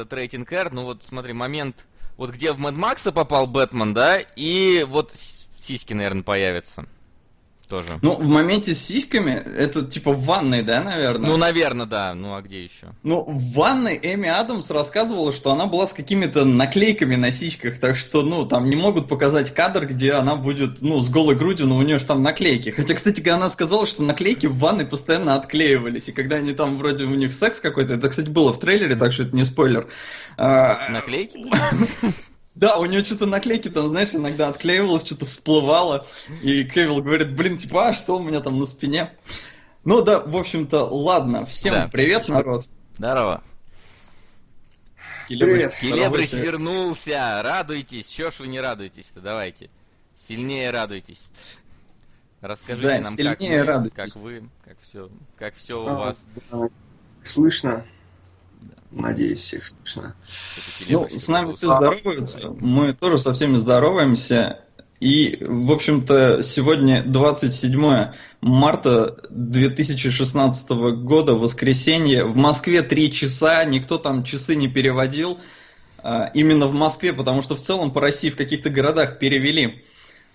этот 0.00 0.12
рейтинг 0.12 0.52
R, 0.52 0.72
ну 0.72 0.84
вот 0.84 1.02
смотри, 1.08 1.32
момент, 1.32 1.86
вот 2.16 2.30
где 2.30 2.52
в 2.52 2.58
Мэд 2.58 2.74
Макса 2.74 3.12
попал 3.12 3.46
Бэтмен, 3.46 3.94
да, 3.94 4.18
и 4.18 4.84
вот 4.88 5.14
сиськи, 5.58 5.92
наверное, 5.92 6.22
появятся 6.22 6.86
тоже. 7.70 7.98
Ну, 8.02 8.16
в 8.16 8.26
моменте 8.26 8.74
с 8.74 8.84
сиськами, 8.84 9.30
это 9.30 9.86
типа 9.86 10.12
в 10.12 10.24
ванной, 10.24 10.62
да, 10.62 10.82
наверное? 10.82 11.30
Ну, 11.30 11.36
наверное, 11.36 11.86
да. 11.86 12.14
Ну, 12.14 12.34
а 12.34 12.42
где 12.42 12.64
еще? 12.64 12.88
Ну, 13.02 13.22
в 13.22 13.54
ванной 13.54 13.98
Эми 14.02 14.28
Адамс 14.28 14.70
рассказывала, 14.70 15.32
что 15.32 15.52
она 15.52 15.66
была 15.66 15.86
с 15.86 15.92
какими-то 15.92 16.44
наклейками 16.44 17.16
на 17.16 17.30
сиськах, 17.30 17.78
так 17.78 17.96
что, 17.96 18.22
ну, 18.22 18.44
там 18.44 18.68
не 18.68 18.76
могут 18.76 19.08
показать 19.08 19.54
кадр, 19.54 19.86
где 19.86 20.12
она 20.12 20.36
будет, 20.36 20.82
ну, 20.82 21.00
с 21.00 21.08
голой 21.08 21.36
грудью, 21.36 21.66
но 21.68 21.76
у 21.76 21.82
нее 21.82 21.98
же 21.98 22.04
там 22.04 22.22
наклейки. 22.22 22.70
Хотя, 22.70 22.94
кстати, 22.94 23.26
она 23.28 23.48
сказала, 23.48 23.86
что 23.86 24.02
наклейки 24.02 24.46
в 24.46 24.58
ванной 24.58 24.84
постоянно 24.84 25.36
отклеивались, 25.36 26.08
и 26.08 26.12
когда 26.12 26.36
они 26.36 26.52
там 26.52 26.76
вроде 26.76 27.04
у 27.04 27.14
них 27.14 27.32
секс 27.32 27.60
какой-то, 27.60 27.94
это, 27.94 28.08
кстати, 28.08 28.28
было 28.28 28.52
в 28.52 28.58
трейлере, 28.58 28.96
так 28.96 29.12
что 29.12 29.22
это 29.22 29.36
не 29.36 29.44
спойлер. 29.44 29.88
А, 30.36 30.88
наклейки? 30.90 31.38
Да, 32.54 32.78
у 32.78 32.84
нее 32.84 33.04
что-то 33.04 33.26
наклейки 33.26 33.68
там, 33.68 33.88
знаешь, 33.88 34.14
иногда 34.14 34.48
отклеивалось, 34.48 35.04
что-то 35.04 35.26
всплывало. 35.26 36.06
И 36.42 36.64
Кевилл 36.64 37.02
говорит, 37.02 37.34
блин, 37.34 37.56
типа, 37.56 37.88
а 37.88 37.92
что 37.92 38.16
у 38.16 38.22
меня 38.22 38.40
там 38.40 38.58
на 38.58 38.66
спине? 38.66 39.12
Ну 39.84 40.02
да, 40.02 40.20
в 40.20 40.36
общем-то, 40.36 40.84
ладно. 40.84 41.46
Всем 41.46 41.74
да. 41.74 41.88
привет, 41.88 42.28
народ. 42.28 42.66
Здорово. 42.98 43.42
Привет. 45.28 45.74
Келебрич 45.80 46.32
вернулся. 46.32 47.40
Радуйтесь. 47.44 48.08
Чё 48.08 48.30
ж 48.30 48.40
вы 48.40 48.48
не 48.48 48.60
радуетесь-то? 48.60 49.20
Давайте. 49.20 49.70
Сильнее 50.16 50.70
радуйтесь. 50.70 51.24
Расскажите 52.40 52.88
да, 52.88 53.00
нам, 53.00 53.16
как 53.16 53.40
вы, 53.40 53.90
как 53.90 54.16
вы, 54.16 54.50
как 54.64 54.76
все, 54.80 55.10
как 55.36 55.54
все 55.54 55.86
а, 55.86 55.92
у 55.92 55.98
вас. 55.98 56.18
Слышно? 57.22 57.84
Надеюсь, 58.90 59.40
всех 59.40 59.66
слышно. 59.66 60.14
Ну, 60.88 61.08
с 61.18 61.28
нами 61.28 61.52
все 61.54 61.68
здороваются. 61.68 62.50
Мы 62.58 62.92
тоже 62.92 63.18
со 63.18 63.32
всеми 63.32 63.56
здороваемся. 63.56 64.60
И, 64.98 65.38
в 65.40 65.72
общем-то, 65.72 66.42
сегодня 66.42 67.02
27 67.02 68.12
марта 68.42 69.16
2016 69.30 70.70
года, 70.70 71.34
воскресенье. 71.34 72.24
В 72.24 72.36
Москве 72.36 72.82
3 72.82 73.12
часа, 73.12 73.64
никто 73.64 73.96
там 73.96 74.24
часы 74.24 74.56
не 74.56 74.68
переводил. 74.68 75.38
А, 76.02 76.30
именно 76.34 76.66
в 76.66 76.74
Москве, 76.74 77.12
потому 77.12 77.42
что 77.42 77.56
в 77.56 77.60
целом 77.60 77.92
по 77.92 78.00
России 78.00 78.28
в 78.28 78.36
каких-то 78.36 78.70
городах 78.70 79.18
перевели. 79.18 79.84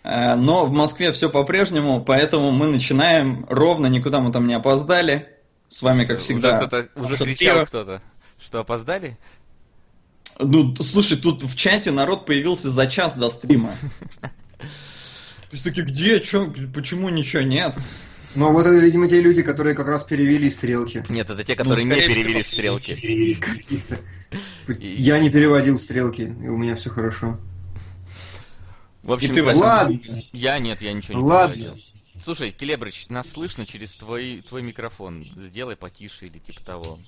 А, 0.03 0.35
но 0.35 0.65
в 0.65 0.73
Москве 0.73 1.11
все 1.11 1.29
по-прежнему, 1.29 2.03
поэтому 2.03 2.51
мы 2.51 2.67
начинаем 2.67 3.45
ровно, 3.49 3.87
никуда 3.87 4.19
мы 4.19 4.31
там 4.31 4.47
не 4.47 4.53
опоздали. 4.53 5.29
С 5.67 5.81
вами, 5.81 6.05
как 6.05 6.21
всегда. 6.21 6.53
Уже, 6.53 6.67
кто-то, 6.67 6.89
уже 6.95 7.17
кричал 7.17 7.65
кто-то. 7.65 8.01
Что, 8.39 8.59
опоздали? 8.59 9.17
Ну, 10.39 10.75
слушай, 10.75 11.17
тут 11.17 11.43
в 11.43 11.55
чате 11.55 11.91
народ 11.91 12.25
появился 12.25 12.69
за 12.69 12.87
час 12.87 13.15
до 13.15 13.29
стрима. 13.29 13.75
То 14.59 15.51
есть 15.51 15.63
такие, 15.63 15.85
где, 15.85 16.19
чё, 16.19 16.53
почему 16.73 17.09
ничего 17.09 17.43
нет? 17.43 17.75
Ну, 18.35 18.51
вот 18.51 18.65
это, 18.65 18.75
видимо, 18.77 19.07
те 19.07 19.21
люди, 19.21 19.41
которые 19.41 19.75
как 19.75 19.87
раз 19.87 20.03
перевели 20.03 20.49
стрелки. 20.49 21.05
Нет, 21.07 21.29
это 21.29 21.43
те, 21.43 21.55
которые 21.55 21.85
ну, 21.85 21.95
не 21.95 22.01
перевели 22.01 22.43
стрелки. 22.43 23.37
Я 24.79 25.19
не 25.19 25.29
переводил 25.29 25.79
стрелки, 25.79 26.23
и 26.23 26.47
у 26.47 26.57
меня 26.57 26.75
все 26.75 26.89
хорошо. 26.89 27.39
В 29.03 29.13
общем, 29.13 29.33
ты, 29.33 29.43
ладно. 29.43 29.99
Я 30.33 30.59
нет, 30.59 30.81
я 30.81 30.91
ничего 30.91 31.17
не 31.17 31.23
ладно. 31.23 31.55
переводил. 31.55 31.83
Слушай, 32.21 32.51
Келебрыч, 32.51 33.07
нас 33.09 33.29
слышно 33.29 33.65
через 33.65 33.95
твой, 33.95 34.43
твой 34.47 34.63
микрофон. 34.63 35.27
Сделай 35.37 35.75
потише 35.75 36.25
или 36.25 36.39
типа 36.39 36.61
того. 36.61 36.99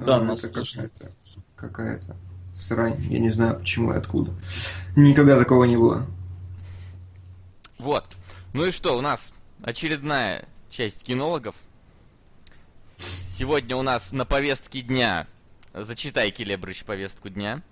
Да, 0.00 0.20
нас 0.20 0.44
это 0.44 0.64
какая-то, 0.64 1.12
какая-то 1.56 2.16
срань. 2.66 3.00
Я 3.10 3.18
не 3.18 3.30
знаю 3.30 3.58
почему 3.58 3.92
и 3.92 3.96
откуда. 3.96 4.32
Никогда 4.96 5.38
такого 5.38 5.64
не 5.64 5.76
было. 5.76 6.06
Вот. 7.78 8.04
Ну 8.52 8.66
и 8.66 8.70
что, 8.70 8.96
у 8.96 9.00
нас 9.00 9.32
очередная 9.62 10.46
часть 10.70 11.02
кинологов. 11.02 11.54
Сегодня 13.22 13.76
у 13.76 13.82
нас 13.82 14.12
на 14.12 14.24
повестке 14.24 14.82
дня. 14.82 15.26
Зачитай, 15.72 16.30
Келебрыч, 16.30 16.84
повестку 16.84 17.28
дня. 17.28 17.62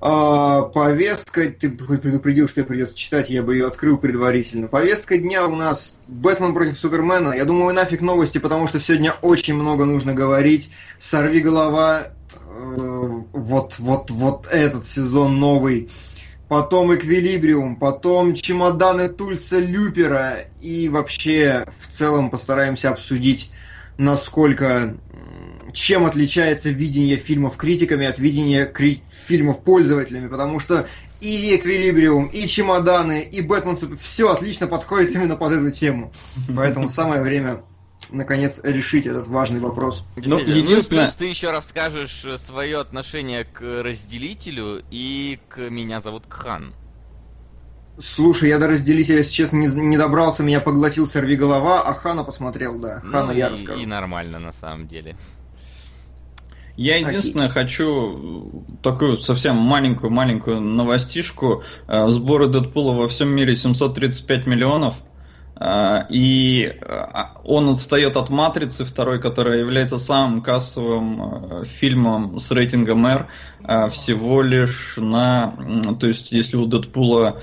А, 0.00 0.62
повестка, 0.62 1.48
ты 1.50 1.70
предупредил, 1.70 2.48
что 2.48 2.60
я 2.60 2.66
придется 2.66 2.96
читать, 2.96 3.30
я 3.30 3.42
бы 3.42 3.54
ее 3.54 3.66
открыл 3.66 3.98
предварительно. 3.98 4.68
Повестка 4.68 5.18
дня 5.18 5.46
у 5.46 5.54
нас 5.54 5.94
Бэтмен 6.06 6.54
против 6.54 6.78
Супермена. 6.78 7.32
Я 7.32 7.44
думаю, 7.44 7.74
нафиг 7.74 8.00
новости, 8.00 8.38
потому 8.38 8.68
что 8.68 8.80
сегодня 8.80 9.14
очень 9.22 9.54
много 9.54 9.84
нужно 9.84 10.14
говорить. 10.14 10.70
Сорви 10.98 11.40
голова, 11.40 12.08
э, 12.32 13.22
вот, 13.32 13.78
вот, 13.78 14.10
вот 14.10 14.46
этот 14.50 14.86
сезон 14.86 15.40
новый. 15.40 15.90
Потом 16.48 16.94
Эквилибриум, 16.94 17.76
потом 17.76 18.34
чемоданы 18.34 19.08
Тульса 19.08 19.58
Люпера. 19.58 20.44
И 20.60 20.88
вообще, 20.88 21.66
в 21.80 21.92
целом, 21.92 22.30
постараемся 22.30 22.90
обсудить, 22.90 23.50
насколько 23.98 24.96
чем 25.72 26.06
отличается 26.06 26.70
видение 26.70 27.16
фильмов 27.16 27.56
критиками 27.56 28.06
от 28.06 28.18
видения 28.18 28.66
кри- 28.66 29.02
фильмов 29.26 29.62
пользователями, 29.62 30.28
потому 30.28 30.60
что 30.60 30.86
и 31.20 31.56
Эквилибриум, 31.56 32.26
и 32.26 32.46
Чемоданы, 32.46 33.22
и 33.22 33.40
Бэтмен 33.40 33.96
все 33.96 34.30
отлично 34.30 34.66
подходит 34.66 35.12
именно 35.12 35.36
под 35.36 35.52
эту 35.52 35.70
тему. 35.70 36.12
Поэтому 36.54 36.88
самое 36.88 37.22
время 37.22 37.62
наконец 38.10 38.60
решить 38.62 39.06
этот 39.06 39.26
важный 39.26 39.60
вопрос. 39.60 40.04
Ну, 40.16 40.38
единственное... 40.38 41.04
плюс 41.04 41.14
ты 41.14 41.26
еще 41.26 41.50
расскажешь 41.50 42.24
э, 42.24 42.38
свое 42.38 42.78
отношение 42.78 43.44
к 43.44 43.60
разделителю 43.60 44.82
и 44.90 45.38
к 45.48 45.58
меня 45.70 46.00
зовут 46.00 46.24
Кхан. 46.28 46.74
Слушай, 47.98 48.50
я 48.50 48.58
до 48.58 48.68
разделителя, 48.68 49.18
если 49.18 49.32
честно, 49.32 49.56
не, 49.56 49.68
не 49.68 49.96
добрался, 49.96 50.42
меня 50.42 50.60
поглотил 50.60 51.06
сорви 51.06 51.34
голова, 51.34 51.82
а 51.82 51.94
Хана 51.94 52.24
посмотрел, 52.24 52.78
да. 52.78 53.00
Хана 53.00 53.26
ну, 53.26 53.32
я 53.32 53.48
и, 53.48 53.52
расскажу. 53.52 53.80
И 53.80 53.86
нормально 53.86 54.38
на 54.38 54.52
самом 54.52 54.86
деле. 54.86 55.16
Я 56.76 56.98
единственное 56.98 57.48
хочу 57.48 58.64
такую 58.82 59.16
совсем 59.16 59.56
маленькую-маленькую 59.56 60.60
новостишку. 60.60 61.64
Э, 61.88 62.06
сборы 62.08 62.48
Дэдпула 62.48 62.92
во 62.92 63.08
всем 63.08 63.30
мире 63.30 63.56
735 63.56 64.46
миллионов. 64.46 64.96
Э, 65.58 66.02
и 66.10 66.70
э, 66.78 67.04
он 67.44 67.70
отстает 67.70 68.18
от 68.18 68.28
Матрицы 68.28 68.84
второй, 68.84 69.20
которая 69.22 69.58
является 69.58 69.96
самым 69.96 70.42
кассовым 70.42 71.64
фильмом 71.64 72.38
с 72.38 72.50
рейтингом 72.50 73.06
R 73.06 73.28
всего 73.90 74.42
лишь 74.42 74.94
на... 74.98 75.54
То 75.98 76.06
есть, 76.06 76.30
если 76.30 76.56
у 76.56 76.66
Дэдпула 76.66 77.40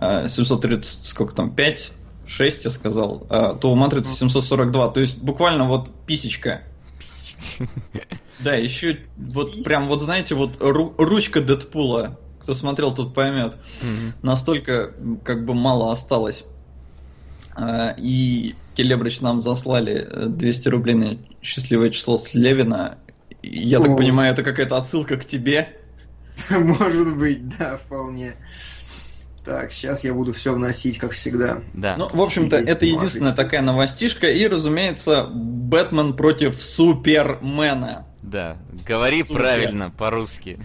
730, 0.00 1.04
сколько 1.04 1.34
там, 1.34 1.54
5, 1.54 1.90
6, 2.26 2.64
я 2.64 2.70
сказал, 2.70 3.26
то 3.60 3.72
у 3.72 3.74
Матрицы 3.74 4.10
742. 4.12 4.88
То 4.88 5.00
есть, 5.00 5.18
буквально 5.18 5.66
вот 5.66 5.90
писечка 6.06 6.62
да, 8.40 8.54
еще 8.54 8.98
вот 9.16 9.62
прям 9.64 9.88
вот 9.88 10.00
знаете, 10.00 10.34
вот 10.34 10.58
ру- 10.58 10.94
ручка 10.98 11.40
Дэдпула, 11.40 12.20
кто 12.40 12.54
смотрел, 12.54 12.94
тот 12.94 13.14
поймет. 13.14 13.58
Настолько 14.22 14.94
как 15.24 15.44
бы 15.44 15.54
мало 15.54 15.92
осталось. 15.92 16.44
А, 17.58 17.94
и 17.96 18.54
Келебрич 18.74 19.20
нам 19.20 19.40
заслали 19.40 20.06
200 20.26 20.68
рублей 20.68 20.94
на 20.94 21.18
счастливое 21.42 21.90
число 21.90 22.18
с 22.18 22.34
Левина. 22.34 22.98
Я 23.42 23.78
О. 23.78 23.82
так 23.82 23.96
понимаю, 23.96 24.32
это 24.32 24.42
какая-то 24.42 24.76
отсылка 24.76 25.16
к 25.16 25.24
тебе. 25.24 25.74
Может 26.50 27.16
быть, 27.16 27.48
да, 27.56 27.78
вполне. 27.78 28.36
Так, 29.46 29.72
сейчас 29.72 30.02
я 30.02 30.12
буду 30.12 30.32
все 30.32 30.52
вносить, 30.52 30.98
как 30.98 31.12
всегда. 31.12 31.60
Да. 31.72 31.94
Ну, 31.96 32.08
в 32.08 32.20
общем-то, 32.20 32.56
это 32.56 32.84
единственная 32.84 33.32
такая 33.32 33.62
новостишка. 33.62 34.26
И, 34.26 34.48
разумеется, 34.48 35.28
Бэтмен 35.32 36.14
против 36.16 36.60
Супермена. 36.60 38.04
Да, 38.22 38.56
говори 38.84 39.20
Супер. 39.20 39.36
правильно 39.36 39.90
по-русски. 39.96 40.58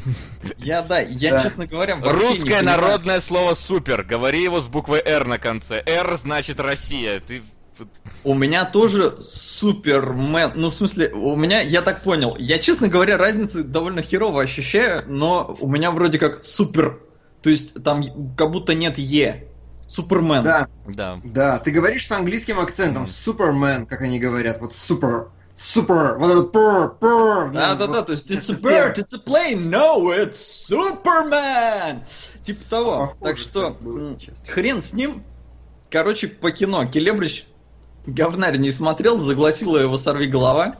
Я, 0.58 0.82
да, 0.82 1.00
я, 1.00 1.34
да. 1.34 1.44
честно 1.44 1.68
говоря, 1.68 2.00
Русское 2.02 2.64
народное 2.64 3.22
слово 3.22 3.54
супер. 3.54 4.02
Говори 4.04 4.42
его 4.42 4.62
с 4.62 4.68
буквой 4.68 5.00
«Р» 5.06 5.28
на 5.28 5.38
конце. 5.38 5.84
«Р» 5.86 6.18
значит 6.18 6.60
Россия. 6.60 7.20
Ты 7.20 7.44
у 8.24 8.34
меня 8.34 8.66
тоже 8.66 9.18
Супермен, 9.22 10.54
ну 10.56 10.70
в 10.70 10.74
смысле, 10.74 11.10
у 11.14 11.36
меня, 11.36 11.62
я 11.62 11.82
так 11.82 12.04
понял, 12.04 12.36
я, 12.38 12.60
честно 12.60 12.88
говоря, 12.88 13.18
разницы 13.18 13.64
довольно 13.64 14.04
херово 14.04 14.44
ощущаю, 14.44 15.04
но 15.08 15.58
у 15.60 15.68
меня 15.68 15.90
вроде 15.90 16.20
как 16.20 16.46
Супер 16.46 17.00
то 17.42 17.50
есть 17.50 17.84
там 17.84 18.36
как 18.36 18.52
будто 18.52 18.74
нет 18.74 18.98
Е. 18.98 19.48
Супермен. 19.88 20.44
Да. 20.44 20.68
Да. 20.88 21.20
Да. 21.24 21.60
Ты 21.60 21.72
говоришь 21.72 22.08
с 22.08 22.12
английским 22.12 22.60
акцентом. 22.60 23.08
Супермен, 23.08 23.86
как 23.86 24.02
они 24.02 24.20
говорят. 24.20 24.62
Вот 24.62 24.74
супер. 24.74 25.30
Супер. 25.56 26.18
Вот 26.18 26.32
это 26.32 26.44
пр, 26.44 26.96
пр. 27.00 27.52
Да, 27.52 27.76
да, 27.76 27.88
да. 27.88 28.02
То 28.02 28.14
есть 28.14 28.32
it's 28.32 28.50
a 28.50 28.58
bird, 28.58 28.98
it's 28.98 29.14
a 29.14 29.20
plane. 29.20 29.70
No, 29.70 30.10
it's 30.10 30.38
Superman. 30.70 32.04
Типа 32.44 32.64
того. 32.70 32.92
Похоже, 33.00 33.16
так 33.22 33.38
что 33.38 33.78
было, 33.82 34.18
хрен 34.48 34.82
с 34.82 34.94
ним. 34.94 35.24
Короче, 35.90 36.30
по 36.30 36.52
кино. 36.52 36.86
Келебрич 36.86 37.46
говнарь 38.06 38.58
не 38.58 38.72
смотрел, 38.72 39.20
заглотила 39.20 39.78
его 39.78 39.98
сорви 39.98 40.28
голова. 40.28 40.78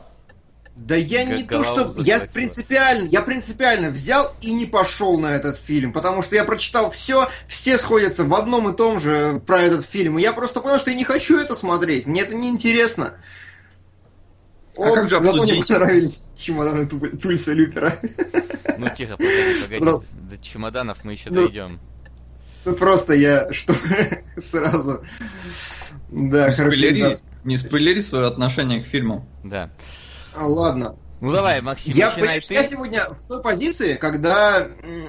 Да 0.74 0.96
я 0.96 1.26
как 1.26 1.36
не 1.36 1.44
то, 1.44 1.64
что... 1.64 1.94
Я 2.02 2.20
принципиально, 2.20 3.08
я 3.08 3.20
принципиально 3.20 3.90
взял 3.90 4.34
и 4.40 4.52
не 4.52 4.64
пошел 4.64 5.18
на 5.18 5.34
этот 5.36 5.58
фильм, 5.58 5.92
потому 5.92 6.22
что 6.22 6.34
я 6.34 6.44
прочитал 6.44 6.90
все, 6.90 7.28
все 7.46 7.76
сходятся 7.76 8.24
в 8.24 8.34
одном 8.34 8.70
и 8.70 8.76
том 8.76 8.98
же 8.98 9.42
про 9.46 9.60
этот 9.60 9.84
фильм, 9.84 10.18
и 10.18 10.22
я 10.22 10.32
просто 10.32 10.60
понял, 10.60 10.78
что 10.78 10.90
я 10.90 10.96
не 10.96 11.04
хочу 11.04 11.38
это 11.38 11.54
смотреть, 11.54 12.06
мне 12.06 12.22
это 12.22 12.34
не 12.34 12.48
интересно. 12.48 13.14
А 14.74 14.80
О, 14.80 14.94
как 14.94 15.10
же 15.10 15.20
зато 15.20 15.42
мне 15.42 15.62
понравились 15.62 16.22
чемоданы 16.34 16.86
Тульса 16.86 17.52
Люпера. 17.52 17.98
Ну 18.78 18.88
тихо, 18.96 19.18
погоди, 19.18 19.62
погоди, 19.62 19.84
ну, 19.84 20.02
до 20.30 20.38
чемоданов 20.38 21.04
мы 21.04 21.12
еще 21.12 21.28
ну, 21.28 21.44
дойдем. 21.44 21.78
Ну 22.64 22.74
просто 22.74 23.12
я, 23.12 23.52
чтобы 23.52 23.78
сразу... 24.38 25.04
Да, 26.10 26.48
не 26.48 26.54
спойлери, 26.54 27.18
не 27.44 27.58
спойлери 27.58 28.00
свое 28.00 28.26
отношение 28.26 28.82
к 28.82 28.86
фильму. 28.86 29.28
Да. 29.44 29.70
А, 30.34 30.46
ладно. 30.46 30.96
Ну 31.22 31.30
давай, 31.30 31.60
Максим, 31.62 31.94
я, 31.94 32.08
начинай 32.08 32.40
ты. 32.40 32.52
Я 32.52 32.64
сегодня 32.64 33.06
в 33.10 33.28
той 33.28 33.40
позиции, 33.40 33.94
когда 33.94 34.66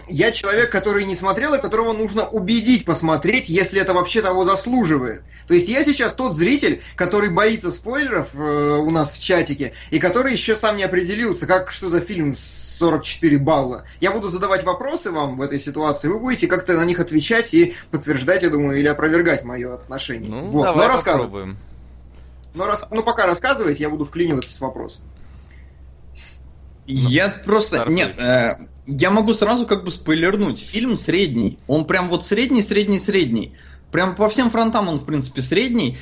я 0.07 0.31
человек, 0.31 0.69
который 0.69 1.05
не 1.05 1.15
смотрел 1.15 1.55
и 1.55 1.59
которого 1.59 1.91
нужно 1.91 2.27
убедить 2.27 2.85
посмотреть, 2.85 3.49
если 3.49 3.81
это 3.81 3.95
вообще 3.95 4.21
того 4.21 4.45
заслуживает. 4.45 5.23
То 5.47 5.55
есть 5.55 5.67
я 5.67 5.83
сейчас 5.83 6.13
тот 6.13 6.35
зритель, 6.35 6.83
который 6.95 7.29
боится 7.29 7.71
спойлеров 7.71 8.27
э, 8.35 8.77
у 8.77 8.91
нас 8.91 9.11
в 9.11 9.19
чатике, 9.19 9.73
и 9.89 9.97
который 9.97 10.33
еще 10.33 10.55
сам 10.55 10.77
не 10.77 10.83
определился, 10.83 11.47
как 11.47 11.71
что 11.71 11.89
за 11.89 11.99
фильм 11.99 12.35
с 12.35 12.63
44 12.77 13.37
балла. 13.39 13.85
Я 13.99 14.11
буду 14.11 14.29
задавать 14.29 14.63
вопросы 14.63 15.09
вам 15.09 15.37
в 15.37 15.41
этой 15.41 15.59
ситуации, 15.59 16.09
вы 16.09 16.19
будете 16.19 16.45
как-то 16.45 16.73
на 16.73 16.85
них 16.85 16.99
отвечать 16.99 17.55
и 17.55 17.75
подтверждать, 17.89 18.43
я 18.43 18.51
думаю, 18.51 18.77
или 18.77 18.87
опровергать 18.87 19.43
мое 19.43 19.73
отношение. 19.73 20.29
Ну, 20.29 20.45
вот. 20.45 20.65
давай 20.65 20.89
Но 20.89 20.97
попробуем. 20.97 21.57
Но 22.53 22.67
рас... 22.67 22.85
ну, 22.91 23.03
пока 23.03 23.25
рассказывайте, 23.25 23.83
я 23.83 23.89
буду 23.89 24.05
вклиниваться 24.05 24.53
с 24.53 24.61
вопросом. 24.61 25.03
Я 26.85 27.29
просто... 27.29 27.77
Стартуй. 27.77 27.95
Нет, 27.95 28.19
э, 28.19 28.67
я 28.85 29.09
могу 29.09 29.33
сразу 29.33 29.65
как 29.65 29.83
бы 29.83 29.91
спойлернуть. 29.91 30.59
Фильм 30.59 30.95
средний. 30.95 31.59
Он 31.67 31.85
прям 31.85 32.09
вот 32.09 32.25
средний, 32.25 32.61
средний, 32.61 32.99
средний. 32.99 33.55
Прям 33.91 34.15
по 34.15 34.27
всем 34.29 34.51
фронтам 34.51 34.89
он, 34.89 34.99
в 34.99 35.05
принципе, 35.05 35.41
средний. 35.41 35.97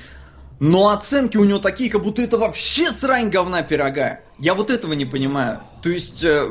Но 0.59 0.89
оценки 0.89 1.37
у 1.37 1.43
него 1.43 1.59
такие, 1.59 1.89
как 1.89 2.03
будто 2.03 2.21
это 2.21 2.37
вообще 2.37 2.91
срань 2.91 3.29
говна 3.29 3.63
пирога. 3.63 4.21
Я 4.37 4.53
вот 4.53 4.69
этого 4.69 4.93
не 4.93 5.05
понимаю. 5.05 5.61
То 5.81 5.89
есть, 5.89 6.23
э, 6.23 6.49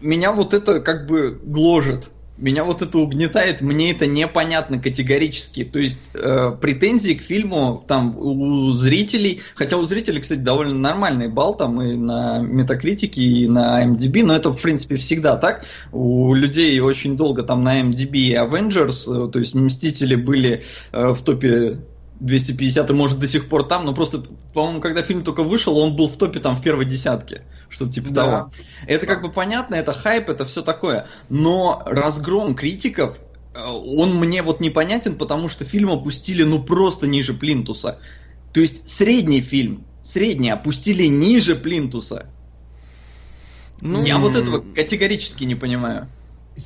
меня 0.00 0.32
вот 0.32 0.54
это 0.54 0.80
как 0.80 1.06
бы 1.06 1.38
гложет 1.42 2.10
меня 2.38 2.64
вот 2.64 2.82
это 2.82 2.98
угнетает, 2.98 3.60
мне 3.60 3.92
это 3.92 4.06
непонятно 4.06 4.78
категорически. 4.78 5.64
То 5.64 5.78
есть 5.78 6.10
э, 6.14 6.52
претензии 6.60 7.12
к 7.12 7.22
фильму 7.22 7.84
там 7.86 8.16
у 8.18 8.70
зрителей, 8.72 9.40
хотя 9.54 9.76
у 9.78 9.84
зрителей, 9.84 10.20
кстати, 10.20 10.40
довольно 10.40 10.74
нормальный 10.74 11.28
балл 11.28 11.54
там 11.54 11.80
и 11.80 11.96
на 11.96 12.38
Метакритике, 12.38 13.22
и 13.22 13.48
на 13.48 13.84
MDB, 13.84 14.22
но 14.24 14.34
это 14.34 14.50
в 14.50 14.60
принципе 14.60 14.96
всегда 14.96 15.36
так. 15.36 15.64
У 15.92 16.34
людей 16.34 16.78
очень 16.80 17.16
долго 17.16 17.42
там 17.42 17.64
на 17.64 17.80
MDB 17.80 18.16
и 18.16 18.34
Avengers, 18.34 19.28
э, 19.28 19.30
то 19.30 19.38
есть 19.38 19.54
Мстители 19.54 20.14
были 20.14 20.62
э, 20.92 21.14
в 21.14 21.22
топе 21.22 21.78
250 22.20 22.90
и 22.90 22.92
может 22.92 23.18
до 23.18 23.26
сих 23.26 23.48
пор 23.48 23.64
там, 23.64 23.84
но 23.84 23.94
просто, 23.94 24.22
по-моему, 24.54 24.80
когда 24.80 25.02
фильм 25.02 25.22
только 25.22 25.42
вышел, 25.42 25.76
он 25.78 25.96
был 25.96 26.08
в 26.08 26.16
топе 26.16 26.40
там 26.40 26.56
в 26.56 26.62
первой 26.62 26.84
десятке. 26.84 27.42
Что-то 27.68 27.92
типа 27.92 28.10
да. 28.10 28.24
того. 28.24 28.50
Это 28.86 29.06
как 29.06 29.22
бы 29.22 29.30
понятно, 29.30 29.74
это 29.74 29.92
хайп, 29.92 30.28
это 30.28 30.44
все 30.46 30.62
такое. 30.62 31.08
Но 31.28 31.82
разгром 31.86 32.54
критиков, 32.54 33.18
э, 33.54 33.64
он 33.64 34.16
мне 34.16 34.42
вот 34.42 34.60
непонятен, 34.60 35.16
потому 35.16 35.48
что 35.48 35.64
фильм 35.64 35.90
опустили 35.90 36.42
ну 36.42 36.62
просто 36.62 37.06
ниже 37.06 37.34
плинтуса. 37.34 37.98
То 38.52 38.60
есть 38.60 38.88
средний 38.88 39.40
фильм, 39.40 39.84
средний 40.02 40.50
опустили 40.50 41.06
ниже 41.06 41.56
плинтуса. 41.56 42.26
Ну... 43.80 44.02
Я 44.02 44.18
вот 44.18 44.36
этого 44.36 44.64
категорически 44.74 45.44
не 45.44 45.54
понимаю. 45.54 46.08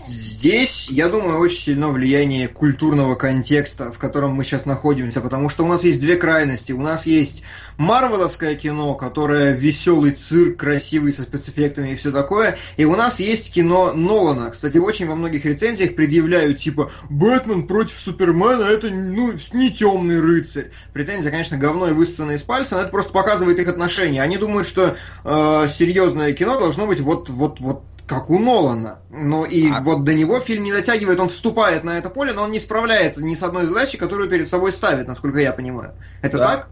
Здесь, 0.09 0.87
я 0.89 1.09
думаю, 1.09 1.41
очень 1.41 1.59
сильно 1.59 1.89
влияние 1.89 2.47
культурного 2.47 3.17
контекста, 3.17 3.91
в 3.91 3.99
котором 3.99 4.35
мы 4.35 4.45
сейчас 4.45 4.65
находимся, 4.65 5.21
потому 5.21 5.49
что 5.49 5.65
у 5.65 5.69
нас 5.69 5.83
есть 5.83 6.01
две 6.01 6.15
крайности. 6.15 6.71
У 6.71 6.81
нас 6.81 7.07
есть 7.07 7.43
марвеловское 7.81 8.57
кино, 8.57 8.95
которое 8.95 9.53
веселый 9.53 10.11
цирк, 10.11 10.59
красивый, 10.59 11.15
со 11.15 11.23
спецэффектами 11.23 11.93
и 11.93 11.97
все 11.97 12.13
такое, 12.13 12.59
и 12.77 12.85
у 12.85 12.95
нас 12.95 13.19
есть 13.19 13.51
кино 13.53 13.95
Нолана. 13.95 14.51
Кстати, 14.51 14.77
очень 14.77 15.09
во 15.09 15.15
многих 15.15 15.47
рецензиях 15.47 15.97
предъявляют, 15.97 16.59
типа, 16.59 16.93
Бэтмен 17.09 17.67
против 17.67 17.99
Супермена, 17.99 18.65
это 18.65 18.91
ну, 18.91 19.33
не 19.55 19.71
темный 19.71 20.21
рыцарь. 20.21 20.73
Претензия, 20.93 21.31
конечно, 21.31 21.57
говно 21.57 21.89
и 21.89 21.93
высосано 21.93 22.33
из 22.33 22.43
пальца, 22.43 22.75
но 22.75 22.83
это 22.83 22.91
просто 22.91 23.13
показывает 23.13 23.59
их 23.59 23.69
отношения. 23.69 24.23
Они 24.23 24.37
думают, 24.37 24.69
что 24.69 24.97
э, 25.25 25.67
серьезное 25.69 26.35
кино 26.35 26.59
должно 26.59 26.87
быть 26.87 27.01
вот, 27.01 27.31
вот, 27.31 27.61
вот 27.61 27.83
как 28.07 28.29
у 28.29 28.39
Нолана. 28.39 28.99
Но 29.09 29.47
и 29.47 29.71
а... 29.71 29.81
вот 29.81 30.05
до 30.05 30.13
него 30.13 30.39
фильм 30.41 30.65
не 30.65 30.73
дотягивает, 30.73 31.19
он 31.19 31.31
вступает 31.31 31.83
на 31.85 31.97
это 31.97 32.11
поле, 32.11 32.35
но 32.35 32.43
он 32.43 32.51
не 32.51 32.61
справляется 32.61 33.25
ни 33.25 33.35
с 33.35 33.43
одной 33.43 33.65
задачей, 33.65 33.97
которую 33.97 34.29
перед 34.29 34.51
собой 34.51 34.73
ставит, 34.73 35.09
насколько 35.09 35.39
я 35.39 35.53
понимаю. 35.53 35.95
Это 36.21 36.37
да. 36.37 36.47
так? 36.47 36.69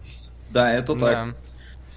Да, 0.50 0.72
это 0.72 0.94
так. 0.94 1.00
Да. 1.00 1.34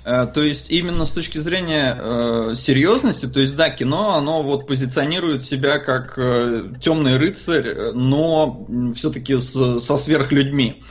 Э, 0.04 0.28
то 0.32 0.42
есть 0.42 0.70
именно 0.72 1.06
с 1.06 1.12
точки 1.12 1.38
зрения 1.38 1.98
э, 2.00 2.54
серьезности, 2.56 3.28
то 3.28 3.40
есть 3.40 3.56
да, 3.56 3.70
кино, 3.70 4.16
оно 4.16 4.42
вот 4.42 4.68
позиционирует 4.68 5.44
себя 5.44 5.80
как 5.80 6.18
э, 6.18 6.74
темный 6.82 7.18
рыцарь, 7.18 7.92
но 7.94 8.66
все-таки 8.96 9.40
со 9.40 9.98
сверхлюдьми 9.98 10.84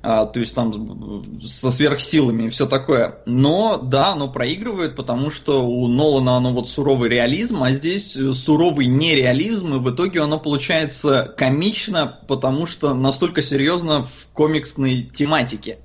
а, 0.00 0.26
то 0.26 0.38
есть 0.38 0.54
там 0.54 1.42
со 1.44 1.72
сверхсилами 1.72 2.44
и 2.44 2.48
все 2.50 2.66
такое. 2.66 3.18
Но 3.26 3.78
да, 3.78 4.12
оно 4.12 4.28
проигрывает, 4.28 4.94
потому 4.94 5.30
что 5.30 5.68
у 5.68 5.88
Нолана 5.88 6.36
оно 6.36 6.52
вот 6.52 6.68
суровый 6.68 7.08
реализм, 7.08 7.62
а 7.62 7.72
здесь 7.72 8.12
суровый 8.12 8.86
нереализм, 8.86 9.74
и 9.74 9.78
в 9.78 9.90
итоге 9.90 10.20
оно 10.20 10.38
получается 10.38 11.34
комично, 11.36 12.20
потому 12.28 12.66
что 12.66 12.94
настолько 12.94 13.42
серьезно 13.42 14.02
в 14.02 14.28
комиксной 14.32 15.02
тематике. 15.02 15.78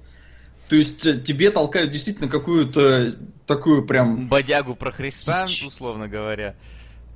То 0.70 0.76
есть 0.76 1.06
э, 1.06 1.20
тебе 1.20 1.52
толкают 1.52 1.92
действительно 1.92 2.30
какую-то 2.30 3.16
такую 3.46 3.86
прям... 3.86 4.28
Бодягу 4.28 4.76
про 4.76 4.92
Христа, 4.92 5.46
условно 5.66 6.08
говоря 6.08 6.56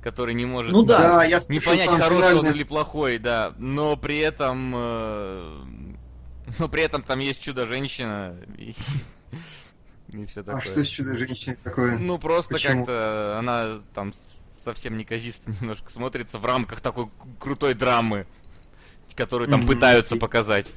который 0.00 0.32
не 0.32 0.46
может 0.46 0.72
ну, 0.72 0.84
да. 0.84 0.98
Да, 0.98 1.24
я 1.24 1.40
не 1.48 1.58
понять, 1.58 1.90
хороший 1.90 2.36
он 2.36 2.46
или 2.46 2.62
плохой, 2.62 3.18
да, 3.18 3.52
но 3.58 3.96
при 3.96 4.18
этом 4.18 4.72
э, 4.74 5.64
но 6.58 6.68
при 6.68 6.82
этом 6.82 7.02
там 7.02 7.18
есть 7.18 7.42
чудо-женщина 7.42 8.36
и... 8.56 8.74
и 10.12 10.26
все 10.26 10.40
а 10.40 10.44
такое. 10.44 10.56
А 10.56 10.60
что 10.60 10.84
с 10.84 10.86
чудо-женщиной 10.86 11.58
такое? 11.62 11.98
Ну, 11.98 12.18
просто 12.18 12.58
как-то 12.58 13.36
она 13.38 13.80
там 13.94 14.14
совсем 14.64 14.96
неказисто 14.96 15.50
немножко 15.60 15.90
смотрится 15.90 16.38
в 16.38 16.46
рамках 16.46 16.80
такой 16.80 17.10
крутой 17.38 17.74
драмы, 17.74 18.26
которую 19.14 19.48
там 19.48 19.62
mm-hmm. 19.62 19.66
пытаются 19.66 20.16
показать. 20.16 20.72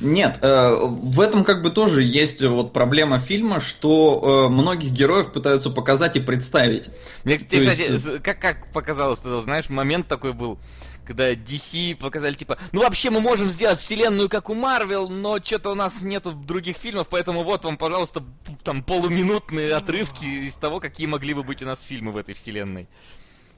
Нет, 0.00 0.38
э, 0.42 0.76
в 0.80 1.20
этом 1.20 1.44
как 1.44 1.62
бы 1.62 1.70
тоже 1.70 2.02
есть 2.02 2.42
вот 2.42 2.72
проблема 2.72 3.18
фильма, 3.18 3.60
что 3.60 4.46
э, 4.46 4.52
многих 4.52 4.90
героев 4.90 5.32
пытаются 5.32 5.70
показать 5.70 6.16
и 6.16 6.20
представить. 6.20 6.90
Мне, 7.24 7.38
кстати, 7.38 7.92
есть... 7.92 8.22
как, 8.22 8.40
как 8.40 8.66
показалось, 8.72 9.20
знаешь, 9.20 9.68
момент 9.68 10.06
такой 10.08 10.32
был, 10.32 10.58
когда 11.06 11.32
DC 11.32 11.96
показали, 11.96 12.34
типа, 12.34 12.58
ну 12.72 12.80
вообще 12.80 13.10
мы 13.10 13.20
можем 13.20 13.48
сделать 13.48 13.78
вселенную, 13.78 14.28
как 14.28 14.50
у 14.50 14.54
Марвел, 14.54 15.08
но 15.08 15.38
что-то 15.42 15.70
у 15.70 15.74
нас 15.74 16.02
нету 16.02 16.32
других 16.32 16.76
фильмов, 16.76 17.06
поэтому 17.08 17.44
вот 17.44 17.64
вам, 17.64 17.78
пожалуйста, 17.78 18.22
там 18.64 18.82
полуминутные 18.82 19.74
отрывки 19.74 20.24
из 20.24 20.54
того, 20.54 20.80
какие 20.80 21.06
могли 21.06 21.32
бы 21.32 21.42
быть 21.42 21.62
у 21.62 21.66
нас 21.66 21.80
фильмы 21.82 22.12
в 22.12 22.16
этой 22.16 22.34
вселенной. 22.34 22.88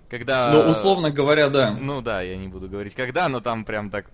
Когда... 0.09 0.53
Ну, 0.53 0.71
условно 0.71 1.11
говоря, 1.11 1.49
да. 1.49 1.71
Ну 1.71 2.01
да, 2.01 2.23
я 2.23 2.37
не 2.37 2.49
буду 2.49 2.69
говорить 2.69 2.95
когда, 2.95 3.29
но 3.29 3.41
там 3.41 3.65
прям 3.65 3.91
так... 3.91 4.07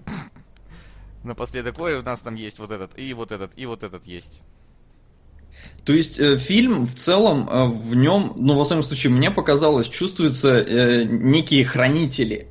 Напоследок, 1.24 1.78
ой, 1.78 1.98
у 1.98 2.02
нас 2.02 2.20
там 2.20 2.34
есть 2.34 2.58
вот 2.58 2.70
этот, 2.70 2.98
и 2.98 3.12
вот 3.14 3.32
этот, 3.32 3.52
и 3.56 3.66
вот 3.66 3.82
этот 3.82 4.06
есть. 4.06 4.40
То 5.84 5.92
есть 5.92 6.20
э, 6.20 6.36
фильм 6.38 6.86
в 6.86 6.94
целом, 6.94 7.48
э, 7.48 7.66
в 7.66 7.94
нем, 7.94 8.32
ну, 8.36 8.54
во 8.54 8.64
всяком 8.64 8.84
случае, 8.84 9.12
мне 9.12 9.30
показалось, 9.30 9.88
чувствуются 9.88 10.58
э, 10.58 11.04
некие 11.04 11.64
хранители 11.64 12.48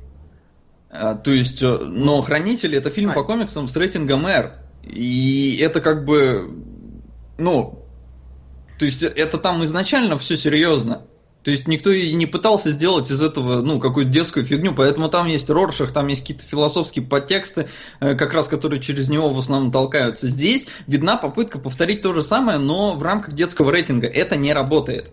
а, 0.96 1.16
то 1.16 1.32
есть, 1.32 1.60
э, 1.60 1.76
но 1.76 2.22
«Хранители»— 2.22 2.78
это 2.78 2.90
фильм 2.90 3.12
по 3.14 3.24
комиксам 3.24 3.66
с 3.66 3.76
рейтингом 3.76 4.26
R. 4.26 4.60
И 4.84 5.58
это 5.60 5.80
как 5.80 6.04
бы, 6.04 6.56
ну, 7.36 7.84
то 8.78 8.84
есть 8.84 9.02
это 9.02 9.38
там 9.38 9.64
изначально 9.64 10.18
все 10.18 10.36
серьезно. 10.36 11.02
То 11.44 11.50
есть 11.50 11.68
никто 11.68 11.92
и 11.92 12.14
не 12.14 12.24
пытался 12.24 12.70
сделать 12.70 13.10
из 13.10 13.20
этого, 13.20 13.60
ну, 13.60 13.78
какую-то 13.78 14.10
детскую 14.10 14.46
фигню, 14.46 14.74
поэтому 14.74 15.10
там 15.10 15.26
есть 15.26 15.50
Роршах, 15.50 15.92
там 15.92 16.06
есть 16.08 16.22
какие-то 16.22 16.44
философские 16.44 17.04
подтексты, 17.04 17.68
э, 18.00 18.14
как 18.14 18.32
раз 18.32 18.48
которые 18.48 18.80
через 18.80 19.10
него 19.10 19.28
в 19.28 19.38
основном 19.38 19.70
толкаются. 19.70 20.26
Здесь 20.26 20.66
видна 20.86 21.18
попытка 21.18 21.58
повторить 21.58 22.00
то 22.00 22.14
же 22.14 22.22
самое, 22.22 22.58
но 22.58 22.94
в 22.94 23.02
рамках 23.02 23.34
детского 23.34 23.70
рейтинга. 23.70 24.06
Это 24.06 24.36
не 24.36 24.54
работает. 24.54 25.12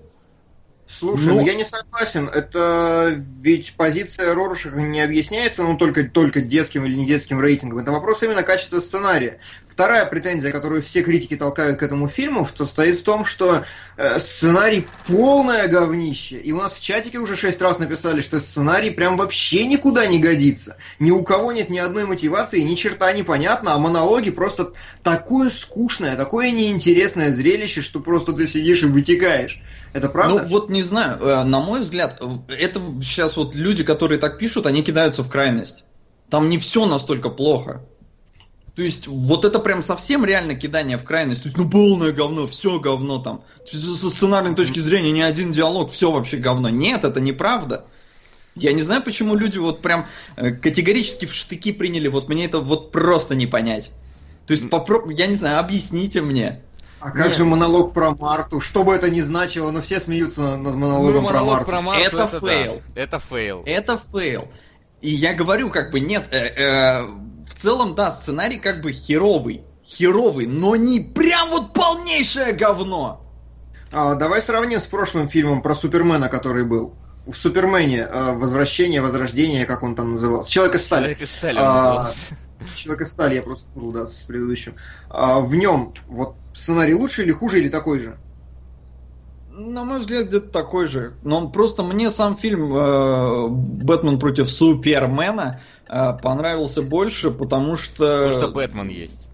Слушай, 0.88 1.28
ну, 1.28 1.36
ну 1.36 1.46
я 1.46 1.54
не 1.54 1.66
согласен. 1.66 2.28
Это 2.28 3.14
ведь 3.42 3.74
позиция 3.76 4.34
Роршаха 4.34 4.82
не 4.82 5.02
объясняется, 5.02 5.64
ну, 5.64 5.78
только, 5.78 6.04
только 6.04 6.42
детским 6.42 6.86
или 6.86 6.96
не 6.96 7.06
детским 7.06 7.40
рейтингом. 7.40 7.80
Это 7.80 7.92
вопрос 7.92 8.24
именно 8.24 8.44
качества 8.44 8.80
сценария. 8.80 9.40
Вторая 9.72 10.06
претензия, 10.06 10.51
которую 10.51 10.82
все 10.82 11.01
критики 11.01 11.38
толкают 11.38 11.80
к 11.80 11.84
этому 11.84 12.10
фильму, 12.10 12.46
состоит 12.58 13.00
в 13.00 13.04
том, 13.04 13.24
что 13.24 13.63
э, 13.96 14.20
сценарий 14.20 14.86
полное 15.08 15.70
говнище. 15.70 16.36
И 16.40 16.51
у 16.51 16.58
нас 16.58 16.74
в 16.74 16.82
чатике 16.82 17.20
уже 17.20 17.38
шесть 17.38 17.62
раз 17.62 17.80
написали, 17.80 18.20
что 18.20 18.42
сценарий 18.42 18.90
прям 18.90 19.16
вообще 19.16 19.66
никуда 19.66 20.08
не 20.08 20.20
годится. 20.20 20.75
Ни 21.00 21.12
у 21.12 21.24
кого 21.24 21.54
нет 21.54 21.70
ни 21.70 21.78
одной 21.78 22.04
мотивации, 22.04 22.60
ни 22.60 22.75
черта 22.75 23.13
непонятно, 23.13 23.74
а 23.74 23.80
монологи 23.80 24.30
просто 24.30 24.74
такое 25.04 25.50
скучное, 25.50 26.18
такое 26.18 26.51
неинтересное 26.51 27.32
зрелище, 27.32 27.82
что 27.82 28.01
просто 28.01 28.34
ты 28.34 28.48
сидишь 28.48 28.84
и 28.84 28.88
вытекаешь. 28.88 29.62
Это 29.94 30.10
правда? 30.10 30.44
Ну 30.44 30.50
вот 30.50 30.70
не 30.70 30.84
знаю, 30.84 31.18
э, 31.22 31.44
на 31.46 31.62
мой 31.62 31.80
взгляд, 31.80 32.22
это 32.50 32.82
сейчас 33.01 33.38
вот 33.38 33.56
люди, 33.56 33.86
которые 33.86 34.20
так 34.20 34.38
пишут, 34.38 34.66
они 34.66 34.84
кидаются 34.84 35.24
в 35.24 35.30
крайность. 35.30 35.86
Там 36.30 36.50
не 36.50 36.58
все 36.58 36.86
настолько 36.86 37.30
плохо. 37.30 37.86
То 38.75 38.84
есть, 38.84 39.08
вот 39.08 39.44
это 39.44 39.60
прям 39.60 39.82
совсем 39.82 40.24
реально 40.24 40.56
кидание 40.56 40.98
в 40.98 41.04
крайность. 41.04 41.44
То 41.44 41.50
есть, 41.50 41.58
ну 41.58 41.70
полное 41.70 42.13
говно, 42.13 42.48
все 42.48 42.80
говно 42.80 43.20
там. 43.20 43.44
Со 43.66 44.10
сценарной 44.10 44.56
точки 44.56 44.80
зрения 44.80 45.12
ни 45.12 45.22
один 45.22 45.51
диалог, 45.51 45.92
все 45.92 46.12
вообще 46.12 46.38
говно. 46.38 46.70
Нет, 46.70 47.04
это 47.04 47.20
неправда. 47.20 47.86
Я 48.56 48.74
не 48.74 48.82
знаю, 48.82 49.04
почему 49.04 49.36
люди 49.36 49.58
вот 49.58 49.82
прям 49.82 50.08
э, 50.36 50.51
категорически 50.51 51.25
в 51.25 51.34
штыки 51.34 51.72
приняли. 51.72 52.08
Вот 52.08 52.30
мне 52.30 52.46
это 52.46 52.60
вот 52.60 52.92
просто 52.92 53.36
не 53.36 53.46
понять. 53.46 53.92
То 54.48 54.54
есть, 54.54 54.70
попро... 54.70 55.10
я 55.10 55.28
не 55.28 55.36
знаю, 55.36 55.60
объясните 55.60 56.22
мне. 56.22 56.62
А 57.01 57.12
как 57.12 57.28
Нет. 57.28 57.38
же 57.38 57.46
монолог 57.46 57.94
про 57.94 58.12
Марту? 58.12 58.62
Что 58.62 58.84
бы 58.84 58.94
это 58.94 59.10
ни 59.10 59.22
значило, 59.22 59.72
но 59.72 59.82
все 59.82 60.00
смеются 60.00 60.56
над 60.56 60.75
монологом 60.75 61.24
ну, 61.24 61.30
про 61.30 61.44
Марту. 61.44 61.66
Про 61.66 61.82
Марту. 61.82 62.04
Это, 62.04 62.24
это 62.24 62.40
fail. 62.39 62.82
Да. 62.94 63.01
Это 63.01 63.20
fail. 63.20 63.63
Это 63.66 63.98
fail. 63.98 64.48
И 65.01 65.10
я 65.10 65.34
говорю, 65.34 65.72
как 65.72 65.92
бы, 65.92 66.00
нет, 66.00 66.28
э, 66.30 66.38
э, 66.38 67.08
в 67.48 67.53
целом, 67.53 67.95
да, 67.95 68.12
сценарий 68.12 68.57
как 68.57 68.81
бы 68.81 68.91
херовый. 68.91 69.63
Херовый, 69.86 70.45
но 70.45 70.75
не 70.75 71.00
прям 71.00 71.50
вот 71.50 71.74
полнейшее 71.74 72.53
говно. 72.53 73.21
А, 73.91 74.15
давай 74.15 74.41
сравним 74.41 74.79
с 74.79 74.86
прошлым 74.86 75.27
фильмом 75.27 75.62
про 75.62 75.75
Супермена, 75.75 76.29
который 76.29 76.63
был. 76.63 76.95
В 77.25 77.36
Супермене 77.36 78.07
э, 78.10 78.33
Возвращение, 78.33 79.01
Возрождение, 79.01 79.65
как 79.65 79.83
он 79.83 79.95
там 79.95 80.13
назывался. 80.13 80.50
Человек 80.50 80.75
из 80.75 80.86
стали. 80.86 81.01
Человек 81.03 81.21
из 81.21 81.31
стали. 81.31 81.57
А, 81.60 82.12
Человек 82.75 83.07
из 83.07 83.12
стали, 83.12 83.36
я 83.36 83.41
просто 83.41 83.65
спорил, 83.65 83.91
да, 83.91 84.07
с 84.07 84.24
предыдущим. 84.24 84.75
А, 85.10 85.39
в 85.39 85.53
нем 85.55 85.93
вот 86.07 86.36
сценарий 86.53 86.93
лучше 86.93 87.24
или 87.24 87.31
хуже, 87.31 87.60
или 87.60 87.69
такой 87.69 88.00
же? 88.00 88.17
На 89.70 89.84
мой 89.84 90.00
взгляд, 90.00 90.27
где-то 90.27 90.50
такой 90.50 90.88
же. 90.88 91.13
Но 91.24 91.48
просто 91.50 91.84
мне 91.84 92.10
сам 92.10 92.38
фильм 92.38 92.75
э, 92.75 93.48
«Бэтмен 93.50 94.20
против 94.20 94.50
Супермена» 94.50 95.62
э, 95.88 96.13
понравился 96.22 96.82
больше, 96.82 97.32
потому 97.32 97.77
что... 97.77 98.27
Потому 98.27 98.32
что 98.32 98.48
Бэтмен 98.51 98.89
есть. 98.89 99.27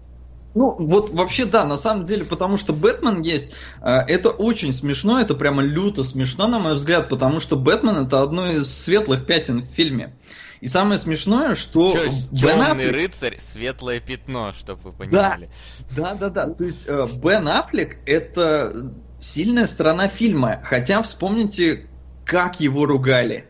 Ну, 0.54 0.74
вот 0.78 1.10
вообще 1.10 1.44
да, 1.44 1.64
на 1.64 1.76
самом 1.76 2.04
деле, 2.04 2.24
потому 2.24 2.56
что 2.56 2.72
Бэтмен 2.72 3.22
есть, 3.22 3.52
э, 3.80 3.90
это 4.08 4.30
очень 4.30 4.72
смешно, 4.72 5.20
это 5.20 5.34
прямо 5.34 5.62
люто 5.62 6.04
смешно, 6.04 6.46
на 6.46 6.58
мой 6.58 6.74
взгляд, 6.74 7.08
потому 7.08 7.40
что 7.40 7.56
Бэтмен 7.56 8.06
это 8.06 8.22
одно 8.22 8.50
из 8.50 8.68
светлых 8.68 9.24
пятен 9.24 9.62
в 9.62 9.66
фильме. 9.66 10.14
И 10.60 10.68
самое 10.68 10.98
смешное, 10.98 11.54
что 11.54 11.92
Чё, 11.92 12.10
Бен 12.32 12.60
Аффлек... 12.60 12.92
рыцарь, 12.92 13.38
светлое 13.38 14.00
пятно, 14.00 14.52
чтобы 14.58 14.90
вы 14.90 14.92
понимали. 14.92 15.48
Да, 15.96 16.14
да, 16.14 16.28
да, 16.28 16.46
да. 16.46 16.54
То 16.54 16.64
есть 16.64 16.84
э, 16.86 17.06
Бен 17.22 17.46
Аффлек 17.46 17.98
это 18.06 18.92
сильная 19.20 19.66
сторона 19.66 20.08
фильма. 20.08 20.60
Хотя 20.64 21.02
вспомните, 21.02 21.86
как 22.24 22.60
его 22.60 22.86
ругали. 22.86 23.48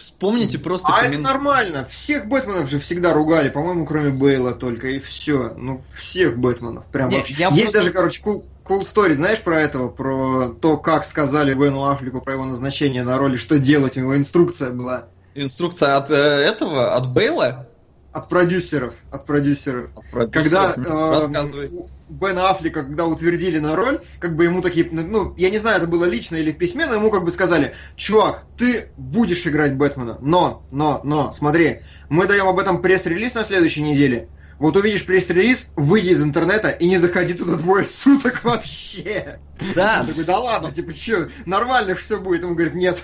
Вспомните 0.00 0.58
просто... 0.58 0.88
А 0.88 1.02
коммен... 1.02 1.20
это 1.20 1.20
нормально. 1.20 1.84
Всех 1.84 2.26
Бэтменов 2.26 2.70
же 2.70 2.78
всегда 2.78 3.12
ругали, 3.12 3.50
по-моему, 3.50 3.84
кроме 3.84 4.10
Бейла 4.10 4.52
только, 4.52 4.88
и 4.88 4.98
все. 4.98 5.52
Ну, 5.58 5.82
всех 5.94 6.38
Бэтменов. 6.38 6.86
Прям 6.86 7.10
Нет, 7.10 7.26
я 7.28 7.48
Есть 7.48 7.64
просто... 7.64 7.78
даже, 7.80 7.90
короче, 7.92 8.22
cool, 8.24 8.44
cool 8.64 8.80
story, 8.80 9.12
знаешь 9.12 9.40
про 9.42 9.60
этого? 9.60 9.90
Про 9.90 10.54
то, 10.58 10.78
как 10.78 11.04
сказали 11.04 11.52
Бену 11.52 11.86
Аффлеку 11.86 12.22
про 12.22 12.32
его 12.32 12.46
назначение 12.46 13.02
на 13.02 13.18
роли, 13.18 13.36
что 13.36 13.58
делать, 13.58 13.98
у 13.98 14.00
него 14.00 14.16
инструкция 14.16 14.70
была. 14.70 15.04
Инструкция 15.34 15.96
от 15.96 16.10
э, 16.10 16.14
этого, 16.14 16.96
от 16.96 17.12
Бейла? 17.12 17.68
От 18.12 18.28
продюсеров. 18.28 18.94
От 19.10 19.24
продюсеров. 19.24 19.90
От 19.94 20.10
продюсеров. 20.10 20.74
Когда 20.74 20.74
э, 20.76 21.68
Бена 22.08 22.50
Аффлека, 22.50 22.82
когда 22.82 23.06
утвердили 23.06 23.58
на 23.60 23.76
роль, 23.76 24.00
как 24.18 24.34
бы 24.34 24.44
ему 24.44 24.62
такие, 24.62 24.88
ну, 24.90 25.32
я 25.36 25.50
не 25.50 25.58
знаю, 25.58 25.78
это 25.78 25.86
было 25.86 26.04
лично 26.04 26.36
или 26.36 26.50
в 26.50 26.58
письме, 26.58 26.86
но 26.86 26.94
ему 26.94 27.10
как 27.10 27.24
бы 27.24 27.30
сказали, 27.30 27.74
чувак, 27.94 28.44
ты 28.58 28.88
будешь 28.96 29.46
играть 29.46 29.76
Бэтмена, 29.76 30.18
но, 30.20 30.64
но, 30.72 31.00
но, 31.04 31.32
смотри, 31.32 31.82
мы 32.08 32.26
даем 32.26 32.48
об 32.48 32.58
этом 32.58 32.82
пресс-релиз 32.82 33.34
на 33.34 33.44
следующей 33.44 33.82
неделе. 33.82 34.28
Вот 34.58 34.76
увидишь 34.76 35.06
пресс-релиз, 35.06 35.68
выйди 35.76 36.08
из 36.08 36.20
интернета 36.20 36.68
и 36.68 36.88
не 36.88 36.98
заходи 36.98 37.34
туда 37.34 37.56
двое 37.56 37.86
суток 37.86 38.42
вообще. 38.42 39.38
Да. 39.74 40.00
Он 40.00 40.08
такой, 40.08 40.24
да 40.24 40.38
ладно, 40.38 40.72
типа, 40.72 40.92
что, 40.94 41.28
нормально 41.46 41.94
все 41.94 42.20
будет. 42.20 42.42
Ему 42.42 42.54
говорит, 42.54 42.74
нет. 42.74 43.02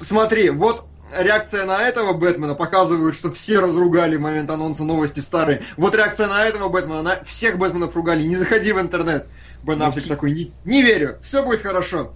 Смотри, 0.00 0.48
вот 0.50 0.86
реакция 1.12 1.64
на 1.64 1.82
этого 1.88 2.12
Бэтмена 2.12 2.54
показывает, 2.54 3.14
что 3.14 3.30
все 3.30 3.60
разругали 3.60 4.16
в 4.16 4.20
момент 4.20 4.50
анонса 4.50 4.84
новости 4.84 5.20
старые. 5.20 5.62
Вот 5.76 5.94
реакция 5.94 6.26
на 6.28 6.44
этого 6.44 6.68
Бэтмена, 6.68 7.02
на 7.02 7.24
всех 7.24 7.58
Бэтменов 7.58 7.94
ругали, 7.96 8.22
не 8.22 8.36
заходи 8.36 8.72
в 8.72 8.80
интернет. 8.80 9.28
Бен 9.62 9.82
Аффлек 9.82 10.06
такой, 10.06 10.32
не, 10.32 10.52
не 10.64 10.82
верю, 10.82 11.18
все 11.22 11.42
будет 11.42 11.62
хорошо. 11.62 12.14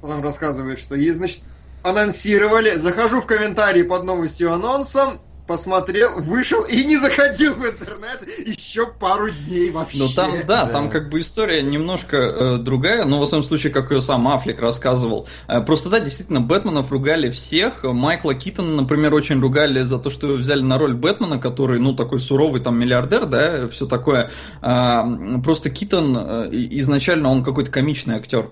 Потом 0.00 0.22
рассказывает, 0.22 0.78
что 0.78 0.94
есть, 0.94 1.18
значит, 1.18 1.42
анонсировали, 1.82 2.76
захожу 2.76 3.20
в 3.20 3.26
комментарии 3.26 3.82
под 3.82 4.04
новостью 4.04 4.52
анонсом, 4.52 5.20
посмотрел, 5.46 6.20
вышел 6.20 6.64
и 6.64 6.84
не 6.84 6.96
заходил 6.96 7.54
в 7.54 7.64
интернет 7.64 8.26
еще 8.46 8.86
пару 8.86 9.30
дней 9.30 9.70
вообще. 9.70 9.98
Ну 9.98 10.08
там, 10.08 10.32
да, 10.46 10.64
да. 10.64 10.72
там 10.72 10.90
как 10.90 11.08
бы 11.08 11.20
история 11.20 11.62
немножко 11.62 12.16
э, 12.16 12.56
другая, 12.58 13.04
но 13.04 13.20
в 13.20 13.26
самом 13.28 13.44
случае, 13.44 13.72
как 13.72 13.90
ее 13.90 14.02
сам 14.02 14.26
Аффлек 14.28 14.60
рассказывал. 14.60 15.28
Э, 15.48 15.60
просто 15.60 15.88
да, 15.88 16.00
действительно, 16.00 16.40
Бэтменов 16.40 16.90
ругали 16.90 17.30
всех. 17.30 17.84
Майкла 17.84 18.34
Китона, 18.34 18.82
например, 18.82 19.14
очень 19.14 19.40
ругали 19.40 19.82
за 19.82 19.98
то, 19.98 20.10
что 20.10 20.26
его 20.26 20.36
взяли 20.36 20.62
на 20.62 20.78
роль 20.78 20.94
Бэтмена, 20.94 21.38
который, 21.38 21.78
ну, 21.78 21.94
такой 21.94 22.20
суровый 22.20 22.60
там 22.60 22.78
миллиардер, 22.78 23.26
да, 23.26 23.68
все 23.68 23.86
такое. 23.86 24.30
Э, 24.62 25.02
просто 25.44 25.70
Китон 25.70 26.16
э, 26.16 26.48
изначально 26.52 27.30
он 27.30 27.44
какой-то 27.44 27.70
комичный 27.70 28.16
актер. 28.16 28.50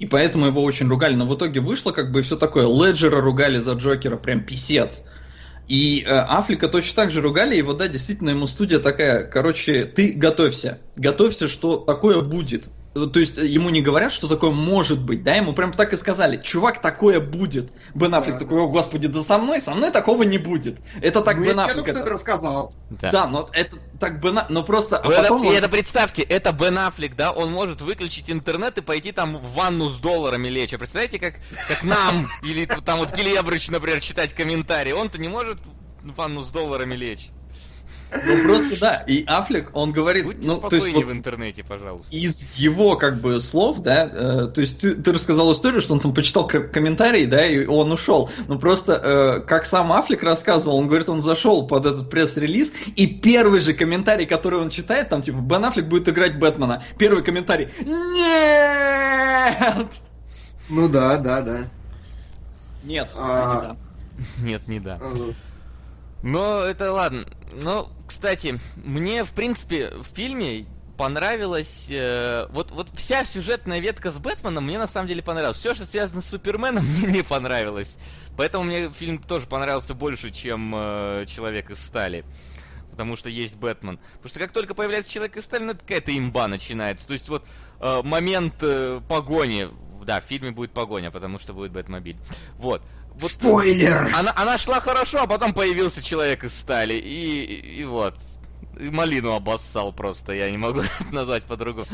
И 0.00 0.06
поэтому 0.06 0.46
его 0.46 0.62
очень 0.62 0.88
ругали. 0.88 1.14
Но 1.14 1.26
в 1.26 1.36
итоге 1.36 1.60
вышло 1.60 1.92
как 1.92 2.10
бы 2.10 2.22
все 2.22 2.36
такое. 2.36 2.66
Леджера 2.66 3.20
ругали 3.20 3.58
за 3.58 3.74
Джокера, 3.74 4.16
прям 4.16 4.40
писец. 4.40 5.04
И 5.70 6.02
э, 6.04 6.08
Афлика 6.10 6.66
точно 6.66 6.96
так 6.96 7.12
же 7.12 7.20
ругали, 7.20 7.60
вот 7.60 7.78
да, 7.78 7.86
действительно, 7.86 8.30
ему 8.30 8.48
студия 8.48 8.80
такая, 8.80 9.22
короче, 9.22 9.84
ты 9.84 10.12
готовься, 10.12 10.80
готовься, 10.96 11.46
что 11.46 11.76
такое 11.76 12.22
будет. 12.22 12.70
То 12.92 13.20
есть 13.20 13.36
ему 13.36 13.70
не 13.70 13.82
говорят, 13.82 14.10
что 14.10 14.26
такое 14.26 14.50
может 14.50 15.00
быть, 15.00 15.22
да, 15.22 15.36
ему 15.36 15.52
прям 15.52 15.72
так 15.72 15.92
и 15.92 15.96
сказали, 15.96 16.36
чувак, 16.42 16.82
такое 16.82 17.20
будет. 17.20 17.70
Бен 17.94 18.12
Аффлек 18.12 18.34
да. 18.34 18.40
такой, 18.40 18.60
о 18.60 18.66
господи, 18.66 19.06
да 19.06 19.22
со 19.22 19.38
мной, 19.38 19.60
со 19.60 19.74
мной 19.74 19.92
такого 19.92 20.24
не 20.24 20.38
будет. 20.38 20.78
Это 21.00 21.20
так 21.20 21.36
ну, 21.36 21.44
Бен 21.44 21.60
Аффлек. 21.60 21.86
Я 21.86 21.92
это 21.92 22.10
рассказал. 22.10 22.74
Да. 22.90 23.12
да, 23.12 23.26
но 23.28 23.48
это 23.52 23.76
так 24.00 24.20
Бен 24.20 24.40
но 24.48 24.64
просто... 24.64 24.98
А 24.98 25.08
это, 25.08 25.22
потом... 25.22 25.48
это 25.48 25.68
представьте, 25.68 26.22
это 26.22 26.50
Бен 26.50 26.78
Аффлек, 26.78 27.14
да, 27.14 27.30
он 27.30 27.52
может 27.52 27.80
выключить 27.80 28.28
интернет 28.28 28.76
и 28.78 28.80
пойти 28.80 29.12
там 29.12 29.36
в 29.36 29.52
ванну 29.52 29.88
с 29.88 30.00
долларами 30.00 30.48
лечь. 30.48 30.74
А 30.74 30.78
представляете, 30.78 31.20
как, 31.20 31.34
как 31.68 31.84
нам, 31.84 32.26
или 32.42 32.64
там 32.64 32.98
вот 32.98 33.12
Келебрыч, 33.12 33.68
например, 33.68 34.00
читать 34.00 34.34
комментарии, 34.34 34.90
он-то 34.90 35.18
не 35.18 35.28
может 35.28 35.58
в 36.02 36.12
ванну 36.16 36.42
с 36.42 36.48
долларами 36.48 36.96
лечь. 36.96 37.30
Ну 38.12 38.42
просто 38.42 38.80
да, 38.80 39.04
и 39.06 39.24
Аффлек, 39.26 39.70
он 39.72 39.92
говорит, 39.92 40.24
Будьте 40.24 40.46
ну 40.46 40.58
то 40.58 40.76
есть 40.76 40.92
вот 40.92 41.04
в 41.04 41.12
интернете, 41.12 41.62
пожалуйста. 41.62 42.14
Из 42.14 42.56
его 42.56 42.96
как 42.96 43.20
бы 43.20 43.40
слов, 43.40 43.80
да, 43.80 44.10
э, 44.12 44.48
то 44.52 44.60
есть 44.60 44.80
ты, 44.80 44.94
ты 44.94 45.12
рассказал 45.12 45.52
историю, 45.52 45.80
что 45.80 45.94
он 45.94 46.00
там 46.00 46.12
почитал 46.12 46.46
комментарии, 46.46 47.24
да, 47.24 47.46
и 47.46 47.66
он 47.66 47.92
ушел. 47.92 48.30
Но 48.48 48.58
просто 48.58 49.00
э, 49.02 49.40
как 49.46 49.64
сам 49.64 49.92
Аффлек 49.92 50.22
рассказывал, 50.22 50.76
он 50.76 50.88
говорит, 50.88 51.08
он 51.08 51.22
зашел 51.22 51.66
под 51.66 51.86
этот 51.86 52.10
пресс-релиз, 52.10 52.72
и 52.96 53.06
первый 53.06 53.60
же 53.60 53.74
комментарий, 53.74 54.26
который 54.26 54.60
он 54.60 54.70
читает, 54.70 55.08
там 55.08 55.22
типа 55.22 55.38
Бен 55.38 55.64
Аффлек 55.64 55.86
будет 55.86 56.08
играть 56.08 56.38
Бэтмена. 56.38 56.82
Первый 56.98 57.22
комментарий: 57.22 57.68
нет. 57.80 59.86
Ну 60.68 60.88
да, 60.88 61.16
да, 61.18 61.42
да. 61.42 61.64
Нет, 62.82 63.08
а... 63.14 63.54
не 63.54 63.60
да. 63.60 63.76
Нет, 64.42 64.68
не 64.68 64.80
да. 64.80 64.98
Но 66.22 66.62
это 66.62 66.92
ладно. 66.92 67.24
Но, 67.52 67.90
кстати, 68.06 68.60
мне, 68.76 69.24
в 69.24 69.32
принципе, 69.32 69.90
в 69.90 70.04
фильме 70.14 70.66
понравилось... 71.00 71.86
Э, 71.88 72.46
вот, 72.50 72.70
вот 72.72 72.88
вся 72.94 73.24
сюжетная 73.24 73.80
ветка 73.80 74.10
с 74.10 74.18
Бэтменом 74.18 74.66
мне 74.66 74.78
на 74.78 74.86
самом 74.86 75.08
деле 75.08 75.22
понравилась. 75.22 75.56
Все, 75.56 75.74
что 75.74 75.86
связано 75.86 76.20
с 76.20 76.26
Суперменом, 76.26 76.84
мне 76.98 77.06
не 77.06 77.22
понравилось. 77.22 77.96
Поэтому 78.36 78.64
мне 78.64 78.90
фильм 78.90 79.18
тоже 79.18 79.46
понравился 79.46 79.94
больше, 79.94 80.30
чем 80.30 80.74
э, 80.74 81.24
Человек 81.26 81.70
из 81.70 81.78
стали. 81.78 82.24
Потому 82.90 83.16
что 83.16 83.30
есть 83.30 83.56
Бэтмен. 83.56 83.98
Потому 84.16 84.28
что 84.28 84.38
как 84.40 84.52
только 84.52 84.74
появляется 84.74 85.10
Человек 85.10 85.38
из 85.38 85.44
стали, 85.44 85.64
ну 85.64 85.70
это 85.70 85.80
какая-то 85.80 86.16
имба 86.16 86.48
начинается. 86.48 87.06
То 87.06 87.14
есть 87.14 87.30
вот 87.30 87.46
э, 87.80 88.02
момент 88.02 88.54
э, 88.60 89.00
погони 89.08 89.68
Да, 90.04 90.20
в 90.20 90.24
фильме 90.24 90.50
будет 90.50 90.72
погоня, 90.72 91.10
потому 91.10 91.38
что 91.38 91.54
будет 91.54 91.72
Бэтмобиль. 91.72 92.18
Вот. 92.58 92.82
Вот 93.20 93.30
Спойлер! 93.30 94.10
Она, 94.14 94.32
она 94.36 94.58
шла 94.58 94.80
хорошо, 94.80 95.22
а 95.22 95.26
потом 95.26 95.52
появился 95.52 96.02
человек 96.02 96.44
из 96.44 96.58
стали. 96.58 96.94
И, 96.94 97.44
и, 97.44 97.80
и 97.80 97.84
вот. 97.84 98.16
И 98.78 98.88
малину 98.88 99.32
обоссал 99.32 99.92
просто, 99.92 100.32
я 100.32 100.50
не 100.50 100.56
могу 100.56 100.80
это 100.80 100.90
назвать 101.12 101.44
по-другому. 101.44 101.86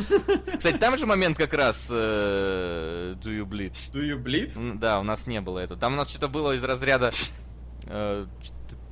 Кстати, 0.57 0.77
там 0.77 0.97
же 0.97 1.07
момент 1.07 1.37
как 1.37 1.53
раз 1.55 1.87
э, 1.91 3.15
Do 3.23 3.31
you 3.37 3.45
bleed? 3.45 3.75
Do 3.93 4.03
you 4.03 4.23
bleed? 4.23 4.79
Да, 4.79 5.01
у 5.01 5.03
нас 5.03 5.27
не 5.27 5.41
было 5.41 5.59
этого. 5.59 5.79
Там 5.81 5.95
у 5.95 5.97
нас 5.97 6.09
что-то 6.11 6.29
было 6.29 6.55
из 6.55 6.63
разряда 6.63 7.11
э, 7.87 8.27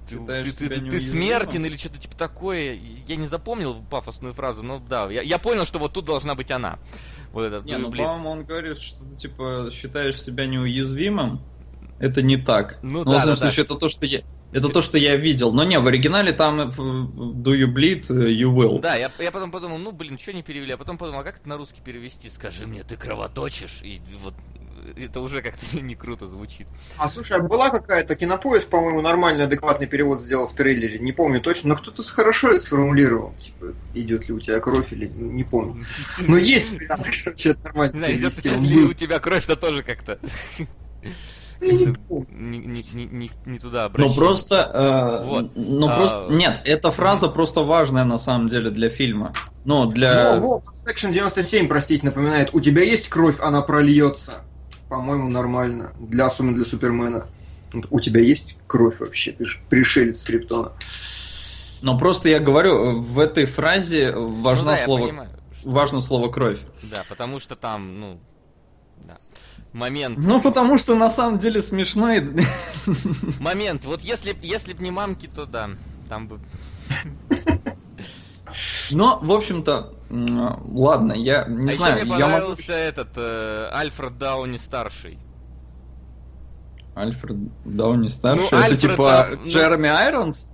ты, 0.08 0.16
ты- 0.18 0.52
ты- 0.52 0.68
ты 0.68 0.80
неуязвимым? 0.80 1.00
смертен 1.00 1.64
или 1.66 1.76
что-то 1.76 1.98
типа 1.98 2.16
такое. 2.16 2.78
Я 3.06 3.16
не 3.16 3.26
запомнил 3.26 3.82
пафосную 3.82 4.34
фразу, 4.34 4.62
но 4.62 4.78
да, 4.78 5.10
я, 5.10 5.22
я 5.22 5.38
понял, 5.38 5.64
что 5.64 5.78
вот 5.78 5.92
тут 5.92 6.04
должна 6.04 6.34
быть 6.34 6.50
она. 6.50 6.78
Вот 7.32 7.44
это 7.44 7.62
Не, 7.66 7.78
ну, 7.78 7.90
по-моему, 7.90 8.28
он 8.30 8.44
говорит, 8.44 8.80
что 8.80 9.04
ты, 9.04 9.16
типа, 9.16 9.68
считаешь 9.72 10.20
себя 10.20 10.46
неуязвимым. 10.46 11.40
Это 11.98 12.22
не 12.22 12.36
так. 12.36 12.78
Ну 12.82 13.04
Но, 13.04 13.04
да, 13.04 13.10
в 13.10 13.14
любом 13.22 13.26
да, 13.26 13.34
да. 13.34 13.36
случае, 13.36 13.64
это 13.64 13.74
то, 13.76 13.88
что 13.88 14.06
я... 14.06 14.22
Это 14.52 14.68
то, 14.68 14.82
что 14.82 14.98
я 14.98 15.16
видел. 15.16 15.52
Но 15.52 15.64
не, 15.64 15.78
в 15.80 15.86
оригинале 15.86 16.32
там 16.32 16.60
э, 16.60 16.64
do 16.66 17.52
you 17.54 17.66
bleed, 17.66 18.06
э, 18.08 18.30
you 18.30 18.54
will. 18.54 18.80
Да, 18.80 18.94
я, 18.94 19.10
я 19.18 19.32
потом 19.32 19.50
подумал, 19.50 19.78
ну 19.78 19.90
блин, 19.90 20.16
что 20.16 20.32
не 20.32 20.42
перевели, 20.44 20.72
а 20.72 20.76
потом 20.76 20.96
подумал, 20.96 21.20
а 21.20 21.24
как 21.24 21.38
это 21.38 21.48
на 21.48 21.56
русский 21.56 21.80
перевести? 21.80 22.28
Скажи 22.28 22.66
мне, 22.66 22.84
ты 22.84 22.96
кровоточишь? 22.96 23.80
И 23.82 24.00
вот 24.22 24.34
это 24.96 25.20
уже 25.20 25.42
как-то 25.42 25.64
не 25.80 25.94
круто 25.94 26.26
звучит. 26.26 26.66
А 26.96 27.08
слушай, 27.08 27.36
а 27.36 27.40
была 27.40 27.70
какая-то 27.70 28.14
кинопоиск, 28.14 28.68
по-моему, 28.68 29.00
нормальный, 29.00 29.44
адекватный 29.44 29.86
перевод 29.86 30.22
сделал 30.22 30.46
в 30.46 30.54
трейлере, 30.54 30.98
не 30.98 31.12
помню 31.12 31.40
точно, 31.40 31.70
но 31.70 31.76
кто-то 31.76 32.02
хорошо 32.02 32.50
это 32.50 32.60
сформулировал. 32.60 33.34
Типа, 33.38 33.74
идет 33.94 34.28
ли 34.28 34.34
у 34.34 34.40
тебя 34.40 34.60
кровь 34.60 34.92
или 34.92 35.10
ну, 35.14 35.30
не 35.30 35.44
помню. 35.44 35.84
Но 36.18 36.36
есть 36.36 36.70
вариант, 36.70 37.06
короче, 37.22 37.50
это 37.50 37.60
Не 37.60 37.64
нормально. 37.64 37.96
знаю, 37.96 38.18
идет 38.18 38.44
ли 38.44 38.84
у 38.84 38.92
тебя 38.92 39.18
кровь-то 39.18 39.56
тоже 39.56 39.82
как-то 39.82 40.18
не 41.60 43.58
туда 43.58 43.80
Ну 43.80 43.86
обращено. 43.86 44.14
просто, 44.14 44.70
э, 44.72 45.26
Вот. 45.26 45.52
ну 45.56 45.88
А, 45.88 45.96
просто, 45.96 46.26
нет, 46.32 46.60
эта 46.64 46.90
фраза 46.90 47.28
просто 47.28 47.62
важная 47.62 48.04
на 48.04 48.18
самом 48.18 48.48
деле 48.48 48.70
для 48.70 48.88
фильма. 48.88 49.32
Ну, 49.64 49.86
для... 49.86 50.36
Во, 50.38 50.58
во, 50.58 50.62
Section 50.86 51.12
97, 51.12 51.68
простите, 51.68 52.04
напоминает, 52.06 52.50
у 52.52 52.60
тебя 52.60 52.82
есть 52.82 53.08
кровь, 53.08 53.36
она 53.40 53.62
прольется. 53.62 54.32
По-моему, 54.88 55.28
нормально. 55.30 55.92
Для, 55.98 56.26
особенно 56.26 56.54
для 56.54 56.64
Супермена. 56.64 57.26
Вот 57.72 57.86
У 57.90 57.98
тебя 58.00 58.20
есть 58.20 58.56
кровь 58.66 59.00
вообще? 59.00 59.32
Ты 59.32 59.46
же 59.46 59.58
пришелец 59.68 60.20
с 60.20 60.24
Криптона. 60.24 60.72
Но 61.82 61.98
просто 61.98 62.28
я 62.28 62.38
говорю, 62.40 63.00
в 63.00 63.18
этой 63.18 63.46
фразе 63.46 64.12
Ну 64.14 64.42
важно 64.42 64.72
да, 64.72 64.78
я 64.78 64.84
слово, 64.84 65.06
понимаю, 65.06 65.30
что- 65.58 65.70
важно 65.70 66.00
слово 66.00 66.28
кровь. 66.30 66.60
Да, 66.82 67.04
потому 67.08 67.40
что 67.40 67.56
там, 67.56 67.98
ну, 68.00 68.12
да. 68.14 68.33
Момент, 69.74 70.18
Ну 70.20 70.40
потому 70.40 70.78
что 70.78 70.94
на 70.94 71.10
самом 71.10 71.38
деле 71.38 71.60
смешно 71.60 72.12
и 72.12 72.22
момент. 73.40 73.84
Вот 73.84 74.02
если, 74.02 74.36
если 74.40 74.72
б 74.72 74.80
не 74.80 74.92
мамки, 74.92 75.26
то 75.26 75.46
да, 75.46 75.70
там 76.08 76.28
бы... 76.28 76.40
Но, 78.92 79.18
в 79.20 79.32
общем-то, 79.32 79.92
ладно, 80.10 81.12
я 81.12 81.44
не 81.46 81.70
а 81.70 81.72
еще 81.72 81.76
знаю, 81.78 81.94
мне 81.94 82.02
я 82.02 82.06
могу... 82.08 82.22
понравился 82.22 82.72
этот 82.72 83.08
э, 83.16 83.68
Альфред 83.72 84.16
Дауни 84.16 84.58
старший. 84.58 85.18
Альфред 86.94 87.36
Дауни 87.64 88.06
старший, 88.06 88.42
Ну, 88.42 88.46
это 88.56 88.64
Альфред, 88.66 88.80
типа 88.80 89.08
да, 89.08 89.36
ну- 89.42 89.48
Джереми 89.48 89.88
Айронс? 89.88 90.50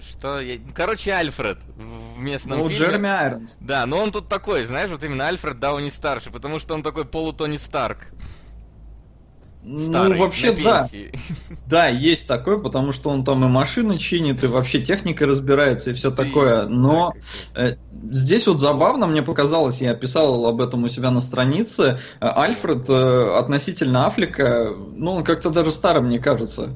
Что? 0.00 0.40
Я... 0.40 0.58
Короче, 0.74 1.12
Альфред 1.12 1.58
в 1.76 2.18
местном 2.18 2.58
Ну, 2.58 2.68
фильме. 2.68 2.86
Джереми 2.86 3.08
Айронс. 3.08 3.56
Да, 3.60 3.86
но 3.86 3.98
он 3.98 4.10
тут 4.10 4.28
такой, 4.28 4.64
знаешь, 4.64 4.90
вот 4.90 5.04
именно 5.04 5.28
Альфред 5.28 5.60
Дауни 5.60 5.90
старший, 5.90 6.32
потому 6.32 6.58
что 6.58 6.74
он 6.74 6.82
такой 6.82 7.04
полутони 7.04 7.56
Старк. 7.56 7.98
Старый, 9.76 10.16
ну, 10.16 10.24
вообще, 10.24 10.52
да. 10.52 10.88
Да, 11.66 11.88
есть 11.88 12.26
такой, 12.26 12.60
потому 12.62 12.92
что 12.92 13.10
он 13.10 13.24
там 13.24 13.44
и 13.44 13.48
машины 13.48 13.98
чинит, 13.98 14.42
и 14.42 14.46
вообще 14.46 14.80
техникой 14.80 15.26
разбирается, 15.26 15.90
и 15.90 15.94
все 15.94 16.10
такое. 16.10 16.66
Но 16.66 17.12
э, 17.54 17.76
здесь 18.10 18.46
вот 18.46 18.60
забавно, 18.60 19.06
мне 19.06 19.22
показалось, 19.22 19.82
я 19.82 19.94
писал 19.94 20.46
об 20.46 20.62
этом 20.62 20.84
у 20.84 20.88
себя 20.88 21.10
на 21.10 21.20
странице, 21.20 22.00
э, 22.20 22.26
Альфред 22.26 22.88
э, 22.88 23.34
относительно 23.36 24.06
Афлика, 24.06 24.74
ну, 24.96 25.12
он 25.12 25.24
как-то 25.24 25.50
даже 25.50 25.70
старым, 25.70 26.06
мне 26.06 26.18
кажется. 26.18 26.70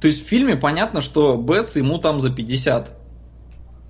То 0.00 0.08
есть 0.08 0.26
в 0.26 0.28
фильме 0.28 0.56
понятно, 0.56 1.00
что 1.00 1.36
Бетс 1.36 1.76
ему 1.76 1.98
там 1.98 2.20
за 2.20 2.30
50. 2.30 2.95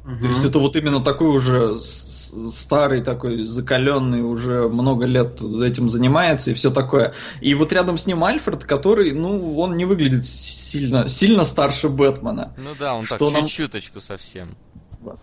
То 0.07 0.29
есть 0.29 0.45
это 0.45 0.61
вот 0.61 0.77
именно 0.77 1.01
такой 1.01 1.29
уже 1.29 1.81
старый, 1.81 3.03
такой 3.03 3.45
закаленный, 3.45 4.23
уже 4.23 4.69
много 4.69 5.05
лет 5.05 5.43
этим 5.43 5.89
занимается 5.89 6.53
и 6.53 6.55
все 6.55 6.71
такое. 6.71 7.15
И 7.41 7.55
вот 7.55 7.73
рядом 7.73 7.99
с 7.99 8.07
ним 8.07 8.23
Альфред, 8.23 8.65
который, 8.65 9.11
ну, 9.11 9.59
он 9.59 9.77
не 9.77 9.85
выглядит 9.85 10.25
сильно, 10.25 11.09
сильно 11.09 11.45
старше 11.45 11.89
Бэтмена. 11.89 12.53
Ну 12.57 12.71
да, 12.79 12.95
он 12.95 13.05
так 13.05 13.21
нам- 13.21 13.47
чуть-чуточку 13.47 14.01
совсем. 14.01 14.57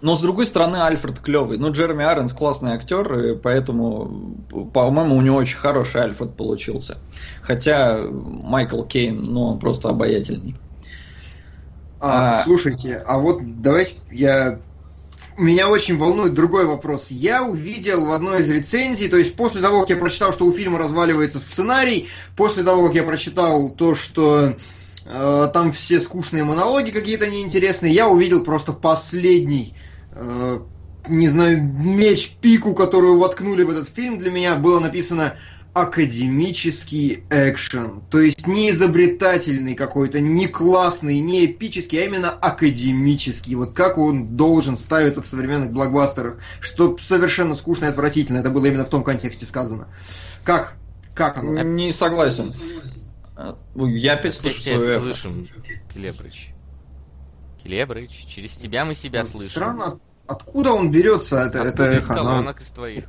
Но 0.01 0.15
с 0.15 0.21
другой 0.21 0.45
стороны, 0.45 0.77
Альфред 0.77 1.19
клевый. 1.19 1.57
Ну, 1.57 1.71
Джереми 1.71 2.03
Айронс 2.03 2.33
классный 2.33 2.71
актер, 2.71 3.19
и 3.19 3.35
поэтому, 3.35 4.37
по-моему, 4.73 5.15
у 5.15 5.21
него 5.21 5.37
очень 5.37 5.57
хороший 5.57 6.01
Альфред 6.01 6.35
получился. 6.35 6.97
Хотя 7.41 7.99
Майкл 8.09 8.83
Кейн, 8.83 9.21
ну, 9.23 9.43
он 9.43 9.59
просто 9.59 9.89
обаятельный. 9.89 10.55
А, 11.99 12.39
А. 12.39 12.43
Слушайте, 12.43 12.97
а 12.97 13.17
вот 13.17 13.61
давайте 13.61 13.95
я... 14.11 14.59
Меня 15.37 15.69
очень 15.69 15.97
волнует 15.97 16.33
другой 16.33 16.65
вопрос. 16.65 17.07
Я 17.09 17.43
увидел 17.43 18.05
в 18.05 18.11
одной 18.11 18.41
из 18.41 18.49
рецензий, 18.49 19.09
то 19.09 19.17
есть 19.17 19.35
после 19.35 19.61
того, 19.61 19.81
как 19.81 19.89
я 19.89 19.97
прочитал, 19.97 20.31
что 20.31 20.45
у 20.45 20.53
фильма 20.53 20.77
разваливается 20.77 21.39
сценарий, 21.39 22.07
после 22.35 22.63
того, 22.63 22.87
как 22.87 22.95
я 22.95 23.03
прочитал 23.03 23.69
то, 23.71 23.95
что 23.95 24.55
э, 25.05 25.49
там 25.53 25.71
все 25.71 26.01
скучные 26.01 26.43
монологи 26.43 26.91
какие-то 26.91 27.27
неинтересные, 27.27 27.93
я 27.93 28.07
увидел 28.07 28.43
просто 28.43 28.73
последний, 28.73 29.75
э, 30.11 30.59
не 31.07 31.27
знаю, 31.27 31.63
меч, 31.63 32.37
пику, 32.39 32.75
которую 32.75 33.17
воткнули 33.17 33.63
в 33.63 33.71
этот 33.71 33.89
фильм. 33.89 34.19
Для 34.19 34.29
меня 34.29 34.55
было 34.55 34.79
написано 34.79 35.35
академический 35.73 37.23
экшен. 37.29 38.01
То 38.09 38.19
есть 38.21 38.45
не 38.47 38.69
изобретательный 38.69 39.75
какой-то, 39.75 40.19
не 40.19 40.47
классный, 40.47 41.19
не 41.19 41.45
эпический, 41.45 42.01
а 42.01 42.05
именно 42.05 42.29
академический. 42.29 43.55
Вот 43.55 43.73
как 43.73 43.97
он 43.97 44.35
должен 44.37 44.77
ставиться 44.77 45.21
в 45.21 45.25
современных 45.25 45.71
блокбастерах, 45.71 46.37
что 46.61 46.97
совершенно 46.99 47.55
скучно 47.55 47.85
и 47.85 47.89
отвратительно. 47.89 48.37
Это 48.37 48.49
было 48.49 48.65
именно 48.67 48.85
в 48.85 48.89
том 48.89 49.03
контексте 49.03 49.45
сказано. 49.45 49.87
Как? 50.43 50.75
Как 51.15 51.37
оно? 51.37 51.61
Не 51.63 51.91
согласен. 51.91 52.51
Э, 53.35 53.53
Я 53.75 54.13
опять 54.13 54.35
слышу 54.35 54.61
тебя 54.61 54.75
свое 54.77 54.95
эхо. 54.97 55.05
слышим, 55.05 55.49
Келебрыч. 55.93 56.49
Келебрыч, 57.63 58.25
через 58.27 58.51
тебя 58.53 58.85
мы 58.85 58.93
себя 58.95 59.23
слышим. 59.23 59.51
Странно, 59.51 59.85
от- 59.85 60.01
откуда 60.27 60.73
он 60.73 60.91
берется, 60.91 61.37
это, 61.37 61.59
это 61.59 61.67
Откуда 61.69 61.91
из 61.93 61.97
эхо? 62.03 62.13
Оно- 62.13 62.21
колонок 62.23 62.61
из 62.61 62.67
твоих? 62.67 63.05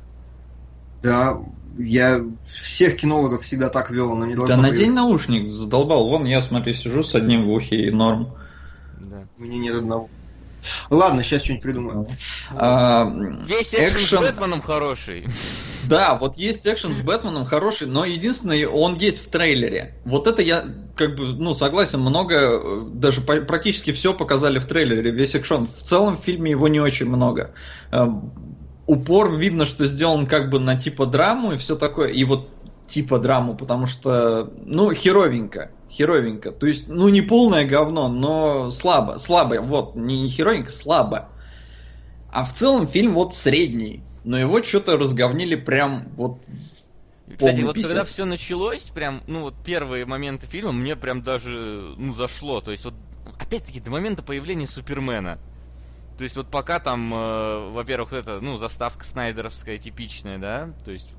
Да, 1.03 1.37
я 1.77 2.21
всех 2.45 2.97
кинологов 2.97 3.43
всегда 3.43 3.69
так 3.69 3.89
вел, 3.91 4.11
оно 4.11 4.25
не 4.25 4.35
Да 4.35 4.45
должно 4.45 4.61
надень 4.61 4.93
наушник, 4.93 5.51
задолбал. 5.51 6.07
Вон 6.07 6.25
я, 6.25 6.41
смотри, 6.41 6.73
сижу 6.73 7.03
с 7.03 7.15
одним 7.15 7.45
в 7.45 7.51
ухе 7.51 7.87
и 7.87 7.91
норм. 7.91 8.35
Да. 8.99 9.27
У 9.37 9.41
меня 9.41 9.57
нет 9.57 9.75
одного. 9.75 10.09
Ладно, 10.89 11.23
сейчас 11.23 11.43
что-нибудь 11.43 11.63
придумаю. 11.63 12.07
А, 12.51 13.11
Есть 13.47 13.75
экшен, 13.75 13.99
с 13.99 14.11
Бэтменом 14.13 14.61
хороший. 14.61 15.27
Да, 15.87 16.15
вот 16.15 16.35
есть 16.35 16.65
экшен 16.65 16.95
с 16.95 16.99
Бэтменом 16.99 17.45
хороший, 17.45 17.87
но 17.87 18.05
единственное, 18.05 18.67
он 18.67 18.95
есть 18.95 19.23
в 19.23 19.29
трейлере. 19.29 19.93
Вот 20.03 20.25
это 20.25 20.41
я, 20.41 20.65
как 20.95 21.15
бы, 21.15 21.25
ну, 21.27 21.53
согласен, 21.53 21.99
много, 21.99 22.35
э, 22.35 22.81
даже 22.91 23.21
по- 23.21 23.41
практически 23.41 23.91
все 23.91 24.15
показали 24.15 24.57
в 24.57 24.65
трейлере, 24.65 25.11
весь 25.11 25.35
экшен. 25.35 25.67
В 25.67 25.83
целом 25.83 26.17
в 26.17 26.21
фильме 26.21 26.49
его 26.49 26.67
не 26.67 26.79
очень 26.79 27.05
много. 27.05 27.53
Упор 28.87 29.35
видно, 29.35 29.65
что 29.65 29.85
сделан 29.85 30.27
как 30.27 30.49
бы 30.49 30.59
на 30.59 30.75
типа 30.75 31.05
драму 31.05 31.53
и 31.53 31.57
все 31.57 31.75
такое, 31.75 32.09
и 32.09 32.23
вот 32.23 32.49
типа 32.87 33.19
драму, 33.19 33.55
потому 33.55 33.87
что, 33.87 34.51
ну, 34.63 34.93
херовенько, 34.93 35.71
херовенько. 35.89 36.51
То 36.51 36.67
есть, 36.67 36.87
ну, 36.87 37.09
не 37.09 37.21
полное 37.21 37.65
говно, 37.65 38.07
но 38.07 38.69
слабо, 38.69 39.17
слабое, 39.17 39.61
вот, 39.61 39.95
не 39.95 40.27
херовенько, 40.29 40.71
слабо. 40.71 41.29
А 42.31 42.43
в 42.43 42.53
целом 42.53 42.87
фильм 42.87 43.13
вот 43.13 43.33
средний. 43.33 44.03
Но 44.23 44.37
его 44.37 44.61
что-то 44.61 44.97
разговнили 44.97 45.55
прям 45.55 46.09
вот... 46.15 46.39
Кстати, 47.31 47.61
вот 47.61 47.75
когда 47.75 48.01
писец. 48.01 48.09
все 48.09 48.25
началось, 48.25 48.83
прям, 48.93 49.23
ну 49.27 49.41
вот 49.41 49.55
первые 49.65 50.05
моменты 50.05 50.45
фильма 50.47 50.71
мне 50.71 50.95
прям 50.95 51.23
даже, 51.23 51.93
ну, 51.97 52.13
зашло. 52.13 52.61
То 52.61 52.71
есть 52.71 52.85
вот, 52.85 52.93
опять-таки, 53.39 53.79
до 53.79 53.89
момента 53.89 54.21
появления 54.21 54.67
Супермена. 54.67 55.39
То 56.17 56.23
есть 56.23 56.35
вот 56.37 56.49
пока 56.49 56.79
там, 56.79 57.13
э, 57.13 57.69
во-первых, 57.71 58.13
это, 58.13 58.39
ну, 58.39 58.57
заставка 58.57 59.05
снайдеровская 59.05 59.77
типичная, 59.77 60.37
да, 60.37 60.69
то 60.83 60.91
есть 60.91 61.09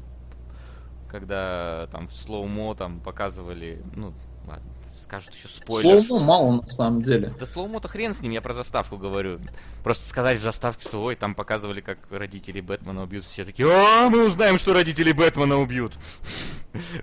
когда 1.09 1.89
там 1.93 2.09
в 2.09 2.13
slow-mo 2.13 2.75
там 2.75 3.01
показывали, 3.01 3.83
ну, 3.95 4.13
ладно, 4.47 4.71
скажут 5.03 5.35
еще 5.35 5.49
спойлер. 5.49 6.03
Slow-mo 6.03 6.25
мало 6.25 6.53
на 6.63 6.69
самом 6.69 7.03
деле. 7.03 7.31
Да 7.39 7.47
slow-mo 7.47 7.76
-то 7.76 7.89
хрен 7.89 8.15
с 8.15 8.21
ним, 8.21 8.33
я 8.33 8.41
про 8.41 8.55
заставку 8.55 8.97
говорю. 8.97 9.39
Просто 9.85 10.09
сказать 10.09 10.39
в 10.39 10.43
заставке, 10.43 10.89
что 10.89 11.03
ой, 11.03 11.15
там 11.15 11.35
показывали, 11.35 11.81
как 11.81 11.99
родители 12.11 12.61
Бэтмена 12.61 13.03
убьют, 13.03 13.25
все 13.25 13.45
такие, 13.45 13.69
а, 13.71 14.09
мы 14.09 14.27
узнаем, 14.27 14.59
что 14.59 14.73
родители 14.73 15.13
Бэтмена 15.13 15.59
убьют. 15.59 15.93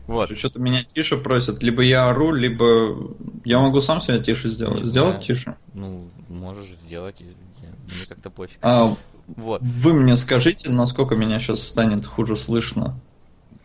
Вот. 0.06 0.30
Что-то 0.38 0.60
меня 0.60 0.84
тише 0.84 1.18
просят, 1.18 1.64
либо 1.64 1.82
я 1.82 2.08
ору, 2.08 2.32
либо 2.32 3.16
я 3.44 3.60
могу 3.60 3.82
сам 3.82 4.02
себя 4.02 4.20
тише 4.20 4.50
сделать. 4.50 4.86
Сделать 4.86 5.26
тише? 5.26 5.56
Ну, 5.74 6.12
можешь 6.30 6.70
сделать, 6.86 7.24
мне 7.84 8.06
как-то 8.10 8.30
пофиг. 8.30 8.58
А, 8.62 8.94
вот. 9.28 9.62
Вы 9.62 9.94
мне 9.94 10.16
скажите, 10.18 10.72
насколько 10.72 11.16
меня 11.16 11.40
сейчас 11.40 11.66
станет 11.66 12.06
хуже 12.06 12.36
слышно, 12.36 13.00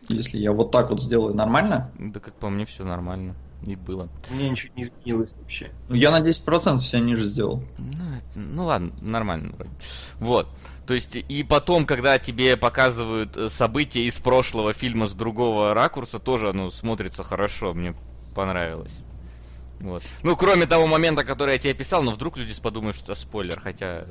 если 0.08 0.38
я 0.38 0.52
вот 0.52 0.70
так 0.70 0.90
вот 0.90 1.02
сделаю, 1.02 1.34
нормально? 1.34 1.90
Да 1.98 2.20
как 2.20 2.34
по 2.34 2.48
мне 2.48 2.64
все 2.64 2.84
нормально. 2.84 3.34
И 3.66 3.74
было. 3.74 4.08
Мне 4.30 4.50
ничего 4.50 4.72
не 4.76 4.84
изменилось 4.84 5.34
вообще. 5.36 5.72
Ну, 5.88 5.96
я 5.96 6.12
на 6.12 6.20
10% 6.20 6.78
себя 6.78 7.00
ниже 7.00 7.24
сделал. 7.24 7.64
Ну, 7.78 8.20
ну 8.36 8.64
ладно, 8.64 8.92
нормально 9.00 9.52
вроде. 9.56 9.70
Вот. 10.20 10.48
То 10.86 10.94
есть, 10.94 11.16
и 11.16 11.42
потом, 11.42 11.84
когда 11.84 12.18
тебе 12.18 12.56
показывают 12.56 13.36
э, 13.36 13.48
события 13.48 14.04
из 14.04 14.14
прошлого 14.14 14.72
фильма 14.72 15.06
с 15.06 15.12
другого 15.12 15.74
ракурса, 15.74 16.18
тоже 16.18 16.50
оно 16.50 16.70
смотрится 16.70 17.24
хорошо, 17.24 17.74
мне 17.74 17.94
понравилось. 18.34 19.02
Вот. 19.80 20.02
Ну, 20.22 20.36
кроме 20.36 20.66
того 20.66 20.86
момента, 20.86 21.24
который 21.24 21.52
я 21.52 21.58
тебе 21.58 21.72
описал, 21.72 22.02
но 22.02 22.12
вдруг 22.12 22.36
люди 22.36 22.58
подумают, 22.60 22.96
что 22.96 23.12
это 23.12 23.20
спойлер, 23.20 23.60
хотя 23.60 24.06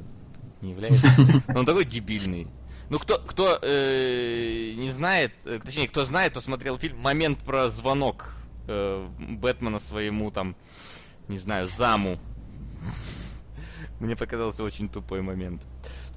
не 0.62 0.72
является. 0.72 1.08
Но 1.48 1.60
он 1.60 1.66
такой 1.66 1.86
дебильный. 1.86 2.48
Ну, 2.90 3.00
кто, 3.00 3.18
кто 3.20 3.60
э, 3.62 4.74
не 4.78 4.90
знает, 4.92 5.34
э, 5.44 5.60
точнее, 5.64 5.90
кто 5.90 6.06
знает, 6.06 6.34
то 6.34 6.42
смотрел 6.42 6.78
фильм 6.78 7.00
«Момент 7.00 7.40
про 7.40 7.70
звонок» 7.70 8.34
э, 8.68 9.06
Бэтмена 9.20 9.80
своему, 9.80 10.32
там, 10.32 10.56
не 11.28 11.38
знаю, 11.38 11.68
заму. 11.68 12.18
Мне 14.00 14.16
показался 14.16 14.64
очень 14.64 14.88
тупой 14.88 15.22
момент. 15.22 15.64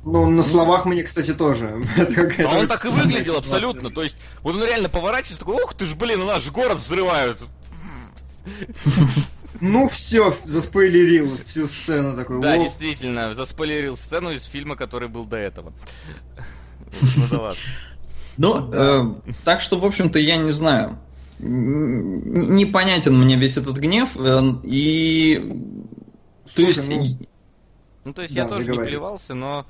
Ну, 0.05 0.31
на 0.31 0.43
словах 0.45 0.87
мне, 0.87 1.03
кстати, 1.03 1.35
тоже. 1.35 1.85
А 2.47 2.59
он 2.59 2.69
так 2.69 2.85
и 2.85 2.89
выглядел 2.89 3.37
абсолютно. 3.37 3.91
То 3.91 4.03
есть, 4.03 4.17
вот 4.43 4.55
он 4.55 4.65
реально 4.65 4.89
поворачивается, 4.89 5.41
такой, 5.41 5.63
ух 5.63 5.75
ты 5.75 5.87
ж, 5.87 5.95
блин, 5.95 6.25
наш 6.25 6.49
город 6.51 6.79
взрывают. 6.79 7.39
Ну 9.61 9.89
все, 9.89 10.35
заспойлерил 10.45 11.37
всю 11.47 11.69
сцену 11.69 12.17
такой. 12.17 12.41
Да, 12.41 12.57
действительно, 12.57 13.35
заспойлерил 13.35 13.97
сцену 13.97 14.31
из 14.31 14.45
фильма, 14.45 14.77
который 14.77 15.09
был 15.09 15.25
до 15.25 15.37
этого. 15.37 15.73
Ну 17.17 17.25
да 17.31 17.41
ладно. 17.41 17.61
Ну, 18.37 18.71
э, 18.73 19.15
так 19.45 19.61
что, 19.61 19.79
в 19.79 19.85
общем-то, 19.85 20.19
я 20.19 20.39
не 20.39 20.53
знаю. 20.53 20.99
Непонятен 21.39 23.19
мне 23.19 23.37
весь 23.37 23.59
этот 23.59 23.77
гнев. 23.77 24.17
Э, 24.17 24.41
и... 24.63 25.57
То 26.55 26.63
есть... 26.63 26.89
Ну, 26.89 27.05
ну, 28.05 28.15
то 28.15 28.23
есть 28.23 28.35
я 28.35 28.49
тоже 28.49 28.71
не 28.71 28.79
плевался, 28.79 29.35
но 29.35 29.67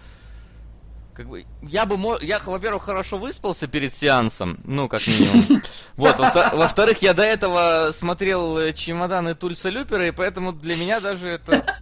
как 1.21 1.29
бы, 1.29 1.45
я 1.61 1.85
бы, 1.85 2.19
я, 2.23 2.41
во-первых, 2.43 2.85
хорошо 2.85 3.19
выспался 3.19 3.67
перед 3.67 3.95
сеансом, 3.95 4.59
ну, 4.65 4.89
как 4.89 5.07
минимум. 5.07 5.63
Вот, 5.97 6.19
во-вторых, 6.19 7.03
я 7.03 7.13
до 7.13 7.23
этого 7.23 7.91
смотрел 7.93 8.57
э, 8.57 8.73
чемоданы 8.73 9.35
Тульса 9.35 9.69
Люпера, 9.69 10.07
и 10.07 10.13
поэтому 10.13 10.55
для 10.55 10.77
меня 10.77 10.99
даже 10.99 11.29
это 11.29 11.79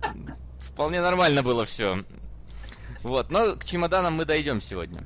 вполне 0.59 1.01
нормально 1.01 1.44
было 1.44 1.64
все. 1.66 2.03
Вот, 3.05 3.31
но 3.31 3.55
к 3.55 3.64
чемоданам 3.64 4.14
мы 4.14 4.24
дойдем 4.24 4.61
сегодня. 4.61 5.05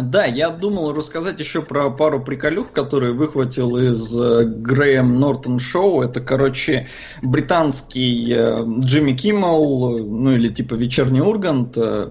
Да, 0.00 0.24
я 0.24 0.50
думал 0.50 0.92
рассказать 0.92 1.38
еще 1.38 1.62
про 1.62 1.88
пару 1.88 2.20
приколюх, 2.20 2.72
которые 2.72 3.12
выхватил 3.12 3.76
из 3.76 4.12
э, 4.14 4.44
Грэм 4.44 5.20
Нортон 5.20 5.60
Шоу. 5.60 6.02
Это, 6.02 6.20
короче, 6.20 6.88
британский 7.22 8.32
э, 8.34 8.64
Джимми 8.80 9.12
Киммел, 9.12 9.98
ну 9.98 10.32
или 10.32 10.48
типа 10.48 10.74
вечерний 10.74 11.20
Ургант. 11.20 11.76
Э, 11.76 12.10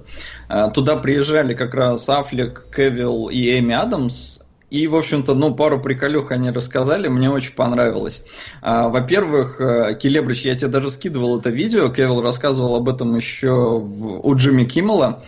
туда 0.74 0.96
приезжали 0.96 1.54
как 1.54 1.74
раз 1.74 2.08
Аффлек, 2.08 2.68
Кевилл 2.74 3.28
и 3.28 3.60
Эми 3.60 3.76
Адамс. 3.76 4.40
И, 4.70 4.88
в 4.88 4.96
общем-то, 4.96 5.36
ну, 5.36 5.54
пару 5.54 5.80
приколюх 5.80 6.32
они 6.32 6.50
рассказали, 6.50 7.08
мне 7.08 7.30
очень 7.30 7.54
понравилось. 7.54 8.26
Во-первых, 8.64 9.58
Келебрич, 10.00 10.46
я 10.46 10.56
тебе 10.56 10.70
даже 10.70 10.90
скидывал 10.90 11.38
это 11.38 11.52
видео, 11.52 11.90
Кевилл 11.90 12.24
рассказывал 12.24 12.78
об 12.78 12.90
этом 12.90 13.16
еще 13.16 13.52
в, 13.78 14.28
у 14.28 14.36
Джимми 14.36 14.64
Киммела. 14.64 15.22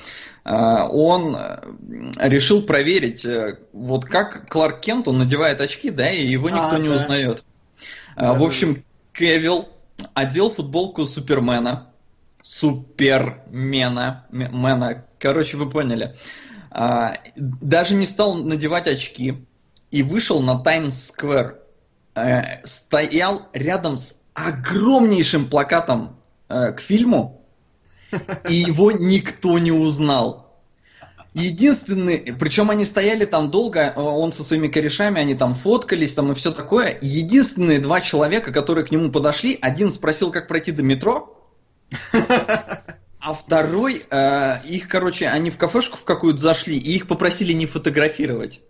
А, 0.45 0.87
он 0.87 1.35
э, 1.35 1.59
решил 2.19 2.61
проверить, 2.61 3.25
э, 3.25 3.57
вот 3.73 4.05
как 4.05 4.47
Кларк 4.47 4.79
Кент, 4.79 5.07
он 5.07 5.17
надевает 5.17 5.59
очки, 5.59 5.89
да, 5.89 6.07
и 6.11 6.23
его 6.23 6.51
никто 6.51 6.75
а, 6.75 6.79
не 6.79 6.87
да. 6.87 6.95
узнает. 6.95 7.43
Да, 8.15 8.33
в 8.35 8.43
общем, 8.43 8.83
Кевилл 9.11 9.67
одел 10.13 10.51
футболку 10.51 11.07
Супермена, 11.07 11.87
Супермена, 12.43 14.27
Мена, 14.29 15.05
короче, 15.17 15.57
вы 15.57 15.67
поняли. 15.67 16.15
А, 16.69 17.15
даже 17.35 17.95
не 17.95 18.05
стал 18.05 18.35
надевать 18.35 18.87
очки 18.87 19.43
и 19.89 20.03
вышел 20.03 20.43
на 20.43 20.59
Таймс-сквер. 20.59 21.59
Э, 22.13 22.63
стоял 22.65 23.49
рядом 23.51 23.97
с 23.97 24.15
огромнейшим 24.35 25.49
плакатом 25.49 26.19
к 26.47 26.79
фильму, 26.79 27.44
и 28.49 28.53
его 28.53 28.91
никто 28.91 29.59
не 29.59 29.71
узнал. 29.71 30.45
Единственный, 31.33 32.19
причем 32.39 32.69
они 32.69 32.85
стояли 32.85 33.25
там 33.25 33.51
долго, 33.51 33.91
он 33.97 34.31
со 34.31 34.41
своими 34.43 34.69
корешами, 34.69 35.19
они 35.19 35.35
там 35.35 35.53
фоткались 35.53 36.13
там 36.13 36.31
и 36.31 36.35
все 36.35 36.51
такое. 36.51 36.97
Единственные 37.01 37.79
два 37.79 37.99
человека, 37.99 38.53
которые 38.53 38.85
к 38.85 38.91
нему 38.91 39.11
подошли, 39.11 39.57
один 39.61 39.91
спросил, 39.91 40.31
как 40.31 40.47
пройти 40.47 40.71
до 40.71 40.81
метро, 40.81 41.37
а 43.19 43.33
второй, 43.33 44.05
э, 44.09 44.57
их, 44.65 44.87
короче, 44.87 45.27
они 45.27 45.49
в 45.49 45.57
кафешку 45.57 45.97
в 45.97 46.05
какую-то 46.05 46.39
зашли, 46.39 46.77
и 46.77 46.95
их 46.95 47.07
попросили 47.07 47.53
не 47.53 47.65
фотографировать. 47.65 48.61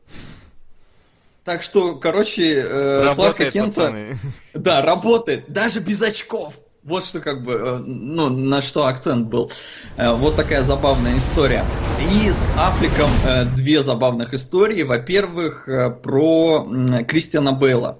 Так 1.43 1.61
что, 1.61 1.95
короче, 1.95 2.63
э, 2.65 3.13
Кларка 3.13 3.51
Кента... 3.51 3.81
Пацаны. 3.81 4.17
Да, 4.55 4.81
работает. 4.81 5.51
Даже 5.51 5.81
без 5.81 6.01
очков. 6.01 6.59
Вот 6.85 7.03
что 7.03 7.19
как 7.19 7.43
бы, 7.43 7.53
э, 7.53 7.77
ну, 7.79 8.29
на 8.29 8.61
что 8.61 8.85
акцент 8.85 9.27
был. 9.27 9.49
Э, 9.97 10.13
вот 10.13 10.35
такая 10.35 10.61
забавная 10.61 11.17
история. 11.17 11.65
И 11.99 12.29
с 12.29 12.47
Афликом 12.59 13.09
э, 13.25 13.45
две 13.55 13.81
забавных 13.81 14.35
истории. 14.35 14.83
Во-первых, 14.83 15.67
про 16.03 16.69
Кристиана 17.07 17.53
Бейла. 17.53 17.97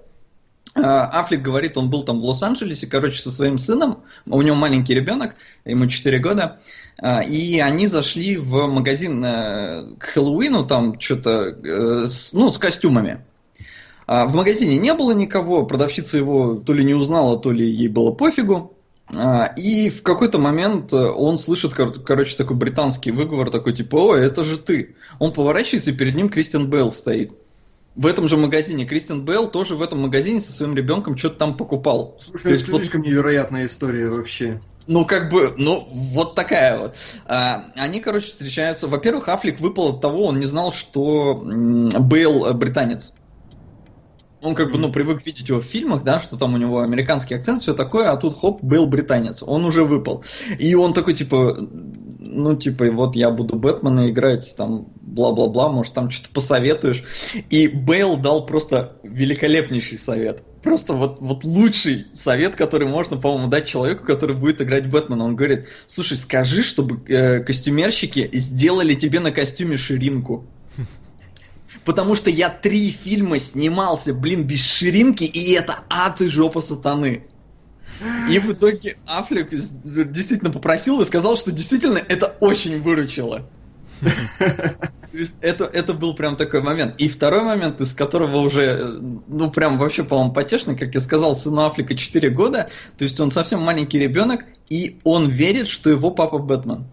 Афлик 0.76 1.42
говорит, 1.42 1.78
он 1.78 1.90
был 1.90 2.04
там 2.04 2.22
в 2.22 2.26
Лос-Анджелесе, 2.26 2.86
короче, 2.86 3.22
со 3.22 3.32
своим 3.32 3.58
сыном, 3.58 4.04
у 4.26 4.42
него 4.42 4.58
маленький 4.58 4.94
ребенок, 4.94 5.36
ему 5.64 5.88
4 5.88 6.20
года, 6.20 6.60
и 7.02 7.62
они 7.64 7.88
зашли 7.88 8.36
в 8.36 8.68
магазин 8.68 9.24
к 9.24 10.04
Хэллоуину, 10.04 10.68
там 10.68 11.00
что-то, 11.00 11.58
ну, 12.34 12.52
с 12.52 12.58
костюмами. 12.58 13.24
В 14.06 14.36
магазине 14.36 14.76
не 14.76 14.94
было 14.94 15.14
никого, 15.14 15.66
продавщица 15.66 16.18
его 16.18 16.56
то 16.56 16.74
ли 16.74 16.84
не 16.84 16.94
узнала, 16.94 17.40
то 17.40 17.54
ли 17.54 17.66
ей 17.66 17.88
было 17.88 18.12
пофигу. 18.12 18.75
А, 19.14 19.54
и 19.56 19.90
в 19.90 20.02
какой-то 20.02 20.40
момент 20.40 20.92
э, 20.92 20.98
он 20.98 21.38
слышит, 21.38 21.74
короче, 21.74 22.36
такой 22.36 22.56
британский 22.56 23.12
выговор, 23.12 23.52
такой 23.52 23.74
типа, 23.74 23.96
о, 23.98 24.16
это 24.16 24.44
же 24.44 24.58
ты. 24.58 24.96
Он 25.20 25.32
поворачивается, 25.32 25.92
и 25.92 25.94
перед 25.94 26.16
ним 26.16 26.30
Кристиан 26.30 26.70
Белл 26.70 26.92
стоит. 26.92 27.34
В 27.96 28.08
этом 28.08 28.28
же 28.28 28.36
магазине. 28.36 28.86
Кристиан 28.86 29.24
Белл 29.24 29.48
тоже 29.48 29.76
в 29.76 29.82
этом 29.82 30.02
магазине 30.02 30.42
со 30.42 30.52
своим 30.52 30.76
ребенком 30.76 31.18
что-то 31.18 31.38
там 31.38 31.56
покупал. 31.56 32.18
Слушай, 32.20 32.56
это 32.56 32.66
слишком 32.66 33.02
вот... 33.02 33.08
невероятная 33.08 33.68
история 33.68 34.10
вообще. 34.10 34.60
Ну, 34.88 35.06
как 35.06 35.32
бы, 35.32 35.54
ну, 35.58 35.88
вот 35.92 36.36
такая 36.36 36.78
вот. 36.80 36.96
А, 37.26 37.68
они, 37.76 38.02
короче, 38.02 38.28
встречаются. 38.28 38.88
Во-первых, 38.88 39.30
Аффлек 39.30 39.60
выпал 39.60 39.96
от 39.96 40.02
того, 40.02 40.26
он 40.26 40.40
не 40.40 40.46
знал, 40.46 40.74
что 40.74 41.42
Бейл 41.44 42.54
британец. 42.54 43.14
Он 44.46 44.54
как 44.54 44.72
бы, 44.72 44.78
ну, 44.78 44.92
привык 44.92 45.26
видеть 45.26 45.50
его 45.50 45.60
в 45.60 45.66
фильмах, 45.66 46.04
да, 46.04 46.20
что 46.20 46.38
там 46.38 46.54
у 46.54 46.58
него 46.58 46.82
американский 46.82 47.34
акцент, 47.34 47.64
все 47.64 47.74
такое, 47.74 48.12
а 48.12 48.16
тут 48.16 48.38
хоп, 48.40 48.62
был 48.62 48.86
британец, 48.86 49.42
он 49.42 49.66
уже 49.66 49.84
выпал. 49.84 50.24
И 50.60 50.76
он 50.76 50.94
такой, 50.94 51.16
типа, 51.16 51.58
ну, 52.20 52.56
типа, 52.56 52.92
вот 52.92 53.16
я 53.16 53.32
буду 53.32 53.56
Бэтмена 53.56 54.10
играть, 54.10 54.54
там, 54.56 54.88
бла-бла-бла, 55.02 55.70
может, 55.70 55.94
там 55.94 56.12
что-то 56.12 56.30
посоветуешь. 56.32 57.04
И 57.50 57.68
Бейл 57.68 58.18
дал 58.18 58.46
просто 58.46 58.98
великолепнейший 59.02 59.98
совет. 59.98 60.44
Просто 60.62 60.94
вот, 60.94 61.22
вот 61.22 61.44
лучший 61.44 62.08
совет, 62.14 62.56
который 62.56 62.88
можно, 62.88 63.18
по-моему, 63.18 63.50
дать 63.50 63.68
человеку, 63.68 64.06
который 64.06 64.36
будет 64.36 64.62
играть 64.62 64.90
Бэтмена. 64.90 65.24
Он 65.24 65.36
говорит, 65.36 65.68
слушай, 65.88 66.18
скажи, 66.18 66.64
чтобы 66.64 67.02
э, 67.08 67.40
костюмерщики 67.40 68.30
сделали 68.34 68.94
тебе 68.94 69.20
на 69.20 69.32
костюме 69.32 69.78
ширинку 69.78 70.46
потому 71.86 72.16
что 72.16 72.30
я 72.30 72.50
три 72.50 72.92
фильма 72.92 73.40
снимался, 73.40 74.14
блин, 74.14 74.44
без 74.44 74.62
ширинки, 74.66 75.24
и 75.24 75.54
это 75.54 75.80
ад 75.90 76.20
и 76.22 76.28
жопа 76.28 76.62
сатаны. 76.62 77.24
И 78.30 78.40
в 78.40 78.52
итоге 78.52 78.98
Аффлек 79.06 79.52
действительно 79.52 80.52
попросил 80.52 81.00
и 81.00 81.06
сказал, 81.06 81.38
что 81.38 81.52
действительно 81.52 81.98
это 81.98 82.36
очень 82.42 82.82
выручило. 82.82 83.48
Это, 85.40 85.64
это 85.64 85.94
был 85.94 86.14
прям 86.14 86.36
такой 86.36 86.62
момент. 86.62 86.96
И 86.98 87.08
второй 87.08 87.44
момент, 87.44 87.80
из 87.80 87.94
которого 87.94 88.38
уже, 88.38 89.00
ну 89.28 89.50
прям 89.50 89.78
вообще, 89.78 90.04
по-моему, 90.04 90.34
потешно, 90.34 90.76
как 90.76 90.94
я 90.94 91.00
сказал, 91.00 91.38
сыну 91.38 91.66
Афлика 91.66 91.96
4 91.96 92.30
года, 92.32 92.70
то 92.98 93.06
есть 93.06 93.18
он 93.22 93.32
совсем 93.32 93.62
маленький 93.62 93.98
ребенок, 93.98 94.44
и 94.68 95.00
он 95.06 95.30
верит, 95.30 95.70
что 95.70 95.90
его 95.90 96.12
папа 96.12 96.38
Бэтмен. 96.38 96.86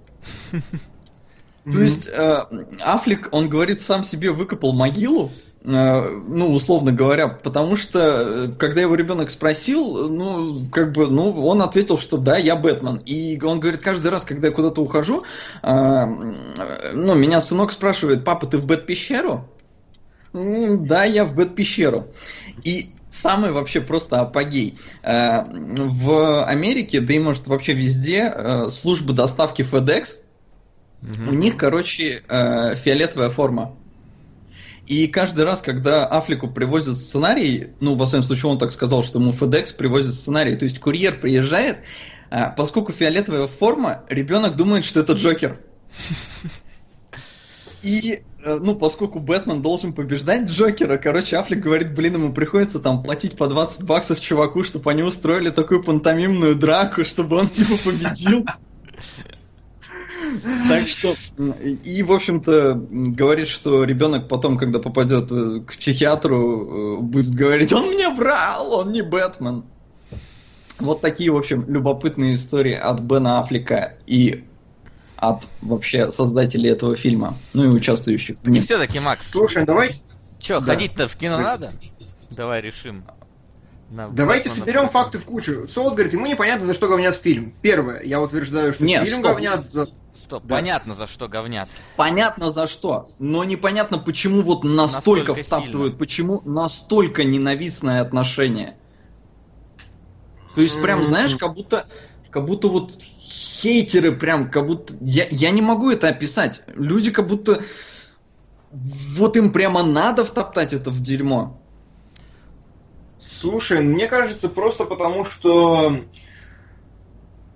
То 1.65 1.81
есть 1.81 2.09
э, 2.09 2.45
Афлик, 2.85 3.29
он 3.31 3.49
говорит, 3.49 3.81
сам 3.81 4.05
себе 4.05 4.31
выкопал 4.31 4.73
могилу, 4.73 5.31
Э, 5.65 6.09
ну, 6.09 6.53
условно 6.53 6.91
говоря, 6.91 7.29
потому 7.29 7.77
что, 7.77 7.99
э, 8.01 8.49
когда 8.59 8.81
его 8.81 8.97
ребенок 8.97 9.31
спросил, 9.31 10.09
ну, 10.09 10.67
как 10.73 10.93
бы, 10.93 11.07
ну, 11.07 11.47
он 11.47 11.63
ответил, 11.63 11.97
что 11.99 12.17
да, 12.17 12.37
я 12.37 12.57
Бэтмен. 12.57 12.97
И 13.07 13.41
он 13.43 13.61
говорит, 13.61 13.81
каждый 13.81 14.11
раз, 14.11 14.25
когда 14.25 14.49
я 14.49 14.55
куда-то 14.55 14.83
ухожу, 14.83 15.23
э, 15.63 16.05
ну, 16.95 17.15
меня 17.15 17.41
сынок 17.41 17.71
спрашивает, 17.71 18.25
папа, 18.25 18.47
ты 18.47 18.59
в 18.59 18.67
Бэт-пещеру? 18.67 19.49
Да, 20.33 21.05
я 21.05 21.25
в 21.25 21.35
Бэт-пещеру. 21.35 22.09
И 22.65 22.91
самый 23.11 23.53
вообще 23.53 23.81
просто 23.81 24.21
апогей. 24.21 24.79
В 25.03 26.45
Америке, 26.45 27.01
да 27.01 27.13
и 27.13 27.19
может 27.19 27.47
вообще 27.47 27.75
везде, 27.75 28.35
службы 28.71 29.13
доставки 29.13 29.61
FedEx, 29.61 30.22
угу. 31.03 31.31
у 31.31 31.35
них, 31.35 31.57
короче, 31.57 32.23
фиолетовая 32.29 33.31
форма. 33.31 33.75
И 34.87 35.07
каждый 35.07 35.45
раз, 35.45 35.63
когда 35.63 36.07
Афлику 36.07 36.49
привозят 36.49 36.97
сценарий, 36.97 37.69
ну, 37.81 37.95
во 37.95 38.07
всяком 38.07 38.25
случае, 38.25 38.51
он 38.51 38.59
так 38.59 38.73
сказал, 38.73 39.05
что 39.05 39.21
ему 39.21 39.31
FedEx 39.31 39.77
привозит 39.77 40.13
сценарий, 40.13 40.57
то 40.57 40.65
есть 40.65 40.81
курьер 40.81 41.21
приезжает, 41.21 41.79
а, 42.31 42.51
поскольку 42.51 42.93
фиолетовая 42.93 43.47
форма, 43.47 44.03
ребенок 44.09 44.57
думает, 44.57 44.85
что 44.85 45.01
это 45.01 45.13
Джокер. 45.13 45.61
И, 47.83 48.23
э, 48.45 48.59
ну, 48.63 48.77
поскольку 48.77 49.19
Бэтмен 49.19 49.61
должен 49.61 49.93
побеждать 49.93 50.49
Джокера, 50.49 50.99
короче, 50.99 51.37
Афлик 51.37 51.61
говорит, 51.61 51.95
блин, 51.95 52.15
ему 52.15 52.33
приходится 52.33 52.79
там 52.79 53.03
платить 53.03 53.37
по 53.37 53.49
20 53.49 53.85
баксов 53.85 54.21
чуваку, 54.21 54.63
чтобы 54.63 54.89
они 54.91 55.03
устроили 55.03 55.51
такую 55.51 55.83
пантомимную 55.83 56.55
драку, 56.55 57.05
чтобы 57.05 57.39
он, 57.39 57.49
типа, 57.49 57.77
победил. 57.85 58.47
Так 60.69 60.87
что, 60.87 61.15
и, 61.85 62.03
в 62.03 62.13
общем-то, 62.13 62.75
говорит, 62.91 63.49
что 63.49 63.85
ребенок 63.85 64.29
потом, 64.29 64.59
когда 64.59 64.79
попадет 64.79 65.31
э, 65.31 65.61
к 65.61 65.77
психиатру, 65.77 66.99
э, 66.99 67.01
будет 67.01 67.35
говорить, 67.35 67.73
он 67.73 67.89
мне 67.89 68.09
врал, 68.09 68.73
он 68.73 68.93
не 68.93 69.03
Бэтмен. 69.03 69.65
Вот 70.79 71.01
такие, 71.01 71.31
в 71.31 71.37
общем, 71.37 71.65
любопытные 71.69 72.35
истории 72.35 72.75
от 72.75 73.01
Бена 73.01 73.41
Аффлека 73.41 73.95
и 74.07 74.45
от 75.17 75.49
вообще 75.61 76.11
создателей 76.11 76.71
этого 76.71 76.97
фильма, 76.97 77.39
ну 77.53 77.65
и 77.65 77.69
участвующих. 77.69 78.37
Не 78.45 78.61
все-таки, 78.61 78.99
Макс. 78.99 79.31
Слушай, 79.31 79.65
давай. 79.65 80.03
Че, 80.41 80.61
да. 80.61 80.73
ходить-то 80.73 81.07
в 81.07 81.17
кино 81.17 81.39
надо? 81.39 81.73
Давай 82.31 82.61
решим. 82.61 83.05
Давайте 83.91 84.49
Бэтмена 84.49 84.67
соберем 84.67 84.89
факты 84.89 85.19
в 85.19 85.25
кучу. 85.25 85.69
Солод 85.69 85.95
говорит, 85.95 86.15
ему 86.15 86.27
непонятно, 86.27 86.67
за 86.67 86.75
что 86.75 86.89
говнят 86.89 87.15
фильм. 87.15 87.55
Первое, 87.61 88.03
я 88.03 88.21
утверждаю, 88.21 88.73
что 88.73 88.85
Нет, 88.85 89.05
фильм 89.05 89.21
стоп. 89.21 89.33
говнят 89.35 89.71
за 89.71 89.89
Стоп, 90.15 90.45
да. 90.45 90.57
понятно 90.57 90.95
за 90.95 91.07
что 91.07 91.29
говнят. 91.29 91.69
Понятно 91.97 92.51
за 92.51 92.67
что, 92.67 93.11
но 93.19 93.45
непонятно, 93.45 93.99
почему 93.99 94.43
вот 94.43 94.63
настолько, 94.63 95.33
настолько 95.33 95.35
втаптывают, 95.35 95.93
сильно. 95.93 95.99
почему 95.99 96.43
настолько 96.45 97.25
ненавистное 97.25 98.03
отношение. 98.03 98.77
То 100.55 100.61
есть 100.61 100.81
прям, 100.83 101.03
знаешь, 101.03 101.37
как 101.37 101.55
будто, 101.55 101.87
как 102.31 102.45
будто 102.45 102.69
вот 102.69 102.93
хейтеры 103.63 104.13
прям, 104.13 104.51
как 104.51 104.67
будто... 104.67 104.95
Я, 105.01 105.27
я 105.31 105.51
не 105.51 105.63
могу 105.63 105.91
это 105.91 106.09
описать. 106.09 106.63
Люди 106.75 107.11
как 107.11 107.27
будто... 107.27 107.65
Вот 108.71 109.37
им 109.37 109.53
прямо 109.53 109.83
надо 109.83 110.25
втоптать 110.25 110.73
это 110.73 110.91
в 110.91 111.03
дерьмо. 111.03 111.59
Слушай, 113.19 113.83
мне 113.83 114.07
кажется, 114.09 114.49
просто 114.49 114.85
потому 114.85 115.25
что 115.25 116.01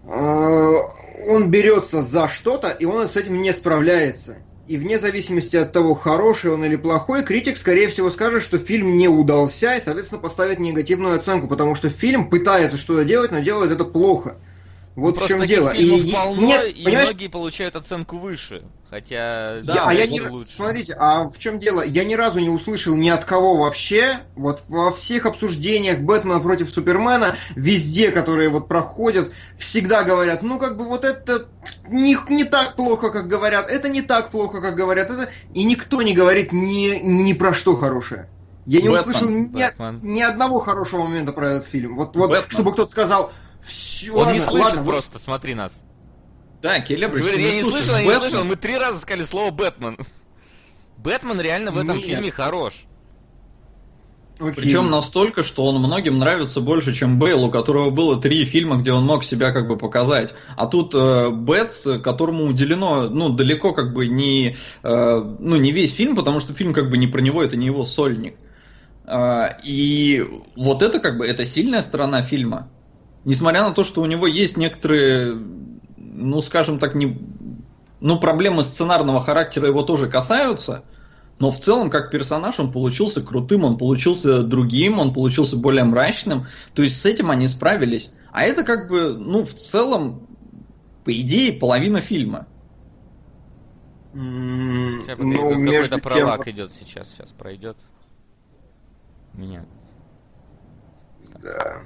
он 0.06 1.50
берется 1.50 2.02
за 2.02 2.28
что-то, 2.28 2.70
и 2.70 2.84
он 2.84 3.08
с 3.08 3.16
этим 3.16 3.42
не 3.42 3.52
справляется. 3.52 4.38
И 4.66 4.76
вне 4.78 4.98
зависимости 4.98 5.56
от 5.56 5.72
того, 5.72 5.94
хороший 5.94 6.52
он 6.52 6.64
или 6.64 6.76
плохой, 6.76 7.24
критик, 7.24 7.56
скорее 7.56 7.88
всего, 7.88 8.10
скажет, 8.10 8.42
что 8.42 8.58
фильм 8.58 8.96
не 8.96 9.08
удался, 9.08 9.76
и, 9.76 9.82
соответственно, 9.82 10.20
поставит 10.20 10.58
негативную 10.58 11.16
оценку, 11.16 11.46
потому 11.46 11.74
что 11.74 11.88
фильм 11.88 12.28
пытается 12.28 12.76
что-то 12.76 13.04
делать, 13.04 13.30
но 13.30 13.40
делает 13.40 13.70
это 13.70 13.84
плохо. 13.84 14.40
Вот 14.96 15.16
ну, 15.16 15.24
в 15.24 15.28
чем 15.28 15.46
дело. 15.46 15.68
И, 15.74 16.10
полно, 16.10 16.40
нет, 16.40 16.68
и 16.68 16.84
понимаешь? 16.84 17.10
многие 17.10 17.28
получают 17.28 17.76
оценку 17.76 18.16
выше. 18.16 18.62
Хотя, 18.88 19.58
да, 19.62 19.74
я, 19.74 19.84
а 19.88 19.92
я 19.92 20.06
не, 20.06 20.22
лучше. 20.22 20.54
Смотрите, 20.56 20.94
а 20.98 21.28
в 21.28 21.38
чем 21.38 21.58
дело? 21.58 21.84
Я 21.84 22.02
ни 22.04 22.14
разу 22.14 22.38
не 22.38 22.48
услышал 22.48 22.94
ни 22.96 23.10
от 23.10 23.26
кого 23.26 23.58
вообще, 23.58 24.20
вот 24.36 24.62
во 24.68 24.90
всех 24.92 25.26
обсуждениях 25.26 25.98
Бэтмена 25.98 26.40
против 26.40 26.70
Супермена, 26.70 27.36
везде, 27.56 28.10
которые 28.10 28.48
вот 28.48 28.68
проходят, 28.68 29.32
всегда 29.58 30.02
говорят, 30.02 30.42
ну 30.42 30.58
как 30.58 30.78
бы 30.78 30.84
вот 30.84 31.04
это 31.04 31.46
не, 31.88 32.16
не 32.30 32.44
так 32.44 32.74
плохо, 32.74 33.10
как 33.10 33.28
говорят, 33.28 33.68
это 33.68 33.90
не 33.90 34.00
так 34.00 34.30
плохо, 34.30 34.62
как 34.62 34.76
говорят, 34.76 35.10
это... 35.10 35.28
И 35.52 35.64
никто 35.64 36.00
не 36.00 36.14
говорит 36.14 36.52
ни, 36.52 36.98
ни 37.02 37.34
про 37.34 37.52
что 37.52 37.76
хорошее. 37.76 38.30
Я 38.64 38.80
не 38.80 38.88
Бэтмен, 38.88 39.14
услышал 39.14 39.28
ни, 39.28 40.06
ни 40.06 40.22
одного 40.22 40.60
хорошего 40.60 41.02
момента 41.02 41.32
про 41.32 41.50
этот 41.50 41.68
фильм. 41.68 41.96
Вот, 41.96 42.16
вот 42.16 42.46
чтобы 42.48 42.72
кто-то 42.72 42.90
сказал, 42.90 43.32
все, 43.66 44.12
Он 44.12 44.18
ладно, 44.18 44.32
не 44.32 44.40
слышит 44.40 44.66
ладно, 44.66 44.84
просто, 44.84 45.14
вы... 45.14 45.20
смотри 45.20 45.54
нас. 45.54 45.82
Да, 46.62 46.80
Келебрич, 46.80 47.22
Говорит, 47.22 47.40
я 47.40 47.54
не 47.54 47.62
слышал, 47.62 47.96
я 47.96 48.04
не 48.04 48.14
слышал, 48.18 48.44
мы 48.44 48.56
три 48.56 48.76
раза 48.76 48.98
сказали 48.98 49.24
слово 49.24 49.50
Бэтмен. 49.50 49.98
Бэтмен 50.98 51.40
реально 51.40 51.72
в 51.72 51.78
этом 51.78 51.96
Нет. 51.96 52.06
фильме 52.06 52.30
хорош. 52.30 52.86
Окей. 54.38 54.52
Причем 54.64 54.90
настолько, 54.90 55.42
что 55.42 55.64
он 55.64 55.76
многим 55.76 56.18
нравится 56.18 56.60
больше, 56.60 56.94
чем 56.94 57.18
Бейл, 57.18 57.44
у 57.44 57.50
которого 57.50 57.88
было 57.90 58.20
три 58.20 58.44
фильма, 58.44 58.76
где 58.76 58.92
он 58.92 59.04
мог 59.04 59.24
себя 59.24 59.50
как 59.50 59.66
бы 59.66 59.78
показать. 59.78 60.34
А 60.56 60.66
тут 60.66 60.94
э, 60.94 61.30
Бэтс, 61.30 61.86
которому 62.02 62.44
уделено, 62.44 63.08
ну, 63.08 63.30
далеко 63.30 63.72
как 63.72 63.94
бы 63.94 64.06
не, 64.06 64.56
э, 64.82 65.34
ну, 65.38 65.56
не 65.56 65.72
весь 65.72 65.94
фильм, 65.94 66.14
потому 66.14 66.40
что 66.40 66.52
фильм 66.52 66.74
как 66.74 66.90
бы 66.90 66.98
не 66.98 67.06
про 67.06 67.20
него, 67.20 67.42
это 67.42 67.56
не 67.56 67.66
его 67.66 67.86
сольник. 67.86 68.36
Э, 69.06 69.58
и 69.64 70.22
вот 70.54 70.82
это 70.82 71.00
как 71.00 71.16
бы, 71.16 71.26
это 71.26 71.46
сильная 71.46 71.80
сторона 71.80 72.22
фильма 72.22 72.68
несмотря 73.26 73.64
на 73.64 73.72
то, 73.72 73.84
что 73.84 74.00
у 74.00 74.06
него 74.06 74.26
есть 74.26 74.56
некоторые, 74.56 75.36
ну, 75.96 76.40
скажем 76.40 76.78
так, 76.78 76.94
не, 76.94 77.20
ну, 78.00 78.18
проблемы 78.18 78.62
сценарного 78.62 79.20
характера 79.20 79.66
его 79.66 79.82
тоже 79.82 80.08
касаются, 80.08 80.84
но 81.38 81.50
в 81.50 81.58
целом, 81.58 81.90
как 81.90 82.10
персонаж, 82.10 82.60
он 82.60 82.72
получился 82.72 83.20
крутым, 83.20 83.64
он 83.64 83.76
получился 83.76 84.42
другим, 84.42 85.00
он 85.00 85.12
получился 85.12 85.56
более 85.56 85.84
мрачным. 85.84 86.46
То 86.72 86.82
есть 86.82 86.98
с 86.98 87.04
этим 87.04 87.30
они 87.30 87.46
справились. 87.46 88.10
А 88.32 88.44
это 88.44 88.62
как 88.62 88.88
бы, 88.88 89.12
ну, 89.12 89.44
в 89.44 89.52
целом, 89.52 90.26
по 91.04 91.12
идее, 91.12 91.52
половина 91.52 92.00
фильма. 92.00 92.46
Сейчас, 94.14 95.18
ну, 95.18 95.50
какой-то 95.50 95.98
пролак 95.98 96.44
тем... 96.44 96.54
идет 96.54 96.72
сейчас, 96.72 97.10
сейчас 97.10 97.32
пройдет. 97.32 97.76
Меня. 99.34 99.66
Да. 101.42 101.82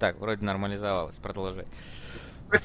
Так, 0.00 0.18
вроде 0.18 0.42
нормализовалось, 0.42 1.16
продолжай. 1.16 1.66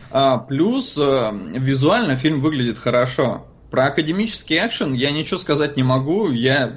А, 0.09 0.37
плюс 0.37 0.97
э, 0.97 1.31
визуально 1.53 2.15
фильм 2.15 2.39
выглядит 2.39 2.77
хорошо. 2.77 3.45
Про 3.69 3.87
академический 3.87 4.57
экшен 4.57 4.93
я 4.93 5.11
ничего 5.11 5.37
сказать 5.37 5.75
не 5.75 5.83
могу. 5.83 6.31
Я, 6.31 6.73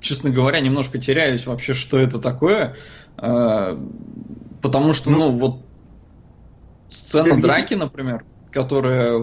честно 0.00 0.30
говоря, 0.30 0.60
немножко 0.60 0.98
теряюсь 0.98 1.44
вообще, 1.44 1.74
что 1.74 1.98
это 1.98 2.20
такое. 2.20 2.76
Э, 3.18 3.76
потому 4.62 4.94
что, 4.94 5.10
ну, 5.10 5.18
ну 5.18 5.32
вот 5.32 5.62
сцена 6.88 7.42
драки, 7.42 7.74
например, 7.74 8.24
которая 8.52 9.18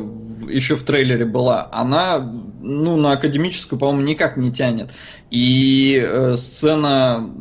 еще 0.49 0.75
в 0.75 0.83
трейлере 0.83 1.23
была, 1.23 1.69
она, 1.71 2.19
ну, 2.19 2.97
на 2.97 3.13
академическую, 3.13 3.79
по-моему, 3.79 4.05
никак 4.05 4.35
не 4.35 4.51
тянет. 4.51 4.91
И 5.31 5.97
э, 6.05 6.35
сцена 6.35 7.33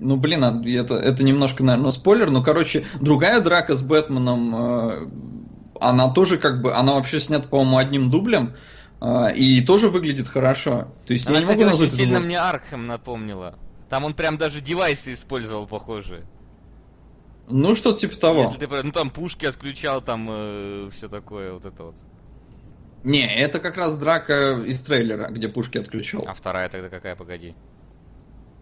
ну, 0.00 0.16
блин, 0.16 0.44
а 0.44 0.62
это, 0.66 0.96
это 0.96 1.22
немножко, 1.22 1.62
наверное, 1.62 1.92
спойлер, 1.92 2.30
но, 2.30 2.42
короче, 2.42 2.84
другая 3.00 3.40
драка 3.40 3.76
с 3.76 3.82
Бэтменом, 3.82 4.54
э, 4.56 5.08
она 5.80 6.10
тоже 6.10 6.38
как 6.38 6.62
бы, 6.62 6.74
она 6.74 6.94
вообще 6.94 7.20
снята, 7.20 7.46
по-моему, 7.46 7.76
одним 7.76 8.10
дублем, 8.10 8.54
э, 9.00 9.34
и 9.36 9.60
тоже 9.60 9.88
выглядит 9.90 10.26
хорошо. 10.26 10.88
То 11.06 11.12
есть 11.12 11.26
она, 11.26 11.36
я 11.36 11.40
не 11.40 11.46
кстати, 11.46 11.64
могу 11.64 11.82
очень 11.82 11.92
сильно 11.92 12.16
это... 12.16 12.24
мне 12.24 12.40
Аркхэм 12.40 12.86
напомнила. 12.86 13.58
Там 13.88 14.04
он 14.04 14.14
прям 14.14 14.38
даже 14.38 14.60
девайсы 14.60 15.12
использовал 15.12 15.66
похожие. 15.66 16.26
Ну, 17.48 17.74
что 17.74 17.92
типа 17.92 18.16
того. 18.16 18.42
Если 18.42 18.64
ты, 18.64 18.82
ну, 18.82 18.92
там 18.92 19.10
пушки 19.10 19.44
отключал, 19.44 20.00
там 20.00 20.28
э, 20.30 20.90
все 20.92 21.08
такое, 21.08 21.52
вот 21.52 21.64
это 21.64 21.82
вот. 21.84 21.96
Не, 23.02 23.26
это 23.34 23.58
как 23.58 23.76
раз 23.76 23.96
драка 23.96 24.60
из 24.64 24.80
трейлера, 24.82 25.28
где 25.30 25.48
пушки 25.48 25.78
отключал. 25.78 26.24
А 26.26 26.34
вторая 26.34 26.68
тогда 26.68 26.88
какая, 26.88 27.16
погоди? 27.16 27.54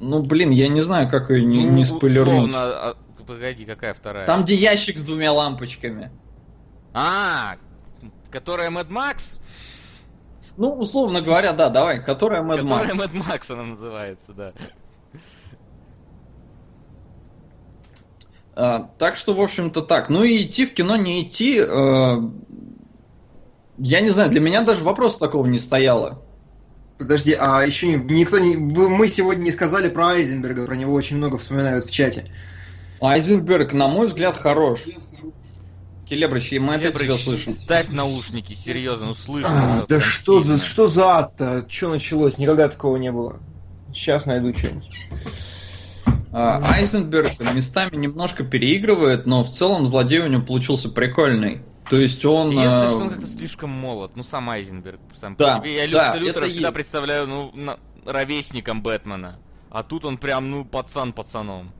Ну, 0.00 0.22
блин, 0.22 0.50
я 0.50 0.68
не 0.68 0.80
знаю, 0.80 1.08
как 1.08 1.30
ее 1.30 1.44
не, 1.44 1.66
ну, 1.66 1.72
не 1.72 1.84
спойлернуть. 1.84 2.48
Условно, 2.48 2.58
а, 2.58 2.96
погоди, 3.26 3.64
какая 3.64 3.94
вторая? 3.94 4.26
Там, 4.26 4.44
где 4.44 4.54
ящик 4.54 4.98
с 4.98 5.02
двумя 5.02 5.32
лампочками. 5.32 6.10
А, 6.92 7.56
которая 8.30 8.70
Mad 8.70 8.88
Max? 8.88 9.38
Ну, 10.56 10.72
условно 10.72 11.20
говоря, 11.20 11.52
да, 11.52 11.68
давай, 11.68 12.02
которая 12.02 12.42
Mad 12.42 12.62
Max. 12.62 12.82
Которая 12.82 13.08
Mad 13.08 13.12
Max 13.12 13.52
она 13.52 13.62
называется, 13.64 14.32
да. 14.32 14.52
А, 18.54 18.90
так 18.98 19.16
что, 19.16 19.34
в 19.34 19.40
общем-то, 19.40 19.82
так. 19.82 20.08
Ну 20.08 20.24
и 20.24 20.42
идти 20.42 20.66
в 20.66 20.74
кино, 20.74 20.96
не 20.96 21.22
идти, 21.22 21.60
э, 21.60 22.16
я 23.78 24.00
не 24.00 24.10
знаю, 24.10 24.30
для 24.30 24.40
меня 24.40 24.64
даже 24.64 24.82
вопроса 24.82 25.20
такого 25.20 25.46
не 25.46 25.60
стояло. 25.60 26.22
Подожди, 26.98 27.32
а 27.38 27.62
еще 27.64 27.86
не, 27.86 27.94
никто 28.14 28.38
не... 28.38 28.56
вы- 28.56 28.90
Мы 28.90 29.08
сегодня 29.08 29.42
не 29.44 29.52
сказали 29.52 29.88
про 29.88 30.08
Айзенберга, 30.08 30.66
про 30.66 30.74
него 30.74 30.92
очень 30.94 31.16
много 31.16 31.38
вспоминают 31.38 31.86
в 31.86 31.90
чате. 31.90 32.26
Айзенберг, 33.00 33.72
на 33.72 33.86
мой 33.88 34.08
взгляд, 34.08 34.36
хорош. 34.36 34.80
Келебрыч, 36.08 36.52
мы 36.58 36.74
опять 36.74 36.98
тебя 36.98 37.14
слышим. 37.14 37.52
ставь 37.52 37.88
наушники, 37.90 38.54
серьезно, 38.54 39.08
ну 39.08 39.14
слышно. 39.14 39.82
А, 39.82 39.86
да 39.86 40.00
что 40.00 40.40
за, 40.40 40.58
что 40.58 40.86
за 40.86 41.18
ад-то? 41.18 41.66
Что 41.68 41.90
началось? 41.90 42.38
Никогда 42.38 42.68
такого 42.68 42.96
не 42.96 43.12
было. 43.12 43.36
Сейчас 43.92 44.24
найду 44.26 44.56
что-нибудь. 44.56 44.90
А, 46.32 46.62
Айзенберг 46.72 47.38
местами 47.54 47.96
немножко 47.96 48.42
переигрывает, 48.42 49.26
но 49.26 49.44
в 49.44 49.50
целом 49.50 49.86
злодей 49.86 50.20
у 50.20 50.26
него 50.28 50.42
получился 50.42 50.88
прикольный. 50.88 51.60
То 51.90 51.96
есть 51.96 52.24
он... 52.24 52.50
Единственное, 52.50 52.86
э, 52.86 52.88
что 52.90 52.98
он 52.98 53.10
как-то 53.10 53.26
слишком 53.26 53.70
молод. 53.70 54.12
Ну, 54.14 54.22
сам 54.22 54.50
Айзенберг 54.50 55.00
сам 55.18 55.36
Да, 55.36 55.58
по 55.58 55.66
себе. 55.66 55.76
Я 55.76 55.92
да, 55.92 56.04
Люкса 56.06 56.18
Лютера 56.18 56.42
это 56.44 56.50
всегда 56.50 56.68
есть. 56.68 56.74
представляю, 56.74 57.26
ну, 57.26 57.50
на- 57.54 57.78
ровесником 58.04 58.82
Бэтмена. 58.82 59.38
А 59.70 59.82
тут 59.82 60.04
он 60.04 60.18
прям, 60.18 60.50
ну, 60.50 60.64
пацан 60.64 61.12
пацаном. 61.12 61.72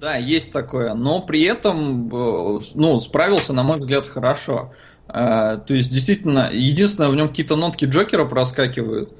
Да, 0.00 0.16
есть 0.16 0.52
такое, 0.52 0.94
но 0.94 1.20
при 1.20 1.42
этом, 1.42 2.08
э, 2.08 2.60
ну, 2.74 2.98
справился, 2.98 3.52
на 3.52 3.62
мой 3.62 3.78
взгляд, 3.78 4.06
хорошо. 4.06 4.72
Э, 5.08 5.58
То 5.66 5.74
есть, 5.74 5.90
действительно, 5.90 6.50
единственное, 6.52 7.10
в 7.10 7.16
нем 7.16 7.28
какие-то 7.28 7.56
нотки 7.56 7.84
Джокера 7.84 8.24
проскакивают. 8.24 9.12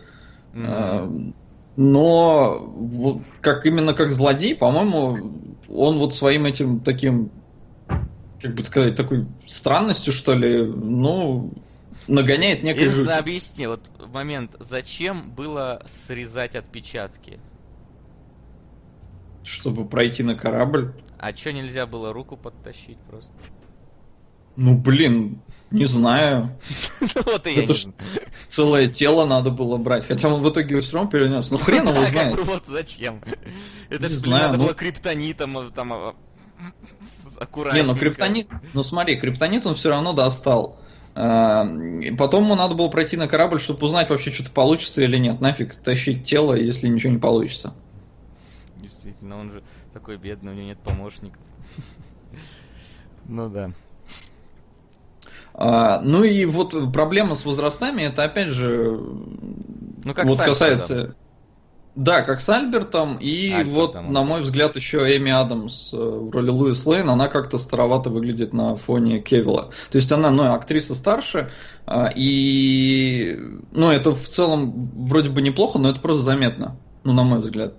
Э, 0.54 1.08
Но 1.76 2.58
вот 2.76 3.18
как 3.40 3.64
именно 3.66 3.94
как 3.94 4.12
злодей, 4.12 4.54
по-моему, 4.54 5.32
он 5.68 5.98
вот 5.98 6.14
своим 6.14 6.44
этим 6.44 6.80
таким, 6.80 7.30
как 8.40 8.54
бы 8.54 8.64
сказать, 8.64 8.96
такой 8.96 9.26
странностью, 9.46 10.12
что 10.12 10.34
ли, 10.34 10.62
ну, 10.64 11.52
нагоняет 12.08 12.62
Единственное, 12.64 13.16
жути. 13.16 13.18
объясни, 13.18 13.66
вот 13.66 13.80
момент, 14.12 14.56
зачем 14.58 15.30
было 15.30 15.82
срезать 15.86 16.56
отпечатки? 16.56 17.38
Чтобы 19.44 19.86
пройти 19.86 20.22
на 20.22 20.34
корабль. 20.34 20.92
А 21.18 21.32
чё 21.32 21.52
нельзя 21.52 21.86
было 21.86 22.12
руку 22.12 22.36
подтащить 22.36 22.98
просто? 23.08 23.32
Ну, 24.56 24.76
блин, 24.76 25.40
не 25.70 25.86
знаю. 25.86 26.50
Вот 27.24 27.46
и 27.46 27.54
Это 27.54 27.72
ж-. 27.74 27.86
Целое 28.48 28.88
тело 28.88 29.24
надо 29.24 29.50
было 29.50 29.76
брать. 29.76 30.06
Хотя 30.06 30.28
он 30.28 30.42
в 30.42 30.50
итоге 30.50 30.80
все 30.80 30.96
равно 30.96 31.10
перенес. 31.10 31.50
Ну, 31.50 31.58
хрен 31.58 31.84
его 31.84 31.94
Да, 31.94 32.00
как 32.00 32.10
знает. 32.10 32.38
Вот 32.44 32.66
зачем. 32.66 33.22
Это 33.88 34.08
же, 34.08 34.28
надо 34.28 34.58
ну- 34.58 34.64
было 34.64 34.74
криптонитом 34.74 35.56
а, 35.56 35.70
там 35.70 36.14
а, 37.40 37.44
с- 37.44 37.46
Не, 37.74 37.80
аккуратненько. 37.80 37.92
ну 37.92 37.98
криптонит, 37.98 38.48
ну 38.74 38.82
смотри, 38.82 39.16
криптонит 39.16 39.66
он 39.66 39.74
все 39.74 39.90
равно 39.90 40.12
достал. 40.12 40.76
И 41.16 42.14
Потом 42.16 42.44
ему 42.44 42.54
надо 42.54 42.74
было 42.74 42.88
пройти 42.88 43.16
на 43.16 43.26
корабль, 43.26 43.60
чтобы 43.60 43.84
узнать 43.86 44.08
вообще, 44.10 44.30
что-то 44.30 44.50
получится 44.52 45.02
или 45.02 45.16
нет. 45.16 45.40
Нафиг 45.40 45.74
тащить 45.74 46.24
тело, 46.24 46.54
если 46.54 46.88
ничего 46.88 47.12
не 47.12 47.18
получится. 47.18 47.74
Действительно, 48.76 49.38
он 49.40 49.50
же 49.50 49.62
такой 49.92 50.16
бедный, 50.16 50.52
у 50.52 50.54
него 50.54 50.66
нет 50.66 50.78
помощников. 50.78 51.40
Ну 53.28 53.48
да. 53.48 53.70
А, 55.54 56.00
ну 56.00 56.24
и 56.24 56.44
вот 56.46 56.92
проблема 56.92 57.34
с 57.36 57.44
возрастами, 57.44 58.02
это 58.02 58.24
опять 58.24 58.48
же, 58.48 58.98
Ну 60.04 60.14
как 60.14 60.24
вот 60.24 60.38
с 60.38 60.62
Альфредом. 60.62 61.14
Да, 61.96 62.22
как 62.22 62.40
с 62.40 62.48
Альбертом, 62.48 63.16
и 63.18 63.50
Альфредом, 63.50 63.74
вот, 63.74 63.96
он 63.96 64.12
на 64.12 64.22
мой 64.22 64.42
взгляд, 64.42 64.76
еще 64.76 64.98
Эми 65.16 65.32
Адамс 65.32 65.92
э, 65.92 65.96
в 65.96 66.30
роли 66.30 66.50
Луис 66.50 66.86
Лейн, 66.86 67.10
она 67.10 67.28
как-то 67.28 67.58
старовато 67.58 68.10
выглядит 68.10 68.52
на 68.52 68.76
фоне 68.76 69.20
Кевилла. 69.20 69.70
То 69.90 69.96
есть 69.96 70.10
она, 70.12 70.30
ну, 70.30 70.52
актриса 70.52 70.94
старше, 70.94 71.50
а, 71.86 72.10
и, 72.14 73.36
ну, 73.72 73.90
это 73.90 74.14
в 74.14 74.28
целом 74.28 74.90
вроде 74.94 75.30
бы 75.30 75.42
неплохо, 75.42 75.78
но 75.78 75.90
это 75.90 76.00
просто 76.00 76.22
заметно, 76.22 76.76
ну, 77.02 77.12
на 77.12 77.24
мой 77.24 77.40
взгляд. 77.40 77.74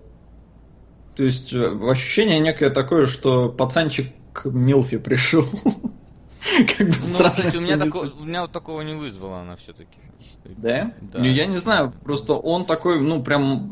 То 1.15 1.23
есть 1.23 1.53
э, 1.53 1.77
ощущение 1.89 2.39
некое 2.39 2.69
такое, 2.69 3.07
что 3.07 3.49
пацанчик 3.49 4.07
к 4.33 4.45
Милфи 4.45 4.97
пришел. 4.97 5.45
Как 6.77 6.87
бы 6.87 6.93
Ну, 6.97 7.03
странно. 7.03 7.31
кстати, 7.35 7.57
у 7.57 7.61
меня, 7.61 7.75
это 7.75 7.85
тако- 7.85 8.03
мысль. 8.05 8.17
у 8.19 8.23
меня 8.25 8.41
вот 8.41 8.51
такого 8.51 8.81
не 8.81 8.93
вызвала 8.93 9.41
она 9.41 9.55
все-таки. 9.57 9.97
Да? 10.57 10.93
Да. 11.01 11.19
Ну, 11.19 11.25
я 11.25 11.45
не 11.45 11.57
знаю, 11.57 11.93
просто 12.03 12.33
он 12.33 12.65
такой, 12.65 12.99
ну, 12.99 13.21
прям, 13.23 13.69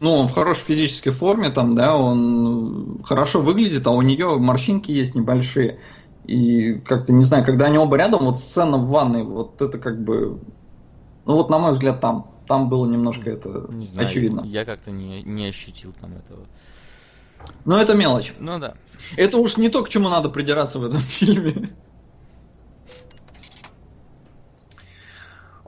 ну, 0.00 0.12
он 0.14 0.28
в 0.28 0.32
хорошей 0.32 0.62
физической 0.62 1.10
форме 1.10 1.50
там, 1.50 1.74
да, 1.74 1.96
он 1.96 3.02
хорошо 3.04 3.40
выглядит, 3.40 3.86
а 3.86 3.90
у 3.90 4.02
нее 4.02 4.38
морщинки 4.38 4.90
есть 4.90 5.14
небольшие. 5.14 5.78
И 6.24 6.74
как-то, 6.84 7.12
не 7.12 7.24
знаю, 7.24 7.44
когда 7.44 7.66
они 7.66 7.78
оба 7.78 7.96
рядом, 7.96 8.24
вот 8.24 8.38
сцена 8.38 8.78
в 8.78 8.88
ванной, 8.88 9.22
вот 9.22 9.60
это 9.62 9.78
как 9.78 10.02
бы, 10.02 10.40
ну, 11.24 11.34
вот 11.34 11.50
на 11.50 11.58
мой 11.58 11.72
взгляд, 11.72 12.00
там, 12.00 12.30
там 12.48 12.68
было 12.68 12.86
немножко 12.86 13.30
это 13.30 13.66
Не 13.72 13.86
знаю, 13.86 14.08
очевидно. 14.08 14.40
я 14.44 14.64
как-то 14.64 14.90
не, 14.90 15.22
не 15.22 15.46
ощутил 15.46 15.92
там 16.00 16.12
этого. 16.14 16.46
Но 17.64 17.78
это 17.80 17.94
мелочь. 17.94 18.32
Ну 18.40 18.58
да. 18.58 18.74
Это 19.16 19.38
уж 19.38 19.56
не 19.56 19.68
то, 19.68 19.84
к 19.84 19.88
чему 19.88 20.08
надо 20.08 20.28
придираться 20.30 20.78
в 20.78 20.84
этом 20.84 21.00
фильме. 21.00 21.68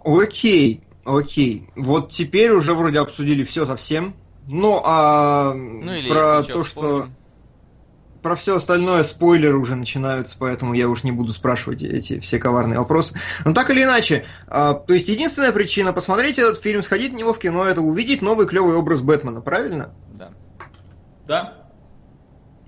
Окей, 0.04 0.82
окей. 1.04 1.68
Вот 1.76 2.12
теперь 2.12 2.50
уже 2.50 2.74
вроде 2.74 3.00
обсудили 3.00 3.44
все 3.44 3.66
совсем. 3.66 4.14
Ну, 4.46 4.80
а 4.84 5.54
Ну 5.54 5.92
или 5.92 6.08
про 6.08 6.42
то, 6.42 6.64
что... 6.64 7.08
Про 8.22 8.34
все 8.34 8.56
остальное 8.56 9.04
спойлеры 9.04 9.56
уже 9.56 9.76
начинаются, 9.76 10.34
поэтому 10.36 10.74
я 10.74 10.88
уж 10.88 11.04
не 11.04 11.12
буду 11.12 11.32
спрашивать 11.32 11.84
эти 11.84 12.18
все 12.18 12.38
коварные 12.40 12.80
вопросы. 12.80 13.14
Но 13.44 13.54
так 13.54 13.70
или 13.70 13.84
иначе, 13.84 14.26
а, 14.48 14.74
то 14.74 14.92
есть 14.92 15.06
единственная 15.06 15.52
причина 15.52 15.92
посмотреть 15.92 16.36
этот 16.36 16.60
фильм, 16.60 16.82
сходить 16.82 17.12
в 17.12 17.14
него 17.14 17.32
в 17.32 17.38
кино, 17.38 17.64
это 17.64 17.80
увидеть 17.80 18.20
новый 18.20 18.48
клевый 18.48 18.74
образ 18.74 19.02
Бэтмена, 19.02 19.40
правильно? 19.40 19.94
Да. 20.14 20.30
Да. 21.28 21.54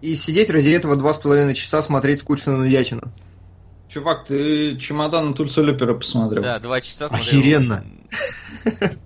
И 0.01 0.15
сидеть 0.15 0.51
ради 0.51 0.71
этого 0.71 0.95
два 0.95 1.13
с 1.13 1.19
половиной 1.19 1.55
часа 1.55 1.83
смотреть 1.83 2.21
скучную 2.21 2.57
нудятину. 2.57 3.13
Чувак, 3.93 4.25
ты 4.25 4.77
чемодан 4.79 5.35
Тульса 5.35 5.63
Люпера 5.63 5.95
посмотрел. 5.95 6.43
Да, 6.45 6.61
два 6.61 6.81
часа 6.81 7.09
смотрел. 7.09 7.41
Охеренно. 7.41 7.85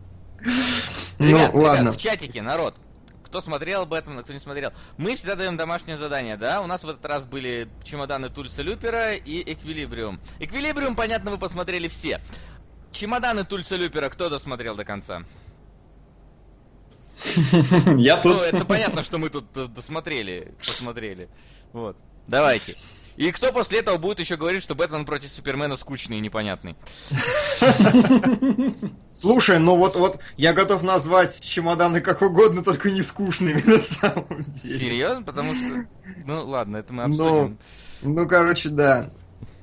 Ну, 1.19 1.51
ладно. 1.55 1.93
в 1.93 1.97
чатике, 1.97 2.43
народ, 2.43 2.75
кто 3.25 3.41
смотрел 3.41 3.87
Бэтмена, 3.87 4.25
кто 4.25 4.33
не 4.33 4.41
смотрел. 4.41 4.73
Мы 4.99 5.15
всегда 5.15 5.37
даем 5.37 5.57
домашнее 5.57 5.97
задание, 5.97 6.37
да? 6.37 6.61
У 6.61 6.67
нас 6.67 6.83
в 6.83 6.89
этот 6.89 7.07
раз 7.07 7.23
были 7.23 7.69
чемоданы 7.85 8.29
Тульса 8.29 8.61
Люпера 8.63 9.15
и 9.15 9.53
Эквилибриум. 9.53 10.21
Эквилибриум, 10.41 10.97
понятно, 10.97 11.31
вы 11.31 11.39
посмотрели 11.39 11.89
все. 11.89 12.21
Чемоданы 12.93 13.45
Тульса 13.45 13.77
Люпера 13.77 14.11
кто 14.11 14.29
досмотрел 14.29 14.75
до 14.75 14.85
конца? 14.85 15.23
Я 17.97 18.19
тут. 18.19 18.35
Ну, 18.37 18.43
это 18.43 18.65
понятно, 18.67 19.03
что 19.03 19.19
мы 19.19 19.31
тут 19.31 19.47
э, 19.57 19.67
досмотрели, 19.67 20.53
посмотрели. 20.59 21.31
Вот. 21.73 21.97
Давайте. 22.27 22.77
И 23.17 23.31
кто 23.31 23.53
после 23.53 23.79
этого 23.79 23.97
будет 23.97 24.19
еще 24.21 24.37
говорить, 24.37 24.63
что 24.63 24.75
Бэтмен 24.75 25.05
против 25.07 25.31
Супермена 25.31 25.77
скучный 25.77 26.19
и 26.19 26.21
непонятный? 26.21 26.77
Слушай, 29.21 29.59
ну 29.59 29.77
вот, 29.77 29.97
вот 29.97 30.21
я 30.37 30.53
готов 30.53 30.83
назвать 30.83 31.41
чемоданы 31.41 32.01
как 32.01 32.23
угодно, 32.23 32.63
только 32.65 32.91
не 32.91 33.03
скучными 33.03 33.61
на 33.65 33.79
самом 33.79 34.45
деле. 34.49 34.79
Серьезно? 34.79 35.23
Потому 35.23 35.55
что... 35.55 35.87
Ну, 36.27 36.45
ладно, 36.47 36.79
это 36.79 36.93
мы 36.93 37.07
Ну, 37.07 37.25
обсудим. 37.27 37.59
Ну, 38.03 38.29
короче, 38.29 38.69
да. 38.69 39.11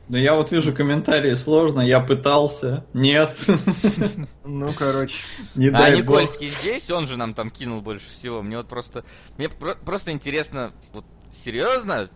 Да 0.07 0.17
я 0.17 0.35
вот 0.35 0.51
вижу 0.51 0.73
комментарии, 0.73 1.33
сложно, 1.35 1.81
я 1.81 1.99
пытался. 1.99 2.85
Нет. 2.93 3.37
Ну, 4.43 4.73
короче. 4.73 5.17
Не 5.55 5.67
А 5.69 5.71
дай 5.73 6.01
бог. 6.01 6.19
Никольский 6.21 6.49
здесь, 6.49 6.89
он 6.89 7.07
же 7.07 7.15
нам 7.15 7.33
там 7.33 7.49
кинул 7.51 7.81
больше 7.81 8.07
всего. 8.09 8.41
Мне 8.41 8.57
вот 8.57 8.67
просто... 8.67 9.05
Мне 9.37 9.47
про- 9.49 9.75
просто 9.75 10.11
интересно, 10.11 10.73
вот 10.91 11.05
серьезно? 11.31 12.09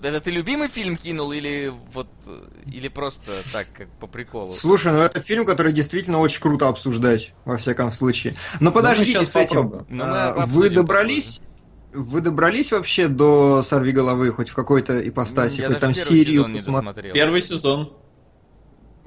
Это 0.00 0.20
ты 0.20 0.30
любимый 0.30 0.68
фильм 0.68 0.96
кинул 0.96 1.32
или 1.32 1.72
вот... 1.92 2.08
э, 2.26 2.40
Или 2.66 2.88
просто 2.88 3.32
так, 3.52 3.66
как 3.72 3.88
по 3.98 4.06
приколу? 4.06 4.52
Слушай, 4.52 4.92
ну 4.92 4.98
это 5.00 5.20
фильм, 5.20 5.44
который 5.44 5.72
действительно 5.72 6.18
очень 6.20 6.40
круто 6.40 6.68
обсуждать, 6.68 7.32
во 7.44 7.56
всяком 7.56 7.90
случае. 7.90 8.36
Но 8.60 8.70
подождите 8.70 9.12
щас 9.12 9.32
с 9.32 9.36
этим. 9.36 9.84
Ну, 9.88 10.04
мы 10.04 10.04
А, 10.04 10.46
Вы 10.46 10.70
добрались? 10.70 11.40
Вы 11.92 12.20
добрались 12.20 12.70
вообще 12.70 13.08
до 13.08 13.62
сорви 13.62 13.92
головы 13.92 14.30
хоть 14.30 14.50
в 14.50 14.54
какой-то 14.54 15.06
ипостаси, 15.08 15.62
хоть 15.62 15.80
там 15.80 15.94
серию 15.94 16.46
досмотрел. 16.52 17.14
Первый 17.14 17.42
сезон. 17.42 17.92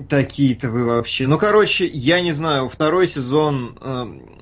Такие-то 0.10 0.72
вы 0.72 0.86
вообще. 0.86 1.28
Ну, 1.28 1.38
короче, 1.38 1.86
я 1.86 2.22
не 2.22 2.34
знаю, 2.34 2.68
второй 2.68 3.08
сезон... 3.08 3.78
эм, 3.82 4.41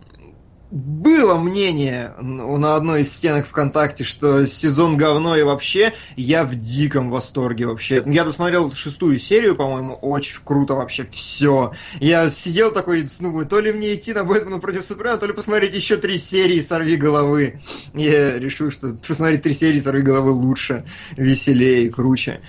было 0.72 1.40
мнение 1.40 2.14
на 2.20 2.76
одной 2.76 3.02
из 3.02 3.12
стенок 3.12 3.48
ВКонтакте, 3.48 4.04
что 4.04 4.46
сезон 4.46 4.98
говно 4.98 5.36
и 5.36 5.42
вообще 5.42 5.94
я 6.16 6.44
в 6.46 6.54
диком 6.56 7.10
восторге 7.10 7.66
вообще. 7.66 8.04
Я 8.06 8.24
досмотрел 8.24 8.72
шестую 8.74 9.18
серию, 9.18 9.56
по-моему, 9.56 9.96
очень 9.96 10.40
круто 10.44 10.76
вообще 10.76 11.08
все. 11.12 11.74
Я 12.00 12.30
сидел 12.30 12.72
такой, 12.72 13.08
думаю, 13.20 13.48
то 13.48 13.60
ли 13.60 13.72
мне 13.72 13.96
идти 13.96 14.14
на 14.14 14.24
Бэтмена 14.24 14.60
против 14.60 14.86
Супермена, 14.86 15.18
то 15.18 15.26
ли 15.26 15.34
посмотреть 15.34 15.74
еще 15.74 15.98
три 15.98 16.20
серии 16.20 16.60
«Сорви 16.60 16.98
головы». 16.98 17.62
Я 17.96 18.38
решил, 18.38 18.70
что 18.70 18.94
посмотреть 18.94 19.42
три 19.42 19.54
серии 19.54 19.80
«Сорви 19.80 20.04
головы» 20.04 20.32
лучше, 20.32 20.86
веселее, 21.18 21.90
круче. 21.90 22.42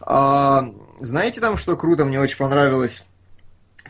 А, 0.00 0.72
знаете 1.00 1.40
там, 1.40 1.56
что 1.56 1.76
круто, 1.76 2.04
мне 2.04 2.20
очень 2.20 2.38
понравилось? 2.38 3.02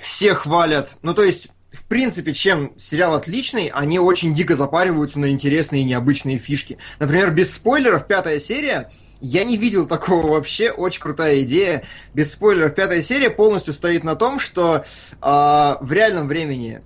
Все 0.00 0.34
хвалят, 0.34 0.96
ну 1.02 1.14
то 1.14 1.22
есть 1.22 1.48
в 1.74 1.84
принципе, 1.84 2.32
чем 2.32 2.72
сериал 2.76 3.14
отличный, 3.14 3.68
они 3.68 3.98
очень 3.98 4.34
дико 4.34 4.56
запариваются 4.56 5.18
на 5.18 5.30
интересные 5.30 5.82
и 5.82 5.84
необычные 5.84 6.38
фишки. 6.38 6.78
Например, 6.98 7.30
без 7.30 7.54
спойлеров, 7.54 8.06
пятая 8.06 8.40
серия, 8.40 8.90
я 9.20 9.44
не 9.44 9.56
видел 9.56 9.86
такого 9.86 10.32
вообще, 10.32 10.70
очень 10.70 11.00
крутая 11.00 11.42
идея. 11.42 11.84
Без 12.12 12.32
спойлеров, 12.32 12.74
пятая 12.74 13.02
серия 13.02 13.30
полностью 13.30 13.72
стоит 13.72 14.04
на 14.04 14.16
том, 14.16 14.38
что 14.38 14.84
э, 14.84 14.84
в 15.20 15.92
реальном 15.92 16.28
времени 16.28 16.82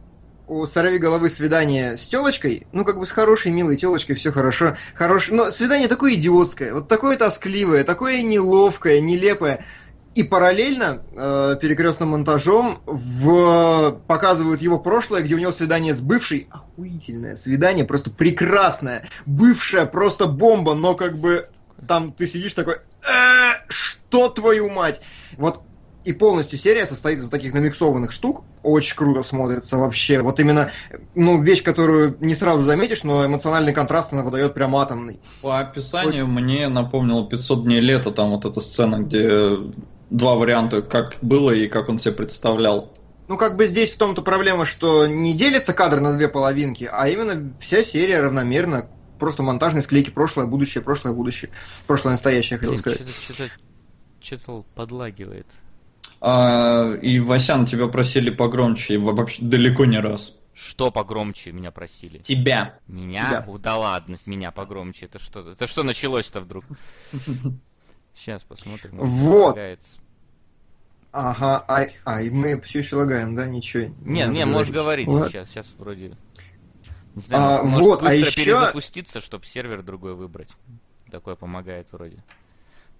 у 0.48 0.66
сорови 0.66 0.98
головы 0.98 1.28
свидание 1.28 1.96
с 1.96 2.06
телочкой, 2.06 2.66
ну, 2.72 2.84
как 2.84 2.98
бы 2.98 3.06
с 3.06 3.10
хорошей, 3.10 3.52
милой 3.52 3.76
телочкой, 3.76 4.16
все 4.16 4.32
хорошо. 4.32 4.76
Хорош... 4.94 5.28
Но 5.28 5.50
свидание 5.50 5.88
такое 5.88 6.14
идиотское, 6.14 6.72
вот 6.72 6.88
такое 6.88 7.16
тоскливое, 7.16 7.84
такое 7.84 8.22
неловкое, 8.22 9.00
нелепое. 9.00 9.64
И 10.18 10.24
параллельно 10.24 11.02
э, 11.12 11.54
перекрестным 11.60 12.08
монтажом 12.08 12.80
в, 12.86 14.00
показывают 14.08 14.60
его 14.60 14.76
прошлое, 14.80 15.22
где 15.22 15.36
у 15.36 15.38
него 15.38 15.52
свидание 15.52 15.94
с 15.94 16.00
бывшей. 16.00 16.48
Охуительное 16.50 17.36
свидание, 17.36 17.84
просто 17.84 18.10
прекрасное. 18.10 19.06
Бывшая 19.26 19.86
просто 19.86 20.26
бомба, 20.26 20.74
но 20.74 20.96
как 20.96 21.16
бы 21.18 21.48
там 21.86 22.10
ты 22.10 22.26
сидишь 22.26 22.54
такой, 22.54 22.78
э, 23.08 23.62
что 23.68 24.28
твою 24.28 24.68
мать? 24.68 25.00
Вот 25.36 25.62
и 26.02 26.12
полностью 26.12 26.58
серия 26.58 26.84
состоит 26.84 27.20
из 27.20 27.28
таких 27.28 27.54
намиксованных 27.54 28.10
штук. 28.10 28.42
Очень 28.64 28.96
круто 28.96 29.22
смотрится 29.22 29.76
вообще. 29.76 30.20
Вот 30.20 30.40
именно, 30.40 30.72
ну, 31.14 31.40
вещь, 31.40 31.62
которую 31.62 32.16
не 32.18 32.34
сразу 32.34 32.62
заметишь, 32.62 33.04
но 33.04 33.24
эмоциональный 33.24 33.72
контраст 33.72 34.12
она 34.12 34.24
выдает 34.24 34.52
прям 34.52 34.74
атомный. 34.74 35.20
По 35.42 35.60
описанию 35.60 36.26
вот. 36.26 36.40
мне 36.40 36.66
напомнило 36.66 37.24
500 37.24 37.62
дней 37.62 37.80
лета, 37.80 38.10
там 38.10 38.30
вот 38.30 38.44
эта 38.44 38.60
сцена, 38.60 38.98
где 38.98 39.58
два 40.10 40.34
варианта, 40.34 40.82
как 40.82 41.16
было 41.22 41.50
и 41.50 41.68
как 41.68 41.88
он 41.88 41.98
себе 41.98 42.12
представлял. 42.12 42.92
Ну, 43.28 43.36
как 43.36 43.56
бы 43.56 43.66
здесь 43.66 43.92
в 43.92 43.98
том-то 43.98 44.22
проблема, 44.22 44.64
что 44.64 45.06
не 45.06 45.34
делится 45.34 45.74
кадр 45.74 46.00
на 46.00 46.16
две 46.16 46.28
половинки, 46.28 46.88
а 46.90 47.08
именно 47.08 47.52
вся 47.60 47.82
серия 47.82 48.20
равномерно, 48.20 48.88
просто 49.18 49.42
монтажные 49.42 49.82
склейки 49.82 50.10
прошлое, 50.10 50.46
будущее, 50.46 50.82
прошлое, 50.82 51.12
будущее, 51.12 51.50
прошлое, 51.86 52.12
настоящее, 52.12 52.58
хотел 52.58 52.76
сказать. 52.78 53.02
Что-то 54.20 54.64
подлагивает. 54.74 55.46
А, 56.20 56.94
и, 56.94 57.20
Васян, 57.20 57.66
тебя 57.66 57.86
просили 57.86 58.30
погромче, 58.30 58.98
вообще 58.98 59.42
далеко 59.42 59.84
не 59.84 59.98
раз. 60.00 60.34
Что 60.54 60.90
погромче 60.90 61.52
меня 61.52 61.70
просили? 61.70 62.18
Тебя. 62.18 62.80
Меня? 62.88 63.28
Тебя. 63.28 63.58
Да 63.58 63.76
ладно, 63.76 64.16
меня 64.26 64.50
погромче. 64.50 65.06
Это 65.06 65.20
что? 65.20 65.52
Это 65.52 65.68
что 65.68 65.84
началось-то 65.84 66.40
вдруг? 66.40 66.64
Сейчас 68.14 68.42
посмотрим. 68.44 68.98
Вот. 68.98 69.56
Лагается. 69.56 70.00
Ага, 71.10 71.64
а, 71.66 71.86
а, 72.04 72.22
и 72.22 72.30
мы 72.30 72.60
все 72.60 72.80
еще 72.80 72.96
лагаем, 72.96 73.34
да? 73.34 73.46
Ничего. 73.46 73.92
Не, 74.02 74.26
не, 74.26 74.44
можешь 74.44 74.72
говорить 74.72 75.06
вот. 75.06 75.30
сейчас. 75.30 75.48
Сейчас 75.48 75.70
вроде. 75.78 76.16
Не 77.14 77.22
знаю, 77.22 77.60
а, 77.60 77.62
может 77.62 77.80
вот, 77.80 78.00
быстро 78.02 78.10
а 78.10 78.14
еще... 78.14 78.44
перезапуститься, 78.44 79.20
чтобы 79.20 79.46
сервер 79.46 79.82
другой 79.82 80.14
выбрать. 80.14 80.50
Такое 81.10 81.34
помогает 81.34 81.88
вроде. 81.92 82.22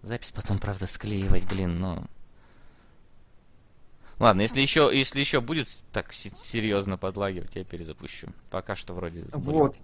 Запись 0.02 0.32
потом, 0.34 0.58
правда, 0.58 0.86
склеивать, 0.86 1.46
блин, 1.48 1.78
но... 1.78 2.04
Ладно, 4.18 4.40
если 4.40 4.60
еще, 4.60 4.90
если 4.92 5.20
еще 5.20 5.40
будет 5.40 5.68
так 5.92 6.12
серьезно 6.12 6.98
подлагивать, 6.98 7.54
я 7.54 7.62
перезапущу. 7.62 8.28
Пока 8.50 8.74
что 8.74 8.92
вроде. 8.92 9.24
Вот. 9.32 9.76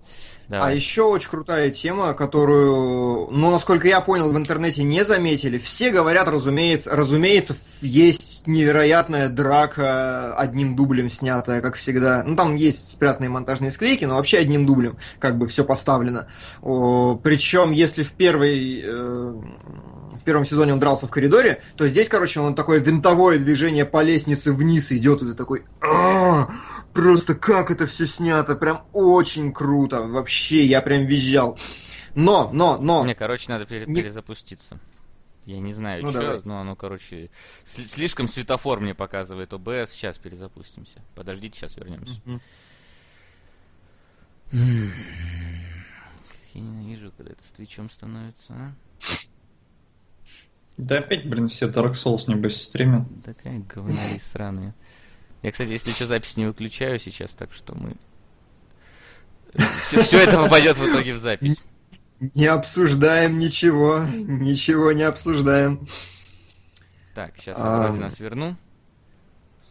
А 0.48 0.72
еще 0.72 1.02
очень 1.02 1.30
крутая 1.30 1.70
тема, 1.70 2.14
которую, 2.14 3.28
ну, 3.30 3.50
насколько 3.50 3.86
я 3.86 4.00
понял, 4.00 4.32
в 4.32 4.36
интернете 4.36 4.82
не 4.82 5.04
заметили. 5.04 5.58
Все 5.58 5.90
говорят, 5.90 6.26
разумеется, 6.26 6.90
разумеется, 6.94 7.56
есть 7.80 8.46
невероятная 8.46 9.28
драка 9.28 10.36
одним 10.36 10.74
дублем 10.74 11.10
снятая, 11.10 11.60
как 11.60 11.76
всегда. 11.76 12.24
Ну, 12.24 12.34
там 12.34 12.56
есть 12.56 12.90
спрятанные 12.90 13.30
монтажные 13.30 13.70
склейки, 13.70 14.04
но 14.04 14.16
вообще 14.16 14.38
одним 14.38 14.66
дублем 14.66 14.98
как 15.20 15.38
бы 15.38 15.46
все 15.46 15.64
поставлено. 15.64 16.26
Причем, 16.60 17.70
если 17.70 18.02
в 18.02 18.12
первой 18.12 18.82
э, 18.84 19.42
первом 20.24 20.44
сезоне 20.44 20.72
он 20.72 20.80
дрался 20.80 21.06
в 21.06 21.10
коридоре, 21.10 21.62
то 21.76 21.86
здесь, 21.86 22.08
короче, 22.08 22.40
он 22.40 22.54
такое 22.54 22.80
винтовое 22.80 23.38
движение 23.38 23.84
по 23.84 24.02
лестнице 24.02 24.52
вниз 24.52 24.90
идет, 24.90 25.22
и 25.22 25.26
ты 25.26 25.34
такой, 25.34 25.64
просто 26.92 27.34
как 27.34 27.70
это 27.70 27.86
все 27.86 28.06
снято, 28.06 28.54
прям 28.54 28.84
очень 28.92 29.52
круто, 29.52 30.02
вообще, 30.02 30.64
я 30.64 30.80
прям 30.80 31.06
визжал. 31.06 31.58
Но, 32.14 32.50
но, 32.52 32.78
но... 32.78 33.04
Не, 33.04 33.14
короче, 33.14 33.50
надо 33.50 33.66
пере- 33.66 33.86
перезапуститься. 33.86 34.78
Я 35.46 35.58
не 35.58 35.74
знаю, 35.74 36.02
ну, 36.02 36.10
что, 36.10 36.20
давай. 36.20 36.40
но 36.44 36.60
оно, 36.60 36.74
короче, 36.74 37.30
слишком 37.66 38.28
светофор 38.28 38.80
мне 38.80 38.94
показывает 38.94 39.52
ОБС. 39.52 39.90
Сейчас 39.90 40.16
перезапустимся. 40.16 41.02
Подождите, 41.14 41.58
сейчас 41.58 41.76
вернемся. 41.76 42.18
Я 44.52 46.60
ненавижу, 46.60 47.12
когда 47.16 47.32
это 47.32 47.44
с 47.44 47.50
твичом 47.50 47.90
становится, 47.90 48.54
а? 48.54 48.72
Да 50.76 50.98
опять, 50.98 51.28
блин, 51.28 51.48
все 51.48 51.68
Dark 51.68 51.92
Souls 51.92 52.24
небось 52.26 52.60
стримят. 52.60 53.06
Такая 53.24 53.60
говнари 53.60 54.18
сраные. 54.18 54.74
Я, 55.42 55.52
кстати, 55.52 55.70
если 55.70 55.92
что, 55.92 56.06
запись 56.06 56.36
не 56.36 56.46
выключаю 56.46 56.98
сейчас, 56.98 57.32
так 57.32 57.52
что 57.52 57.74
мы... 57.74 57.96
Все, 59.86 60.02
все 60.02 60.22
это 60.22 60.38
попадет 60.38 60.76
в 60.78 60.88
итоге 60.88 61.14
в 61.14 61.18
запись. 61.18 61.62
Не 62.18 62.46
обсуждаем 62.46 63.38
ничего, 63.38 64.00
ничего 64.00 64.92
не 64.92 65.02
обсуждаем. 65.02 65.86
Так, 67.14 67.36
сейчас 67.36 67.58
я 67.58 67.64
а... 67.64 67.92
нас 67.92 68.18
верну. 68.18 68.56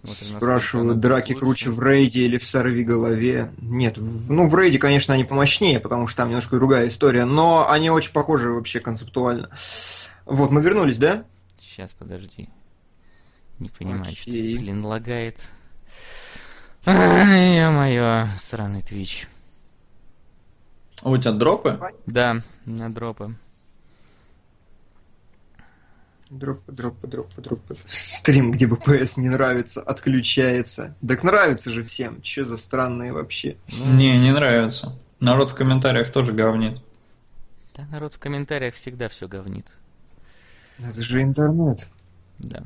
Смотрим, 0.04 0.38
Спрашиваю, 0.38 0.96
драки 0.96 1.32
лучше. 1.32 1.40
круче 1.40 1.70
в 1.70 1.82
рейде 1.82 2.26
или 2.26 2.38
в 2.38 2.44
сорви 2.44 2.84
голове? 2.84 3.54
Нет, 3.62 3.98
в, 3.98 4.32
ну 4.32 4.50
в 4.50 4.56
рейде, 4.58 4.78
конечно, 4.78 5.14
они 5.14 5.24
помощнее, 5.24 5.80
потому 5.80 6.08
что 6.08 6.18
там 6.18 6.30
немножко 6.30 6.58
другая 6.58 6.90
история, 6.90 7.24
но 7.24 7.70
они 7.70 7.90
очень 7.90 8.12
похожи 8.12 8.52
вообще 8.52 8.82
концептуально. 8.82 9.50
Вот, 10.26 10.52
мы 10.52 10.62
вернулись, 10.62 10.98
да? 10.98 11.26
Сейчас, 11.60 11.94
подожди. 11.94 12.50
Не 13.60 13.70
понимаю, 13.70 14.12
Окей. 14.12 14.56
что, 14.56 14.64
блин, 14.64 14.86
лагает. 14.86 15.40
Ай, 16.86 17.58
ё-моё, 17.58 18.28
сраный 18.42 18.82
твич. 18.82 19.28
А 21.02 21.10
у 21.10 21.18
тебя 21.18 21.32
дропы? 21.32 21.80
Да, 22.06 22.42
на 22.66 22.94
дропы. 22.94 23.36
Дропы, 26.30 26.72
дропы, 26.72 27.08
дропы, 27.08 27.42
дропы. 27.42 27.78
Стрим, 27.86 28.52
где 28.52 28.66
БПС 28.66 29.18
не 29.18 29.30
нравится, 29.30 29.82
отключается. 29.82 30.96
Так 31.08 31.24
нравится 31.24 31.72
же 31.72 31.84
всем. 31.84 32.22
Че 32.22 32.44
за 32.44 32.58
странные 32.58 33.14
вообще? 33.14 33.58
Ну... 33.72 33.94
Не, 33.94 34.18
не 34.18 34.32
нравится. 34.32 34.98
Народ 35.20 35.52
в 35.52 35.56
комментариях 35.56 36.12
тоже 36.12 36.34
говнит. 36.34 36.82
Да, 37.76 37.86
народ 37.92 38.16
в 38.16 38.20
комментариях 38.20 38.74
всегда 38.74 39.10
все 39.10 39.28
говнит. 39.28 39.76
Это 40.80 41.02
же 41.02 41.22
интернет. 41.22 41.88
Да. 42.40 42.64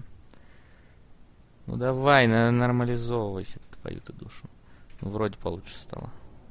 Ну 1.66 1.76
давай, 1.76 2.28
нормализовывайся, 2.28 3.60
твою-то 3.82 4.14
душу. 4.14 4.48
Ну, 5.02 5.10
вроде 5.10 5.38
получше 5.38 5.76
стало. 5.76 6.10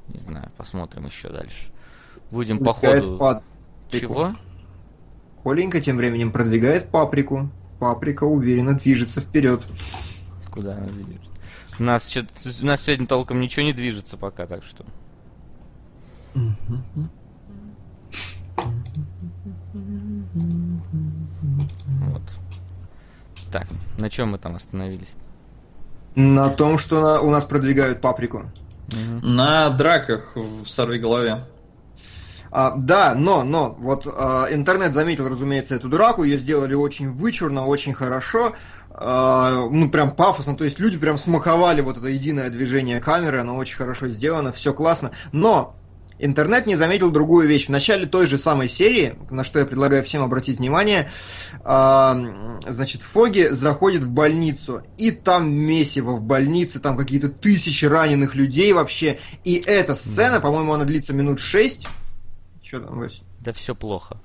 Не 0.08 0.20
знаю, 0.20 0.50
посмотрим 0.56 1.06
еще 1.06 1.28
дальше. 1.30 1.72
Будем 2.30 2.58
по 2.58 2.72
ходу... 2.72 3.18
Паприку. 3.18 3.44
Чего? 3.90 4.36
Коленька 5.42 5.80
тем 5.80 5.96
временем 5.96 6.32
продвигает 6.32 6.90
паприку. 6.90 7.50
Паприка 7.78 8.24
уверенно 8.24 8.74
движется 8.74 9.20
вперед. 9.20 9.62
Куда 10.50 10.76
она 10.76 10.86
движется? 10.86 11.30
У 11.78 11.82
нас, 11.82 12.16
у 12.16 12.66
нас 12.66 12.82
сегодня 12.82 13.06
толком 13.06 13.40
ничего 13.40 13.64
не 13.64 13.72
движется 13.72 14.16
пока, 14.16 14.46
так 14.46 14.64
что... 14.64 14.84
Так, 23.56 23.68
на 23.96 24.10
чем 24.10 24.32
мы 24.32 24.38
там 24.38 24.54
остановились? 24.54 25.16
На 26.14 26.50
том, 26.50 26.76
что 26.76 27.00
на, 27.00 27.20
у 27.22 27.30
нас 27.30 27.46
продвигают 27.46 28.02
паприку. 28.02 28.50
Угу. 28.88 29.26
На 29.26 29.70
драках 29.70 30.36
в 30.36 30.66
сорви 30.66 30.98
голове. 30.98 31.46
А, 32.50 32.74
да, 32.76 33.14
но, 33.14 33.44
но, 33.44 33.74
вот 33.78 34.06
а, 34.06 34.48
интернет 34.50 34.92
заметил, 34.92 35.26
разумеется, 35.26 35.74
эту 35.74 35.88
драку, 35.88 36.22
ее 36.22 36.36
сделали 36.36 36.74
очень 36.74 37.10
вычурно, 37.10 37.64
очень 37.64 37.94
хорошо, 37.94 38.52
а, 38.90 39.66
ну, 39.70 39.88
прям 39.88 40.14
пафосно, 40.14 40.54
то 40.54 40.64
есть 40.64 40.78
люди 40.78 40.98
прям 40.98 41.16
смаковали 41.16 41.80
вот 41.80 41.96
это 41.96 42.08
единое 42.08 42.50
движение 42.50 43.00
камеры, 43.00 43.40
оно 43.40 43.56
очень 43.56 43.76
хорошо 43.76 44.08
сделано, 44.08 44.52
все 44.52 44.74
классно, 44.74 45.12
но 45.32 45.74
Интернет 46.18 46.66
не 46.66 46.76
заметил 46.76 47.10
другую 47.10 47.46
вещь. 47.46 47.66
В 47.66 47.70
начале 47.70 48.06
той 48.06 48.26
же 48.26 48.38
самой 48.38 48.68
серии, 48.68 49.16
на 49.30 49.44
что 49.44 49.58
я 49.58 49.66
предлагаю 49.66 50.02
всем 50.02 50.22
обратить 50.22 50.58
внимание, 50.58 51.10
э, 51.62 52.60
значит, 52.66 53.02
Фоги 53.02 53.48
заходит 53.50 54.02
в 54.02 54.10
больницу, 54.10 54.82
и 54.96 55.10
там 55.10 55.50
месиво 55.50 56.12
в 56.12 56.22
больнице, 56.22 56.80
там 56.80 56.96
какие-то 56.96 57.28
тысячи 57.28 57.84
раненых 57.84 58.34
людей 58.34 58.72
вообще. 58.72 59.18
И 59.44 59.62
эта 59.66 59.94
сцена, 59.94 60.40
по-моему, 60.40 60.72
она 60.72 60.84
длится 60.84 61.12
минут 61.12 61.38
шесть. 61.38 61.86
Что 62.62 62.80
там, 62.80 62.98
Вась? 62.98 63.22
Да 63.40 63.52
все 63.52 63.74
плохо. 63.74 64.18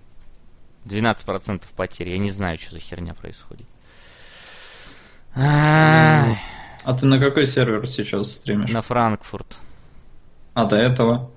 12% 0.86 1.64
потерь. 1.76 2.10
Я 2.10 2.18
не 2.18 2.32
знаю, 2.32 2.58
что 2.58 2.72
за 2.72 2.80
херня 2.80 3.14
происходит. 3.14 3.68
А 5.36 6.94
ты 7.00 7.06
на 7.06 7.20
какой 7.20 7.48
сервер 7.48 7.86
сейчас 7.88 8.32
стримишь? 8.32 8.72
На 8.72 8.82
Франкфурт. 8.82 9.58
А 10.54 10.66
до 10.66 10.76
этого? 10.76 11.32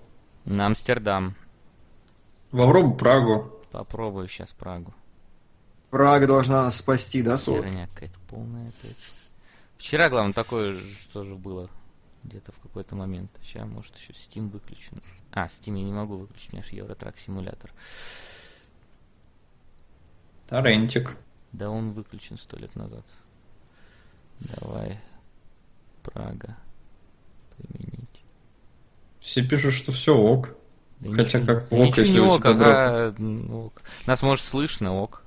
На 0.44 0.66
Амстердам. 0.66 1.34
Попробуй 2.50 2.96
Прагу. 2.96 3.52
Попробую 3.70 4.28
сейчас 4.28 4.52
Прагу. 4.52 4.92
Прага 5.90 6.26
должна 6.26 6.64
нас 6.64 6.76
спасти, 6.76 7.22
да, 7.22 7.38
Сот? 7.38 7.64
Херня 7.64 7.88
какая-то 7.88 8.18
полная 8.28 8.68
опять. 8.68 8.96
Вчера, 9.78 10.08
главное, 10.08 10.32
такое 10.32 10.80
что 11.00 11.24
же 11.24 11.34
было 11.34 11.70
где-то 12.24 12.52
в 12.52 12.58
какой-то 12.58 12.96
момент. 12.96 13.30
Сейчас, 13.42 13.66
может, 13.66 13.96
еще 13.96 14.12
Steam 14.12 14.50
выключен. 14.50 15.00
А, 15.32 15.46
Steam 15.46 15.76
я 15.76 15.84
не 15.84 15.92
могу 15.92 16.16
выключить, 16.16 16.52
у 16.52 16.56
меня 16.56 16.64
же 16.64 16.74
Евротрак 16.74 17.18
симулятор. 17.18 17.72
Торрентик. 20.48 21.16
Да 21.52 21.70
он 21.70 21.92
выключен 21.92 22.36
сто 22.36 22.56
лет 22.56 22.74
назад. 22.74 23.04
Давай. 24.40 25.00
Прага. 26.02 26.56
Применить. 27.56 28.13
Все 29.24 29.42
пишут, 29.42 29.72
что 29.72 29.90
все 29.90 30.14
ок. 30.14 30.54
Да 31.00 31.24
Хотя 31.24 31.40
ничего, 31.40 31.54
как 31.54 31.72
ок, 31.72 31.96
если 31.96 32.12
не 32.12 32.20
ок, 32.20 32.44
ага, 32.44 33.14
ок. 33.50 33.80
Нас, 34.06 34.20
может, 34.20 34.44
слышно, 34.44 34.94
ок. 34.94 35.24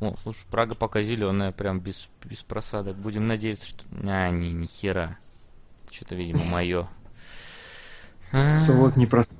О, 0.00 0.14
слушай, 0.22 0.44
Прага 0.50 0.74
пока 0.74 1.02
зеленая, 1.02 1.52
прям 1.52 1.80
без, 1.80 2.10
без 2.22 2.42
просадок. 2.42 2.96
Будем 2.96 3.26
надеяться, 3.26 3.66
что... 3.66 3.82
А, 4.04 4.28
не, 4.28 4.52
ни 4.52 4.66
хера. 4.66 5.16
Что-то, 5.90 6.16
видимо, 6.16 6.44
мое. 6.44 6.86
Солод 8.30 8.98
не. 8.98 9.06
Сейчас, 9.06 9.30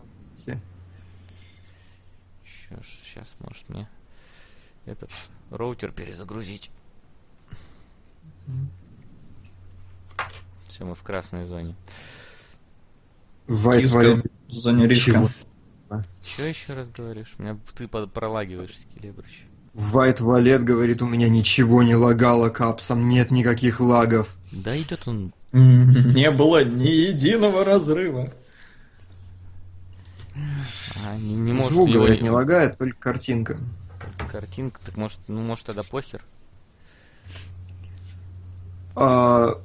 сейчас, 3.04 3.34
может, 3.40 3.68
мне 3.68 3.86
этот 4.86 5.10
роутер 5.50 5.92
перезагрузить. 5.92 6.70
Все, 10.78 10.84
мы 10.84 10.94
в 10.94 11.02
красной 11.02 11.44
зоне. 11.44 11.74
White 13.48 13.86
Valley. 13.86 14.30
В 14.46 14.52
зоне 14.52 14.86
риска. 14.86 15.28
Что 16.22 16.44
еще 16.44 16.74
раз 16.74 16.88
говоришь? 16.88 17.34
Меня 17.38 17.58
ты 17.76 17.88
пролагиваешь, 17.88 18.78
Скелебрыч. 18.78 19.44
White 19.74 20.22
Валет 20.22 20.62
говорит, 20.62 21.02
у 21.02 21.08
меня 21.08 21.28
ничего 21.28 21.82
не 21.82 21.96
лагало 21.96 22.50
капсом, 22.50 23.08
нет 23.08 23.32
никаких 23.32 23.80
лагов. 23.80 24.36
Да 24.52 24.80
идет 24.80 25.08
он. 25.08 25.34
Не 25.50 26.30
было 26.30 26.64
ни 26.64 26.86
единого 26.86 27.64
разрыва. 27.64 28.32
А, 30.36 31.16
не, 31.16 31.34
не 31.34 31.54
может 31.54 31.72
Звук, 31.72 31.90
говорит, 31.90 32.22
не 32.22 32.30
лагает, 32.30 32.78
только 32.78 33.00
картинка. 33.00 33.58
Картинка, 34.30 34.78
так 34.86 34.96
может, 34.96 35.18
ну 35.26 35.42
может 35.42 35.64
тогда 35.64 35.82
похер? 35.82 36.22
А, 38.94 39.60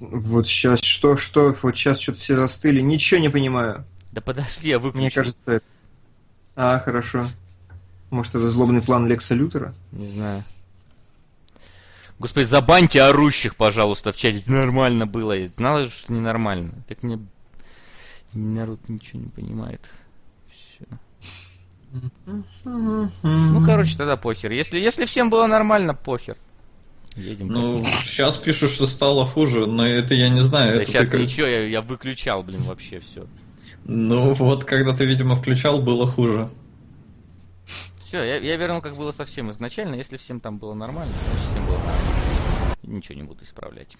вот 0.00 0.46
сейчас 0.46 0.80
что, 0.82 1.16
что, 1.16 1.54
вот 1.62 1.76
сейчас 1.76 2.00
что-то 2.00 2.18
все 2.18 2.36
застыли, 2.36 2.80
ничего 2.80 3.20
не 3.20 3.28
понимаю. 3.28 3.84
Да 4.12 4.20
подожди, 4.20 4.68
я 4.68 4.78
выключу. 4.78 4.98
Мне 4.98 5.10
кажется, 5.10 5.40
это... 5.46 5.66
А, 6.54 6.78
хорошо. 6.80 7.26
Может, 8.10 8.34
это 8.34 8.50
злобный 8.50 8.82
план 8.82 9.06
Лекса 9.06 9.34
Лютера? 9.34 9.74
Не 9.92 10.06
знаю. 10.08 10.44
Господи, 12.18 12.44
забаньте 12.44 13.02
орущих, 13.02 13.56
пожалуйста, 13.56 14.12
в 14.12 14.16
чате. 14.16 14.42
Нормально 14.46 15.06
было. 15.06 15.32
Я 15.32 15.48
знала, 15.48 15.88
что 15.88 16.12
ненормально. 16.12 16.72
Как 16.88 17.02
мне... 17.02 17.18
Народ 18.32 18.88
ничего 18.88 19.20
не 19.20 19.28
понимает. 19.28 19.80
Все. 20.50 20.86
Ну, 22.64 23.64
короче, 23.64 23.96
тогда 23.96 24.16
похер. 24.16 24.50
Если, 24.50 24.78
если 24.78 25.04
всем 25.04 25.30
было 25.30 25.46
нормально, 25.46 25.94
похер. 25.94 26.36
Едем. 27.16 27.48
Ну, 27.48 27.84
сейчас 28.04 28.36
пишут, 28.36 28.70
что 28.70 28.86
стало 28.86 29.24
хуже, 29.24 29.66
но 29.66 29.86
это 29.86 30.14
я 30.14 30.28
не 30.28 30.42
знаю. 30.42 30.76
Да 30.76 30.82
это 30.82 30.90
сейчас 30.90 31.08
как... 31.08 31.20
ничего, 31.20 31.46
я, 31.46 31.66
я 31.66 31.80
выключал, 31.80 32.42
блин, 32.42 32.60
вообще 32.62 33.00
все. 33.00 33.26
Ну, 33.84 34.34
вот 34.34 34.64
когда 34.64 34.92
ты, 34.92 35.06
видимо, 35.06 35.36
включал, 35.36 35.80
было 35.80 36.06
хуже. 36.06 36.50
Все, 38.00 38.22
я, 38.22 38.36
я 38.36 38.56
вернул, 38.56 38.82
как 38.82 38.96
было 38.96 39.12
совсем 39.12 39.50
изначально. 39.50 39.94
Если 39.94 40.16
всем 40.16 40.40
там 40.40 40.58
было 40.58 40.74
нормально, 40.74 41.12
значит 41.24 41.50
всем 41.50 41.66
было 41.66 41.76
нормально. 41.78 42.76
Ничего 42.82 43.14
не 43.16 43.22
буду 43.24 43.42
исправлять. 43.44 43.96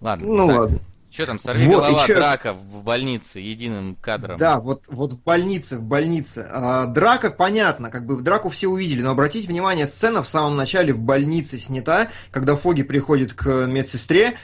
Ладно. 0.00 0.26
Ну 0.26 0.46
так. 0.46 0.56
ладно. 0.56 0.78
Что 1.12 1.26
там, 1.26 1.38
сорви 1.38 1.66
вот, 1.66 1.84
голова, 1.84 2.04
еще... 2.04 2.14
драка 2.14 2.54
в 2.54 2.82
больнице 2.82 3.38
единым 3.38 3.96
кадром. 4.00 4.38
Да, 4.38 4.60
вот, 4.60 4.84
вот 4.88 5.12
в 5.12 5.22
больнице, 5.22 5.76
в 5.76 5.82
больнице. 5.82 6.48
А, 6.50 6.86
драка, 6.86 7.30
понятно, 7.30 7.90
как 7.90 8.06
бы 8.06 8.16
в 8.16 8.22
драку 8.22 8.48
все 8.48 8.68
увидели, 8.68 9.02
но 9.02 9.10
обратите 9.10 9.46
внимание, 9.46 9.86
сцена 9.86 10.22
в 10.22 10.26
самом 10.26 10.56
начале 10.56 10.94
в 10.94 11.00
больнице 11.00 11.58
снята, 11.58 12.08
когда 12.30 12.56
Фоги 12.56 12.82
приходит 12.82 13.34
к 13.34 13.66
медсестре, 13.66 14.38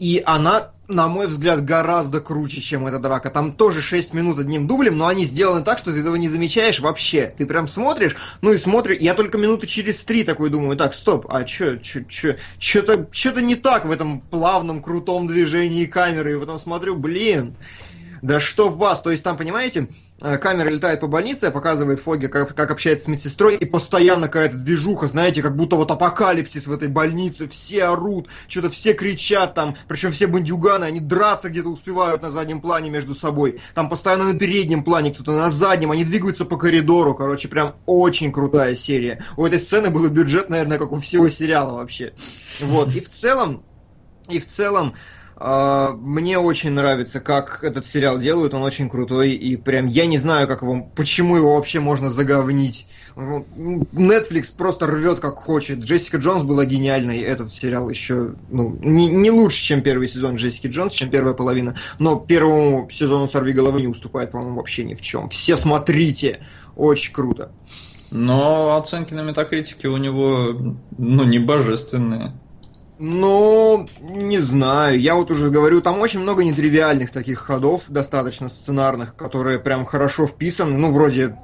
и 0.00 0.22
она, 0.24 0.70
на 0.88 1.08
мой 1.08 1.26
взгляд, 1.26 1.62
гораздо 1.62 2.22
круче, 2.22 2.62
чем 2.62 2.86
эта 2.86 2.98
драка. 2.98 3.28
Там 3.28 3.52
тоже 3.52 3.82
6 3.82 4.14
минут 4.14 4.38
одним 4.38 4.66
дублем, 4.66 4.96
но 4.96 5.06
они 5.06 5.26
сделаны 5.26 5.62
так, 5.62 5.78
что 5.78 5.92
ты 5.92 6.00
этого 6.00 6.16
не 6.16 6.30
замечаешь 6.30 6.80
вообще. 6.80 7.34
Ты 7.36 7.44
прям 7.44 7.68
смотришь, 7.68 8.16
ну 8.40 8.50
и 8.50 8.56
смотришь. 8.56 8.98
Я 9.00 9.12
только 9.12 9.36
минуты 9.36 9.66
через 9.66 9.98
три 9.98 10.24
такой 10.24 10.48
думаю, 10.48 10.78
так, 10.78 10.94
стоп, 10.94 11.26
а 11.28 11.44
чё, 11.44 11.76
чё, 11.76 12.00
чё, 12.08 12.36
что-то, 12.58 13.08
что-то 13.12 13.42
не 13.42 13.56
так 13.56 13.84
в 13.84 13.90
этом 13.90 14.22
плавном, 14.22 14.82
крутом 14.82 15.26
движении 15.26 15.84
камеры. 15.84 16.34
И 16.34 16.40
потом 16.40 16.58
смотрю, 16.58 16.96
блин, 16.96 17.54
да 18.22 18.40
что 18.40 18.70
в 18.70 18.78
вас? 18.78 19.02
То 19.02 19.10
есть 19.10 19.22
там, 19.22 19.36
понимаете, 19.36 19.88
камера 20.20 20.68
летает 20.68 21.00
по 21.00 21.06
больнице, 21.06 21.50
показывает 21.50 22.00
Фоги, 22.00 22.26
как, 22.26 22.54
как 22.54 22.70
общается 22.70 23.06
с 23.06 23.08
медсестрой, 23.08 23.56
и 23.56 23.64
постоянно 23.64 24.26
какая-то 24.26 24.56
движуха, 24.56 25.08
знаете, 25.08 25.42
как 25.42 25.56
будто 25.56 25.76
вот 25.76 25.90
апокалипсис 25.90 26.66
в 26.66 26.72
этой 26.72 26.88
больнице, 26.88 27.48
все 27.48 27.84
орут, 27.84 28.28
что-то 28.48 28.70
все 28.70 28.92
кричат 28.92 29.54
там, 29.54 29.76
причем 29.88 30.12
все 30.12 30.26
бандюганы, 30.26 30.84
они 30.84 31.00
драться 31.00 31.48
где-то 31.48 31.68
успевают 31.68 32.22
на 32.22 32.30
заднем 32.30 32.60
плане 32.60 32.90
между 32.90 33.14
собой, 33.14 33.60
там 33.74 33.88
постоянно 33.88 34.32
на 34.32 34.38
переднем 34.38 34.84
плане, 34.84 35.12
кто-то 35.12 35.32
на 35.32 35.50
заднем, 35.50 35.90
они 35.90 36.04
двигаются 36.04 36.44
по 36.44 36.56
коридору, 36.56 37.14
короче, 37.14 37.48
прям 37.48 37.76
очень 37.86 38.32
крутая 38.32 38.74
серия. 38.74 39.24
У 39.36 39.46
этой 39.46 39.58
сцены 39.58 39.90
был 39.90 40.08
бюджет, 40.08 40.50
наверное, 40.50 40.78
как 40.78 40.92
у 40.92 41.00
всего 41.00 41.28
сериала 41.28 41.76
вообще. 41.76 42.12
Вот, 42.60 42.94
и 42.94 43.00
в 43.00 43.08
целом, 43.08 43.64
и 44.28 44.38
в 44.38 44.46
целом, 44.46 44.94
мне 45.40 46.38
очень 46.38 46.70
нравится, 46.72 47.18
как 47.18 47.64
этот 47.64 47.86
сериал 47.86 48.18
делают, 48.18 48.52
он 48.52 48.62
очень 48.62 48.90
крутой, 48.90 49.30
и 49.30 49.56
прям 49.56 49.86
я 49.86 50.04
не 50.04 50.18
знаю, 50.18 50.46
как 50.46 50.60
его, 50.60 50.82
почему 50.94 51.36
его 51.36 51.54
вообще 51.54 51.80
можно 51.80 52.10
заговнить. 52.10 52.86
Netflix 53.16 54.54
просто 54.54 54.86
рвет 54.86 55.20
как 55.20 55.36
хочет. 55.36 55.78
Джессика 55.78 56.18
Джонс 56.18 56.42
была 56.42 56.66
гениальной, 56.66 57.20
этот 57.20 57.52
сериал 57.54 57.88
еще 57.88 58.34
ну, 58.50 58.76
не, 58.82 59.06
не 59.06 59.30
лучше, 59.30 59.62
чем 59.62 59.82
первый 59.82 60.08
сезон 60.08 60.36
Джессики 60.36 60.66
Джонс, 60.66 60.92
чем 60.92 61.10
первая 61.10 61.32
половина, 61.32 61.76
но 61.98 62.16
первому 62.16 62.90
сезону 62.90 63.26
«Сорви 63.26 63.54
головы» 63.54 63.80
не 63.80 63.88
уступает, 63.88 64.32
по-моему, 64.32 64.56
вообще 64.56 64.84
ни 64.84 64.94
в 64.94 65.00
чем. 65.00 65.30
Все 65.30 65.56
смотрите, 65.56 66.40
очень 66.76 67.14
круто. 67.14 67.50
Но 68.10 68.76
оценки 68.76 69.14
на 69.14 69.22
метакритике 69.22 69.88
у 69.88 69.96
него, 69.96 70.76
ну, 70.98 71.24
не 71.24 71.38
божественные. 71.38 72.32
Ну, 73.02 73.88
не 73.98 74.40
знаю. 74.40 75.00
Я 75.00 75.14
вот 75.14 75.30
уже 75.30 75.48
говорю, 75.48 75.80
там 75.80 76.00
очень 76.00 76.20
много 76.20 76.44
нетривиальных 76.44 77.10
таких 77.12 77.38
ходов, 77.38 77.84
достаточно 77.88 78.50
сценарных, 78.50 79.16
которые 79.16 79.58
прям 79.58 79.86
хорошо 79.86 80.26
вписаны. 80.26 80.76
Ну, 80.76 80.92
вроде 80.92 81.34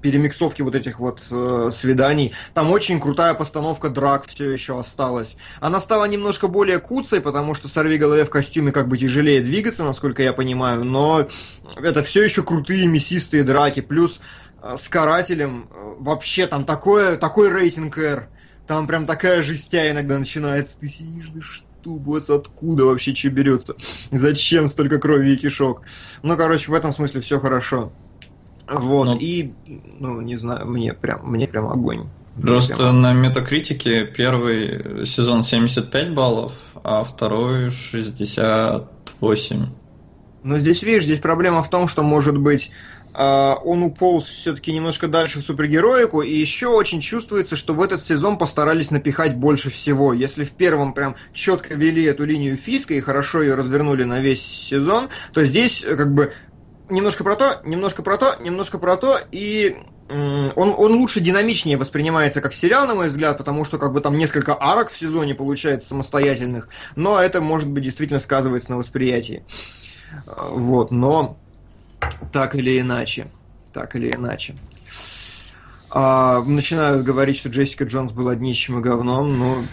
перемиксовки 0.00 0.62
вот 0.62 0.74
этих 0.74 0.98
вот 0.98 1.22
э, 1.30 1.70
свиданий. 1.72 2.34
Там 2.52 2.72
очень 2.72 3.00
крутая 3.00 3.34
постановка 3.34 3.90
драк 3.90 4.26
все 4.26 4.50
еще 4.50 4.76
осталась. 4.76 5.36
Она 5.60 5.78
стала 5.78 6.06
немножко 6.06 6.48
более 6.48 6.80
куцей, 6.80 7.20
потому 7.20 7.54
что 7.54 7.68
сорви 7.68 7.96
голове 7.96 8.24
в 8.24 8.30
костюме 8.30 8.72
как 8.72 8.88
бы 8.88 8.98
тяжелее 8.98 9.40
двигаться, 9.40 9.84
насколько 9.84 10.20
я 10.20 10.32
понимаю, 10.32 10.84
но 10.84 11.28
это 11.76 12.02
все 12.02 12.24
еще 12.24 12.42
крутые 12.42 12.88
мясистые 12.88 13.44
драки. 13.44 13.78
Плюс 13.78 14.20
э, 14.60 14.74
с 14.76 14.88
карателем 14.88 15.68
э, 15.70 15.94
вообще 16.00 16.48
там 16.48 16.64
такое, 16.64 17.16
такой 17.18 17.50
рейтинг 17.50 17.96
R 17.98 18.30
там 18.66 18.86
прям 18.86 19.06
такая 19.06 19.42
жестя 19.42 19.90
иногда 19.90 20.18
начинается. 20.18 20.78
Ты 20.78 20.88
сидишь, 20.88 21.30
да 21.34 21.40
тубус, 21.84 22.30
откуда 22.30 22.86
вообще 22.86 23.14
что 23.14 23.30
берется? 23.30 23.76
Зачем 24.10 24.66
столько 24.68 24.98
крови 24.98 25.34
и 25.34 25.36
кишок? 25.36 25.82
Ну, 26.22 26.36
короче, 26.36 26.70
в 26.70 26.74
этом 26.74 26.92
смысле 26.92 27.20
все 27.20 27.38
хорошо. 27.38 27.92
Вот, 28.66 29.04
ну, 29.04 29.18
и, 29.18 29.52
ну, 30.00 30.22
не 30.22 30.36
знаю, 30.36 30.66
мне 30.66 30.94
прям, 30.94 31.30
мне 31.30 31.46
прям 31.46 31.68
огонь. 31.68 32.08
Просто 32.40 32.74
прям... 32.76 33.02
на 33.02 33.12
метакритике 33.12 34.06
первый 34.06 35.06
сезон 35.06 35.44
75 35.44 36.14
баллов, 36.14 36.54
а 36.82 37.04
второй 37.04 37.70
68. 37.70 39.66
Но 40.42 40.58
здесь, 40.58 40.82
видишь, 40.82 41.04
здесь 41.04 41.20
проблема 41.20 41.62
в 41.62 41.70
том, 41.70 41.86
что, 41.88 42.02
может 42.02 42.38
быть, 42.38 42.70
он 43.14 43.82
уполз 43.82 44.24
все-таки 44.24 44.72
немножко 44.72 45.06
дальше 45.06 45.38
в 45.38 45.42
супергероику, 45.42 46.22
и 46.22 46.32
еще 46.32 46.68
очень 46.68 47.00
чувствуется, 47.00 47.54
что 47.54 47.72
в 47.72 47.80
этот 47.80 48.04
сезон 48.04 48.38
постарались 48.38 48.90
напихать 48.90 49.36
больше 49.36 49.70
всего. 49.70 50.12
Если 50.12 50.44
в 50.44 50.52
первом 50.52 50.92
прям 50.94 51.14
четко 51.32 51.74
вели 51.74 52.02
эту 52.04 52.24
линию 52.24 52.56
Фиска 52.56 52.94
и 52.94 53.00
хорошо 53.00 53.42
ее 53.42 53.54
развернули 53.54 54.04
на 54.04 54.20
весь 54.20 54.42
сезон, 54.42 55.10
то 55.32 55.44
здесь 55.44 55.84
э, 55.84 55.96
как 55.96 56.12
бы 56.12 56.32
немножко 56.90 57.24
про 57.24 57.36
то, 57.36 57.60
немножко 57.64 58.02
про 58.02 58.16
то, 58.16 58.36
немножко 58.40 58.78
про 58.78 58.96
то, 58.96 59.18
и 59.30 59.76
он, 60.08 60.74
он 60.76 60.92
лучше 60.94 61.20
динамичнее 61.20 61.78
воспринимается 61.78 62.40
как 62.40 62.52
сериал, 62.52 62.86
на 62.86 62.94
мой 62.94 63.08
взгляд, 63.08 63.38
потому 63.38 63.64
что 63.64 63.78
как 63.78 63.92
бы 63.92 64.00
там 64.00 64.18
несколько 64.18 64.56
арок 64.58 64.90
в 64.90 64.96
сезоне 64.96 65.34
получается 65.34 65.88
самостоятельных, 65.88 66.68
но 66.94 67.18
это 67.18 67.40
может 67.40 67.70
быть 67.70 67.84
действительно 67.84 68.20
сказывается 68.20 68.70
на 68.70 68.76
восприятии. 68.76 69.44
Вот, 70.26 70.90
но 70.90 71.38
так 72.32 72.54
или 72.54 72.80
иначе, 72.80 73.32
так 73.72 73.96
или 73.96 74.12
иначе. 74.14 74.56
А, 75.90 76.42
начинают 76.42 77.04
говорить, 77.04 77.36
что 77.36 77.48
Джессика 77.48 77.84
Джонс 77.84 78.12
была 78.12 78.34
днищем 78.34 78.78
и 78.78 78.82
говном, 78.82 79.38
но 79.38 79.68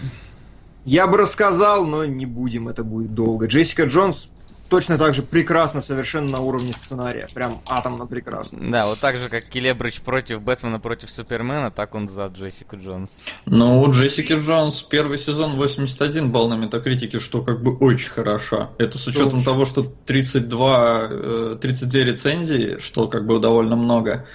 я 0.84 1.08
бы 1.08 1.18
рассказал, 1.18 1.86
но 1.86 2.06
не 2.06 2.26
будем, 2.26 2.68
это 2.68 2.84
будет 2.84 3.14
долго. 3.14 3.48
Джессика 3.48 3.84
Джонс 3.84 4.31
точно 4.72 4.98
так 4.98 5.14
же 5.14 5.22
прекрасно 5.22 5.82
совершенно 5.82 6.32
на 6.32 6.40
уровне 6.40 6.74
сценария. 6.74 7.28
Прям 7.34 7.62
атомно 7.68 8.08
прекрасно. 8.08 8.72
Да, 8.72 8.88
вот 8.88 9.00
так 9.00 9.18
же, 9.18 9.28
как 9.28 9.44
Келебрич 9.44 10.00
против 10.00 10.42
Бэтмена 10.42 10.80
против 10.80 11.12
Супермена, 11.12 11.72
так 11.72 11.94
он 11.94 12.08
за 12.08 12.28
Джессику 12.28 12.78
Джонс. 12.78 13.10
Ну, 13.46 13.82
у 13.82 13.92
Джессики 13.92 14.32
Джонс 14.32 14.82
первый 14.82 15.18
сезон 15.18 15.58
81 15.58 16.32
балл 16.32 16.48
на 16.48 16.56
метакритике, 16.56 17.20
что 17.20 17.42
как 17.42 17.62
бы 17.62 17.76
очень 17.76 18.10
хорошо. 18.10 18.70
Это 18.78 18.98
с 18.98 19.06
учетом 19.08 19.36
очень. 19.36 19.46
того, 19.46 19.66
что 19.66 19.84
32, 19.84 21.58
32 21.60 22.00
э, 22.00 22.04
рецензии, 22.04 22.78
что 22.80 23.10
как 23.10 23.26
бы 23.26 23.40
довольно 23.40 23.76
много. 23.76 24.26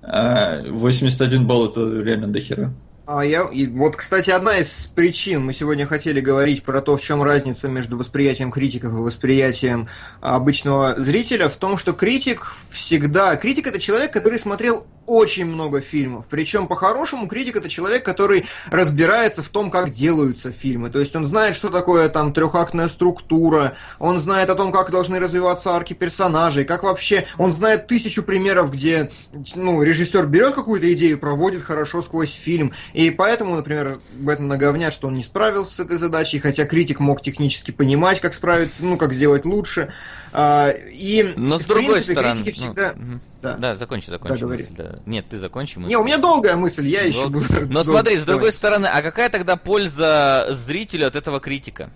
81 0.00 1.42
а 1.42 1.44
балл 1.44 1.68
это 1.68 1.80
реально 1.80 2.28
дохера. 2.28 2.72
А 3.04 3.24
я, 3.24 3.48
и 3.50 3.66
вот, 3.66 3.96
кстати, 3.96 4.30
одна 4.30 4.58
из 4.58 4.68
причин, 4.94 5.44
мы 5.44 5.52
сегодня 5.52 5.86
хотели 5.86 6.20
говорить 6.20 6.62
про 6.62 6.80
то, 6.80 6.96
в 6.96 7.02
чем 7.02 7.20
разница 7.20 7.66
между 7.66 7.96
восприятием 7.96 8.52
критиков 8.52 8.92
и 8.92 8.96
восприятием 8.96 9.88
обычного 10.20 10.94
зрителя, 10.96 11.48
в 11.48 11.56
том, 11.56 11.78
что 11.78 11.94
критик 11.94 12.52
всегда... 12.70 13.34
Критик 13.34 13.66
это 13.66 13.80
человек, 13.80 14.12
который 14.12 14.38
смотрел 14.38 14.86
очень 15.06 15.46
много 15.46 15.80
фильмов. 15.80 16.26
Причем, 16.30 16.68
по-хорошему, 16.68 17.26
критик 17.26 17.56
это 17.56 17.68
человек, 17.68 18.04
который 18.04 18.46
разбирается 18.70 19.42
в 19.42 19.48
том, 19.48 19.70
как 19.70 19.92
делаются 19.92 20.52
фильмы. 20.52 20.90
То 20.90 21.00
есть 21.00 21.14
он 21.16 21.26
знает, 21.26 21.56
что 21.56 21.68
такое 21.70 22.08
там 22.08 22.32
трехактная 22.32 22.88
структура, 22.88 23.74
он 23.98 24.18
знает 24.18 24.48
о 24.50 24.54
том, 24.54 24.72
как 24.72 24.90
должны 24.90 25.18
развиваться 25.18 25.70
арки 25.70 25.92
персонажей, 25.94 26.64
как 26.64 26.82
вообще... 26.82 27.26
Он 27.38 27.52
знает 27.52 27.86
тысячу 27.86 28.22
примеров, 28.22 28.72
где 28.72 29.10
ну, 29.54 29.82
режиссер 29.82 30.26
берет 30.26 30.54
какую-то 30.54 30.92
идею, 30.92 31.18
проводит 31.18 31.62
хорошо 31.62 32.02
сквозь 32.02 32.32
фильм. 32.32 32.72
И 32.92 33.10
поэтому, 33.10 33.56
например, 33.56 33.98
Бэтмен 34.12 34.48
наговнят, 34.48 34.92
что 34.92 35.08
он 35.08 35.14
не 35.14 35.22
справился 35.22 35.76
с 35.76 35.80
этой 35.80 35.96
задачей, 35.96 36.38
хотя 36.38 36.64
критик 36.64 37.00
мог 37.00 37.22
технически 37.22 37.70
понимать, 37.70 38.20
как 38.20 38.34
справиться, 38.34 38.76
ну, 38.80 38.96
как 38.98 39.12
сделать 39.12 39.44
лучше. 39.44 39.92
А, 40.32 40.70
и, 40.70 41.34
Но 41.36 41.58
с 41.58 41.64
другой 41.64 41.94
принципе, 41.94 42.14
стороны... 42.14 42.44
Всегда... 42.44 42.94
Ну, 42.96 43.20
да. 43.42 43.56
да, 43.56 43.74
закончи, 43.76 44.08
закончи. 44.08 44.40
Да, 44.40 44.46
мысль, 44.46 44.66
да. 44.70 44.98
Нет, 45.06 45.26
ты 45.28 45.38
закончи 45.38 45.78
мысль. 45.78 45.90
Не, 45.90 45.96
у 45.96 46.04
меня 46.04 46.18
долгая 46.18 46.56
мысль, 46.56 46.86
я 46.86 47.02
еще 47.02 47.28
буду... 47.28 47.46
Но 47.68 47.82
смотри, 47.82 48.16
с 48.16 48.24
другой 48.24 48.52
стороны, 48.52 48.86
а 48.86 49.02
какая 49.02 49.28
тогда 49.28 49.56
польза 49.56 50.48
зрителю 50.50 51.06
от 51.06 51.16
этого 51.16 51.40
критика? 51.40 51.90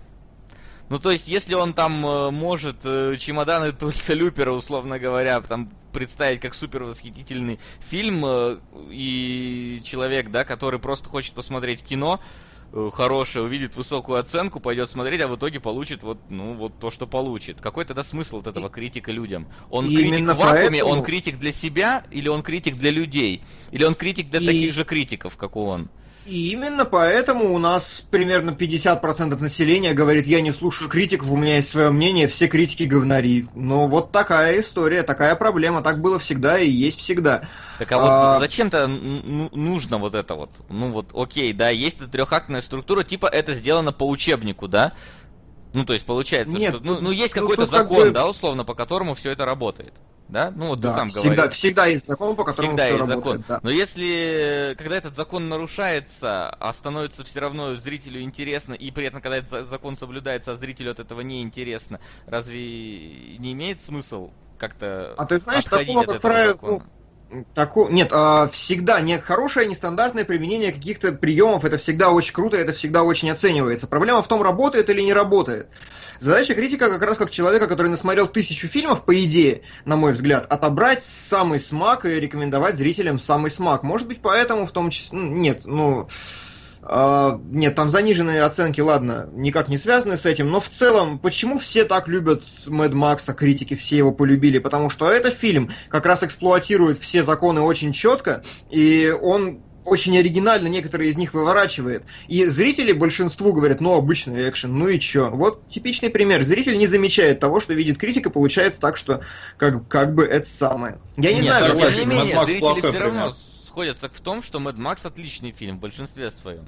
Ну, 0.89 0.99
то 0.99 1.11
есть, 1.11 1.27
если 1.27 1.53
он 1.53 1.73
там 1.73 2.05
э, 2.05 2.31
может 2.31 2.77
э, 2.85 3.15
чемоданы 3.19 3.73
Тульса 3.73 4.13
Люпера, 4.13 4.51
условно 4.51 4.99
говоря, 4.99 5.41
там 5.41 5.69
представить 5.91 6.39
как 6.39 6.53
супер 6.53 6.83
восхитительный 6.83 7.59
фильм, 7.79 8.23
э, 8.25 8.57
и 8.89 9.81
человек, 9.83 10.29
да, 10.29 10.45
который 10.45 10.79
просто 10.79 11.09
хочет 11.09 11.33
посмотреть 11.33 11.83
кино, 11.83 12.21
хорошее, 12.91 13.45
увидит 13.45 13.77
высокую 13.77 14.19
оценку, 14.19 14.59
пойдет 14.59 14.89
смотреть, 14.89 15.21
а 15.21 15.29
в 15.29 15.37
итоге 15.37 15.61
получит 15.61 16.03
вот, 16.03 16.19
ну, 16.29 16.53
вот 16.53 16.79
то, 16.79 16.91
что 16.91 17.07
получит. 17.07 17.61
Какой 17.61 17.85
тогда 17.85 18.03
смысл 18.03 18.37
вот 18.37 18.47
этого 18.47 18.69
критика 18.69 19.09
людям? 19.09 19.47
Он 19.69 19.87
и 19.87 19.95
критик 19.95 20.25
в 20.25 20.35
вакууме, 20.35 20.69
поэтому... 20.69 20.91
он 20.91 21.03
критик 21.03 21.39
для 21.39 21.53
себя, 21.53 22.03
или 22.11 22.27
он 22.27 22.43
критик 22.43 22.75
для 22.75 22.91
людей? 22.91 23.41
Или 23.71 23.85
он 23.85 23.95
критик 23.95 24.29
для 24.29 24.41
и... 24.41 24.45
таких 24.45 24.73
же 24.73 24.83
критиков, 24.83 25.37
как 25.37 25.55
он? 25.55 25.89
И 26.27 26.51
именно 26.51 26.83
поэтому 26.83 27.53
у 27.53 27.57
нас 27.57 28.03
примерно 28.11 28.51
50% 28.51 29.39
населения 29.39 29.93
говорит, 29.93 30.27
я 30.27 30.41
не 30.41 30.51
слушаю 30.51 30.89
критиков, 30.89 31.29
у 31.31 31.37
меня 31.37 31.55
есть 31.55 31.69
свое 31.69 31.89
мнение, 31.89 32.27
все 32.27 32.47
критики 32.47 32.83
говнари. 32.83 33.47
Но 33.55 33.87
вот 33.87 34.11
такая 34.11 34.59
история, 34.59 35.03
такая 35.03 35.37
проблема, 35.37 35.81
так 35.81 36.01
было 36.01 36.19
всегда 36.19 36.59
и 36.59 36.69
есть 36.69 36.99
всегда. 36.99 37.43
Так 37.79 37.89
а 37.93 37.97
вот 37.97 38.09
а... 38.09 38.39
зачем-то 38.41 38.87
нужно 38.87 39.99
вот 39.99 40.15
это 40.15 40.35
вот? 40.35 40.51
Ну 40.67 40.91
вот, 40.91 41.11
окей, 41.13 41.53
да, 41.53 41.69
есть 41.69 42.01
эта 42.01 42.09
трехактная 42.09 42.59
структура, 42.59 43.03
типа 43.03 43.27
это 43.27 43.53
сделано 43.53 43.93
по 43.93 44.05
учебнику, 44.05 44.67
да? 44.67 44.91
Ну, 45.73 45.85
то 45.85 45.93
есть 45.93 46.05
получается, 46.05 46.57
Нет, 46.57 46.75
что... 46.75 46.83
Ну, 46.83 46.99
ну 46.99 47.11
есть 47.11 47.35
ну, 47.35 47.41
какой-то 47.41 47.67
закон, 47.67 47.97
как 47.97 48.07
бы... 48.07 48.11
да, 48.11 48.27
условно, 48.27 48.65
по 48.65 48.73
которому 48.73 49.15
все 49.15 49.31
это 49.31 49.45
работает. 49.45 49.93
Да? 50.29 50.51
Ну 50.55 50.67
вот 50.67 50.81
да, 50.81 50.89
ты 50.89 50.95
сам 50.95 51.07
всегда, 51.09 51.29
говорил. 51.29 51.51
Всегда 51.51 51.85
есть 51.85 52.05
закон, 52.05 52.35
по 52.35 52.43
которому 52.43 52.71
всегда 52.71 52.83
все 52.83 52.95
есть 52.95 53.09
работает, 53.09 53.41
закон. 53.41 53.45
Да. 53.47 53.59
Но 53.63 53.69
если, 53.69 54.75
когда 54.77 54.97
этот 54.97 55.15
закон 55.15 55.47
нарушается, 55.47 56.49
а 56.49 56.73
становится 56.73 57.23
все 57.23 57.39
равно 57.39 57.75
зрителю 57.75 58.21
интересно, 58.21 58.73
и 58.73 58.91
при 58.91 59.05
этом, 59.05 59.21
когда 59.21 59.37
этот 59.37 59.69
закон 59.69 59.95
соблюдается, 59.95 60.51
а 60.51 60.55
зрителю 60.55 60.91
от 60.91 60.99
этого 60.99 61.21
не 61.21 61.41
интересно, 61.41 61.99
разве 62.25 63.37
не 63.37 63.53
имеет 63.53 63.81
смысл 63.81 64.31
как-то 64.57 65.13
А 65.17 65.25
ты 65.25 65.39
знаешь, 65.39 65.65
такого, 65.65 66.03
как 66.03 66.21
правило, 66.21 66.57
ну, 66.61 66.81
Тако... 67.53 67.89
Нет, 67.89 68.09
а, 68.11 68.47
всегда 68.47 69.01
не 69.01 69.19
хорошее, 69.19 69.67
нестандартное 69.67 70.23
применение 70.23 70.71
каких-то 70.71 71.11
приемов, 71.11 71.65
это 71.65 71.77
всегда 71.77 72.11
очень 72.11 72.33
круто, 72.33 72.55
это 72.55 72.71
всегда 72.71 73.03
очень 73.03 73.29
оценивается. 73.29 73.87
Проблема 73.87 74.21
в 74.21 74.27
том, 74.27 74.41
работает 74.41 74.89
или 74.89 75.01
не 75.01 75.13
работает. 75.13 75.67
Задача 76.19 76.55
критика 76.55 76.89
как 76.89 77.01
раз 77.03 77.17
как 77.17 77.29
человека, 77.29 77.67
который 77.67 77.89
насмотрел 77.89 78.27
тысячу 78.27 78.67
фильмов, 78.67 79.03
по 79.03 79.23
идее, 79.23 79.61
на 79.85 79.97
мой 79.97 80.13
взгляд, 80.13 80.51
отобрать 80.51 81.03
самый 81.03 81.59
смак 81.59 82.05
и 82.05 82.19
рекомендовать 82.19 82.77
зрителям 82.77 83.19
самый 83.19 83.51
смак. 83.51 83.83
Может 83.83 84.07
быть, 84.07 84.21
поэтому 84.21 84.65
в 84.65 84.71
том 84.71 84.89
числе... 84.89 85.19
Нет, 85.19 85.61
ну... 85.65 86.07
Uh, 86.87 87.41
нет, 87.51 87.75
там 87.75 87.89
заниженные 87.89 88.43
оценки, 88.43 88.79
ладно, 88.79 89.27
никак 89.33 89.67
не 89.67 89.77
связаны 89.77 90.17
с 90.17 90.25
этим, 90.25 90.49
но 90.49 90.61
в 90.61 90.69
целом, 90.69 91.19
почему 91.19 91.59
все 91.59 91.83
так 91.83 92.07
любят 92.07 92.45
Мэд 92.65 92.93
Макса, 92.93 93.33
критики 93.33 93.73
все 93.73 93.97
его 93.97 94.13
полюбили? 94.13 94.59
Потому 94.59 94.89
что 94.89 95.11
этот 95.11 95.33
фильм 95.33 95.69
как 95.89 96.05
раз 96.05 96.23
эксплуатирует 96.23 96.97
все 96.97 97.25
законы 97.25 97.59
очень 97.59 97.91
четко, 97.91 98.41
и 98.69 99.13
он 99.21 99.59
очень 99.83 100.17
оригинально 100.17 100.67
некоторые 100.67 101.09
из 101.09 101.17
них 101.17 101.33
выворачивает. 101.33 102.03
И 102.29 102.45
зрители 102.45 102.93
большинству 102.93 103.51
говорят, 103.51 103.81
ну, 103.81 103.93
обычный 103.95 104.49
экшен, 104.49 104.77
ну 104.77 104.87
и 104.87 104.99
чё. 104.99 105.29
Вот 105.31 105.67
типичный 105.69 106.09
пример. 106.09 106.43
Зритель 106.43 106.77
не 106.77 106.87
замечает 106.87 107.39
того, 107.39 107.59
что 107.59 107.73
видит 107.73 107.97
критика, 107.97 108.29
получается 108.29 108.79
так, 108.79 108.97
что 108.97 109.21
как, 109.57 109.87
как 109.87 110.13
бы 110.13 110.23
это 110.23 110.47
самое. 110.47 110.99
Я 111.15 111.33
не 111.33 111.41
Нет, 111.41 111.55
знаю, 111.55 111.77
тем 111.77 111.99
не 111.99 112.15
менее, 112.15 112.45
зрители 112.45 112.81
все 112.81 112.99
равно 112.99 113.35
сходятся 113.77 114.09
в 114.09 114.19
том, 114.21 114.41
что 114.41 114.57
Mad 114.57 114.77
Max 114.77 115.05
отличный 115.05 115.51
фильм 115.51 115.77
в 115.77 115.81
большинстве 115.81 116.31
своем. 116.31 116.67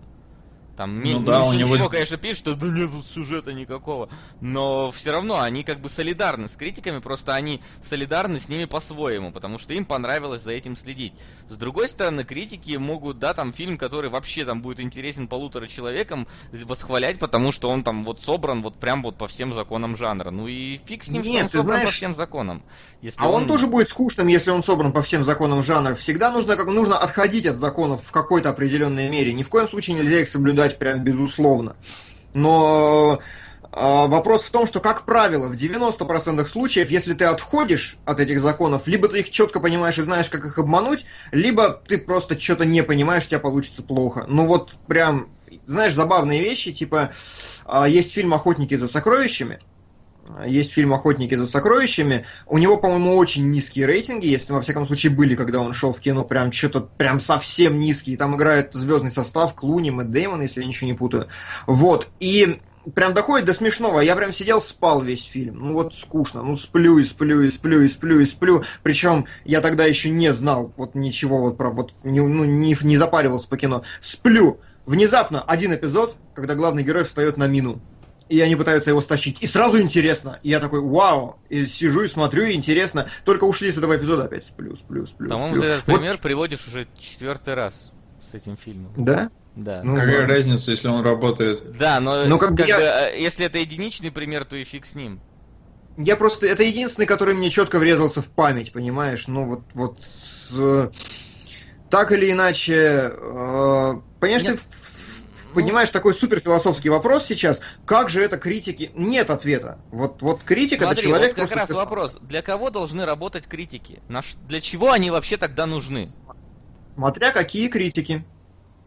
Там 0.80 1.04
ну, 1.04 1.20
да, 1.20 1.44
у 1.44 1.52
него... 1.52 1.90
конечно, 1.90 2.16
пишет, 2.16 2.38
что 2.38 2.56
да 2.56 2.68
нет 2.68 2.90
сюжета 3.14 3.52
никакого. 3.52 4.08
Но 4.40 4.94
все 4.94 5.12
равно 5.12 5.42
они 5.42 5.64
как 5.64 5.82
бы 5.82 5.90
солидарны 5.90 6.48
с 6.48 6.54
критиками, 6.54 7.00
просто 7.00 7.36
они 7.36 7.62
солидарны 7.84 8.40
с 8.40 8.48
ними 8.48 8.64
по-своему, 8.64 9.34
потому 9.34 9.60
что 9.60 9.74
им 9.74 9.84
понравилось 9.84 10.42
за 10.42 10.52
этим 10.52 10.78
следить. 10.78 11.12
С 11.50 11.58
другой 11.58 11.90
стороны, 11.90 12.24
критики 12.24 12.78
могут, 12.78 13.20
да, 13.20 13.34
там 13.34 13.52
фильм, 13.52 13.78
который 13.78 14.10
вообще 14.10 14.46
там 14.46 14.62
будет 14.62 14.80
интересен 14.80 15.28
полутора 15.28 15.68
человекам, 15.68 16.30
восхвалять, 16.54 17.20
потому 17.20 17.52
что 17.52 17.70
он 17.70 17.84
там 17.84 18.06
вот 18.06 18.22
собран 18.22 18.62
вот 18.62 18.76
прям 18.76 19.04
вот 19.04 19.18
по 19.18 19.28
всем 19.28 19.54
законам 19.54 19.98
жанра. 19.98 20.32
Ну 20.32 20.48
и 20.48 20.80
фиг 20.86 21.04
с 21.04 21.10
ним, 21.10 21.24
нет, 21.24 21.34
что 21.34 21.44
он 21.44 21.50
собран 21.50 21.76
знаешь... 21.80 21.90
по 21.90 21.94
всем 21.94 22.16
законам. 22.16 22.64
Если 23.02 23.22
а 23.22 23.28
он... 23.28 23.44
он 23.44 23.48
тоже 23.50 23.68
будет 23.68 23.90
скучным, 23.90 24.28
если 24.28 24.52
он 24.52 24.64
собран 24.64 24.94
по 24.94 25.02
всем 25.02 25.26
законам 25.26 25.62
жанра. 25.62 25.96
Всегда 25.96 26.32
нужно, 26.32 26.56
как 26.56 26.68
нужно 26.68 26.98
отходить 26.98 27.46
от 27.46 27.58
законов 27.58 28.04
в 28.06 28.12
какой-то 28.12 28.50
определенной 28.50 29.10
мере. 29.10 29.34
Ни 29.34 29.44
в 29.44 29.50
коем 29.50 29.68
случае 29.68 29.98
нельзя 29.98 30.22
их 30.22 30.30
соблюдать 30.30 30.69
сказать 30.70 30.80
прям 30.80 31.04
безусловно. 31.04 31.76
Но 32.34 33.20
а, 33.72 34.08
Вопрос 34.08 34.44
в 34.44 34.52
том, 34.52 34.68
что, 34.68 34.80
как 34.80 35.06
правило, 35.06 35.48
в 35.48 35.56
90% 35.56 36.46
случаев, 36.48 36.90
если 36.90 37.14
ты 37.14 37.26
отходишь 37.26 37.98
от 38.06 38.20
этих 38.20 38.42
законов, 38.42 38.88
либо 38.88 39.08
ты 39.08 39.20
их 39.20 39.32
четко 39.32 39.60
понимаешь 39.60 39.98
и 39.98 40.04
знаешь, 40.04 40.30
как 40.30 40.46
их 40.46 40.58
обмануть, 40.58 41.06
либо 41.32 41.70
ты 41.70 41.98
просто 41.98 42.40
что-то 42.40 42.66
не 42.66 42.84
понимаешь, 42.84 43.26
у 43.26 43.28
тебя 43.28 43.40
получится 43.40 43.84
плохо. 43.84 44.26
Ну 44.28 44.46
вот 44.46 44.74
прям 44.88 45.30
знаешь, 45.66 45.94
забавные 45.94 46.42
вещи, 46.42 46.72
типа, 46.72 47.12
а, 47.66 47.88
есть 47.88 48.14
фильм 48.14 48.34
«Охотники 48.34 48.76
за 48.76 48.88
сокровищами», 48.88 49.60
есть 50.46 50.72
фильм 50.72 50.94
«Охотники 50.94 51.36
за 51.36 51.48
сокровищами». 51.48 52.26
У 52.46 52.58
него, 52.58 52.78
по-моему, 52.78 53.16
очень 53.18 53.50
низкие 53.50 53.86
рейтинги, 53.86 54.28
если 54.28 54.54
во 54.54 54.62
всяком 54.62 54.86
случае 54.86 55.12
были, 55.12 55.36
когда 55.36 55.60
он 55.60 55.74
шел 55.74 55.94
в 55.94 56.00
кино, 56.00 56.24
прям 56.24 56.52
что-то 56.52 56.82
прям 56.82 57.20
совсем 57.20 57.80
низкие. 57.80 58.18
Там 58.18 58.36
играет 58.36 58.74
звездный 58.74 59.12
состав 59.12 59.56
Клуни, 59.56 59.90
Мэтт 59.90 60.12
Дэймон, 60.12 60.42
если 60.42 60.62
я 60.62 60.68
ничего 60.68 60.88
не 60.88 60.94
путаю. 60.94 61.28
Вот. 61.66 62.08
И 62.20 62.60
прям 62.94 63.14
доходит 63.14 63.46
до 63.46 63.54
смешного. 63.54 64.02
Я 64.02 64.16
прям 64.16 64.32
сидел, 64.32 64.62
спал 64.62 65.02
весь 65.02 65.24
фильм. 65.24 65.68
Ну 65.68 65.74
вот 65.74 65.96
скучно. 65.96 66.44
Ну 66.44 66.56
сплю 66.56 66.98
и 66.98 67.04
сплю 67.04 67.42
и 67.42 67.52
сплю 67.52 67.82
и 67.82 67.88
сплю 67.88 68.20
и 68.20 68.26
сплю. 68.26 68.64
Причем 68.84 69.26
я 69.46 69.62
тогда 69.62 69.86
еще 69.86 70.10
не 70.10 70.32
знал 70.34 70.74
вот 70.78 70.96
ничего 70.96 71.40
вот 71.40 71.58
про 71.58 71.70
вот 71.70 71.94
не, 72.04 72.20
ну, 72.20 72.46
не, 72.46 72.76
не 72.82 72.98
запаривался 72.98 73.48
по 73.48 73.58
кино. 73.58 73.84
Сплю. 74.02 74.60
Внезапно 74.86 75.42
один 75.42 75.74
эпизод, 75.74 76.16
когда 76.34 76.56
главный 76.56 76.84
герой 76.84 77.04
встает 77.04 77.38
на 77.38 77.48
мину 77.48 77.82
и 78.30 78.40
они 78.42 78.56
пытаются 78.56 78.92
его 78.92 79.02
стащить. 79.02 79.42
И 79.42 79.48
сразу 79.48 79.82
интересно. 79.82 80.40
И 80.44 80.50
я 80.50 80.60
такой, 80.60 80.82
вау, 80.82 81.40
и 81.50 81.66
сижу 81.66 82.04
и 82.04 82.08
смотрю, 82.08 82.44
и 82.44 82.54
интересно. 82.54 83.10
Только 83.26 83.46
ушли 83.46 83.72
с 83.72 83.78
этого 83.78 83.98
эпизода 83.98 84.26
опять 84.26 84.46
сплю, 84.46 84.76
сплю, 84.76 85.08
сплю. 85.08 85.30
По-моему, 85.30 85.62
ты 85.62 85.68
этот 85.68 85.88
вот... 85.88 85.96
пример 85.98 86.18
приводишь 86.20 86.68
уже 86.68 86.88
четвертый 86.98 87.56
раз 87.56 87.92
с 88.22 88.34
этим 88.36 88.56
фильмом. 88.56 88.94
Да? 88.96 89.32
Да. 89.56 89.82
Ну, 89.84 89.96
Какая 89.96 90.22
ладно. 90.22 90.36
разница, 90.36 90.72
если 90.72 90.88
он 90.88 91.04
работает? 91.04 91.78
Да, 91.78 92.00
но 92.00 92.26
ну, 92.26 92.38
как, 92.38 92.56
как 92.56 92.68
я... 92.68 92.78
бы, 92.78 92.84
э, 92.84 93.20
если 93.20 93.46
это 93.46 93.58
единичный 93.58 94.12
пример, 94.12 94.46
то 94.46 94.56
и 94.56 94.64
фиг 94.64 94.86
с 94.86 94.94
ним. 94.94 95.20
Я 95.98 96.16
просто... 96.16 96.46
Это 96.46 96.64
единственный, 96.64 97.08
который 97.08 97.34
мне 97.34 97.50
четко 97.50 97.80
врезался 97.80 98.22
в 98.22 98.30
память, 98.30 98.72
понимаешь? 98.72 99.28
Ну, 99.28 99.46
вот... 99.46 99.62
вот 99.74 99.98
э, 100.54 100.90
так 101.90 102.12
или 102.12 102.32
иначе... 102.32 103.12
Э, 103.12 103.94
понимаешь, 104.20 104.44
Нет. 104.44 104.60
ты 104.60 104.90
понимаешь, 105.54 105.90
такой 105.90 106.14
супер 106.14 106.40
философский 106.40 106.90
вопрос 106.90 107.26
сейчас, 107.26 107.60
как 107.86 108.10
же 108.10 108.22
это 108.22 108.38
критики? 108.38 108.92
Нет 108.96 109.30
ответа. 109.30 109.80
Вот, 109.92 110.22
вот 110.22 110.44
критика 110.44 110.84
Смотри, 110.84 111.02
это 111.02 111.10
человек... 111.10 111.38
Вот 111.38 111.48
как 111.50 111.58
раз 111.58 111.68
писал. 111.68 111.84
вопрос, 111.84 112.18
для 112.22 112.42
кого 112.42 112.70
должны 112.70 113.06
работать 113.06 113.48
критики? 113.48 114.02
Для 114.48 114.62
чего 114.62 114.92
они 114.92 115.12
вообще 115.12 115.38
тогда 115.38 115.66
нужны? 115.66 116.08
Смотря 116.96 117.32
какие 117.32 117.68
критики. 117.68 118.26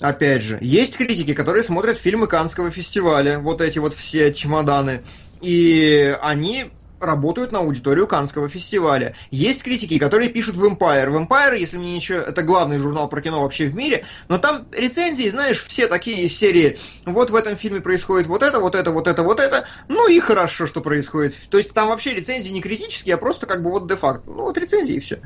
Опять 0.01 0.43
же, 0.43 0.59
есть 0.61 0.97
критики, 0.97 1.33
которые 1.33 1.63
смотрят 1.63 1.97
фильмы 1.97 2.27
Канского 2.27 2.71
фестиваля, 2.71 3.39
вот 3.39 3.61
эти 3.61 3.79
вот 3.79 3.95
все 3.95 4.33
чемоданы, 4.33 5.05
и 5.41 6.17
они 6.21 6.73
работают 7.03 7.53
на 7.53 7.59
аудиторию 7.59 8.07
Канского 8.07 8.49
фестиваля. 8.49 9.15
Есть 9.31 9.63
критики, 9.63 9.99
которые 9.99 10.31
пишут 10.31 10.57
в 10.57 10.65
Empire. 10.65 11.11
В 11.11 11.17
Empire, 11.17 11.59
если 11.59 11.77
мне 11.77 11.95
ничего, 11.97 12.19
это 12.19 12.43
главный 12.43 12.79
журнал 12.79 13.09
про 13.09 13.21
кино 13.21 13.43
вообще 13.43 13.67
в 13.67 13.75
мире, 13.75 14.05
но 14.29 14.39
там 14.39 14.67
рецензии, 14.73 15.29
знаешь, 15.29 15.63
все 15.63 15.89
такие 15.89 16.25
из 16.25 16.37
серии, 16.37 16.79
вот 17.05 17.31
в 17.31 17.35
этом 17.35 17.57
фильме 17.57 17.81
происходит 17.81 18.27
вот 18.27 18.43
это, 18.43 18.61
вот 18.61 18.75
это, 18.75 18.91
вот 18.91 19.09
это, 19.09 19.23
вот 19.23 19.41
это, 19.41 19.67
ну 19.89 20.09
и 20.09 20.21
хорошо, 20.21 20.67
что 20.67 20.81
происходит. 20.81 21.37
То 21.51 21.59
есть 21.59 21.73
там 21.73 21.89
вообще 21.89 22.15
рецензии 22.15 22.51
не 22.51 22.63
критические, 22.63 23.17
а 23.17 23.19
просто 23.19 23.47
как 23.47 23.63
бы 23.63 23.71
вот 23.71 23.89
де-факто. 23.89 24.31
Ну 24.31 24.43
вот 24.43 24.57
рецензии 24.57 24.97
и 24.97 25.01
все. 25.01 25.21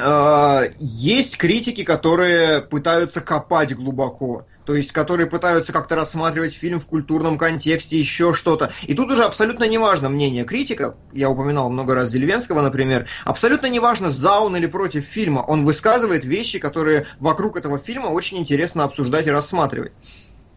А, 0.00 0.64
есть 0.78 1.36
критики, 1.36 1.82
которые 1.82 2.60
пытаются 2.60 3.20
копать 3.20 3.74
глубоко 3.74 4.46
то 4.68 4.74
есть 4.74 4.92
которые 4.92 5.26
пытаются 5.26 5.72
как-то 5.72 5.96
рассматривать 5.96 6.52
фильм 6.52 6.78
в 6.78 6.86
культурном 6.86 7.38
контексте, 7.38 7.98
еще 7.98 8.34
что-то. 8.34 8.70
И 8.82 8.92
тут 8.92 9.10
уже 9.10 9.24
абсолютно 9.24 9.64
неважно 9.64 10.10
мнение 10.10 10.44
критика, 10.44 10.94
я 11.14 11.30
упоминал 11.30 11.70
много 11.70 11.94
раз 11.94 12.10
Дельвенского, 12.10 12.60
например, 12.60 13.08
абсолютно 13.24 13.68
неважно, 13.68 14.10
за 14.10 14.40
он 14.40 14.58
или 14.58 14.66
против 14.66 15.04
фильма, 15.04 15.38
он 15.38 15.64
высказывает 15.64 16.26
вещи, 16.26 16.58
которые 16.58 17.06
вокруг 17.18 17.56
этого 17.56 17.78
фильма 17.78 18.08
очень 18.08 18.36
интересно 18.36 18.84
обсуждать 18.84 19.26
и 19.26 19.30
рассматривать. 19.30 19.92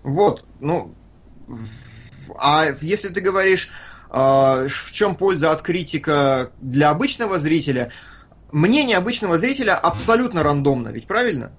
Вот, 0.03 0.43
ну, 0.59 0.93
а 2.37 2.65
если 2.81 3.07
ты 3.07 3.21
говоришь, 3.21 3.71
э, 4.09 4.67
в 4.67 4.91
чем 4.91 5.15
польза 5.15 5.51
от 5.51 5.61
критика 5.61 6.51
для 6.59 6.89
обычного 6.89 7.39
зрителя, 7.39 7.93
мнение 8.51 8.97
обычного 8.97 9.37
зрителя 9.37 9.77
абсолютно 9.77 10.43
рандомно, 10.43 10.89
ведь 10.89 11.07
правильно? 11.07 11.53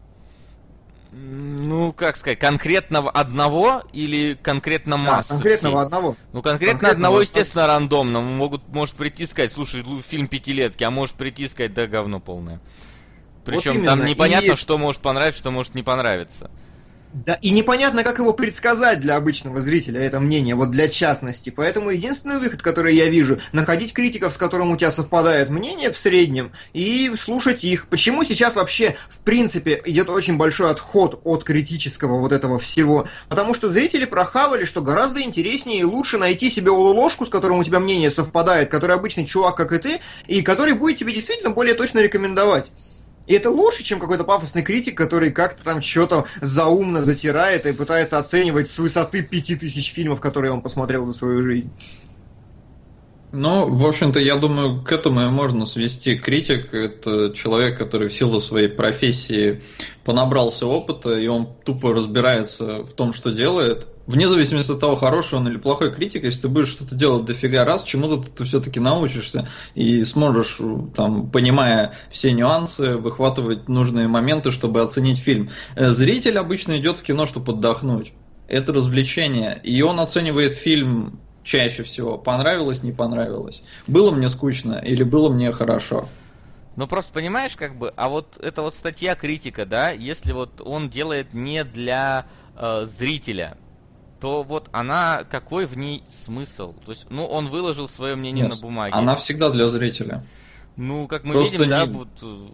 Ну, 1.15 1.93
как 1.93 2.17
сказать, 2.17 2.39
конкретного 2.39 3.11
одного 3.11 3.83
или 3.93 4.33
конкретно 4.33 4.97
массы? 4.97 5.29
Да, 5.29 5.35
конкретного 5.35 5.77
всей? 5.77 5.85
одного. 5.85 6.17
Ну, 6.33 6.41
конкретно 6.41 6.79
конкретного 6.79 6.93
одного, 6.93 7.21
естественно, 7.21 7.67
рандомно. 7.67 8.21
Могут, 8.23 8.67
может 8.69 8.95
прийти 8.95 9.27
сказать, 9.27 9.53
слушай, 9.53 9.85
фильм 10.03 10.27
пятилетки, 10.27 10.85
а 10.85 10.91
может 10.91 11.15
прийти 11.17 11.49
сказать, 11.49 11.75
да, 11.75 11.87
говно 11.87 12.19
полное. 12.19 12.61
Причем 13.45 13.81
вот 13.81 13.87
там 13.87 14.07
непонятно, 14.07 14.53
и... 14.53 14.57
что 14.57 14.79
может 14.79 15.03
понравиться, 15.03 15.41
что 15.41 15.51
может 15.51 15.75
не 15.75 15.83
понравиться. 15.83 16.51
Да, 17.13 17.35
и 17.43 17.51
непонятно, 17.51 18.05
как 18.05 18.19
его 18.19 18.33
предсказать 18.33 19.01
для 19.01 19.17
обычного 19.17 19.61
зрителя, 19.61 20.01
это 20.01 20.19
мнение, 20.19 20.55
вот 20.55 20.71
для 20.71 20.89
частности. 20.89 21.51
Поэтому 21.51 21.91
единственный 21.91 22.39
выход, 22.39 22.63
который 22.63 22.97
я 22.97 23.07
вижу, 23.07 23.39
находить 23.53 23.93
критиков, 23.93 24.33
с 24.33 24.39
которым 24.39 24.71
у 24.71 24.79
тебя 24.79 24.91
совпадает 24.91 25.51
мнение 25.51 25.91
в 25.91 25.97
среднем, 25.99 26.53
и 26.73 27.13
слушать 27.21 27.65
их. 27.65 27.89
Почему 27.89 28.25
сейчас 28.25 28.57
вообще, 28.57 28.97
в 29.11 29.19
принципе, 29.19 29.83
идет 29.85 30.09
очень 30.09 30.39
большой 30.39 30.71
отход 30.71 31.21
от 31.25 31.45
критического 31.45 32.19
вот 32.19 32.33
этого 32.33 32.59
всего? 32.59 33.07
Потому 33.29 33.55
что 33.55 33.71
зрители 33.71 34.07
прохавали, 34.07 34.65
что 34.65 34.81
гораздо 34.81 35.21
интереснее 35.21 35.81
и 35.81 35.85
лучше 35.85 36.17
найти 36.17 36.51
себе 36.51 36.71
улуложку, 36.71 37.27
с 37.27 37.29
которым 37.29 37.59
у 37.59 37.65
тебя 37.65 37.79
мнение 37.79 38.11
совпадает, 38.11 38.71
который 38.71 38.97
обычный 38.97 39.27
чувак, 39.27 39.57
как 39.57 39.73
и 39.73 39.79
ты, 39.79 40.01
и 40.27 40.41
который 40.41 40.73
будет 40.73 40.97
тебе 40.97 41.13
действительно 41.13 41.51
более 41.51 41.75
точно 41.75 41.99
рекомендовать. 41.99 42.73
И 43.27 43.35
это 43.35 43.51
лучше, 43.51 43.85
чем 43.85 44.01
какой-то 44.01 44.25
пафосный 44.25 44.63
критик, 44.63 44.97
который 44.97 45.31
как-то 45.31 45.63
там 45.63 45.81
что-то 45.81 46.27
заумно 46.41 47.05
затирает 47.05 47.67
и 47.67 47.73
пытается 47.73 48.19
оценивать 48.19 48.71
с 48.71 48.79
высоты 48.79 49.23
пяти 49.23 49.55
тысяч 49.55 49.93
фильмов, 49.93 50.21
которые 50.21 50.53
он 50.53 50.63
посмотрел 50.63 51.07
за 51.07 51.13
свою 51.13 51.43
жизнь. 51.43 51.77
Ну, 53.33 53.67
в 53.67 53.87
общем-то, 53.87 54.21
я 54.21 54.37
думаю, 54.37 54.83
к 54.83 54.93
этому 54.93 55.23
и 55.23 55.29
можно 55.29 55.65
свести 55.65 56.17
критик. 56.19 56.75
Это 56.75 57.33
человек, 57.33 57.79
который 57.79 58.09
в 58.09 58.13
силу 58.13 58.41
своей 58.41 58.69
профессии 58.69 59.63
понабрался 60.05 60.67
опыта, 60.67 61.19
и 61.19 61.27
он 61.29 61.49
тупо 61.65 61.95
разбирается 61.95 62.83
в 62.85 62.93
том, 62.93 63.15
что 63.15 63.31
делает. 63.31 63.87
Вне 64.07 64.29
зависимости 64.29 64.73
от 64.73 64.81
того, 64.81 64.97
хороший 64.97 65.39
он 65.39 65.49
или 65.49 65.57
плохой 65.57 65.91
критик, 65.95 66.25
если 66.25 66.43
ты 66.43 66.49
будешь 66.49 66.69
что-то 66.69 66.95
делать 66.95 67.25
дофига 67.25 67.65
раз, 67.65 67.85
чему-то 67.85 68.29
ты 68.29 68.45
все-таки 68.45 68.81
научишься 68.81 69.49
и 69.75 70.05
сможешь, 70.05 70.59
там, 70.95 71.31
понимая 71.31 71.95
все 72.11 72.33
нюансы, 72.33 72.97
выхватывать 72.99 73.67
нужные 73.67 74.09
моменты, 74.09 74.51
чтобы 74.51 74.83
оценить 74.83 75.19
фильм. 75.19 75.51
Э, 75.75 75.91
зритель 75.91 76.37
обычно 76.37 76.77
идет 76.77 76.99
в 76.99 77.03
кино, 77.03 77.25
чтобы 77.25 77.53
отдохнуть. 77.53 78.13
Это 78.49 78.75
развлечение. 78.75 79.59
И 79.63 79.81
он 79.81 80.01
оценивает 80.01 80.53
фильм 80.53 81.22
чаще 81.43 81.83
всего. 81.83 82.19
Понравилось, 82.19 82.83
не 82.83 82.93
понравилось. 82.93 83.63
Было 83.87 84.11
мне 84.11 84.29
скучно 84.29 84.75
или 84.75 85.03
было 85.03 85.29
мне 85.29 85.53
хорошо. 85.53 86.09
Ну 86.77 86.87
просто 86.87 87.13
понимаешь, 87.13 87.55
как 87.57 87.77
бы, 87.77 87.93
а 87.97 88.09
вот 88.09 88.39
это 88.39 88.63
вот 88.63 88.75
статья 88.75 89.15
критика, 89.15 89.67
да, 89.67 89.91
если 89.91 90.33
вот 90.33 90.63
он 90.65 90.89
делает 90.89 91.35
не 91.35 91.65
для 91.65 92.27
э, 92.57 92.87
зрителя, 92.87 93.59
то 94.21 94.43
вот 94.43 94.69
она, 94.73 95.25
какой 95.29 95.67
в 95.67 95.77
ней 95.77 96.05
смысл? 96.09 96.75
То 96.87 96.93
есть, 96.93 97.07
ну, 97.11 97.27
он 97.27 97.49
выложил 97.49 97.89
свое 97.89 98.15
мнение 98.15 98.45
Нет, 98.45 98.55
на 98.55 98.61
бумаге. 98.61 98.95
Она 98.95 99.17
всегда 99.17 99.51
для 99.51 99.69
зрителя. 99.69 100.25
Ну, 100.77 101.09
как 101.09 101.25
мы 101.25 101.35
Просто 101.35 101.57
видим, 101.57 101.65
не... 101.65 101.71
да, 101.71 101.87
вот 101.87 102.09
э, 102.23 102.47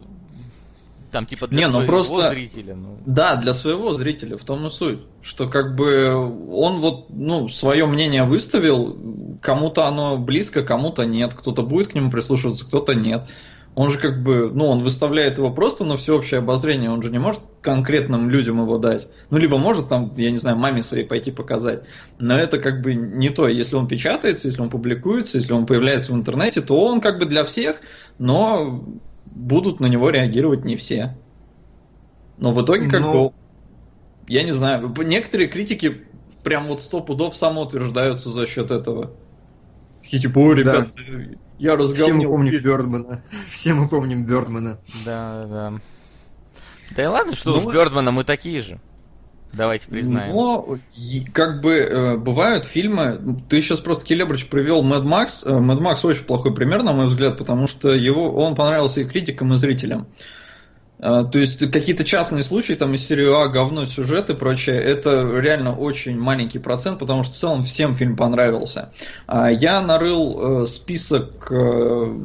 там 1.10 1.26
типа 1.26 1.46
для 1.46 1.60
не, 1.60 1.66
ну 1.66 1.78
своего 1.78 1.86
просто, 1.86 2.30
зрителя. 2.30 2.74
Ну. 2.74 2.98
Да, 3.06 3.36
для 3.36 3.54
своего 3.54 3.94
зрителя, 3.94 4.36
в 4.36 4.44
том 4.44 4.66
и 4.66 4.70
суть. 4.70 5.00
Что 5.22 5.48
как 5.48 5.74
бы 5.74 6.14
он 6.50 6.80
вот, 6.80 7.06
ну, 7.10 7.48
свое 7.48 7.86
мнение 7.86 8.24
выставил, 8.24 8.96
кому-то 9.40 9.86
оно 9.86 10.18
близко, 10.18 10.62
кому-то 10.62 11.04
нет, 11.04 11.34
кто-то 11.34 11.62
будет 11.62 11.88
к 11.88 11.94
нему 11.94 12.10
прислушиваться, 12.10 12.64
кто-то 12.64 12.94
нет. 12.94 13.24
Он 13.74 13.90
же 13.90 14.00
как 14.00 14.24
бы, 14.24 14.50
ну, 14.52 14.66
он 14.66 14.82
выставляет 14.82 15.38
его 15.38 15.52
просто 15.52 15.84
на 15.84 15.96
всеобщее 15.96 16.38
обозрение, 16.38 16.90
он 16.90 17.00
же 17.00 17.12
не 17.12 17.18
может 17.18 17.42
конкретным 17.62 18.28
людям 18.28 18.60
его 18.60 18.76
дать. 18.76 19.06
Ну, 19.30 19.38
либо 19.38 19.56
может 19.56 19.88
там, 19.88 20.12
я 20.16 20.32
не 20.32 20.38
знаю, 20.38 20.56
маме 20.56 20.82
своей 20.82 21.04
пойти 21.04 21.30
показать. 21.30 21.84
Но 22.18 22.36
это 22.36 22.58
как 22.58 22.82
бы 22.82 22.94
не 22.94 23.28
то. 23.28 23.46
Если 23.46 23.76
он 23.76 23.86
печатается, 23.86 24.48
если 24.48 24.60
он 24.62 24.68
публикуется, 24.68 25.38
если 25.38 25.52
он 25.52 25.64
появляется 25.64 26.12
в 26.12 26.16
интернете, 26.16 26.60
то 26.60 26.84
он 26.86 27.00
как 27.00 27.20
бы 27.20 27.26
для 27.26 27.44
всех, 27.44 27.76
но 28.18 28.84
будут 29.30 29.80
на 29.80 29.86
него 29.86 30.10
реагировать 30.10 30.64
не 30.64 30.76
все. 30.76 31.16
Но 32.36 32.52
в 32.52 32.62
итоге 32.62 32.88
как 32.88 33.00
Но... 33.00 33.30
бы, 33.30 33.34
я 34.28 34.42
не 34.42 34.52
знаю, 34.52 34.94
некоторые 34.98 35.48
критики 35.48 36.02
прям 36.42 36.68
вот 36.68 36.82
сто 36.82 37.00
пудов 37.00 37.36
самоутверждаются 37.36 38.30
за 38.30 38.46
счет 38.46 38.70
этого. 38.70 39.12
И 40.10 40.18
типа, 40.18 40.38
ой, 40.38 40.56
ребят, 40.56 40.88
да. 40.96 41.36
я 41.58 41.76
разговаривал. 41.76 42.20
Все 42.20 42.26
мы 42.26 42.32
помним 42.32 42.62
Бёрдмана. 42.62 43.24
Все 43.50 43.74
мы 43.74 43.88
помним 43.88 44.24
Бёрдмана. 44.24 44.78
Да, 45.04 45.46
да. 45.46 45.80
Да 46.96 47.02
и 47.02 47.06
ладно, 47.06 47.34
что 47.34 47.50
ну, 47.50 47.58
уж 47.58 47.74
Бёрдмана, 47.74 48.12
мы 48.12 48.24
такие 48.24 48.62
же. 48.62 48.80
Давайте 49.52 49.88
признаем. 49.88 50.32
Но 50.32 50.78
как 51.32 51.60
бы 51.60 51.74
э, 51.74 52.16
бывают 52.16 52.64
фильмы. 52.64 53.40
Ты 53.48 53.60
сейчас 53.60 53.80
просто 53.80 54.04
Келебрич 54.04 54.48
привел 54.48 54.82
Mad 54.82 55.04
Max. 55.04 55.42
Э, 55.44 55.58
Mad 55.58 55.80
Max 55.80 56.06
очень 56.06 56.24
плохой 56.24 56.54
пример, 56.54 56.82
на 56.82 56.92
мой 56.92 57.06
взгляд, 57.06 57.38
потому 57.38 57.66
что 57.66 57.90
его 57.90 58.30
он 58.30 58.54
понравился 58.54 59.00
и 59.00 59.04
критикам, 59.04 59.52
и 59.52 59.56
зрителям. 59.56 60.06
А, 61.00 61.24
то 61.24 61.38
есть 61.38 61.70
какие-то 61.70 62.04
частные 62.04 62.42
случаи, 62.44 62.72
там 62.72 62.94
из 62.94 63.06
серии 63.06 63.26
А, 63.26 63.48
говно, 63.48 63.86
сюжет 63.86 64.30
и 64.30 64.34
прочее, 64.34 64.76
это 64.76 65.38
реально 65.38 65.76
очень 65.76 66.18
маленький 66.18 66.58
процент, 66.58 66.98
потому 66.98 67.22
что 67.24 67.32
в 67.32 67.36
целом 67.36 67.64
всем 67.64 67.94
фильм 67.94 68.16
понравился. 68.16 68.92
А, 69.26 69.50
я 69.50 69.80
нарыл 69.80 70.62
э, 70.62 70.66
список 70.66 71.48
э, 71.50 72.18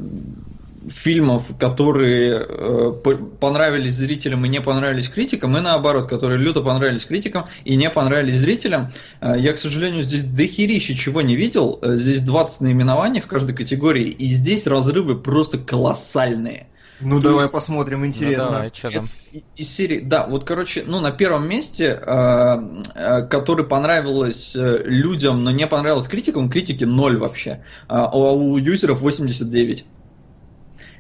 фильмов, 0.90 1.58
которые 1.60 2.46
э, 2.48 2.94
понравились 3.40 3.96
зрителям 3.96 4.46
и 4.46 4.50
не 4.50 4.62
понравились 4.62 5.10
критикам, 5.10 5.58
и 5.58 5.62
наоборот, 5.62 6.08
которые 6.08 6.40
люто 6.40 6.62
понравились 6.62 7.06
критикам 7.06 7.48
и 7.66 7.76
не 7.76 7.90
понравились 7.90 8.38
зрителям. 8.38 8.92
Я, 9.22 9.54
к 9.54 9.58
сожалению, 9.58 10.04
здесь 10.04 10.24
дохерища 10.24 10.96
чего 10.96 11.22
не 11.22 11.36
видел. 11.36 11.80
Здесь 11.82 12.22
20 12.22 12.62
наименований 12.62 13.22
в 13.22 13.28
каждой 13.28 13.56
категории, 13.56 14.08
и 14.08 14.34
здесь 14.34 14.68
разрывы 14.68 15.16
просто 15.16 15.58
колоссальные. 15.58 16.68
Ну 17.04 17.20
То 17.20 17.30
давай 17.30 17.44
есть... 17.44 17.52
посмотрим, 17.52 18.06
интересно. 18.06 18.46
Ну, 18.46 18.52
давай, 18.52 18.72
что 18.74 18.92
там? 18.92 19.10
Из 19.56 19.70
серии, 19.70 20.00
да, 20.00 20.28
вот, 20.28 20.44
короче, 20.44 20.84
ну, 20.86 21.00
на 21.00 21.12
первом 21.12 21.48
месте, 21.48 22.00
э, 22.02 22.84
э, 22.96 23.22
который 23.28 23.66
понравилось 23.66 24.56
э, 24.56 24.84
людям, 24.86 25.44
но 25.44 25.52
не 25.52 25.68
понравилось 25.68 26.08
критикам, 26.08 26.50
критики 26.50 26.84
0 26.84 27.18
вообще, 27.18 27.64
а 27.88 28.16
у 28.16 28.58
юзеров 28.58 29.02
89. 29.02 29.86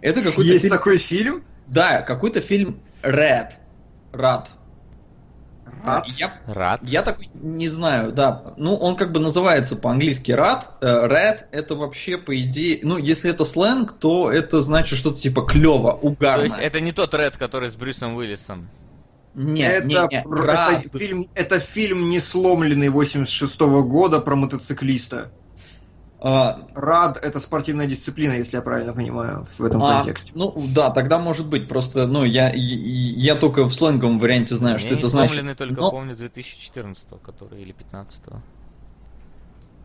Это 0.03 0.21
какой-то 0.21 0.51
Есть 0.51 0.63
фильм... 0.63 0.75
такой 0.75 0.97
фильм? 0.97 1.43
Да, 1.65 2.01
какой-то 2.01 2.41
фильм 2.41 2.81
Red. 3.01 3.51
Рад. 4.11 4.51
Рад? 5.81 6.05
Я, 6.17 6.41
Рад? 6.45 6.81
Я 6.83 7.03
так 7.03 7.19
не 7.33 7.69
знаю, 7.69 8.11
да. 8.11 8.53
Ну, 8.57 8.75
он 8.75 8.97
как 8.97 9.13
бы 9.13 9.21
называется 9.21 9.77
по-английски 9.77 10.33
Рад. 10.33 10.71
Red 10.81 11.45
это 11.51 11.75
вообще, 11.75 12.17
по 12.17 12.37
идее, 12.37 12.79
ну, 12.83 12.97
если 12.97 13.31
это 13.31 13.45
сленг, 13.45 13.93
то 13.93 14.29
это 14.29 14.61
значит 14.61 14.99
что-то 14.99 15.21
типа 15.21 15.43
клево, 15.43 15.93
угарно. 15.93 16.39
То 16.39 16.43
есть 16.43 16.57
это 16.59 16.81
не 16.81 16.91
тот 16.91 17.13
Ред, 17.13 17.37
который 17.37 17.69
с 17.69 17.75
Брюсом 17.75 18.15
Уиллисом? 18.15 18.69
Нет, 19.35 19.85
это, 19.85 19.87
не, 19.87 19.95
не, 19.95 20.17
это, 20.19 20.97
фильм, 20.99 21.29
это 21.33 21.59
фильм 21.59 22.09
не 22.09 22.19
сломленный 22.19 22.89
86 22.89 23.57
-го 23.57 23.83
года 23.83 24.19
про 24.19 24.35
мотоциклиста. 24.35 25.31
А, 26.25 26.57
Рад 26.73 27.17
это 27.21 27.41
спортивная 27.41 27.85
дисциплина, 27.85 28.31
если 28.31 28.55
я 28.55 28.61
правильно 28.61 28.93
понимаю, 28.93 29.45
в 29.57 29.65
этом 29.65 29.83
а, 29.83 29.95
контексте. 29.95 30.31
Ну 30.33 30.53
да, 30.73 30.89
тогда 30.89 31.19
может 31.19 31.47
быть. 31.47 31.67
Просто, 31.67 32.07
ну, 32.07 32.23
я, 32.23 32.49
я, 32.49 32.53
я 32.55 33.35
только 33.35 33.65
в 33.65 33.73
сленговом 33.73 34.19
варианте 34.19 34.55
знаю, 34.55 34.79
я 34.79 34.79
что 34.79 34.95
это 34.95 35.09
значит. 35.09 35.43
Я 35.43 35.53
только 35.53 35.81
Но... 35.81 35.91
помню 35.91 36.15
2014 36.15 37.05
который 37.21 37.61
или 37.61 37.73
15 37.73 38.21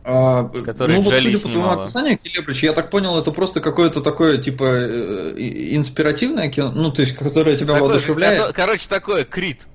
а, 0.04 0.42
ну 0.54 1.02
вот 1.02 1.14
судя 1.14 1.38
по 1.38 1.48
твоему 1.48 1.70
описанию, 1.70 2.18
Келебрич, 2.18 2.62
я 2.62 2.72
так 2.72 2.88
понял, 2.88 3.18
это 3.18 3.32
просто 3.32 3.60
какое-то 3.60 4.00
такое, 4.00 4.38
типа, 4.38 4.64
э, 4.64 5.34
инспиративное 5.36 6.48
кино, 6.48 6.70
ну, 6.70 6.90
то 6.90 7.02
есть, 7.02 7.16
которое 7.16 7.56
тебя 7.56 7.74
такое, 7.74 7.88
воодушевляет. 7.88 8.54
Короче, 8.54 8.88
такое, 8.88 9.24
Крит. 9.24 9.66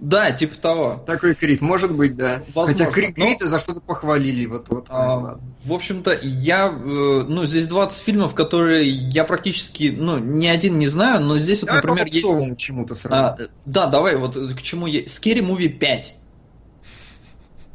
Да, 0.00 0.30
типа 0.30 0.56
того. 0.56 1.02
Такой 1.06 1.34
крит, 1.34 1.60
может 1.60 1.92
быть, 1.92 2.16
да. 2.16 2.42
Возможно. 2.54 2.84
Хотя 2.84 2.90
крит, 2.90 3.40
но... 3.40 3.48
за 3.48 3.58
что-то 3.58 3.80
похвалили. 3.80 4.46
Вот, 4.46 4.68
вот, 4.68 4.86
а, 4.88 5.38
в 5.64 5.72
общем-то, 5.72 6.18
я, 6.22 6.68
э, 6.68 7.24
ну, 7.26 7.46
здесь 7.46 7.66
20 7.66 8.02
фильмов, 8.02 8.34
которые 8.34 8.88
я 8.88 9.24
практически, 9.24 9.94
ну, 9.96 10.18
ни 10.18 10.46
один 10.46 10.78
не 10.78 10.86
знаю, 10.86 11.22
но 11.22 11.38
здесь 11.38 11.62
вот, 11.62 11.72
например, 11.72 12.06
есть... 12.06 12.58
чему-то 12.58 12.94
сразу. 12.94 13.14
А, 13.14 13.48
да, 13.64 13.86
давай, 13.86 14.16
вот 14.16 14.36
к 14.36 14.62
чему 14.62 14.86
есть. 14.86 15.08
Scary 15.08 15.40
Movie 15.40 15.68
5. 15.68 16.14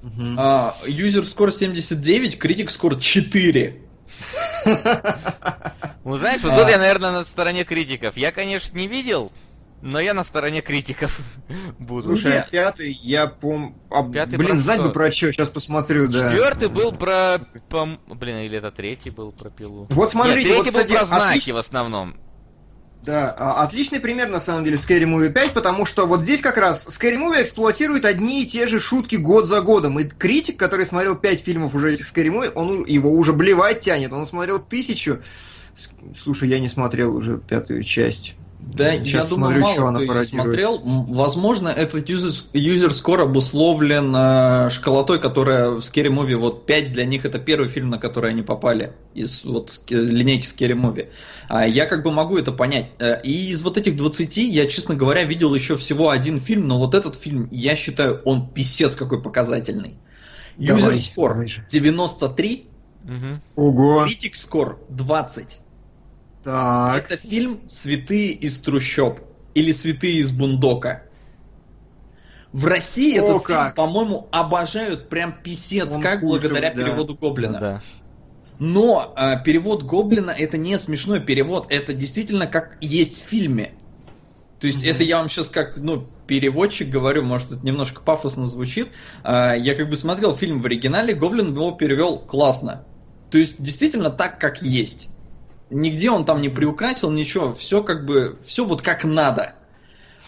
Угу. 0.04 0.12
А, 0.38 0.78
user 0.86 1.24
score 1.24 1.52
79, 1.52 2.38
критик 2.38 2.70
score 2.70 3.00
4. 3.00 3.82
Ну, 6.04 6.18
знаешь, 6.18 6.42
вот 6.42 6.56
тут 6.56 6.70
я, 6.70 6.78
наверное, 6.78 7.12
на 7.12 7.24
стороне 7.24 7.64
критиков. 7.64 8.18
Я, 8.18 8.32
конечно, 8.32 8.76
не 8.78 8.88
видел 8.88 9.32
но 9.82 10.00
я 10.00 10.14
на 10.14 10.24
стороне 10.24 10.62
критиков 10.62 11.20
буду. 11.80 12.04
Слушай, 12.04 12.40
а 12.40 12.48
пятый, 12.50 12.92
я 13.02 13.28
пом... 13.28 13.76
А, 13.90 14.04
пятый 14.04 14.38
блин, 14.38 14.60
знать 14.60 14.82
бы 14.82 14.92
про 14.92 15.12
что, 15.12 15.32
сейчас 15.32 15.50
посмотрю, 15.50 16.08
да. 16.08 16.30
Четвертый 16.30 16.70
был 16.70 16.92
про... 16.92 17.40
Пом... 17.70 18.00
Блин, 18.08 18.38
или 18.38 18.58
это 18.58 18.72
третий 18.72 19.10
был 19.10 19.32
про 19.32 19.50
пилу? 19.50 19.88
Вот 19.90 20.12
смотрите, 20.12 20.50
Нет, 20.50 20.64
третий 20.64 20.78
вот, 20.78 20.88
был 20.88 20.96
про 20.96 21.06
знаки 21.06 21.38
отлич... 21.40 21.48
в 21.54 21.58
основном. 21.58 22.16
Да, 23.04 23.36
а, 23.38 23.64
отличный 23.64 24.00
пример 24.00 24.30
на 24.30 24.40
самом 24.40 24.64
деле 24.64 24.78
Scary 24.78 25.06
Movie 25.06 25.32
5, 25.32 25.54
потому 25.54 25.86
что 25.88 26.06
вот 26.06 26.22
здесь 26.22 26.40
как 26.40 26.58
раз 26.58 26.86
Scary 26.88 27.18
Movie 27.18 27.42
эксплуатирует 27.42 28.06
одни 28.06 28.44
и 28.44 28.46
те 28.46 28.68
же 28.68 28.80
шутки 28.80 29.16
год 29.16 29.48
за 29.48 29.62
годом. 29.62 30.00
И 30.00 30.04
критик, 30.04 30.58
который 30.58 30.86
смотрел 30.86 31.16
5 31.16 31.42
фильмов 31.42 31.74
уже 31.74 31.94
этих 31.94 32.06
Scary 32.06 32.28
Movie, 32.28 32.52
он 32.54 32.86
его 32.86 33.12
уже 33.12 33.34
блевать 33.34 33.82
тянет. 33.82 34.14
Он 34.14 34.28
смотрел 34.28 34.60
тысячу. 34.60 35.22
Слушай, 36.16 36.50
я 36.50 36.60
не 36.60 36.68
смотрел 36.68 37.16
уже 37.16 37.40
пятую 37.40 37.82
часть. 37.84 38.36
Да, 38.62 38.94
Сейчас 38.94 39.24
я 39.24 39.30
думаю, 39.30 39.60
мало 39.60 39.92
кто 39.92 40.14
ее 40.14 40.24
смотрел. 40.24 40.80
Возможно, 40.84 41.70
этот 41.70 42.08
юзер, 42.08 42.46
юзер 42.54 42.94
скоро 42.94 43.24
обусловлен 43.24 44.14
э, 44.16 44.70
школотой, 44.70 45.20
которая 45.20 45.72
в 45.72 45.80
Scary 45.80 46.08
Movie, 46.08 46.36
вот 46.36 46.66
5 46.66 46.94
для 46.94 47.06
них 47.06 47.26
это 47.26 47.40
первый 47.40 47.70
фильм, 47.70 47.90
на 47.90 47.98
который 47.98 48.30
они 48.30 48.44
попали 48.44 48.94
из 49.14 49.44
вот 49.44 49.82
линейки 49.90 50.46
Scary 50.46 50.74
Movie. 50.74 51.10
А 51.50 51.68
я 51.68 51.86
как 51.86 52.04
бы 52.04 52.12
могу 52.12 52.38
это 52.38 52.52
понять. 52.52 52.92
Э, 53.00 53.20
и 53.24 53.50
из 53.50 53.62
вот 53.62 53.78
этих 53.78 53.98
20 53.98 54.38
я, 54.38 54.66
честно 54.68 54.96
говоря, 54.96 55.24
видел 55.24 55.54
еще 55.54 55.76
всего 55.76 56.10
один 56.10 56.40
фильм, 56.40 56.68
но 56.68 56.78
вот 56.78 56.96
этот 56.96 57.16
фильм, 57.16 57.50
я 57.52 57.76
считаю, 57.76 58.22
он 58.26 58.48
писец 58.48 58.96
какой 58.96 59.22
показательный. 59.22 59.96
Юзер 60.58 60.94
Score 60.94 61.48
93, 61.70 62.68
угу. 63.04 63.42
Ого. 63.56 64.06
Critic 64.06 64.34
Score 64.34 64.78
20. 64.90 65.60
Так. 66.44 67.06
Это 67.06 67.18
фильм 67.18 67.62
«Святые 67.68 68.32
из 68.32 68.60
трущоб» 68.60 69.20
или 69.54 69.72
«Святые 69.72 70.16
из 70.16 70.32
бундока». 70.32 71.04
В 72.52 72.66
России 72.66 73.18
О, 73.18 73.24
этот 73.24 73.44
как. 73.44 73.64
фильм, 73.64 73.76
по-моему, 73.76 74.28
обожают 74.32 75.10
прям 75.10 75.34
писец, 75.42 75.94
Он 75.94 76.02
как 76.02 76.20
культов, 76.20 76.52
благодаря 76.52 76.74
да. 76.74 76.84
переводу 76.84 77.16
Гоблина. 77.16 77.60
Да. 77.60 77.82
Но 78.60 79.14
э, 79.16 79.44
перевод 79.44 79.84
Гоблина 79.84 80.32
это 80.32 80.58
не 80.58 80.78
смешной 80.78 81.20
перевод, 81.20 81.68
это 81.70 81.94
действительно 81.94 82.48
как 82.48 82.78
есть 82.82 83.24
в 83.24 83.28
фильме. 83.28 83.74
То 84.60 84.68
есть 84.68 84.84
mm-hmm. 84.84 84.90
это 84.90 85.04
я 85.04 85.18
вам 85.18 85.30
сейчас 85.30 85.50
как 85.50 85.78
ну 85.78 86.08
переводчик 86.28 86.90
говорю, 86.90 87.24
может 87.24 87.52
это 87.52 87.66
немножко 87.66 88.02
пафосно 88.02 88.46
звучит. 88.46 88.90
Э, 89.24 89.56
я 89.58 89.74
как 89.74 89.90
бы 89.90 89.96
смотрел 89.96 90.36
фильм 90.36 90.62
в 90.62 90.66
оригинале, 90.66 91.14
Гоблин 91.14 91.54
его 91.54 91.72
перевел 91.72 92.20
классно. 92.20 92.84
То 93.32 93.38
есть 93.38 93.56
действительно 93.60 94.10
так, 94.10 94.40
как 94.40 94.62
есть. 94.62 95.10
Нигде 95.72 96.12
он 96.12 96.26
там 96.26 96.42
не 96.42 96.50
приукрасил 96.50 97.10
ничего, 97.10 97.54
все 97.54 97.82
как 97.82 98.06
бы, 98.06 98.38
все 98.46 98.66
вот 98.66 98.82
как 98.82 99.06
надо. 99.06 99.56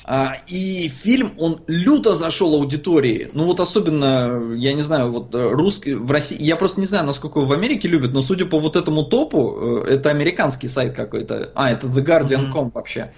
А, 0.05 0.37
и 0.47 0.89
фильм, 0.89 1.33
он 1.37 1.61
люто 1.67 2.15
зашел 2.15 2.55
аудитории. 2.55 3.29
Ну 3.33 3.45
вот 3.45 3.59
особенно, 3.59 4.53
я 4.53 4.73
не 4.73 4.81
знаю, 4.81 5.11
вот 5.11 5.33
э, 5.33 5.49
русский, 5.51 5.93
в 5.93 6.11
России, 6.11 6.41
я 6.41 6.57
просто 6.57 6.81
не 6.81 6.87
знаю, 6.87 7.05
насколько 7.05 7.39
в 7.39 7.51
Америке 7.53 7.87
любят, 7.87 8.11
но 8.11 8.21
судя 8.21 8.45
по 8.45 8.59
вот 8.59 8.75
этому 8.75 9.03
топу, 9.03 9.83
э, 9.85 9.93
это 9.93 10.09
американский 10.09 10.67
сайт 10.67 10.93
какой-то, 10.93 11.51
а, 11.55 11.71
это 11.71 11.87
The 11.87 12.03
Guardian.com 12.03 12.67
mm-hmm. 12.67 12.71
вообще. 12.73 13.13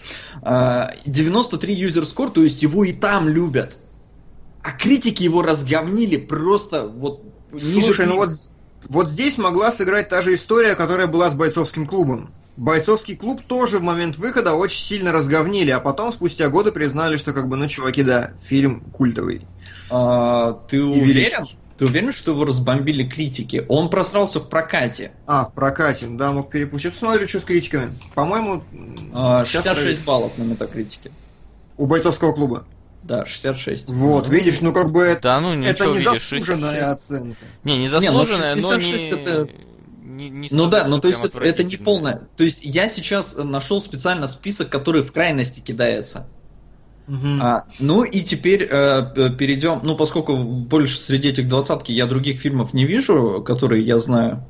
93 1.05 1.88
user 1.88 2.03
score, 2.03 2.32
то 2.32 2.43
есть 2.43 2.61
его 2.61 2.84
и 2.84 2.93
там 2.93 3.30
любят. 3.30 3.78
А 4.61 4.71
критики 4.71 5.23
его 5.23 5.41
разговнили 5.41 6.17
просто 6.17 6.88
вот 6.88 7.23
Слушай, 7.51 8.05
ниже... 8.05 8.05
ну 8.05 8.15
вот 8.17 8.30
вот 8.88 9.09
здесь 9.09 9.38
могла 9.38 9.71
сыграть 9.71 10.09
та 10.09 10.21
же 10.21 10.36
история, 10.36 10.75
которая 10.75 11.07
была 11.07 11.29
с 11.29 11.33
бойцовским 11.33 11.86
клубом. 11.86 12.31
Бойцовский 12.57 13.17
клуб 13.17 13.41
тоже 13.45 13.79
в 13.79 13.83
момент 13.83 14.17
выхода 14.17 14.53
очень 14.53 14.79
сильно 14.79 15.11
разговнили, 15.11 15.71
а 15.71 15.81
потом 15.81 16.13
спустя 16.13 16.49
годы 16.49 16.71
признали, 16.71 17.17
что 17.17 17.33
как 17.33 17.49
бы, 17.49 17.57
ну, 17.57 17.67
чуваки, 17.67 18.01
да, 18.01 18.31
фильм 18.39 18.79
культовый. 18.93 19.45
А, 19.89 20.53
ты 20.69 20.81
уверен? 20.81 21.47
Ты 21.77 21.86
уверен, 21.86 22.13
что 22.13 22.31
его 22.31 22.45
разбомбили 22.45 23.03
критики? 23.03 23.65
Он 23.67 23.89
просрался 23.89 24.39
в 24.39 24.47
прокате. 24.47 25.11
А, 25.27 25.43
в 25.43 25.53
прокате, 25.53 26.07
да, 26.07 26.31
мог 26.31 26.49
перепустить. 26.49 26.93
Посмотрю, 26.93 27.27
что 27.27 27.39
с 27.39 27.43
критиками. 27.43 27.99
По-моему... 28.13 28.63
А, 29.13 29.43
66 29.43 30.05
баллов 30.05 30.38
на 30.38 30.43
метакритике. 30.43 31.11
У 31.75 31.86
бойцовского 31.86 32.31
клуба. 32.31 32.65
Да, 33.06 33.24
66. 33.24 33.88
Вот, 33.89 34.30
видишь, 34.30 34.62
ну 34.62 34.74
как 34.74 34.91
бы 34.91 35.03
это, 35.03 35.22
да, 35.22 35.39
ну, 35.39 35.53
это 35.62 35.86
не 35.86 35.99
видишь, 35.99 36.22
заслуженная 36.22 36.86
66. 36.86 36.91
оценка. 36.91 37.45
Не, 37.64 37.78
не 37.78 37.88
заслуженная, 37.88 38.56
не, 38.56 38.62
ну, 38.62 38.68
66 38.72 39.12
но 39.12 39.18
не... 39.18 39.24
это... 39.24 39.49
Не, 40.01 40.30
не 40.30 40.47
ну 40.49 40.68
да, 40.68 40.88
ну 40.88 40.99
то 40.99 41.10
есть 41.10 41.24
это, 41.24 41.39
это 41.39 41.64
не 41.64 41.78
полное. 41.78 42.28
То 42.36 42.43
есть 42.43 42.62
я 42.64 42.88
сейчас 42.89 43.36
нашел 43.36 43.82
специально 43.82 44.28
список, 44.28 44.70
который 44.70 45.03
в 45.03 45.12
крайности 45.12 45.60
кидается. 45.60 46.28
Угу. 47.08 47.28
А, 47.41 47.66
ну 47.80 48.03
и 48.03 48.22
теперь 48.22 48.64
э, 48.64 49.30
перейдем, 49.38 49.82
ну 49.84 49.95
поскольку 49.95 50.36
больше 50.38 50.97
среди 50.97 51.30
этих 51.30 51.47
двадцатки 51.47 51.91
я 51.91 52.08
других 52.08 52.39
фильмов 52.39 52.74
не 52.74 52.86
вижу, 52.86 53.43
которые 53.45 53.84
я 53.84 53.99
знаю, 53.99 54.43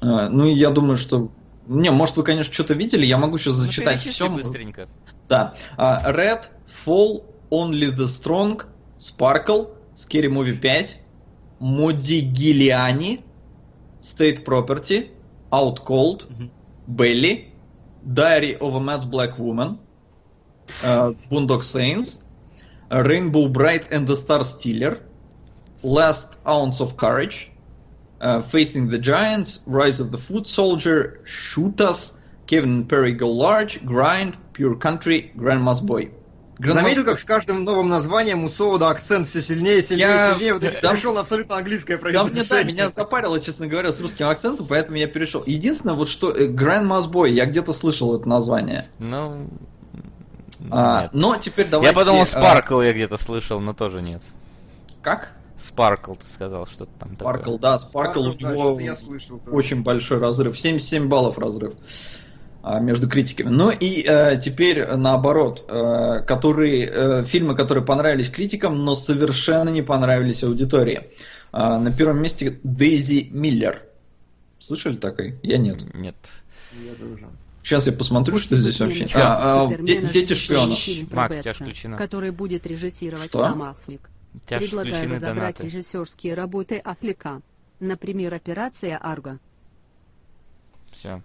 э, 0.00 0.28
ну 0.30 0.46
я 0.46 0.70
думаю, 0.70 0.96
что 0.96 1.30
не, 1.66 1.90
может 1.90 2.16
вы, 2.16 2.22
конечно, 2.22 2.54
что-то 2.54 2.72
видели, 2.72 3.04
я 3.04 3.18
могу 3.18 3.36
сейчас 3.36 3.58
ну, 3.58 3.64
зачитать 3.64 4.02
ну, 4.06 4.12
все. 4.12 4.30
быстренько. 4.30 4.88
Да. 5.28 5.54
Uh, 5.76 6.14
Red, 6.14 6.44
Fall, 6.86 7.24
Only 7.51 7.89
the 7.91 8.07
Strong, 8.07 8.61
Sparkle, 8.97 9.77
Scary 9.95 10.27
Movie 10.27 10.55
5, 10.55 10.95
Модигилиани, 11.61 13.21
State 13.99 14.43
Property, 14.43 15.11
Out 15.51 15.85
Cold, 15.85 16.27
mm-hmm. 16.29 16.47
Belly, 16.87 17.51
Diary 18.13 18.57
of 18.57 18.75
a 18.75 18.81
Mad 18.81 19.09
Black 19.09 19.37
Woman, 19.37 19.79
uh, 20.83 21.13
Boondock 21.31 21.63
Saints, 21.63 22.21
Rainbow 22.91 23.47
Bright 23.47 23.91
and 23.91 24.07
the 24.07 24.15
Star 24.15 24.43
Stealer, 24.43 25.01
Last 25.83 26.37
Ounce 26.47 26.79
of 26.79 26.97
Courage, 26.97 27.51
uh, 28.21 28.41
Facing 28.41 28.89
the 28.89 28.97
Giants, 28.99 29.59
Rise 29.65 29.99
of 29.99 30.11
the 30.11 30.17
Foot 30.17 30.47
Soldier, 30.47 31.21
Shoot 31.23 31.81
Us, 31.81 32.13
Kevin 32.47 32.85
Perry 32.85 33.13
Go 33.13 33.29
Large, 33.31 33.85
Grind, 33.85 34.37
Pure 34.53 34.75
Country, 34.75 35.31
Grandma's 35.37 35.81
Boy. 35.81 36.09
Заметил, 36.58 37.04
как 37.04 37.18
с 37.20 37.24
каждым 37.24 37.64
новым 37.64 37.88
названием 37.88 38.42
у 38.44 38.48
Соуда 38.48 38.88
акцент 38.90 39.28
все 39.28 39.40
сильнее, 39.40 39.80
сильнее, 39.82 40.06
Я- 40.08 40.34
сильнее. 40.34 40.54
Вот 40.54 40.62
Да. 40.62 40.90
перешел 40.92 41.14
на 41.14 41.20
абсолютно 41.20 41.56
английское 41.56 41.96
Да, 41.98 42.02
мне, 42.08 42.12
да, 42.12 42.24
произношение. 42.24 42.72
меня 42.72 42.90
запарило, 42.90 43.40
честно 43.40 43.66
говоря, 43.68 43.92
с 43.92 44.00
русским 44.00 44.26
акцентом, 44.28 44.66
поэтому 44.66 44.96
я 44.96 45.06
перешел. 45.06 45.42
Единственное, 45.46 45.94
вот 45.94 46.08
что 46.08 46.30
э, 46.32 46.48
Grandma's 46.48 47.08
Boy, 47.08 47.30
я 47.30 47.46
где-то 47.46 47.72
слышал 47.72 48.16
это 48.18 48.28
название. 48.28 48.88
Ну, 48.98 49.46
А, 50.70 51.08
но 51.12 51.36
теперь 51.36 51.68
давайте... 51.68 51.92
Я 51.92 51.96
подумал, 51.96 52.22
а, 52.22 52.26
Спаркл 52.26 52.80
я 52.82 52.92
где-то 52.92 53.16
слышал, 53.16 53.60
но 53.60 53.72
тоже 53.72 54.02
нет. 54.02 54.22
Как? 55.02 55.30
Спаркл, 55.56 56.14
ты 56.14 56.26
сказал, 56.26 56.66
что-то 56.66 56.90
там 56.98 57.14
такое. 57.16 57.34
Спаркл, 57.34 57.58
да, 57.58 57.78
Спаркл 57.78 58.20
у 58.20 58.32
Да, 58.34 58.50
него 58.52 58.80
я 58.80 58.96
слышал. 58.96 59.40
очень 59.50 59.82
большой 59.84 60.18
разрыв. 60.18 60.58
77 60.58 61.08
баллов 61.08 61.38
разрыв 61.38 61.74
а, 61.74 61.78
между 62.62 63.08
критиками. 63.08 63.48
Ну 63.48 63.70
и 63.70 64.04
э, 64.06 64.38
теперь 64.38 64.84
наоборот, 64.86 65.64
э, 65.68 66.22
которые, 66.26 66.86
э, 66.86 67.24
фильмы, 67.24 67.54
которые 67.54 67.84
понравились 67.84 68.28
критикам, 68.28 68.84
но 68.84 68.94
совершенно 68.94 69.70
не 69.70 69.82
понравились 69.82 70.42
аудитории. 70.42 71.10
А, 71.52 71.78
на 71.78 71.90
первом 71.92 72.20
месте 72.22 72.58
Дейзи 72.62 73.28
Миллер. 73.30 73.82
Слышали 74.58 74.96
такой? 74.96 75.38
Я 75.42 75.58
нет. 75.58 75.78
Нет. 75.94 76.16
Я 76.84 76.94
тоже. 76.94 77.26
Сейчас 77.62 77.86
я 77.86 77.92
посмотрю, 77.92 78.34
Пусть 78.34 78.46
что 78.46 78.56
здесь 78.56 78.80
вообще. 78.80 79.06
А, 79.14 79.64
а, 79.64 79.76
де- 79.76 80.02
Дети 80.06 80.32
шпионов. 80.34 80.78
Мак, 81.12 81.30
у 81.30 81.34
тебя 81.40 81.52
включено. 81.52 81.96
который 81.96 82.30
будет 82.30 82.66
режиссировать 82.66 83.28
Что? 83.28 83.42
сам 83.42 83.62
Аффлек. 83.62 84.10
Предлагаю 84.46 85.10
разобрать 85.10 85.20
донаты. 85.20 85.64
режиссерские 85.64 86.34
работы 86.34 86.78
Аффлека. 86.78 87.42
Например, 87.80 88.34
«Операция 88.34 88.96
Арго». 88.96 89.38
Все. 90.92 91.22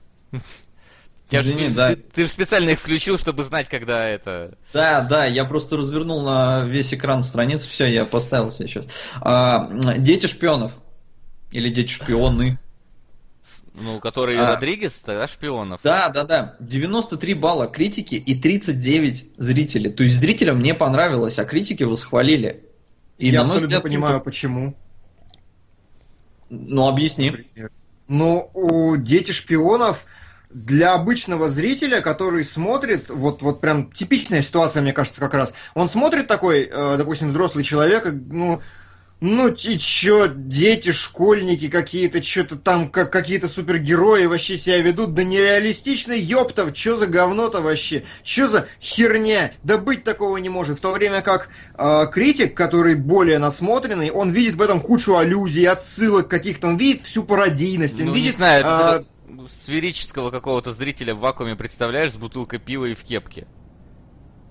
Извини, 1.42 1.70
да. 1.70 1.90
Ты, 1.90 1.96
ты 1.96 2.22
же 2.24 2.28
специально 2.30 2.70
их 2.70 2.80
включил, 2.80 3.18
чтобы 3.18 3.44
знать, 3.44 3.70
когда 3.70 4.06
это... 4.08 4.58
Да, 4.74 5.02
да, 5.02 5.26
я 5.26 5.46
просто 5.46 5.78
развернул 5.78 6.24
на 6.24 6.64
весь 6.66 6.94
экран 6.94 7.24
страницу, 7.24 7.68
все, 7.68 7.86
я 7.86 8.06
поставил 8.06 8.52
себе 8.52 8.68
сейчас. 8.68 8.88
А, 9.22 9.70
дети 9.98 10.28
шпионов. 10.28 10.74
Или 11.52 11.70
дети 11.70 11.92
шпионы. 11.92 12.60
Ну, 13.76 14.00
который 14.00 14.38
А. 14.38 14.54
Родригес, 14.54 14.94
тогда 15.06 15.28
шпионов. 15.28 15.82
Да, 15.84 16.10
да, 16.10 16.24
да. 16.24 16.56
93 16.60 17.34
балла 17.34 17.68
критики 17.68 18.16
и 18.16 18.36
39 18.36 19.26
зрителей. 19.38 19.92
То 19.92 20.04
есть 20.04 20.18
зрителям 20.18 20.62
не 20.62 20.74
понравилось, 20.74 21.40
а 21.40 21.46
критики 21.46 21.84
восхвалили. 21.84 22.64
И 23.18 23.30
я 23.30 23.42
абсолютно 23.42 23.68
взгляд, 23.68 23.84
понимаю, 23.84 24.22
почему. 24.22 24.76
Ну, 26.50 26.88
объясни. 26.88 27.32
например. 27.32 27.72
Но 28.08 28.52
у 28.54 28.96
дети 28.98 29.32
шпионов 29.32 30.06
для 30.54 30.94
обычного 30.94 31.50
зрителя, 31.50 32.02
который 32.02 32.44
смотрит, 32.44 33.10
вот, 33.10 33.42
вот 33.42 33.62
прям 33.62 33.92
типичная 33.92 34.42
ситуация, 34.42 34.82
мне 34.82 34.94
кажется, 34.94 35.20
как 35.20 35.34
раз. 35.34 35.54
Он 35.74 35.90
смотрит 35.90 36.28
такой, 36.28 36.70
э, 36.72 36.96
допустим, 36.98 37.30
взрослый 37.30 37.64
человек, 37.64 38.08
ну, 38.12 38.62
ну 39.20 39.48
и 39.48 39.78
чё, 39.78 40.28
дети, 40.28 40.92
школьники 40.92 41.70
какие-то, 41.70 42.22
что-то 42.22 42.58
там, 42.58 42.90
как 42.90 43.10
какие-то 43.10 43.48
супергерои 43.48 44.26
вообще 44.26 44.58
себя 44.58 44.80
ведут, 44.80 45.14
да 45.14 45.24
нереалистично, 45.24 46.12
ёптов, 46.12 46.74
чё 46.74 46.98
за 46.98 47.08
говно-то 47.08 47.62
вообще, 47.62 48.04
чё 48.24 48.50
за 48.50 48.68
херня, 48.82 49.54
да 49.64 49.78
быть 49.78 50.04
такого 50.04 50.36
не 50.38 50.50
может. 50.50 50.80
В 50.80 50.82
то 50.82 50.92
время 50.92 51.22
как 51.22 51.48
э, 51.78 52.02
критик, 52.12 52.54
который 52.54 52.96
более 52.96 53.40
насмотренный, 53.40 54.12
он 54.12 54.30
видит 54.32 54.56
в 54.56 54.62
этом 54.62 54.82
кучу 54.82 55.16
аллюзий, 55.16 55.66
отсылок 55.68 56.28
каких-то, 56.28 56.68
он 56.68 56.76
видит 56.76 57.04
всю 57.04 57.24
пародийность, 57.24 57.98
он 58.00 58.08
Ну, 58.08 58.14
не 58.14 58.20
видит... 58.24 58.36
знаю, 58.36 58.64
а, 58.66 58.96
это 58.98 59.06
сферического 59.48 60.32
какого-то 60.32 60.74
зрителя 60.74 61.16
в 61.16 61.20
вакууме 61.20 61.56
представляешь 61.56 62.12
с 62.12 62.16
бутылкой 62.18 62.60
пива 62.60 62.86
и 62.86 62.96
в 62.96 63.04
кепке. 63.04 63.48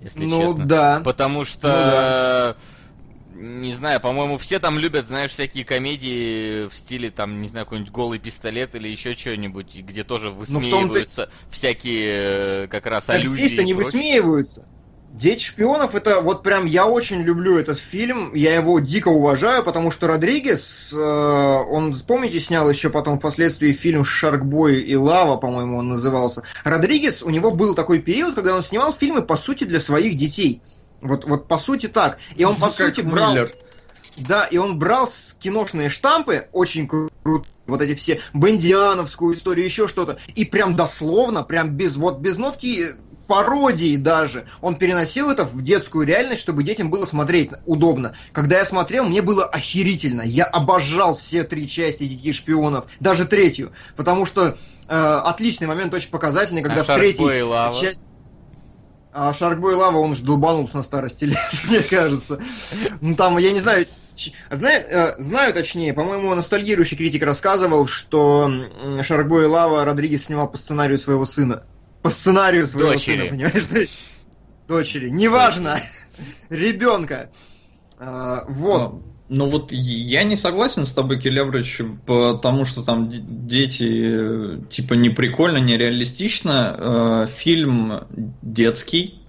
Если 0.00 0.24
ну 0.24 0.40
честно. 0.48 0.66
да. 0.66 1.00
Потому 1.04 1.44
что... 1.44 2.56
Не 3.34 3.72
знаю, 3.72 3.98
по-моему, 3.98 4.36
все 4.36 4.58
там 4.58 4.78
любят, 4.78 5.06
знаешь, 5.06 5.30
всякие 5.30 5.64
комедии 5.64 6.68
в 6.68 6.74
стиле, 6.74 7.10
там, 7.10 7.40
не 7.40 7.48
знаю, 7.48 7.64
какой-нибудь 7.64 7.90
голый 7.90 8.18
пистолет 8.18 8.74
или 8.74 8.88
еще 8.88 9.14
что-нибудь, 9.14 9.74
где 9.74 10.04
тоже 10.04 10.28
Ну, 10.28 10.34
высмеиваются 10.36 11.30
всякие 11.50 12.64
э, 12.64 12.66
как 12.68 12.84
раз 12.86 13.08
аллюзии. 13.08 13.46
здесь-то 13.46 13.64
не 13.64 13.72
прочее. 13.72 13.92
высмеиваются. 13.92 14.66
Дети 15.12 15.44
шпионов 15.44 15.94
это 15.94 16.22
вот 16.22 16.42
прям 16.42 16.64
я 16.64 16.86
очень 16.86 17.20
люблю 17.20 17.58
этот 17.58 17.78
фильм, 17.78 18.32
я 18.34 18.54
его 18.54 18.80
дико 18.80 19.08
уважаю, 19.08 19.62
потому 19.62 19.90
что 19.90 20.06
Родригес, 20.06 20.88
э, 20.90 20.96
он, 20.96 21.94
помните, 22.06 22.40
снял 22.40 22.68
еще 22.70 22.88
потом 22.88 23.18
впоследствии 23.18 23.72
фильм 23.72 24.06
«Шаркбой 24.06 24.80
и 24.80 24.96
лава», 24.96 25.36
по-моему, 25.36 25.76
он 25.76 25.90
назывался. 25.90 26.44
Родригес, 26.64 27.22
у 27.22 27.28
него 27.28 27.50
был 27.50 27.74
такой 27.74 27.98
период, 27.98 28.34
когда 28.34 28.56
он 28.56 28.62
снимал 28.62 28.94
фильмы, 28.94 29.20
по 29.20 29.36
сути, 29.36 29.64
для 29.64 29.80
своих 29.80 30.16
детей. 30.16 30.62
Вот, 31.02 31.26
вот 31.26 31.46
по 31.46 31.58
сути 31.58 31.88
так. 31.88 32.16
И 32.34 32.44
он, 32.44 32.56
по 32.56 32.70
Как 32.70 32.94
сути, 32.94 33.02
брал... 33.02 33.32
Миллер. 33.32 33.52
Да, 34.16 34.46
и 34.46 34.56
он 34.56 34.78
брал 34.78 35.10
киношные 35.40 35.90
штампы, 35.90 36.48
очень 36.52 36.88
круто, 36.88 37.46
вот 37.66 37.82
эти 37.82 37.94
все 37.94 38.20
бандиановскую 38.32 39.34
историю, 39.34 39.66
еще 39.66 39.88
что-то, 39.88 40.18
и 40.34 40.46
прям 40.46 40.74
дословно, 40.74 41.42
прям 41.42 41.70
без 41.70 41.96
вот 41.96 42.18
без 42.20 42.36
нотки 42.38 42.94
пародии 43.32 43.96
даже, 43.96 44.44
он 44.60 44.76
переносил 44.76 45.30
это 45.30 45.44
в 45.46 45.62
детскую 45.62 46.06
реальность, 46.06 46.42
чтобы 46.42 46.62
детям 46.62 46.90
было 46.90 47.06
смотреть 47.06 47.48
удобно. 47.64 48.14
Когда 48.32 48.58
я 48.58 48.66
смотрел, 48.66 49.06
мне 49.06 49.22
было 49.22 49.46
охерительно. 49.46 50.20
Я 50.20 50.44
обожал 50.44 51.16
все 51.16 51.42
три 51.42 51.66
части 51.66 52.06
«Детей 52.06 52.34
шпионов», 52.34 52.84
даже 53.00 53.24
третью, 53.24 53.72
потому 53.96 54.26
что 54.26 54.58
э, 54.86 55.20
отличный 55.24 55.66
момент, 55.66 55.94
очень 55.94 56.10
показательный, 56.10 56.60
когда 56.60 56.82
А 56.82 56.84
в 56.84 56.86
третьей 56.98 57.24
части- 57.80 58.00
а 59.14 59.32
Шаркбой 59.32 59.76
Лава, 59.76 59.96
он 59.96 60.14
же 60.14 60.22
долбанулся 60.22 60.76
на 60.76 60.82
старости 60.82 61.24
лет, 61.24 61.38
мне 61.64 61.80
кажется. 61.80 62.38
Ну 63.00 63.14
там, 63.14 63.38
я 63.38 63.52
не 63.52 63.60
знаю, 63.60 63.86
знаю, 64.50 64.84
э, 64.88 65.22
знаю 65.22 65.54
точнее, 65.54 65.94
по-моему, 65.94 66.34
ностальгирующий 66.34 66.98
критик 66.98 67.22
рассказывал, 67.22 67.86
что 67.86 68.50
Шаркбой 69.02 69.46
Лава 69.46 69.86
Родригес 69.86 70.24
снимал 70.26 70.48
по 70.48 70.58
сценарию 70.58 70.98
своего 70.98 71.24
сына. 71.24 71.62
По 72.02 72.10
сценарию 72.10 72.66
своего 72.66 72.92
Дочери. 72.92 73.18
сына, 73.18 73.30
понимаешь? 73.30 73.64
ты? 73.66 73.88
Дочери, 74.68 75.08
неважно, 75.10 75.80
ребенка. 76.50 77.30
А, 77.98 78.44
Вот. 78.48 79.02
Ну 79.28 79.48
вот 79.48 79.72
я 79.72 80.24
не 80.24 80.36
согласен 80.36 80.84
с 80.84 80.92
тобой, 80.92 81.18
Келебрич, 81.18 81.80
потому 82.04 82.66
что 82.66 82.82
там 82.82 83.10
дети 83.46 84.60
типа 84.68 84.92
не 84.92 85.08
прикольно, 85.08 85.56
не 85.56 85.78
реалистично. 85.78 86.76
Э, 86.78 87.28
Фильм 87.34 88.04
детский. 88.42 89.22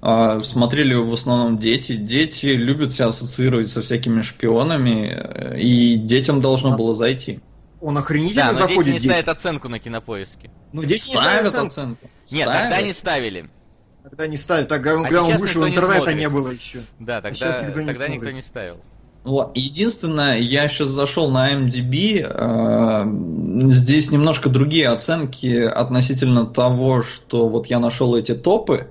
Э, 0.00 0.40
Смотрели 0.42 0.92
его 0.94 1.04
в 1.04 1.12
основном 1.12 1.58
дети. 1.58 1.96
Дети 1.96 2.46
любят 2.46 2.94
себя 2.94 3.08
ассоциировать 3.08 3.70
со 3.70 3.82
всякими 3.82 4.22
шпионами, 4.22 5.10
э, 5.12 5.60
и 5.60 5.96
детям 5.96 6.40
должно 6.40 6.74
было 6.74 6.94
зайти. 6.94 7.40
Он 7.82 7.94
Да, 7.96 8.00
охренительно 8.00 8.52
но 8.52 8.58
дети 8.60 8.68
заходит. 8.68 8.86
не 8.94 8.98
детям. 9.00 9.10
ставят 9.10 9.28
оценку 9.28 9.68
на 9.68 9.78
кинопоиске. 9.80 10.50
Ну, 10.72 10.82
дети 10.82 11.08
не 11.10 11.14
Ставят 11.16 11.48
ставят 11.48 11.66
оценку. 11.66 12.10
Нет, 12.30 12.48
Ставят. 12.48 12.70
тогда 12.70 12.82
не 12.86 12.92
ставили. 12.92 13.50
Тогда 14.04 14.26
не 14.26 14.36
тогда, 14.36 14.76
А 14.76 14.78
когда 14.78 14.96
он 14.96 15.06
сейчас 15.06 15.40
вышел, 15.40 15.60
никто 15.64 15.68
не 15.68 15.74
интернета 15.74 16.00
смотрит. 16.02 16.18
не 16.18 16.28
было 16.28 16.50
еще. 16.50 16.78
Да, 16.98 17.22
сейчас 17.32 17.56
тогда, 17.56 17.68
никто 17.68 17.80
не 17.80 17.86
тогда 17.86 18.08
никто 18.08 18.22
смотрит. 18.22 18.34
не 18.34 18.42
ставил. 18.42 18.76
Вот. 19.24 19.52
Единственное, 19.54 20.38
я 20.38 20.66
сейчас 20.66 20.88
зашел 20.88 21.30
на 21.30 21.52
MDB, 21.52 22.26
э, 22.28 23.70
здесь 23.70 24.10
немножко 24.10 24.48
другие 24.48 24.88
оценки 24.88 25.62
относительно 25.62 26.44
того, 26.46 27.02
что 27.02 27.48
вот 27.48 27.68
я 27.68 27.78
нашел 27.78 28.16
эти 28.16 28.34
топы, 28.34 28.88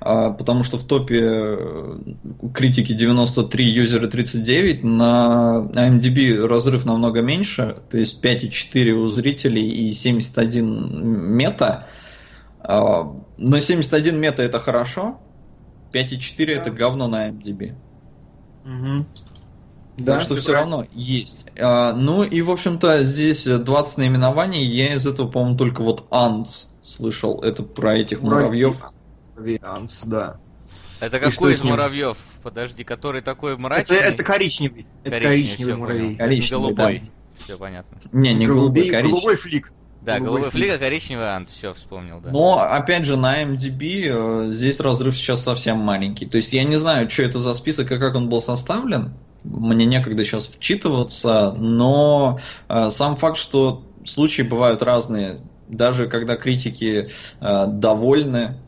э, 0.00 0.34
потому 0.38 0.62
что 0.62 0.78
в 0.78 0.84
топе 0.84 1.20
э, 1.20 1.98
критики 2.54 2.92
93, 2.92 3.64
юзеры 3.64 4.06
39, 4.06 4.84
на 4.84 5.68
MDB 5.74 6.46
разрыв 6.46 6.84
намного 6.84 7.20
меньше, 7.22 7.76
то 7.90 7.98
есть 7.98 8.22
5,4 8.24 8.90
у 8.92 9.08
зрителей 9.08 9.68
и 9.68 9.92
71 9.92 11.34
мета. 11.36 11.88
Э, 12.68 13.02
Но 13.38 13.58
71 13.58 14.18
мета 14.18 14.42
это 14.42 14.58
хорошо, 14.60 15.20
5,4 15.92 16.52
это 16.52 16.70
говно 16.70 17.06
на 17.08 17.28
MDB. 17.28 17.74
Мгм. 18.64 19.06
Да, 19.98 20.20
что 20.20 20.34
все 20.36 20.50
прав. 20.52 20.60
равно 20.62 20.86
есть. 20.92 21.46
А, 21.58 21.92
ну 21.94 22.22
и, 22.22 22.42
в 22.42 22.50
общем-то, 22.50 23.02
здесь 23.04 23.44
20 23.44 23.96
наименований. 23.98 24.62
Я 24.62 24.92
из 24.94 25.06
этого, 25.06 25.28
по-моему, 25.28 25.56
только 25.56 25.82
вот 25.82 26.06
Антс 26.10 26.68
слышал. 26.82 27.40
Это 27.42 27.62
про 27.62 27.96
этих 27.96 28.20
муравьев. 28.20 28.76
Варианс, 29.36 30.00
да. 30.04 30.36
Это 31.00 31.18
какой 31.20 31.54
из 31.54 31.62
муравьев? 31.62 32.18
Подожди, 32.42 32.84
который 32.84 33.22
такой 33.22 33.52
Это, 33.52 33.60
мрачный? 33.62 33.96
это 33.96 34.22
коричневый. 34.22 34.86
Это 35.04 35.20
Коричневый, 35.20 35.32
коричневый 35.32 35.72
всё, 35.74 35.76
муравей. 35.78 36.16
Коричневый, 36.16 36.74
Голубой. 36.74 37.10
Все 37.34 37.56
понятно. 37.58 37.98
Не, 38.12 38.34
не 38.34 38.46
голубой, 38.46 38.68
Голубей- 38.82 38.90
коричневый. 38.90 39.10
голубой 39.12 39.36
флик. 39.36 39.72
Да, 40.06 40.20
голубой 40.20 40.50
флик, 40.50 40.72
а 40.72 40.78
коричневый 40.78 41.28
ант, 41.34 41.50
все, 41.50 41.74
вспомнил, 41.74 42.20
да. 42.20 42.30
Но, 42.30 42.60
опять 42.60 43.04
же, 43.04 43.16
на 43.16 43.42
MDB 43.42 44.04
э, 44.06 44.50
здесь 44.52 44.78
разрыв 44.78 45.16
сейчас 45.16 45.42
совсем 45.42 45.78
маленький. 45.78 46.26
То 46.26 46.36
есть 46.36 46.52
я 46.52 46.62
не 46.62 46.76
знаю, 46.76 47.10
что 47.10 47.24
это 47.24 47.40
за 47.40 47.54
список 47.54 47.90
и 47.90 47.98
как 47.98 48.14
он 48.14 48.28
был 48.28 48.40
составлен. 48.40 49.14
Мне 49.42 49.84
некогда 49.84 50.24
сейчас 50.24 50.46
вчитываться, 50.46 51.50
но 51.50 52.38
э, 52.68 52.88
сам 52.90 53.16
факт, 53.16 53.36
что 53.36 53.82
случаи 54.04 54.42
бывают 54.42 54.80
разные, 54.80 55.40
даже 55.66 56.06
когда 56.06 56.36
критики 56.36 57.08
э, 57.40 57.66
довольны, 57.66 58.58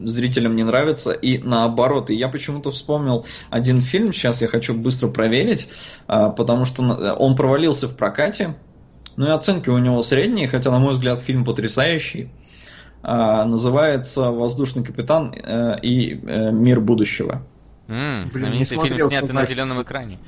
зрителям 0.00 0.56
не 0.56 0.64
нравится, 0.64 1.12
и 1.12 1.36
наоборот. 1.36 2.08
И 2.08 2.14
я 2.14 2.28
почему-то 2.28 2.70
вспомнил 2.70 3.26
один 3.50 3.82
фильм, 3.82 4.14
сейчас 4.14 4.40
я 4.40 4.48
хочу 4.48 4.72
быстро 4.72 5.08
проверить, 5.08 5.68
э, 6.08 6.32
потому 6.34 6.64
что 6.64 6.82
он 6.82 7.36
провалился 7.36 7.88
в 7.88 7.94
прокате, 7.94 8.54
ну 9.18 9.26
и 9.26 9.30
оценки 9.30 9.68
у 9.68 9.78
него 9.78 10.00
средние, 10.04 10.46
хотя, 10.46 10.70
на 10.70 10.78
мой 10.78 10.92
взгляд, 10.92 11.18
фильм 11.18 11.44
потрясающий. 11.44 12.30
А, 13.02 13.44
называется 13.44 14.30
«Воздушный 14.30 14.84
капитан 14.84 15.34
э, 15.34 15.76
и 15.82 16.20
э, 16.24 16.52
мир 16.52 16.80
будущего». 16.80 17.42
Mm, 17.88 18.30
Блин, 18.32 18.44
знаменитый 18.44 18.78
фильм, 18.78 18.96
снятый 18.96 19.18
смотреть. 19.18 19.32
на 19.32 19.44
зеленом 19.44 19.82
экране. 19.82 20.18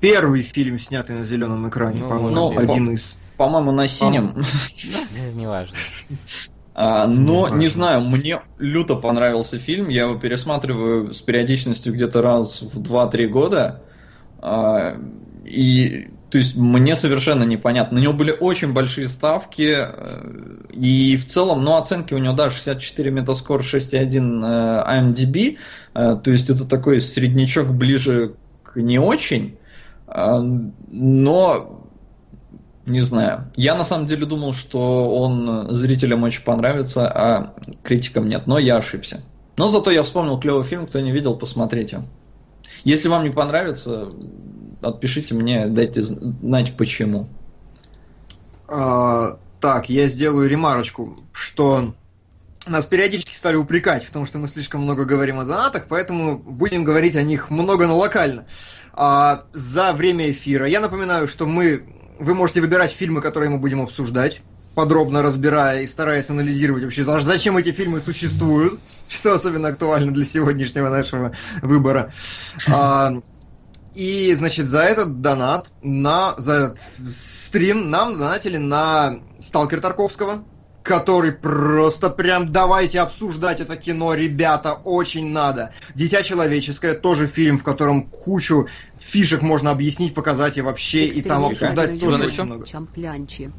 Первый 0.00 0.42
фильм, 0.42 0.78
снятый 0.78 1.16
на 1.16 1.24
зеленом 1.24 1.66
экране, 1.66 2.00
ну, 2.00 2.08
по-моему, 2.10 2.30
ну, 2.30 2.58
один 2.58 2.86
по- 2.88 2.90
из. 2.92 3.16
По-моему, 3.38 3.72
на 3.72 3.88
синем. 3.88 4.34
Ну, 4.36 5.32
неважно. 5.32 5.76
А, 6.74 7.06
но 7.06 7.48
не 7.48 7.68
знаю, 7.68 8.02
мне 8.02 8.40
люто 8.58 8.96
понравился 8.96 9.58
фильм. 9.58 9.88
Я 9.88 10.02
его 10.02 10.16
пересматриваю 10.16 11.14
с 11.14 11.22
периодичностью 11.22 11.94
где-то 11.94 12.20
раз 12.20 12.60
в 12.60 12.82
2-3 12.82 13.28
года. 13.28 13.82
А, 14.40 14.96
и 15.46 16.10
то 16.30 16.38
есть 16.38 16.54
мне 16.54 16.94
совершенно 16.94 17.42
непонятно. 17.42 17.98
На 17.98 18.02
него 18.02 18.12
были 18.12 18.30
очень 18.30 18.72
большие 18.72 19.08
ставки, 19.08 19.76
э, 19.78 20.64
и 20.72 21.16
в 21.16 21.24
целом, 21.24 21.64
ну, 21.64 21.76
оценки 21.76 22.14
у 22.14 22.18
него, 22.18 22.34
да, 22.34 22.50
64 22.50 23.10
Metascore, 23.10 23.60
6.1 23.60 24.84
IMDb, 24.86 25.58
э, 25.94 26.16
то 26.22 26.30
есть 26.30 26.48
это 26.48 26.68
такой 26.68 27.00
среднячок 27.00 27.74
ближе 27.74 28.34
к 28.62 28.76
не 28.76 29.00
очень, 29.00 29.56
э, 30.06 30.38
но 30.92 31.86
не 32.86 33.00
знаю. 33.00 33.50
Я 33.56 33.74
на 33.74 33.84
самом 33.84 34.06
деле 34.06 34.24
думал, 34.24 34.54
что 34.54 35.12
он 35.12 35.74
зрителям 35.74 36.22
очень 36.22 36.44
понравится, 36.44 37.08
а 37.08 37.54
критикам 37.82 38.28
нет, 38.28 38.46
но 38.46 38.58
я 38.58 38.76
ошибся. 38.76 39.22
Но 39.56 39.68
зато 39.68 39.90
я 39.90 40.04
вспомнил 40.04 40.38
клевый 40.38 40.64
фильм, 40.64 40.86
кто 40.86 41.00
не 41.00 41.10
видел, 41.10 41.34
посмотрите. 41.36 42.02
Если 42.84 43.08
вам 43.08 43.24
не 43.24 43.30
понравится, 43.30 44.08
отпишите 44.80 45.34
мне, 45.34 45.66
дайте 45.66 46.02
знать 46.02 46.76
почему. 46.76 47.28
А, 48.68 49.38
так, 49.60 49.88
я 49.88 50.08
сделаю 50.08 50.48
ремарочку, 50.48 51.18
что 51.32 51.94
нас 52.66 52.86
периодически 52.86 53.34
стали 53.34 53.56
упрекать 53.56 54.04
в 54.04 54.10
том, 54.10 54.26
что 54.26 54.38
мы 54.38 54.48
слишком 54.48 54.82
много 54.82 55.04
говорим 55.04 55.38
о 55.38 55.44
донатах, 55.44 55.86
поэтому 55.88 56.38
будем 56.38 56.84
говорить 56.84 57.16
о 57.16 57.22
них 57.22 57.50
много, 57.50 57.86
но 57.86 57.96
локально. 57.96 58.46
А, 58.92 59.44
за 59.52 59.92
время 59.92 60.30
эфира 60.30 60.66
я 60.66 60.80
напоминаю, 60.80 61.28
что 61.28 61.46
мы, 61.46 61.84
вы 62.18 62.34
можете 62.34 62.60
выбирать 62.60 62.92
фильмы, 62.92 63.20
которые 63.20 63.50
мы 63.50 63.58
будем 63.58 63.82
обсуждать 63.82 64.42
подробно 64.74 65.22
разбирая 65.22 65.82
и 65.82 65.86
стараясь 65.86 66.30
анализировать 66.30 66.84
вообще, 66.84 67.04
зачем 67.04 67.56
эти 67.56 67.72
фильмы 67.72 68.00
существуют, 68.00 68.80
что 69.08 69.34
особенно 69.34 69.68
актуально 69.68 70.12
для 70.12 70.24
сегодняшнего 70.24 70.88
нашего 70.88 71.32
выбора. 71.60 72.12
А, 72.68 73.12
и, 73.94 74.32
значит, 74.34 74.66
за 74.66 74.82
этот 74.82 75.20
донат, 75.20 75.68
на, 75.82 76.34
за 76.38 76.52
этот 76.52 76.78
стрим 77.06 77.90
нам 77.90 78.18
донатили 78.18 78.56
на 78.56 79.20
Сталкер 79.40 79.80
Тарковского, 79.80 80.44
который 80.82 81.32
просто 81.32 82.08
прям 82.10 82.52
давайте 82.52 83.00
обсуждать 83.00 83.60
это 83.60 83.76
кино, 83.76 84.14
ребята, 84.14 84.74
очень 84.74 85.30
надо. 85.30 85.72
Дитя 85.94 86.22
человеческое 86.22 86.94
тоже 86.94 87.26
фильм, 87.26 87.58
в 87.58 87.64
котором 87.64 88.08
кучу 88.08 88.68
фишек 88.98 89.42
можно 89.42 89.70
объяснить, 89.70 90.14
показать 90.14 90.56
и 90.56 90.62
вообще, 90.62 91.06
и 91.06 91.22
там 91.22 91.44
обсуждать 91.44 92.00
тоже 92.00 92.22
очень 92.22 92.44
много. 92.44 92.66
Чамплянчи. 92.66 93.52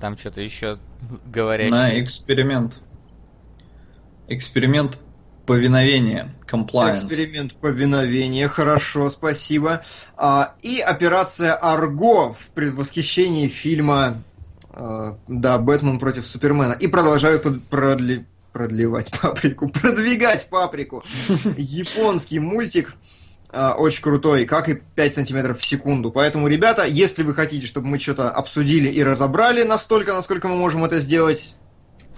Там 0.00 0.16
что-то 0.16 0.40
еще 0.40 0.78
говорящее. 1.26 1.70
На 1.72 2.00
эксперимент. 2.00 2.80
Эксперимент 4.28 4.98
повиновения, 5.48 6.28
compliance. 6.46 7.06
Эксперимент 7.06 7.54
повиновения, 7.54 8.48
хорошо, 8.48 9.08
спасибо. 9.08 9.82
А, 10.14 10.52
и 10.60 10.78
операция 10.78 11.54
Арго 11.54 12.34
в 12.34 12.50
предвосхищении 12.50 13.48
фильма 13.48 14.22
а, 14.70 15.16
да, 15.26 15.58
Бэтмен 15.58 15.98
против 15.98 16.26
Супермена. 16.26 16.74
И 16.74 16.86
продолжают 16.86 17.44
под, 17.44 17.64
продли, 17.64 18.26
продлевать 18.52 19.10
паприку, 19.18 19.68
продвигать 19.80 20.50
паприку. 20.50 21.02
Японский 21.56 22.40
мультик 22.40 22.94
а, 23.48 23.72
очень 23.72 24.02
крутой, 24.02 24.44
как 24.44 24.68
и 24.68 24.74
5 24.74 25.14
сантиметров 25.14 25.58
в 25.60 25.66
секунду. 25.66 26.10
Поэтому, 26.10 26.46
ребята, 26.48 26.84
если 26.84 27.22
вы 27.22 27.32
хотите, 27.32 27.66
чтобы 27.66 27.86
мы 27.86 27.98
что-то 27.98 28.30
обсудили 28.30 28.90
и 28.90 29.02
разобрали 29.02 29.62
настолько, 29.62 30.12
насколько 30.12 30.48
мы 30.48 30.56
можем 30.56 30.84
это 30.84 30.98
сделать, 30.98 31.56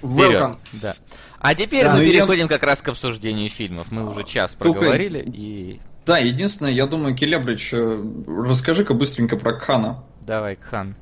welcome. 0.02 0.56
Вперед. 0.56 0.82
Да. 0.82 0.94
А 1.40 1.54
теперь 1.54 1.84
да, 1.84 1.96
мы 1.96 2.04
переходим 2.04 2.42
я... 2.42 2.48
как 2.48 2.62
раз 2.62 2.82
к 2.82 2.88
обсуждению 2.88 3.48
фильмов. 3.48 3.88
Мы 3.90 4.08
уже 4.08 4.24
час 4.24 4.54
Только... 4.58 4.78
проговорили 4.78 5.24
и... 5.26 5.80
Да, 6.06 6.18
единственное, 6.18 6.72
я 6.72 6.86
думаю, 6.86 7.14
Келебрич, 7.14 7.72
э, 7.72 8.04
расскажи-ка 8.26 8.94
быстренько 8.94 9.36
про 9.36 9.54
Кхана. 9.54 10.04
Давай, 10.20 10.56
Кхан. 10.56 10.96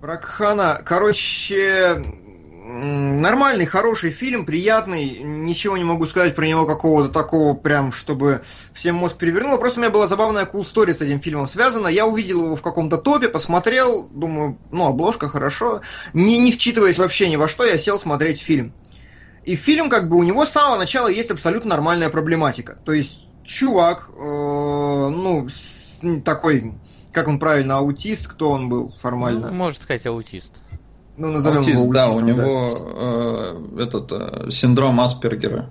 Про 0.00 0.16
Кхана, 0.16 0.82
короче, 0.84 2.04
нормальный, 2.66 3.66
хороший 3.66 4.10
фильм, 4.10 4.44
приятный. 4.44 5.20
Ничего 5.20 5.76
не 5.76 5.84
могу 5.84 6.06
сказать 6.06 6.34
про 6.34 6.46
него 6.46 6.66
какого-то 6.66 7.12
такого 7.12 7.54
прям, 7.54 7.92
чтобы 7.92 8.42
всем 8.72 8.96
мозг 8.96 9.16
перевернуло. 9.16 9.56
Просто 9.56 9.78
у 9.80 9.82
меня 9.82 9.92
была 9.92 10.08
забавная 10.08 10.44
cool 10.44 10.62
story 10.62 10.92
с 10.92 11.00
этим 11.00 11.20
фильмом 11.20 11.46
связана. 11.46 11.88
Я 11.88 12.06
увидел 12.06 12.44
его 12.44 12.56
в 12.56 12.62
каком-то 12.62 12.98
топе, 12.98 13.28
посмотрел, 13.28 14.08
думаю, 14.12 14.58
ну, 14.70 14.86
обложка 14.86 15.28
хорошо. 15.28 15.80
Не, 16.12 16.38
не 16.38 16.52
вчитываясь 16.52 16.98
вообще 16.98 17.28
ни 17.30 17.36
во 17.36 17.48
что, 17.48 17.64
я 17.64 17.78
сел 17.78 17.98
смотреть 17.98 18.40
фильм. 18.40 18.72
И 19.46 19.56
фильм, 19.56 19.88
как 19.88 20.08
бы, 20.08 20.16
у 20.16 20.22
него 20.22 20.44
с 20.44 20.50
самого 20.50 20.76
начала 20.76 21.08
есть 21.08 21.30
абсолютно 21.30 21.70
нормальная 21.70 22.10
проблематика. 22.10 22.76
То 22.84 22.92
есть, 22.92 23.20
чувак, 23.44 24.10
э, 24.10 24.18
ну, 24.18 25.48
такой, 26.24 26.74
как 27.12 27.28
он 27.28 27.38
правильно, 27.38 27.78
аутист, 27.78 28.26
кто 28.26 28.50
он 28.50 28.68
был 28.68 28.92
формально? 29.00 29.48
Ну, 29.48 29.54
можно 29.54 29.80
сказать, 29.80 30.04
аутист. 30.06 30.52
Ну, 31.16 31.30
назовем 31.30 31.58
аутист, 31.58 31.78
его 31.78 31.84
аутистом, 31.84 31.94
да, 31.94 32.10
у 32.10 32.20
него 32.20 32.86
Э, 33.06 33.82
этот 33.82 34.10
э, 34.10 34.50
синдром 34.50 35.00
Аспергера. 35.00 35.70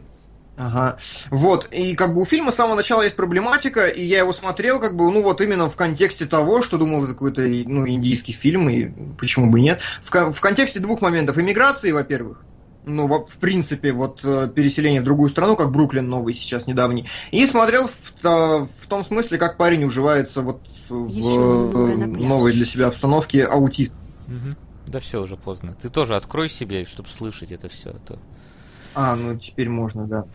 Ага. 0.58 0.98
Вот, 1.32 1.68
и 1.72 1.96
как 1.96 2.14
бы 2.14 2.22
у 2.22 2.26
фильма 2.26 2.52
с 2.52 2.56
самого 2.56 2.76
начала 2.76 3.02
есть 3.02 3.18
проблематика, 3.18 3.88
и 3.88 4.06
я 4.06 4.20
его 4.20 4.32
смотрел, 4.32 4.80
как 4.80 4.96
бы, 4.96 5.12
ну 5.12 5.22
вот 5.22 5.42
именно 5.42 5.68
в 5.68 5.76
контексте 5.76 6.26
того, 6.26 6.62
что 6.62 6.78
думал, 6.78 7.04
это 7.04 7.14
какой-то 7.14 7.42
ну, 7.42 7.86
индийский 7.86 8.32
фильм, 8.32 8.70
и 8.70 8.90
почему 9.18 9.52
бы 9.52 9.60
нет. 9.60 9.82
В, 10.02 10.10
в 10.32 10.40
контексте 10.40 10.80
двух 10.80 11.02
моментов. 11.02 11.38
Иммиграции, 11.38 11.92
во-первых, 11.92 12.46
ну, 12.86 13.08
в 13.08 13.38
принципе, 13.38 13.92
вот 13.92 14.22
э, 14.24 14.50
переселение 14.54 15.02
в 15.02 15.04
другую 15.04 15.30
страну, 15.30 15.56
как 15.56 15.72
Бруклин 15.72 16.08
новый 16.08 16.34
сейчас 16.34 16.68
недавний, 16.68 17.10
и 17.32 17.46
смотрел 17.48 17.88
в, 17.88 18.24
в 18.24 18.88
том 18.88 19.04
смысле, 19.04 19.38
как 19.38 19.58
парень 19.58 19.84
уживается 19.84 20.42
вот 20.42 20.62
в 20.90 22.18
новой 22.18 22.54
для 22.54 22.66
себя 22.66 22.88
обстановке 22.88 23.46
аутист. 23.46 23.94
Угу. 24.28 24.56
Да 24.88 25.00
все 25.00 25.22
уже 25.22 25.36
поздно. 25.36 25.76
Ты 25.82 25.90
тоже 25.90 26.16
открой 26.16 26.50
себе, 26.50 26.86
чтобы 26.86 27.10
слышать 27.10 27.52
это 27.52 27.70
все. 27.70 27.90
А, 27.90 28.00
то... 28.06 28.20
а, 28.94 29.16
ну 29.16 29.38
теперь 29.38 29.70
можно, 29.70 30.06
да. 30.06 30.26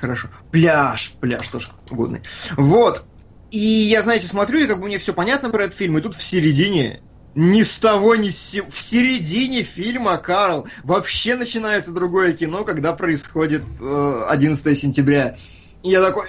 Хорошо. 0.00 0.28
Пляж, 0.50 1.14
пляж 1.20 1.48
тоже 1.48 1.68
годный. 1.90 2.22
Вот. 2.56 3.04
И 3.50 3.58
я, 3.58 4.02
знаете, 4.02 4.26
смотрю, 4.26 4.60
и 4.60 4.66
как 4.66 4.80
бы 4.80 4.86
мне 4.86 4.98
все 4.98 5.12
понятно 5.12 5.50
про 5.50 5.64
этот 5.64 5.76
фильм, 5.76 5.98
и 5.98 6.00
тут 6.00 6.14
в 6.14 6.22
середине 6.22 7.02
ни 7.34 7.62
с 7.62 7.78
того, 7.78 8.14
ни 8.16 8.30
с 8.30 8.38
сего. 8.38 8.66
В 8.70 8.80
середине 8.80 9.62
фильма, 9.62 10.18
Карл, 10.18 10.66
вообще 10.84 11.34
начинается 11.34 11.92
другое 11.92 12.32
кино, 12.32 12.64
когда 12.64 12.92
происходит 12.92 13.62
э, 13.80 14.24
11 14.28 14.78
сентября. 14.78 15.36
И 15.82 15.90
я 15.90 16.02
такой, 16.02 16.28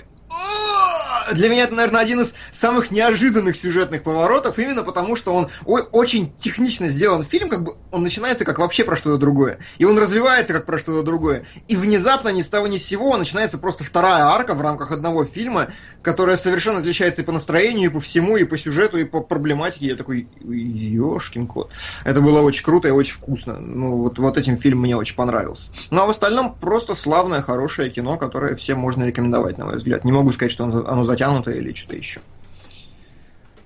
для 1.32 1.49
меня 1.49 1.64
это, 1.64 1.76
наверное, 1.76 2.01
один 2.01 2.22
из 2.22 2.34
самых 2.51 2.91
неожиданных 2.91 3.56
сюжетных 3.56 4.04
поворотов, 4.04 4.60
именно 4.60 4.84
потому 4.84 5.16
что 5.16 5.34
он 5.34 5.49
очень 5.66 6.34
технично 6.36 6.89
сделан 6.89 7.24
фильм, 7.24 7.49
как 7.49 7.64
бы 7.64 7.76
он 7.91 8.04
начинается 8.04 8.45
как 8.45 8.60
вообще 8.60 8.84
про 8.84 8.95
что-то 8.95 9.18
другое. 9.18 9.60
И 9.78 9.86
он 9.86 9.97
развивается 9.97 10.54
как 10.54 10.66
про 10.66 10.80
что-то 10.80 11.04
другое. 11.04 11.46
И 11.67 11.75
внезапно 11.75 12.30
ни 12.30 12.42
с 12.42 12.47
того 12.47 12.67
ни 12.67 12.78
с 12.78 12.86
сего 12.86 13.16
начинается 13.17 13.58
просто 13.58 13.84
вторая 13.84 14.24
арка 14.24 14.54
в 14.54 14.62
рамках 14.62 14.92
одного 14.92 15.25
фильма, 15.25 15.70
которая 16.04 16.36
совершенно 16.36 16.80
отличается 16.80 17.21
и 17.21 17.25
по 17.25 17.32
настроению, 17.32 17.89
и 17.89 17.93
по 17.93 18.00
всему, 18.00 18.38
и 18.38 18.43
по 18.43 18.58
сюжету, 18.58 18.97
и 18.97 19.05
по 19.05 19.21
проблематике. 19.21 19.88
Я 19.88 19.96
такой, 19.96 20.28
ёшкин 20.43 21.47
кот. 21.47 21.71
Это 22.04 22.21
было 22.21 22.42
очень 22.42 22.63
круто 22.63 22.89
и 22.89 22.92
очень 22.92 23.13
вкусно. 23.13 23.59
Ну, 23.59 23.97
вот, 23.97 24.20
вот 24.20 24.38
этим 24.38 24.58
фильм 24.58 24.82
мне 24.82 24.97
очень 24.97 25.16
понравился. 25.16 25.71
Ну, 25.89 26.01
а 26.01 26.05
в 26.05 26.09
остальном 26.09 26.55
просто 26.55 26.93
славное, 26.93 27.42
хорошее 27.42 27.89
кино, 27.89 28.17
которое 28.17 28.55
всем 28.55 28.80
можно 28.80 29.05
рекомендовать, 29.05 29.58
на 29.58 29.66
мой 29.66 29.78
взгляд. 29.78 30.04
Не 30.04 30.12
могу 30.12 30.32
сказать, 30.34 30.51
что 30.51 30.66
оно 30.66 31.04
затянуто 31.05 31.51
или 31.51 31.74
что-то 31.74 31.96
еще. 31.96 32.20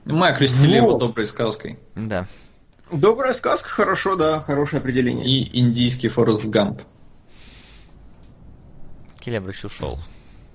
Мы 0.06 0.28
окрестили 0.28 0.80
вот. 0.80 0.90
его 0.90 0.98
доброй 1.00 1.28
сказкой. 1.28 1.80
Да. 1.96 2.28
Добрая 2.92 3.34
сказка, 3.34 3.68
хорошо, 3.68 4.16
да, 4.16 4.40
хорошее 4.40 4.80
определение. 4.80 5.26
И 5.26 5.60
индийский 5.60 6.08
Форест 6.08 6.46
Гамп. 6.46 6.82
Келебрыч 9.20 9.66
ушел. 9.66 10.00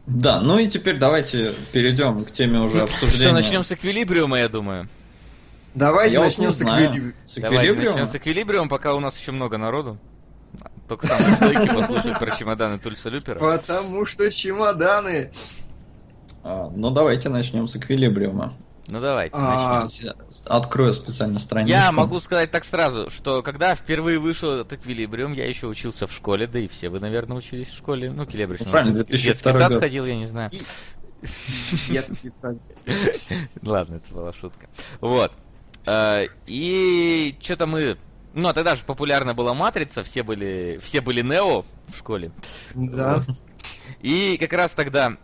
Да, 0.07 0.41
ну 0.41 0.59
и 0.59 0.69
теперь 0.69 0.97
давайте 0.99 1.53
перейдем 1.73 2.25
к 2.25 2.31
теме 2.33 2.61
уже 2.61 2.79
Ну, 2.79 2.85
обсуждения. 2.85 3.27
Что, 3.27 3.35
начнем 3.35 3.65
с 3.65 3.73
эквилибриума, 3.73 4.39
я 4.41 4.49
думаю. 4.49 4.89
Давайте 5.75 6.15
Я 6.15 6.21
начнем 6.21 6.49
не 6.49 6.53
с 6.53 6.61
эквилибри- 6.61 7.15
С 7.25 7.35
Давайте 7.37 7.57
эквилибриума? 7.71 7.91
начнем 7.99 8.07
с 8.13 8.15
эквилибриума, 8.17 8.69
пока 8.69 8.95
у 8.95 9.01
нас 9.01 9.17
еще 9.19 9.33
много 9.33 9.59
народу. 9.59 9.99
Только 10.89 11.07
самые 11.07 11.35
стойкие 11.37 11.73
послушают 11.73 12.19
про 12.19 12.31
чемоданы 12.33 12.79
Тульса 12.79 13.09
Люпера. 13.09 13.39
Потому 13.39 14.05
что 14.05 14.31
чемоданы. 14.31 15.31
А, 16.43 16.71
ну 16.75 16.91
давайте 16.91 17.29
начнем 17.29 17.69
с 17.69 17.77
эквилибриума. 17.77 18.53
Ну 18.89 19.01
давайте, 19.01 19.35
А. 19.37 19.87
Открою 20.47 20.93
специально 20.93 21.39
страницу. 21.39 21.71
Я 21.71 21.93
могу 21.93 22.21
сказать 22.21 22.51
так 22.51 22.65
сразу, 22.65 23.11
что 23.11 23.43
когда 23.43 23.75
впервые 23.75 24.19
вышел 24.19 24.51
этот 24.53 24.75
эквилибриум, 24.75 25.33
я 25.33 25.47
еще 25.49 25.67
учился 25.67 26.07
в 26.07 26.13
школе, 26.13 26.47
да 26.47 26.59
и 26.59 26.69
все 26.69 26.89
вы, 26.89 27.01
наверное, 27.01 27.37
учились 27.37 27.69
в 27.69 27.77
школе. 27.77 28.11
Ну, 28.11 28.27
Келебрич, 28.27 28.61
Ну, 28.65 28.71
правильно, 28.71 28.95
детский 28.95 29.13
2002 29.13 29.53
сад 29.53 29.73
год. 29.73 29.81
ходил, 29.81 30.05
я 30.05 30.17
не 30.17 30.27
знаю. 30.27 30.51
Ладно, 33.63 33.97
это 33.97 34.13
была 34.13 34.33
шутка. 34.33 34.67
Вот. 35.01 35.33
Э, 35.87 36.27
И 36.47 37.37
что-то 37.41 37.67
мы... 37.67 37.97
Ну, 38.35 38.49
а 38.49 38.55
тогда 38.55 38.75
же 38.77 38.85
популярна 38.85 39.35
была 39.35 39.53
Матрица, 39.55 40.03
все 40.05 40.23
были, 40.23 40.81
все 40.83 41.01
были 41.03 41.21
Нео 41.23 41.65
в 41.89 41.99
школе. 41.99 42.33
Да. 42.75 43.23
И 44.01 44.37
как 44.41 44.53
раз 44.55 44.73
тогда 44.73 45.17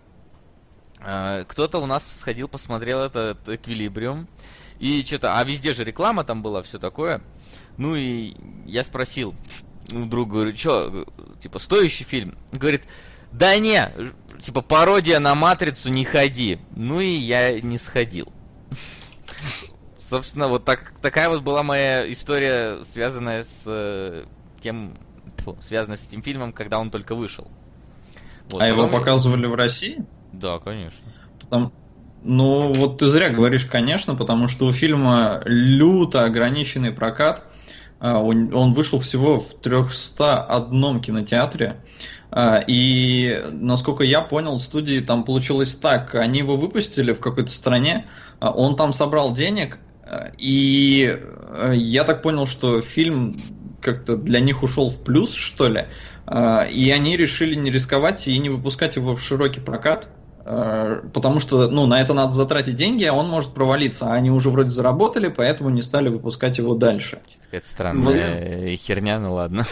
кто-то 1.01 1.79
у 1.79 1.87
нас 1.87 2.05
сходил, 2.19 2.49
посмотрел 2.49 3.01
этот 3.01 3.49
эквилибриум. 3.49 4.29
И 4.79 5.03
что-то, 5.05 5.39
а 5.39 5.45
везде 5.45 5.75
же 5.75 5.85
реклама 5.85 6.25
там 6.25 6.43
была, 6.43 6.63
все 6.63 6.79
такое. 6.79 7.21
Ну 7.77 7.97
и 7.97 8.35
я 8.65 8.85
спросил 8.85 9.35
у 9.91 10.05
друга, 10.05 10.33
говорю, 10.33 10.57
что, 10.57 11.07
типа, 11.41 11.59
стоящий 11.59 12.05
фильм? 12.05 12.37
Говорит, 12.53 12.83
да 13.33 13.57
не, 13.59 13.91
типа, 14.43 14.63
пародия 14.63 15.19
на 15.19 15.35
Матрицу, 15.35 15.91
не 15.91 16.05
ходи. 16.05 16.59
Ну 16.75 17.01
и 17.01 17.09
я 17.09 17.61
не 17.61 17.79
сходил. 17.79 18.33
Собственно, 19.99 20.49
вот 20.49 20.65
так, 20.65 20.93
такая 21.03 21.29
вот 21.29 21.43
была 21.43 21.63
моя 21.63 22.11
история, 22.11 22.83
связанная 22.85 23.45
с 23.45 23.63
э, 23.67 24.25
тем, 24.61 24.97
связанная 25.63 25.97
с 25.97 26.09
этим 26.09 26.23
фильмом, 26.23 26.53
когда 26.53 26.79
он 26.79 26.91
только 26.91 27.15
вышел. 27.15 27.49
Вот, 28.51 28.63
А 28.63 28.67
его 28.67 28.89
показывали 28.89 29.47
в 29.47 29.55
России? 29.55 30.05
Да, 30.33 30.59
конечно. 30.59 31.07
Потому- 31.41 31.73
Ну, 32.25 32.73
вот 32.73 32.99
ты 32.99 33.07
зря 33.07 33.31
говоришь, 33.31 33.65
конечно, 33.65 34.17
потому 34.17 34.49
что 34.49 34.67
у 34.67 34.73
фильма 34.73 35.41
люто 35.45 36.25
ограниченный 36.25 36.91
прокат. 36.93 37.45
А, 38.01 38.19
Он 38.19 38.73
вышел 38.75 38.99
всего 39.01 39.39
в 39.39 39.55
301 39.61 41.01
кинотеатре. 41.01 41.77
А, 42.31 42.63
И, 42.67 43.41
насколько 43.53 44.03
я 44.05 44.21
понял, 44.21 44.59
студии 44.59 45.01
там 45.01 45.25
получилось 45.25 45.75
так. 45.77 46.15
Они 46.15 46.41
его 46.41 46.57
выпустили 46.57 47.13
в 47.13 47.21
какой-то 47.21 47.51
стране, 47.51 48.07
а, 48.41 48.51
он 48.51 48.77
там 48.77 48.93
собрал 48.93 49.33
денег, 49.33 49.79
и 50.39 51.19
я 51.75 52.05
так 52.05 52.23
понял, 52.23 52.47
что 52.47 52.81
фильм 52.81 53.41
как-то 53.81 54.17
для 54.17 54.41
них 54.41 54.63
ушел 54.63 54.91
в 54.91 55.03
плюс, 55.05 55.33
что 55.35 55.69
ли. 55.69 55.87
И 56.73 56.91
они 56.95 57.17
решили 57.17 57.55
не 57.55 57.71
рисковать 57.71 58.27
и 58.29 58.39
не 58.39 58.49
выпускать 58.51 58.97
его 58.97 59.15
в 59.17 59.23
широкий 59.23 59.61
прокат. 59.61 60.09
Э, 60.51 61.03
Потому 61.13 61.41
что, 61.41 61.69
ну, 61.69 61.85
на 61.87 62.01
это 62.01 62.15
надо 62.15 62.33
затратить 62.33 62.75
деньги, 62.77 63.05
а 63.05 63.13
он 63.13 63.29
может 63.29 63.53
провалиться. 63.53 64.07
А 64.07 64.15
они 64.15 64.31
уже 64.31 64.49
вроде 64.49 64.71
заработали, 64.71 65.29
поэтому 65.29 65.69
не 65.69 65.83
стали 65.83 66.09
выпускать 66.09 66.57
его 66.57 66.75
дальше. 66.75 67.19
Какая-то 67.45 67.69
странная 67.69 68.77
херня, 68.79 69.19
ну 69.21 69.35
ладно. 69.35 69.67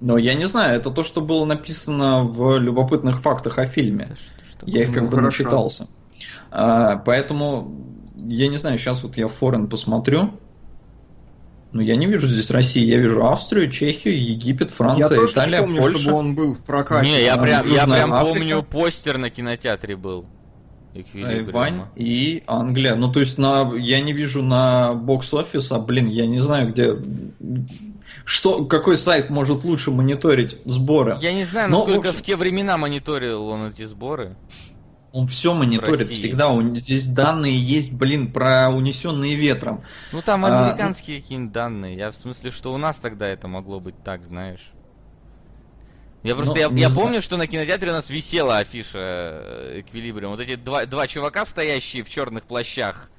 Но 0.00 0.16
я 0.16 0.34
не 0.34 0.46
знаю, 0.46 0.76
это 0.76 0.90
то, 0.90 1.04
что 1.04 1.20
было 1.20 1.44
написано 1.44 2.24
в 2.24 2.58
любопытных 2.58 3.20
фактах 3.20 3.58
о 3.58 3.66
фильме. 3.66 4.06
Да 4.08 4.14
что 4.16 4.66
ж 4.66 4.70
Я 4.70 4.82
их 4.82 4.88
Ну, 4.88 4.94
как 4.94 5.04
бы 5.04 5.16
хорошо. 5.16 5.44
начитался. 5.44 5.86
А, 6.50 6.96
поэтому, 6.96 7.74
я 8.16 8.48
не 8.48 8.56
знаю, 8.56 8.78
сейчас 8.78 9.02
вот 9.02 9.18
я 9.18 9.28
форен 9.28 9.68
посмотрю. 9.68 10.30
Но 11.76 11.82
я 11.82 11.94
не 11.94 12.06
вижу 12.06 12.26
здесь 12.26 12.50
России, 12.50 12.82
я 12.86 12.96
вижу 12.96 13.26
Австрию, 13.26 13.70
Чехию, 13.70 14.18
Египет, 14.18 14.70
Я 14.70 14.76
Франция, 14.76 15.20
тоже 15.20 15.32
Италия, 15.34 15.58
не 15.58 15.66
помню, 15.66 15.82
Польша. 15.82 16.00
чтобы 16.00 16.16
он 16.16 16.34
был 16.34 16.54
в 16.54 16.64
прокате. 16.64 17.06
Не, 17.06 17.22
я 17.22 17.36
прям, 17.36 17.70
я 17.70 17.86
прям 17.86 18.10
помню 18.12 18.62
постер 18.62 19.18
на 19.18 19.28
кинотеатре 19.28 19.94
был. 19.94 20.24
Тайвань 21.12 21.82
и 21.94 22.42
Англия. 22.46 22.94
Ну, 22.94 23.12
то 23.12 23.20
есть, 23.20 23.36
на, 23.36 23.74
я 23.74 24.00
не 24.00 24.14
вижу 24.14 24.42
на 24.42 24.94
бокс-офис, 24.94 25.70
а, 25.70 25.78
блин, 25.78 26.08
я 26.08 26.26
не 26.26 26.40
знаю, 26.40 26.72
где... 26.72 26.96
Что, 28.24 28.64
какой 28.64 28.96
сайт 28.96 29.28
может 29.28 29.62
лучше 29.64 29.90
мониторить 29.90 30.56
сборы? 30.64 31.18
Я 31.20 31.34
не 31.34 31.44
знаю, 31.44 31.70
Но, 31.70 31.80
насколько 31.80 32.06
в 32.06 32.08
общем- 32.08 32.18
в 32.20 32.22
те 32.22 32.36
времена 32.36 32.78
мониторил 32.78 33.46
он 33.48 33.68
эти 33.68 33.84
сборы. 33.84 34.34
Он 35.12 35.26
все 35.26 35.54
мониторит 35.54 36.00
России. 36.00 36.14
всегда. 36.14 36.50
У 36.50 36.60
него 36.60 36.74
здесь 36.76 37.06
данные 37.06 37.56
есть, 37.56 37.92
блин, 37.92 38.32
про 38.32 38.68
унесенные 38.68 39.34
ветром. 39.34 39.82
Ну 40.12 40.20
там 40.20 40.44
А, 40.44 40.66
американские 40.68 41.22
какие-нибудь 41.22 41.52
данные. 41.52 41.96
Я 41.96 42.10
в 42.10 42.14
смысле, 42.16 42.50
что 42.50 42.74
у 42.74 42.76
нас 42.76 42.96
тогда 42.96 43.26
это 43.26 43.48
могло 43.48 43.80
быть 43.80 43.94
так, 44.04 44.24
знаешь. 44.24 44.72
Я 46.22 46.34
просто, 46.34 46.54
Ну, 46.54 46.60
я, 46.60 46.68
не 46.68 46.82
я 46.82 46.88
знаю. 46.88 47.04
помню, 47.06 47.22
что 47.22 47.36
на 47.36 47.46
кинотеатре 47.46 47.90
у 47.90 47.94
нас 47.94 48.10
висела 48.10 48.58
афиша 48.58 48.98
э, 48.98 49.80
Эквилибриум. 49.80 50.32
Вот 50.32 50.40
эти 50.40 50.56
два, 50.56 50.84
два 50.84 51.06
чувака, 51.06 51.44
стоящие 51.44 52.02
в 52.02 52.10
черных 52.10 52.44
плащах 52.44 53.10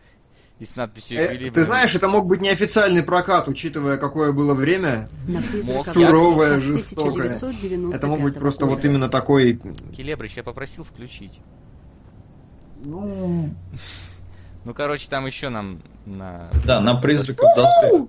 и 0.59 0.65
с 0.65 0.75
надписью 0.75 1.19
Э. 1.19 1.51
Ты 1.51 1.63
знаешь, 1.63 1.95
это 1.95 2.07
мог 2.09 2.25
быть 2.25 2.41
неофициальный 2.41 3.03
прокат, 3.03 3.47
учитывая, 3.47 3.97
какое 3.97 4.31
было 4.33 4.53
время. 4.53 5.07
Призраках 5.25 5.93
Суровое, 5.93 6.59
жестокое. 6.59 7.35
1995 7.35 7.95
Это 7.95 8.07
мог 8.07 8.21
быть 8.21 8.33
просто 8.33 8.65
года. 8.65 8.75
вот 8.75 8.85
именно 8.85 9.07
такой... 9.07 9.61
Келебрич, 9.95 10.33
я 10.35 10.43
попросил 10.43 10.83
включить. 10.83 11.39
Ну, 12.83 13.49
Ну, 14.65 14.73
короче, 14.73 15.07
там 15.09 15.25
еще 15.25 15.49
нам 15.49 15.81
на... 16.05 16.49
Да, 16.65 16.79
на 16.81 16.95
призраков 16.95 17.47
доспех. 17.55 18.07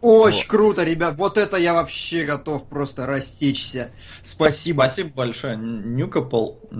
Очень 0.00 0.48
круто, 0.48 0.84
ребят. 0.84 1.16
Вот 1.16 1.38
это 1.38 1.56
я 1.56 1.72
вообще 1.72 2.24
готов 2.24 2.64
просто 2.68 3.06
растечься. 3.06 3.90
Спасибо. 4.22 4.82
Спасибо 4.82 5.10
большое. 5.14 5.56
Никопол. 5.56 6.60
э, 6.70 6.76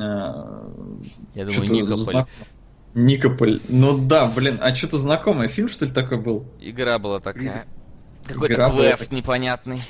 Я 1.34 1.46
думаю, 1.46 1.70
Никополь. 1.70 1.96
знак- 2.02 2.28
Никополь. 2.92 3.60
Ну 3.68 3.96
да, 3.96 4.26
блин, 4.26 4.58
а 4.60 4.74
что-то 4.74 4.98
знакомый 4.98 5.48
фильм, 5.48 5.70
что 5.70 5.86
ли, 5.86 5.90
такой 5.90 6.18
был? 6.18 6.44
Игра 6.60 6.98
была 6.98 7.18
такая. 7.18 7.64
Какой-то 8.26 8.56
была 8.68 8.70
квест 8.70 9.04
такая. 9.04 9.18
непонятный. 9.18 9.80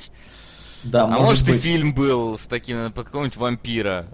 Да, 0.85 1.05
А 1.05 1.09
может, 1.09 1.49
и 1.49 1.53
быть. 1.53 1.61
фильм 1.63 1.93
был 1.93 2.39
с 2.39 2.47
таким, 2.47 2.93
по 2.93 3.03
какого-нибудь 3.03 3.37
вампира. 3.37 4.07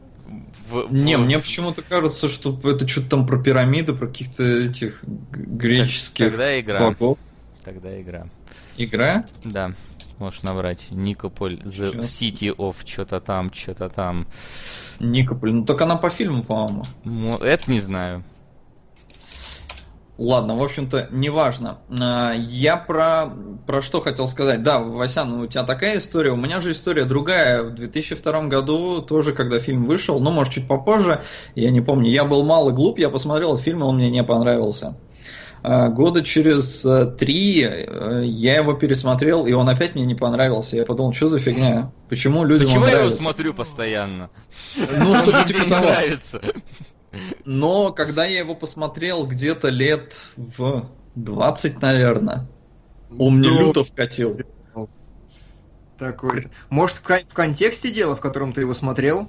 В- 0.71 0.87
в- 0.87 0.93
Не, 0.93 1.17
мне 1.19 1.39
почему-то 1.39 1.83
кажется, 1.83 2.29
что 2.29 2.59
это 2.65 2.87
что-то 2.87 3.09
там 3.11 3.27
про 3.27 3.39
пирамиды, 3.43 3.93
про 3.95 4.07
каких-то 4.07 4.45
этих 4.45 5.03
греческих 5.05 6.27
Тогда 6.31 6.61
игра. 6.61 6.79
богов. 6.91 7.19
Тогда 7.65 8.01
игра. 8.01 8.27
Игра? 8.77 9.25
Да, 9.45 9.73
можешь 10.19 10.43
набрать. 10.43 10.87
Никополь, 10.91 11.61
The 11.65 11.93
Щас. 11.95 12.07
City 12.23 12.55
of 12.57 12.77
что-то 12.87 13.21
там, 13.21 13.53
что-то 13.53 13.89
там. 13.89 14.27
Никополь. 15.01 15.53
Ну 15.53 15.65
так 15.65 15.81
она 15.83 15.97
по 15.97 16.09
фильму, 16.11 16.43
по-моему. 16.45 16.85
Мо- 17.05 17.39
Это 17.39 17.71
не 17.71 17.81
знаю. 17.81 18.23
Ладно, 20.21 20.55
в 20.55 20.63
общем-то, 20.63 21.09
неважно. 21.11 21.79
А, 21.99 22.35
Я 22.37 22.77
про, 22.77 23.31
про 23.67 23.81
что 23.81 24.03
хотел 24.03 24.29
сказать. 24.29 24.63
Да, 24.63 24.79
Васян, 24.79 25.33
у 25.33 25.47
тебя 25.47 25.63
такая 25.63 25.99
история. 25.99 26.31
У 26.31 26.37
меня 26.37 26.61
же 26.61 26.73
история 26.73 27.05
другая. 27.07 27.63
В 27.63 27.75
2002 27.75 28.43
году, 28.49 29.01
тоже 29.01 29.33
когда 29.33 29.59
фильм 29.61 29.87
вышел, 29.87 30.21
ну, 30.21 30.31
может, 30.31 30.53
чуть 30.53 30.69
попозже, 30.69 31.23
я 31.55 31.71
не 31.71 31.81
помню, 31.81 32.11
я 32.11 32.25
был 32.27 32.43
мало 32.45 32.71
глуп, 32.71 32.99
я 32.99 33.09
посмотрел 33.09 33.57
фильм, 33.57 33.81
и 33.81 33.85
он 33.85 33.97
мне 33.97 34.11
не 34.11 34.23
понравился. 34.23 34.95
А, 35.63 35.89
Года 35.89 36.23
через 36.23 36.85
э, 36.85 37.07
три 37.19 37.63
э, 37.65 38.23
я 38.27 38.57
его 38.57 38.75
пересмотрел, 38.75 39.47
и 39.47 39.53
он 39.55 39.71
опять 39.71 39.95
мне 39.95 40.05
не 40.05 40.15
понравился. 40.15 40.77
Я 40.77 40.85
подумал, 40.85 41.15
что 41.15 41.31
за 41.31 41.39
фигня? 41.39 41.93
Почему 42.11 42.45
людям 42.45 42.67
Почему 42.67 42.85
я 42.85 42.91
его 42.91 43.01
нравится? 43.05 43.23
смотрю 43.23 43.55
постоянно? 43.55 44.29
Ну, 44.77 45.15
что-то 45.15 45.39
мне 45.39 45.47
типа 45.47 45.65
того. 45.71 45.85
нравится. 45.85 46.43
Но 47.45 47.93
когда 47.93 48.25
я 48.25 48.39
его 48.41 48.55
посмотрел 48.55 49.27
где-то 49.27 49.69
лет 49.69 50.15
в 50.37 50.89
20, 51.17 51.83
наверное, 51.83 52.47
он 53.19 53.39
мне 53.39 53.51
Да. 53.51 53.61
люто 53.61 53.85
вкатил. 53.85 54.39
Такой. 55.99 56.49
Может, 56.71 57.03
в 57.03 57.35
контексте 57.35 57.91
дела, 57.91 58.17
в 58.17 58.21
котором 58.21 58.55
ты 58.55 58.63
его 58.63 58.73
смотрел? 58.73 59.29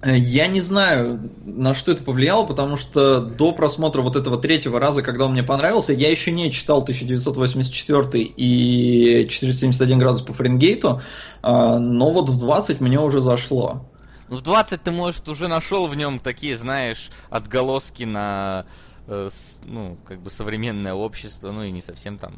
Э, 0.00 0.16
Я 0.16 0.46
не 0.46 0.60
знаю, 0.62 1.30
на 1.44 1.74
что 1.74 1.92
это 1.92 2.02
повлияло, 2.02 2.46
потому 2.46 2.76
что 2.78 3.20
до 3.20 3.52
просмотра 3.52 4.00
вот 4.00 4.16
этого 4.16 4.38
третьего 4.38 4.80
раза, 4.80 5.02
когда 5.02 5.26
он 5.26 5.32
мне 5.32 5.42
понравился, 5.42 5.92
я 5.92 6.10
еще 6.10 6.30
не 6.30 6.50
читал 6.50 6.78
1984 6.80 8.24
и 8.24 9.28
471 9.28 9.98
градус 9.98 10.22
по 10.22 10.32
Фаренгейту, 10.32 11.02
а, 11.42 11.78
но 11.78 12.10
вот 12.10 12.30
в 12.30 12.38
20 12.38 12.80
мне 12.80 12.98
уже 13.00 13.20
зашло. 13.20 13.90
Ну, 14.28 14.36
в 14.36 14.42
20 14.42 14.82
ты, 14.82 14.90
может, 14.90 15.28
уже 15.28 15.48
нашел 15.48 15.86
в 15.86 15.94
нем 15.96 16.18
такие, 16.18 16.56
знаешь, 16.56 17.10
отголоски 17.30 18.04
на, 18.04 18.66
э, 19.06 19.28
с- 19.32 19.58
ну, 19.64 19.96
как 20.06 20.20
бы 20.20 20.30
современное 20.30 20.94
общество, 20.94 21.50
ну 21.52 21.62
и 21.62 21.70
не 21.70 21.82
совсем 21.82 22.18
там 22.18 22.34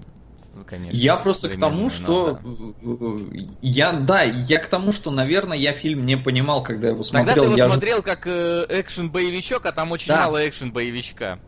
конечно. 0.67 0.97
Я 0.97 1.17
просто 1.17 1.49
к 1.49 1.59
тому, 1.59 1.91
что 1.91 2.39
но 2.43 2.73
да. 2.83 3.07
э, 3.39 3.45
я, 3.63 3.93
да, 3.93 4.23
я 4.23 4.59
к 4.59 4.67
тому, 4.69 4.91
что, 4.93 5.11
наверное, 5.13 5.57
я 5.57 5.73
фильм 5.73 6.05
не 6.07 6.17
понимал, 6.17 6.63
когда 6.63 6.89
его 6.89 7.03
Тогда 7.05 7.19
ты 7.21 7.25
смотрел. 7.25 7.45
его 7.45 7.57
Я 7.57 7.65
же- 7.65 7.71
смотрел 7.71 8.03
как 8.03 8.27
э, 8.27 8.67
экшен-боевичок, 8.69 9.65
а 9.67 9.73
там 9.73 9.93
очень 9.93 10.09
Да. 10.09 10.23
мало 10.23 10.47
экшен-боевичка, 10.49 11.39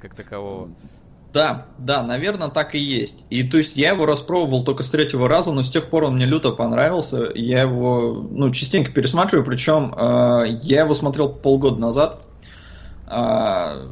как 0.00 0.14
такового. 0.14 0.70
Да, 1.32 1.66
да, 1.78 2.02
наверное, 2.02 2.48
так 2.48 2.74
и 2.74 2.78
есть. 2.78 3.24
И 3.30 3.44
то 3.44 3.58
есть 3.58 3.76
я 3.76 3.90
его 3.90 4.04
распробовал 4.04 4.64
только 4.64 4.82
с 4.82 4.90
третьего 4.90 5.28
раза, 5.28 5.52
но 5.52 5.62
с 5.62 5.70
тех 5.70 5.88
пор 5.88 6.04
он 6.04 6.16
мне 6.16 6.26
люто 6.26 6.50
понравился. 6.50 7.30
Я 7.34 7.62
его, 7.62 8.26
ну, 8.30 8.50
частенько 8.50 8.90
пересматриваю, 8.90 9.46
причем 9.46 9.94
э, 9.96 10.58
я 10.62 10.80
его 10.80 10.94
смотрел 10.94 11.28
полгода 11.28 11.80
назад. 11.80 12.26
А, 13.06 13.86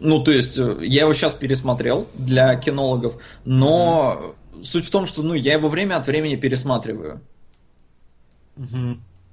ну, 0.00 0.24
то 0.24 0.32
есть 0.32 0.56
э, 0.58 0.78
я 0.80 1.02
его 1.02 1.12
сейчас 1.12 1.34
пересмотрел 1.34 2.06
для 2.14 2.56
кинологов, 2.56 3.16
но 3.44 4.34
суть 4.62 4.86
в 4.86 4.90
том, 4.90 5.04
что, 5.04 5.22
ну, 5.22 5.34
я 5.34 5.54
его 5.54 5.68
время 5.68 5.96
от 5.96 6.06
времени 6.06 6.36
пересматриваю. 6.36 7.20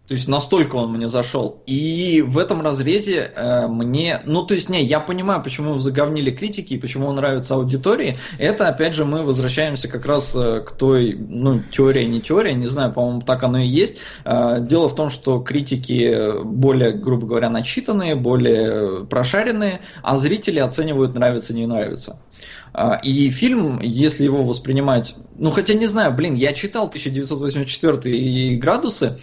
То 0.10 0.16
есть 0.16 0.28
настолько 0.28 0.76
он 0.76 0.92
мне 0.92 1.08
зашел. 1.08 1.62
И 1.68 2.24
в 2.26 2.40
этом 2.40 2.64
разрезе 2.64 3.32
э, 3.36 3.68
мне... 3.68 4.24
Ну, 4.26 4.42
то 4.42 4.56
есть, 4.56 4.68
не, 4.68 4.84
я 4.84 5.00
понимаю, 5.00 5.44
почему 5.44 5.78
заговнили 5.78 6.32
критики 6.32 6.74
и 6.74 6.80
почему 6.80 7.06
он 7.06 7.18
нравится 7.18 7.54
аудитории. 7.54 8.18
Это, 8.40 8.68
опять 8.68 8.96
же, 8.96 9.06
мы 9.06 9.22
возвращаемся 9.22 9.88
как 9.88 10.08
раз 10.08 10.36
э, 10.36 10.62
к 10.62 10.72
той, 10.72 11.16
ну, 11.16 11.62
теория, 11.72 12.08
не 12.08 12.22
теория, 12.22 12.56
не 12.56 12.66
знаю, 12.66 12.92
по-моему, 12.92 13.22
так 13.22 13.44
оно 13.44 13.60
и 13.60 13.68
есть. 13.68 13.98
Э, 14.26 14.58
дело 14.60 14.90
в 14.90 14.96
том, 14.96 15.12
что 15.12 15.42
критики 15.42 16.42
более, 16.44 16.92
грубо 16.94 17.28
говоря, 17.28 17.52
начитанные, 17.52 18.16
более 18.16 19.06
прошаренные, 19.06 19.82
а 20.02 20.18
зрители 20.18 20.58
оценивают 20.58 21.14
нравится, 21.14 21.54
не 21.54 21.68
нравится. 21.68 22.20
А, 22.74 23.00
И 23.04 23.30
фильм, 23.30 23.80
если 23.82 24.24
его 24.24 24.44
воспринимать... 24.44 25.16
Ну, 25.38 25.52
хотя 25.52 25.74
не 25.74 25.88
знаю, 25.88 26.14
блин, 26.14 26.36
я 26.36 26.54
читал 26.54 26.88
1984 26.88 28.18
и 28.18 28.58
градусы, 28.58 29.20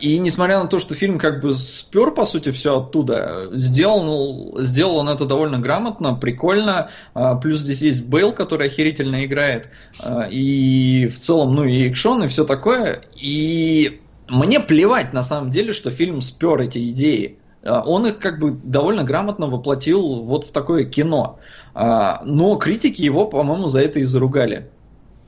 и 0.00 0.18
несмотря 0.18 0.60
на 0.62 0.68
то, 0.68 0.78
что 0.78 0.94
фильм 0.94 1.18
как 1.18 1.40
бы 1.40 1.54
спер, 1.54 2.10
по 2.10 2.26
сути, 2.26 2.50
все 2.50 2.80
оттуда, 2.80 3.48
сделал, 3.52 4.58
сделал 4.60 4.96
он 4.96 5.08
это 5.08 5.26
довольно 5.26 5.58
грамотно, 5.58 6.14
прикольно. 6.14 6.90
А, 7.14 7.36
Плюс 7.36 7.60
здесь 7.60 7.82
есть 7.82 8.04
Бейл, 8.04 8.32
который 8.32 8.66
охерительно 8.66 9.24
играет. 9.24 9.68
А, 10.00 10.22
И 10.30 11.06
в 11.08 11.18
целом, 11.18 11.54
ну 11.54 11.64
и 11.64 11.88
экшон, 11.88 12.24
и 12.24 12.28
все 12.28 12.44
такое. 12.44 13.02
И 13.14 14.00
мне 14.28 14.60
плевать, 14.60 15.12
на 15.12 15.22
самом 15.22 15.50
деле, 15.50 15.72
что 15.72 15.90
фильм 15.90 16.20
спер 16.20 16.60
эти 16.60 16.90
идеи. 16.90 17.38
А, 17.62 17.82
Он 17.82 18.06
их 18.06 18.18
как 18.18 18.40
бы 18.40 18.58
довольно 18.62 19.04
грамотно 19.04 19.46
воплотил 19.46 20.22
вот 20.22 20.46
в 20.46 20.50
такое 20.50 20.84
кино. 20.84 21.38
А, 21.74 22.22
Но 22.24 22.56
критики 22.56 23.02
его, 23.02 23.26
по-моему, 23.26 23.68
за 23.68 23.82
это 23.82 24.00
и 24.00 24.04
заругали. 24.04 24.68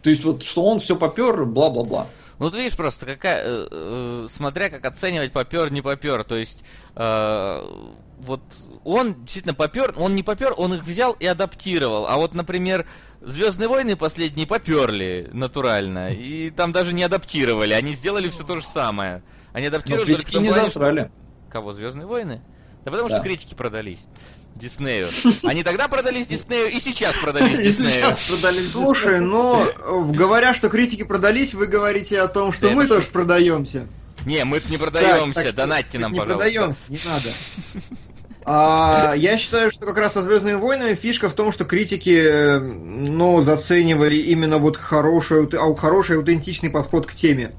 То 0.03 0.11
есть 0.11 0.25
вот, 0.25 0.43
что 0.43 0.65
он 0.65 0.79
все 0.79 0.97
попер, 0.97 1.45
бла-бла-бла. 1.45 2.07
Ну, 2.39 2.51
ты 2.51 2.59
видишь 2.59 2.77
просто, 2.77 3.07
какая, 3.07 3.43
э, 3.45 3.69
э, 3.71 4.27
смотря 4.31 4.69
как 4.69 4.85
оценивать 4.85 5.33
попер, 5.33 5.71
не 5.73 5.81
попер. 5.83 6.23
То 6.25 6.37
есть, 6.37 6.63
э, 6.95 7.63
вот 8.19 8.43
он 8.85 9.23
действительно 9.25 9.55
попер, 9.55 9.95
он 9.97 10.15
не 10.15 10.23
попер, 10.23 10.55
он 10.57 10.75
их 10.75 10.85
взял 10.85 11.13
и 11.13 11.27
адаптировал. 11.27 12.07
А 12.07 12.17
вот, 12.17 12.35
например, 12.35 12.87
Звездные 13.27 13.69
войны 13.69 13.97
последние 13.97 14.47
поперли 14.47 15.29
натурально. 15.33 16.13
И 16.13 16.51
там 16.51 16.71
даже 16.71 16.93
не 16.93 17.03
адаптировали. 17.03 17.73
Они 17.73 17.95
сделали 17.95 18.29
все 18.29 18.45
то 18.45 18.61
же 18.61 18.65
самое. 18.65 19.23
Они 19.53 19.65
Но 19.69 19.75
адаптировали 19.75 20.13
только 20.13 20.19
критики 20.23 20.35
том 20.35 20.43
не 20.45 20.49
плане, 20.51 20.67
засрали. 20.67 21.11
Кого? 21.51 21.73
Звездные 21.73 22.07
войны? 22.07 22.41
Да 22.85 22.93
потому 22.93 23.09
Да. 23.09 23.17
что 23.17 23.25
критики 23.25 23.55
продались. 23.55 23.99
Диснею. 24.57 25.09
Они 25.45 25.63
тогда 25.63 25.87
продались 25.89 26.27
Диснею 26.27 26.71
и 26.71 26.81
сейчас 26.81 27.15
продались 27.17 27.59
И 27.59 27.63
Диснею. 27.63 27.91
сейчас 27.91 28.19
продались 28.21 28.73
Слушай, 28.73 29.21
но 29.21 29.67
э, 29.67 30.03
говоря, 30.13 30.55
что 30.55 30.69
критики 30.69 31.05
продались, 31.05 31.55
вы 31.55 31.67
говорите 31.67 32.21
о 32.21 32.29
том, 32.29 32.53
что 32.53 32.71
мы 32.71 32.87
тоже 32.87 33.07
продаемся. 33.09 33.87
Не, 34.25 34.45
мы 34.45 34.61
не 34.71 34.77
продаемся, 34.79 35.53
донатьте 35.55 35.99
нам, 35.99 36.13
не 36.13 36.19
пожалуйста. 36.19 36.45
продаемся, 36.51 36.83
не 36.89 36.99
надо. 37.05 37.29
А, 38.49 39.15
я 39.17 39.39
считаю, 39.39 39.73
что 39.73 39.87
как 39.87 39.99
раз 39.99 40.13
со 40.13 40.23
Звездными 40.23 40.55
войнами 40.55 40.95
фишка 40.95 41.29
в 41.29 41.33
том, 41.35 41.51
что 41.51 41.65
критики, 41.65 42.17
э, 42.17 42.59
ну, 42.61 43.43
заценивали 43.43 44.17
именно 44.17 44.59
вот 44.59 44.77
хороший, 44.77 45.47
ау- 45.59 45.75
хороший 45.75 46.17
аутентичный 46.17 46.71
подход 46.71 47.07
к 47.07 47.15
теме. 47.15 47.53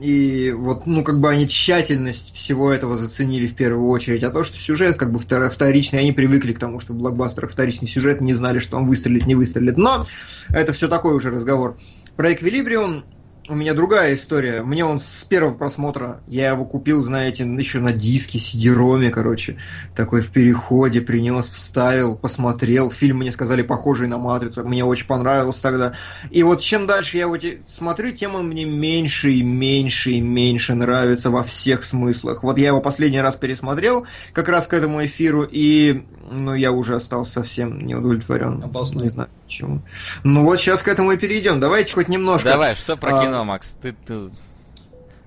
И 0.00 0.52
вот, 0.52 0.86
ну, 0.86 1.04
как 1.04 1.20
бы 1.20 1.30
они 1.30 1.48
тщательность 1.48 2.34
всего 2.34 2.72
этого 2.72 2.96
заценили 2.96 3.46
в 3.46 3.54
первую 3.54 3.88
очередь. 3.88 4.22
А 4.22 4.30
то, 4.30 4.44
что 4.44 4.58
сюжет 4.58 4.96
как 4.96 5.12
бы 5.12 5.18
втор- 5.18 5.48
вторичный, 5.48 6.00
они 6.00 6.12
привыкли 6.12 6.52
к 6.52 6.58
тому, 6.58 6.80
что 6.80 6.92
в 6.92 6.96
блокбастерах 6.96 7.52
вторичный 7.52 7.88
сюжет, 7.88 8.20
не 8.20 8.34
знали, 8.34 8.58
что 8.58 8.76
он 8.76 8.86
выстрелит, 8.86 9.26
не 9.26 9.34
выстрелит. 9.34 9.76
Но 9.76 10.04
это 10.48 10.72
все 10.72 10.88
такой 10.88 11.14
уже 11.14 11.30
разговор. 11.30 11.78
Про 12.16 12.32
Эквилибриум 12.32 13.04
у 13.48 13.54
меня 13.54 13.74
другая 13.74 14.14
история. 14.14 14.62
Мне 14.62 14.84
он 14.84 14.98
с 14.98 15.24
первого 15.28 15.54
просмотра, 15.54 16.20
я 16.26 16.50
его 16.50 16.64
купил, 16.64 17.02
знаете, 17.02 17.44
еще 17.44 17.80
на 17.80 17.92
диске, 17.92 18.38
CD-роме, 18.38 19.10
короче, 19.10 19.58
такой 19.94 20.22
в 20.22 20.30
переходе, 20.30 21.02
принес, 21.02 21.50
вставил, 21.50 22.16
посмотрел. 22.16 22.90
Фильм 22.90 23.18
мне 23.18 23.30
сказали 23.30 23.62
похожий 23.62 24.06
на 24.06 24.16
Матрицу, 24.16 24.66
мне 24.66 24.84
очень 24.84 25.06
понравился 25.06 25.62
тогда. 25.62 25.94
И 26.30 26.42
вот 26.42 26.60
чем 26.60 26.86
дальше 26.86 27.18
я 27.18 27.24
его 27.24 27.36
смотрю, 27.66 28.12
тем 28.12 28.34
он 28.34 28.48
мне 28.48 28.64
меньше 28.64 29.32
и 29.32 29.42
меньше 29.42 30.12
и 30.12 30.20
меньше 30.20 30.74
нравится 30.74 31.30
во 31.30 31.42
всех 31.42 31.84
смыслах. 31.84 32.42
Вот 32.42 32.56
я 32.56 32.68
его 32.68 32.80
последний 32.80 33.20
раз 33.20 33.36
пересмотрел, 33.36 34.06
как 34.32 34.48
раз 34.48 34.66
к 34.66 34.72
этому 34.72 35.04
эфиру, 35.04 35.46
и 35.50 36.04
ну, 36.30 36.54
я 36.54 36.72
уже 36.72 36.96
остался 36.96 37.32
совсем 37.32 37.86
не 37.86 37.94
удовлетворен. 37.94 38.62
Опасно. 38.62 39.02
Не 39.02 39.08
знаю 39.08 39.28
почему. 39.44 39.82
Ну 40.22 40.44
вот 40.44 40.58
сейчас 40.60 40.82
к 40.82 40.88
этому 40.88 41.12
и 41.12 41.16
перейдем. 41.16 41.60
Давайте 41.60 41.92
хоть 41.92 42.08
немножко. 42.08 42.48
Давай, 42.48 42.74
что 42.74 42.96
про 42.96 43.18
А, 43.18 43.24
кино, 43.24 43.44
Макс? 43.44 43.74
Ты, 43.80 43.94
ты- 44.06 44.30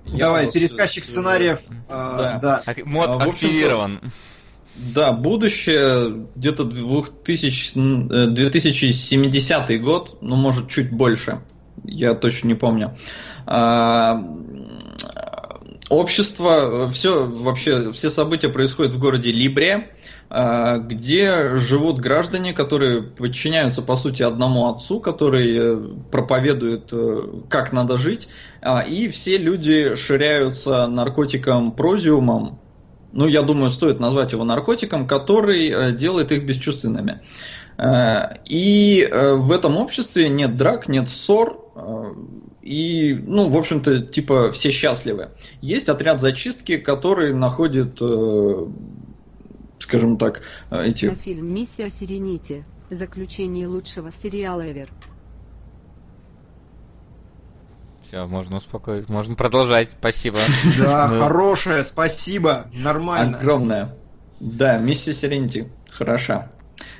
Давай, 0.06 0.46
Я 0.46 0.50
пересказчик 0.50 1.04
э, 1.04 1.06
сценариев. 1.06 1.60
да. 1.68 1.82
а, 1.88 2.38
да. 2.40 2.62
мод 2.84 3.08
А, 3.08 3.24
активирован. 3.24 4.00
Да, 4.74 5.12
будущее 5.12 6.26
где-то 6.36 6.64
2000, 6.64 7.72
э, 7.76 8.26
2070 8.28 9.80
год, 9.80 10.18
ну, 10.20 10.36
может, 10.36 10.68
чуть 10.68 10.90
больше. 10.92 11.40
Я 11.84 12.14
точно 12.14 12.48
не 12.48 12.54
помню. 12.54 12.96
А, 13.46 14.22
Общество, 15.88 16.90
все 16.90 17.24
вообще, 17.26 17.92
все 17.92 18.10
события 18.10 18.50
происходят 18.50 18.92
в 18.92 18.98
городе 18.98 19.32
Либре, 19.32 19.90
а, 20.28 20.76
где 20.78 21.56
живут 21.56 21.98
граждане, 21.98 22.52
которые 22.52 23.02
подчиняются, 23.02 23.80
по 23.80 23.96
сути, 23.96 24.22
одному 24.22 24.68
отцу, 24.68 25.00
который 25.00 25.56
э, 25.56 25.76
проповедует, 26.10 26.92
э, 26.92 27.42
как 27.48 27.72
надо 27.72 27.96
жить, 27.96 28.28
А, 28.60 28.80
и 28.82 29.08
все 29.08 29.38
люди 29.38 29.94
ширяются 29.94 30.86
наркотиком 30.88 31.72
прозиумом, 31.72 32.60
ну, 33.12 33.26
я 33.26 33.42
думаю, 33.42 33.70
стоит 33.70 34.00
назвать 34.00 34.32
его 34.32 34.44
наркотиком, 34.44 35.06
который 35.06 35.70
э, 35.70 35.92
делает 35.92 36.32
их 36.32 36.44
бесчувственными. 36.44 37.22
Э, 37.78 38.34
И 38.44 39.08
э, 39.10 39.34
в 39.34 39.50
этом 39.52 39.78
обществе 39.78 40.28
нет 40.28 40.56
драк, 40.58 40.88
нет 40.88 41.08
ссор, 41.08 41.72
э, 41.74 42.12
и, 42.68 43.14
ну, 43.14 43.48
в 43.48 43.56
общем-то, 43.56 44.02
типа, 44.02 44.52
все 44.52 44.70
счастливы. 44.70 45.30
Есть 45.62 45.88
отряд 45.88 46.20
зачистки, 46.20 46.76
который 46.76 47.32
находит, 47.32 47.96
э, 48.02 48.66
скажем 49.78 50.18
так, 50.18 50.42
э, 50.70 50.88
эти... 50.88 51.14
фильм 51.14 51.54
«Миссия 51.54 51.88
Сиренити». 51.88 52.64
Заключение 52.90 53.66
лучшего 53.66 54.12
сериала 54.12 54.70
Эвер. 54.70 54.90
Все, 58.06 58.26
можно 58.26 58.58
успокоить. 58.58 59.08
Можно 59.08 59.34
продолжать. 59.34 59.90
Спасибо. 59.90 60.38
Да, 60.78 61.08
Ну, 61.08 61.20
хорошее, 61.20 61.84
спасибо, 61.84 62.66
нормально. 62.74 63.38
Огромная. 63.38 63.96
Да, 64.40 64.76
миссия 64.76 65.14
Сиренити. 65.14 65.70
Хороша. 65.90 66.50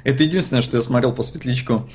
Это 0.05 0.23
единственное, 0.23 0.63
что 0.63 0.79
я 0.79 0.83
смотрел 0.83 1.13
по 1.15 1.23
светлячку. 1.23 1.89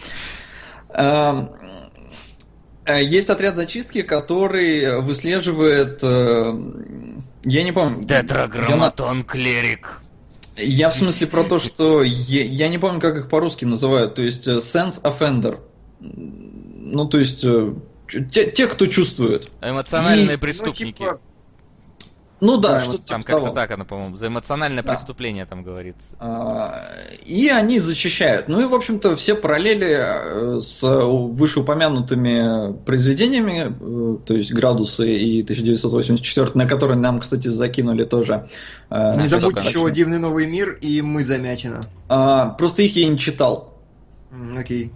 Э, 2.86 3.02
Есть 3.04 3.30
отряд 3.30 3.56
зачистки, 3.56 4.02
который 4.02 5.00
выслеживает... 5.02 6.00
э, 6.02 6.54
Я 7.46 7.64
не 7.64 7.72
помню. 7.72 8.06
я 8.10 8.22
Тетраграмматон 8.22 9.24
клерик. 9.24 10.02
Я 10.58 10.90
в 10.90 10.96
смысле 10.96 11.28
про 11.28 11.44
то, 11.44 11.58
что 11.60 12.04
я, 12.04 12.44
я 12.44 12.68
не 12.70 12.78
помню, 12.78 13.00
как 13.00 13.18
их 13.18 13.30
по-русски 13.30 13.66
называют. 13.66 14.16
То 14.16 14.22
есть 14.22 14.48
э, 14.48 14.58
sense 14.58 15.02
offender. 15.02 15.60
Ну, 16.00 17.06
то 17.06 17.18
есть 17.20 17.44
э, 17.44 17.74
те, 18.32 18.52
те, 18.52 18.68
кто 18.68 18.86
чувствует. 18.88 19.50
Эмоциональные 19.62 20.36
И- 20.36 20.40
преступники. 20.40 20.84
Ну, 21.00 21.06
типа, 21.06 21.20
Ну 22.46 22.58
да, 22.58 22.74
Да, 22.74 22.80
что-то 22.82 22.98
вот 22.98 23.06
Там 23.06 23.22
типа 23.22 23.32
как-то 23.32 23.46
того. 23.46 23.56
так 23.56 23.72
оно, 23.72 23.86
по-моему. 23.86 24.18
За 24.18 24.28
эмоциональное 24.28 24.84
Да. 24.84 24.92
преступление 24.92 25.46
там 25.46 25.64
говорится. 25.64 26.16
А, 26.20 26.84
И 27.26 27.48
они 27.48 27.80
защищают. 27.80 28.50
Ну 28.50 28.60
и, 28.60 28.66
в 28.66 28.74
общем-то, 28.74 29.16
все 29.16 29.34
параллели 29.36 29.88
э, 30.58 30.60
с 30.60 30.84
вышеупомянутыми 30.84 32.74
произведениями, 32.84 33.74
э, 33.80 34.18
то 34.26 34.34
есть 34.36 34.52
«Градусы» 34.52 35.10
и 35.18 35.42
1984, 35.44 36.52
на 36.56 36.66
которые 36.66 36.98
нам, 36.98 37.20
кстати, 37.22 37.48
закинули 37.48 38.04
тоже. 38.04 38.50
э, 38.90 39.16
Не 39.16 39.28
что 39.28 39.40
забудь 39.40 39.64
еще 39.64 39.90
«Дивный 39.92 40.20
новый 40.20 40.46
мир» 40.46 40.78
и 40.82 41.02
«Мы 41.02 41.24
замячено». 41.24 41.82
А, 42.10 42.50
Просто 42.50 42.82
их 42.84 42.96
я 42.96 43.08
не 43.08 43.18
читал, 43.18 43.74
Окей. 44.58 44.92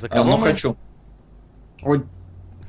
За 0.00 0.06
а, 0.06 0.10
кого 0.10 0.30
но 0.30 0.38
мы? 0.38 0.42
хочу. 0.44 0.76
О, 1.82 1.96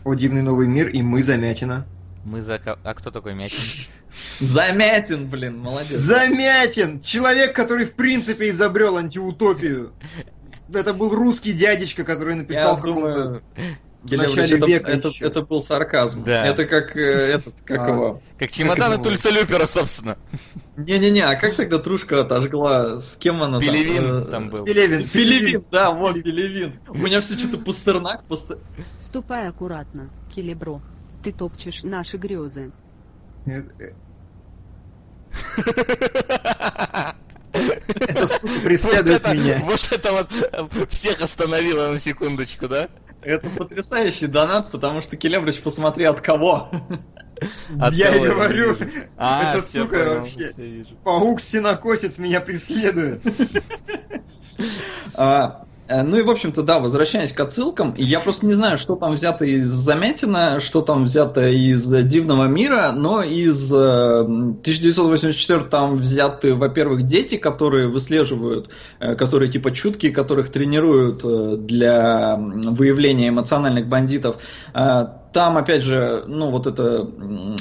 о 0.05 0.13
дивный 0.13 0.41
новый 0.41 0.67
мир, 0.67 0.87
и 0.87 1.01
мы 1.01 1.21
Замятина. 1.23 1.85
Мы 2.27 2.41
за... 2.41 2.59
А 2.83 2.93
кто 2.93 3.09
такой 3.09 3.35
Мятин? 3.35 3.57
Замятин, 4.41 5.29
блин, 5.29 5.59
молодец. 5.59 5.97
Замятин! 5.97 6.99
Человек, 6.99 7.55
который 7.55 7.85
в 7.85 7.93
принципе 7.93 8.49
изобрел 8.49 8.97
антиутопию. 8.97 9.93
Это 10.73 10.93
был 10.93 11.15
русский 11.15 11.53
дядечка, 11.53 12.03
который 12.03 12.35
написал 12.35 12.73
Я 12.73 12.81
в 12.81 12.81
каком-то... 12.81 13.41
начале 14.03 14.57
это, 14.57 14.65
века 14.65 14.91
это, 14.91 15.07
еще. 15.07 15.23
это 15.23 15.41
был 15.41 15.61
сарказм. 15.61 16.25
Да. 16.25 16.45
Это 16.45 16.65
как 16.65 16.97
э, 16.97 16.99
этот, 16.99 17.53
как 17.63 17.79
А. 17.79 17.89
его. 17.91 18.21
Как 18.37 18.51
чемоданы 18.51 18.95
это? 18.95 19.03
Тульса 19.03 19.29
Люпера, 19.29 19.65
собственно. 19.65 20.17
Не-не-не, 20.75 21.21
а 21.21 21.35
как 21.35 21.55
тогда 21.55 21.79
Трушка 21.79 22.19
отожгла? 22.19 22.99
С 22.99 23.15
кем 23.15 23.41
она 23.41 23.59
там? 23.59 23.61
Пелевин 23.61 24.03
э, 24.03 24.25
там 24.25 24.49
был. 24.49 24.65
Пелевин. 24.65 25.07
Пелевин, 25.07 25.63
да, 25.71 25.91
вот 25.91 26.21
Пелевин. 26.21 26.73
У 26.89 26.97
меня 26.97 27.21
все 27.21 27.37
что-то 27.37 27.57
Пастернак, 27.57 28.25
Пастер... 28.25 28.57
Ступай 28.99 29.47
аккуратно, 29.47 30.09
Келебро. 30.35 30.81
Ты 31.23 31.31
топчешь 31.31 31.83
наши 31.83 32.17
грезы. 32.17 32.71
Э. 33.45 33.63
Это, 37.53 38.27
сука, 38.27 38.59
преследует 38.63 39.23
вот 39.23 39.31
это, 39.31 39.35
меня. 39.35 39.61
Вот 39.63 39.89
это 39.91 40.11
вот 40.11 40.29
э, 40.31 40.85
всех 40.89 41.21
остановило 41.21 41.91
на 41.91 41.99
секундочку, 41.99 42.67
да? 42.67 42.89
Это 43.21 43.49
потрясающий 43.49 44.27
донат, 44.27 44.69
потому 44.71 45.01
что 45.01 45.17
Келебрич, 45.17 45.61
посмотри, 45.61 46.05
от 46.05 46.21
кого. 46.21 46.69
От 47.79 47.93
Я 47.93 48.09
и 48.15 48.19
кого 48.19 48.25
говорю, 48.35 48.75
вижу? 48.75 48.91
А, 49.17 49.53
это, 49.53 49.61
всё 49.61 49.83
сука, 49.83 49.95
понял, 49.97 50.19
вообще. 50.21 50.51
всё 50.51 50.61
вижу. 50.63 50.95
паук-синокосец 51.03 52.17
меня 52.19 52.41
преследует. 52.41 53.21
А, 55.13 55.65
ну 55.89 56.17
и, 56.17 56.21
в 56.21 56.29
общем-то, 56.29 56.63
да, 56.63 56.79
возвращаясь 56.79 57.31
к 57.31 57.39
отсылкам, 57.39 57.93
я 57.97 58.19
просто 58.19 58.45
не 58.45 58.53
знаю, 58.53 58.77
что 58.77 58.95
там 58.95 59.13
взято 59.13 59.45
из 59.45 59.67
Замятина, 59.67 60.59
что 60.59 60.81
там 60.81 61.05
взято 61.05 61.47
из 61.47 61.87
Дивного 62.05 62.45
мира, 62.45 62.91
но 62.95 63.23
из 63.23 63.71
э, 63.71 64.19
1984 64.21 65.61
там 65.61 65.95
взяты, 65.95 66.55
во-первых, 66.55 67.03
дети, 67.03 67.37
которые 67.37 67.87
выслеживают, 67.87 68.69
э, 68.99 69.15
которые 69.15 69.51
типа 69.51 69.71
чуткие, 69.71 70.11
которых 70.11 70.49
тренируют 70.49 71.21
э, 71.23 71.55
для 71.57 72.35
выявления 72.37 73.29
эмоциональных 73.29 73.87
бандитов. 73.87 74.37
Там, 75.37 75.57
опять 75.57 75.83
же, 75.83 76.23
ну 76.25 76.49
вот 76.49 76.65
это 76.65 77.07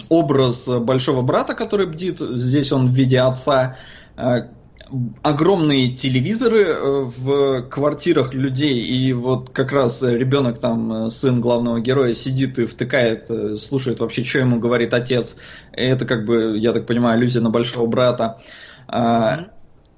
образ 0.09 0.67
большого 0.67 1.23
брата, 1.23 1.55
который 1.55 1.87
бдит, 1.87 2.21
здесь 2.21 2.73
он 2.73 2.89
в 2.89 2.93
виде 2.93 3.21
отца, 3.21 3.77
э, 4.17 4.49
огромные 5.23 5.95
телевизоры 5.95 6.65
э, 6.65 7.11
в 7.17 7.63
квартирах 7.63 8.35
людей, 8.35 8.83
и 8.83 9.13
вот 9.13 9.51
как 9.51 9.73
раз 9.73 10.03
э, 10.03 10.17
ребенок 10.17 10.59
там, 10.59 11.07
э, 11.07 11.11
сын 11.11 11.41
главного 11.41 11.81
героя, 11.81 12.15
сидит 12.15 12.59
и 12.59 12.67
втыкает, 12.67 13.29
слушает 13.61 14.01
вообще, 14.01 14.25
что 14.25 14.41
ему 14.41 14.59
говорит 14.59 14.95
отец. 14.95 15.37
Это 15.73 16.05
как 16.05 16.25
бы, 16.25 16.57
я 16.59 16.73
так 16.73 16.87
понимаю, 16.87 17.19
аллюзия 17.19 17.43
на 17.43 17.51
большого 17.51 17.87
брата. 17.87 18.41
А, 18.89 19.49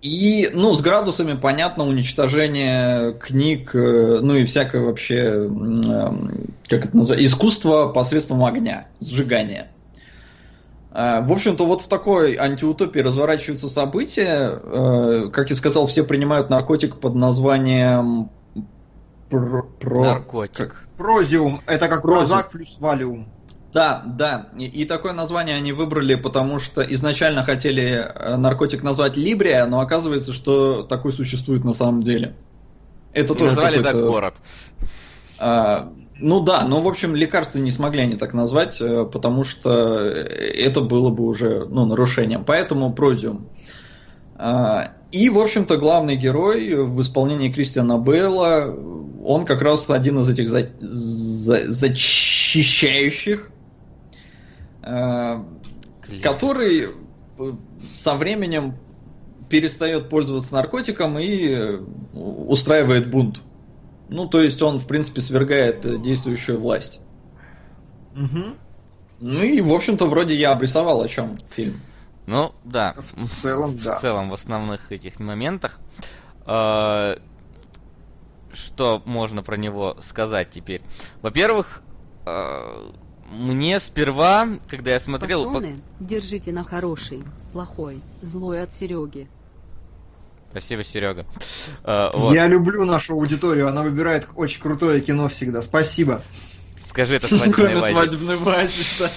И, 0.00 0.50
ну, 0.54 0.74
с 0.74 0.80
градусами, 0.80 1.34
понятно, 1.34 1.84
уничтожение 1.84 3.12
книг, 3.14 3.72
ну 3.74 4.36
и 4.36 4.44
всякое 4.44 4.82
вообще, 4.82 5.50
как 6.68 6.86
это 6.86 6.96
называется, 6.96 7.26
искусство 7.26 7.88
посредством 7.88 8.44
огня, 8.44 8.86
сжигания. 9.00 9.68
А, 11.00 11.20
В 11.20 11.32
общем-то, 11.32 11.64
вот 11.64 11.82
в 11.82 11.86
такой 11.86 12.34
антиутопии 12.36 12.98
разворачиваются 12.98 13.68
события. 13.68 14.58
Э, 14.60 15.30
Как 15.32 15.48
я 15.50 15.54
сказал, 15.54 15.86
все 15.86 16.02
принимают 16.02 16.50
наркотик 16.50 16.96
под 16.96 17.14
названием 17.14 18.30
про... 19.30 19.62
про- 19.62 20.02
Наркотик. 20.04 20.88
Прозиум. 20.96 21.60
Это 21.68 21.86
как 21.86 22.02
Прозиум. 22.02 22.26
прозак 22.26 22.50
плюс 22.50 22.76
валиум. 22.80 23.28
Да, 23.72 24.02
да. 24.06 24.48
И, 24.58 24.64
и 24.64 24.84
такое 24.86 25.12
название 25.12 25.54
они 25.54 25.72
выбрали, 25.72 26.16
потому 26.16 26.58
что 26.58 26.82
изначально 26.82 27.44
хотели 27.44 28.04
э, 28.12 28.36
наркотик 28.36 28.82
назвать 28.82 29.16
Либрия, 29.16 29.66
но 29.66 29.78
оказывается, 29.78 30.32
что 30.32 30.82
такой 30.82 31.12
существует 31.12 31.62
на 31.64 31.74
самом 31.74 32.02
деле. 32.02 32.34
Это 33.12 33.34
И 33.34 33.36
тоже 33.36 33.54
назвали 33.54 33.76
так 33.76 33.84
какой-то- 33.92 34.08
город. 34.08 34.34
А, 35.38 35.92
ну 36.18 36.40
да, 36.40 36.64
но 36.64 36.80
в 36.80 36.88
общем 36.88 37.14
лекарства 37.14 37.58
не 37.58 37.70
смогли 37.70 38.02
они 38.02 38.16
так 38.16 38.34
назвать, 38.34 38.80
э, 38.80 39.04
потому 39.04 39.44
что 39.44 40.00
это 40.00 40.80
было 40.80 41.10
бы 41.10 41.24
уже 41.24 41.66
ну, 41.68 41.84
нарушением. 41.84 42.44
Поэтому 42.44 42.92
прозиум. 42.92 43.46
А, 44.36 44.92
И, 45.10 45.30
в 45.30 45.38
общем-то, 45.38 45.76
главный 45.78 46.16
герой 46.16 46.74
в 46.84 47.00
исполнении 47.00 47.50
Кристиана 47.50 47.98
Бейла, 47.98 48.74
он 49.24 49.44
как 49.46 49.62
раз 49.62 49.88
один 49.90 50.18
из 50.20 50.28
этих 50.28 50.48
за- 50.48 50.70
за- 50.80 51.70
защищающих, 51.72 53.50
а, 54.82 55.44
Клик. 56.02 56.22
который 56.22 56.88
э, 57.38 57.52
со 57.94 58.14
временем 58.14 58.74
перестает 59.48 60.08
пользоваться 60.08 60.54
наркотиком 60.54 61.18
и 61.18 61.48
э, 61.48 61.78
устраивает 62.12 63.10
бунт. 63.10 63.40
Ну, 64.08 64.26
то 64.26 64.40
есть 64.40 64.60
он, 64.62 64.78
в 64.78 64.86
принципе, 64.86 65.20
свергает 65.20 65.84
э, 65.84 65.98
действующую 65.98 66.58
власть. 66.58 67.00
Мгм. 68.14 68.54
Ну 69.20 69.42
и, 69.42 69.60
в 69.60 69.72
общем-то, 69.72 70.06
вроде 70.06 70.34
я 70.34 70.52
обрисовал, 70.52 71.02
о 71.02 71.08
чем 71.08 71.36
фильм. 71.50 71.80
Ну, 72.26 72.52
да. 72.64 72.94
В 72.96 73.42
целом, 73.42 73.76
да. 73.78 73.96
В 73.96 74.00
целом, 74.00 74.30
в 74.30 74.34
основных 74.34 74.92
этих 74.92 75.18
моментах. 75.20 75.78
Э, 76.46 77.16
Что 78.52 79.02
можно 79.04 79.42
про 79.42 79.56
него 79.56 79.96
сказать 80.02 80.50
теперь? 80.50 80.82
Во-первых, 81.22 81.82
э, 82.26 82.90
мне 83.30 83.78
сперва, 83.80 84.48
когда 84.68 84.92
я 84.92 85.00
смотрел... 85.00 85.44
по- 85.44 85.52
Патроны 85.54 85.76
держите 86.00 86.50
на 86.52 86.64
хороший, 86.64 87.24
плохой, 87.52 88.00
злой 88.22 88.62
от 88.62 88.72
Сереги. 88.72 89.28
Спасибо, 90.50 90.82
Серега. 90.82 91.26
Э, 91.84 92.10
вот. 92.14 92.34
Я 92.34 92.46
люблю 92.46 92.84
нашу 92.84 93.14
аудиторию, 93.14 93.68
она 93.68 93.82
выбирает 93.82 94.28
очень 94.34 94.60
крутое 94.60 95.00
кино 95.00 95.28
всегда. 95.28 95.62
Спасибо. 95.62 96.22
Скажи 96.84 97.16
это 97.16 97.26
свадебной 97.28 97.52
Кроме 97.52 97.74
вазе. 97.76 97.92
свадебной 97.92 98.36
вази, 98.36 98.84
да. 98.98 99.10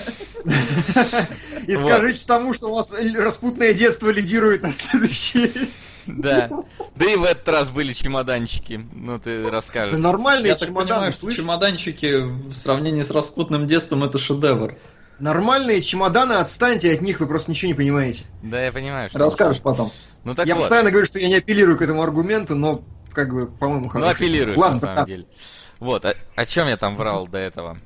И 1.67 1.75
скажите 1.75 2.23
тому, 2.27 2.53
что 2.53 2.67
у 2.69 2.75
вас 2.75 2.91
распутное 3.17 3.73
детство 3.73 4.09
лидирует 4.09 4.63
на 4.63 4.73
следующий. 4.73 5.71
Да. 6.05 6.49
Да 6.95 7.05
и 7.05 7.15
в 7.15 7.23
этот 7.23 7.47
раз 7.47 7.69
были 7.71 7.93
чемоданчики. 7.93 8.85
Ну, 8.93 9.19
ты 9.19 9.43
Да 9.43 9.51
расскажешь. 9.51 9.97
Нормальные 9.97 10.49
Я 10.49 10.55
так 10.55 10.67
чемоданы, 10.67 10.89
понимаю, 10.89 11.11
что 11.13 11.31
чемоданчики 11.31 12.21
в 12.49 12.53
сравнении 12.53 13.03
с 13.03 13.11
распутным 13.11 13.67
детством 13.67 14.03
это 14.03 14.17
шедевр. 14.17 14.75
Нормальные 15.21 15.81
чемоданы, 15.81 16.33
отстаньте 16.33 16.91
от 16.93 17.01
них, 17.01 17.19
вы 17.19 17.27
просто 17.27 17.51
ничего 17.51 17.67
не 17.67 17.75
понимаете. 17.75 18.23
Да, 18.41 18.63
я 18.63 18.71
понимаю, 18.71 19.09
что... 19.09 19.19
Расскажешь 19.19 19.61
потом. 19.61 19.91
Ну, 20.23 20.33
так 20.33 20.47
я 20.47 20.55
вот. 20.55 20.61
постоянно 20.61 20.89
говорю, 20.89 21.05
что 21.05 21.19
я 21.19 21.27
не 21.27 21.35
апеллирую 21.35 21.77
к 21.77 21.81
этому 21.83 22.01
аргументу, 22.01 22.55
но, 22.55 22.83
как 23.13 23.31
бы, 23.31 23.45
по-моему, 23.45 23.83
Ну, 23.85 23.89
хороший. 23.89 24.11
апеллируешь, 24.13 24.57
Ладно, 24.57 24.75
на 24.75 24.79
самом 24.81 24.95
да. 24.95 25.05
деле. 25.05 25.25
Вот, 25.79 26.05
а- 26.05 26.15
о 26.35 26.45
чем 26.47 26.67
я 26.67 26.75
там 26.75 26.95
врал 26.95 27.27
до 27.27 27.37
этого? 27.37 27.77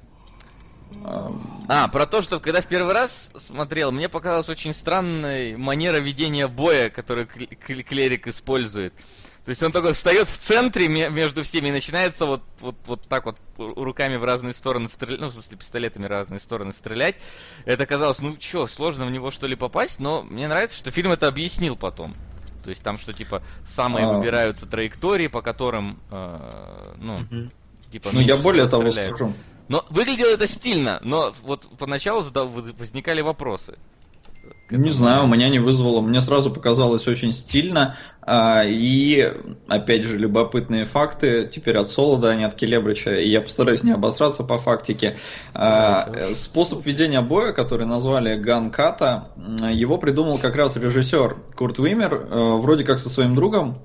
А, 1.68 1.88
про 1.90 2.06
то, 2.06 2.22
что 2.22 2.40
когда 2.40 2.62
в 2.62 2.68
первый 2.68 2.94
раз 2.94 3.30
смотрел, 3.38 3.92
мне 3.92 4.08
показалась 4.08 4.48
очень 4.50 4.74
странной 4.74 5.58
манера 5.58 5.98
ведения 5.98 6.48
боя, 6.48 6.90
которую 6.90 7.28
кл- 7.28 7.48
кл- 7.68 7.84
клерик 7.84 8.28
использует. 8.28 8.94
То 9.46 9.50
есть 9.50 9.62
он 9.62 9.72
такой 9.72 9.94
встает 9.94 10.28
в 10.28 10.38
центре 10.38 10.88
ме- 10.88 11.10
между 11.12 11.44
всеми 11.44 11.68
и 11.68 11.72
начинается 11.72 12.26
вот, 12.26 12.42
вот, 12.62 12.76
вот 12.88 13.08
так 13.08 13.26
вот 13.26 13.38
ру- 13.58 13.76
руками 13.84 14.16
в 14.16 14.24
разные 14.24 14.54
стороны 14.54 14.90
стрелять, 14.90 15.20
ну, 15.20 15.28
в 15.28 15.34
смысле, 15.34 15.58
пистолетами 15.58 16.08
в 16.08 16.10
разные 16.10 16.40
стороны 16.40 16.74
стрелять. 16.74 17.16
Это 17.66 17.86
казалось, 17.86 18.18
ну 18.20 18.36
что, 18.40 18.66
сложно 18.66 19.06
в 19.06 19.12
него 19.12 19.30
что 19.30 19.46
ли 19.46 19.56
попасть, 19.56 20.00
но 20.00 20.24
мне 20.24 20.48
нравится, 20.48 20.76
что 20.78 20.90
фильм 20.90 21.12
это 21.12 21.28
объяснил 21.28 21.76
потом. 21.76 22.16
То 22.64 22.72
есть 22.72 22.82
там, 22.82 22.98
что 22.98 23.14
типа 23.14 23.44
самые 23.68 24.08
А. 24.08 24.14
выбираются 24.14 24.66
траектории, 24.66 25.28
по 25.28 25.44
которым, 25.44 26.00
э, 26.10 26.94
ну, 26.98 27.50
типа... 27.92 28.10
Ну, 28.14 28.22
я 28.22 28.38
более 28.38 28.68
того 28.68 28.90
стреляют. 28.90 29.16
скажу. 29.16 29.34
Но 29.68 29.86
выглядело 29.92 30.30
это 30.30 30.48
стильно, 30.48 31.00
но 31.04 31.34
вот 31.44 31.68
поначалу 31.78 32.24
задав- 32.24 32.50
возникали 32.80 33.22
вопросы. 33.22 33.78
Не 34.72 34.90
знаю, 34.90 35.26
у 35.26 35.28
меня 35.28 35.48
не 35.50 35.60
вызвало. 35.60 36.02
Мне 36.02 36.22
сразу 36.22 36.50
показалось 36.50 37.08
очень 37.08 37.34
стильно. 37.34 37.98
А, 38.22 38.64
И, 38.66 39.32
опять 39.68 40.04
же, 40.06 40.18
любопытные 40.18 40.86
факты. 40.86 41.48
Теперь 41.54 41.78
от 41.78 41.88
Солода, 41.88 42.32
а 42.32 42.36
не 42.36 42.46
от 42.46 42.56
Келебрича. 42.56 43.16
И 43.16 43.30
я 43.30 43.42
постараюсь 43.42 43.84
не 43.84 43.92
обосраться 43.92 44.44
по 44.44 44.58
фактике. 44.58 45.18
А, 45.54 46.02
Старайся. 46.02 46.32
э, 46.32 46.36
Способ 46.36 46.84
ведения 46.84 47.22
боя, 47.22 47.52
который 47.54 47.86
назвали 47.86 48.36
ганката, 48.36 49.28
его 49.72 50.00
придумал 50.00 50.40
как 50.40 50.56
раз 50.56 50.76
режиссер 50.76 51.38
Курт 51.56 51.78
Вимер, 51.78 52.14
э, 52.16 52.54
вроде 52.60 52.84
как 52.84 52.98
со 52.98 53.10
своим 53.10 53.36
другом. 53.36 53.78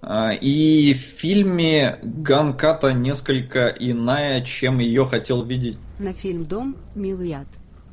А, 0.00 0.30
И 0.32 0.94
в 0.94 0.96
фильме 0.96 1.98
ганката 2.02 2.92
несколько 2.94 3.66
иная, 3.68 4.40
чем 4.40 4.78
ее 4.78 5.04
хотел 5.04 5.42
видеть 5.44 5.76
На 5.98 6.14
фильм 6.14 6.44
«Дом. 6.44 6.76
Милый 6.94 7.32
ад». 7.32 7.46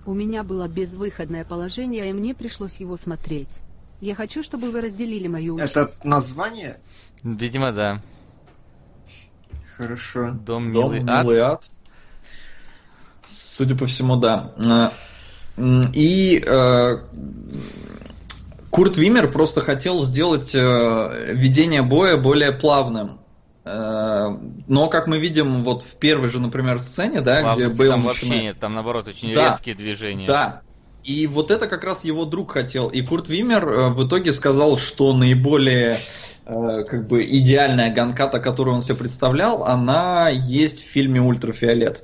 У 0.09 0.15
меня 0.15 0.41
было 0.41 0.67
безвыходное 0.67 1.45
положение, 1.45 2.09
и 2.09 2.13
мне 2.13 2.33
пришлось 2.33 2.77
его 2.77 2.97
смотреть. 2.97 3.59
Я 4.01 4.15
хочу, 4.15 4.41
чтобы 4.41 4.71
вы 4.71 4.81
разделили 4.81 5.27
мою 5.27 5.53
участь. 5.53 5.73
Это 5.73 5.91
название? 6.03 6.79
Видимо, 7.21 7.71
да. 7.71 8.01
Хорошо. 9.77 10.31
Дом, 10.31 10.73
Дом 10.73 10.93
милый 10.95 11.05
ад. 11.07 11.23
«Милый 11.23 11.39
ад». 11.41 11.69
Судя 13.23 13.75
по 13.75 13.85
всему, 13.85 14.15
да. 14.15 14.91
И 15.93 16.43
э, 16.43 16.97
Курт 18.71 18.97
Вимер 18.97 19.31
просто 19.31 19.61
хотел 19.61 20.03
сделать 20.05 20.55
э, 20.55 21.33
ведение 21.35 21.83
боя 21.83 22.17
более 22.17 22.51
плавным. 22.51 23.19
Э, 23.65 24.29
но, 24.67 24.87
как 24.89 25.07
мы 25.07 25.17
видим, 25.19 25.63
вот 25.63 25.83
в 25.83 25.95
первой 25.95 26.29
же, 26.29 26.39
например, 26.39 26.79
сцене, 26.79 27.21
да, 27.21 27.41
Плавности 27.41 27.67
где 27.67 27.75
Бейл 27.75 27.91
там 27.91 28.03
начинает... 28.03 28.23
вообще 28.23 28.43
нет, 28.43 28.59
там 28.59 28.73
наоборот 28.73 29.07
очень 29.07 29.33
Да. 29.33 29.49
резкие 29.49 29.75
движения. 29.75 30.27
Да. 30.27 30.61
И 31.03 31.27
вот 31.27 31.49
это 31.49 31.67
как 31.67 31.83
раз 31.83 32.03
его 32.03 32.25
друг 32.25 32.51
хотел. 32.51 32.87
И 32.87 33.01
Курт 33.01 33.29
Вимер 33.29 33.67
э, 33.67 33.89
в 33.89 34.07
итоге 34.07 34.33
сказал, 34.33 34.77
что 34.77 35.13
наиболее 35.13 35.99
э, 36.45 36.83
как 36.83 37.07
бы 37.07 37.25
идеальная 37.25 37.93
ганката, 37.93 38.39
которую 38.39 38.75
он 38.75 38.81
себе 38.81 38.95
представлял, 38.95 39.63
она 39.63 40.29
есть 40.29 40.81
в 40.83 40.85
фильме 40.87 41.21
«Ультрафиолет». 41.21 42.03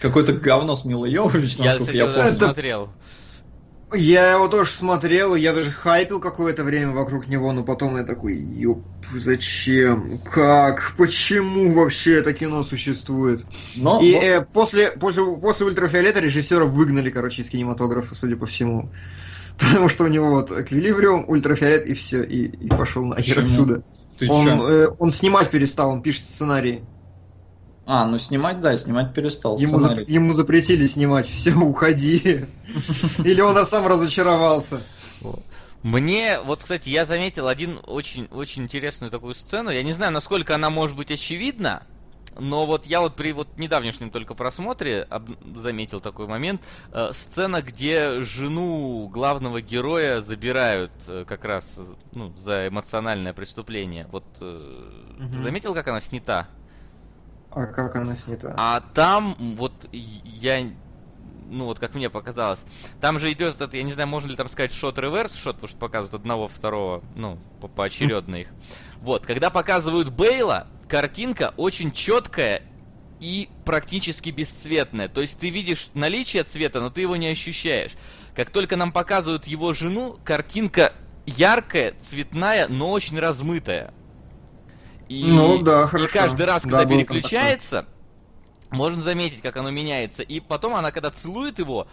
Какое-то 0.00 0.34
говно 0.34 0.76
с 0.76 0.84
Милой 0.84 1.10
Йовович, 1.10 1.56
Я, 1.56 1.64
насколько 1.76 1.92
кстати, 1.92 1.96
я 1.96 2.06
помню. 2.06 2.38
смотрел. 2.38 2.88
Я 3.94 4.32
его 4.32 4.48
тоже 4.48 4.70
смотрел, 4.70 5.34
я 5.34 5.54
даже 5.54 5.70
хайпил 5.70 6.20
какое-то 6.20 6.62
время 6.62 6.92
вокруг 6.92 7.26
него, 7.26 7.52
но 7.52 7.64
потом 7.64 7.96
я 7.96 8.04
такой, 8.04 8.34
ёп, 8.36 8.86
зачем? 9.10 10.18
Как? 10.20 10.94
Почему 10.96 11.72
вообще 11.72 12.16
это 12.18 12.34
кино 12.34 12.62
существует? 12.62 13.46
Но 13.76 13.98
И 14.02 14.12
вот- 14.12 14.24
э, 14.24 14.46
после, 14.52 14.90
после, 14.90 15.24
после 15.40 15.66
ультрафиолета 15.66 16.20
режиссера 16.20 16.66
выгнали, 16.66 17.08
короче, 17.10 17.40
из 17.40 17.48
кинематографа, 17.48 18.14
судя 18.14 18.36
по 18.36 18.44
всему. 18.44 18.92
Потому 19.58 19.88
что 19.88 20.04
у 20.04 20.08
него 20.08 20.30
вот 20.30 20.50
эквилибриум, 20.50 21.24
ультрафиолет 21.28 21.86
и 21.86 21.94
все, 21.94 22.22
и, 22.22 22.44
и 22.46 22.68
пошел 22.68 23.04
нахер 23.06 23.38
отсюда. 23.38 23.82
ты 24.18 24.28
Он, 24.28 24.46
чё? 24.46 24.68
э, 24.70 24.88
он 24.98 25.12
снимать 25.12 25.50
перестал, 25.50 25.90
он 25.90 26.02
пишет 26.02 26.24
сценарий. 26.24 26.84
А, 27.90 28.04
ну 28.04 28.18
снимать, 28.18 28.60
да, 28.60 28.76
снимать 28.76 29.14
перестал 29.14 29.56
Ему, 29.56 29.78
зап- 29.80 30.04
ему 30.06 30.34
запретили 30.34 30.86
снимать, 30.86 31.26
все, 31.30 31.54
уходи. 31.54 32.44
Или 33.24 33.40
он 33.40 33.64
сам 33.64 33.86
разочаровался. 33.86 34.82
Мне, 35.82 36.38
вот, 36.44 36.60
кстати, 36.62 36.90
я 36.90 37.06
заметил 37.06 37.48
один 37.48 37.80
очень, 37.86 38.26
очень 38.30 38.64
интересную 38.64 39.10
такую 39.10 39.34
сцену. 39.34 39.70
Я 39.70 39.82
не 39.82 39.94
знаю, 39.94 40.12
насколько 40.12 40.54
она 40.54 40.68
может 40.68 40.96
быть 40.96 41.10
очевидна, 41.10 41.82
но 42.38 42.66
вот 42.66 42.84
я 42.84 43.00
вот 43.00 43.16
при 43.16 43.32
вот 43.32 43.56
недавнешнем 43.56 44.10
только 44.10 44.34
просмотре 44.34 45.06
об- 45.08 45.30
заметил 45.56 46.00
такой 46.00 46.26
момент. 46.26 46.60
Э, 46.92 47.12
сцена, 47.14 47.62
где 47.62 48.20
жену 48.20 49.08
главного 49.08 49.62
героя 49.62 50.20
забирают 50.20 50.92
э, 51.06 51.24
как 51.26 51.44
раз 51.46 51.64
э, 51.78 51.84
ну, 52.12 52.34
за 52.36 52.68
эмоциональное 52.68 53.32
преступление. 53.32 54.06
Вот 54.12 54.24
э, 54.42 54.90
ты 55.16 55.22
Мгм. 55.24 55.42
заметил, 55.42 55.72
как 55.74 55.88
она 55.88 56.00
снята? 56.00 56.48
А 57.58 57.66
как 57.66 57.96
она 57.96 58.14
снята? 58.14 58.54
А 58.56 58.80
там 58.94 59.34
вот 59.56 59.88
я, 59.92 60.70
ну 61.50 61.64
вот 61.64 61.80
как 61.80 61.94
мне 61.94 62.08
показалось, 62.08 62.60
там 63.00 63.18
же 63.18 63.32
идет 63.32 63.56
этот, 63.56 63.74
я 63.74 63.82
не 63.82 63.90
знаю, 63.90 64.08
можно 64.08 64.30
ли 64.30 64.36
там 64.36 64.48
сказать 64.48 64.72
шот-реверс 64.72 65.34
шот, 65.34 65.56
потому 65.56 65.68
что 65.68 65.76
показывают 65.76 66.14
одного, 66.14 66.46
второго, 66.46 67.02
ну, 67.16 67.36
по 67.60 67.66
поочередно 67.66 68.36
их. 68.36 68.48
Вот, 69.00 69.26
когда 69.26 69.50
показывают 69.50 70.10
Бейла, 70.10 70.68
картинка 70.88 71.52
очень 71.56 71.90
четкая 71.90 72.62
и 73.18 73.48
практически 73.64 74.30
бесцветная. 74.30 75.08
То 75.08 75.20
есть 75.20 75.40
ты 75.40 75.50
видишь 75.50 75.90
наличие 75.94 76.44
цвета, 76.44 76.80
но 76.80 76.90
ты 76.90 77.00
его 77.00 77.16
не 77.16 77.26
ощущаешь. 77.26 77.94
Как 78.36 78.50
только 78.50 78.76
нам 78.76 78.92
показывают 78.92 79.48
его 79.48 79.72
жену, 79.72 80.16
картинка 80.22 80.92
яркая, 81.26 81.94
цветная, 82.08 82.68
но 82.68 82.92
очень 82.92 83.18
размытая. 83.18 83.92
И, 85.08 85.24
Ну 85.26 85.62
да, 85.62 85.84
и 85.84 85.86
хорошо. 85.86 86.08
каждый 86.12 86.46
раз, 86.46 86.62
Да, 86.64 86.70
когда 86.70 86.84
там 86.84 86.98
переключается, 86.98 87.86
можно 88.70 89.02
заметить, 89.02 89.40
как 89.42 89.56
оно 89.56 89.70
меняется. 89.70 90.22
И 90.22 90.40
потом 90.40 90.74
она, 90.74 90.90
когда 90.90 91.10
целует 91.10 91.58
его, 91.58 91.88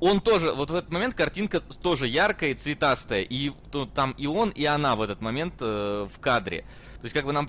он 0.00 0.20
тоже, 0.22 0.52
вот 0.52 0.70
в 0.70 0.74
этот 0.74 0.90
момент 0.90 1.14
картинка 1.14 1.60
тоже 1.60 2.06
яркая 2.06 2.50
и 2.50 2.54
цветастая. 2.54 3.22
И 3.22 3.50
то- 3.70 3.84
там 3.86 4.12
и 4.12 4.26
он, 4.26 4.48
и 4.50 4.64
она 4.64 4.96
в 4.96 5.02
этот 5.02 5.20
момент 5.20 5.54
э, 5.60 6.08
в 6.14 6.18
кадре. 6.20 6.62
То 7.00 7.04
есть 7.04 7.14
как 7.14 7.26
бы 7.26 7.32
нам 7.32 7.46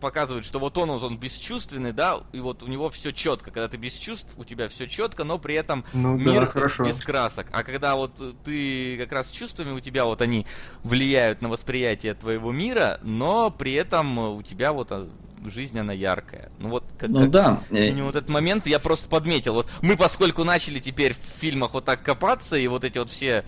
показывают, 0.00 0.44
что 0.44 0.58
вот 0.58 0.76
он, 0.78 0.90
вот 0.90 1.02
он 1.02 1.18
бесчувственный, 1.18 1.92
да, 1.92 2.20
и 2.32 2.40
вот 2.40 2.62
у 2.62 2.66
него 2.66 2.90
все 2.90 3.12
четко. 3.12 3.50
Когда 3.50 3.68
ты 3.68 3.76
без 3.76 3.94
чувств, 3.94 4.32
у 4.36 4.44
тебя 4.44 4.68
все 4.68 4.86
четко, 4.86 5.24
но 5.24 5.38
при 5.38 5.54
этом 5.54 5.84
Ну 5.92 6.16
да, 6.18 6.24
мир 6.24 6.46
хорошо. 6.46 6.84
без 6.84 6.96
красок. 7.02 7.46
А 7.52 7.62
когда 7.62 7.96
вот 7.96 8.12
ты 8.44 8.96
как 8.98 9.12
раз 9.12 9.28
с 9.28 9.32
чувствами 9.32 9.70
у 9.72 9.80
тебя 9.80 10.04
вот 10.04 10.20
они 10.22 10.46
влияют 10.82 11.42
на 11.42 11.48
восприятие 11.48 12.14
твоего 12.14 12.52
мира, 12.52 12.98
но 13.02 13.50
при 13.50 13.72
этом 13.72 14.18
у 14.18 14.42
тебя 14.42 14.72
вот 14.72 14.92
а, 14.92 15.08
жизнь 15.46 15.78
она 15.78 15.92
яркая. 15.92 16.50
Ну 16.58 16.68
вот 16.70 16.84
как, 16.98 17.10
Ну 17.10 17.20
как- 17.22 17.30
да. 17.30 17.62
э, 17.70 17.90
у 17.90 17.94
него 17.94 18.06
вот 18.06 18.16
этот 18.16 18.28
момент 18.30 18.66
я 18.66 18.78
просто 18.78 19.08
подметил. 19.08 19.54
Вот 19.54 19.68
мы, 19.82 19.96
поскольку 19.96 20.44
начали 20.44 20.78
теперь 20.80 21.14
в 21.14 21.40
фильмах 21.40 21.74
вот 21.74 21.84
так 21.84 22.02
копаться, 22.02 22.56
и 22.56 22.66
вот 22.66 22.84
эти 22.84 22.98
вот 22.98 23.10
все... 23.10 23.44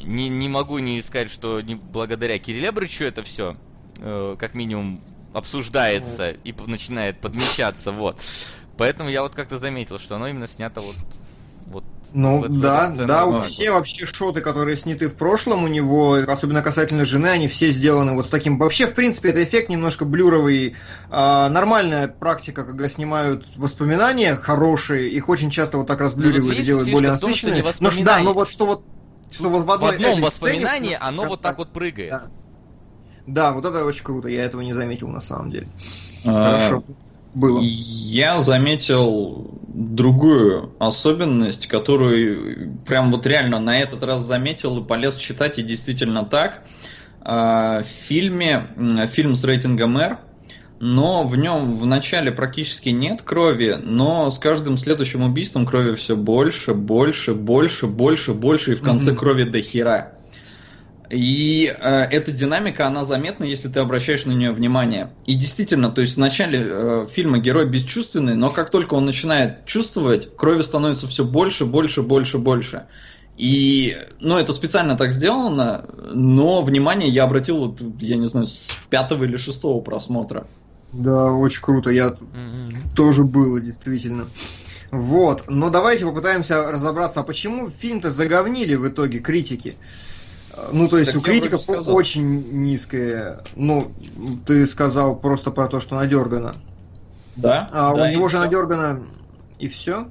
Не, 0.00 0.28
не 0.28 0.48
могу 0.48 0.78
не 0.78 1.00
сказать, 1.02 1.30
что 1.30 1.60
не 1.60 1.76
благодаря 1.76 2.36
Кирилле 2.40 2.72
Брычу 2.72 3.04
это 3.04 3.22
все, 3.22 3.56
как 4.00 4.54
минимум, 4.54 5.00
обсуждается 5.32 6.30
и 6.30 6.54
начинает 6.66 7.20
подмечаться, 7.20 7.92
вот. 7.92 8.18
Поэтому 8.76 9.10
я 9.10 9.22
вот 9.22 9.34
как-то 9.34 9.58
заметил, 9.58 9.98
что 9.98 10.16
оно 10.16 10.28
именно 10.28 10.48
снято 10.48 10.80
вот... 10.80 10.96
вот 11.66 11.84
Ну 12.12 12.46
да, 12.48 12.88
да, 12.88 13.26
вот 13.26 13.46
все 13.46 13.70
вообще 13.70 14.06
шоты, 14.06 14.40
которые 14.40 14.76
сняты 14.76 15.08
в 15.08 15.14
прошлом 15.14 15.64
у 15.64 15.68
него, 15.68 16.14
особенно 16.14 16.62
касательно 16.62 17.04
жены, 17.04 17.28
они 17.28 17.48
все 17.48 17.70
сделаны 17.70 18.14
вот 18.14 18.26
с 18.26 18.28
таким. 18.28 18.58
Вообще, 18.58 18.86
в 18.86 18.94
принципе, 18.94 19.30
это 19.30 19.44
эффект 19.44 19.68
немножко 19.68 20.04
блюровый. 20.04 20.76
А, 21.10 21.48
нормальная 21.48 22.08
практика, 22.08 22.64
когда 22.64 22.88
снимают 22.88 23.46
воспоминания 23.56 24.34
хорошие, 24.36 25.08
их 25.10 25.28
очень 25.28 25.50
часто 25.50 25.78
вот 25.78 25.86
так 25.86 26.00
разблюривают 26.00 26.46
и 26.46 26.50
видишь, 26.50 26.66
делают 26.66 26.90
более 26.90 27.12
в 27.12 27.20
том, 27.20 27.34
что 27.34 27.50
не 27.50 27.62
насыщенными. 27.62 27.62
Но 27.62 27.62
да, 27.62 27.68
воспоминания. 27.68 28.24
но 28.24 28.32
вот 28.32 28.48
что 28.48 28.66
вот 28.66 28.84
что 29.30 29.48
вот 29.48 29.62
в, 29.62 29.66
В 29.66 29.72
одном 29.72 30.12
этой 30.12 30.20
воспоминании 30.20 30.88
сцене, 30.88 30.98
оно 30.98 31.24
вот 31.24 31.40
так 31.40 31.58
вот 31.58 31.72
прыгает. 31.72 32.10
Да. 32.10 32.30
Да, 33.26 33.52
вот 33.52 33.64
это 33.64 33.84
очень 33.84 34.04
круто, 34.04 34.28
я 34.28 34.44
этого 34.44 34.60
не 34.62 34.72
заметил 34.74 35.08
на 35.08 35.20
самом 35.20 35.50
деле. 35.50 35.68
а, 36.24 36.32
Хорошо. 36.42 36.84
Было. 37.34 37.60
Я 37.64 38.40
заметил 38.40 39.60
другую 39.68 40.76
особенность, 40.80 41.66
которую 41.68 42.78
прям 42.86 43.12
вот 43.12 43.26
реально 43.26 43.60
на 43.60 43.78
этот 43.80 44.02
раз 44.04 44.22
заметил 44.22 44.82
и 44.82 44.86
полез 44.88 45.16
читать, 45.16 45.58
и 45.58 45.62
действительно 45.62 46.24
так. 46.24 46.64
А, 47.20 47.82
В 47.82 47.86
фильме, 47.86 48.68
фильм 49.10 49.36
с 49.36 49.44
рейтингом 49.44 49.98
R, 49.98 50.18
но 50.80 51.24
в 51.26 51.36
нем 51.36 51.78
в 51.78 51.86
начале 51.86 52.32
практически 52.32 52.90
нет 52.90 53.22
крови, 53.22 53.78
но 53.82 54.30
с 54.30 54.38
каждым 54.38 54.78
следующим 54.78 55.22
убийством 55.22 55.66
крови 55.66 55.94
все 55.96 56.16
больше, 56.16 56.74
больше, 56.74 57.34
больше, 57.34 57.86
больше, 57.86 58.34
больше, 58.34 58.72
и 58.72 58.76
в 58.76 58.82
конце 58.82 59.12
Мгм. 59.12 59.16
крови 59.16 59.44
до 59.44 59.62
хера. 59.62 60.21
И 61.12 61.66
э, 61.66 62.04
эта 62.10 62.32
динамика, 62.32 62.86
она 62.86 63.04
заметна, 63.04 63.44
если 63.44 63.68
ты 63.68 63.80
обращаешь 63.80 64.24
на 64.24 64.32
нее 64.32 64.50
внимание. 64.50 65.14
И 65.26 65.34
действительно, 65.34 65.90
то 65.90 66.00
есть 66.00 66.14
в 66.14 66.18
начале 66.18 66.64
э, 66.64 67.06
фильма 67.10 67.36
герой 67.36 67.68
бесчувственный, 67.68 68.34
но 68.34 68.48
как 68.48 68.70
только 68.70 68.94
он 68.94 69.04
начинает 69.04 69.66
чувствовать, 69.66 70.34
крови 70.36 70.62
становится 70.62 71.06
все 71.06 71.26
больше, 71.26 71.66
больше, 71.66 72.00
больше, 72.00 72.38
больше. 72.38 72.86
И, 73.36 73.94
ну, 74.20 74.38
это 74.38 74.54
специально 74.54 74.96
так 74.96 75.12
сделано, 75.12 75.84
но 76.14 76.62
внимание 76.62 77.10
я 77.10 77.24
обратил, 77.24 77.58
вот, 77.58 77.82
я 78.00 78.16
не 78.16 78.26
знаю, 78.26 78.46
с 78.46 78.70
пятого 78.88 79.24
или 79.24 79.36
шестого 79.36 79.82
просмотра. 79.82 80.46
Да, 80.92 81.32
очень 81.32 81.60
круто. 81.60 81.90
Я 81.90 82.10
Мгм. 82.10 82.84
тоже 82.94 83.24
было, 83.24 83.60
действительно. 83.60 84.30
Вот, 84.90 85.44
но 85.48 85.68
давайте 85.68 86.06
попытаемся 86.06 86.70
разобраться, 86.70 87.20
а 87.20 87.22
почему 87.22 87.68
фильм-то 87.68 88.12
заговнили 88.12 88.76
в 88.76 88.88
итоге 88.88 89.18
критики? 89.18 89.78
Ну, 90.70 90.88
то 90.88 90.98
есть 90.98 91.12
Так 91.12 91.20
у 91.20 91.24
критиков 91.24 91.62
очень 91.68 92.62
низкое. 92.62 93.42
Ну, 93.56 93.92
ты 94.46 94.66
сказал 94.66 95.16
просто 95.16 95.50
про 95.50 95.66
то, 95.68 95.80
что 95.80 95.96
надергано. 95.96 96.54
Да? 97.36 97.68
А 97.72 97.94
да, 97.94 98.02
у 98.04 98.06
него 98.10 98.28
же 98.28 98.36
всё. 98.36 98.44
надергано 98.44 99.06
и 99.58 99.68
все. 99.68 100.10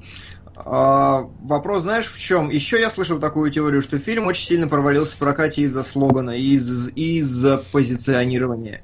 вопрос, 0.55 1.83
знаешь, 1.83 2.07
в 2.07 2.19
чем? 2.19 2.49
Еще 2.49 2.79
я 2.79 2.89
слышал 2.89 3.19
такую 3.19 3.51
теорию, 3.51 3.81
что 3.81 3.97
фильм 3.99 4.25
очень 4.25 4.45
сильно 4.45 4.67
провалился 4.67 5.13
в 5.13 5.17
прокате 5.17 5.61
из-за 5.63 5.83
слогана, 5.83 6.31
и 6.31 6.55
из- 6.55 6.89
из-за 6.89 7.57
позиционирования. 7.57 8.83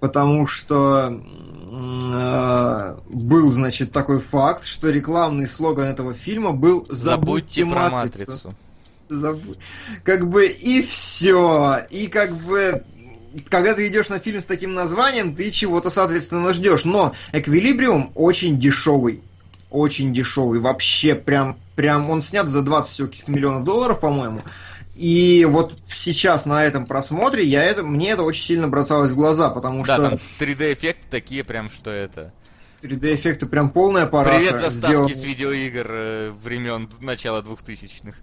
Потому 0.00 0.46
что 0.46 1.10
э, 1.10 2.96
был, 3.08 3.50
значит, 3.50 3.92
такой 3.92 4.20
факт, 4.20 4.64
что 4.64 4.90
рекламный 4.90 5.48
слоган 5.48 5.86
этого 5.86 6.14
фильма 6.14 6.52
был 6.52 6.86
Забудьте 6.88 7.66
про 7.66 7.90
матрицу». 7.90 8.30
матрицу. 8.32 8.54
Как 10.04 10.28
бы 10.28 10.46
и 10.46 10.82
все. 10.82 11.86
И 11.90 12.06
как 12.08 12.34
бы 12.36 12.84
когда 13.50 13.74
ты 13.74 13.88
идешь 13.88 14.08
на 14.08 14.18
фильм 14.18 14.40
с 14.40 14.44
таким 14.44 14.74
названием, 14.74 15.34
ты 15.34 15.50
чего-то, 15.50 15.90
соответственно, 15.90 16.52
ждешь. 16.52 16.84
Но 16.84 17.14
Эквилибриум 17.32 18.12
очень 18.14 18.58
дешевый. 18.58 19.22
Очень 19.70 20.14
дешевый. 20.14 20.60
Вообще, 20.60 21.14
прям, 21.14 21.58
прям 21.76 22.08
он 22.10 22.22
снят 22.22 22.48
за 22.48 22.62
20 22.62 22.90
всего 22.90 23.08
каких-то 23.08 23.30
миллионов 23.30 23.64
долларов, 23.64 24.00
по-моему. 24.00 24.42
И 24.94 25.46
вот 25.48 25.78
сейчас 25.88 26.44
на 26.44 26.64
этом 26.64 26.84
просмотре 26.84 27.44
я 27.44 27.62
это, 27.62 27.84
мне 27.84 28.10
это 28.10 28.22
очень 28.22 28.42
сильно 28.42 28.66
бросалось 28.66 29.12
в 29.12 29.14
глаза, 29.14 29.48
потому 29.48 29.84
Да, 29.84 29.94
что... 29.94 30.10
там 30.10 30.18
3D-эффекты 30.40 31.06
такие 31.08 31.44
прям, 31.44 31.70
что 31.70 31.90
это... 31.90 32.32
3D-эффекты 32.82 33.46
прям 33.46 33.70
полная 33.70 34.06
параша. 34.06 34.38
Привет 34.38 34.60
заставки 34.60 34.94
сделан... 34.94 35.14
с 35.14 35.24
видеоигр 35.24 35.86
э, 35.90 36.30
времен 36.42 36.88
начала 37.00 37.42
2000-х. 37.42 38.16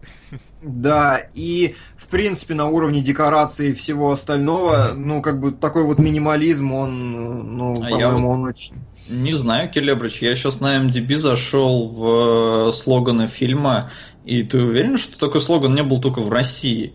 Да, 0.61 1.21
и 1.33 1.75
в 1.97 2.07
принципе 2.07 2.53
на 2.53 2.67
уровне 2.67 3.01
декорации 3.01 3.69
и 3.69 3.73
всего 3.73 4.11
остального, 4.11 4.93
ну 4.95 5.21
как 5.21 5.39
бы 5.39 5.51
такой 5.51 5.83
вот 5.83 5.99
минимализм, 5.99 6.71
он, 6.71 7.57
ну, 7.57 7.83
а 7.83 7.89
по-моему, 7.89 8.29
он 8.29 8.45
очень... 8.45 8.75
Не 9.09 9.33
знаю, 9.33 9.69
Келебрич, 9.69 10.21
я 10.21 10.35
сейчас 10.35 10.59
на 10.61 10.77
MDB 10.77 11.17
зашел 11.17 11.89
в 11.89 12.69
э, 12.69 12.73
слоганы 12.73 13.27
фильма, 13.27 13.91
и 14.23 14.41
ты 14.41 14.63
уверен, 14.63 14.97
что 14.97 15.19
такой 15.19 15.41
слоган 15.41 15.75
не 15.75 15.83
был 15.83 16.01
только 16.01 16.19
в 16.19 16.31
России? 16.31 16.93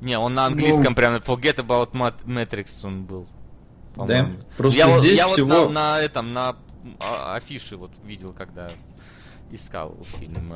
Не, 0.00 0.18
он 0.18 0.34
на 0.34 0.46
английском 0.46 0.84
ну... 0.90 0.94
прям 0.94 1.14
Forget 1.16 1.56
about 1.56 1.92
Matrix 2.24 2.68
он 2.84 3.04
был. 3.04 3.26
Да? 3.96 4.30
Просто 4.56 4.78
я 4.78 5.00
здесь 5.00 5.18
я 5.18 5.28
всего... 5.28 5.48
вот 5.48 5.70
на, 5.72 5.96
на 5.96 6.00
этом, 6.00 6.32
на 6.32 6.56
а, 7.00 7.36
афиши 7.36 7.76
вот 7.76 7.90
видел, 8.04 8.32
когда 8.32 8.70
искал 9.50 9.96
фильм. 10.18 10.52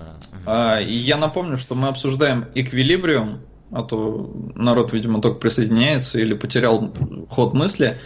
А, 0.47 0.81
и 0.81 0.93
я 0.93 1.17
напомню, 1.17 1.57
что 1.57 1.75
мы 1.75 1.89
обсуждаем 1.89 2.47
Эквилибриум, 2.55 3.41
а 3.71 3.83
то 3.83 4.33
народ, 4.55 4.93
видимо, 4.93 5.21
только 5.21 5.39
присоединяется 5.39 6.19
или 6.19 6.35
потерял 6.35 6.93
ход 7.29 7.55
мысли. 7.55 7.99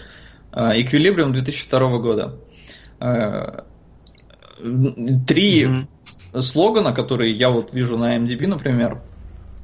Эквилибриум 0.52 1.32
2002 1.32 1.98
года. 1.98 2.36
А, 2.98 3.64
три 5.26 5.64
mm-hmm. 5.64 6.42
слогана, 6.42 6.92
которые 6.92 7.32
я 7.32 7.50
вот 7.50 7.72
вижу 7.72 7.96
на 7.96 8.16
MDB, 8.16 8.46
например. 8.46 9.00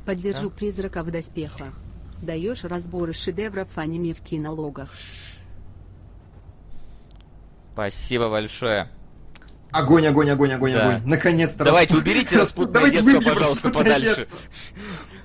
Поддержу 0.05 0.49
да? 0.49 0.57
призрака 0.57 1.03
в 1.03 1.11
доспехах. 1.11 1.75
Даешь 2.23 2.65
разборы 2.65 3.13
шедевров 3.13 3.69
аниме 3.77 4.15
в 4.15 4.21
кинологах. 4.21 4.91
Спасибо 7.77 8.31
большое. 8.31 8.89
Огонь, 9.71 10.07
огонь, 10.07 10.31
огонь, 10.31 10.51
огонь, 10.53 10.73
да. 10.73 10.97
огонь. 10.97 11.03
Наконец-то. 11.07 11.63
Давайте 11.63 11.93
распут... 11.93 12.09
уберите 12.11 12.37
распутное 12.39 12.91
детство, 12.91 13.21
пожалуйста, 13.21 13.69
подальше. 13.69 14.29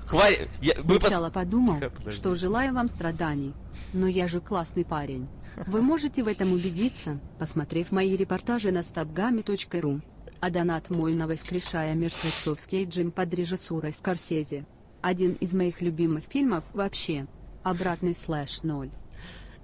Хватит. 0.06 0.50
Я... 0.62 0.74
Сначала 0.82 1.30
пос... 1.30 1.34
подумал, 1.34 1.78
что 2.10 2.36
желаю 2.36 2.74
вам 2.74 2.90
страданий. 2.90 3.54
Но 3.94 4.06
я 4.06 4.28
же 4.28 4.42
классный 4.42 4.84
парень. 4.84 5.30
Вы 5.66 5.82
можете 5.82 6.24
в 6.24 6.28
этом 6.28 6.52
убедиться, 6.52 7.22
посмотрев 7.40 7.90
мои 7.94 8.18
репортажи 8.18 8.70
на 8.74 8.80
stopgami.ru. 8.80 10.02
А 10.42 10.50
донат 10.50 10.90
мой 10.90 11.14
на 11.14 11.28
воскрешая 11.28 11.96
мертвецов 11.96 12.60
с 12.60 12.66
Кейджем 12.66 13.12
под 13.12 13.34
режиссурой 13.34 13.94
Скорсезе. 13.94 14.66
Один 15.00 15.38
из 15.40 15.54
моих 15.54 15.80
любимых 15.80 16.26
фильмов 16.26 16.66
вообще. 16.74 17.28
Обратный 17.64 18.14
слэш 18.14 18.64
ноль. 18.64 18.90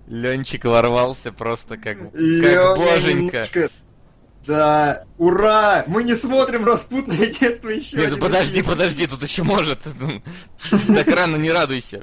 Ленчик 0.07 0.65
ворвался 0.65 1.31
просто 1.31 1.77
как, 1.77 1.97
как 1.97 2.77
боженька. 2.77 3.47
Да, 4.45 5.03
ура! 5.17 5.83
Мы 5.87 6.03
не 6.03 6.15
смотрим 6.15 6.63
распутное 6.63 7.27
детство 7.27 7.67
еще. 7.67 7.97
Нет, 7.97 8.17
подожди, 8.17 8.61
подожди, 8.61 9.05
тут 9.05 9.21
еще 9.21 9.43
может. 9.43 9.81
Так 10.87 11.07
рано 11.07 11.35
не 11.35 11.51
радуйся. 11.51 12.01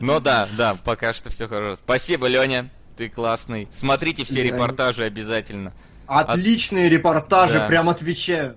Но 0.00 0.20
да, 0.20 0.48
да, 0.56 0.74
пока 0.82 1.12
что 1.12 1.28
все 1.28 1.46
хорошо. 1.46 1.76
Спасибо, 1.84 2.28
Леня, 2.28 2.70
ты 2.96 3.10
классный. 3.10 3.68
Смотрите 3.70 4.24
все 4.24 4.42
репортажи 4.42 5.04
обязательно. 5.04 5.74
Отличные 6.06 6.88
репортажи, 6.88 7.62
прям 7.68 7.90
отвечаю. 7.90 8.56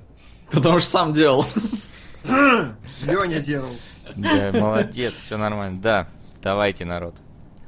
Потому 0.49 0.79
что 0.79 0.89
сам 0.89 1.11
делал. 1.11 1.45
Леня 2.23 3.39
делал. 3.39 3.75
Да, 4.15 4.51
молодец, 4.53 5.15
все 5.15 5.35
нормально. 5.35 5.81
Да, 5.81 6.07
давайте, 6.41 6.85
народ. 6.85 7.15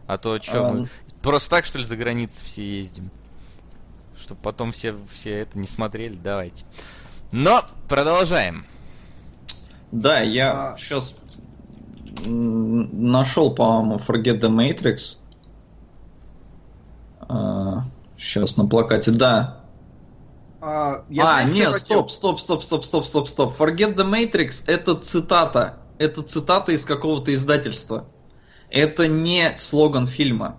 А 0.07 0.17
то 0.17 0.39
что, 0.41 0.67
а... 0.67 0.71
мы 0.71 0.87
просто 1.21 1.49
так, 1.49 1.65
что 1.65 1.79
ли, 1.79 1.85
за 1.85 1.95
границу 1.95 2.43
все 2.43 2.79
ездим? 2.79 3.09
Чтобы 4.17 4.39
потом 4.41 4.71
все, 4.71 4.95
все 5.11 5.39
это 5.39 5.57
не 5.57 5.67
смотрели, 5.67 6.15
давайте. 6.15 6.65
Но 7.31 7.65
продолжаем. 7.87 8.65
Да, 9.91 10.19
я 10.21 10.73
а... 10.73 10.77
сейчас 10.77 11.15
нашел, 12.25 13.53
по-моему, 13.53 13.97
Forget 13.97 14.39
the 14.39 14.49
Matrix. 14.49 15.17
А, 17.27 17.83
сейчас 18.17 18.57
на 18.57 18.65
плакате, 18.67 19.11
да. 19.11 19.61
А, 20.61 21.03
я 21.09 21.37
а 21.37 21.43
нет, 21.43 21.75
стоп, 21.75 22.11
стоп, 22.11 22.39
стоп, 22.39 22.63
стоп, 22.63 22.85
стоп, 22.85 23.05
стоп, 23.05 23.27
стоп. 23.27 23.59
Forget 23.59 23.95
the 23.95 24.09
Matrix 24.09 24.63
это 24.67 24.95
цитата. 24.95 25.77
Это 25.97 26.21
цитата 26.23 26.71
из 26.71 26.83
какого-то 26.85 27.33
издательства. 27.33 28.05
Это 28.75 29.07
не 29.07 29.55
слоган 29.57 30.05
фильма. 30.05 30.57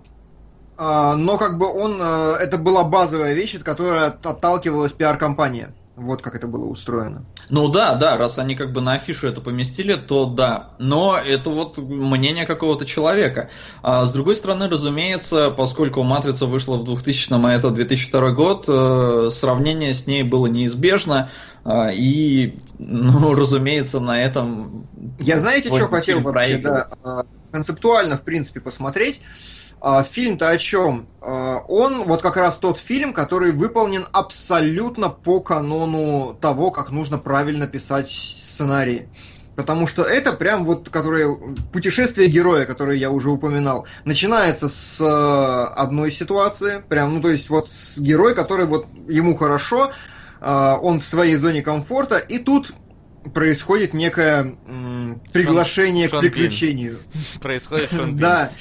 А, 0.75 1.15
но 1.15 1.37
как 1.37 1.59
бы 1.59 1.71
он, 1.71 1.99
э, 2.01 2.33
это 2.39 2.57
была 2.57 2.83
базовая 2.83 3.33
вещь, 3.33 3.53
от 3.53 3.61
которой 3.61 4.07
отталкивалась 4.07 4.91
пиар-компания. 4.91 5.75
Вот 5.95 6.23
как 6.23 6.35
это 6.35 6.47
было 6.47 6.65
устроено. 6.65 7.25
Ну 7.49 7.69
да, 7.69 7.93
да, 7.93 8.17
раз 8.17 8.39
они 8.39 8.55
как 8.55 8.71
бы 8.71 8.81
на 8.81 8.93
афишу 8.93 9.27
это 9.27 9.39
поместили, 9.41 9.93
то 9.93 10.25
да. 10.25 10.71
Но 10.79 11.15
это 11.15 11.51
вот 11.51 11.77
мнение 11.77 12.47
какого-то 12.47 12.85
человека. 12.85 13.49
А 13.83 14.05
с 14.05 14.11
другой 14.13 14.35
стороны, 14.35 14.67
разумеется, 14.67 15.51
поскольку 15.51 16.01
«Матрица» 16.01 16.47
вышла 16.47 16.77
в 16.77 16.83
2000-м, 16.83 17.45
а 17.45 17.53
это 17.53 17.69
2002 17.69 18.31
год, 18.31 18.65
э, 18.67 19.29
сравнение 19.31 19.93
с 19.93 20.07
ней 20.07 20.23
было 20.23 20.47
неизбежно. 20.47 21.29
Э, 21.65 21.93
и, 21.93 22.59
ну, 22.79 23.35
разумеется, 23.35 23.99
на 23.99 24.19
этом... 24.23 24.87
Я 25.19 25.39
знаете, 25.39 25.69
что 25.69 25.87
хотел 25.87 26.21
вообще, 26.21 26.57
да, 26.57 26.89
а, 27.03 27.23
концептуально, 27.51 28.17
в 28.17 28.23
принципе, 28.23 28.59
посмотреть. 28.59 29.21
А, 29.79 30.03
фильм-то 30.03 30.49
о 30.49 30.57
чем? 30.57 31.07
А, 31.21 31.59
он 31.67 32.01
вот 32.01 32.21
как 32.21 32.37
раз 32.37 32.55
тот 32.55 32.79
фильм, 32.79 33.13
который 33.13 33.51
выполнен 33.51 34.07
абсолютно 34.11 35.09
по 35.09 35.39
канону 35.39 36.37
того, 36.39 36.71
как 36.71 36.91
нужно 36.91 37.17
правильно 37.17 37.67
писать 37.67 38.09
сценарий. 38.09 39.07
Потому 39.55 39.87
что 39.87 40.03
это 40.03 40.33
прям 40.33 40.65
вот, 40.65 40.89
которое 40.89 41.35
путешествие 41.73 42.27
героя, 42.27 42.65
которое 42.65 42.95
я 42.95 43.09
уже 43.09 43.31
упоминал, 43.31 43.87
начинается 44.05 44.69
с 44.69 45.01
э, 45.01 45.73
одной 45.73 46.11
ситуации, 46.11 46.83
прям, 46.87 47.15
ну 47.15 47.21
то 47.21 47.29
есть 47.29 47.49
вот 47.49 47.67
герой, 47.95 48.35
который 48.35 48.65
вот 48.65 48.85
ему 49.07 49.35
хорошо, 49.35 49.91
э, 50.41 50.75
он 50.79 50.99
в 50.99 51.05
своей 51.07 51.37
зоне 51.37 51.63
комфорта, 51.63 52.17
и 52.19 52.37
тут 52.37 52.71
происходит 53.33 53.93
некое 53.93 54.57
м, 54.65 55.21
приглашение 55.31 56.07
Шон, 56.07 56.19
к 56.19 56.21
приключению. 56.21 56.97
Происходит 57.41 57.91
Шон 57.91 58.17
Да, 58.17 58.51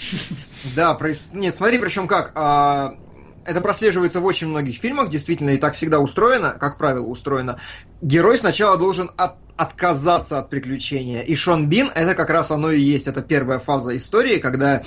да, 0.74 0.94
проис... 0.94 1.28
нет, 1.32 1.55
смотри, 1.55 1.78
причем 1.78 2.06
как, 2.09 2.32
а, 2.34 2.97
это 3.44 3.60
прослеживается 3.60 4.20
в 4.20 4.24
очень 4.24 4.48
многих 4.48 4.76
фильмах, 4.76 5.10
действительно, 5.10 5.51
и 5.51 5.56
так 5.59 5.74
всегда 5.74 6.01
устроено, 6.01 6.56
как 6.59 6.78
правило, 6.78 7.06
устроено. 7.06 7.59
Герой 8.02 8.36
сначала 8.36 8.76
должен 8.76 9.10
от, 9.16 9.36
отказаться 9.56 10.38
от 10.38 10.51
приключения, 10.51 11.22
и 11.22 11.34
Шон 11.34 11.68
Бин, 11.68 11.90
это 11.94 12.14
как 12.14 12.30
раз 12.30 12.51
оно 12.51 12.70
и 12.70 12.80
есть, 12.80 13.06
это 13.06 13.22
первая 13.22 13.59
фаза 13.59 13.97
истории, 13.97 14.38
когда... 14.38 14.82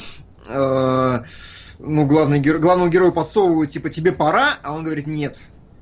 Э, 0.47 1.21
ну, 1.79 2.05
главный, 2.05 2.41
главному 2.41 2.89
герою 2.89 3.13
подсовывают, 3.13 3.71
типа, 3.71 3.89
тебе 3.89 4.11
пора, 4.11 4.57
а 4.63 4.73
он 4.73 4.83
говорит, 4.83 5.07
нет, 5.07 5.37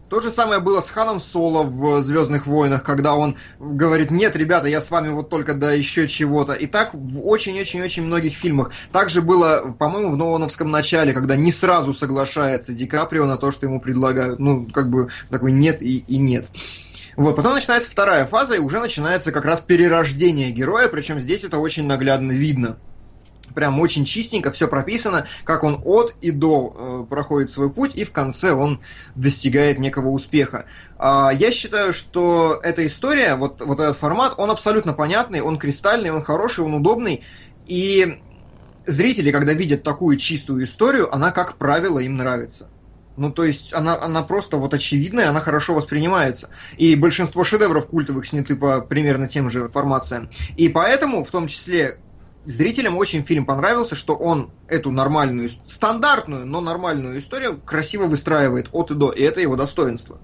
то 0.10 0.22
же 0.22 0.30
самое 0.30 0.60
было 0.60 0.82
с 0.82 0.90
Ханом 0.90 1.20
Соло 1.20 1.64
в 1.64 2.02
Звездных 2.02 2.48
войнах, 2.48 2.84
когда 2.84 3.16
он 3.16 3.38
говорит, 3.60 4.12
нет, 4.12 4.36
ребята, 4.36 4.68
я 4.68 4.82
с 4.82 4.90
вами 4.90 5.10
вот 5.10 5.30
только 5.30 5.54
до 5.54 5.76
еще 5.76 6.08
чего-то. 6.08 6.54
И 6.54 6.68
так 6.68 6.94
в 6.94 7.28
очень-очень-очень 7.28 8.04
многих 8.04 8.34
фильмах. 8.34 8.72
Также 8.92 9.22
было, 9.22 9.76
по-моему, 9.78 10.12
в 10.12 10.18
Нолановском 10.18 10.70
начале, 10.70 11.14
когда 11.14 11.36
не 11.36 11.52
сразу 11.52 11.94
соглашается 11.94 12.74
Ди 12.74 12.88
Каприо 12.88 13.26
на 13.26 13.38
то, 13.38 13.52
что 13.52 13.66
ему 13.66 13.82
предлагают. 13.82 14.40
Ну, 14.40 14.68
как 14.72 14.90
бы 14.90 15.10
такой 15.30 15.52
нет 15.52 15.82
и, 15.82 16.00
и 16.00 16.18
нет. 16.18 16.48
Вот, 17.18 17.36
потом 17.36 17.54
начинается 17.54 17.92
вторая 17.92 18.26
фаза, 18.26 18.54
и 18.54 18.60
уже 18.60 18.80
начинается 18.80 19.32
как 19.32 19.44
раз 19.44 19.60
перерождение 19.60 20.52
героя, 20.52 20.88
причем 20.88 21.20
здесь 21.20 21.44
это 21.44 21.58
очень 21.58 21.88
наглядно 21.88 22.32
видно 22.32 22.78
прям 23.54 23.80
очень 23.80 24.06
чистенько 24.06 24.52
все 24.52 24.68
прописано, 24.68 25.28
как 25.44 25.64
он 25.64 25.82
от 25.84 26.16
и 26.22 26.32
до 26.32 26.76
э, 26.76 27.10
проходит 27.10 27.52
свой 27.52 27.70
путь, 27.70 27.96
и 27.96 28.04
в 28.04 28.12
конце 28.12 28.54
он 28.54 28.82
достигает 29.16 29.80
некого 29.80 30.10
успеха. 30.10 30.66
А, 30.98 31.32
я 31.34 31.52
считаю, 31.52 31.94
что 31.94 32.60
эта 32.64 32.86
история, 32.86 33.36
вот, 33.36 33.62
вот 33.62 33.80
этот 33.80 33.98
формат, 33.98 34.36
он 34.38 34.52
абсолютно 34.52 34.94
понятный, 34.94 35.42
он 35.42 35.58
кристальный, 35.58 36.12
он 36.12 36.24
хороший, 36.24 36.64
он 36.64 36.74
удобный, 36.76 37.24
и 37.66 38.22
зрители, 38.86 39.32
когда 39.32 39.54
видят 39.54 39.84
такую 39.84 40.18
чистую 40.18 40.64
историю, 40.64 41.14
она, 41.14 41.32
как 41.32 41.58
правило, 41.58 42.00
им 42.00 42.18
нравится. 42.18 42.70
Ну, 43.18 43.32
то 43.32 43.44
есть 43.44 43.74
она, 43.74 44.00
она 44.00 44.22
просто 44.22 44.58
вот 44.58 44.76
очевидная, 44.76 45.30
она 45.30 45.42
хорошо 45.42 45.74
воспринимается. 45.74 46.50
И 46.78 46.96
большинство 46.96 47.44
шедевров 47.44 47.88
культовых 47.88 48.28
сняты 48.28 48.56
по 48.56 48.80
примерно 48.80 49.28
тем 49.28 49.50
же 49.50 49.68
формациям. 49.68 50.30
И 50.56 50.70
поэтому, 50.70 51.24
в 51.24 51.32
том 51.32 51.48
числе, 51.48 51.98
зрителям 52.48 52.98
очень 52.98 53.22
фильм 53.22 53.46
понравился, 53.46 53.96
что 53.96 54.16
он 54.16 54.50
эту 54.68 54.92
нормальную, 54.92 55.50
стандартную, 55.68 56.46
но 56.46 56.62
нормальную 56.62 57.20
историю 57.20 57.60
красиво 57.64 58.06
выстраивает 58.06 58.70
от 58.72 58.92
и 58.92 58.94
до, 58.96 59.12
и 59.12 59.22
это 59.22 59.42
его 59.42 59.56
достоинство. 59.56 60.20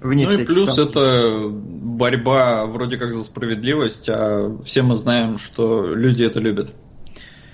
Вне 0.00 0.26
ну 0.26 0.32
и 0.32 0.44
плюс 0.44 0.66
сомнений. 0.66 0.90
это 0.90 1.48
борьба 1.48 2.66
вроде 2.66 2.98
как 2.98 3.14
за 3.14 3.24
справедливость, 3.24 4.08
а 4.08 4.54
все 4.64 4.82
мы 4.82 4.96
знаем, 4.96 5.38
что 5.38 5.94
люди 5.94 6.22
это 6.22 6.40
любят. 6.40 6.74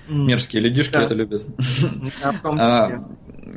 Мерзкие 0.08 0.62
людишки 0.62 0.94
да. 0.94 1.04
это 1.04 1.14
любят. 1.14 1.44
А, 2.44 3.08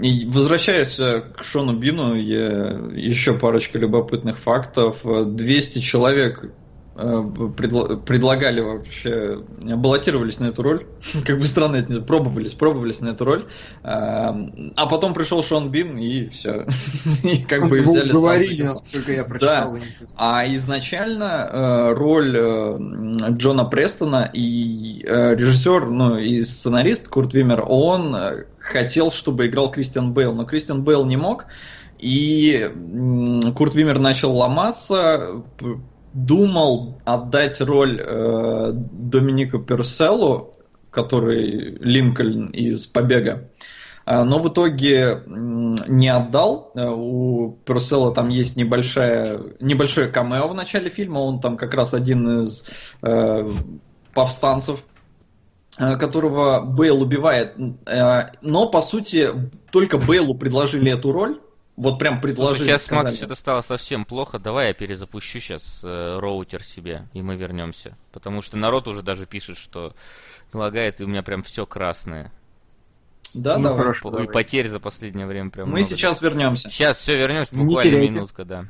и 0.01 0.25
возвращаясь 0.27 0.99
э, 0.99 1.21
к 1.35 1.43
Шону 1.43 1.77
Бину, 1.77 2.15
я, 2.15 2.79
еще 2.93 3.37
парочка 3.37 3.79
любопытных 3.79 4.37
фактов. 4.37 4.99
200 5.03 5.79
человек 5.79 6.51
предло- 6.95 7.97
предлагали 7.97 8.61
вообще, 8.61 9.43
баллотировались 9.61 10.39
на 10.39 10.45
эту 10.45 10.63
роль, 10.63 10.85
как 11.25 11.39
бы 11.39 11.45
странно 11.45 11.77
это 11.77 12.01
пробовались, 12.01 12.53
пробовались 12.53 13.01
на 13.01 13.09
эту 13.09 13.25
роль, 13.25 13.45
а, 13.83 14.35
а 14.75 14.85
потом 14.85 15.13
пришел 15.13 15.43
Шон 15.43 15.69
Бин 15.69 15.97
и 15.97 16.27
все, 16.27 16.65
и 17.23 17.43
как 17.43 17.67
бы 17.67 17.81
взяли 17.81 18.11
говорили, 18.11 18.63
насколько 18.63 19.11
я 19.11 19.23
прочитал. 19.25 19.73
Да. 19.73 19.79
А 20.15 20.45
изначально 20.55 21.49
э, 21.51 21.93
роль 21.93 22.35
э, 22.37 22.77
Джона 23.31 23.65
Престона 23.65 24.29
и 24.33 25.01
режиссер, 25.05 25.87
ну 25.87 26.17
и 26.17 26.43
сценарист 26.43 27.09
Курт 27.09 27.33
Вимер, 27.33 27.63
он 27.67 28.15
хотел, 28.59 29.11
чтобы 29.11 29.47
играл 29.47 29.71
Кристиан 29.71 30.13
Бейл, 30.13 30.33
но 30.33 30.45
Кристиан 30.45 30.83
Бейл 30.83 31.05
не 31.05 31.17
мог, 31.17 31.45
и 31.99 32.71
Курт 33.55 33.75
Вимер 33.75 33.99
начал 33.99 34.35
ломаться, 34.35 35.43
думал 36.15 36.97
отдать 37.03 37.59
роль 37.59 38.01
э, 38.01 38.71
Доминику 38.73 39.59
Перселу, 39.59 40.55
который 40.89 41.77
Линкольн 41.81 42.47
из 42.47 42.87
«Побега», 42.87 43.49
э, 44.05 44.23
но 44.23 44.39
в 44.39 44.47
итоге 44.47 45.23
не 45.27 46.07
отдал. 46.07 46.71
Э, 46.73 46.87
у 46.87 47.57
Персела 47.65 48.13
там 48.13 48.29
есть 48.29 48.55
небольшая, 48.55 49.41
небольшое 49.59 50.07
камео 50.07 50.47
в 50.47 50.55
начале 50.55 50.89
фильма, 50.89 51.19
он 51.19 51.41
там 51.41 51.57
как 51.57 51.73
раз 51.73 51.93
один 51.93 52.45
из 52.45 52.65
э, 53.01 53.51
повстанцев, 54.13 54.85
э, 55.77 55.97
которого 55.97 56.61
Бейл 56.61 57.01
убивает. 57.01 57.55
Но, 58.41 58.69
по 58.69 58.81
сути, 58.81 59.31
только 59.69 59.97
Бейлу 59.97 60.33
предложили 60.35 60.93
эту 60.93 61.11
роль, 61.11 61.41
вот 61.75 61.99
прям 61.99 62.21
предложили. 62.21 62.57
Слушай, 62.57 62.69
сейчас, 62.69 62.83
сказали. 62.83 63.05
Макс, 63.05 63.17
что-то 63.17 63.35
стало 63.35 63.61
совсем 63.61 64.05
плохо. 64.05 64.39
Давай 64.39 64.67
я 64.67 64.73
перезапущу 64.73 65.39
сейчас 65.39 65.81
э, 65.83 66.19
роутер 66.19 66.63
себе, 66.63 67.07
и 67.13 67.21
мы 67.21 67.35
вернемся. 67.35 67.97
Потому 68.13 68.41
что 68.41 68.55
народ 68.55 68.87
уже 68.87 69.01
даже 69.01 69.25
пишет, 69.25 69.57
что 69.57 69.93
лагает, 70.53 71.01
и 71.01 71.03
у 71.03 71.07
меня 71.07 71.21
прям 71.21 71.43
все 71.43 71.65
красное. 71.65 72.31
Да, 73.33 73.57
ну, 73.57 73.69
да, 73.69 73.77
хорошо. 73.77 74.07
И 74.09 74.11
давай. 74.11 74.27
потерь 74.29 74.69
за 74.69 74.79
последнее 74.79 75.27
время 75.27 75.49
прям. 75.49 75.67
Мы 75.67 75.79
много. 75.79 75.89
сейчас 75.89 76.21
вернемся. 76.21 76.69
Сейчас 76.69 76.97
все 76.97 77.17
вернемся, 77.17 77.53
буквально 77.53 77.97
минутка, 77.97 78.45
да. 78.45 78.65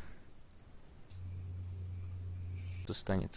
Что 2.84 2.94
станет? 2.94 3.32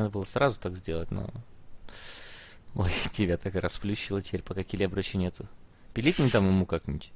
Надо 0.00 0.12
было 0.12 0.24
сразу 0.24 0.58
так 0.58 0.76
сделать, 0.76 1.10
но... 1.10 1.28
Ой, 2.74 2.90
тебя 3.12 3.36
так 3.36 3.54
расплющило 3.54 4.22
теперь, 4.22 4.42
пока 4.42 4.62
келебрача 4.62 5.18
нету. 5.18 5.46
Пиликни 5.92 6.30
там 6.30 6.46
ему 6.46 6.64
как-нибудь. 6.64 7.12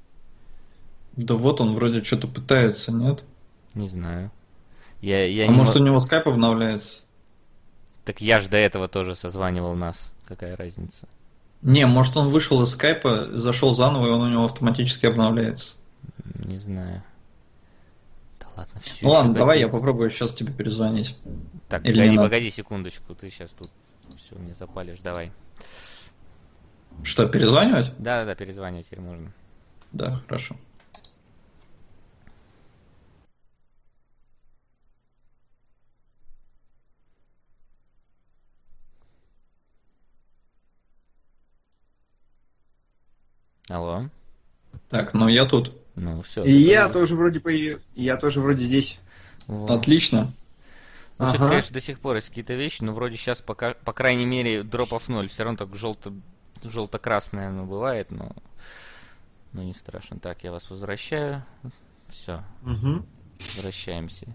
Да 1.13 1.33
вот 1.33 1.61
он 1.61 1.73
вроде 1.73 2.03
что-то 2.03 2.27
пытается, 2.27 2.91
нет? 2.91 3.25
Не 3.73 3.87
знаю. 3.87 4.29
Я, 5.01 5.25
я 5.25 5.45
а 5.45 5.47
не 5.47 5.53
может 5.55 5.73
мог... 5.73 5.81
у 5.81 5.85
него 5.85 5.99
скайп 5.99 6.27
обновляется? 6.27 7.01
Так 8.03 8.21
я 8.21 8.39
ж 8.39 8.49
до 8.49 8.57
этого 8.57 8.87
тоже 8.87 9.15
созванивал 9.15 9.73
нас. 9.73 10.11
Какая 10.27 10.55
разница? 10.55 11.07
Не, 11.63 11.87
может 11.87 12.15
он 12.17 12.29
вышел 12.29 12.61
из 12.61 12.69
скайпа, 12.69 13.29
зашел 13.31 13.73
заново, 13.73 14.07
и 14.07 14.11
он 14.11 14.21
у 14.21 14.29
него 14.29 14.45
автоматически 14.45 15.07
обновляется. 15.07 15.77
Не 16.35 16.59
знаю. 16.59 17.01
Да 18.39 18.45
ладно, 18.55 18.79
все. 18.83 19.07
Ну 19.07 19.09
ладно, 19.09 19.33
давай 19.33 19.59
я 19.59 19.69
попробую 19.69 20.11
сейчас 20.11 20.33
тебе 20.33 20.53
перезвонить. 20.53 21.17
Так, 21.67 21.85
Или 21.85 22.01
погоди, 22.01 22.17
погоди 22.17 22.51
секундочку, 22.51 23.15
ты 23.15 23.29
сейчас 23.29 23.51
тут 23.51 23.69
все 24.17 24.35
мне 24.35 24.53
запалишь, 24.53 24.99
давай. 24.99 25.31
Что, 27.03 27.27
перезванивать? 27.27 27.91
Да, 27.97 28.21
да, 28.21 28.25
да, 28.25 28.35
перезванивать 28.35 28.85
теперь 28.85 29.01
можно. 29.01 29.31
Да, 29.91 30.21
хорошо. 30.27 30.55
Алло. 43.69 44.09
Так, 44.89 45.13
ну 45.15 45.27
я 45.27 45.45
тут. 45.45 45.73
Ну 45.95 46.21
все. 46.21 46.43
И 46.43 46.51
я 46.51 46.87
тоже 46.89 47.15
вроде 47.15 47.39
появился. 47.39 47.81
Я 47.95 48.17
тоже 48.17 48.39
вроде 48.39 48.65
здесь. 48.65 48.99
Вот. 49.47 49.71
Отлично. 49.71 50.31
Ну, 51.17 51.25
ага. 51.25 51.47
конечно, 51.47 51.73
до 51.73 51.79
сих 51.79 51.99
пор 51.99 52.17
есть 52.17 52.29
какие-то 52.29 52.55
вещи, 52.55 52.83
но 52.83 52.91
вроде 52.91 53.15
сейчас, 53.15 53.41
пока, 53.41 53.73
по 53.73 53.93
крайней 53.93 54.25
мере, 54.25 54.63
дропов 54.63 55.07
ноль. 55.07 55.29
Все 55.29 55.43
равно 55.43 55.57
так 55.57 55.73
желто, 55.75 56.13
желто-красное 56.61 57.49
оно 57.49 57.65
бывает, 57.65 58.11
но, 58.11 58.35
но 59.53 59.63
не 59.63 59.73
страшно. 59.73 60.19
Так, 60.19 60.43
я 60.43 60.51
вас 60.51 60.69
возвращаю. 60.69 61.45
Все. 62.09 62.43
Угу. 62.63 63.05
Возвращаемся. 63.55 64.27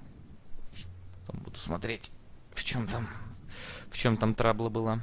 Потом 1.26 1.42
буду 1.42 1.58
смотреть, 1.58 2.10
в 2.54 2.64
чем 2.64 2.88
там, 2.88 3.08
в 3.90 3.96
чем 3.96 4.16
там 4.16 4.34
трабла 4.34 4.70
была. 4.70 5.00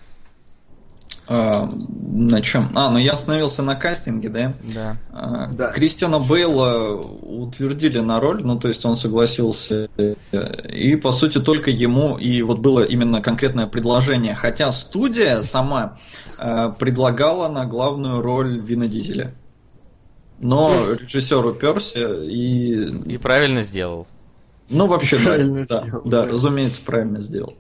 А, 1.29 1.69
на 1.89 2.41
чем? 2.41 2.69
А, 2.75 2.89
ну 2.89 2.97
я 2.97 3.11
остановился 3.11 3.61
на 3.61 3.75
кастинге, 3.75 4.29
да? 4.29 4.53
Да. 4.73 4.97
А, 5.11 5.47
да. 5.47 5.71
Кристиана 5.71 6.19
Бейла 6.19 6.95
утвердили 6.95 7.99
на 7.99 8.21
роль, 8.21 8.43
ну 8.45 8.57
то 8.57 8.69
есть 8.69 8.85
он 8.85 8.95
согласился, 8.95 9.89
и 10.71 10.95
по 10.95 11.11
сути 11.11 11.39
только 11.39 11.69
ему 11.69 12.17
и 12.17 12.41
вот 12.41 12.59
было 12.59 12.83
именно 12.83 13.21
конкретное 13.21 13.67
предложение. 13.67 14.35
Хотя 14.35 14.71
студия 14.71 15.41
сама 15.41 15.97
а, 16.37 16.69
предлагала 16.69 17.49
на 17.49 17.65
главную 17.65 18.21
роль 18.21 18.59
Вина 18.59 18.87
Дизеля. 18.87 19.33
Но 20.39 20.71
режиссер 20.93 21.45
уперся 21.45 22.23
и... 22.23 23.11
И 23.11 23.17
правильно 23.17 23.63
сделал. 23.63 24.07
Ну, 24.69 24.85
вообще, 24.85 25.17
правильно 25.17 25.65
да, 25.67 25.81
сделал, 25.81 26.01
да, 26.05 26.25
да, 26.25 26.31
разумеется, 26.31 26.79
правильно 26.85 27.21
сделал. 27.21 27.55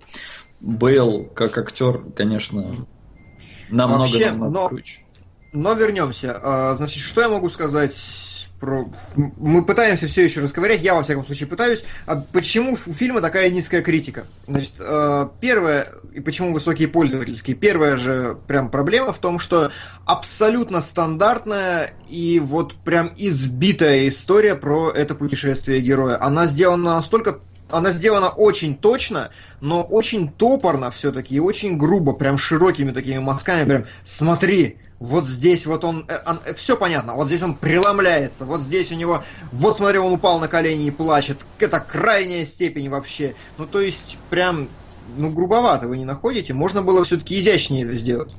Бейл, 0.59 1.25
как 1.33 1.57
актер, 1.57 2.03
конечно, 2.15 2.85
Намного, 3.69 4.01
Вообще, 4.01 4.31
намного 4.31 4.51
но, 4.51 4.67
круче. 4.69 4.99
Но 5.53 5.73
вернемся. 5.73 6.39
А, 6.41 6.75
значит, 6.75 7.03
что 7.03 7.21
я 7.21 7.29
могу 7.29 7.49
сказать 7.49 7.95
про... 8.59 8.89
Мы 9.15 9.63
пытаемся 9.63 10.07
все 10.07 10.23
еще 10.23 10.41
разговаривать, 10.41 10.81
я 10.81 10.95
во 10.95 11.03
всяком 11.03 11.25
случае 11.25 11.47
пытаюсь. 11.47 11.83
А 12.05 12.15
почему 12.15 12.73
у 12.73 12.93
фильма 12.93 13.21
такая 13.21 13.49
низкая 13.49 13.81
критика? 13.81 14.25
Значит, 14.47 14.73
а, 14.79 15.31
первое, 15.39 15.89
и 16.13 16.19
почему 16.19 16.53
высокие 16.53 16.87
пользовательские, 16.87 17.55
первая 17.55 17.97
же 17.97 18.37
прям 18.47 18.69
проблема 18.69 19.13
в 19.13 19.19
том, 19.19 19.39
что 19.39 19.71
абсолютно 20.05 20.81
стандартная 20.81 21.93
и 22.09 22.39
вот 22.39 22.75
прям 22.75 23.11
избитая 23.15 24.07
история 24.07 24.55
про 24.55 24.91
это 24.91 25.15
путешествие 25.15 25.79
героя. 25.81 26.21
Она 26.21 26.47
сделана 26.47 26.95
настолько 26.95 27.39
она 27.69 27.91
сделана 27.91 28.29
очень 28.29 28.75
точно, 28.75 29.29
но 29.61 29.83
очень 29.83 30.29
топорно 30.31 30.91
все-таки 30.91 31.35
и 31.35 31.39
очень 31.39 31.77
грубо, 31.77 32.13
прям 32.13 32.37
широкими 32.37 32.91
такими 32.91 33.19
мазками, 33.19 33.67
прям 33.67 33.85
смотри, 34.03 34.77
вот 34.99 35.27
здесь 35.27 35.65
вот 35.65 35.83
он, 35.83 36.05
э, 36.07 36.19
он, 36.25 36.39
э, 36.45 36.53
все 36.53 36.77
понятно, 36.77 37.13
вот 37.15 37.27
здесь 37.27 37.41
он 37.41 37.55
преломляется, 37.55 38.45
вот 38.45 38.61
здесь 38.61 38.91
у 38.91 38.95
него, 38.95 39.23
вот 39.51 39.77
смотри, 39.77 39.99
он 39.99 40.13
упал 40.13 40.39
на 40.39 40.47
колени 40.47 40.87
и 40.87 40.91
плачет, 40.91 41.37
это 41.59 41.79
крайняя 41.79 42.45
степень 42.45 42.89
вообще, 42.89 43.35
ну 43.57 43.65
то 43.65 43.81
есть 43.81 44.17
прям, 44.29 44.69
ну 45.17 45.29
грубовато 45.29 45.87
вы 45.87 45.97
не 45.97 46.05
находите, 46.05 46.53
можно 46.53 46.81
было 46.81 47.03
все-таки 47.03 47.39
изящнее 47.39 47.83
это 47.83 47.93
сделать. 47.93 48.33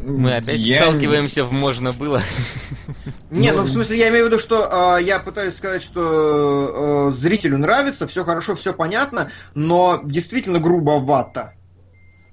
Мы 0.00 0.34
опять 0.34 0.60
я... 0.60 0.82
сталкиваемся 0.82 1.44
в 1.44 1.52
можно 1.52 1.92
было. 1.92 2.20
Не, 3.34 3.52
ну 3.52 3.62
в 3.62 3.68
смысле 3.68 3.98
я 3.98 4.10
имею 4.10 4.26
в 4.26 4.28
виду, 4.28 4.38
что 4.38 4.98
э, 4.98 5.02
я 5.02 5.18
пытаюсь 5.18 5.56
сказать, 5.56 5.82
что 5.82 7.10
э, 7.10 7.20
зрителю 7.20 7.58
нравится, 7.58 8.06
все 8.06 8.24
хорошо, 8.24 8.54
все 8.54 8.72
понятно, 8.72 9.32
но 9.54 10.00
действительно 10.04 10.60
грубовато. 10.60 11.54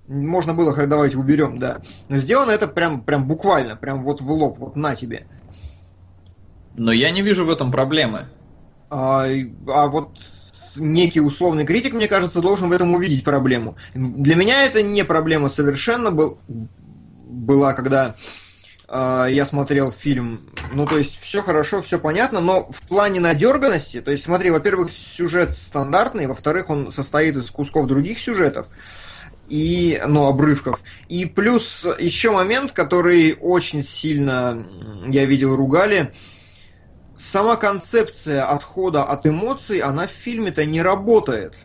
Можно 0.07 0.53
было, 0.53 0.75
давайте 0.85 1.17
уберем, 1.17 1.57
да. 1.57 1.79
Но 2.07 2.17
сделано 2.17 2.51
это 2.51 2.67
прям, 2.67 3.01
прям 3.01 3.27
буквально, 3.27 3.75
прям 3.75 4.03
вот 4.03 4.21
в 4.21 4.29
лоб, 4.31 4.59
вот 4.59 4.75
на 4.75 4.95
тебе. 4.95 5.25
Но 6.75 6.91
я 6.91 7.09
не 7.09 7.23
вижу 7.23 7.45
в 7.45 7.49
этом 7.49 7.71
проблемы. 7.71 8.27
А, 8.91 9.25
а 9.67 9.87
вот 9.87 10.19
некий 10.75 11.21
условный 11.21 11.65
критик, 11.65 11.93
мне 11.93 12.07
кажется, 12.07 12.41
должен 12.41 12.69
в 12.69 12.73
этом 12.73 12.93
увидеть 12.93 13.23
проблему. 13.23 13.75
Для 13.95 14.35
меня 14.35 14.65
это 14.65 14.83
не 14.83 15.03
проблема 15.03 15.49
совершенно. 15.49 16.11
Был, 16.11 16.37
была, 16.47 17.73
когда 17.73 18.15
я 18.93 19.45
смотрел 19.45 19.89
фильм. 19.89 20.49
Ну, 20.73 20.85
то 20.85 20.97
есть, 20.97 21.17
все 21.19 21.41
хорошо, 21.41 21.81
все 21.81 21.97
понятно, 21.97 22.41
но 22.41 22.69
в 22.69 22.81
плане 22.81 23.21
надерганности, 23.21 24.01
то 24.01 24.11
есть, 24.11 24.23
смотри, 24.25 24.51
во-первых, 24.51 24.91
сюжет 24.91 25.57
стандартный, 25.57 26.27
во-вторых, 26.27 26.69
он 26.69 26.91
состоит 26.91 27.37
из 27.37 27.49
кусков 27.49 27.87
других 27.87 28.19
сюжетов 28.19 28.67
и, 29.47 30.01
ну, 30.05 30.27
обрывков. 30.27 30.81
И 31.07 31.25
плюс 31.25 31.87
еще 31.99 32.31
момент, 32.31 32.73
который 32.73 33.37
очень 33.39 33.83
сильно, 33.83 34.65
я 35.07 35.25
видел, 35.25 35.55
ругали. 35.55 36.13
сама 37.17 37.55
концепция 37.55 38.45
отхода 38.45 39.03
от 39.03 39.25
эмоций, 39.25 39.79
она 39.79 40.07
в 40.07 40.11
фильме-то 40.11 40.65
не 40.65 40.81
работает. 40.81 41.55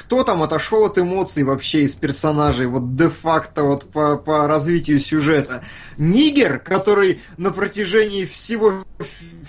Кто 0.00 0.24
там 0.24 0.42
отошел 0.42 0.86
от 0.86 0.98
эмоций 0.98 1.42
вообще 1.42 1.82
из 1.82 1.94
персонажей, 1.94 2.66
вот 2.66 2.96
де-факто 2.96 3.64
вот 3.64 3.84
по, 3.90 4.16
по 4.16 4.48
развитию 4.48 4.98
сюжета? 4.98 5.62
Нигер, 5.98 6.58
который 6.58 7.20
на 7.36 7.50
протяжении 7.50 8.24
всего 8.24 8.82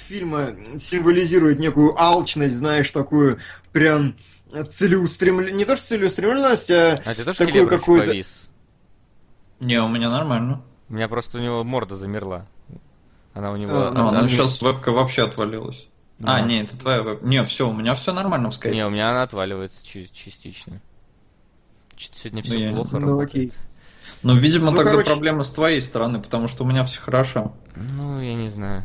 фильма 0.10 0.54
символизирует 0.78 1.58
некую 1.60 1.96
алчность, 1.98 2.56
знаешь, 2.56 2.92
такую 2.92 3.40
прям 3.72 4.18
целеустремленность, 4.70 5.56
не 5.56 5.64
то 5.64 5.78
что 5.78 5.88
целеустремленность, 5.88 6.70
а, 6.70 6.98
а 7.06 7.16
ты 7.16 7.24
тоже 7.24 7.38
такую 7.38 7.70
какую-то... 7.70 8.08
повис? 8.08 8.50
Не, 9.62 9.82
у 9.82 9.88
меня 9.88 10.10
нормально. 10.10 10.64
У 10.90 10.96
меня 10.96 11.08
просто 11.08 11.38
у 11.38 11.42
него 11.42 11.64
морда 11.64 11.96
замерла. 11.96 12.46
Она 13.34 13.54
у 13.54 13.56
него... 13.56 13.72
А, 13.74 13.92
ну, 13.92 14.10
она 14.10 14.28
сейчас 14.28 14.62
вебка 14.62 14.92
вообще 14.92 15.24
отвалилась. 15.24 15.88
Ну. 16.22 16.32
А, 16.32 16.40
не, 16.40 16.62
это 16.62 16.78
твоя. 16.78 17.18
Не, 17.22 17.44
все, 17.46 17.68
у 17.68 17.74
меня 17.74 17.96
все 17.96 18.14
нормально 18.14 18.52
в 18.52 18.54
скайпе. 18.54 18.78
Не, 18.78 18.86
у 18.86 18.92
меня 18.92 19.10
она 19.10 19.24
отваливается 19.24 19.84
частично. 19.84 20.80
Сегодня 21.98 22.44
все 22.44 22.70
ну, 22.70 22.76
плохо 22.76 22.98
я... 22.98 23.00
Ну, 23.00 23.20
окей. 23.20 23.52
Ну, 24.22 24.36
видимо, 24.36 24.70
ну, 24.70 24.78
тогда 24.78 24.92
короче... 24.92 25.10
проблема 25.10 25.44
с 25.44 25.50
твоей 25.50 25.82
стороны, 25.82 26.20
потому 26.20 26.48
что 26.48 26.64
у 26.64 26.68
меня 26.68 26.84
все 26.84 27.02
хорошо. 27.02 27.54
Ну, 27.76 28.22
я 28.22 28.36
не 28.36 28.50
знаю. 28.50 28.84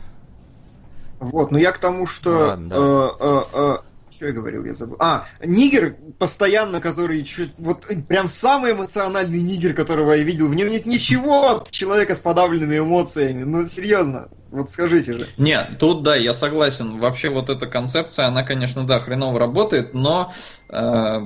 Вот, 1.18 1.50
но 1.50 1.58
я 1.58 1.72
к 1.72 1.78
тому, 1.78 2.06
что... 2.06 2.30
Ну, 2.30 2.38
ладно, 2.38 2.74
э, 2.74 3.08
э, 3.20 3.40
э, 3.52 3.76
что 4.16 4.26
я 4.26 4.32
говорил, 4.32 4.64
я 4.64 4.74
забыл. 4.74 4.96
А, 4.98 5.26
нигер 5.44 5.96
постоянно, 6.18 6.80
который 6.80 7.22
чуть, 7.22 7.52
вот 7.58 7.86
прям 8.08 8.28
самый 8.28 8.72
эмоциональный 8.72 9.42
нигер, 9.42 9.74
которого 9.74 10.14
я 10.14 10.22
видел. 10.22 10.48
В 10.48 10.54
нем 10.54 10.70
нет 10.70 10.86
ничего 10.86 11.50
от 11.50 11.70
человека 11.70 12.14
с 12.14 12.18
подавленными 12.18 12.78
эмоциями. 12.78 13.44
Ну, 13.44 13.66
серьезно. 13.66 14.28
Вот 14.50 14.70
скажите 14.70 15.12
же. 15.12 15.26
Нет, 15.36 15.78
тут 15.78 16.02
да, 16.02 16.16
я 16.16 16.32
согласен. 16.32 16.98
Вообще 16.98 17.28
вот 17.28 17.50
эта 17.50 17.66
концепция, 17.66 18.26
она, 18.26 18.42
конечно, 18.42 18.86
да, 18.86 19.00
хреново 19.00 19.38
работает, 19.38 19.92
но 19.92 20.32
э, 20.70 21.18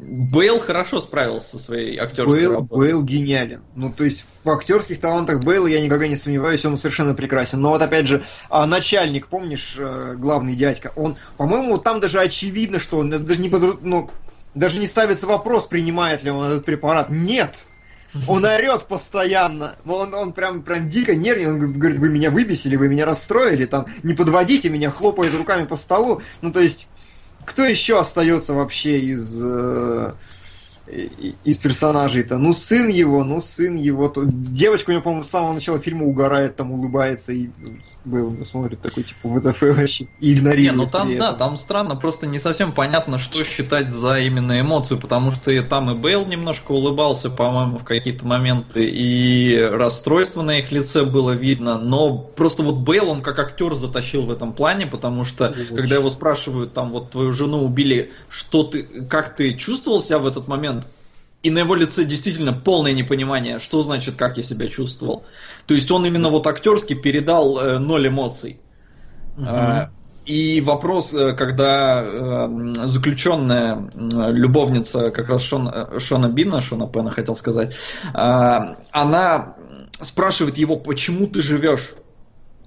Бейл 0.00 0.60
хорошо 0.60 1.00
справился 1.00 1.50
со 1.50 1.58
своей 1.58 1.98
актерской 1.98 2.38
Бейл, 2.38 2.52
работой. 2.54 2.86
Бейл 2.86 3.02
гениален. 3.02 3.62
Ну, 3.74 3.92
то 3.92 4.04
есть 4.04 4.24
в 4.44 4.48
актерских 4.48 5.00
талантах 5.00 5.42
Бейла 5.42 5.66
я 5.66 5.80
никогда 5.80 6.06
не 6.06 6.14
сомневаюсь, 6.14 6.64
он 6.64 6.76
совершенно 6.76 7.14
прекрасен. 7.14 7.60
Но 7.60 7.70
вот 7.70 7.82
опять 7.82 8.06
же, 8.06 8.24
а 8.48 8.64
начальник, 8.66 9.26
помнишь, 9.26 9.74
э, 9.76 10.14
главный 10.16 10.54
дядька, 10.54 10.92
он, 10.94 11.16
по-моему, 11.36 11.78
там 11.78 11.98
даже 11.98 12.20
очевидно, 12.20 12.78
что 12.78 12.98
он 12.98 13.10
даже 13.10 13.40
не, 13.40 13.48
ну, 13.48 14.08
даже 14.54 14.78
не 14.78 14.86
ставится 14.86 15.26
вопрос, 15.26 15.66
принимает 15.66 16.22
ли 16.22 16.30
он 16.30 16.44
этот 16.44 16.64
препарат. 16.64 17.10
Нет! 17.10 17.66
Он 18.26 18.44
орет 18.44 18.86
постоянно. 18.86 19.76
Он, 19.84 20.14
он 20.14 20.32
прям, 20.32 20.62
прям 20.62 20.88
дико 20.88 21.14
нервный. 21.14 21.50
Он 21.50 21.72
говорит, 21.72 21.98
вы 21.98 22.08
меня 22.08 22.30
выбесили, 22.30 22.76
вы 22.76 22.88
меня 22.88 23.04
расстроили, 23.04 23.66
там, 23.66 23.86
не 24.02 24.14
подводите 24.14 24.70
меня, 24.70 24.90
хлопает 24.90 25.34
руками 25.34 25.66
по 25.66 25.76
столу. 25.76 26.22
Ну, 26.40 26.52
то 26.52 26.60
есть, 26.60 26.88
кто 27.48 27.64
еще 27.64 27.98
остается 27.98 28.52
вообще 28.52 29.00
из 29.00 29.38
э, 29.40 30.12
из 31.44 31.58
персонажей-то. 31.58 32.38
Ну, 32.38 32.54
сын 32.54 32.88
его, 32.88 33.24
ну, 33.24 33.40
сын 33.40 33.76
его. 33.76 34.08
То... 34.08 34.24
Девочка 34.24 34.90
у 34.90 34.92
него, 34.92 35.02
по-моему, 35.02 35.24
с 35.24 35.30
самого 35.30 35.52
начала 35.52 35.78
фильма 35.78 36.04
угорает, 36.04 36.56
там 36.56 36.72
улыбается 36.72 37.32
и 37.32 37.50
был, 38.04 38.44
смотрит 38.44 38.80
такой, 38.80 39.02
типа, 39.02 39.28
ВТФ 39.28 39.62
вообще 39.62 40.08
и 40.20 40.32
игнорирует. 40.32 40.72
Не, 40.72 40.84
ну 40.84 40.90
там, 40.90 41.18
да, 41.18 41.32
там 41.32 41.56
странно, 41.56 41.96
просто 41.96 42.26
не 42.26 42.38
совсем 42.38 42.72
понятно, 42.72 43.18
что 43.18 43.44
считать 43.44 43.92
за 43.92 44.18
именно 44.18 44.60
эмоцию, 44.60 44.98
потому 44.98 45.30
что 45.30 45.50
и 45.50 45.60
там 45.60 45.90
и 45.90 45.94
Бейл 45.94 46.26
немножко 46.26 46.72
улыбался, 46.72 47.30
по-моему, 47.30 47.78
в 47.78 47.84
какие-то 47.84 48.26
моменты, 48.26 48.88
и 48.88 49.58
расстройство 49.60 50.42
на 50.42 50.58
их 50.58 50.72
лице 50.72 51.04
было 51.04 51.32
видно, 51.32 51.78
но 51.78 52.16
просто 52.16 52.62
вот 52.62 52.76
Бейл, 52.76 53.10
он 53.10 53.20
как 53.20 53.38
актер 53.38 53.74
затащил 53.74 54.22
в 54.22 54.30
этом 54.30 54.52
плане, 54.52 54.86
потому 54.86 55.24
что, 55.24 55.48
Очень. 55.48 55.76
когда 55.76 55.96
его 55.96 56.10
спрашивают, 56.10 56.72
там, 56.72 56.90
вот 56.90 57.10
твою 57.10 57.32
жену 57.32 57.64
убили, 57.64 58.12
что 58.28 58.62
ты, 58.64 58.82
как 58.82 59.36
ты 59.36 59.54
чувствовал 59.54 60.00
себя 60.00 60.18
в 60.18 60.26
этот 60.26 60.48
момент, 60.48 60.77
и 61.42 61.50
на 61.50 61.60
его 61.60 61.74
лице 61.74 62.04
действительно 62.04 62.52
полное 62.52 62.92
непонимание, 62.92 63.58
что 63.58 63.82
значит, 63.82 64.16
как 64.16 64.36
я 64.36 64.42
себя 64.42 64.68
чувствовал. 64.68 65.24
То 65.66 65.74
есть 65.74 65.90
он 65.90 66.04
именно 66.04 66.30
вот 66.30 66.46
актерски 66.46 66.94
передал 66.94 67.58
э, 67.58 67.78
ноль 67.78 68.08
эмоций. 68.08 68.60
Угу. 69.36 69.46
Э, 69.46 69.88
и 70.26 70.60
вопрос, 70.60 71.14
э, 71.14 71.32
когда 71.34 72.02
э, 72.04 72.74
заключенная 72.86 73.88
э, 73.94 74.32
любовница 74.32 75.10
как 75.10 75.28
раз 75.28 75.42
Шон, 75.42 75.68
э, 75.68 76.00
Шона 76.00 76.28
Бина, 76.28 76.60
Шона 76.60 76.88
Пена 76.88 77.10
хотел 77.10 77.36
сказать, 77.36 77.74
э, 78.12 78.58
она 78.90 79.54
спрашивает 80.00 80.58
его, 80.58 80.76
почему 80.76 81.28
ты 81.28 81.40
живешь, 81.40 81.94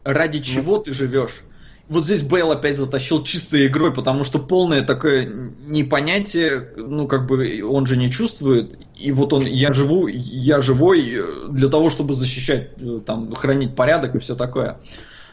ради 0.03 0.39
чего 0.39 0.77
ты 0.77 0.93
живешь 0.93 1.43
вот 1.89 2.05
здесь 2.05 2.21
Бейл 2.21 2.51
опять 2.51 2.77
затащил 2.77 3.23
чистой 3.23 3.67
игрой, 3.67 3.93
потому 3.93 4.23
что 4.23 4.39
полное 4.39 4.81
такое 4.81 5.31
непонятие, 5.65 6.69
ну, 6.77 7.07
как 7.07 7.27
бы 7.27 7.61
он 7.63 7.85
же 7.85 7.97
не 7.97 8.09
чувствует, 8.09 8.79
и 8.95 9.11
вот 9.11 9.33
он, 9.33 9.43
я 9.43 9.73
живу, 9.73 10.07
я 10.07 10.61
живой 10.61 11.11
э, 11.13 11.47
для 11.49 11.67
того, 11.67 11.89
чтобы 11.89 12.13
защищать, 12.13 12.71
э, 12.77 13.01
там, 13.05 13.35
хранить 13.35 13.75
порядок 13.75 14.15
и 14.15 14.19
все 14.19 14.35
такое. 14.35 14.79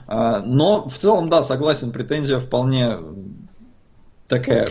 А, 0.07 0.41
но 0.41 0.89
в 0.89 0.97
целом, 0.97 1.29
да, 1.29 1.43
согласен, 1.43 1.93
претензия 1.93 2.39
вполне 2.39 2.97
такая 4.27 4.69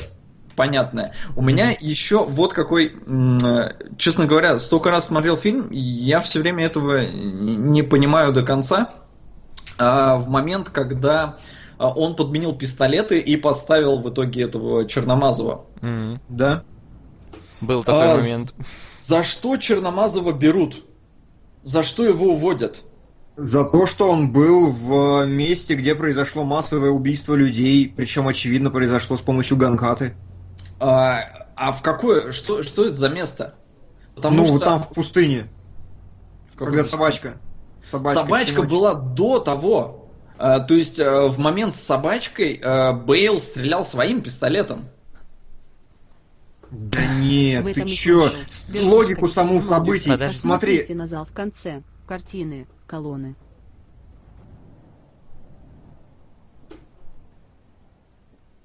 понятная. 0.57 1.13
У 1.35 1.41
меня 1.41 1.73
еще 1.79 2.25
вот 2.25 2.51
какой, 2.53 2.93
э, 3.05 3.69
честно 3.97 4.25
говоря, 4.25 4.59
столько 4.59 4.89
раз 4.89 5.05
смотрел 5.05 5.37
фильм, 5.37 5.69
я 5.71 6.19
все 6.19 6.39
время 6.39 6.65
этого 6.65 7.05
не 7.05 7.83
понимаю 7.83 8.33
до 8.33 8.43
конца. 8.43 8.89
А 9.77 10.15
в 10.17 10.27
момент, 10.27 10.69
когда 10.69 11.37
он 11.77 12.15
подменил 12.15 12.53
пистолеты 12.55 13.19
и 13.19 13.37
подставил 13.37 13.99
в 13.99 14.09
итоге 14.09 14.43
этого 14.43 14.87
Черномазова. 14.87 15.65
Mm-hmm. 15.81 16.19
Да. 16.29 16.63
Был 17.61 17.83
такой 17.83 18.13
а, 18.13 18.17
момент. 18.17 18.55
За 18.99 19.23
что 19.23 19.57
Черномазова 19.57 20.31
берут? 20.31 20.83
За 21.63 21.83
что 21.83 22.05
его 22.05 22.27
уводят? 22.27 22.83
За 23.35 23.65
то, 23.65 23.85
что 23.85 24.09
он 24.09 24.31
был 24.31 24.71
в 24.71 25.25
месте, 25.25 25.75
где 25.75 25.93
произошло 25.93 26.43
массовое 26.43 26.89
убийство 26.89 27.35
людей, 27.35 27.93
причем 27.95 28.27
очевидно 28.27 28.71
произошло 28.71 29.15
с 29.17 29.21
помощью 29.21 29.57
ганкаты. 29.57 30.15
А, 30.79 31.47
а 31.55 31.71
в 31.71 31.83
какое? 31.83 32.31
Что, 32.31 32.63
что 32.63 32.85
это 32.85 32.95
за 32.95 33.09
место? 33.09 33.55
Потому 34.15 34.37
ну, 34.37 34.45
что... 34.47 34.59
там 34.59 34.81
в 34.81 34.89
пустыне. 34.89 35.47
В 36.53 36.57
когда 36.57 36.83
собачка. 36.83 37.37
Собачка, 37.83 38.21
собачка 38.21 38.63
была 38.63 38.93
до 38.95 39.39
того. 39.39 40.06
А, 40.37 40.59
то 40.59 40.73
есть 40.73 40.99
э, 40.99 41.27
в 41.27 41.39
момент 41.39 41.75
с 41.75 41.79
собачкой 41.79 42.59
э, 42.61 42.93
Бейл 42.93 43.41
стрелял 43.41 43.83
своим 43.83 44.21
пистолетом. 44.21 44.89
Да 46.69 47.05
нет, 47.05 47.65
ты 47.73 47.85
чё? 47.85 48.29
Логику 48.73 49.27
саму 49.29 49.61
событий. 49.61 50.09
Подожди. 50.09 50.37
Смотри. 50.37 50.85
на 50.89 51.07
зал 51.07 51.25
в 51.25 51.31
конце. 51.31 51.81
Картины, 52.05 52.67
колонны. 52.85 53.35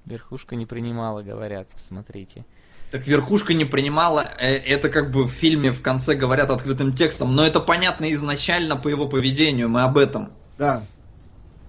Верхушка 0.04 0.56
не 0.56 0.66
принимала, 0.66 1.22
говорят, 1.22 1.68
смотрите. 1.88 2.44
Так 2.90 3.06
верхушка 3.06 3.54
не 3.54 3.64
принимала, 3.64 4.28
э, 4.38 4.56
это 4.56 4.90
как 4.90 5.10
бы 5.10 5.24
в 5.24 5.30
фильме 5.30 5.72
в 5.72 5.80
конце 5.80 6.14
говорят 6.14 6.50
открытым 6.50 6.94
текстом, 6.94 7.34
но 7.34 7.46
это 7.46 7.60
понятно 7.60 8.12
изначально 8.12 8.76
по 8.76 8.88
его 8.88 9.08
поведению, 9.08 9.70
мы 9.70 9.82
об 9.82 9.96
этом. 9.96 10.32
Да. 10.58 10.84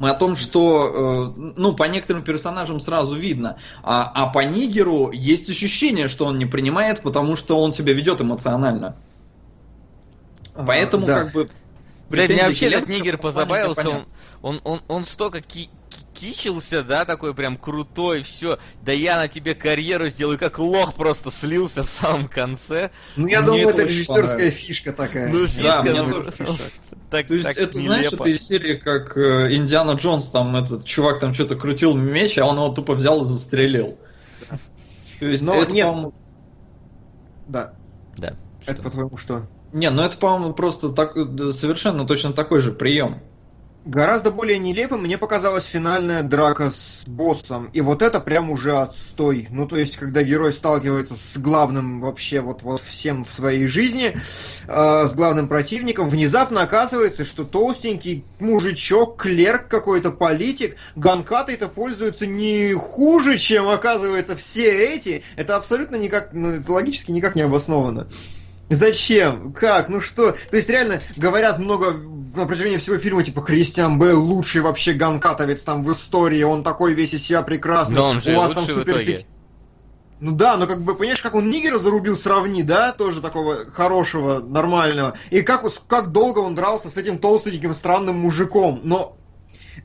Мы 0.03 0.09
о 0.09 0.15
том, 0.15 0.35
что, 0.35 1.33
э, 1.37 1.53
ну, 1.55 1.71
по 1.71 1.85
некоторым 1.85 2.23
персонажам 2.23 2.81
сразу 2.81 3.15
видно, 3.15 3.55
а, 3.83 4.11
а 4.13 4.27
по 4.27 4.39
Нигеру 4.39 5.11
есть 5.13 5.49
ощущение, 5.49 6.09
что 6.09 6.25
он 6.25 6.37
не 6.37 6.45
принимает, 6.45 7.01
потому 7.01 7.37
что 7.37 7.57
он 7.57 7.71
себя 7.71 7.93
ведет 7.93 8.19
эмоционально. 8.19 8.97
Поэтому, 10.53 11.05
да. 11.05 11.19
как 11.21 11.31
бы... 11.31 11.49
Блядь, 12.09 12.31
меня 12.31 12.49
вообще 12.49 12.65
этот 12.65 12.89
Нигер 12.89 13.17
позабавился, 13.17 13.87
он, 13.89 14.05
он, 14.41 14.61
он, 14.65 14.81
он 14.89 15.05
столько 15.05 15.39
ки 15.39 15.69
кичился, 16.13 16.83
да, 16.83 17.05
такой 17.05 17.33
прям 17.33 17.55
крутой, 17.55 18.23
все, 18.23 18.59
да 18.81 18.91
я 18.91 19.15
на 19.15 19.29
тебе 19.29 19.55
карьеру 19.55 20.09
сделаю, 20.09 20.37
как 20.37 20.59
лох 20.59 20.95
просто 20.95 21.31
слился 21.31 21.83
в 21.83 21.89
самом 21.89 22.27
конце. 22.27 22.91
Ну, 23.15 23.27
я 23.27 23.39
мне 23.39 23.47
думаю, 23.47 23.69
это 23.69 23.83
режиссерская 23.83 24.51
фишка 24.51 24.91
такая. 24.91 25.29
Ну, 25.29 25.47
фишка, 25.47 25.81
да, 25.81 26.03
ну, 26.03 26.57
так, 27.13 27.27
То 27.27 27.35
есть 27.35 27.45
так 27.45 27.57
это, 27.57 27.77
нелепо. 27.77 27.93
знаешь, 27.93 28.13
это 28.13 28.29
из 28.29 28.41
серии, 28.47 28.73
как 28.73 29.15
э, 29.15 29.53
Индиана 29.53 29.91
Джонс, 29.91 30.29
там 30.29 30.55
этот 30.55 30.83
чувак 30.83 31.19
там 31.19 31.35
что-то 31.35 31.55
крутил 31.55 31.93
меч, 31.93 32.39
а 32.39 32.47
он 32.47 32.55
его 32.55 32.69
тупо 32.69 32.95
взял 32.95 33.21
и 33.21 33.25
застрелил. 33.25 33.99
То 35.19 35.27
есть 35.27 35.43
Но 35.43 35.53
это, 35.61 35.71
нет. 35.71 35.85
по-моему... 35.85 36.13
Да. 37.47 37.75
Да. 38.17 38.33
Это, 38.65 38.81
по-твоему, 38.81 39.15
что? 39.17 39.45
Не, 39.73 39.91
ну 39.91 40.01
это, 40.01 40.17
по-моему, 40.17 40.53
просто 40.53 40.89
так, 40.89 41.13
совершенно 41.13 42.07
точно 42.07 42.33
такой 42.33 42.61
же 42.61 42.71
прием. 42.71 43.21
Гораздо 43.85 44.31
более 44.31 44.59
нелепым 44.59 45.01
мне 45.01 45.17
показалась 45.17 45.65
финальная 45.65 46.23
драка 46.23 46.71
с 46.71 47.03
боссом. 47.05 47.69
И 47.73 47.81
вот 47.81 48.01
это 48.01 48.21
прям 48.21 48.49
уже 48.49 48.77
отстой. 48.77 49.47
Ну, 49.49 49.67
то 49.67 49.75
есть, 49.75 49.97
когда 49.97 50.23
герой 50.23 50.53
сталкивается 50.53 51.15
с 51.15 51.37
главным 51.37 51.99
вообще 51.99 52.39
вот, 52.39 52.61
вот 52.61 52.81
всем 52.81 53.25
в 53.25 53.29
своей 53.29 53.67
жизни, 53.67 54.15
э, 54.67 55.07
с 55.07 55.13
главным 55.13 55.49
противником, 55.49 56.07
внезапно 56.07 56.61
оказывается, 56.61 57.25
что 57.25 57.43
толстенький 57.43 58.23
мужичок, 58.39 59.21
клерк 59.21 59.67
какой-то, 59.67 60.11
политик, 60.11 60.77
ганкатой-то 60.95 61.67
пользуются 61.67 62.25
не 62.25 62.73
хуже, 62.75 63.35
чем, 63.35 63.67
оказывается, 63.67 64.37
все 64.37 64.71
эти. 64.71 65.23
Это 65.35 65.57
абсолютно 65.57 65.97
никак, 65.97 66.29
ну, 66.31 66.51
это 66.51 66.71
логически 66.71 67.11
никак 67.11 67.35
не 67.35 67.41
обосновано. 67.41 68.07
Зачем? 68.69 69.53
Как? 69.53 69.89
Ну 69.89 69.99
что? 69.99 70.31
То 70.49 70.55
есть 70.55 70.69
реально 70.69 71.01
говорят 71.17 71.59
много 71.59 71.93
на 72.35 72.45
протяжении 72.45 72.77
всего 72.77 72.97
фильма, 72.97 73.23
типа, 73.23 73.41
Кристиан 73.41 73.99
Бейл 73.99 74.21
лучший 74.21 74.61
вообще 74.61 74.93
ганкатовец 74.93 75.61
там 75.61 75.83
в 75.83 75.91
истории, 75.91 76.43
он 76.43 76.63
такой 76.63 76.93
весь 76.93 77.13
из 77.13 77.23
себя 77.23 77.41
прекрасный. 77.41 77.95
Но 77.95 78.09
он 78.09 78.21
же 78.21 78.33
у 78.33 78.37
вас 78.37 78.51
там 78.51 78.65
супер 78.65 78.97
итоге. 78.97 79.25
Ну 80.19 80.31
да, 80.31 80.55
но 80.55 80.67
как 80.67 80.81
бы, 80.81 80.95
понимаешь, 80.95 81.21
как 81.21 81.35
он 81.35 81.49
Нигера 81.49 81.77
зарубил, 81.77 82.15
сравни, 82.15 82.63
да, 82.63 82.93
тоже 82.93 83.19
такого 83.19 83.69
хорошего, 83.69 84.39
нормального. 84.39 85.17
И 85.31 85.41
как, 85.41 85.65
как 85.87 86.13
долго 86.13 86.39
он 86.39 86.55
дрался 86.55 86.87
с 86.87 86.95
этим 86.95 87.19
толстеньким 87.19 87.73
странным 87.73 88.19
мужиком. 88.19 88.79
Но 88.83 89.17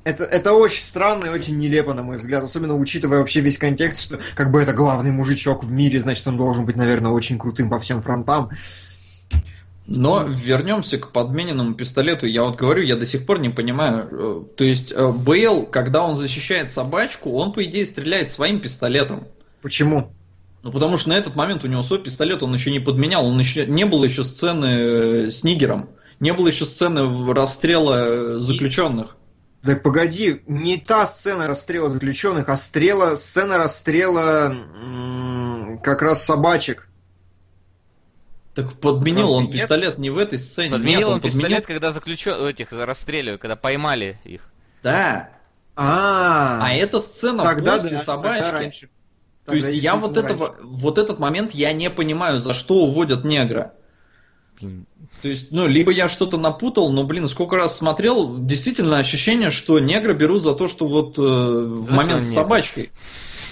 это, 0.05 0.23
это 0.23 0.53
очень 0.53 0.83
странно 0.83 1.25
и 1.25 1.31
очень 1.31 1.59
нелепо, 1.59 1.93
на 1.93 2.05
мой 2.05 2.19
взгляд, 2.19 2.45
особенно 2.45 2.77
учитывая 2.77 3.19
вообще 3.19 3.41
весь 3.41 3.59
контекст, 3.59 4.01
что 4.01 4.21
как 4.37 4.53
бы 4.53 4.63
это 4.63 4.73
главный 4.73 5.11
мужичок 5.11 5.65
в 5.65 5.73
мире, 5.73 5.99
значит, 5.99 6.27
он 6.29 6.37
должен 6.37 6.65
быть, 6.65 6.77
наверное, 6.77 7.11
очень 7.11 7.37
крутым 7.37 7.69
по 7.69 7.81
всем 7.81 8.01
фронтам. 8.01 8.51
Но 9.89 10.25
вернемся 10.25 10.99
к 10.99 11.13
подмененному 11.13 11.73
пистолету. 11.73 12.27
Я 12.27 12.43
вот 12.43 12.57
говорю, 12.57 12.83
я 12.83 12.95
до 12.95 13.07
сих 13.07 13.25
пор 13.25 13.41
не 13.41 13.49
понимаю. 13.49 14.09
э, 14.11 14.57
То 14.57 14.65
есть 14.65 14.93
э, 14.93 15.13
Бейл, 15.13 15.65
когда 15.65 16.05
он 16.05 16.19
защищает 16.19 16.71
собачку, 16.71 17.33
он, 17.33 17.55
по 17.55 17.65
идее, 17.65 17.87
стреляет 17.87 18.31
своим 18.31 18.61
пистолетом. 18.61 19.27
Почему? 19.63 20.13
Ну, 20.63 20.73
потому 20.73 20.99
что 20.99 21.09
на 21.09 21.15
этот 21.15 21.37
момент 21.37 21.65
у 21.65 21.69
него 21.69 21.83
свой 21.83 22.03
пистолет, 22.03 22.43
он 22.43 22.53
еще 22.53 22.71
не 22.71 22.81
подменял, 22.81 23.25
он 23.25 23.39
еще 23.39 23.65
не 23.65 23.87
было 23.87 24.05
еще 24.05 24.25
сцены 24.25 24.67
э, 24.67 25.31
с 25.31 25.43
Нигером, 25.43 25.89
не 26.21 26.35
было 26.35 26.49
еще 26.49 26.67
сцены 26.67 27.33
расстрела 27.33 28.41
заключенных. 28.41 29.17
Так 29.65 29.83
погоди, 29.83 30.43
не 30.47 30.77
та 30.77 31.07
сцена 31.07 31.47
расстрела 31.47 31.89
заключенных, 31.89 32.49
а 32.51 32.57
стрела, 32.57 33.17
сцена 33.17 33.57
расстрела 33.57 34.55
как 35.83 36.03
раз 36.03 36.25
собачек. 36.25 36.88
Так 38.55 38.75
подменил 38.81 39.33
он 39.33 39.45
нет? 39.45 39.53
пистолет 39.53 39.99
не 39.99 40.11
в 40.11 40.19
этой 40.19 40.39
сцене. 40.39 40.73
Подменил 40.73 40.99
нет, 40.99 41.09
он 41.09 41.21
подменил- 41.21 41.43
пистолет, 41.43 41.67
когда 41.67 41.93
заключен... 41.93 42.45
этих 42.47 42.73
расстреливали, 42.73 43.39
когда 43.39 43.57
поймали 43.57 44.19
их. 44.25 44.43
Да. 44.83 45.31
А, 45.77 46.61
А 46.63 46.75
эта 46.75 46.99
сцена 47.01 47.45
тогда 47.45 47.75
после 47.75 47.91
да, 47.91 47.99
собачки. 47.99 48.43
тогда 48.43 48.59
раньше. 48.59 48.89
То 49.45 49.55
есть 49.55 49.83
я 49.83 49.97
вот 49.97 50.13
действительно 50.13 50.49
этого, 50.49 50.57
вот 50.63 50.99
этот 50.99 51.19
момент 51.19 51.55
я 51.55 51.73
не 51.73 51.89
понимаю, 51.89 52.41
за 52.41 52.53
что 52.53 52.85
уводят 52.85 53.25
негра. 53.25 53.75
Блин, 54.61 54.87
То 55.23 55.29
есть, 55.29 55.53
ну, 55.53 55.67
либо 55.69 55.93
я 55.93 56.09
что-то 56.09 56.37
напутал, 56.37 56.91
но, 56.91 57.05
блин, 57.05 57.29
сколько 57.29 57.57
раз 57.57 57.77
смотрел, 57.77 58.39
действительно 58.39 58.99
ощущение, 58.99 59.51
что 59.51 59.79
негра 59.79 60.15
берут 60.15 60.43
за 60.43 60.55
то, 60.55 60.67
что 60.67 60.87
вот 60.89 61.17
э, 61.17 61.23
в 61.23 61.93
момент 61.93 62.25
с 62.25 62.35
собачкой. 62.35 62.91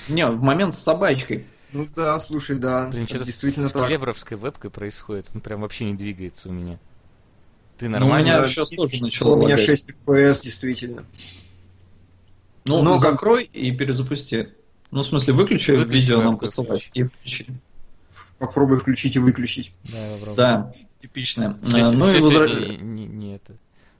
Не, 0.08 0.26
в 0.26 0.42
момент 0.42 0.74
с 0.74 0.78
собачкой. 0.78 1.46
Ну 1.76 1.88
да, 1.94 2.18
слушай, 2.20 2.56
да. 2.58 2.88
Блин, 2.88 3.06
что-то 3.06 3.24
действительно 3.26 3.68
с 3.68 3.72
так. 3.72 3.86
клебровской 3.86 4.36
вебкой 4.36 4.70
происходит. 4.70 5.28
Он 5.34 5.40
прям 5.40 5.60
вообще 5.60 5.84
не 5.84 5.94
двигается 5.94 6.48
у 6.48 6.52
меня. 6.52 6.78
Ты 7.78 7.88
Ну, 7.88 7.96
у 7.96 8.00
нормально? 8.00 8.24
меня 8.24 8.40
Да, 8.40 8.48
сейчас 8.48 8.70
тоже 8.70 9.02
начало 9.02 9.34
У 9.34 9.36
меня 9.36 9.50
лагать. 9.50 9.66
6 9.66 9.84
FPS, 9.90 10.40
действительно. 10.42 11.04
Ну, 12.64 12.82
Но 12.82 12.92
как- 12.98 13.00
закрой 13.12 13.44
и 13.44 13.70
перезапусти. 13.72 14.48
Ну, 14.90 15.02
в 15.02 15.06
смысле, 15.06 15.34
выключи, 15.34 15.72
Выключи 15.72 15.94
видео 16.02 16.22
нам 16.22 16.38
посылать 16.38 16.90
и 16.94 17.02
включи. 17.04 17.46
Попробуй 18.38 18.78
включить 18.78 19.16
и 19.16 19.18
выключить. 19.18 19.72
Да, 19.84 20.12
попробуй. 20.14 20.36
Да, 20.36 20.74
типичное. 21.02 21.50
Э, 21.50 21.54
Ну 21.62 21.78
и 21.78 22.18
возра- 22.20 22.48
сегодня 22.48 22.76
не, 22.82 23.06
не 23.06 23.34
это. 23.36 23.54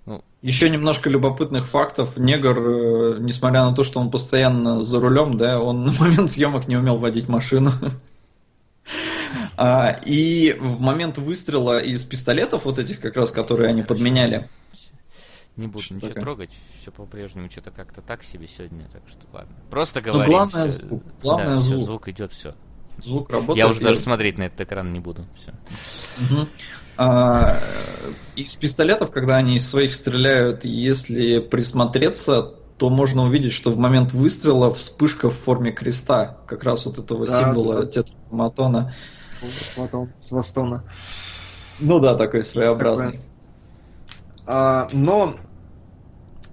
Ну, 0.07 0.25
Еще 0.41 0.71
немножко 0.71 1.11
любопытных 1.11 1.67
фактов. 1.67 2.17
Негр, 2.17 2.59
э, 2.59 3.17
несмотря 3.19 3.65
на 3.65 3.75
то, 3.75 3.83
что 3.85 3.99
он 4.01 4.11
постоянно 4.11 4.83
за 4.83 5.01
рулем, 5.01 5.37
да, 5.37 5.61
он 5.61 5.85
на 5.85 5.93
момент 5.93 6.31
съемок 6.31 6.69
не 6.69 6.77
умел 6.77 6.97
водить 6.99 7.29
машину. 7.29 7.73
А, 9.59 9.91
И 10.05 10.53
в 10.61 10.81
момент 10.81 11.19
выстрела 11.19 11.79
из 11.81 12.05
пистолетов, 12.05 12.67
вот 12.67 12.79
этих 12.79 13.01
как 13.01 13.17
раз, 13.17 13.31
которые 13.33 13.71
они 13.71 13.83
подменяли, 13.83 14.49
не 15.57 15.67
буду 15.67 15.83
Что 15.83 15.95
ничего 15.95 16.09
такое? 16.09 16.23
трогать. 16.23 16.51
Все 16.81 16.91
по-прежнему 16.93 17.49
что-то 17.51 17.71
как-то 17.71 18.03
так 18.03 18.23
себе 18.23 18.47
сегодня, 18.47 18.87
так 18.93 19.03
что 19.09 19.21
ладно. 19.33 19.57
Просто 19.71 20.01
Ну, 20.05 20.13
говорим. 20.13 20.31
главное 20.33 20.69
звук. 20.69 21.03
Главное 21.23 21.55
да, 21.57 21.61
звук. 21.61 21.85
звук 21.85 22.09
идет, 22.09 22.33
все. 22.33 22.55
звук 23.03 23.31
работает. 23.31 23.59
Я 23.59 23.69
уже 23.71 23.81
и- 23.81 23.85
даже 23.85 23.99
смотреть 23.99 24.37
на 24.39 24.45
этот 24.45 24.61
экран 24.61 24.93
не 24.93 25.01
буду. 25.01 25.25
Все. 25.35 25.53
А, 26.97 27.61
Из 28.35 28.55
пистолетов, 28.57 29.11
когда 29.11 29.37
они 29.37 29.57
из 29.57 29.69
своих 29.69 29.95
стреляют, 29.95 30.65
если 30.65 31.39
присмотреться, 31.41 32.43
то 32.79 32.91
можно 32.91 33.25
увидеть, 33.25 33.53
что 33.53 33.71
в 33.71 33.79
момент 33.79 34.13
выстрела 34.13 34.73
вспышка 34.73 35.31
в 35.31 35.35
форме 35.37 35.73
креста, 35.73 36.43
как 36.47 36.63
раз 36.63 36.87
вот 36.87 36.99
этого 36.99 37.27
Да, 37.27 37.39
символа 37.41 37.83
да. 37.83 37.87
тетраграмматона. 37.91 38.95
С 39.41 39.77
Ватон- 39.77 40.13
С 40.19 40.31
Востона. 40.31 40.85
Ну 41.81 41.99
да, 41.99 42.15
такой 42.15 42.45
своеобразный. 42.45 43.21
А, 44.47 44.89
но, 44.93 45.37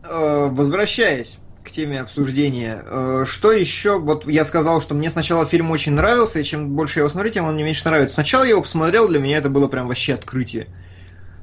э, 0.04 0.48
возвращаясь 0.50 1.38
теме 1.74 2.02
обсуждения, 2.02 2.84
э, 2.86 3.26
что 3.28 3.52
еще, 3.52 4.00
вот 4.00 4.28
я 4.28 4.46
сказал, 4.46 4.82
что 4.82 4.96
мне 4.96 5.10
сначала 5.10 5.46
фильм 5.46 5.72
очень 5.72 5.94
нравился, 5.94 6.40
и 6.40 6.44
чем 6.44 6.70
больше 6.76 7.00
я 7.00 7.02
его 7.02 7.10
смотрю, 7.10 7.32
тем 7.32 7.46
он 7.46 7.56
мне 7.56 7.64
меньше 7.64 7.86
нравится. 7.86 8.14
Сначала 8.14 8.44
я 8.44 8.52
его 8.52 8.62
посмотрел, 8.62 9.08
для 9.08 9.20
меня 9.20 9.38
это 9.38 9.50
было 9.50 9.68
прям 9.68 9.88
вообще 9.88 10.14
открытие. 10.14 10.68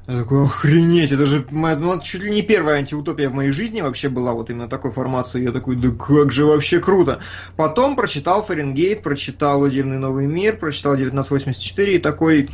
Я 0.06 0.20
такой, 0.20 0.44
охренеть, 0.44 1.12
это 1.12 1.26
же 1.26 1.46
ну, 1.50 2.00
чуть 2.00 2.22
ли 2.22 2.30
не 2.30 2.42
первая 2.42 2.78
антиутопия 2.78 3.28
в 3.28 3.34
моей 3.34 3.52
жизни 3.52 3.80
вообще 3.80 4.08
была, 4.08 4.32
вот 4.32 4.50
именно 4.50 4.68
такой 4.68 4.90
формации. 4.90 5.42
Я 5.42 5.52
такой, 5.52 5.76
да 5.76 5.90
как 5.90 6.32
же 6.32 6.46
вообще 6.46 6.80
круто. 6.80 7.20
Потом 7.56 7.94
прочитал 7.94 8.42
Фаренгейт, 8.42 9.02
прочитал 9.02 9.62
Удивный 9.62 9.98
новый 9.98 10.26
мир, 10.26 10.56
прочитал 10.56 10.94
1984 10.94 11.94
и 11.94 11.98
такой, 11.98 12.48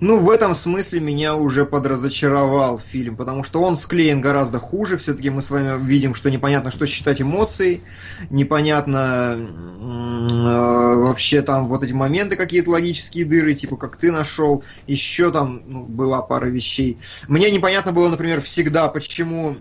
ну, 0.00 0.18
в 0.18 0.30
этом 0.30 0.54
смысле 0.54 1.00
меня 1.00 1.36
уже 1.36 1.64
подразочаровал 1.64 2.78
фильм, 2.78 3.16
потому 3.16 3.42
что 3.42 3.62
он 3.62 3.78
склеен 3.78 4.20
гораздо 4.20 4.58
хуже. 4.58 4.98
Все-таки 4.98 5.30
мы 5.30 5.42
с 5.42 5.50
вами 5.50 5.82
видим, 5.84 6.14
что 6.14 6.30
непонятно, 6.30 6.70
что 6.70 6.86
считать 6.86 7.22
эмоцией, 7.22 7.82
непонятно 8.28 9.36
э, 9.36 10.94
вообще 10.96 11.42
там 11.42 11.66
вот 11.66 11.82
эти 11.82 11.92
моменты 11.92 12.36
какие-то 12.36 12.70
логические 12.70 13.24
дыры, 13.24 13.54
типа 13.54 13.76
как 13.76 13.96
ты 13.96 14.12
нашел, 14.12 14.62
еще 14.86 15.30
там 15.30 15.62
ну, 15.66 15.84
была 15.84 16.20
пара 16.22 16.46
вещей. 16.46 16.98
Мне 17.28 17.50
непонятно 17.50 17.92
было, 17.92 18.08
например, 18.08 18.40
всегда, 18.42 18.88
почему 18.88 19.56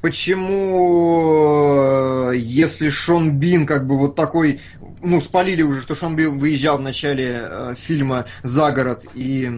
почему, 0.00 1.22
э, 2.30 2.36
если 2.36 2.90
Шон 2.90 3.38
Бин 3.38 3.66
как 3.66 3.86
бы 3.86 3.98
вот 3.98 4.14
такой, 4.14 4.60
ну, 5.04 5.20
спалили 5.20 5.62
уже, 5.62 5.82
что 5.82 5.94
Бин 6.10 6.38
выезжал 6.38 6.78
в 6.78 6.80
начале 6.80 7.40
э, 7.42 7.74
фильма 7.76 8.26
за 8.42 8.72
город 8.72 9.06
и 9.14 9.50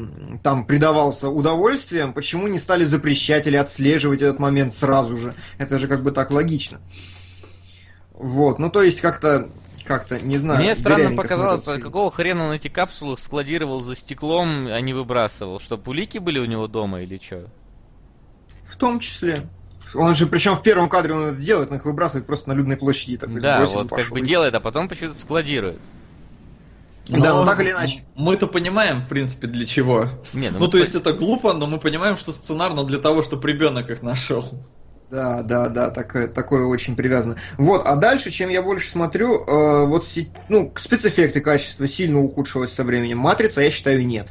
там 0.42 0.66
предавался 0.66 1.28
удовольствием, 1.28 2.12
почему 2.12 2.48
не 2.48 2.58
стали 2.58 2.84
запрещать 2.84 3.46
или 3.46 3.56
отслеживать 3.56 4.22
этот 4.22 4.38
момент 4.38 4.74
сразу 4.74 5.16
же? 5.16 5.34
Это 5.58 5.78
же 5.78 5.88
как 5.88 6.02
бы 6.02 6.10
так 6.10 6.30
логично. 6.30 6.80
Вот, 8.12 8.58
ну 8.58 8.70
то 8.70 8.82
есть 8.82 9.00
как-то, 9.00 9.50
как-то, 9.84 10.18
не 10.18 10.38
знаю. 10.38 10.60
Мне 10.60 10.74
странно 10.74 11.14
показалось, 11.14 11.64
какого 11.64 12.10
хрена 12.10 12.46
он 12.46 12.52
эти 12.52 12.68
капсулы 12.68 13.18
складировал 13.18 13.80
за 13.80 13.94
стеклом, 13.94 14.66
а 14.66 14.80
не 14.80 14.94
выбрасывал? 14.94 15.60
Что, 15.60 15.80
улики 15.84 16.18
были 16.18 16.38
у 16.38 16.46
него 16.46 16.66
дома 16.66 17.02
или 17.02 17.20
что? 17.22 17.48
В 18.64 18.76
том 18.76 19.00
числе. 19.00 19.48
Он 19.94 20.16
же, 20.16 20.26
причем 20.26 20.56
в 20.56 20.62
первом 20.62 20.88
кадре 20.88 21.14
он 21.14 21.24
это 21.26 21.40
делает, 21.40 21.70
он 21.70 21.78
их 21.78 21.84
выбрасывает 21.84 22.26
просто 22.26 22.48
на 22.48 22.54
людной 22.54 22.76
площади. 22.76 23.18
Такой, 23.18 23.40
Да, 23.40 23.64
вот 23.64 23.88
как 23.88 23.98
пошел 23.98 24.14
бы 24.14 24.20
и 24.20 24.24
делает, 24.24 24.54
а 24.54 24.60
потом 24.60 24.88
почему-то 24.88 25.18
складирует. 25.18 25.80
Да, 27.08 27.34
Но 27.34 27.40
ну 27.40 27.46
так 27.46 27.60
или 27.60 27.70
иначе. 27.70 28.04
Мы-то 28.16 28.48
понимаем, 28.48 29.00
в 29.02 29.08
принципе, 29.08 29.46
для 29.46 29.64
чего. 29.64 30.10
Не, 30.32 30.50
Ну, 30.50 30.58
мы 30.58 30.68
то 30.68 30.78
есть 30.78 30.94
это 30.94 31.12
глупо, 31.12 31.52
но 31.52 31.66
мы 31.66 31.78
понимаем, 31.78 32.16
что 32.16 32.32
сценарно 32.32 32.82
для 32.84 32.98
того, 32.98 33.22
чтобы 33.22 33.48
ребенок 33.48 33.90
их 33.90 34.02
нашел. 34.02 34.44
Да, 35.08 35.42
да, 35.42 35.68
да, 35.68 35.90
такое, 35.90 36.26
такое 36.26 36.64
очень 36.64 36.96
привязано. 36.96 37.36
Вот, 37.58 37.86
а 37.86 37.94
дальше, 37.94 38.30
чем 38.30 38.50
я 38.50 38.60
больше 38.60 38.90
смотрю, 38.90 39.44
э, 39.44 39.86
вот 39.86 40.04
ну, 40.48 40.72
спецэффекты 40.76 41.40
качества 41.40 41.86
сильно 41.86 42.20
ухудшилось 42.20 42.72
со 42.72 42.82
временем. 42.82 43.18
Матрица, 43.18 43.60
я 43.60 43.70
считаю, 43.70 44.04
нет. 44.04 44.26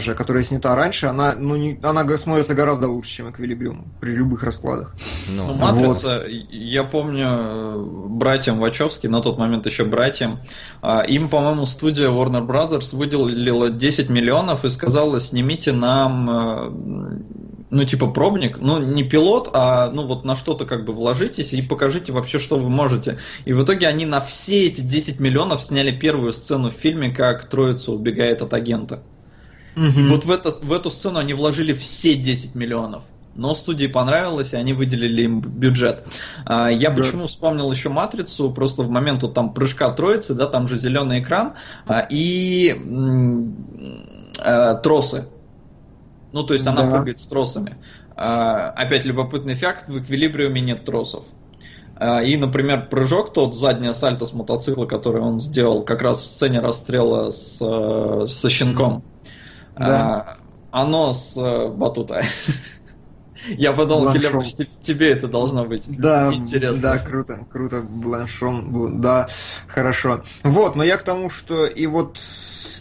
Же, 0.00 0.14
которая 0.14 0.42
снята 0.42 0.74
раньше, 0.74 1.06
она, 1.06 1.34
ну, 1.36 1.56
не, 1.56 1.78
она 1.82 2.06
смотрится 2.18 2.54
гораздо 2.54 2.88
лучше, 2.88 3.16
чем 3.16 3.30
Эквилибриум 3.30 3.92
при 4.00 4.10
любых 4.10 4.42
раскладах. 4.42 4.94
Ну, 5.28 5.46
Ну, 5.46 5.54
Матрица, 5.54 6.24
я 6.26 6.84
помню, 6.84 7.26
э, 7.28 7.84
братьям 8.08 8.58
Вачовски, 8.58 9.06
на 9.06 9.22
тот 9.22 9.38
момент 9.38 9.66
еще 9.66 9.84
братьям, 9.84 10.40
а, 10.82 11.02
им, 11.02 11.28
по-моему, 11.28 11.66
студия 11.66 12.08
Warner 12.08 12.46
Brothers 12.46 12.96
выделила 12.96 13.70
10 13.70 14.10
миллионов 14.10 14.64
и 14.64 14.70
сказала, 14.70 15.20
снимите 15.20 15.72
нам 15.72 17.24
ну, 17.70 17.84
типа 17.84 18.06
пробник, 18.08 18.58
ну, 18.58 18.78
не 18.78 19.02
пилот, 19.02 19.50
а, 19.52 19.90
ну, 19.90 20.06
вот 20.06 20.24
на 20.24 20.36
что-то 20.36 20.64
как 20.64 20.84
бы 20.84 20.92
вложитесь 20.92 21.52
и 21.52 21.62
покажите 21.62 22.12
вообще, 22.12 22.38
что 22.38 22.56
вы 22.56 22.70
можете. 22.70 23.18
И 23.44 23.52
в 23.52 23.62
итоге 23.62 23.88
они 23.88 24.06
на 24.06 24.20
все 24.20 24.66
эти 24.66 24.80
10 24.80 25.20
миллионов 25.20 25.62
сняли 25.62 25.90
первую 25.90 26.32
сцену 26.32 26.70
в 26.70 26.74
фильме, 26.74 27.10
как 27.10 27.44
троица 27.44 27.92
убегает 27.92 28.42
от 28.42 28.54
агента. 28.54 29.02
Угу. 29.76 30.08
Вот 30.08 30.24
в, 30.24 30.30
это, 30.30 30.50
в 30.50 30.72
эту 30.72 30.90
сцену 30.90 31.18
они 31.18 31.34
вложили 31.34 31.72
все 31.72 32.14
10 32.14 32.54
миллионов. 32.54 33.04
Но 33.38 33.54
студии 33.54 33.86
понравилось, 33.86 34.52
и 34.52 34.56
они 34.56 34.72
выделили 34.72 35.22
им 35.22 35.40
бюджет. 35.40 36.04
А, 36.44 36.68
я 36.68 36.90
да. 36.90 36.96
почему 36.96 37.28
вспомнил 37.28 37.70
еще 37.70 37.88
матрицу, 37.88 38.50
просто 38.50 38.82
в 38.82 38.90
момент 38.90 39.22
вот 39.22 39.32
там 39.32 39.54
прыжка 39.54 39.90
троицы, 39.92 40.34
да, 40.34 40.46
там 40.46 40.66
же 40.66 40.76
зеленый 40.76 41.20
экран 41.20 41.54
а, 41.86 42.04
и 42.10 42.76
а, 44.44 44.74
тросы. 44.74 45.28
Ну, 46.32 46.42
то 46.42 46.52
есть 46.52 46.66
она 46.66 46.82
да. 46.82 46.90
прыгает 46.90 47.20
с 47.20 47.26
тросами. 47.28 47.76
Опять 48.16 49.04
любопытный 49.04 49.54
факт, 49.54 49.88
в 49.88 50.02
эквилибриуме 50.02 50.60
нет 50.60 50.84
тросов. 50.84 51.24
И, 52.24 52.36
например, 52.36 52.88
прыжок 52.88 53.32
тот, 53.32 53.56
задняя 53.56 53.92
сальто 53.92 54.26
с 54.26 54.32
мотоцикла, 54.32 54.86
который 54.86 55.22
он 55.22 55.40
сделал 55.40 55.82
как 55.82 56.02
раз 56.02 56.20
в 56.20 56.26
сцене 56.26 56.58
расстрела 56.58 57.30
с, 57.30 57.58
со 57.58 58.50
щенком. 58.50 59.04
Да. 59.78 60.36
Оно 60.70 61.12
с 61.12 61.36
батута. 61.70 62.22
Я 63.46 63.72
подумал, 63.72 64.12
Гильермо, 64.12 64.42
тебе 64.80 65.10
это 65.10 65.28
должно 65.28 65.64
быть 65.64 65.84
да, 65.86 66.32
интересно. 66.32 66.82
Да, 66.82 66.98
круто, 66.98 67.46
круто, 67.48 67.82
Бланшон, 67.82 69.00
да, 69.00 69.28
хорошо. 69.66 70.24
Вот, 70.42 70.74
но 70.74 70.82
я 70.82 70.96
к 70.96 71.02
тому, 71.02 71.30
что 71.30 71.66
и 71.66 71.86
вот 71.86 72.18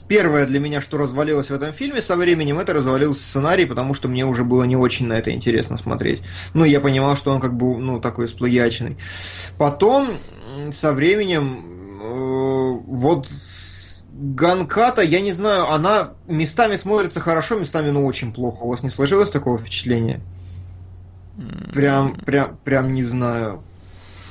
первое 0.08 0.46
для 0.46 0.60
меня, 0.60 0.82
что 0.82 0.98
развалилось 0.98 1.50
в 1.50 1.54
этом 1.54 1.74
фильме 1.74 2.02
со 2.02 2.16
временем, 2.16 2.60
это 2.60 2.74
развалился 2.74 3.22
сценарий, 3.22 3.66
потому 3.66 3.94
что 3.94 4.08
мне 4.08 4.26
уже 4.26 4.44
было 4.44 4.64
не 4.64 4.76
очень 4.76 5.08
на 5.08 5.14
это 5.14 5.32
интересно 5.32 5.78
смотреть. 5.78 6.24
Ну, 6.54 6.66
я 6.66 6.80
понимал, 6.80 7.16
что 7.16 7.32
он 7.32 7.40
как 7.40 7.56
бы, 7.56 7.78
ну, 7.78 8.00
такой 8.00 8.28
сплагиачный. 8.28 8.98
Потом, 9.58 10.18
со 10.74 10.94
временем, 10.94 12.00
э, 12.02 12.80
вот 12.86 13.28
Ганката, 14.20 15.04
я 15.04 15.22
не 15.22 15.32
знаю, 15.32 15.70
она 15.70 16.14
местами 16.26 16.76
смотрится 16.76 17.20
хорошо, 17.20 17.58
местами, 17.58 17.92
ну, 17.92 18.06
очень 18.06 18.34
плохо. 18.34 18.64
У 18.64 18.70
вас 18.70 18.82
не 18.82 18.90
сложилось 18.90 19.30
такого 19.30 19.60
впечатления? 19.60 20.22
Прям, 21.72 22.16
прям, 22.16 22.58
прям 22.64 22.94
не 22.94 23.04
знаю. 23.04 23.62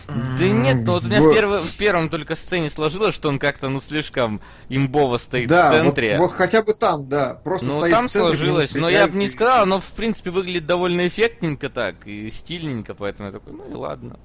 Да 0.09 0.49
нет, 0.49 0.85
ну 0.85 0.93
вот 0.93 1.05
у 1.05 1.07
меня 1.09 1.21
в, 1.21 1.33
перв... 1.33 1.51
в 1.63 1.77
первом 1.77 2.09
только 2.09 2.37
сцене 2.37 2.71
сложилось, 2.71 3.15
что 3.15 3.29
он 3.29 3.39
как-то, 3.39 3.69
ну, 3.69 3.81
слишком 3.81 4.41
имбово 4.69 5.19
стоит 5.19 5.49
да, 5.49 5.69
в 5.69 5.73
центре. 5.73 6.17
Вот, 6.17 6.29
вот 6.29 6.33
хотя 6.33 6.63
бы 6.63 6.75
там, 6.75 7.09
да, 7.09 7.41
просто 7.43 7.67
ну, 7.67 7.79
стоит 7.79 7.93
там 7.93 8.09
в 8.09 8.11
центре, 8.11 8.37
сложилось, 8.37 8.75
но 8.75 8.89
я 8.89 9.09
бы 9.09 9.17
не 9.17 9.29
сказал, 9.29 9.67
но 9.67 9.81
в 9.81 9.93
принципе 9.93 10.31
выглядит 10.31 10.67
довольно 10.67 11.07
эффектненько 11.07 11.69
так, 11.69 12.07
и 12.07 12.31
стильненько, 12.31 12.95
поэтому 12.95 13.29
я 13.29 13.33
такой, 13.33 13.53
ну 13.53 13.71
и 13.71 13.75
ладно. 13.75 14.19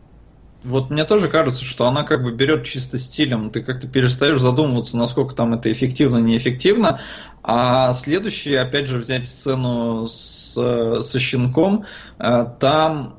Вот 0.63 0.91
мне 0.91 1.05
тоже 1.05 1.27
кажется, 1.27 1.63
что 1.65 1.87
она 1.87 2.03
как 2.03 2.23
бы 2.23 2.31
берет 2.31 2.65
чисто 2.65 2.99
стилем. 2.99 3.49
Ты 3.49 3.63
как-то 3.63 3.87
перестаешь 3.87 4.39
задумываться, 4.39 4.95
насколько 4.95 5.33
там 5.33 5.53
это 5.53 5.71
эффективно, 5.71 6.19
неэффективно. 6.19 7.01
А 7.41 7.93
следующий, 7.93 8.53
опять 8.55 8.87
же, 8.87 8.99
взять 8.99 9.27
сцену 9.27 10.07
с, 10.07 10.53
со 10.53 11.19
щенком, 11.19 11.85
э, 12.19 12.45
там... 12.59 13.17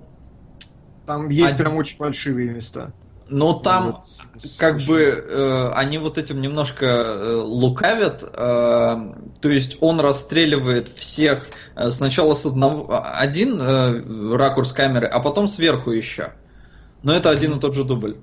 Там 1.07 1.29
есть 1.31 1.55
один... 1.55 1.67
прям 1.67 1.77
очень 1.77 1.97
фальшивые 1.97 2.51
места. 2.51 2.93
Но 3.29 3.55
там 3.55 4.03
вот, 4.35 4.51
как 4.59 4.81
бы 4.83 5.01
э, 5.01 5.71
они 5.75 5.99
вот 5.99 6.19
этим 6.19 6.41
немножко 6.41 6.87
э, 6.87 7.35
лукавят, 7.43 8.23
э, 8.23 8.27
то 8.37 9.49
есть 9.49 9.79
он 9.81 10.01
расстреливает 10.01 10.89
всех 10.89 11.47
э, 11.75 11.91
сначала 11.91 12.35
с 12.35 12.45
одного 12.47 13.03
один 13.03 13.59
э, 13.61 14.37
ракурс 14.37 14.73
камеры, 14.73 15.07
а 15.07 15.19
потом 15.21 15.49
сверху 15.49 15.91
еще. 15.91 16.33
Но 17.03 17.15
это 17.15 17.31
один 17.31 17.57
и 17.57 17.61
тот 17.61 17.75
же 17.75 17.85
дубль. 17.85 18.17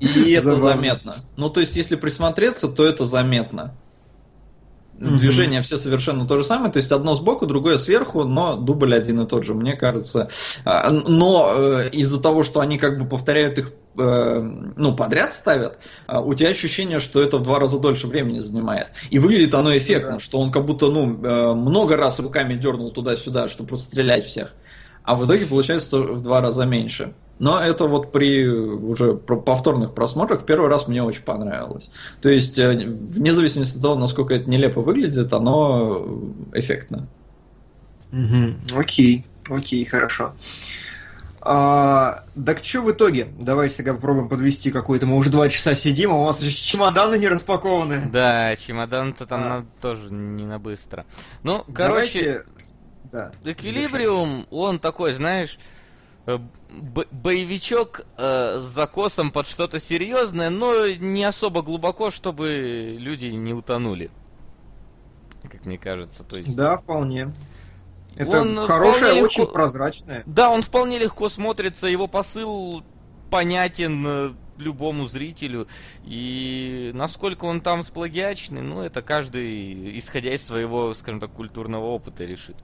И 0.00 0.32
это 0.32 0.56
заметно. 0.56 1.16
Ну, 1.36 1.48
то 1.48 1.60
есть, 1.60 1.76
если 1.76 1.96
присмотреться, 1.96 2.68
то 2.68 2.84
это 2.84 3.06
заметно. 3.06 3.74
Движения 4.98 5.62
все 5.62 5.78
совершенно 5.78 6.28
то 6.28 6.38
же 6.38 6.44
самое, 6.44 6.70
то 6.70 6.76
есть 6.76 6.92
одно 6.92 7.14
сбоку, 7.14 7.46
другое 7.46 7.78
сверху, 7.78 8.22
но 8.22 8.56
дубль 8.56 8.94
один 8.94 9.20
и 9.20 9.26
тот 9.26 9.44
же, 9.44 9.52
мне 9.52 9.74
кажется. 9.74 10.28
А, 10.64 10.90
но 10.90 11.52
э, 11.56 11.88
из-за 11.90 12.20
того, 12.20 12.44
что 12.44 12.60
они 12.60 12.78
как 12.78 13.00
бы 13.00 13.08
повторяют 13.08 13.58
их 13.58 13.72
э, 13.98 14.40
ну, 14.76 14.94
подряд 14.94 15.34
ставят, 15.34 15.78
а, 16.06 16.20
у 16.20 16.34
тебя 16.34 16.50
ощущение, 16.50 17.00
что 17.00 17.20
это 17.20 17.38
в 17.38 17.42
два 17.42 17.58
раза 17.58 17.80
дольше 17.80 18.06
времени 18.06 18.38
занимает. 18.38 18.88
И 19.10 19.18
выглядит 19.18 19.54
оно 19.54 19.76
эффектно, 19.76 20.12
да. 20.12 20.18
что 20.20 20.38
он 20.38 20.52
как 20.52 20.66
будто, 20.66 20.88
ну, 20.88 21.20
э, 21.20 21.54
много 21.54 21.96
раз 21.96 22.20
руками 22.20 22.54
дернул 22.54 22.92
туда-сюда, 22.92 23.48
чтобы 23.48 23.70
просто 23.70 23.88
стрелять 23.88 24.24
всех 24.24 24.52
а 25.04 25.14
в 25.16 25.26
итоге 25.26 25.46
получается 25.46 25.98
в 25.98 26.22
два 26.22 26.40
раза 26.40 26.64
меньше. 26.64 27.12
Но 27.38 27.60
это 27.60 27.86
вот 27.86 28.12
при 28.12 28.46
уже 28.46 29.14
повторных 29.14 29.94
просмотрах 29.94 30.44
первый 30.44 30.68
раз 30.68 30.86
мне 30.86 31.02
очень 31.02 31.22
понравилось. 31.22 31.90
То 32.20 32.28
есть, 32.28 32.58
э, 32.58 32.70
вне 32.70 33.32
зависимости 33.32 33.76
от 33.76 33.82
того, 33.82 33.94
насколько 33.96 34.34
это 34.34 34.48
нелепо 34.48 34.80
выглядит, 34.80 35.32
оно 35.32 36.20
эффектно. 36.52 37.08
Угу. 38.12 38.78
Окей, 38.78 39.26
окей, 39.48 39.84
хорошо. 39.84 40.34
А, 41.44 42.22
так 42.46 42.62
что 42.62 42.82
в 42.82 42.92
итоге? 42.92 43.26
Давайте 43.40 43.78
тогда 43.78 43.94
попробуем 43.94 44.28
подвести 44.28 44.70
какой-то. 44.70 45.06
Мы 45.06 45.16
уже 45.16 45.30
два 45.30 45.48
часа 45.48 45.74
сидим, 45.74 46.12
а 46.12 46.22
у 46.22 46.26
нас 46.26 46.40
еще 46.40 46.54
чемоданы 46.54 47.18
не 47.18 47.26
распакованы. 47.26 48.08
Да, 48.12 48.54
чемодан-то 48.54 49.26
там 49.26 49.40
а. 49.42 49.48
на, 49.48 49.66
тоже 49.80 50.12
не 50.12 50.44
на 50.44 50.60
быстро. 50.60 51.04
Ну, 51.42 51.64
короче, 51.74 52.22
Давайте 52.22 52.44
да. 53.12 53.30
Эквилибриум, 53.44 54.46
он 54.50 54.78
такой, 54.78 55.12
знаешь, 55.12 55.58
э, 56.26 56.38
боевичок 57.10 58.06
э, 58.16 58.58
с 58.58 58.62
закосом 58.62 59.30
под 59.30 59.46
что-то 59.46 59.78
серьезное, 59.78 60.48
но 60.48 60.88
не 60.88 61.22
особо 61.22 61.62
глубоко, 61.62 62.10
чтобы 62.10 62.96
люди 62.98 63.26
не 63.26 63.52
утонули. 63.52 64.10
Как 65.42 65.66
мне 65.66 65.76
кажется. 65.76 66.24
То 66.24 66.38
есть... 66.38 66.56
Да, 66.56 66.78
вполне. 66.78 67.34
Это 68.16 68.40
он 68.40 68.66
хорошее, 68.66 69.14
легко... 69.14 69.26
очень 69.26 69.46
прозрачное. 69.46 70.22
Да, 70.26 70.50
он 70.50 70.62
вполне 70.62 70.98
легко 70.98 71.28
смотрится, 71.28 71.86
его 71.86 72.06
посыл 72.06 72.82
понятен 73.30 74.04
э, 74.06 74.32
любому 74.58 75.06
зрителю. 75.06 75.68
И 76.04 76.92
насколько 76.94 77.44
он 77.44 77.60
там 77.60 77.82
сплагиачный, 77.82 78.62
ну, 78.62 78.80
это 78.80 79.02
каждый, 79.02 79.98
исходя 79.98 80.32
из 80.34 80.44
своего, 80.44 80.94
скажем 80.94 81.20
так, 81.20 81.32
культурного 81.32 81.84
опыта 81.86 82.24
решит. 82.24 82.56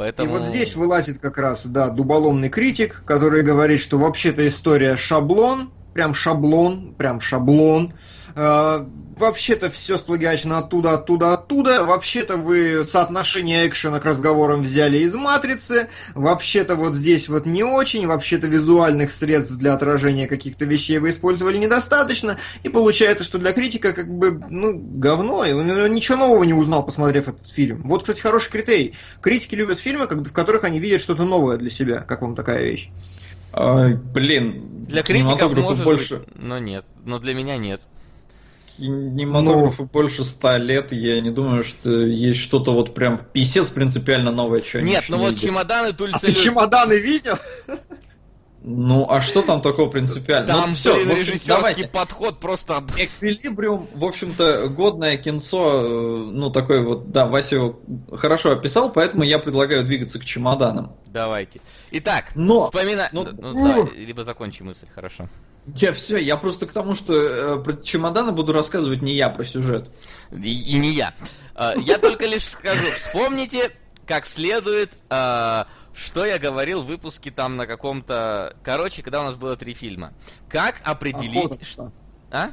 Поэтому... 0.00 0.30
И 0.30 0.38
вот 0.38 0.48
здесь 0.48 0.74
вылазит 0.76 1.18
как 1.18 1.36
раз, 1.36 1.66
да, 1.66 1.90
дуболомный 1.90 2.48
критик, 2.48 3.02
который 3.04 3.42
говорит, 3.42 3.80
что 3.82 3.98
вообще-то 3.98 4.48
история 4.48 4.96
шаблон, 4.96 5.74
прям 5.92 6.14
шаблон, 6.14 6.94
прям 6.94 7.20
шаблон. 7.20 7.92
Э, 8.34 8.84
вообще-то 9.16 9.70
все 9.70 9.98
сплагиачено 9.98 10.58
оттуда, 10.58 10.94
оттуда, 10.94 11.32
оттуда. 11.32 11.84
Вообще-то 11.84 12.36
вы 12.36 12.84
соотношение 12.84 13.66
экшена 13.66 14.00
к 14.00 14.04
разговорам 14.04 14.62
взяли 14.62 14.98
из 14.98 15.14
матрицы. 15.14 15.88
Вообще-то 16.14 16.76
вот 16.76 16.94
здесь 16.94 17.28
вот 17.28 17.46
не 17.46 17.62
очень. 17.62 18.06
Вообще-то 18.06 18.46
визуальных 18.46 19.12
средств 19.12 19.54
для 19.54 19.74
отражения 19.74 20.26
каких-то 20.26 20.64
вещей 20.64 20.98
вы 20.98 21.10
использовали 21.10 21.58
недостаточно. 21.58 22.38
И 22.62 22.68
получается, 22.68 23.24
что 23.24 23.38
для 23.38 23.52
критика 23.52 23.92
как 23.92 24.08
бы, 24.08 24.40
ну, 24.48 24.78
говно. 24.78 25.44
И 25.44 25.52
он 25.52 25.92
ничего 25.92 26.18
нового 26.18 26.44
не 26.44 26.54
узнал, 26.54 26.84
посмотрев 26.84 27.28
этот 27.28 27.48
фильм. 27.48 27.82
Вот, 27.84 28.02
кстати, 28.02 28.20
хороший 28.20 28.50
критерий. 28.50 28.94
Критики 29.20 29.54
любят 29.54 29.78
фильмы, 29.78 30.06
в 30.06 30.32
которых 30.32 30.64
они 30.64 30.78
видят 30.78 31.00
что-то 31.00 31.24
новое 31.24 31.56
для 31.56 31.70
себя. 31.70 32.00
Как 32.00 32.22
вам 32.22 32.34
такая 32.34 32.62
вещь? 32.62 32.90
А, 33.52 33.88
блин, 33.88 34.84
для 34.86 35.02
критиков 35.02 35.54
может 35.54 35.84
больше, 35.84 36.18
быть, 36.18 36.28
но 36.36 36.58
нет, 36.58 36.84
но 37.04 37.18
для 37.18 37.34
меня 37.34 37.56
нет. 37.56 37.80
Кинематографу 38.76 39.82
ну, 39.82 39.88
больше 39.92 40.24
ста 40.24 40.56
лет, 40.56 40.92
я 40.92 41.20
не 41.20 41.30
думаю, 41.30 41.64
что 41.64 41.90
есть 41.90 42.40
что-то 42.40 42.72
вот 42.72 42.94
прям 42.94 43.20
писец 43.32 43.68
принципиально 43.68 44.30
новое, 44.30 44.62
что 44.62 44.80
Нет, 44.80 45.04
ну 45.08 45.18
вот 45.18 45.38
чемоданы 45.38 45.92
Тульса... 45.92 46.16
А 46.16 46.20
ты 46.20 46.32
чемоданы 46.32 46.98
видел? 46.98 47.36
Ну, 48.62 49.06
а 49.08 49.22
что 49.22 49.40
там 49.40 49.62
такого 49.62 49.88
принципиального? 49.88 50.60
Там, 50.60 50.70
ну, 50.70 50.76
все, 50.76 50.94
блин, 50.94 51.18
общем, 51.18 51.40
давайте. 51.46 51.88
подход 51.88 52.40
просто... 52.40 52.84
Эквилибриум, 52.96 53.88
в 53.94 54.04
общем-то, 54.04 54.68
годное 54.68 55.16
кинцо, 55.16 55.82
э, 55.82 56.30
ну, 56.30 56.50
такой 56.50 56.84
вот, 56.84 57.10
да, 57.10 57.26
Вася 57.26 57.54
его 57.54 57.80
хорошо 58.12 58.52
описал, 58.52 58.92
поэтому 58.92 59.22
я 59.22 59.38
предлагаю 59.38 59.82
двигаться 59.82 60.18
к 60.18 60.26
чемоданам. 60.26 60.94
Давайте. 61.06 61.60
Итак, 61.90 62.32
Но... 62.34 62.66
вспомина... 62.66 63.08
Ну, 63.12 63.24
ну, 63.32 63.74
давай, 63.74 63.94
либо 63.96 64.24
закончи 64.24 64.62
мысль, 64.62 64.86
хорошо. 64.94 65.26
Я 65.66 65.92
все, 65.94 66.18
я 66.18 66.36
просто 66.36 66.66
к 66.66 66.72
тому, 66.72 66.94
что 66.94 67.14
э, 67.14 67.62
про 67.62 67.74
чемоданы 67.82 68.32
буду 68.32 68.52
рассказывать 68.52 69.00
не 69.00 69.14
я 69.14 69.30
про 69.30 69.44
сюжет. 69.46 69.90
И, 70.32 70.74
и 70.74 70.78
не 70.78 70.92
я. 70.92 71.14
Э, 71.54 71.72
я 71.78 71.96
только 71.96 72.26
лишь 72.26 72.44
скажу, 72.44 72.84
вспомните 72.94 73.70
как 74.06 74.26
следует... 74.26 74.92
Э, 75.08 75.64
что 75.94 76.24
я 76.24 76.38
говорил 76.38 76.82
в 76.82 76.86
выпуске 76.86 77.30
там 77.30 77.56
на 77.56 77.66
каком-то... 77.66 78.56
Короче, 78.62 79.02
когда 79.02 79.20
у 79.20 79.24
нас 79.24 79.36
было 79.36 79.56
три 79.56 79.74
фильма. 79.74 80.12
Как 80.48 80.80
определить... 80.84 81.44
Охота, 81.44 81.64
что... 81.64 81.92
А? 82.30 82.50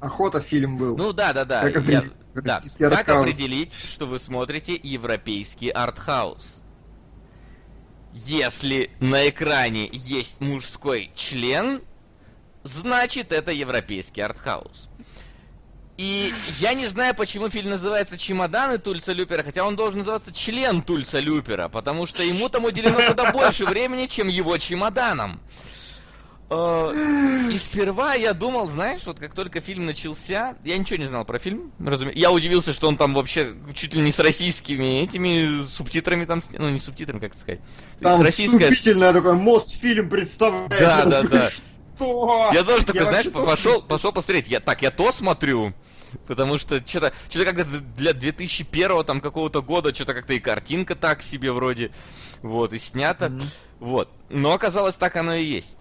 Охота 0.00 0.40
фильм 0.40 0.76
был. 0.76 0.96
Ну 0.96 1.12
да, 1.12 1.32
да, 1.32 1.44
да. 1.44 1.66
Я... 1.68 2.02
да. 2.34 2.62
Как 2.78 3.08
определить, 3.08 3.72
что 3.72 4.06
вы 4.06 4.20
смотрите 4.20 4.78
европейский 4.82 5.70
артхаус? 5.70 6.62
Если 8.12 8.90
на 9.00 9.28
экране 9.28 9.88
есть 9.92 10.40
мужской 10.40 11.10
член, 11.14 11.82
значит 12.62 13.32
это 13.32 13.52
европейский 13.52 14.22
артхаус. 14.22 14.88
И 15.96 16.32
я 16.60 16.74
не 16.74 16.86
знаю, 16.86 17.14
почему 17.14 17.48
фильм 17.48 17.70
называется 17.70 18.18
«Чемоданы 18.18 18.76
Тульса 18.78 19.12
Люпера», 19.12 19.42
хотя 19.42 19.64
он 19.64 19.76
должен 19.76 20.00
называться 20.00 20.32
«Член 20.32 20.82
Тульса 20.82 21.20
Люпера», 21.20 21.68
потому 21.68 22.06
что 22.06 22.22
ему 22.22 22.50
там 22.50 22.64
уделено 22.64 22.98
куда 23.08 23.32
больше 23.32 23.64
времени, 23.64 24.06
чем 24.06 24.28
его 24.28 24.58
чемоданам. 24.58 25.40
Э, 26.48 27.48
и 27.50 27.58
сперва 27.58 28.14
я 28.14 28.32
думал, 28.34 28.68
знаешь, 28.68 29.00
вот 29.06 29.18
как 29.18 29.34
только 29.34 29.60
фильм 29.60 29.86
начался, 29.86 30.54
я 30.64 30.76
ничего 30.76 30.98
не 30.98 31.06
знал 31.06 31.24
про 31.24 31.38
фильм, 31.38 31.72
разумеется. 31.84 32.20
Я 32.20 32.30
удивился, 32.30 32.72
что 32.72 32.88
он 32.88 32.96
там 32.96 33.14
вообще 33.14 33.54
чуть 33.74 33.94
ли 33.94 34.02
не 34.02 34.12
с 34.12 34.18
российскими 34.18 35.00
этими 35.00 35.64
субтитрами 35.64 36.24
там, 36.24 36.42
ну 36.52 36.68
не 36.68 36.78
субтитрами, 36.78 37.18
как 37.18 37.34
сказать. 37.34 37.60
Там 38.00 38.20
российская... 38.22 38.70
вступительное 38.70 39.12
такое 39.12 39.34
Мосфильм 39.34 40.08
представляет. 40.08 40.78
Да, 40.78 41.04
да, 41.04 41.22
да. 41.22 41.50
Что? 41.96 42.50
Я 42.52 42.62
тоже 42.62 42.84
такой, 42.84 43.02
я 43.02 43.08
знаешь, 43.08 43.30
пошел, 43.30 43.82
пошел 43.82 44.12
посмотреть. 44.12 44.48
Я 44.48 44.60
так, 44.60 44.82
я 44.82 44.90
то 44.90 45.12
смотрю, 45.12 45.72
Потому 46.26 46.58
что 46.58 46.86
что-то, 46.86 47.12
что-то 47.28 47.52
как-то 47.52 47.80
для 47.96 48.12
2001 48.12 49.04
там 49.04 49.20
какого-то 49.20 49.62
года 49.62 49.94
что-то 49.94 50.14
как-то 50.14 50.34
и 50.34 50.38
картинка 50.38 50.94
так 50.94 51.22
себе 51.22 51.52
вроде, 51.52 51.90
вот, 52.42 52.72
и 52.72 52.78
снято, 52.78 53.26
mm-hmm. 53.26 53.44
вот. 53.80 54.10
Но 54.28 54.52
оказалось 54.52 54.96
так 54.96 55.16
оно 55.16 55.34
и 55.34 55.44
есть. 55.44 55.76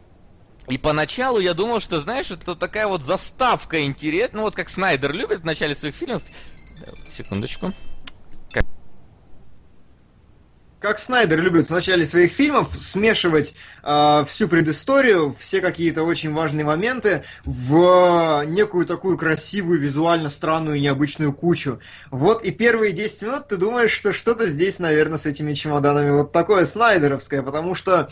И 0.68 0.78
поначалу 0.78 1.40
я 1.40 1.54
думал, 1.54 1.80
что, 1.80 2.02
знаешь, 2.02 2.32
это 2.32 2.56
такая 2.56 2.88
вот 2.88 3.04
заставка 3.04 3.84
интересная. 3.84 4.40
Ну 4.40 4.44
вот 4.46 4.56
как 4.56 4.70
Снайдер 4.70 5.14
любит 5.14 5.42
в 5.42 5.46
начале 5.46 5.76
своих 5.76 5.96
фильмов. 5.96 6.24
Секундочку. 7.08 7.74
Как, 10.86 11.00
Снайдер 11.00 11.42
любит 11.42 11.66
в 11.66 11.70
начале 11.72 12.06
своих 12.06 12.32
фильмов 12.32 12.70
смешивать 12.76 13.56
э, 13.82 14.24
всю 14.28 14.48
предысторию, 14.48 15.36
все 15.40 15.60
какие-то 15.60 16.04
очень 16.04 16.32
важные 16.32 16.64
моменты 16.64 17.24
в 17.44 18.44
некую 18.46 18.86
такую 18.86 19.18
красивую, 19.18 19.80
визуально 19.80 20.30
странную, 20.30 20.80
необычную 20.80 21.34
кучу. 21.34 21.80
Вот 22.12 22.44
и 22.44 22.52
первые 22.52 22.92
10 22.92 23.22
минут 23.24 23.48
ты 23.48 23.58
думаешь, 23.58 23.90
что 23.90 24.14
что-то 24.14 24.46
здесь, 24.46 24.78
наверное, 24.78 25.18
с 25.18 25.26
этими 25.26 25.56
чемоданами 25.56 26.12
вот 26.12 26.32
такое 26.32 26.68
снайдеровское, 26.68 27.42
потому 27.42 27.74
что 27.74 28.12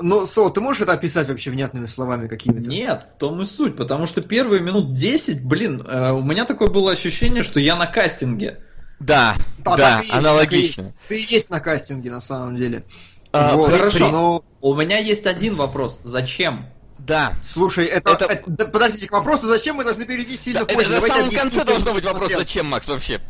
но, 0.00 0.26
Со, 0.26 0.50
ты 0.50 0.60
можешь 0.60 0.82
это 0.82 0.92
описать 0.92 1.28
вообще 1.28 1.50
внятными 1.50 1.86
словами 1.86 2.26
какими-то? 2.26 2.68
Нет, 2.68 3.06
в 3.14 3.18
том 3.18 3.42
и 3.42 3.44
суть, 3.44 3.76
потому 3.76 4.06
что 4.06 4.22
первые 4.22 4.60
минут 4.60 4.94
10, 4.94 5.44
блин, 5.44 5.84
э, 5.86 6.10
у 6.10 6.22
меня 6.24 6.46
такое 6.46 6.66
было 6.66 6.90
ощущение, 6.90 7.44
что 7.44 7.60
я 7.60 7.76
на 7.76 7.86
кастинге. 7.86 8.58
Да, 9.00 9.36
да, 9.58 9.76
да 9.76 10.00
есть, 10.00 10.12
аналогично. 10.12 10.94
Ты, 11.08 11.26
ты 11.26 11.34
есть 11.34 11.50
на 11.50 11.60
кастинге 11.60 12.10
на 12.10 12.20
самом 12.20 12.56
деле. 12.56 12.84
А, 13.32 13.56
вот, 13.56 13.70
хорошо, 13.70 14.10
но... 14.10 14.44
у 14.60 14.74
меня 14.74 14.98
есть 14.98 15.26
один 15.26 15.56
вопрос. 15.56 16.00
Зачем? 16.04 16.66
Да. 16.98 17.34
Слушай, 17.52 17.86
это, 17.86 18.12
это... 18.12 18.26
это 18.26 18.66
подождите, 18.66 19.06
к 19.06 19.12
вопросу, 19.12 19.48
зачем 19.48 19.76
мы 19.76 19.84
должны 19.84 20.04
перейти 20.04 20.36
сильно 20.36 20.60
да, 20.60 20.66
позже. 20.66 20.92
Это 20.92 21.00
на 21.00 21.14
самом 21.14 21.30
конце 21.30 21.64
должно 21.64 21.94
быть 21.94 22.04
вопрос, 22.04 22.30
зачем, 22.32 22.66
Макс, 22.66 22.86
вообще. 22.88 23.20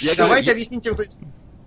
Я 0.00 0.14
Давайте 0.14 0.46
говорю, 0.46 0.52
объясним 0.52 0.80
тем, 0.80 0.94
кто 0.94 1.04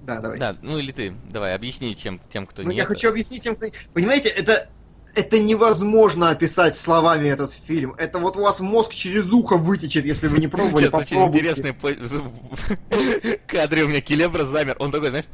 да, 0.02 0.22
давай. 0.22 0.40
Да, 0.40 0.56
ну 0.61 0.80
или 0.80 0.91
ты, 0.91 1.14
давай, 1.30 1.53
объясни 1.53 1.95
чем, 1.95 2.19
тем, 2.31 2.48
кто 2.48 2.64
ну, 2.64 2.72
не... 2.72 2.77
я 2.77 2.84
это... 2.84 2.94
хочу 2.94 3.10
объяснить 3.10 3.44
тем, 3.44 3.56
кто... 3.56 3.68
Понимаете, 3.94 4.30
это, 4.30 4.69
это 5.15 5.40
невозможно 5.40 6.30
описать 6.30 6.77
словами 6.77 7.30
этот 7.30 7.53
фильм. 7.53 7.95
Это 7.98 8.19
вот 8.19 8.38
у 8.38 8.41
вас 8.41 8.60
мозг 8.60 8.94
через 8.94 9.31
ухо 9.31 9.57
вытечет, 9.57 10.06
если 10.06 10.27
вы 10.27 10.40
не 10.40 10.48
пробовали, 10.48 10.86
Сейчас 10.86 11.02
очень 11.02 11.23
интересный 11.23 11.73
кадре 13.48 13.84
у 13.84 13.88
меня 13.88 14.02
Келебра 14.02 14.45
замер. 14.45 14.76
Он 14.80 14.91
такой, 14.91 15.10
знаешь, 15.10 15.26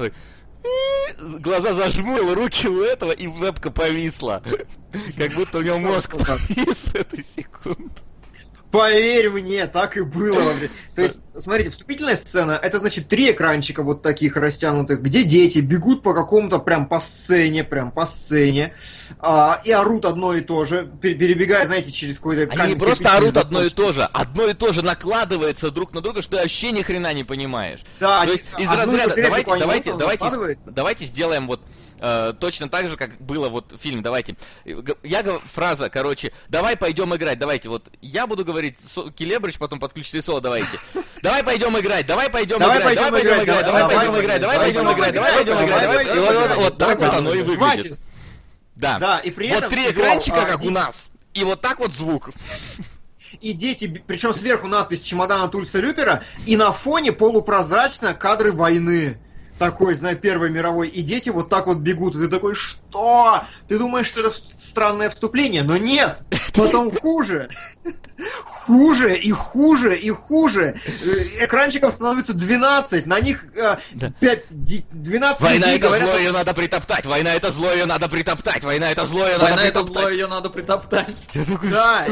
глаза 1.40 1.74
зажмурил, 1.74 2.34
руки 2.34 2.68
у 2.68 2.82
этого, 2.82 3.12
и 3.12 3.28
вебка 3.28 3.72
повисла. 3.72 4.42
Как 5.18 5.34
будто 5.34 5.60
у 5.60 5.62
него 5.62 5.78
мозг 5.78 6.16
повис 6.18 6.78
в 6.78 6.96
эту 6.96 7.18
секунду. 7.24 7.92
Поверь 8.72 9.30
мне, 9.30 9.68
так 9.68 9.96
и 9.98 10.02
было. 10.02 10.54
То 10.96 11.02
есть, 11.02 11.20
смотрите, 11.40 11.70
вступительная 11.70 12.16
сцена, 12.16 12.60
это 12.62 12.80
значит 12.80 13.08
три 13.08 13.32
экранчика 13.32 13.84
вот 13.84 14.02
таких 14.02 14.38
растянутых, 14.38 15.02
где 15.02 15.24
дети 15.24 15.60
бегут 15.60 16.04
по 16.04 16.14
какому-то 16.14 16.60
прям 16.60 16.88
по 16.88 17.00
сцене, 17.00 17.64
прям 17.64 17.92
по 17.92 18.06
сцене, 18.06 18.74
а, 19.20 19.62
и 19.64 19.72
орут 19.72 20.06
одно 20.06 20.34
и 20.34 20.42
то 20.42 20.66
же, 20.66 20.90
перебегая, 21.02 21.66
знаете, 21.66 21.92
через 21.92 22.18
какой-то... 22.18 22.52
Они 22.58 22.74
не 22.74 22.80
просто 22.80 23.16
орут 23.16 23.38
одно 23.38 23.64
и 23.64 23.70
то 23.70 23.94
же, 23.94 24.04
одно 24.04 24.48
и 24.48 24.54
то 24.54 24.74
же 24.74 24.84
накладывается 24.84 25.72
друг 25.72 25.94
на 25.94 26.02
друга, 26.02 26.22
что 26.22 26.38
вообще 26.38 26.72
ни 26.72 26.82
хрена 26.82 27.14
не 27.14 27.24
понимаешь. 27.24 27.82
Да, 28.00 28.26
то 28.26 28.32
есть 28.32 28.46
из 28.58 28.70
разряда, 28.70 29.16
давайте, 29.16 29.58
давайте, 29.58 29.94
давайте, 29.94 30.60
давайте 30.66 31.06
сделаем 31.06 31.48
вот 31.48 31.62
Э, 32.00 32.34
точно 32.38 32.70
так 32.70 32.90
же, 32.90 32.98
как 32.98 33.18
было 33.22 33.50
вот 33.50 33.74
фильм, 33.80 34.02
давайте. 34.02 34.36
Я 35.04 35.24
фраза, 35.52 35.90
короче, 35.90 36.34
давай 36.50 36.76
пойдем 36.76 37.16
играть, 37.16 37.40
давайте, 37.40 37.70
вот 37.70 37.90
я 38.02 38.28
буду 38.28 38.44
говорить, 38.44 38.78
Со, 38.80 39.10
Келебрич 39.12 39.58
потом 39.58 39.80
подключится 39.80 40.18
и 40.18 40.22
Соло, 40.22 40.42
давайте. 40.42 40.78
Давай 41.26 41.44
пойдем 41.44 41.80
играть, 41.80 42.06
давай 42.06 42.30
пойдем 42.30 42.58
играть, 42.58 42.96
давай 42.96 43.12
пойдем 43.12 43.36
играть, 43.36 43.66
давай 43.66 43.90
пойдем 43.90 44.20
играть, 44.20 44.42
давай 44.42 44.60
пойдем 44.60 44.92
играть, 44.92 45.14
давай 45.16 45.34
пойдем 45.34 45.66
играть, 45.66 45.82
давай 45.82 46.06
И 46.06 46.20
вот, 46.20 46.56
вот 46.56 46.78
так 46.78 47.00
вот 47.00 47.14
оно 47.16 47.34
и 47.34 47.42
выглядит. 47.42 47.98
Да. 48.76 49.00
Да, 49.00 49.20
и 49.20 49.32
при 49.32 49.48
этом... 49.48 49.62
Вот 49.62 49.70
три 49.72 49.90
экранчика, 49.90 50.46
как 50.46 50.64
у 50.64 50.70
нас, 50.70 51.10
и 51.34 51.44
вот 51.44 51.62
так 51.62 51.80
вот 51.80 51.94
звук. 51.94 52.30
И 53.42 53.54
дети, 53.54 54.04
причем 54.06 54.36
сверху 54.36 54.68
надпись 54.68 55.02
чемодана 55.02 55.48
Тульса 55.48 55.80
Люпера, 55.80 56.24
и 56.46 56.58
на 56.58 56.72
фоне 56.72 57.12
полупрозрачно 57.12 58.14
кадры 58.14 58.52
войны 58.52 59.18
такой, 59.58 59.96
знаю, 59.96 60.18
Первой 60.18 60.50
мировой, 60.50 60.88
и 60.88 61.02
дети 61.02 61.30
вот 61.30 61.50
так 61.50 61.68
вот 61.68 61.78
бегут, 61.78 62.16
и 62.16 62.20
ты 62.20 62.28
такой, 62.28 62.56
что? 62.56 63.46
Ты 63.68 63.78
думаешь, 63.78 64.08
что 64.08 64.22
это 64.22 64.32
странное 64.32 65.10
вступление, 65.10 65.64
но 65.64 65.78
нет, 65.78 66.20
потом 66.54 66.92
хуже, 66.92 67.50
хуже 68.44 69.16
и 69.16 69.32
хуже 69.32 69.98
и 69.98 70.10
хуже. 70.10 70.76
Э, 70.86 71.46
экранчиков 71.46 71.94
становится 71.94 72.34
12, 72.34 73.06
на 73.06 73.20
них 73.20 73.46
5, 74.20 74.46
12 74.50 75.42
Война 75.42 75.72
это 75.72 75.88
говорят, 75.88 76.10
зло, 76.10 76.18
ее 76.18 76.32
надо 76.32 76.54
притоптать, 76.54 77.06
война 77.06 77.34
это 77.34 77.52
зло, 77.52 77.72
ее 77.72 77.86
надо 77.86 78.10
притоптать, 78.10 78.64
война 78.64 78.92
это 78.92 79.08
зло, 79.08 79.26
ее 79.28 79.38
надо 79.38 79.56
притоптать. 79.56 79.56
Война 79.56 79.68
это 79.68 79.84
зло, 79.84 80.10
ее 80.10 80.28
надо 80.28 80.50
притоптать. 80.50 81.16
Я 81.34 81.46
такой, 81.46 81.70
да. 81.70 82.06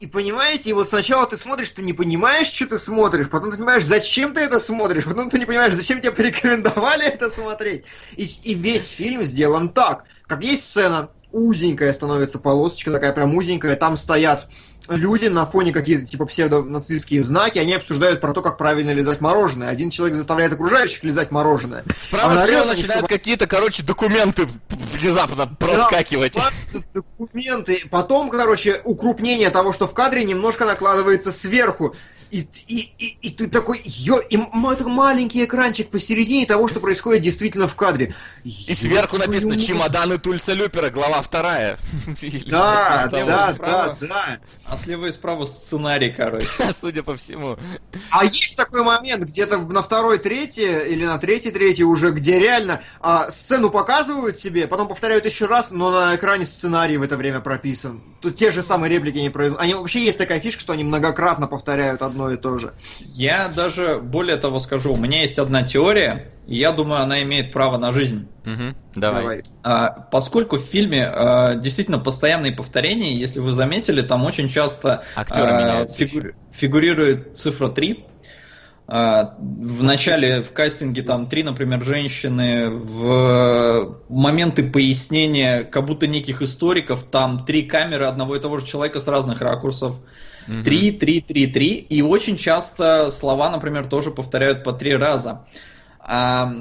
И 0.00 0.06
понимаете, 0.06 0.70
и 0.70 0.72
вот 0.72 0.88
сначала 0.88 1.26
ты 1.26 1.36
смотришь, 1.36 1.68
ты 1.70 1.82
не 1.82 1.92
понимаешь, 1.92 2.46
что 2.46 2.66
ты 2.66 2.78
смотришь, 2.78 3.28
потом 3.28 3.50
ты 3.50 3.58
понимаешь, 3.58 3.84
зачем 3.84 4.32
ты 4.32 4.40
это 4.40 4.58
смотришь, 4.58 5.04
потом 5.04 5.28
ты 5.28 5.38
не 5.38 5.44
понимаешь, 5.44 5.74
зачем 5.74 6.00
тебе 6.00 6.10
порекомендовали 6.16 7.06
это 7.06 7.28
смотреть. 7.28 7.84
И, 8.16 8.24
и 8.44 8.54
весь 8.54 8.88
фильм 8.88 9.22
сделан 9.22 9.68
так. 9.68 10.04
Как 10.26 10.42
есть 10.42 10.64
сцена, 10.64 11.10
узенькая 11.32 11.92
становится 11.92 12.38
полосочка, 12.38 12.90
такая 12.90 13.12
прям 13.12 13.34
узенькая, 13.34 13.76
там 13.76 13.96
стоят 13.96 14.48
люди 14.88 15.26
на 15.26 15.46
фоне 15.46 15.72
какие-то 15.72 16.06
типа 16.06 16.26
псевдонацистские 16.26 17.22
знаки, 17.22 17.58
они 17.58 17.74
обсуждают 17.74 18.20
про 18.20 18.32
то, 18.32 18.42
как 18.42 18.58
правильно 18.58 18.90
лизать 18.90 19.20
мороженое. 19.20 19.68
Один 19.68 19.90
человек 19.90 20.16
заставляет 20.16 20.52
окружающих 20.52 21.04
лизать 21.04 21.30
мороженое. 21.30 21.84
Справа 22.02 22.42
а 22.42 22.46
слева 22.46 22.64
начинают 22.64 23.06
чтобы... 23.06 23.08
какие-то, 23.08 23.46
короче, 23.46 23.82
документы 23.82 24.48
внезапно 24.68 25.46
проскакивать. 25.46 26.34
Да, 26.34 26.50
документы. 26.94 27.82
Потом, 27.90 28.28
короче, 28.28 28.80
укрупнение 28.84 29.50
того, 29.50 29.72
что 29.72 29.86
в 29.86 29.94
кадре 29.94 30.24
немножко 30.24 30.64
накладывается 30.64 31.32
сверху. 31.32 31.94
И, 32.30 32.46
и, 32.68 32.92
и, 32.98 33.18
и 33.22 33.30
ты 33.30 33.48
такой, 33.48 33.82
ё, 33.84 34.20
и 34.20 34.36
это 34.36 34.88
маленький 34.88 35.44
экранчик 35.44 35.90
посередине 35.90 36.46
того, 36.46 36.68
что 36.68 36.78
происходит 36.78 37.22
действительно 37.22 37.66
в 37.66 37.74
кадре. 37.74 38.14
И 38.44 38.72
сверху 38.72 39.18
написано 39.18 39.58
«Чемоданы 39.58 40.18
Тульса 40.18 40.52
Люпера», 40.52 40.90
глава 40.90 41.22
вторая. 41.22 41.78
Да, 42.46 43.08
да, 43.10 43.52
да, 43.52 43.96
да. 44.00 44.40
А 44.64 44.76
слева 44.76 45.06
и 45.06 45.12
справа 45.12 45.44
сценарий, 45.44 46.10
короче. 46.10 46.46
Судя 46.80 47.02
по 47.02 47.16
всему. 47.16 47.58
А 48.10 48.24
есть 48.24 48.56
такой 48.56 48.82
момент, 48.82 49.24
где-то 49.24 49.58
на 49.58 49.82
второй 49.82 50.18
третьей 50.18 50.92
или 50.92 51.04
на 51.04 51.18
третьей 51.18 51.50
третьей 51.50 51.84
уже, 51.84 52.10
где 52.10 52.38
реально 52.38 52.82
а, 53.00 53.30
сцену 53.30 53.70
показывают 53.70 54.38
себе, 54.38 54.68
потом 54.68 54.88
повторяют 54.88 55.24
еще 55.26 55.46
раз, 55.46 55.70
но 55.70 55.90
на 55.90 56.14
экране 56.14 56.44
сценарий 56.44 56.96
в 56.96 57.02
это 57.02 57.16
время 57.16 57.40
прописан. 57.40 58.00
Тут 58.20 58.36
те 58.36 58.50
же 58.50 58.62
самые 58.62 58.90
реплики 58.90 59.18
не 59.18 59.30
произносят. 59.30 59.62
Они 59.62 59.74
вообще 59.74 60.04
есть 60.04 60.18
такая 60.18 60.40
фишка, 60.40 60.60
что 60.60 60.72
они 60.74 60.84
многократно 60.84 61.46
повторяют 61.46 62.02
одно 62.02 62.30
и 62.30 62.36
то 62.36 62.58
же. 62.58 62.74
Я 63.00 63.48
даже 63.48 63.98
более 63.98 64.36
того 64.36 64.60
скажу, 64.60 64.92
у 64.92 64.96
меня 64.96 65.22
есть 65.22 65.38
одна 65.38 65.62
теория, 65.62 66.30
и 66.46 66.56
я 66.56 66.72
думаю, 66.72 67.00
она 67.02 67.22
имеет 67.22 67.52
право 67.52 67.78
на 67.78 67.92
жизнь. 67.92 68.28
Угу, 68.44 68.74
давай. 68.96 69.42
А, 69.62 69.88
поскольку 69.88 70.58
в 70.58 70.62
фильме 70.62 71.06
а, 71.06 71.54
действительно 71.54 71.98
постоянные 71.98 72.52
повторения, 72.52 73.14
если 73.14 73.40
вы 73.40 73.52
заметили, 73.52 74.02
там 74.02 74.24
очень 74.24 74.48
часто 74.48 75.04
а, 75.14 75.86
фигу, 75.86 76.28
фигурирует 76.52 77.36
цифра 77.36 77.68
3. 77.68 78.04
А, 78.92 79.36
в 79.38 79.84
начале 79.84 80.42
в 80.42 80.52
кастинге 80.52 81.02
там 81.02 81.28
три, 81.28 81.44
например, 81.44 81.84
женщины, 81.84 82.70
в 82.70 83.98
моменты 84.08 84.68
пояснения 84.68 85.62
как 85.62 85.84
будто 85.86 86.08
неких 86.08 86.42
историков, 86.42 87.04
там 87.04 87.44
три 87.44 87.62
камеры 87.62 88.06
одного 88.06 88.34
и 88.34 88.40
того 88.40 88.58
же 88.58 88.66
человека 88.66 89.00
с 89.00 89.06
разных 89.06 89.40
ракурсов. 89.42 90.00
Три, 90.64 90.90
три, 90.90 91.20
три, 91.20 91.46
три. 91.46 91.74
И 91.74 92.02
очень 92.02 92.36
часто 92.36 93.12
слова, 93.12 93.50
например, 93.50 93.86
тоже 93.86 94.10
повторяют 94.10 94.64
по 94.64 94.72
три 94.72 94.96
раза. 94.96 95.46
А, 96.00 96.52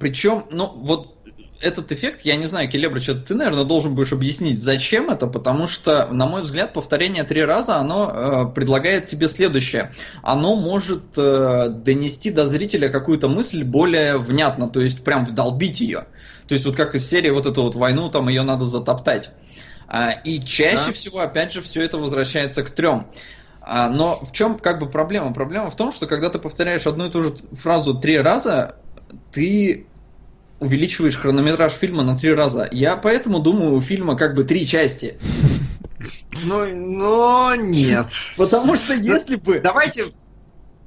причем, 0.00 0.46
ну, 0.50 0.72
вот 0.74 1.14
этот 1.60 1.92
эффект, 1.92 2.22
я 2.22 2.36
не 2.36 2.46
знаю, 2.46 2.70
Келебрич, 2.70 3.10
ты, 3.26 3.34
наверное, 3.34 3.64
должен 3.64 3.94
будешь 3.94 4.12
объяснить, 4.12 4.62
зачем 4.62 5.10
это, 5.10 5.26
потому 5.26 5.68
что, 5.68 6.06
на 6.06 6.26
мой 6.26 6.42
взгляд, 6.42 6.72
повторение 6.72 7.22
три 7.24 7.44
раза, 7.44 7.76
оно 7.76 8.10
э, 8.50 8.54
предлагает 8.54 9.06
тебе 9.06 9.28
следующее. 9.28 9.92
Оно 10.22 10.56
может 10.56 11.16
э, 11.16 11.68
донести 11.68 12.30
до 12.30 12.46
зрителя 12.46 12.88
какую-то 12.88 13.28
мысль 13.28 13.62
более 13.62 14.16
внятно, 14.16 14.68
то 14.68 14.80
есть 14.80 15.04
прям 15.04 15.24
вдолбить 15.24 15.80
ее. 15.80 16.06
То 16.48 16.54
есть 16.54 16.66
вот 16.66 16.76
как 16.76 16.94
из 16.94 17.08
серии 17.08 17.30
вот 17.30 17.46
эту 17.46 17.62
вот 17.62 17.76
войну, 17.76 18.08
там 18.08 18.28
ее 18.28 18.42
надо 18.42 18.64
затоптать. 18.64 19.30
А, 19.86 20.12
и 20.12 20.40
чаще 20.40 20.86
да. 20.86 20.92
всего, 20.92 21.18
опять 21.18 21.52
же, 21.52 21.60
все 21.62 21.82
это 21.82 21.98
возвращается 21.98 22.62
к 22.62 22.70
трем. 22.70 23.06
А, 23.60 23.88
но 23.88 24.24
в 24.24 24.32
чем 24.32 24.58
как 24.58 24.78
бы 24.80 24.88
проблема? 24.88 25.34
Проблема 25.34 25.70
в 25.70 25.76
том, 25.76 25.92
что 25.92 26.06
когда 26.06 26.30
ты 26.30 26.38
повторяешь 26.38 26.86
одну 26.86 27.06
и 27.06 27.10
ту 27.10 27.22
же 27.22 27.34
фразу 27.52 27.94
три 27.94 28.18
раза, 28.18 28.76
ты 29.32 29.86
увеличиваешь 30.60 31.16
хронометраж 31.16 31.72
фильма 31.72 32.04
на 32.04 32.16
три 32.16 32.32
раза. 32.32 32.68
Я 32.70 32.96
поэтому 32.96 33.40
думаю, 33.40 33.74
у 33.74 33.80
фильма 33.80 34.16
как 34.16 34.34
бы 34.34 34.44
три 34.44 34.66
части. 34.66 35.18
Но, 36.44 36.66
но 36.66 37.54
нет. 37.56 38.06
Потому 38.36 38.76
что 38.76 38.94
если 38.94 39.36
бы... 39.36 39.60
Давайте... 39.60 40.04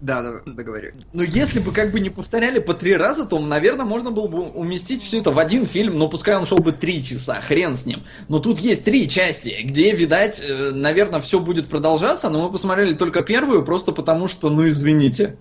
Да, 0.01 0.21
да, 0.21 0.41
договорю. 0.45 0.91
Но 1.13 1.23
если 1.23 1.59
бы 1.59 1.71
как 1.71 1.91
бы 1.91 2.01
не 2.01 2.09
повторяли 2.09 2.59
по 2.59 2.73
три 2.73 2.93
раза, 2.93 3.25
то, 3.25 3.39
наверное, 3.39 3.85
можно 3.85 4.11
было 4.11 4.27
бы 4.27 4.41
уместить 4.41 5.01
все 5.01 5.19
это 5.19 5.31
в 5.31 5.39
один 5.39 5.65
фильм, 5.65 5.97
но 5.97 6.09
пускай 6.09 6.35
он 6.35 6.45
шел 6.45 6.57
бы 6.57 6.73
три 6.73 7.01
часа, 7.01 7.39
хрен 7.39 7.77
с 7.77 7.85
ним. 7.85 8.03
Но 8.27 8.39
тут 8.39 8.59
есть 8.59 8.83
три 8.83 9.07
части, 9.09 9.61
где, 9.63 9.93
видать, 9.93 10.43
э, 10.45 10.71
наверное, 10.71 11.21
все 11.21 11.39
будет 11.39 11.69
продолжаться, 11.69 12.29
но 12.29 12.43
мы 12.43 12.51
посмотрели 12.51 12.95
только 12.95 13.21
первую, 13.21 13.63
просто 13.63 13.93
потому 13.93 14.27
что, 14.27 14.49
ну 14.49 14.67
извините. 14.67 15.37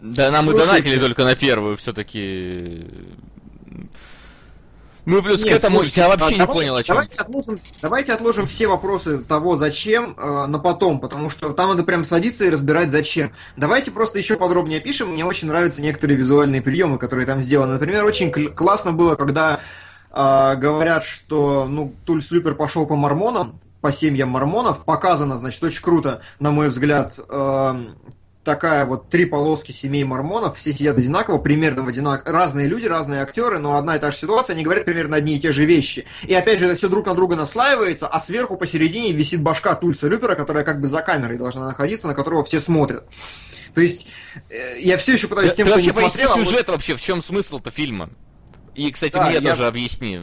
Да, 0.00 0.30
нам 0.30 0.44
Слушайте. 0.44 0.62
и 0.62 0.66
донатили 0.66 0.98
только 0.98 1.24
на 1.24 1.34
первую, 1.34 1.76
все-таки 1.76 2.86
ну, 5.06 5.22
плюс 5.22 5.44
Нет, 5.44 5.54
к 5.54 5.56
этому 5.56 5.76
слушайте, 5.78 6.00
я 6.00 6.08
вообще 6.08 6.36
давайте, 6.36 6.40
не 6.40 6.46
понял, 6.46 6.76
о 6.76 6.82
чем. 6.82 6.94
Давайте 6.94 7.20
отложим, 7.20 7.60
давайте 7.82 8.12
отложим 8.14 8.46
все 8.46 8.66
вопросы 8.66 9.18
того, 9.18 9.56
зачем, 9.56 10.16
э, 10.16 10.46
на 10.46 10.58
потом, 10.58 10.98
потому 10.98 11.28
что 11.28 11.52
там 11.52 11.70
надо 11.70 11.82
прям 11.82 12.04
садиться 12.04 12.44
и 12.44 12.50
разбирать, 12.50 12.90
зачем. 12.90 13.32
Давайте 13.56 13.90
просто 13.90 14.18
еще 14.18 14.36
подробнее 14.36 14.80
пишем. 14.80 15.10
Мне 15.10 15.26
очень 15.26 15.48
нравятся 15.48 15.82
некоторые 15.82 16.16
визуальные 16.16 16.62
приемы, 16.62 16.98
которые 16.98 17.26
там 17.26 17.42
сделаны. 17.42 17.74
Например, 17.74 18.04
очень 18.04 18.32
классно 18.32 18.92
было, 18.92 19.14
когда 19.14 19.60
э, 20.10 20.56
говорят, 20.56 21.04
что 21.04 21.66
ну, 21.68 21.94
Тульс 22.06 22.30
Люпер 22.30 22.54
пошел 22.54 22.86
по 22.86 22.96
мормонам, 22.96 23.60
по 23.82 23.92
семьям 23.92 24.30
мормонов. 24.30 24.86
Показано, 24.86 25.36
значит, 25.36 25.62
очень 25.62 25.82
круто, 25.82 26.22
на 26.38 26.50
мой 26.50 26.70
взгляд, 26.70 27.18
э, 27.28 27.86
такая 28.44 28.84
вот 28.84 29.08
три 29.08 29.24
полоски 29.24 29.72
семей 29.72 30.04
мормонов, 30.04 30.58
все 30.58 30.72
сидят 30.72 30.98
одинаково, 30.98 31.38
примерно 31.38 31.82
в 31.82 31.88
одинак... 31.88 32.28
разные 32.28 32.66
люди, 32.66 32.86
разные 32.86 33.22
актеры, 33.22 33.58
но 33.58 33.76
одна 33.76 33.96
и 33.96 33.98
та 33.98 34.10
же 34.10 34.18
ситуация, 34.18 34.54
они 34.54 34.62
говорят 34.62 34.84
примерно 34.84 35.16
одни 35.16 35.36
и 35.36 35.40
те 35.40 35.52
же 35.52 35.64
вещи. 35.64 36.06
И 36.22 36.34
опять 36.34 36.58
же, 36.58 36.66
это 36.66 36.76
все 36.76 36.88
друг 36.88 37.06
на 37.06 37.14
друга 37.14 37.36
наслаивается, 37.36 38.06
а 38.06 38.20
сверху 38.20 38.56
посередине 38.56 39.12
висит 39.12 39.40
башка 39.40 39.74
Тульса 39.74 40.06
Люпера, 40.08 40.34
которая 40.34 40.64
как 40.64 40.80
бы 40.80 40.88
за 40.88 41.02
камерой 41.02 41.38
должна 41.38 41.64
находиться, 41.64 42.06
на 42.06 42.14
которого 42.14 42.44
все 42.44 42.60
смотрят. 42.60 43.04
То 43.74 43.80
есть, 43.80 44.06
э, 44.50 44.80
я 44.80 44.98
все 44.98 45.14
еще 45.14 45.26
пытаюсь 45.26 45.54
тем, 45.54 45.66
кто 45.66 45.80
не 45.80 45.90
смотрел... 45.90 46.32
А 46.32 46.34
сюжет 46.34 46.66
вот... 46.66 46.76
вообще, 46.76 46.96
в 46.96 47.02
чем 47.02 47.22
смысл-то 47.22 47.70
фильма? 47.70 48.10
И, 48.74 48.90
кстати, 48.90 49.14
да, 49.14 49.26
мне 49.26 49.38
я... 49.38 49.50
тоже 49.50 49.66
объясни 49.66 50.20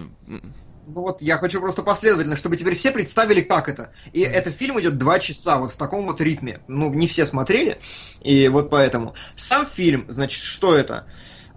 ну 0.94 1.02
вот 1.02 1.22
я 1.22 1.38
хочу 1.38 1.62
просто 1.62 1.84
последовательно, 1.84 2.36
чтобы 2.36 2.58
теперь 2.58 2.76
все 2.76 2.92
представили, 2.92 3.42
как 3.42 3.70
это. 3.70 3.92
И 4.12 4.22
этот 4.22 4.56
фильм 4.56 4.80
идет 4.80 4.98
два 4.98 5.20
часа, 5.20 5.58
вот 5.58 5.72
в 5.72 5.76
таком 5.76 6.06
вот 6.06 6.20
ритме. 6.22 6.62
Ну, 6.68 6.94
не 6.94 7.08
все 7.08 7.26
смотрели, 7.26 7.80
и 8.22 8.48
вот 8.50 8.70
поэтому. 8.70 9.16
Сам 9.36 9.66
фильм, 9.66 10.06
значит, 10.10 10.44
что 10.44 10.76
это? 10.76 11.06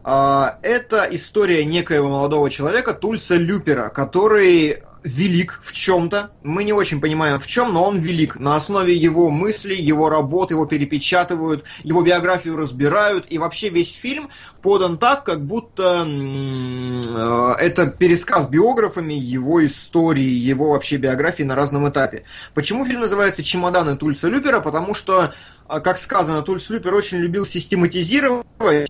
А, 0.04 0.58
это 0.62 1.08
история 1.10 1.64
некоего 1.64 2.08
молодого 2.08 2.50
человека, 2.50 2.94
Тульса 2.94 3.34
Люпера, 3.36 3.88
который 3.88 4.82
велик 5.04 5.60
в 5.62 5.72
чем-то. 5.72 6.32
Мы 6.42 6.64
не 6.64 6.72
очень 6.72 7.00
понимаем 7.00 7.38
в 7.38 7.46
чем, 7.46 7.74
но 7.74 7.84
он 7.84 7.98
велик. 7.98 8.40
На 8.40 8.56
основе 8.56 8.96
его 8.96 9.30
мыслей, 9.30 9.76
его 9.76 10.08
работ, 10.08 10.50
его 10.50 10.64
перепечатывают, 10.64 11.64
его 11.82 12.02
биографию 12.02 12.56
разбирают. 12.56 13.26
И 13.28 13.36
вообще 13.36 13.68
весь 13.68 13.92
фильм 13.92 14.30
подан 14.62 14.96
так, 14.96 15.24
как 15.24 15.44
будто 15.44 16.06
э, 16.06 17.54
это 17.62 17.86
пересказ 17.86 18.48
биографами 18.48 19.12
его 19.12 19.64
истории, 19.64 20.22
его 20.22 20.70
вообще 20.70 20.96
биографии 20.96 21.42
на 21.42 21.54
разном 21.54 21.86
этапе. 21.88 22.24
Почему 22.54 22.86
фильм 22.86 23.00
называется 23.00 23.42
«Чемоданы 23.42 23.96
Тульса 23.96 24.28
Люпера»? 24.28 24.60
Потому 24.60 24.94
что 24.94 25.34
э, 25.68 25.80
как 25.80 25.98
сказано, 25.98 26.40
Тульс 26.40 26.70
Люпер 26.70 26.94
очень 26.94 27.18
любил 27.18 27.44
систематизировать, 27.44 28.46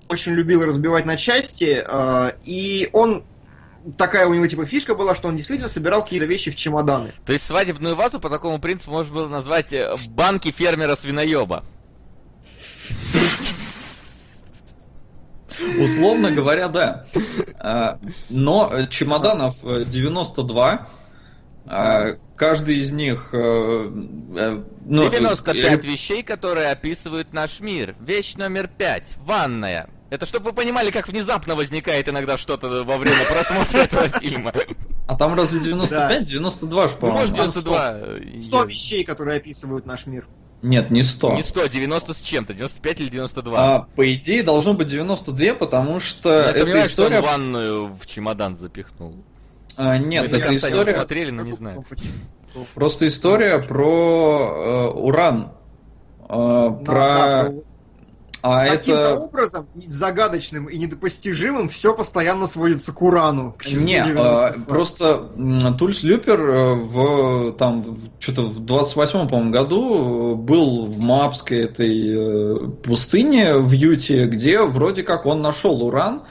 очень 0.09 0.33
любил 0.35 0.65
разбивать 0.65 1.07
на 1.07 1.17
части, 1.17 1.85
э, 1.85 2.33
и 2.45 2.89
он 2.93 3.25
такая 3.97 4.27
у 4.27 4.35
него 4.35 4.47
типа 4.47 4.67
фишка 4.67 4.95
была, 4.95 5.15
что 5.15 5.29
он 5.29 5.37
действительно 5.37 5.69
собирал 5.69 6.03
какие-то 6.03 6.27
вещи 6.27 6.51
в 6.51 6.57
чемоданы. 6.57 7.13
То 7.27 7.33
есть 7.33 7.47
свадебную 7.47 7.97
вазу 7.97 8.21
по 8.21 8.31
такому 8.31 8.59
принципу 8.59 8.93
можно 8.93 9.15
было 9.15 9.29
назвать 9.29 9.73
э, 9.73 9.95
банки 10.09 10.51
фермера 10.51 10.97
свиноеба. 10.97 11.65
Условно 15.79 16.31
говоря, 16.31 16.69
да. 16.69 17.07
А, 17.59 17.99
но 18.29 18.87
чемоданов 18.91 19.57
92, 19.63 20.75
э, 20.75 20.79
а, 21.67 22.17
каждый 22.37 22.79
из 22.79 22.93
них... 22.93 23.31
Э, 23.33 23.91
ну, 24.85 25.11
95 25.11 25.85
вещей, 25.85 26.23
которые 26.23 26.71
описывают 26.71 27.33
наш 27.33 27.61
мир. 27.61 27.95
Вещь 28.01 28.35
номер 28.35 28.69
5. 28.69 29.17
Ванная. 29.19 29.89
Это 30.15 30.27
чтобы 30.27 30.47
вы 30.47 30.53
понимали, 30.53 30.91
как 30.91 31.09
внезапно 31.09 31.57
возникает 31.57 32.09
иногда 32.09 32.39
что-то 32.39 32.85
во 32.85 32.97
время 32.99 33.19
просмотра 33.29 33.79
этого 33.79 34.09
фильма. 34.21 34.53
А 35.07 35.17
там 35.17 35.35
разве 35.35 35.61
95? 35.61 36.25
92 36.25 36.89
же, 36.89 36.95
по-моему. 36.95 37.19
Может, 37.19 37.35
92. 37.35 37.97
100 38.43 38.65
вещей, 38.65 39.05
которые 39.05 39.39
описывают 39.39 39.87
наш 39.87 40.07
мир. 40.07 40.27
Нет, 40.63 40.91
не 40.91 41.03
100. 41.03 41.35
Не 41.35 41.43
100, 41.43 41.67
90 41.67 42.15
с 42.15 42.21
чем-то, 42.21 42.55
95 42.55 43.01
или 43.01 43.09
92. 43.09 43.59
А, 43.59 43.87
по 43.97 44.15
идее, 44.15 44.43
должно 44.43 44.73
быть 44.73 44.87
92, 44.87 45.55
потому 45.55 46.01
что 46.01 46.31
Я 46.31 46.51
эта 46.51 46.87
история... 46.87 46.89
что 46.89 47.07
он 47.07 47.23
ванную 47.23 47.95
в 48.01 48.07
чемодан 48.07 48.57
запихнул. 48.57 49.17
А, 49.77 49.99
нет, 49.99 50.31
Мы 50.31 50.39
эта 50.39 50.57
история... 50.57 50.95
Смотрели, 50.95 51.31
но 51.31 51.43
не 51.43 51.53
знаю. 51.53 51.85
Просто 52.75 53.09
история 53.09 53.59
про 53.59 54.93
э, 54.95 54.99
уран. 54.99 55.53
Э, 56.29 56.29
да, 56.29 56.71
про... 56.85 57.53
А 58.47 58.67
Каким-то 58.67 59.01
это... 59.01 59.21
образом 59.21 59.69
загадочным 59.87 60.67
и 60.67 60.77
недопостижимым 60.77 61.71
все 61.71 61.95
постоянно 61.95 62.47
сводится 62.47 62.93
к 62.93 63.01
урану. 63.01 63.55
К 63.57 63.67
Не, 63.73 64.05
а, 64.05 64.53
просто 64.69 65.31
Тульс 65.79 66.03
Люпер 66.03 66.41
э, 66.41 66.75
в 66.75 67.53
там 67.53 68.01
что-то 68.19 68.43
в 68.43 68.61
28-м, 68.61 69.29
по-моему, 69.29 69.51
году 69.51 70.37
был 70.37 70.85
в 70.85 71.01
Мапской 71.01 71.61
этой 71.61 72.13
э, 72.15 72.69
пустыне 72.83 73.57
в 73.57 73.71
Юте, 73.71 74.27
где 74.27 74.61
вроде 74.61 75.05
как 75.05 75.25
он 75.25 75.41
нашел 75.41 75.83
уран, 75.83 76.25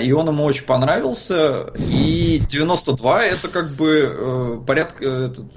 и 0.00 0.12
он 0.12 0.28
ему 0.28 0.44
очень 0.44 0.64
понравился. 0.64 1.72
И 1.78 2.42
92 2.48 3.24
это 3.24 3.48
как 3.48 3.70
бы 3.70 4.14
э, 4.16 4.60
порядка 4.66 5.04
этот, 5.04 5.56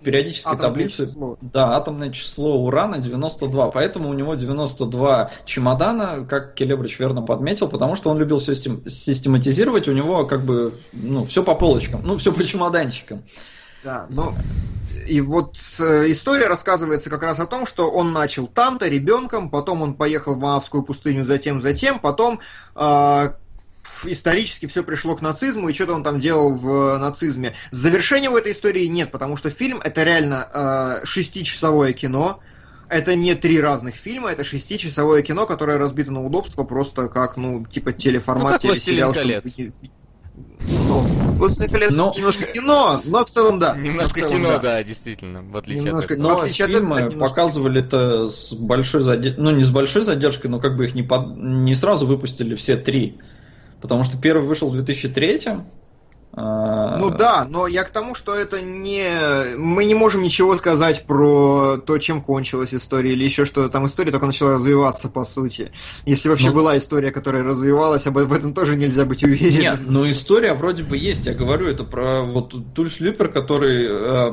в 0.00 0.04
периодической 0.04 0.52
атомное 0.52 0.70
таблице. 0.70 1.06
Число. 1.06 1.38
Да, 1.40 1.76
атомное 1.76 2.10
число 2.10 2.58
урана 2.62 2.98
92. 2.98 3.70
Поэтому 3.70 4.08
у 4.08 4.14
него 4.14 4.34
92 4.34 5.30
чемодана, 5.44 6.26
как 6.28 6.54
Келебрич 6.54 6.98
верно 6.98 7.22
подметил, 7.22 7.68
потому 7.68 7.96
что 7.96 8.10
он 8.10 8.18
любил 8.18 8.38
все 8.38 8.54
систематизировать. 8.54 9.88
У 9.88 9.92
него 9.92 10.24
как 10.24 10.42
бы 10.42 10.74
ну, 10.92 11.24
все 11.24 11.42
по 11.42 11.54
полочкам, 11.54 12.02
ну, 12.04 12.16
все 12.16 12.32
по 12.32 12.44
чемоданчикам. 12.44 13.24
Да, 13.84 14.06
но 14.08 14.34
и 15.06 15.20
вот 15.20 15.56
э, 15.78 16.10
история 16.10 16.46
рассказывается 16.46 17.10
как 17.10 17.22
раз 17.22 17.40
о 17.40 17.46
том, 17.46 17.66
что 17.66 17.90
он 17.90 18.12
начал 18.12 18.46
там-то 18.46 18.88
ребенком, 18.88 19.50
потом 19.50 19.82
он 19.82 19.94
поехал 19.94 20.34
в 20.34 20.38
Маавскую 20.38 20.82
пустыню, 20.82 21.24
затем, 21.24 21.60
затем, 21.60 21.98
потом 21.98 22.40
э, 22.74 23.32
исторически 24.04 24.66
все 24.66 24.82
пришло 24.82 25.16
к 25.16 25.22
нацизму, 25.22 25.68
и 25.68 25.72
что-то 25.72 25.94
он 25.94 26.04
там 26.04 26.20
делал 26.20 26.54
в 26.54 26.98
нацизме. 26.98 27.54
Завершения 27.70 28.30
в 28.30 28.36
этой 28.36 28.52
истории 28.52 28.86
нет, 28.86 29.10
потому 29.10 29.36
что 29.36 29.50
фильм 29.50 29.80
это 29.82 30.02
реально 30.02 30.48
э, 30.52 31.06
шестичасовое 31.06 31.92
кино. 31.92 32.40
Это 32.88 33.14
не 33.14 33.34
три 33.34 33.60
разных 33.60 33.96
фильма, 33.96 34.30
это 34.30 34.44
шестичасовое 34.44 35.20
кино, 35.20 35.44
которое 35.44 35.76
разбито 35.76 36.10
на 36.10 36.24
удобство, 36.24 36.64
просто 36.64 37.08
как, 37.08 37.36
ну, 37.36 37.66
типа 37.66 37.92
телеформат, 37.92 38.62
ну, 38.62 38.70
телесериал. 38.70 39.12
Чтобы... 39.12 39.42
Ну, 40.60 41.00
«Властелин 41.00 41.70
колец» 41.70 41.94
но... 41.94 42.12
немножко 42.16 42.44
кино, 42.44 43.00
но 43.04 43.24
в 43.24 43.30
целом 43.30 43.58
да. 43.58 43.76
Немножко 43.76 44.20
целом, 44.20 44.32
кино, 44.32 44.48
да. 44.48 44.58
да, 44.58 44.82
действительно, 44.82 45.42
в 45.42 45.56
отличие 45.56 45.84
немножко, 45.84 46.14
от 46.14 46.20
этого. 46.20 46.32
Но 46.32 46.38
отличие 46.38 46.66
фильмы 46.68 46.98
от 46.98 47.06
этого, 47.06 47.20
показывали 47.20 47.80
это 47.80 48.28
с 48.28 48.52
большой 48.52 49.02
задержкой, 49.02 49.42
ну 49.42 49.50
не 49.50 49.64
с 49.64 49.70
большой 49.70 50.02
задержкой, 50.02 50.50
но 50.50 50.60
как 50.60 50.76
бы 50.76 50.84
их 50.84 50.94
не, 50.94 51.02
под... 51.02 51.36
не 51.36 51.74
сразу 51.74 52.06
выпустили 52.06 52.54
все 52.54 52.76
три. 52.76 53.18
Потому 53.80 54.02
что 54.02 54.18
первый 54.18 54.46
вышел 54.46 54.68
в 54.68 54.72
2003, 54.72 55.40
А, 55.46 55.64
ну 56.36 57.10
да, 57.10 57.46
но 57.48 57.66
я 57.66 57.84
к 57.84 57.90
тому, 57.90 58.14
что 58.14 58.34
это 58.34 58.60
не... 58.60 59.56
Мы 59.56 59.84
не 59.84 59.94
можем 59.94 60.22
ничего 60.22 60.56
сказать 60.56 61.04
про 61.06 61.78
то, 61.78 61.98
чем 61.98 62.22
кончилась 62.22 62.74
история, 62.74 63.12
или 63.12 63.24
еще 63.24 63.44
что-то. 63.44 63.68
Там 63.70 63.86
история 63.86 64.12
только 64.12 64.26
начала 64.26 64.52
развиваться, 64.52 65.08
по 65.08 65.24
сути. 65.24 65.72
Если 66.04 66.28
вообще 66.28 66.48
ну... 66.48 66.54
была 66.54 66.76
история, 66.78 67.10
которая 67.10 67.42
развивалась, 67.42 68.06
об 68.06 68.18
этом 68.18 68.54
тоже 68.54 68.76
нельзя 68.76 69.04
быть 69.04 69.24
уверенным. 69.24 69.60
Нет, 69.60 69.80
ну 69.86 70.08
история 70.08 70.54
вроде 70.54 70.84
бы 70.84 70.96
есть. 70.96 71.26
Я 71.26 71.34
говорю 71.34 71.66
это 71.66 71.84
про 71.84 72.22
вот 72.22 72.54
Тульс 72.74 73.00
Люпер, 73.00 73.28
который... 73.28 73.86
Э, 73.88 74.30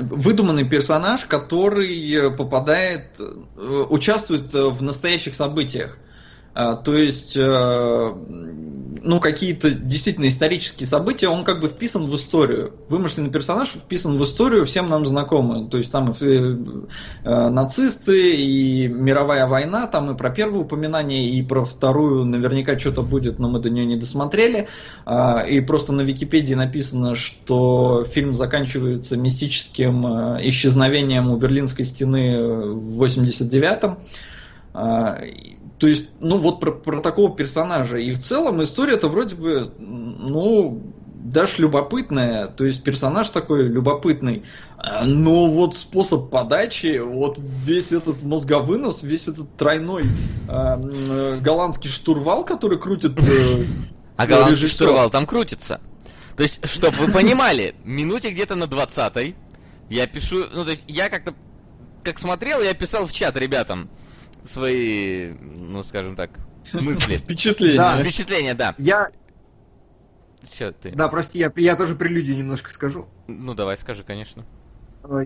выдуманный 0.00 0.68
персонаж, 0.68 1.24
который 1.24 2.30
попадает... 2.36 3.20
Э, 3.20 3.84
участвует 3.88 4.52
в 4.52 4.82
настоящих 4.82 5.34
событиях. 5.34 5.98
А, 6.58 6.74
то 6.74 6.92
есть, 6.96 7.36
э, 7.36 8.14
ну, 9.04 9.20
какие-то 9.20 9.70
действительно 9.70 10.26
исторические 10.26 10.88
события, 10.88 11.28
он 11.28 11.44
как 11.44 11.60
бы 11.60 11.68
вписан 11.68 12.10
в 12.10 12.16
историю. 12.16 12.74
Вымышленный 12.88 13.30
персонаж 13.30 13.68
вписан 13.68 14.18
в 14.18 14.24
историю, 14.24 14.66
всем 14.66 14.88
нам 14.88 15.06
знакомый. 15.06 15.68
То 15.68 15.78
есть 15.78 15.92
там 15.92 16.12
и 16.20 16.24
э, 16.24 17.48
нацисты, 17.48 18.34
и 18.34 18.88
мировая 18.88 19.46
война, 19.46 19.86
там 19.86 20.10
и 20.10 20.16
про 20.16 20.30
первое 20.30 20.62
упоминание, 20.62 21.30
и 21.30 21.40
про 21.44 21.64
вторую 21.64 22.24
наверняка 22.24 22.76
что-то 22.76 23.02
будет, 23.02 23.38
но 23.38 23.48
мы 23.48 23.60
до 23.60 23.70
нее 23.70 23.86
не 23.86 23.96
досмотрели. 23.96 24.66
А, 25.06 25.42
и 25.42 25.60
просто 25.60 25.92
на 25.92 26.00
Википедии 26.00 26.54
написано, 26.54 27.14
что 27.14 28.02
фильм 28.02 28.34
заканчивается 28.34 29.16
мистическим 29.16 30.06
э, 30.06 30.48
исчезновением 30.48 31.30
у 31.30 31.36
Берлинской 31.36 31.84
стены 31.84 32.42
в 32.42 33.00
89-м. 33.04 33.96
То 35.78 35.86
есть, 35.86 36.10
ну 36.20 36.38
вот 36.38 36.60
про, 36.60 36.72
про 36.72 37.00
такого 37.00 37.34
персонажа. 37.34 37.98
И 37.98 38.12
в 38.12 38.18
целом 38.18 38.62
история-то 38.62 39.08
вроде 39.08 39.36
бы, 39.36 39.72
ну, 39.78 40.82
даже 41.14 41.62
любопытная. 41.62 42.48
То 42.48 42.64
есть 42.64 42.82
персонаж 42.82 43.28
такой 43.28 43.68
любопытный. 43.68 44.44
Но 45.04 45.50
вот 45.50 45.76
способ 45.76 46.30
подачи, 46.30 46.98
вот 46.98 47.38
весь 47.38 47.92
этот 47.92 48.22
мозговынос, 48.22 49.02
весь 49.02 49.28
этот 49.28 49.54
тройной 49.56 50.06
э, 50.48 51.38
голландский 51.40 51.90
штурвал, 51.90 52.44
который 52.44 52.78
крутит... 52.78 53.18
Э, 53.18 53.64
а 54.16 54.26
голландский 54.26 54.66
режиссер. 54.66 54.86
штурвал 54.86 55.10
там 55.10 55.26
крутится. 55.26 55.80
То 56.36 56.44
есть, 56.44 56.60
чтобы 56.68 56.96
вы 56.98 57.12
понимали, 57.12 57.74
минуте 57.84 58.30
где-то 58.30 58.54
на 58.54 58.66
20 58.66 59.34
я 59.90 60.06
пишу, 60.06 60.46
ну 60.52 60.64
то 60.64 60.70
есть 60.70 60.84
я 60.86 61.08
как-то, 61.08 61.34
как 62.04 62.18
смотрел, 62.18 62.60
я 62.62 62.74
писал 62.74 63.06
в 63.06 63.12
чат 63.12 63.36
ребятам, 63.36 63.88
свои, 64.48 65.32
ну 65.32 65.82
скажем 65.82 66.16
так, 66.16 66.30
мысли. 66.72 67.16
Впечатления. 67.18 67.76
Да. 67.76 68.02
Впечатления, 68.02 68.54
да. 68.54 68.74
Я... 68.78 69.10
Все, 70.42 70.72
ты. 70.72 70.90
Да, 70.92 71.08
прости, 71.08 71.38
я, 71.38 71.52
я 71.56 71.76
тоже 71.76 71.94
прелюдию 71.94 72.36
немножко 72.36 72.70
скажу. 72.70 73.06
Ну 73.26 73.54
давай, 73.54 73.76
скажи, 73.76 74.02
конечно. 74.04 74.44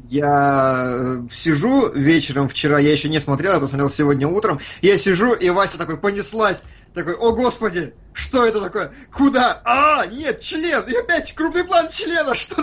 Я 0.08 0.88
э, 0.90 1.22
сижу 1.32 1.90
вечером 1.92 2.48
вчера, 2.48 2.78
я 2.78 2.92
еще 2.92 3.08
не 3.08 3.20
смотрел, 3.20 3.54
я 3.54 3.60
посмотрел 3.60 3.90
сегодня 3.90 4.28
утром. 4.28 4.60
Я 4.80 4.96
сижу, 4.96 5.34
и 5.34 5.50
Вася 5.50 5.78
такой 5.78 5.96
понеслась. 5.96 6.62
Такой, 6.94 7.14
о 7.14 7.32
господи, 7.32 7.94
что 8.12 8.44
это 8.44 8.60
такое? 8.60 8.92
Куда? 9.10 9.62
А, 9.64 10.04
нет, 10.06 10.40
член! 10.40 10.84
И 10.84 10.94
опять 10.94 11.34
крупный 11.34 11.64
план 11.64 11.88
члена! 11.88 12.34
Что, 12.34 12.56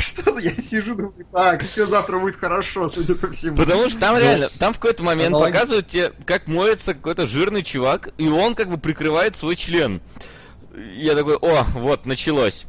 что 0.00 0.32
за... 0.32 0.40
Я 0.40 0.54
сижу, 0.56 0.94
думаю, 0.94 1.26
так, 1.30 1.66
все 1.66 1.86
завтра 1.86 2.18
будет 2.18 2.36
хорошо, 2.36 2.88
судя 2.88 3.14
по 3.14 3.30
всему. 3.30 3.56
Потому 3.56 3.90
что 3.90 3.98
там 3.98 4.18
реально, 4.18 4.48
там 4.58 4.72
в 4.72 4.78
какой-то 4.78 5.02
момент 5.02 5.34
показывают 5.34 5.88
тебе, 5.88 6.12
как 6.24 6.46
моется 6.46 6.94
какой-то 6.94 7.26
жирный 7.26 7.62
чувак, 7.62 8.10
и 8.16 8.28
он 8.28 8.54
как 8.54 8.70
бы 8.70 8.78
прикрывает 8.78 9.36
свой 9.36 9.56
член. 9.56 10.00
Я 10.74 11.14
такой, 11.14 11.36
о, 11.36 11.64
вот, 11.74 12.06
началось. 12.06 12.64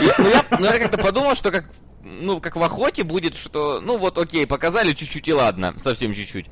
И, 0.00 0.08
ну, 0.18 0.28
я, 0.28 0.44
ну, 0.58 0.64
я 0.64 0.78
как-то 0.78 0.98
подумал, 0.98 1.34
что 1.34 1.50
как 1.50 1.64
ну, 2.04 2.40
как 2.40 2.56
в 2.56 2.62
охоте 2.62 3.02
будет, 3.02 3.34
что, 3.34 3.80
ну 3.80 3.96
вот, 3.96 4.18
окей, 4.18 4.46
показали 4.46 4.92
чуть-чуть 4.92 5.26
и 5.28 5.32
ладно, 5.32 5.74
совсем 5.82 6.14
чуть-чуть. 6.14 6.46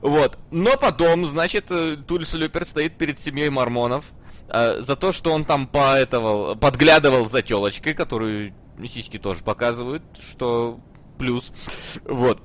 Вот. 0.00 0.38
Но 0.50 0.76
потом, 0.76 1.26
значит, 1.26 1.70
э, 1.70 1.96
Тульс 1.96 2.32
Люпер 2.32 2.64
стоит 2.64 2.96
перед 2.96 3.20
семьей 3.20 3.50
мормонов 3.50 4.06
э, 4.48 4.80
за 4.80 4.96
то, 4.96 5.12
что 5.12 5.32
он 5.32 5.44
там 5.44 5.66
поэтовал, 5.66 6.56
подглядывал 6.56 7.28
за 7.28 7.42
телочкой, 7.42 7.94
которую 7.94 8.54
сиськи 8.86 9.18
тоже 9.18 9.44
показывают, 9.44 10.02
что 10.18 10.80
плюс. 11.18 11.52
Вот. 12.04 12.40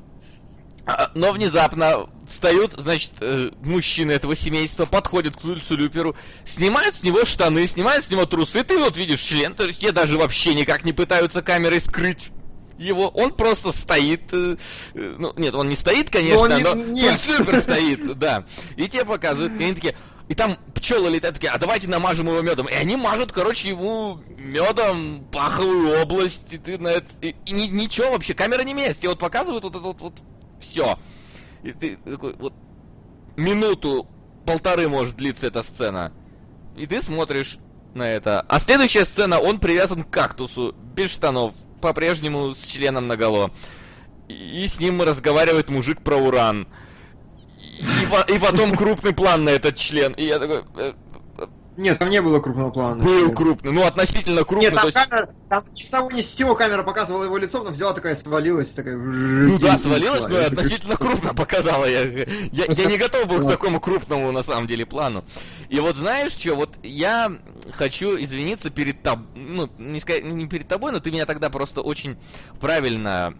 А, 0.86 1.11
но 1.14 1.31
внезапно 1.31 2.10
встают, 2.27 2.73
значит, 2.73 3.11
э, 3.22 3.52
мужчины 3.61 4.11
этого 4.11 4.36
семейства, 4.36 4.86
подходят 4.86 5.38
к 5.38 5.41
Тульсу 5.41 5.76
Люперу, 5.76 6.15
снимают 6.45 6.95
с 6.95 7.03
него 7.03 7.26
штаны, 7.26 7.68
снимают 7.68 8.06
с 8.06 8.10
него 8.10 8.26
трусы, 8.26 8.64
ты 8.64 8.77
вот 8.77 8.98
видишь 8.98 9.22
член, 9.22 9.53
то 9.53 9.65
есть 9.65 9.84
я 9.84 9.91
даже 9.91 10.18
вообще 10.18 10.53
никак 10.56 10.84
не 10.84 10.94
пытаются 10.94 11.41
камерой 11.41 11.80
скрыть 11.80 12.31
его, 12.80 13.10
он 13.10 13.34
просто 13.34 13.72
стоит, 13.72 14.34
э, 14.34 14.56
э, 14.93 15.15
ну, 15.18 15.34
нет, 15.35 15.53
он 15.53 15.69
не 15.69 15.76
стоит, 15.76 16.10
конечно, 16.10 16.60
но, 16.60 16.76
но 16.76 16.84
нет. 16.84 17.19
супер 17.19 17.60
стоит, 17.60 18.18
да. 18.18 18.45
И 18.77 18.88
тебе 18.88 19.06
показывают, 19.06 19.60
и 19.60 19.64
они 19.64 19.73
такие, 19.73 19.95
и 20.30 20.35
там 20.35 20.57
пчелы 20.73 21.10
летают 21.10 21.35
такие, 21.35 21.51
а 21.51 21.57
давайте 21.57 21.89
намажем 21.89 22.27
его 22.27 22.41
медом. 22.41 22.68
И 22.68 22.73
они 22.73 22.95
мажут, 22.95 23.31
короче, 23.31 23.69
ему 23.69 24.19
медом 24.38 25.26
паховую 25.31 26.01
область, 26.01 26.53
и 26.53 26.57
ты 26.57 26.77
на 26.77 26.89
это... 26.89 27.07
И, 27.22 27.35
и 27.45 27.51
ничего 27.51 28.11
вообще, 28.11 28.34
камера 28.34 28.61
не 28.64 28.73
месте, 28.73 29.10
вот 29.10 29.19
показывают 29.19 29.64
вот 29.64 29.76
это 29.76 29.84
вот, 29.84 30.01
вот 30.01 30.14
все. 30.61 30.97
И 31.64 31.72
ты 31.72 31.97
такой, 31.97 32.35
вот, 32.35 32.53
минуту, 33.35 34.07
полторы 34.45 34.88
может 34.88 35.15
длиться 35.15 35.47
эта 35.47 35.64
сцена. 35.64 36.14
И 36.77 36.85
ты 36.85 37.01
смотришь 37.01 37.57
на 37.93 38.07
это. 38.10 38.41
А 38.41 38.60
следующая 38.60 39.06
сцена, 39.06 39.39
он 39.39 39.60
привязан 39.60 40.03
к 40.03 40.10
кактусу, 40.10 40.76
без 40.93 41.10
штанов, 41.11 41.56
по-прежнему 41.80 42.53
с 42.53 42.60
членом 42.60 43.07
наголо. 43.07 43.51
И 44.27 44.68
с 44.68 44.80
ним 44.80 45.01
разговаривает 45.01 45.69
мужик 45.69 46.01
про 46.03 46.18
уран. 46.18 46.68
И, 47.57 48.34
и 48.34 48.39
потом 48.39 48.76
крупный 48.76 49.14
план 49.14 49.45
на 49.45 49.49
этот 49.49 49.76
член. 49.76 50.14
И 50.14 50.26
я 50.26 50.39
такой... 50.39 50.64
Нет, 51.80 51.97
там 51.97 52.10
не 52.10 52.22
было 52.22 52.41
крупного 52.41 52.72
плана. 52.72 53.01
Был 53.01 53.31
крупный, 53.31 53.72
ну 53.72 53.85
относительно 53.85 54.43
крупный. 54.43 54.69
Нет, 54.69 54.76
там, 54.76 54.85
есть... 54.85 54.97
камера, 54.97 55.30
там 55.47 55.64
ни 55.73 55.81
с 55.81 55.88
того 55.88 56.11
ни 56.11 56.22
с 56.22 56.35
сего 56.35 56.53
камера 56.53 56.84
показывала 56.84 57.23
его 57.23 57.38
лицо, 57.38 57.64
но 57.64 57.72
взяла 57.72 57.93
такая, 57.93 58.18
свалилась, 58.18 58.68
такая... 58.68 58.97
Ну 58.97 59.57
да, 59.60 59.77
свалилась, 59.77 60.27
но 60.27 60.39
относительно 60.39 60.97
крупно 60.97 61.34
показала. 61.34 61.85
Я, 61.85 62.01
я, 62.03 62.65
я 62.68 62.85
не 62.85 62.97
готов 62.97 63.27
был 63.27 63.45
к 63.45 63.49
такому 63.49 63.80
крупному, 63.80 64.30
на 64.34 64.43
самом 64.43 64.68
деле, 64.68 64.85
плану. 64.85 65.23
И 65.69 65.80
вот 65.80 65.95
знаешь 65.95 66.34
что, 66.34 66.56
вот 66.56 66.77
я 66.84 67.31
хочу 67.72 68.19
извиниться 68.19 68.69
перед 68.72 69.01
тобой, 69.01 69.26
ну, 69.35 69.69
не, 69.77 70.01
сказать, 70.01 70.26
не 70.26 70.47
перед 70.47 70.68
тобой, 70.68 70.91
но 70.91 70.99
ты 70.99 71.11
меня 71.11 71.26
тогда 71.26 71.49
просто 71.49 71.80
очень 71.80 72.18
правильно 72.60 73.35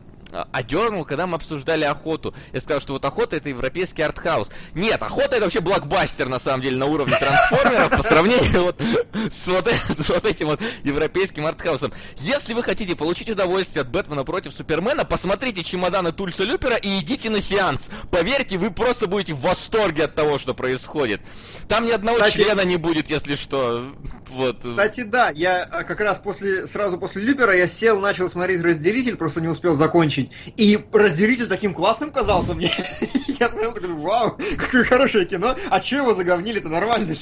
одернул, 0.52 1.06
когда 1.06 1.28
мы 1.28 1.36
обсуждали 1.36 1.84
охоту. 1.84 2.34
Я 2.54 2.60
сказал, 2.60 2.82
что 2.82 2.94
вот 2.94 3.06
охота 3.06 3.36
это 3.36 3.50
европейский 3.50 4.02
артхаус. 4.02 4.50
Нет, 4.74 5.02
охота 5.02 5.36
это 5.36 5.44
вообще 5.44 5.62
блокбастер, 5.62 6.28
на 6.30 6.40
самом 6.40 6.62
деле, 6.62 6.78
на 6.78 6.86
уровне 6.86 7.16
трансформеров 7.18 7.90
по 7.90 8.04
сравнению 8.04 8.64
вот 8.64 8.82
с, 9.14 9.48
вот, 9.48 9.68
с 9.68 10.10
вот 10.10 10.26
этим 10.26 10.48
вот 10.48 10.62
европейским 10.84 11.46
артхаусом. 11.46 11.94
Если 12.18 12.54
вы 12.54 12.64
хотите 12.64 12.96
получить 12.96 13.30
удовольствие 13.30 13.82
от 13.82 13.90
Бэтмена 13.90 14.24
против 14.24 14.54
Супермена, 14.54 15.06
посмотрите 15.06 15.64
чемоданы 15.64 16.12
Тульса 16.12 16.44
Люпера 16.44 16.76
и 16.76 17.00
идите 17.00 17.30
на 17.30 17.42
сеанс. 17.42 17.90
Поверьте, 18.12 18.58
вы 18.58 18.72
просто 18.72 19.08
будете 19.08 19.34
в 19.34 19.42
восторге 19.42 20.06
от 20.06 20.16
того, 20.16 20.38
что 20.38 20.54
происходит. 20.54 21.22
Там 21.68 21.86
ни 21.86 21.92
одного 21.92 22.18
Кстати, 22.18 22.36
члена 22.36 22.62
не 22.62 22.78
будет, 22.78 23.10
если 23.10 23.36
что. 23.36 23.94
Вот. 24.30 24.58
Кстати, 24.64 25.04
да, 25.04 25.30
я 25.30 25.64
а, 25.64 25.84
как 25.84 26.02
раз 26.02 26.20
после, 26.20 26.68
сразу 26.68 26.98
после 26.98 27.22
Люпера 27.24 27.56
я 27.56 27.68
сел, 27.68 28.00
начал 28.00 28.30
смотреть 28.30 28.62
разделитель, 28.62 29.16
просто 29.16 29.42
не 29.42 29.48
успел 29.48 29.76
закончить 29.76 30.19
закончить. 30.20 30.32
И 30.58 30.80
разделитель 30.92 31.48
таким 31.48 31.74
классным 31.74 32.12
казался 32.12 32.54
мне. 32.54 32.72
Я 33.28 33.50
смотрел 33.50 33.74
такой, 33.74 33.94
вау, 33.94 34.38
какое 34.58 34.84
хорошее 34.84 35.26
кино. 35.26 35.56
А 35.70 35.80
че 35.80 35.98
его 35.98 36.14
заговнили-то 36.14 36.70
нормально 36.70 37.14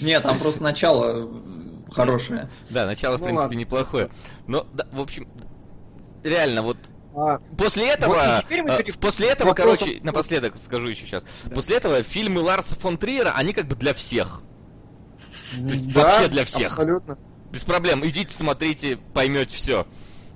Нет, 0.00 0.22
там 0.22 0.38
просто 0.38 0.62
начало 0.62 1.30
хорошее. 1.90 2.50
Да, 2.70 2.86
начало, 2.86 3.16
в 3.16 3.20
ну 3.20 3.26
принципе, 3.26 3.56
неплохое. 3.56 4.10
Но, 4.46 4.66
в 4.92 5.00
общем, 5.00 5.28
реально, 6.22 6.62
вот 6.62 6.78
а, 7.14 7.40
после 7.58 7.90
этого, 7.90 8.38
а, 8.38 8.42
после 9.00 9.28
этого, 9.28 9.48
вопросов... 9.48 9.80
короче, 9.80 10.00
напоследок 10.02 10.54
скажу 10.56 10.88
еще 10.88 11.06
сейчас. 11.06 11.24
Да. 11.44 11.54
После 11.54 11.76
этого 11.76 12.02
фильмы 12.02 12.40
Ларса 12.40 12.74
фон 12.74 12.96
Триера, 12.96 13.32
они 13.36 13.52
как 13.52 13.66
бы 13.66 13.76
для 13.76 13.92
всех. 13.92 14.40
То 15.52 15.66
есть 15.66 15.92
да, 15.92 16.02
вообще 16.02 16.28
для 16.28 16.44
всех. 16.46 16.72
Абсолютно. 16.72 17.18
Без 17.50 17.62
проблем. 17.64 18.06
Идите, 18.06 18.34
смотрите, 18.34 18.96
поймете 18.96 19.54
все. 19.54 19.86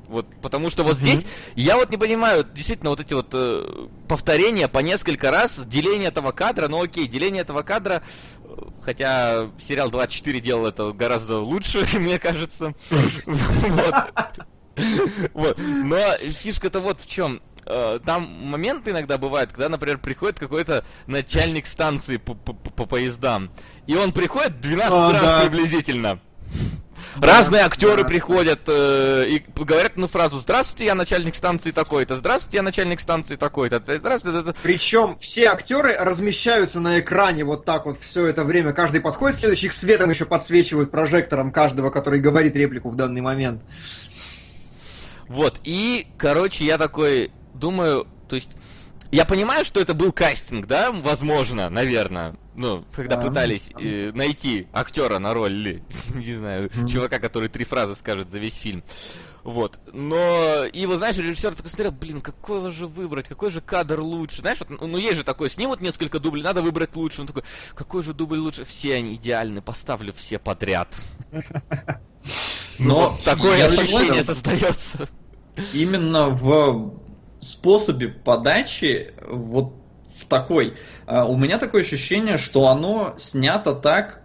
Вот, 0.08 0.26
потому 0.40 0.70
что 0.70 0.84
вот 0.84 0.96
mm-hmm. 0.96 1.00
здесь 1.00 1.26
я 1.54 1.76
вот 1.76 1.90
не 1.90 1.96
понимаю, 1.96 2.44
действительно, 2.44 2.90
вот 2.90 3.00
эти 3.00 3.14
вот 3.14 3.28
э, 3.32 3.88
повторения 4.08 4.68
по 4.68 4.78
несколько 4.78 5.30
раз, 5.30 5.58
деление 5.64 6.08
этого 6.08 6.32
кадра, 6.32 6.68
ну 6.68 6.82
окей, 6.82 7.06
деление 7.06 7.42
этого 7.42 7.62
кадра, 7.62 8.02
э, 8.44 8.48
хотя 8.82 9.50
сериал 9.58 9.90
24 9.90 10.40
делал 10.40 10.66
это 10.66 10.92
гораздо 10.92 11.40
лучше, 11.40 11.86
мне 11.98 12.18
кажется. 12.18 12.74
Вот. 15.32 15.58
Но 15.58 15.98
фишка-то 16.18 16.80
вот 16.80 17.00
в 17.00 17.06
чем. 17.06 17.40
Э, 17.66 17.98
там 18.04 18.22
моменты 18.22 18.92
иногда 18.92 19.18
бывают, 19.18 19.50
когда, 19.50 19.68
например, 19.68 19.98
приходит 19.98 20.38
какой-то 20.38 20.84
начальник 21.06 21.66
станции 21.66 22.16
по, 22.16 22.34
по, 22.34 22.52
по 22.52 22.86
поездам, 22.86 23.50
и 23.86 23.96
он 23.96 24.12
приходит 24.12 24.60
12 24.60 24.92
а, 24.92 25.12
раз 25.12 25.48
да. 27.16 27.26
разные 27.26 27.62
актеры 27.62 28.02
да. 28.02 28.08
приходят 28.08 28.60
э, 28.66 29.26
и 29.28 29.44
говорят 29.56 29.92
ну 29.96 30.08
фразу 30.08 30.38
«Здравствуйте, 30.38 30.86
я 30.86 30.94
начальник 30.94 31.34
станции 31.34 31.70
такой-то», 31.70 32.16
«Здравствуйте, 32.16 32.58
я 32.58 32.62
начальник 32.62 33.00
станции 33.00 33.36
такой-то», 33.36 33.82
«Здравствуйте». 33.86 34.54
Причем 34.62 35.16
все 35.16 35.48
актеры 35.48 35.96
размещаются 35.96 36.80
на 36.80 37.00
экране 37.00 37.44
вот 37.44 37.64
так 37.64 37.86
вот 37.86 37.98
все 37.98 38.26
это 38.26 38.44
время. 38.44 38.72
Каждый 38.72 39.00
подходит, 39.00 39.38
следующих 39.38 39.72
светом 39.72 40.10
еще 40.10 40.26
подсвечивают 40.26 40.90
прожектором 40.90 41.52
каждого, 41.52 41.90
который 41.90 42.20
говорит 42.20 42.56
реплику 42.56 42.90
в 42.90 42.96
данный 42.96 43.20
момент. 43.20 43.62
Вот, 45.28 45.60
и, 45.64 46.06
короче, 46.18 46.64
я 46.64 46.78
такой 46.78 47.32
думаю, 47.54 48.06
то 48.28 48.36
есть 48.36 48.50
я 49.16 49.24
понимаю, 49.24 49.64
что 49.64 49.80
это 49.80 49.94
был 49.94 50.12
кастинг, 50.12 50.66
да, 50.66 50.92
возможно, 50.92 51.70
наверное. 51.70 52.36
Ну, 52.54 52.84
когда 52.94 53.16
да. 53.16 53.26
пытались 53.26 53.70
э, 53.80 54.10
найти 54.12 54.66
актера 54.72 55.18
на 55.18 55.32
роль, 55.32 55.52
или, 55.52 55.84
не 56.14 56.34
знаю, 56.34 56.68
mm-hmm. 56.68 56.88
чувака, 56.88 57.18
который 57.18 57.48
три 57.48 57.64
фразы 57.64 57.94
скажет 57.94 58.30
за 58.30 58.38
весь 58.38 58.54
фильм. 58.54 58.84
Вот. 59.42 59.78
Но, 59.92 60.64
и 60.64 60.84
вот, 60.84 60.98
знаешь, 60.98 61.16
режиссер 61.16 61.54
такой 61.54 61.70
смотрел, 61.70 61.92
блин, 61.92 62.20
какой 62.20 62.70
же 62.72 62.86
выбрать, 62.86 63.26
какой 63.26 63.50
же 63.50 63.62
кадр 63.62 64.00
лучше. 64.00 64.42
Знаешь, 64.42 64.58
вот, 64.58 64.80
ну, 64.82 64.98
есть 64.98 65.16
же 65.16 65.24
такой, 65.24 65.48
снимут 65.48 65.80
несколько 65.80 66.18
дублей, 66.18 66.42
надо 66.42 66.60
выбрать 66.60 66.94
лучше. 66.94 67.22
Он 67.22 67.26
такой, 67.26 67.44
какой 67.74 68.02
же 68.02 68.12
дубль 68.12 68.38
лучше? 68.38 68.66
Все 68.66 68.96
они 68.96 69.14
идеальны, 69.14 69.62
поставлю 69.62 70.12
все 70.12 70.38
подряд. 70.38 70.88
Но 72.78 73.16
такое 73.24 73.64
ощущение 73.64 74.24
создается. 74.24 75.08
Именно 75.72 76.28
в 76.28 77.05
способе 77.40 78.08
подачи 78.08 79.12
вот 79.28 79.74
в 80.16 80.24
такой. 80.26 80.76
А, 81.06 81.26
у 81.26 81.36
меня 81.36 81.58
такое 81.58 81.82
ощущение, 81.82 82.38
что 82.38 82.68
оно 82.68 83.14
снято 83.18 83.72
так, 83.74 84.22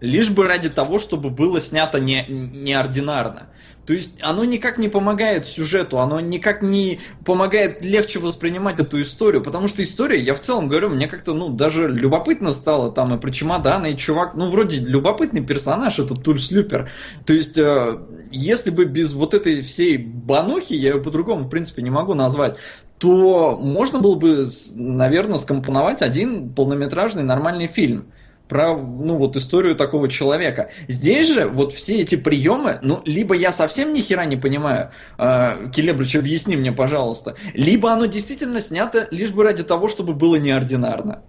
лишь 0.00 0.30
бы 0.30 0.46
ради 0.46 0.70
того, 0.70 0.98
чтобы 0.98 1.30
было 1.30 1.60
снято 1.60 1.98
не, 1.98 2.24
неординарно. 2.28 3.48
То 3.86 3.92
есть 3.92 4.12
оно 4.22 4.44
никак 4.44 4.78
не 4.78 4.88
помогает 4.88 5.46
сюжету, 5.46 5.98
оно 5.98 6.20
никак 6.20 6.62
не 6.62 7.00
помогает 7.24 7.84
легче 7.84 8.18
воспринимать 8.18 8.80
эту 8.80 9.00
историю, 9.02 9.42
потому 9.42 9.68
что 9.68 9.82
история, 9.82 10.20
я 10.20 10.34
в 10.34 10.40
целом 10.40 10.68
говорю, 10.68 10.88
мне 10.90 11.06
как-то, 11.06 11.34
ну, 11.34 11.50
даже 11.50 11.88
любопытно 11.88 12.52
стало 12.52 12.90
там 12.90 13.14
и 13.14 13.18
про 13.18 13.30
чемоданы, 13.30 13.92
и 13.92 13.96
чувак, 13.96 14.34
ну, 14.34 14.50
вроде 14.50 14.78
любопытный 14.78 15.42
персонаж, 15.42 15.98
этот 15.98 16.22
Тульс 16.22 16.50
Люпер. 16.50 16.90
То 17.26 17.34
есть, 17.34 17.58
э, 17.58 17.98
если 18.30 18.70
бы 18.70 18.86
без 18.86 19.12
вот 19.12 19.34
этой 19.34 19.60
всей 19.60 19.98
банухи, 19.98 20.72
я 20.72 20.94
ее 20.94 21.00
по-другому, 21.00 21.44
в 21.44 21.50
принципе, 21.50 21.82
не 21.82 21.90
могу 21.90 22.14
назвать, 22.14 22.56
то 22.98 23.56
можно 23.56 23.98
было 23.98 24.14
бы, 24.14 24.46
наверное, 24.76 25.38
скомпоновать 25.38 26.00
один 26.00 26.48
полнометражный 26.54 27.22
нормальный 27.22 27.66
фильм 27.66 28.06
про, 28.48 28.76
ну, 28.76 29.16
вот 29.16 29.36
историю 29.36 29.74
такого 29.74 30.08
человека. 30.08 30.70
Здесь 30.88 31.32
же 31.32 31.46
вот 31.46 31.72
все 31.72 32.00
эти 32.00 32.16
приемы, 32.16 32.78
ну, 32.82 33.00
либо 33.04 33.34
я 33.34 33.52
совсем 33.52 33.92
ни 33.92 34.00
хера 34.00 34.24
не 34.26 34.36
понимаю, 34.36 34.90
э, 35.18 35.70
Келебрич, 35.74 36.16
объясни 36.16 36.56
мне, 36.56 36.72
пожалуйста, 36.72 37.36
либо 37.54 37.92
оно 37.92 38.06
действительно 38.06 38.60
снято 38.60 39.08
лишь 39.10 39.30
бы 39.30 39.44
ради 39.44 39.62
того, 39.62 39.88
чтобы 39.88 40.12
было 40.14 40.36
неординарно. 40.36 41.22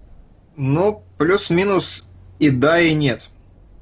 Ну, 0.58 1.04
плюс-минус 1.18 2.04
и 2.40 2.50
да, 2.50 2.80
и 2.80 2.94
нет. 2.94 3.24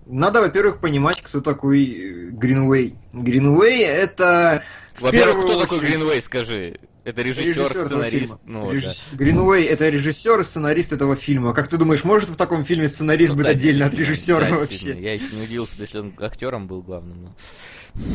Надо, 0.06 0.42
во-первых, 0.42 0.80
понимать, 0.80 1.22
кто 1.22 1.42
такой 1.42 2.30
Гринвей. 2.32 2.96
Гринвей 3.14 3.84
это... 3.84 4.64
Во-первых, 5.00 5.46
кто 5.46 5.54
очередь... 5.54 5.62
такой 5.62 5.80
Гринвей, 5.80 6.22
скажи? 6.22 6.80
Это 7.04 7.22
режиссер, 7.22 7.64
режиссер 7.64 7.86
сценарист. 7.86 8.38
Ну, 8.46 8.72
Режисс... 8.72 9.04
да. 9.12 9.18
Гринуэй 9.18 9.66
это 9.66 9.90
режиссер 9.90 10.40
и 10.40 10.44
сценарист 10.44 10.94
этого 10.94 11.16
фильма. 11.16 11.54
Как 11.54 11.68
ты 11.68 11.78
думаешь, 11.78 12.04
может 12.06 12.30
в 12.30 12.36
таком 12.38 12.64
фильме 12.64 12.88
сценарист 12.88 13.32
ну, 13.32 13.38
быть 13.38 13.46
да, 13.46 13.52
отдельно 13.52 13.88
от 13.88 13.94
режиссера 13.94 14.50
да, 14.50 14.56
вообще? 14.56 14.98
Я 15.00 15.14
еще 15.16 15.36
не 15.36 15.44
удивился, 15.44 15.74
если 15.80 16.00
он 16.00 16.14
актером 16.18 16.68
был 16.68 16.82
главным. 16.82 17.24
Но... 17.24 17.36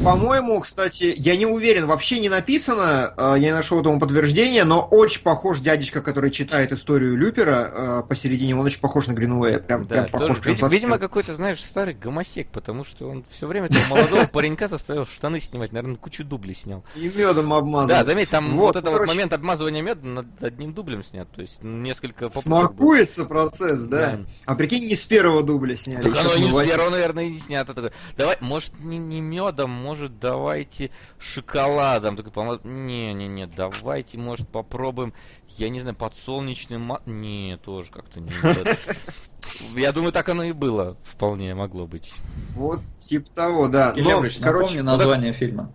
По-моему, 0.02 0.60
кстати, 0.60 1.14
я 1.16 1.36
не 1.36 1.46
уверен, 1.46 1.86
вообще 1.86 2.18
не 2.18 2.28
написано, 2.28 3.14
э, 3.16 3.34
я 3.34 3.38
не 3.38 3.52
нашел 3.52 3.80
этому 3.80 4.00
подтверждения, 4.00 4.64
но 4.64 4.82
очень 4.82 5.22
похож 5.22 5.60
дядечка, 5.60 6.02
который 6.02 6.32
читает 6.32 6.72
историю 6.72 7.16
Люпера 7.16 7.70
э, 7.72 8.02
посередине, 8.08 8.56
он 8.56 8.66
очень 8.66 8.80
похож 8.80 9.06
на 9.06 9.12
Гринуэя, 9.12 9.60
прям, 9.60 9.86
да, 9.86 10.02
прям 10.02 10.06
похож. 10.08 10.38
Тоже, 10.40 10.56
прям 10.56 10.70
видимо, 10.70 10.98
какой-то, 10.98 11.32
знаешь, 11.34 11.60
старый 11.60 11.94
гомосек, 11.94 12.48
потому 12.48 12.84
что 12.84 13.08
он 13.08 13.24
все 13.30 13.46
время 13.46 13.66
этого 13.66 13.84
молодого 13.88 14.26
паренька 14.26 14.66
заставил 14.66 15.06
штаны 15.06 15.38
снимать, 15.38 15.70
наверное, 15.70 15.96
кучу 15.96 16.24
дублей 16.24 16.56
снял. 16.56 16.82
И 16.96 17.08
медом 17.14 17.52
обмазал. 17.52 17.88
Да, 17.88 18.04
заметь, 18.04 18.30
там 18.30 18.56
вот 18.56 18.74
этот 18.78 18.92
короче... 18.92 19.08
вот 19.08 19.14
момент 19.14 19.32
обмазывания 19.32 19.82
медом 19.82 20.14
над 20.14 20.42
одним 20.42 20.72
дублем 20.72 21.04
снят, 21.04 21.30
то 21.30 21.40
есть 21.40 21.62
несколько 21.62 22.30
Смакуется 22.30 23.24
процесс, 23.24 23.82
да. 23.82 24.16
да. 24.16 24.24
А 24.44 24.54
прикинь, 24.54 24.86
не 24.86 24.94
с 24.94 25.04
первого 25.04 25.42
дубля 25.42 25.76
сняли. 25.76 26.02
Так 26.02 26.16
оно 26.16 26.36
не 26.36 26.50
с 26.50 26.68
первого, 26.68 26.90
наверное, 26.90 27.24
и 27.24 27.30
не 27.30 27.38
снято. 27.38 27.92
Давай, 28.16 28.36
может, 28.40 28.78
не, 28.80 28.98
не 28.98 29.20
медом, 29.20 29.70
может, 29.70 30.18
давайте 30.18 30.90
шоколадом. 31.18 32.16
Такой, 32.16 32.60
не-не-не, 32.64 33.46
давайте, 33.46 34.18
может, 34.18 34.48
попробуем, 34.48 35.14
я 35.48 35.68
не 35.68 35.80
знаю, 35.80 35.96
подсолнечным 35.96 36.82
ма... 36.82 37.02
Не, 37.06 37.58
тоже 37.64 37.90
как-то 37.90 38.20
не... 38.20 38.30
Я 39.76 39.92
думаю, 39.92 40.12
так 40.12 40.28
оно 40.28 40.44
и 40.44 40.52
было. 40.52 40.96
Вполне 41.04 41.54
могло 41.54 41.86
быть. 41.86 42.12
Вот, 42.54 42.80
типа 42.98 43.30
того, 43.30 43.68
да. 43.68 43.94
Но, 43.96 44.22
короче, 44.40 44.82
название 44.82 45.32
фильма. 45.32 45.72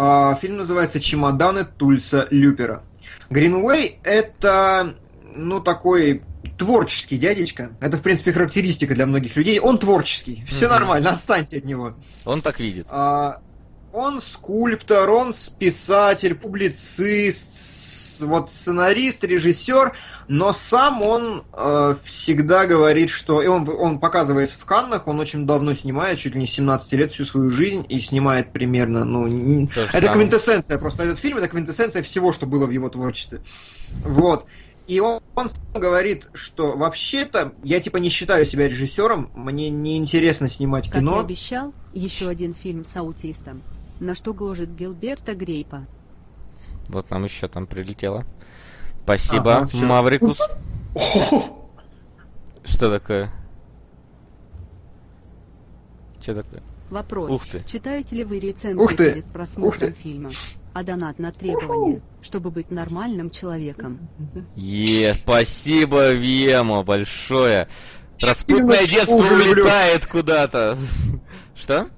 А, 0.00 0.36
фильм 0.36 0.58
называется 0.58 1.00
«Чемоданы 1.00 1.64
Тульса 1.64 2.28
Люпера». 2.30 2.84
Гринвей— 3.30 3.98
это, 4.04 4.94
ну, 5.34 5.58
такой 5.58 6.22
творческий 6.56 7.18
дядечка. 7.18 7.72
Это, 7.80 7.96
в 7.96 8.02
принципе, 8.02 8.32
характеристика 8.32 8.94
для 8.94 9.06
многих 9.06 9.34
людей. 9.34 9.58
Он 9.58 9.76
творческий. 9.76 10.44
Все 10.46 10.66
mm 10.66 10.68
нормально, 10.68 11.10
отстаньте 11.10 11.58
от 11.58 11.64
него. 11.64 11.96
Он 12.24 12.42
так 12.42 12.60
видит. 12.60 12.86
А, 12.88 13.40
он 13.92 14.20
скульптор, 14.20 15.10
он 15.10 15.34
писатель, 15.58 16.36
публицист, 16.36 17.48
вот 18.20 18.52
сценарист, 18.52 19.24
режиссер, 19.24 19.96
но 20.28 20.52
сам 20.52 21.00
он 21.02 21.42
э, 21.54 21.94
всегда 22.04 22.66
говорит, 22.66 23.08
что... 23.08 23.42
И 23.42 23.46
он, 23.46 23.66
он 23.68 23.98
показывается 23.98 24.56
в 24.58 24.64
Каннах, 24.66 25.06
он 25.06 25.18
очень 25.20 25.46
давно 25.46 25.74
снимает, 25.74 26.18
чуть 26.18 26.34
ли 26.34 26.40
не 26.40 26.46
17 26.46 26.92
лет 26.92 27.10
всю 27.10 27.24
свою 27.24 27.50
жизнь, 27.50 27.84
и 27.88 27.98
снимает 27.98 28.52
примерно, 28.52 29.04
ну... 29.04 29.66
То 29.68 29.80
это 29.80 30.02
самое. 30.02 30.12
квинтэссенция, 30.14 30.78
просто 30.78 31.04
этот 31.04 31.18
фильм, 31.18 31.38
это 31.38 31.48
квинтэссенция 31.48 32.02
всего, 32.02 32.34
что 32.34 32.46
было 32.46 32.66
в 32.66 32.70
его 32.70 32.90
творчестве. 32.90 33.40
Вот. 34.04 34.44
И 34.86 35.00
он, 35.00 35.20
он 35.34 35.50
говорит, 35.74 36.28
что 36.34 36.76
вообще-то 36.76 37.54
я 37.62 37.80
типа 37.80 37.96
не 37.96 38.10
считаю 38.10 38.44
себя 38.44 38.68
режиссером, 38.68 39.30
мне 39.34 39.70
не 39.70 39.96
интересно 39.96 40.48
снимать 40.48 40.90
кино. 40.90 41.10
Как 41.10 41.20
я 41.20 41.24
обещал, 41.24 41.74
еще 41.94 42.28
один 42.28 42.54
фильм 42.54 42.84
с 42.84 42.94
аутистом. 42.96 43.62
На 44.00 44.14
что 44.14 44.34
гложет 44.34 44.74
Гилберта 44.74 45.34
Грейпа. 45.34 45.86
Вот 46.88 47.10
нам 47.10 47.24
еще 47.24 47.48
там 47.48 47.66
прилетело. 47.66 48.24
Спасибо, 49.08 49.56
ага, 49.56 49.68
Маврикус. 49.86 50.38
Что 52.64 52.90
такое? 52.90 53.30
Что 56.20 56.34
такое? 56.34 56.62
Вопрос. 56.90 57.30
Ух 57.30 57.46
ты. 57.46 57.64
Читаете 57.64 58.16
ли 58.16 58.24
вы 58.24 58.38
рецензии 58.38 58.78
Ух 58.78 58.94
ты. 58.94 59.12
перед 59.12 59.24
просмотром 59.24 59.94
фильма? 59.94 60.28
А 60.74 60.82
донат 60.82 61.18
на 61.18 61.32
требование, 61.32 62.02
чтобы 62.20 62.50
быть 62.50 62.70
нормальным 62.70 63.30
человеком. 63.30 64.10
Е, 64.56 65.14
спасибо, 65.14 66.12
Вема, 66.12 66.82
большое. 66.82 67.66
Распутное 68.20 68.86
детство 68.86 69.14
улетает 69.14 70.06
куда-то. 70.06 70.76
Что? 71.56 71.88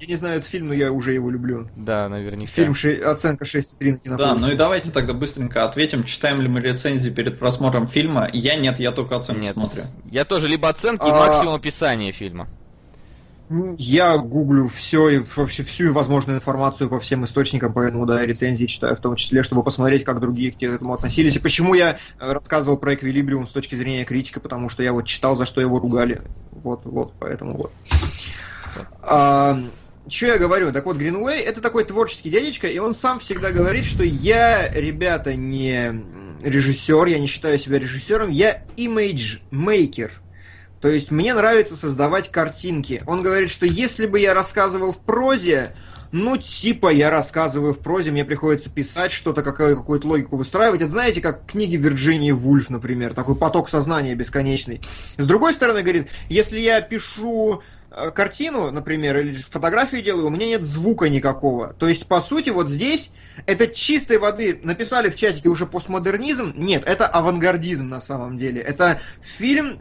Я 0.00 0.06
не 0.06 0.14
знаю 0.14 0.38
этот 0.38 0.48
фильм, 0.48 0.68
но 0.68 0.74
я 0.74 0.92
уже 0.92 1.12
его 1.12 1.28
люблю. 1.28 1.68
Да, 1.76 2.08
наверняка. 2.08 2.50
Фильм 2.50 2.74
ши... 2.74 2.94
оценка 2.94 3.44
6,3 3.44 3.92
на 3.92 3.98
кинопоиске. 3.98 4.16
Да, 4.16 4.34
ну 4.34 4.50
и 4.50 4.54
давайте 4.54 4.90
тогда 4.90 5.12
быстренько 5.12 5.64
ответим, 5.64 6.04
читаем 6.04 6.40
ли 6.40 6.48
мы 6.48 6.60
рецензии 6.60 7.10
перед 7.10 7.38
просмотром 7.38 7.86
фильма. 7.86 8.26
Я 8.32 8.56
нет, 8.56 8.80
я 8.80 8.92
только 8.92 9.16
оценки 9.16 9.42
нет. 9.42 9.54
смотрю. 9.54 9.82
Я 10.10 10.24
тоже 10.24 10.48
либо 10.48 10.70
оценки, 10.70 11.04
а... 11.04 11.12
максимум 11.12 11.54
описания 11.54 12.12
фильма. 12.12 12.48
Я 13.76 14.16
гуглю 14.16 14.68
все 14.68 15.08
и 15.10 15.18
вообще 15.18 15.64
всю 15.64 15.92
возможную 15.92 16.38
информацию 16.38 16.88
по 16.88 16.98
всем 16.98 17.26
источникам, 17.26 17.74
поэтому 17.74 18.06
да, 18.06 18.24
рецензии 18.24 18.66
читаю 18.66 18.96
в 18.96 19.00
том 19.00 19.16
числе, 19.16 19.42
чтобы 19.42 19.62
посмотреть, 19.64 20.04
как 20.04 20.20
другие 20.20 20.52
к 20.52 20.62
этому 20.62 20.94
относились. 20.94 21.36
И 21.36 21.40
почему 21.40 21.74
я 21.74 21.98
рассказывал 22.18 22.78
про 22.78 22.94
Эквилибриум 22.94 23.46
с 23.46 23.50
точки 23.50 23.74
зрения 23.74 24.04
критика, 24.04 24.40
потому 24.40 24.70
что 24.70 24.82
я 24.82 24.94
вот 24.94 25.04
читал, 25.04 25.36
за 25.36 25.44
что 25.44 25.60
его 25.60 25.78
ругали. 25.78 26.22
Вот, 26.52 26.82
вот, 26.84 27.12
поэтому 27.18 27.56
вот. 27.56 27.72
А, 29.02 29.58
что 30.10 30.26
я 30.26 30.38
говорю? 30.38 30.72
Так 30.72 30.86
вот, 30.86 30.96
Гринвей 30.96 31.40
это 31.40 31.60
такой 31.60 31.84
творческий 31.84 32.30
дядечка, 32.30 32.66
и 32.66 32.78
он 32.78 32.94
сам 32.94 33.20
всегда 33.20 33.52
говорит, 33.52 33.84
что 33.84 34.02
я, 34.02 34.68
ребята, 34.68 35.34
не 35.36 35.92
режиссер, 36.42 37.06
я 37.06 37.18
не 37.18 37.26
считаю 37.26 37.58
себя 37.58 37.78
режиссером, 37.78 38.30
я 38.30 38.62
имидж-мейкер. 38.76 40.10
То 40.80 40.88
есть 40.88 41.10
мне 41.10 41.34
нравится 41.34 41.76
создавать 41.76 42.30
картинки. 42.30 43.02
Он 43.06 43.22
говорит, 43.22 43.50
что 43.50 43.66
если 43.66 44.06
бы 44.06 44.18
я 44.18 44.32
рассказывал 44.32 44.92
в 44.92 45.00
прозе, 45.00 45.74
ну, 46.10 46.36
типа, 46.36 46.88
я 46.88 47.10
рассказываю 47.10 47.72
в 47.72 47.78
прозе, 47.80 48.10
мне 48.10 48.24
приходится 48.24 48.68
писать 48.70 49.12
что-то, 49.12 49.42
какую- 49.42 49.76
какую-то 49.76 50.08
логику 50.08 50.36
выстраивать. 50.36 50.80
Это 50.80 50.90
знаете, 50.90 51.20
как 51.20 51.44
книги 51.46 51.76
Вирджинии 51.76 52.32
Вульф, 52.32 52.70
например, 52.70 53.14
такой 53.14 53.36
поток 53.36 53.68
сознания 53.68 54.14
бесконечный. 54.14 54.80
С 55.18 55.26
другой 55.26 55.52
стороны, 55.52 55.82
говорит, 55.82 56.08
если 56.28 56.58
я 56.58 56.80
пишу 56.80 57.62
картину, 58.14 58.70
например, 58.70 59.18
или 59.18 59.32
фотографию 59.32 60.02
делаю, 60.02 60.26
у 60.26 60.30
меня 60.30 60.46
нет 60.46 60.62
звука 60.62 61.08
никакого. 61.08 61.74
То 61.74 61.88
есть, 61.88 62.06
по 62.06 62.20
сути, 62.20 62.50
вот 62.50 62.68
здесь 62.68 63.10
это 63.46 63.66
чистой 63.66 64.18
воды. 64.18 64.60
Написали 64.62 65.10
в 65.10 65.16
чатике 65.16 65.48
уже 65.48 65.66
постмодернизм. 65.66 66.52
Нет, 66.56 66.84
это 66.86 67.06
авангардизм 67.06 67.88
на 67.88 68.00
самом 68.00 68.38
деле. 68.38 68.60
Это 68.60 69.00
фильм 69.20 69.80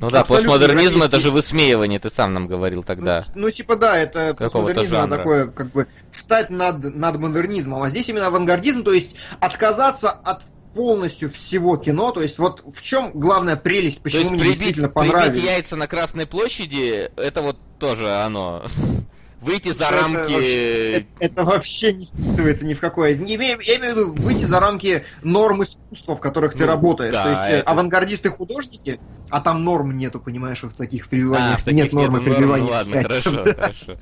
ну 0.00 0.10
да, 0.10 0.24
постмодернизм 0.24 1.02
это 1.02 1.20
же 1.20 1.30
высмеивание, 1.30 2.00
ты 2.00 2.10
сам 2.10 2.34
нам 2.34 2.48
говорил 2.48 2.82
тогда. 2.82 3.20
Ну, 3.34 3.42
ну 3.42 3.50
типа 3.50 3.76
да, 3.76 3.96
это 3.96 4.34
постмодернизм 4.34 5.08
такое, 5.08 5.46
как 5.46 5.70
бы 5.70 5.86
встать 6.10 6.50
над, 6.50 6.82
над 6.94 7.18
модернизмом. 7.18 7.82
А 7.82 7.90
здесь 7.90 8.08
именно 8.08 8.26
авангардизм, 8.26 8.82
то 8.82 8.92
есть 8.92 9.14
отказаться 9.40 10.10
от 10.10 10.42
полностью 10.74 11.30
всего 11.30 11.76
кино. 11.76 12.10
То 12.12 12.22
есть 12.22 12.38
вот 12.38 12.62
в 12.66 12.82
чем 12.82 13.12
главная 13.14 13.56
прелесть, 13.56 14.00
почему 14.00 14.30
мне 14.30 14.40
прибить, 14.40 14.56
действительно 14.56 14.88
понравилось. 14.88 15.30
Прибить 15.30 15.50
яйца 15.50 15.76
на 15.76 15.86
Красной 15.86 16.26
площади, 16.26 17.10
это 17.16 17.42
вот 17.42 17.56
тоже 17.78 18.10
оно. 18.10 18.66
Выйти 19.40 19.72
за 19.74 19.84
это 19.84 19.96
рамки... 19.96 20.32
Вообще, 20.32 20.92
это, 20.92 21.06
это 21.18 21.44
вообще 21.44 21.92
не 21.92 22.06
вписывается 22.06 22.64
ни 22.64 22.72
в 22.72 22.80
какое. 22.80 23.14
Не, 23.14 23.34
я, 23.34 23.58
я 23.60 23.76
имею 23.76 23.94
в 23.94 23.98
виду 23.98 24.12
выйти 24.14 24.44
за 24.46 24.58
рамки 24.58 25.04
норм 25.22 25.62
искусства, 25.62 26.16
в 26.16 26.20
которых 26.20 26.54
ты 26.54 26.60
ну, 26.60 26.66
работаешь. 26.66 27.12
Да, 27.12 27.24
То 27.24 27.28
есть 27.28 27.42
э, 27.42 27.56
это... 27.56 27.70
авангардисты 27.70 28.30
художники, 28.30 29.00
а 29.28 29.42
там 29.42 29.62
норм 29.62 29.98
нету, 29.98 30.18
понимаешь, 30.18 30.62
в 30.62 30.72
таких 30.72 31.10
прививаниях. 31.10 31.56
А, 31.56 31.58
в 31.58 31.64
таких 31.64 31.84
нет 31.84 31.92
нормы 31.92 32.22
прививания. 32.22 32.70
Ладно, 32.70 33.02
хорошо, 33.02 33.44
хорошо. 33.44 33.98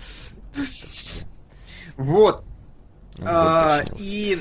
Вот. 1.96 2.44
А, 3.20 3.82
и 3.98 4.38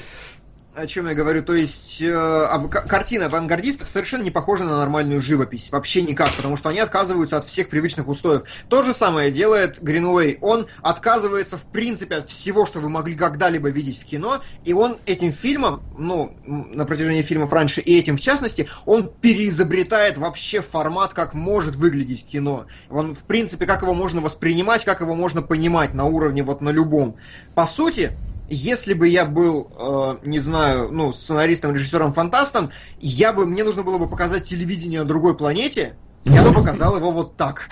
о 0.74 0.88
чем 0.88 1.08
я 1.08 1.14
говорю, 1.14 1.44
то 1.44 1.54
есть 1.54 2.02
э, 2.02 2.48
картина 2.88 3.26
авангардистов 3.26 3.90
совершенно 3.90 4.24
не 4.24 4.32
похожа 4.32 4.64
на 4.64 4.78
нормальную 4.78 5.22
живопись, 5.22 5.70
вообще 5.70 6.02
никак, 6.02 6.38
потому 6.38 6.56
что 6.56 6.70
они 6.70 6.80
отказываются 6.80 7.38
от 7.38 7.46
всех 7.46 7.70
привычных 7.70 8.08
устоев. 8.08 8.44
То 8.70 8.82
же 8.82 8.94
самое 8.94 9.32
делает 9.32 9.82
Гринуэй, 9.82 10.38
он 10.40 10.68
отказывается 10.82 11.58
в 11.58 11.66
принципе 11.66 12.16
от 12.16 12.30
всего, 12.30 12.66
что 12.66 12.80
вы 12.80 12.90
могли 12.90 13.16
когда-либо 13.16 13.70
видеть 13.70 14.00
в 14.00 14.06
кино, 14.06 14.42
и 14.64 14.72
он 14.72 14.98
этим 15.06 15.34
фильмом, 15.34 15.84
ну, 15.98 16.38
на 16.46 16.86
протяжении 16.86 17.22
фильмов 17.22 17.52
раньше 17.52 17.82
и 17.82 17.98
этим 18.00 18.16
в 18.16 18.22
частности, 18.22 18.70
он 18.86 19.12
переизобретает 19.20 20.18
вообще 20.18 20.62
формат, 20.62 21.14
как 21.14 21.34
может 21.34 21.76
выглядеть 21.76 22.26
кино. 22.26 22.68
Он, 22.90 23.14
в 23.14 23.26
принципе, 23.26 23.66
как 23.66 23.82
его 23.82 23.94
можно 23.94 24.22
воспринимать, 24.22 24.86
как 24.86 25.02
его 25.02 25.16
можно 25.16 25.42
понимать 25.42 25.94
на 25.94 26.06
уровне 26.06 26.44
вот 26.44 26.62
на 26.62 26.70
любом. 26.70 27.18
По 27.56 27.66
сути, 27.66 28.18
если 28.52 28.94
бы 28.94 29.08
я 29.08 29.26
был, 29.26 29.72
э, 29.78 30.28
не 30.28 30.40
знаю, 30.40 30.90
ну, 30.92 31.14
сценаристом, 31.14 31.74
режиссером, 31.74 32.12
фантастом, 32.12 32.72
я 33.00 33.32
бы, 33.34 33.46
мне 33.46 33.64
нужно 33.64 33.84
было 33.84 33.98
бы 33.98 34.10
показать 34.10 34.48
телевидение 34.48 35.02
на 35.02 35.08
другой 35.08 35.38
планете, 35.38 35.96
я 36.26 36.44
бы 36.44 36.54
показал 36.54 36.98
его 36.98 37.12
вот 37.12 37.38
так. 37.38 37.70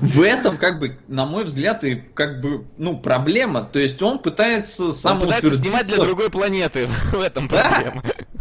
В 0.00 0.22
этом, 0.22 0.58
как 0.58 0.80
бы, 0.80 0.98
на 1.06 1.24
мой 1.26 1.44
взгляд, 1.44 1.84
и 1.84 1.94
как 1.94 2.40
бы, 2.40 2.66
ну, 2.76 2.98
проблема. 2.98 3.62
То 3.62 3.78
есть 3.78 4.02
он 4.02 4.18
пытается 4.18 4.92
сам 4.92 5.18
он 5.18 5.26
пытается 5.26 5.56
снимать 5.56 5.86
для 5.86 5.96
другой 5.96 6.30
планеты. 6.30 6.88
В 7.12 7.20
этом 7.20 7.48
проблема. 7.48 8.02
Да 8.04 8.37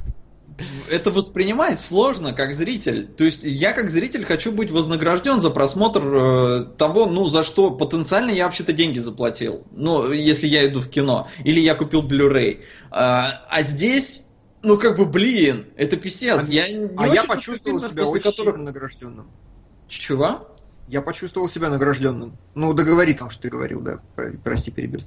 это 0.90 1.12
воспринимать 1.12 1.80
сложно 1.80 2.34
как 2.34 2.54
зритель. 2.54 3.08
То 3.08 3.24
есть 3.24 3.44
я 3.44 3.74
как 3.74 3.92
зритель 3.92 4.26
хочу 4.26 4.52
быть 4.52 4.72
вознагражден 4.72 5.42
за 5.42 5.50
просмотр 5.50 6.02
э, 6.04 6.66
того, 6.78 7.06
ну, 7.06 7.28
за 7.28 7.44
что 7.44 7.72
потенциально 7.72 8.32
я 8.32 8.46
вообще-то 8.46 8.74
деньги 8.74 9.00
заплатил. 9.00 9.64
Ну, 9.72 10.12
если 10.12 10.48
я 10.48 10.66
иду 10.66 10.82
в 10.82 10.90
кино. 10.90 11.30
Или 11.44 11.60
я 11.60 11.76
купил 11.76 12.02
Blu-ray. 12.02 12.64
А, 12.92 13.46
а 13.50 13.62
здесь 13.62 14.28
ну, 14.64 14.78
как 14.78 14.98
бы, 14.98 15.06
блин, 15.06 15.68
это 15.76 15.98
писец. 15.98 16.48
А, 16.48 16.52
я, 16.52 16.70
не 16.72 16.90
а 16.98 17.08
я 17.08 17.24
почувствовал 17.24 17.80
себя 17.80 18.06
очень 18.06 18.32
которых... 18.32 18.58
награжденным. 18.58 19.28
Чего? 19.88 20.48
Я 20.88 21.02
почувствовал 21.02 21.50
себя 21.50 21.70
награжденным. 21.70 22.38
Ну, 22.56 22.74
договори 22.74 23.14
там, 23.14 23.30
что 23.30 23.44
ты 23.44 23.50
говорил, 23.50 23.82
да. 23.82 24.00
Прости, 24.44 24.72
перебил. 24.72 25.02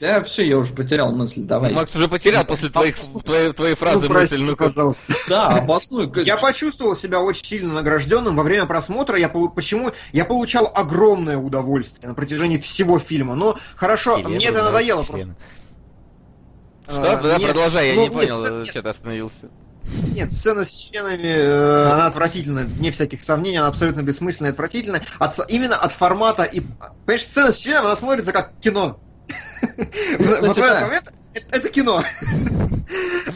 Да, 0.00 0.22
все, 0.22 0.46
я 0.46 0.58
уже 0.58 0.72
потерял 0.72 1.12
мысль, 1.12 1.42
давай. 1.42 1.72
Макс 1.72 1.94
уже 1.94 2.08
потерял 2.08 2.44
после 2.44 2.68
твоих, 2.68 2.96
твоей, 3.24 3.52
твоей 3.52 3.74
фразы 3.74 4.08
ну, 4.08 4.14
мысль, 4.14 4.42
ну 4.42 4.56
пожалуйста. 4.56 5.14
Да, 5.28 5.48
обоснуй. 5.48 6.10
Я 6.24 6.36
почувствовал 6.36 6.96
себя 6.96 7.20
очень 7.20 7.44
сильно 7.44 7.74
награжденным 7.74 8.36
во 8.36 8.42
время 8.42 8.66
просмотра. 8.66 9.18
Я 9.18 9.28
почему 9.28 9.92
я 10.12 10.24
получал 10.24 10.70
огромное 10.74 11.38
удовольствие 11.38 12.08
на 12.08 12.14
протяжении 12.14 12.58
всего 12.58 12.98
фильма. 12.98 13.34
Но 13.34 13.56
хорошо, 13.76 14.16
Елена, 14.16 14.30
мне 14.30 14.46
это 14.46 14.64
надоело 14.64 15.02
просто. 15.04 15.34
Что? 16.86 17.22
Да, 17.22 17.38
продолжай, 17.38 17.88
я 17.88 17.94
ну, 17.94 18.02
не 18.02 18.10
понял, 18.10 18.64
что 18.66 18.82
ты 18.82 18.88
остановился. 18.88 19.48
Нет, 20.14 20.32
сцена 20.32 20.64
с 20.64 20.74
членами, 20.74 21.26
э, 21.26 21.92
она 21.92 22.06
отвратительная, 22.06 22.64
вне 22.64 22.90
всяких 22.90 23.22
сомнений, 23.22 23.58
она 23.58 23.68
абсолютно 23.68 24.02
бессмысленная, 24.02 24.52
отвратительная. 24.52 25.02
От, 25.18 25.38
именно 25.48 25.76
от 25.76 25.92
формата 25.92 26.44
и... 26.44 26.62
Понимаешь, 27.04 27.26
сцена 27.26 27.52
с 27.52 27.58
членами, 27.58 27.86
она 27.86 27.96
смотрится 27.96 28.32
как 28.32 28.52
кино. 28.60 28.98
Вот 30.18 30.56
в 30.56 30.58
этот 30.58 30.82
момент 30.82 31.12
это 31.50 31.68
кино. 31.68 32.02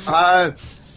А 0.06 0.54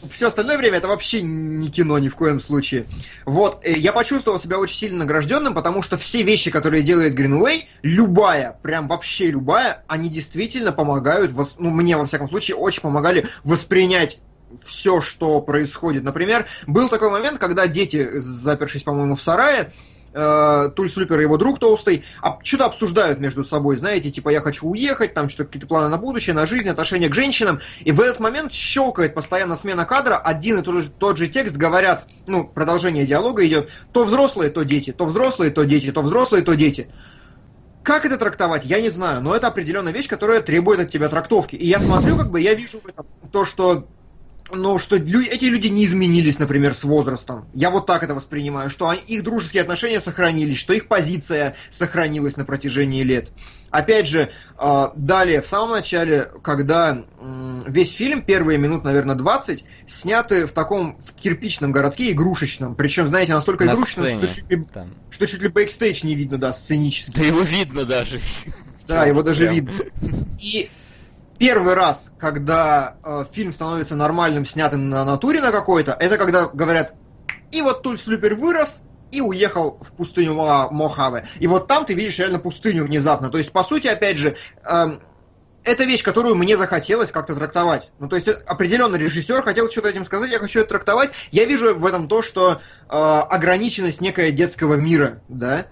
все 0.10 0.28
остальное 0.28 0.58
время 0.58 0.78
это 0.78 0.88
вообще 0.88 1.22
не 1.22 1.70
кино 1.70 1.98
ни 2.00 2.10
в 2.10 2.16
коем 2.16 2.40
случае. 2.40 2.88
Вот, 3.26 3.62
э, 3.64 3.74
я 3.74 3.94
почувствовал 3.94 4.40
себя 4.40 4.60
очень 4.60 4.76
сильно 4.76 5.00
награжденным, 5.00 5.54
потому 5.54 5.82
что 5.84 5.98
все 5.98 6.24
вещи, 6.24 6.50
которые 6.52 6.84
делает 6.84 7.18
Greenway, 7.18 7.64
любая, 7.82 8.58
прям 8.62 8.88
вообще 8.88 9.32
любая, 9.32 9.84
они 9.88 10.10
действительно 10.10 10.72
помогают, 10.72 11.32
ну, 11.58 11.70
мне, 11.70 11.98
во 11.98 12.06
всяком 12.06 12.30
случае, 12.30 12.58
очень 12.58 12.82
помогали 12.82 13.28
воспринять 13.44 14.20
все, 14.64 15.02
что 15.02 15.42
происходит. 15.42 16.04
Например, 16.04 16.46
был 16.68 16.90
такой 16.90 17.10
момент, 17.10 17.40
когда 17.40 17.68
дети, 17.68 18.10
запершись, 18.14 18.84
по-моему, 18.84 19.16
в 19.16 19.22
сарае, 19.22 19.72
э, 20.14 20.70
Туль 20.76 20.90
Слипер 20.90 21.20
и 21.20 21.24
его 21.24 21.38
друг 21.38 21.60
Толстый 21.60 22.04
а, 22.22 22.40
что-то 22.44 22.66
обсуждают 22.66 23.20
между 23.20 23.44
собой, 23.44 23.76
знаете, 23.76 24.12
типа 24.12 24.30
я 24.30 24.42
хочу 24.42 24.68
уехать, 24.68 25.14
там 25.14 25.30
что-то 25.30 25.46
какие-то 25.46 25.68
планы 25.68 25.90
на 25.90 25.98
будущее, 25.98 26.34
на 26.34 26.46
жизнь, 26.46 26.70
отношение 26.70 27.10
к 27.10 27.16
женщинам, 27.16 27.62
и 27.82 27.92
в 27.92 28.02
этот 28.02 28.20
момент 28.20 28.54
щелкает 28.54 29.14
постоянно 29.14 29.56
смена 29.56 29.86
кадра, 29.86 30.18
один 30.18 30.60
и 30.60 30.62
тот 30.64 30.76
же, 30.76 30.90
тот 30.90 31.18
же 31.18 31.28
текст 31.28 31.56
говорят, 31.56 32.08
ну, 32.28 32.44
продолжение 32.44 33.06
диалога 33.06 33.46
идет, 33.46 33.70
то 33.92 34.06
взрослые, 34.06 34.50
то 34.50 34.64
дети, 34.64 34.92
то 34.92 35.06
взрослые, 35.06 35.52
то 35.52 35.64
дети, 35.64 35.92
то 35.92 36.02
взрослые, 36.02 36.44
то 36.44 36.56
дети. 36.56 36.90
Как 37.84 38.06
это 38.06 38.18
трактовать, 38.18 38.64
я 38.66 38.80
не 38.80 38.90
знаю, 38.90 39.24
но 39.24 39.36
это 39.36 39.48
определенная 39.48 39.92
вещь, 39.92 40.08
которая 40.08 40.42
требует 40.42 40.80
от 40.80 40.92
тебя 40.92 41.10
трактовки. 41.10 41.56
И 41.56 41.68
я 41.68 41.80
смотрю, 41.80 42.16
как 42.16 42.30
бы 42.30 42.40
я 42.40 42.54
вижу 42.54 42.80
в 42.80 42.88
этом 42.88 43.08
то, 43.32 43.44
что 43.44 43.88
ну, 44.54 44.78
что 44.78 44.96
эти 44.96 45.46
люди 45.46 45.68
не 45.68 45.86
изменились, 45.86 46.40
например, 46.40 46.74
с 46.74 46.84
возрастом. 46.84 47.46
Я 47.54 47.70
вот 47.70 47.86
так 47.86 48.04
это 48.04 48.14
воспринимаю, 48.14 48.70
что 48.70 48.90
они, 48.90 49.02
их 49.08 49.24
дружеские 49.24 49.62
отношения 49.62 50.00
сохранились, 50.00 50.58
что 50.58 50.74
их 50.74 50.88
позиция 50.88 51.56
сохранилась 51.70 52.38
на 52.38 52.46
протяжении 52.46 53.04
лет. 53.04 53.30
Опять 53.70 54.08
же, 54.08 54.32
э, 54.60 54.88
далее, 54.96 55.42
в 55.42 55.48
самом 55.48 55.72
начале, 55.72 56.30
когда 56.44 57.06
э, 57.20 57.64
весь 57.68 57.92
фильм, 57.92 58.22
первые 58.22 58.58
минут, 58.58 58.84
наверное, 58.84 59.16
20, 59.16 59.64
сняты 59.88 60.46
в 60.46 60.52
таком 60.52 60.98
в 61.00 61.14
кирпичном 61.14 61.72
городке 61.72 62.12
игрушечном. 62.12 62.76
Причем, 62.76 63.08
знаете, 63.08 63.34
настолько 63.34 63.64
на 63.66 63.72
игрушечном, 63.72 64.08
что 64.08 64.28
чуть, 64.28 64.50
ли, 64.50 64.66
что 65.10 65.28
чуть 65.28 65.42
ли 65.42 65.48
бэкстейдж 65.48 66.06
не 66.06 66.16
видно, 66.16 66.38
да, 66.38 66.52
сценически. 66.52 67.12
Да 67.12 67.22
его 67.24 67.42
видно 67.42 67.86
даже. 67.86 68.20
Да, 68.88 69.06
его 69.06 69.24
даже 69.24 69.48
видно. 69.48 69.72
И 70.40 70.70
первый 71.42 71.74
раз, 71.74 72.12
когда 72.20 72.98
э, 73.04 73.26
фильм 73.32 73.52
становится 73.52 73.96
нормальным, 73.96 74.46
снятым 74.46 74.92
на 74.92 75.04
натуре 75.04 75.42
на 75.42 75.52
какой-то, 75.52 75.98
это 76.00 76.20
когда 76.20 76.46
говорят, 76.46 76.94
и 77.52 77.64
вот 77.64 77.82
Тульс 77.82 77.98
Люпер 77.98 78.36
вырос, 78.36 78.82
и 79.12 79.22
уехал 79.22 79.80
в 79.82 79.92
пустыню 79.94 80.36
Мохаве. 80.36 81.26
И 81.40 81.48
вот 81.48 81.68
там 81.68 81.86
ты 81.86 81.96
видишь 81.96 82.20
реально 82.20 82.38
пустыню 82.38 82.86
внезапно. 82.86 83.30
То 83.30 83.40
есть, 83.40 83.52
по 83.52 83.64
сути, 83.64 83.88
опять 83.88 84.18
же, 84.18 84.38
э, 84.64 84.86
это 85.64 85.84
вещь, 85.84 86.04
которую 86.04 86.36
мне 86.36 86.56
захотелось 86.58 87.12
как-то 87.12 87.36
трактовать. 87.36 87.90
Ну, 87.98 88.08
то 88.08 88.18
есть, 88.18 88.28
определенно 88.28 88.96
режиссер 88.96 89.42
хотел 89.42 89.70
что-то 89.72 89.90
этим 89.90 90.06
сказать, 90.06 90.32
я 90.32 90.38
хочу 90.38 90.60
это 90.60 90.70
трактовать. 90.70 91.10
Я 91.32 91.46
вижу 91.46 91.74
в 91.74 91.86
этом 91.88 92.08
то, 92.08 92.22
что 92.22 92.62
э, 92.88 92.88
ограниченность 92.88 94.00
некая 94.00 94.30
детского 94.30 94.76
мира, 94.76 95.24
да, 95.28 95.66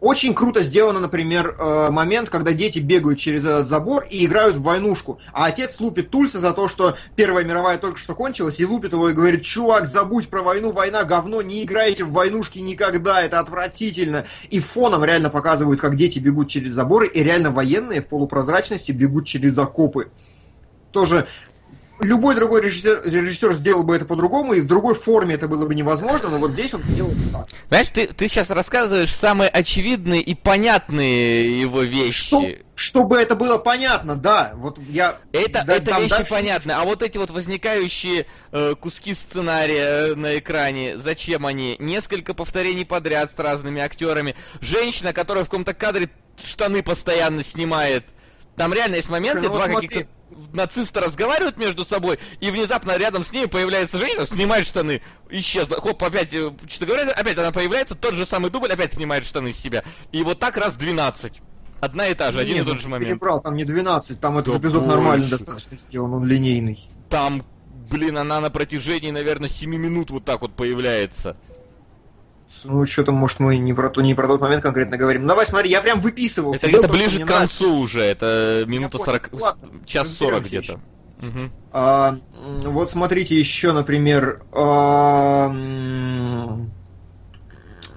очень 0.00 0.34
круто 0.34 0.62
сделано, 0.62 1.00
например, 1.00 1.56
э, 1.58 1.90
момент, 1.90 2.30
когда 2.30 2.52
дети 2.52 2.78
бегают 2.78 3.18
через 3.18 3.44
этот 3.44 3.66
забор 3.66 4.04
и 4.08 4.24
играют 4.24 4.56
в 4.56 4.62
войнушку, 4.62 5.18
а 5.32 5.46
отец 5.46 5.80
лупит 5.80 6.10
Тульса 6.10 6.38
за 6.38 6.52
то, 6.52 6.68
что 6.68 6.96
Первая 7.16 7.44
мировая 7.44 7.78
только 7.78 7.98
что 7.98 8.14
кончилась, 8.14 8.60
и 8.60 8.66
лупит 8.66 8.92
его 8.92 9.08
и 9.10 9.12
говорит, 9.12 9.42
чувак, 9.42 9.86
забудь 9.86 10.28
про 10.28 10.42
войну, 10.42 10.70
война, 10.70 11.02
говно, 11.04 11.42
не 11.42 11.64
играйте 11.64 12.04
в 12.04 12.12
войнушки 12.12 12.58
никогда, 12.60 13.22
это 13.22 13.40
отвратительно. 13.40 14.24
И 14.50 14.60
фоном 14.60 15.04
реально 15.04 15.30
показывают, 15.30 15.80
как 15.80 15.96
дети 15.96 16.20
бегут 16.20 16.48
через 16.48 16.72
заборы, 16.72 17.08
и 17.08 17.22
реально 17.22 17.50
военные 17.50 18.00
в 18.00 18.06
полупрозрачности 18.06 18.92
бегут 18.92 19.26
через 19.26 19.58
окопы 19.58 20.10
тоже 20.92 21.28
любой 22.00 22.34
другой 22.34 22.62
режиссер, 22.62 23.02
режиссер 23.04 23.54
сделал 23.54 23.82
бы 23.82 23.96
это 23.96 24.04
по-другому, 24.04 24.54
и 24.54 24.60
в 24.60 24.66
другой 24.66 24.94
форме 24.94 25.34
это 25.34 25.48
было 25.48 25.66
бы 25.66 25.74
невозможно, 25.74 26.28
но 26.28 26.38
вот 26.38 26.52
здесь 26.52 26.72
он 26.74 26.82
сделал 26.82 27.12
так. 27.32 27.48
Знаешь, 27.68 27.90
ты, 27.90 28.06
ты 28.06 28.28
сейчас 28.28 28.50
рассказываешь 28.50 29.14
самые 29.14 29.48
очевидные 29.50 30.20
и 30.20 30.34
понятные 30.34 31.60
его 31.60 31.82
вещи. 31.82 32.28
Что, 32.28 32.44
чтобы 32.74 33.18
это 33.18 33.34
было 33.34 33.58
понятно, 33.58 34.16
да. 34.16 34.52
Вот 34.54 34.78
я. 34.78 35.18
Это, 35.32 35.64
да, 35.66 35.76
это 35.76 35.98
вещи 35.98 36.10
дальше... 36.10 36.30
понятны. 36.30 36.72
А 36.72 36.84
вот 36.84 37.02
эти 37.02 37.18
вот 37.18 37.30
возникающие 37.30 38.26
э, 38.52 38.74
куски 38.80 39.14
сценария 39.14 40.12
э, 40.12 40.14
на 40.14 40.38
экране, 40.38 40.96
зачем 40.96 41.46
они? 41.46 41.76
Несколько 41.78 42.34
повторений 42.34 42.86
подряд 42.86 43.32
с 43.34 43.38
разными 43.38 43.80
актерами. 43.80 44.36
Женщина, 44.60 45.12
которая 45.12 45.44
в 45.44 45.48
каком-то 45.48 45.74
кадре 45.74 46.08
штаны 46.42 46.82
постоянно 46.82 47.42
снимает. 47.42 48.04
Там 48.56 48.72
реально 48.72 48.96
есть 48.96 49.08
моменты, 49.08 49.48
ну, 49.48 49.54
два 49.54 49.66
каких-то 49.68 50.06
нацисты 50.52 51.00
разговаривают 51.00 51.56
между 51.56 51.84
собой, 51.84 52.18
и 52.40 52.50
внезапно 52.50 52.96
рядом 52.96 53.24
с 53.24 53.32
ней 53.32 53.46
появляется 53.46 53.98
женщина, 53.98 54.26
снимает 54.26 54.66
штаны, 54.66 55.02
исчезла. 55.30 55.80
Хоп, 55.80 56.02
опять, 56.02 56.32
э, 56.32 56.52
что-то 56.68 56.86
говорят, 56.86 57.18
опять 57.18 57.38
она 57.38 57.52
появляется, 57.52 57.94
тот 57.94 58.14
же 58.14 58.26
самый 58.26 58.50
дубль, 58.50 58.72
опять 58.72 58.92
снимает 58.92 59.24
штаны 59.24 59.52
с 59.52 59.56
себя. 59.58 59.84
И 60.12 60.22
вот 60.22 60.38
так 60.38 60.56
раз 60.56 60.76
12. 60.76 61.40
Одна 61.80 62.08
и 62.08 62.14
та 62.14 62.32
же, 62.32 62.40
один 62.40 62.56
Нет, 62.56 62.66
и 62.66 62.70
тот 62.70 62.80
же 62.80 62.88
момент. 62.88 63.12
Не 63.12 63.18
брал, 63.18 63.40
там 63.40 63.54
не 63.54 63.64
12, 63.64 64.20
там 64.20 64.38
этот 64.38 64.54
да 64.54 64.58
эпизод 64.58 64.82
больше. 64.82 64.96
нормально 64.96 65.28
достаточно 65.28 65.78
сделан, 65.88 66.14
он 66.14 66.24
линейный. 66.24 66.88
Там, 67.08 67.44
блин, 67.88 68.18
она 68.18 68.40
на 68.40 68.50
протяжении, 68.50 69.10
наверное, 69.10 69.48
7 69.48 69.70
минут 69.70 70.10
вот 70.10 70.24
так 70.24 70.42
вот 70.42 70.54
появляется. 70.54 71.36
Ну, 72.64 72.84
что-то, 72.84 73.12
может, 73.12 73.40
мы 73.40 73.56
не 73.58 73.72
про, 73.72 73.90
то, 73.90 74.00
не 74.00 74.14
про 74.14 74.26
тот 74.26 74.40
момент 74.40 74.62
конкретно 74.62 74.96
говорим. 74.96 75.26
Давай, 75.26 75.46
смотри, 75.46 75.70
я 75.70 75.80
прям 75.80 76.00
выписывал. 76.00 76.54
Это 76.54 76.68
где-то 76.68 76.88
ближе 76.88 77.24
к 77.24 77.26
концу 77.28 77.64
нравится. 77.64 77.64
уже, 77.66 78.00
это 78.00 78.64
минута 78.66 78.98
40, 78.98 79.30
час 79.86 80.08
40 80.08 80.44
где-то. 80.44 80.74
Угу. 80.74 81.50
А, 81.72 82.18
вот 82.64 82.90
смотрите 82.90 83.38
еще, 83.38 83.72
например, 83.72 84.42
а, 84.52 85.52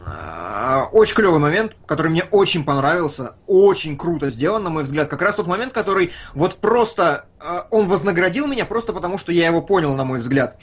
а, 0.06 0.88
очень 0.92 1.16
клевый 1.16 1.40
момент, 1.40 1.76
который 1.86 2.10
мне 2.10 2.24
очень 2.32 2.64
понравился, 2.64 3.36
очень 3.48 3.98
круто 3.98 4.30
сделан, 4.30 4.64
на 4.64 4.70
мой 4.70 4.84
взгляд. 4.84 5.08
Как 5.08 5.22
раз 5.22 5.36
тот 5.36 5.48
момент, 5.48 5.74
который 5.74 6.12
вот 6.34 6.58
просто 6.58 7.26
а, 7.40 7.68
он 7.70 7.88
вознаградил 7.88 8.48
меня 8.48 8.66
просто 8.66 8.92
потому, 8.92 9.18
что 9.18 9.32
я 9.32 9.48
его 9.48 9.62
понял, 9.62 9.96
на 9.96 10.04
мой 10.04 10.20
взгляд 10.20 10.58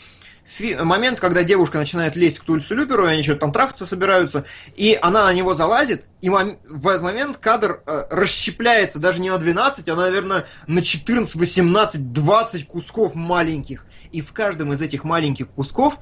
момент, 0.81 1.21
когда 1.21 1.43
девушка 1.43 1.79
начинает 1.79 2.17
лезть 2.17 2.39
к 2.39 2.45
Тульсу 2.45 2.75
Люперу, 2.75 3.07
и 3.07 3.11
они 3.11 3.23
что-то 3.23 3.41
там 3.41 3.53
трахаться 3.53 3.87
собираются, 3.87 4.45
и 4.77 4.99
она 5.01 5.25
на 5.25 5.33
него 5.33 5.55
залазит, 5.55 6.05
и 6.21 6.29
мом- 6.29 6.59
в 6.69 6.89
этот 6.89 7.03
момент 7.03 7.37
кадр 7.37 7.83
э, 7.87 8.05
расщепляется 8.11 8.99
даже 8.99 9.21
не 9.21 9.31
на 9.31 9.39
12, 9.39 9.89
а, 9.89 9.97
наверное, 9.97 10.47
на 10.67 10.83
14, 10.83 11.35
18, 11.35 12.13
20 12.13 12.67
кусков 12.67 13.15
маленьких. 13.15 13.85
И 14.11 14.23
в 14.23 14.33
каждом 14.33 14.73
из 14.73 14.81
этих 14.81 15.05
маленьких 15.05 15.49
кусков 15.49 15.99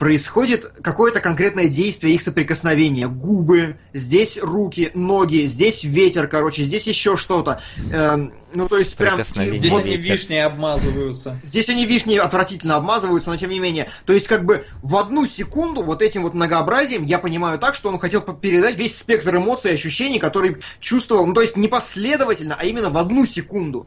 происходит 0.00 0.64
какое-то 0.82 1.20
конкретное 1.20 1.68
действие 1.68 2.14
их 2.14 2.22
соприкосновения. 2.22 3.06
Губы, 3.06 3.76
здесь 3.92 4.38
руки, 4.40 4.90
ноги, 4.94 5.44
здесь 5.44 5.84
ветер, 5.84 6.26
короче, 6.26 6.62
здесь 6.62 6.86
еще 6.86 7.18
что-то. 7.18 7.60
Эм, 7.92 8.32
ну, 8.54 8.66
то 8.66 8.78
есть 8.78 8.96
прям... 8.96 9.22
Здесь 9.22 9.70
вот, 9.70 9.84
они 9.84 9.98
вишни 9.98 10.36
обмазываются. 10.36 11.38
Здесь 11.44 11.68
они 11.68 11.84
вишни 11.84 12.16
отвратительно 12.16 12.76
обмазываются, 12.76 13.28
но 13.28 13.36
тем 13.36 13.50
не 13.50 13.58
менее. 13.58 13.88
То 14.06 14.14
есть 14.14 14.26
как 14.26 14.46
бы 14.46 14.64
в 14.82 14.96
одну 14.96 15.26
секунду 15.26 15.82
вот 15.82 16.00
этим 16.00 16.22
вот 16.22 16.32
многообразием 16.32 17.04
я 17.04 17.18
понимаю 17.18 17.58
так, 17.58 17.74
что 17.74 17.90
он 17.90 17.98
хотел 17.98 18.22
передать 18.22 18.76
весь 18.76 18.96
спектр 18.96 19.36
эмоций 19.36 19.72
и 19.72 19.74
ощущений, 19.74 20.18
который 20.18 20.56
чувствовал, 20.80 21.26
ну 21.26 21.34
то 21.34 21.42
есть 21.42 21.58
не 21.58 21.68
последовательно, 21.68 22.56
а 22.58 22.64
именно 22.64 22.88
в 22.88 22.96
одну 22.96 23.26
секунду. 23.26 23.86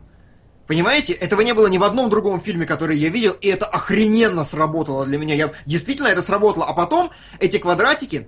Понимаете, 0.67 1.13
этого 1.13 1.41
не 1.41 1.53
было 1.53 1.67
ни 1.67 1.77
в 1.77 1.83
одном 1.83 2.09
другом 2.09 2.39
фильме, 2.39 2.65
который 2.65 2.97
я 2.97 3.09
видел, 3.09 3.35
и 3.41 3.47
это 3.47 3.65
охрененно 3.65 4.45
сработало 4.45 5.05
для 5.05 5.17
меня. 5.17 5.35
Я 5.35 5.51
действительно 5.65 6.07
это 6.07 6.21
сработало. 6.21 6.65
А 6.65 6.73
потом 6.73 7.11
эти 7.39 7.57
квадратики, 7.57 8.27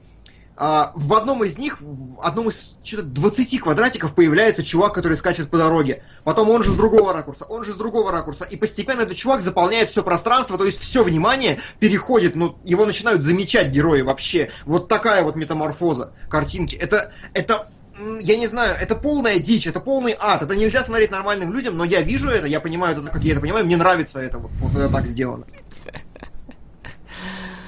а, 0.57 0.91
в 0.95 1.13
одном 1.13 1.43
из 1.43 1.57
них, 1.57 1.77
в 1.79 2.19
одном 2.21 2.49
из 2.49 2.75
что-то 2.83 3.03
20 3.03 3.59
квадратиков 3.59 4.13
появляется 4.13 4.63
чувак, 4.63 4.93
который 4.93 5.17
скачет 5.17 5.49
по 5.49 5.57
дороге. 5.57 6.03
Потом 6.23 6.49
он 6.49 6.63
же 6.63 6.71
с 6.71 6.73
другого 6.73 7.13
ракурса, 7.13 7.45
он 7.45 7.63
же 7.63 7.71
с 7.71 7.75
другого 7.75 8.11
ракурса. 8.11 8.45
И 8.45 8.57
постепенно 8.57 9.01
этот 9.01 9.17
чувак 9.17 9.41
заполняет 9.41 9.89
все 9.89 10.03
пространство, 10.03 10.57
то 10.57 10.65
есть 10.65 10.81
все 10.81 11.03
внимание 11.03 11.59
переходит, 11.79 12.35
ну, 12.35 12.57
его 12.63 12.85
начинают 12.85 13.23
замечать 13.23 13.69
герои 13.69 14.01
вообще. 14.01 14.49
Вот 14.65 14.87
такая 14.89 15.23
вот 15.23 15.35
метаморфоза 15.35 16.13
картинки. 16.29 16.75
Это, 16.75 17.13
это 17.33 17.69
я 18.19 18.37
не 18.37 18.47
знаю, 18.47 18.75
это 18.79 18.95
полная 18.95 19.39
дичь, 19.39 19.67
это 19.67 19.79
полный 19.79 20.15
ад, 20.19 20.41
это 20.41 20.55
нельзя 20.55 20.83
смотреть 20.83 21.11
нормальным 21.11 21.53
людям, 21.53 21.77
но 21.77 21.85
я 21.85 22.01
вижу 22.01 22.29
это, 22.29 22.45
я 22.47 22.59
понимаю 22.59 22.97
это, 22.97 23.09
как 23.09 23.23
я 23.23 23.33
это 23.33 23.41
понимаю, 23.41 23.65
мне 23.65 23.77
нравится 23.77 24.19
это, 24.19 24.37
вот, 24.37 24.51
вот 24.59 24.75
это 24.75 24.89
так 24.89 25.07
сделано. 25.07 25.45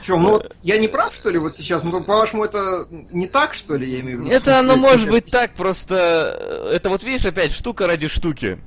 Чем, 0.06 0.24
ну 0.24 0.30
вот 0.32 0.56
я 0.64 0.78
не 0.78 0.88
прав, 0.88 1.14
что 1.14 1.30
ли, 1.30 1.38
вот 1.38 1.58
сейчас? 1.58 1.84
Ну, 1.84 2.02
по-вашему, 2.02 2.46
это 2.46 2.88
не 2.90 3.28
так, 3.28 3.54
что 3.54 3.76
ли, 3.76 3.90
я 3.92 4.00
имею 4.00 4.20
в 4.20 4.22
виду? 4.22 4.32
Это 4.32 4.60
оно 4.60 4.76
может 4.76 5.10
быть 5.10 5.26
так, 5.26 5.54
просто 5.54 6.70
это 6.74 6.90
вот 6.90 7.04
видишь, 7.04 7.26
опять 7.26 7.52
штука 7.52 7.88
ради 7.88 8.08
штуки. 8.08 8.60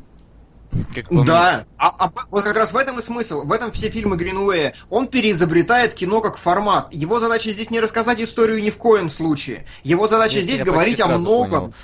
Как 0.95 1.25
да, 1.25 1.67
а, 1.79 1.95
а 1.99 2.13
вот 2.31 2.45
как 2.45 2.57
раз 2.57 2.73
в 2.73 2.77
этом 2.77 3.01
и 3.01 3.03
смысл. 3.03 3.43
В 3.43 3.53
этом 3.53 3.73
все 3.73 3.91
фильмы 3.91 4.17
Гринуэя. 4.17 4.75
Он 4.89 5.09
переизобретает 5.09 5.95
кино 5.95 6.21
как 6.21 6.37
формат. 6.37 6.93
Его 6.93 7.19
задача 7.19 7.51
здесь 7.51 7.71
не 7.71 7.81
рассказать 7.81 8.21
историю 8.21 8.63
ни 8.63 8.71
в 8.71 8.77
коем 8.77 9.11
случае. 9.11 9.67
Его 9.83 10.07
задача 10.07 10.39
я, 10.39 10.43
здесь 10.43 10.63
говорить 10.63 11.01
о 11.01 11.09
многом. 11.09 11.61
Понял. 11.61 11.75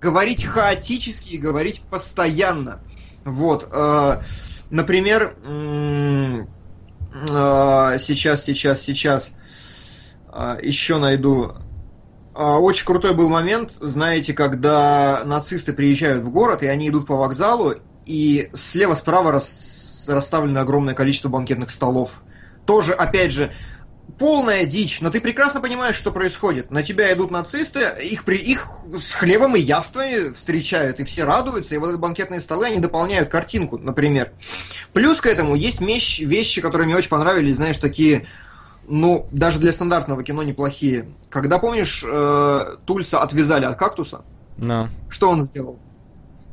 Говорить 0.00 0.44
хаотически 0.44 1.30
и 1.30 1.38
говорить 1.38 1.80
постоянно. 1.82 2.80
Вот. 3.24 3.68
Э, 3.70 4.22
например, 4.70 5.36
э, 5.44 6.44
сейчас, 8.00 8.44
сейчас, 8.44 8.82
сейчас 8.82 9.30
э, 10.32 10.58
еще 10.62 10.98
найду. 10.98 11.52
Э, 12.34 12.56
очень 12.56 12.84
крутой 12.84 13.14
был 13.14 13.28
момент, 13.28 13.72
знаете, 13.80 14.34
когда 14.34 15.22
нацисты 15.24 15.72
приезжают 15.72 16.24
в 16.24 16.30
город, 16.30 16.62
и 16.62 16.66
они 16.66 16.88
идут 16.88 17.06
по 17.06 17.16
вокзалу, 17.16 17.76
и 18.08 18.50
слева-справа 18.54 19.32
рас, 19.32 20.04
расставлено 20.08 20.62
огромное 20.62 20.94
количество 20.94 21.28
банкетных 21.28 21.70
столов. 21.70 22.22
Тоже, 22.64 22.94
опять 22.94 23.32
же, 23.32 23.52
полная 24.18 24.64
дичь, 24.64 25.00
но 25.02 25.10
ты 25.10 25.20
прекрасно 25.20 25.60
понимаешь, 25.60 25.96
что 25.96 26.10
происходит. 26.10 26.70
На 26.70 26.82
тебя 26.82 27.12
идут 27.12 27.30
нацисты, 27.30 27.80
их, 28.02 28.24
при, 28.24 28.38
их 28.38 28.66
с 28.98 29.12
хлебом 29.12 29.56
и 29.56 29.60
явствами 29.60 30.32
встречают, 30.32 31.00
и 31.00 31.04
все 31.04 31.24
радуются, 31.24 31.74
и 31.74 31.78
вот 31.78 31.90
эти 31.90 31.98
банкетные 31.98 32.40
столы, 32.40 32.66
они 32.66 32.78
дополняют 32.78 33.28
картинку, 33.28 33.76
например. 33.76 34.32
Плюс 34.94 35.20
к 35.20 35.26
этому 35.26 35.54
есть 35.54 35.80
вещи, 35.80 36.22
вещи 36.22 36.62
которые 36.62 36.86
мне 36.86 36.96
очень 36.96 37.10
понравились, 37.10 37.56
знаешь, 37.56 37.76
такие, 37.76 38.26
ну, 38.86 39.26
даже 39.30 39.58
для 39.58 39.74
стандартного 39.74 40.24
кино 40.24 40.42
неплохие. 40.42 41.10
Когда, 41.28 41.58
помнишь, 41.58 42.02
э, 42.06 42.76
Тульса 42.86 43.20
отвязали 43.20 43.66
от 43.66 43.78
кактуса, 43.78 44.22
no. 44.56 44.88
что 45.10 45.28
он 45.28 45.42
сделал? 45.42 45.78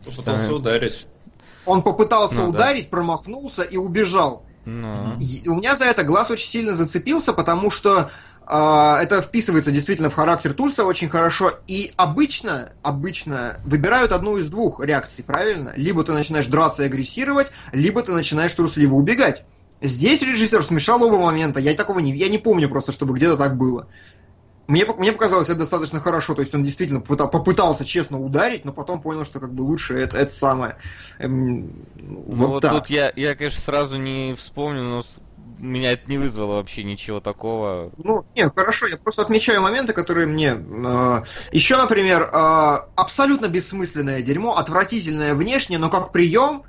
Пытался 0.03 0.53
ударить. 0.53 1.08
Он 1.66 1.82
попытался 1.82 2.35
ну, 2.35 2.50
ударить, 2.50 2.85
да. 2.85 2.90
промахнулся 2.90 3.64
и 3.64 3.77
убежал. 3.77 4.45
Ну. 4.66 5.18
И 5.19 5.48
у 5.48 5.56
меня 5.56 5.76
за 5.76 5.85
это 5.85 6.03
глаз 6.03 6.32
очень 6.32 6.48
сильно 6.48 6.76
зацепился, 6.76 7.34
потому 7.34 7.69
что 7.69 8.10
э, 8.48 8.95
это 9.02 9.22
вписывается 9.22 9.72
действительно 9.72 10.10
в 10.10 10.16
характер 10.16 10.53
Тульса 10.53 10.85
очень 10.85 11.10
хорошо. 11.10 11.53
И 11.68 11.92
обычно, 11.95 12.74
обычно 12.82 13.60
выбирают 13.64 14.11
одну 14.11 14.38
из 14.38 14.50
двух 14.50 14.84
реакций, 14.84 15.24
правильно? 15.24 15.74
Либо 15.76 16.03
ты 16.03 16.14
начинаешь 16.14 16.48
драться 16.48 16.84
и 16.84 16.88
агрессировать, 16.88 17.52
либо 17.72 18.02
ты 18.02 18.11
начинаешь 18.11 18.53
трусливо 18.53 18.95
убегать. 18.95 19.44
Здесь 19.82 20.22
режиссер 20.22 20.64
смешал 20.66 21.03
оба 21.03 21.18
момента. 21.18 21.60
Я 21.60 21.74
такого 21.76 22.00
не, 22.00 22.16
я 22.16 22.30
не 22.30 22.38
помню 22.38 22.69
просто, 22.69 22.92
чтобы 22.92 23.14
где-то 23.14 23.38
так 23.38 23.58
было. 23.58 23.88
Мне, 24.68 24.85
мне 24.98 25.11
показалось 25.11 25.50
это 25.50 25.60
достаточно 25.60 26.00
хорошо, 26.00 26.34
то 26.34 26.42
есть 26.42 26.56
он 26.56 26.64
действительно 26.64 27.00
попытался 27.00 27.85
честно 27.85 28.19
ударить, 28.19 28.66
но 28.66 28.74
потом 28.74 29.02
понял, 29.02 29.24
что 29.24 29.40
как 29.40 29.53
бы 29.53 29.61
лучше 29.61 29.98
это, 30.00 30.18
это 30.18 30.34
самое. 30.34 30.77
Эм, 31.19 31.85
вот 31.95 32.38
ну, 32.38 32.48
вот 32.48 32.61
так. 32.61 32.72
тут 32.72 32.90
я, 32.90 33.11
я, 33.16 33.35
конечно, 33.35 33.61
сразу 33.61 33.98
не 33.98 34.34
вспомню, 34.35 34.82
но 34.84 35.03
меня 35.60 35.92
это 35.92 36.10
не 36.10 36.18
вызвало 36.18 36.56
вообще 36.56 36.84
ничего 36.84 37.19
такого. 37.19 37.92
Ну, 37.98 38.26
нет, 38.35 38.53
хорошо, 38.56 38.88
я 38.88 38.98
просто 38.98 39.22
отмечаю 39.22 39.61
моменты, 39.61 39.94
которые 39.94 40.26
мне... 40.26 40.56
Э, 40.58 41.22
еще, 41.52 41.77
например, 41.77 42.24
э, 42.24 42.77
абсолютно 42.95 43.48
бессмысленное 43.48 44.22
дерьмо, 44.22 44.58
отвратительное 44.58 45.35
внешне, 45.35 45.77
но 45.77 45.90
как 45.90 46.11
прием 46.11 46.64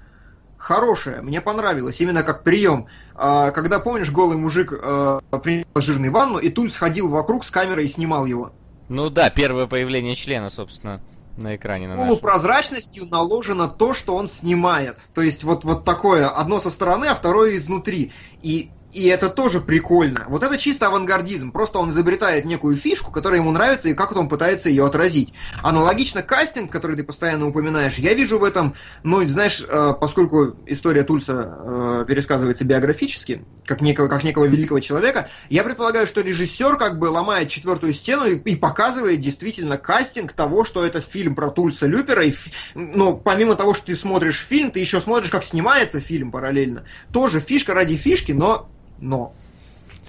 хорошее, 0.58 1.22
мне 1.22 1.40
понравилось, 1.40 2.00
именно 2.00 2.22
как 2.22 2.42
прием. 2.42 2.88
А, 3.18 3.50
когда, 3.50 3.78
помнишь, 3.78 4.10
голый 4.10 4.36
мужик 4.36 4.72
а, 4.72 5.20
принял 5.42 5.64
жирный 5.76 6.10
ванну, 6.10 6.38
и 6.38 6.50
Туль 6.50 6.70
сходил 6.70 7.08
вокруг 7.08 7.44
с 7.44 7.50
камерой 7.50 7.86
и 7.86 7.88
снимал 7.88 8.26
его. 8.26 8.52
Ну 8.88 9.08
да, 9.10 9.30
первое 9.30 9.66
появление 9.66 10.14
члена, 10.14 10.50
собственно, 10.50 11.00
на 11.36 11.56
экране. 11.56 11.88
На 11.88 11.96
Полупрозрачностью 11.96 13.06
наложено 13.06 13.68
то, 13.68 13.94
что 13.94 14.14
он 14.16 14.28
снимает. 14.28 14.98
То 15.14 15.22
есть 15.22 15.44
вот, 15.44 15.64
вот 15.64 15.84
такое, 15.84 16.28
одно 16.28 16.60
со 16.60 16.70
стороны, 16.70 17.06
а 17.06 17.14
второе 17.14 17.56
изнутри. 17.56 18.12
И 18.42 18.70
и 18.92 19.06
это 19.08 19.28
тоже 19.28 19.60
прикольно. 19.60 20.24
Вот 20.28 20.42
это 20.42 20.56
чисто 20.56 20.86
авангардизм. 20.86 21.52
Просто 21.52 21.78
он 21.78 21.90
изобретает 21.90 22.44
некую 22.44 22.76
фишку, 22.76 23.10
которая 23.10 23.40
ему 23.40 23.50
нравится, 23.50 23.88
и 23.88 23.94
как 23.94 24.16
он 24.16 24.28
пытается 24.28 24.68
ее 24.68 24.86
отразить. 24.86 25.34
Аналогично 25.62 26.22
кастинг, 26.22 26.70
который 26.70 26.96
ты 26.96 27.04
постоянно 27.04 27.46
упоминаешь, 27.48 27.96
я 27.98 28.14
вижу 28.14 28.38
в 28.38 28.44
этом, 28.44 28.74
ну, 29.02 29.26
знаешь, 29.26 29.64
э, 29.68 29.92
поскольку 30.00 30.56
история 30.66 31.02
Тульса 31.02 31.58
э, 31.58 32.04
пересказывается 32.06 32.64
биографически, 32.64 33.44
как 33.64 33.80
некого, 33.80 34.08
как 34.08 34.24
некого 34.24 34.44
великого 34.44 34.80
человека, 34.80 35.28
я 35.50 35.64
предполагаю, 35.64 36.06
что 36.06 36.20
режиссер 36.20 36.76
как 36.76 36.98
бы 36.98 37.06
ломает 37.06 37.48
четвертую 37.48 37.92
стену 37.92 38.24
и, 38.24 38.36
и 38.36 38.56
показывает 38.56 39.20
действительно 39.20 39.78
кастинг 39.78 40.32
того, 40.32 40.64
что 40.64 40.84
это 40.84 41.00
фильм 41.00 41.34
про 41.34 41.50
Тульса 41.50 41.86
Люпера. 41.86 42.24
И, 42.24 42.32
ну, 42.74 43.16
помимо 43.16 43.56
того, 43.56 43.74
что 43.74 43.86
ты 43.86 43.96
смотришь 43.96 44.38
фильм, 44.38 44.70
ты 44.70 44.80
еще 44.80 45.00
смотришь, 45.00 45.30
как 45.30 45.44
снимается 45.44 46.00
фильм 46.00 46.30
параллельно. 46.30 46.84
Тоже 47.12 47.40
фишка 47.40 47.74
ради 47.74 47.96
фишки, 47.96 48.32
но 48.32 48.68
но... 49.00 49.32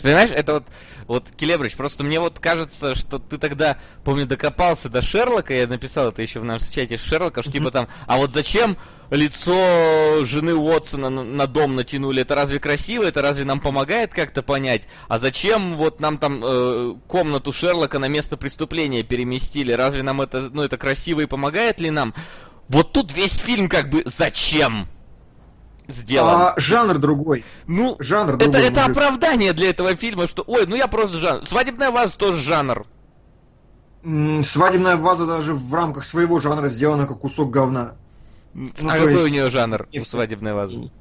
Понимаешь, 0.01 0.30
это 0.32 0.53
вот, 0.53 0.64
вот, 1.07 1.32
Келебрич, 1.35 1.75
просто 1.75 2.03
мне 2.03 2.19
вот 2.19 2.40
кажется, 2.40 2.93
что 2.93 3.17
ты 3.17 3.38
тогда, 3.38 3.77
помню, 4.03 4.27
докопался 4.27 4.90
до 4.90 5.01
Шерлока, 5.01 5.53
я 5.53 5.66
написал 5.66 6.09
это 6.09 6.22
еще 6.22 6.40
в 6.40 6.45
нашем 6.45 6.67
чате 6.72 6.98
Шерлока, 6.98 7.41
что 7.41 7.51
типа 7.51 7.72
там, 7.72 7.88
а 8.06 8.17
вот 8.17 8.32
зачем 8.32 8.77
лицо 9.09 10.24
жены 10.24 10.53
Уотсона 10.53 11.09
на, 11.09 11.24
на 11.24 11.48
дом 11.48 11.75
натянули, 11.75 12.22
это 12.22 12.35
разве 12.35 12.59
красиво, 12.59 13.03
это 13.03 13.22
разве 13.22 13.45
нам 13.45 13.59
помогает 13.59 14.14
как-то 14.14 14.43
понять? 14.43 14.88
А 15.07 15.17
зачем 15.17 15.77
вот 15.77 15.99
нам 15.99 16.17
там 16.17 16.41
э, 16.43 16.95
комнату 17.07 17.51
Шерлока 17.51 17.98
на 17.99 18.07
место 18.07 18.38
преступления 18.38 19.03
переместили, 19.03 19.72
разве 19.72 20.03
нам 20.03 20.22
это, 20.22 20.49
ну 20.51 20.61
это 20.61 20.77
красиво 20.77 21.22
и 21.22 21.25
помогает 21.25 21.80
ли 21.80 21.90
нам? 21.90 22.14
Вот 22.67 22.91
тут 22.91 23.14
весь 23.14 23.38
фильм 23.38 23.69
как 23.69 23.90
бы 23.90 24.03
зачем? 24.06 24.88
Сделан. 25.88 26.41
А, 26.41 26.53
жанр 26.57 26.98
другой. 26.98 27.45
Ну, 27.67 27.95
жанр 27.99 28.35
это, 28.35 28.45
другой. 28.45 28.61
Это 28.61 28.82
мужик. 28.82 28.98
оправдание 28.98 29.53
для 29.53 29.69
этого 29.69 29.95
фильма, 29.95 30.27
что, 30.27 30.43
ой, 30.48 30.66
ну 30.67 30.75
я 30.75 30.88
просто 30.88 31.17
жанр. 31.17 31.45
Свадебная 31.45 31.91
ваза 31.91 32.17
тоже 32.17 32.41
жанр. 32.41 32.85
Свадебная 34.03 34.98
ваза 34.98 35.25
даже 35.25 35.53
в 35.53 35.74
рамках 35.74 36.06
своего 36.06 36.40
жанра 36.40 36.69
сделана 36.69 37.07
как 37.07 37.19
кусок 37.19 37.49
говна. 37.51 37.95
Ну, 38.53 38.72
а 38.83 38.93
какой 38.93 39.11
есть... 39.11 39.24
у 39.24 39.27
нее 39.27 39.49
жанр 39.49 39.88
у 39.93 40.06
свадебной 40.06 40.53
вазы? 40.53 40.91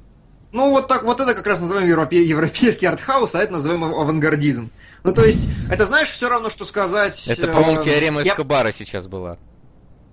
Ну, 0.51 0.71
вот 0.71 0.87
так, 0.87 1.03
вот 1.03 1.19
это 1.19 1.33
как 1.33 1.45
раз 1.45 1.59
называем 1.59 1.87
европе, 1.87 2.23
европейский 2.23 2.85
артхаус, 2.85 3.35
а 3.35 3.39
это 3.39 3.53
называем 3.53 3.83
авангардизм. 3.83 4.69
Ну, 5.03 5.13
то 5.13 5.23
есть, 5.23 5.47
это 5.69 5.85
знаешь, 5.85 6.09
все 6.09 6.29
равно, 6.29 6.49
что 6.49 6.65
сказать... 6.65 7.27
Это, 7.27 7.47
по-моему, 7.47 7.81
э, 7.81 7.83
теорема 7.83 8.21
я... 8.21 8.33
Эскобара 8.33 8.71
сейчас 8.71 9.07
была. 9.07 9.37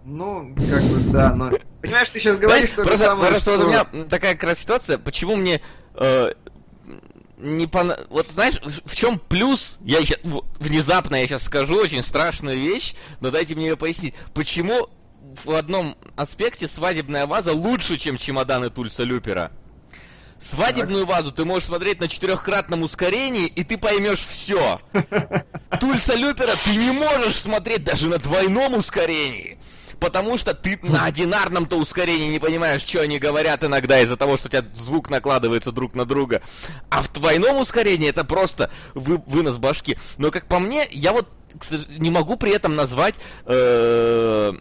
Ну, 0.05 0.55
как 0.71 0.83
бы, 0.83 0.99
да, 1.13 1.35
но... 1.35 1.51
Понимаешь, 1.81 2.11
ты 2.11 2.21
сейчас 2.21 2.37
говоришь, 2.37 2.69
что 2.69 2.83
просто, 2.83 3.07
самое, 3.07 3.31
просто 3.31 3.53
что... 3.53 3.59
вот 3.59 3.67
у 3.67 3.69
меня 3.69 4.05
такая 4.05 4.35
как 4.35 4.51
раз 4.51 4.59
ситуация, 4.59 4.99
почему 4.99 5.37
мне 5.37 5.63
э, 5.95 6.33
не 7.39 7.67
пон... 7.67 7.95
Вот 8.11 8.29
знаешь, 8.29 8.61
в 8.85 8.95
чем 8.95 9.19
плюс? 9.19 9.77
Я 9.81 10.01
сейчас, 10.01 10.21
внезапно 10.59 11.17
я 11.17 11.27
сейчас 11.27 11.45
скажу 11.45 11.77
очень 11.77 12.03
страшную 12.03 12.59
вещь, 12.59 12.95
но 13.21 13.31
дайте 13.31 13.55
мне 13.55 13.69
ее 13.69 13.77
пояснить. 13.79 14.15
Почему 14.35 14.91
в 15.43 15.55
одном 15.55 15.97
аспекте 16.17 16.69
свадебная 16.69 17.27
ваза 17.27 17.53
лучше, 17.53 17.97
чем 17.97 18.19
чемоданы 18.19 18.69
Тульса 18.69 19.05
Люпера? 19.05 19.53
Свадебную 20.39 21.07
вазу 21.07 21.33
ты 21.33 21.47
можешь 21.47 21.69
смотреть 21.69 22.01
на 22.01 22.09
четырехкратном 22.09 22.83
ускорении, 22.83 23.47
и 23.47 23.65
ты 23.65 23.79
поймешь 23.79 24.23
все. 24.27 24.81
Тульса 25.81 26.15
Люпера 26.15 26.53
ты 26.63 26.77
не 26.77 26.91
можешь 26.91 27.37
смотреть 27.37 27.85
даже 27.85 28.09
на 28.09 28.19
двойном 28.19 28.75
ускорении 28.75 29.59
потому 30.01 30.39
что 30.39 30.55
ты 30.55 30.79
на 30.83 31.05
одинарном-то 31.05 31.77
ускорении 31.77 32.31
не 32.31 32.39
понимаешь, 32.39 32.83
что 32.83 33.01
они 33.01 33.19
говорят 33.19 33.65
иногда 33.65 34.01
из-за 34.01 34.17
того, 34.17 34.37
что 34.37 34.49
у 34.49 34.51
тебя 34.51 34.65
звук 34.75 35.11
накладывается 35.11 35.73
друг 35.73 35.95
на 35.95 36.05
друга. 36.05 36.43
А 36.91 37.03
в 37.03 37.13
двойном 37.13 37.59
ускорении 37.59 38.09
это 38.09 38.25
просто 38.25 38.71
вы, 38.95 39.19
вынос 39.27 39.57
башки. 39.57 39.99
Но 40.19 40.31
как 40.31 40.47
по 40.47 40.59
мне, 40.59 40.87
я 40.91 41.13
вот 41.13 41.29
не 41.89 42.11
могу 42.11 42.37
при 42.37 42.53
этом 42.53 42.75
назвать 42.75 43.15
э, 43.47 44.53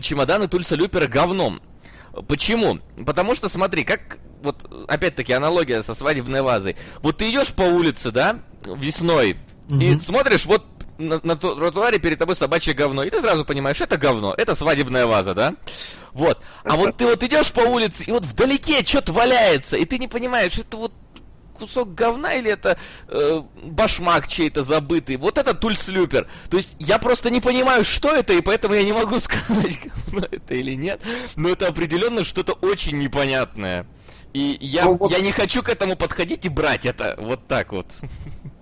чемоданы 0.00 0.48
Тульса 0.48 0.74
Люпера 0.74 1.06
говном. 1.06 1.60
Почему? 2.26 2.78
Потому 3.04 3.34
что, 3.34 3.48
смотри, 3.48 3.84
как 3.84 4.18
вот 4.42 4.70
опять-таки 4.88 5.32
аналогия 5.32 5.82
со 5.82 5.94
свадебной 5.94 6.42
вазой. 6.42 6.76
Вот 7.02 7.18
ты 7.18 7.30
идешь 7.30 7.52
по 7.52 7.62
улице, 7.62 8.10
да, 8.10 8.40
весной, 8.64 9.36
угу. 9.70 9.80
и 9.80 9.98
смотришь, 9.98 10.46
вот 10.46 10.64
на, 10.98 11.20
на 11.22 11.36
тротуаре 11.36 11.98
перед 11.98 12.18
тобой 12.18 12.36
собачье 12.36 12.74
говно, 12.74 13.04
и 13.04 13.10
ты 13.10 13.20
сразу 13.20 13.44
понимаешь, 13.44 13.80
это 13.80 13.96
говно, 13.96 14.34
это 14.36 14.54
свадебная 14.54 15.06
ваза, 15.06 15.34
да? 15.34 15.54
Вот. 16.12 16.40
А 16.64 16.76
вот 16.76 16.96
ты 16.96 17.06
вот 17.06 17.22
идешь 17.22 17.52
по 17.52 17.60
улице, 17.60 18.04
и 18.04 18.10
вот 18.10 18.24
вдалеке 18.24 18.84
что-то 18.84 19.12
валяется, 19.12 19.76
и 19.76 19.84
ты 19.84 19.98
не 19.98 20.08
понимаешь, 20.08 20.58
это 20.58 20.76
вот 20.76 20.92
кусок 21.58 21.94
говна 21.94 22.34
или 22.34 22.50
это 22.50 22.78
э, 23.08 23.42
башмак 23.64 24.28
чей-то 24.28 24.62
забытый. 24.64 25.16
Вот 25.16 25.38
это 25.38 25.54
тульслюпер. 25.54 26.28
То 26.50 26.56
есть 26.56 26.76
я 26.78 26.98
просто 26.98 27.30
не 27.30 27.40
понимаю, 27.40 27.84
что 27.84 28.14
это, 28.14 28.32
и 28.32 28.40
поэтому 28.40 28.74
я 28.74 28.84
не 28.84 28.92
могу 28.92 29.18
сказать, 29.20 29.78
говно 29.84 30.26
это 30.30 30.54
или 30.54 30.74
нет. 30.74 31.00
Но 31.36 31.48
это 31.48 31.66
определенно 31.66 32.24
что-то 32.24 32.52
очень 32.52 32.98
непонятное. 32.98 33.86
И 34.32 34.56
я, 34.60 34.84
ну, 34.84 34.96
вот... 34.96 35.10
я 35.10 35.20
не 35.20 35.32
хочу 35.32 35.62
к 35.62 35.68
этому 35.68 35.96
подходить 35.96 36.44
и 36.44 36.48
брать 36.48 36.86
это 36.86 37.16
вот 37.18 37.46
так 37.48 37.72
вот. 37.72 37.86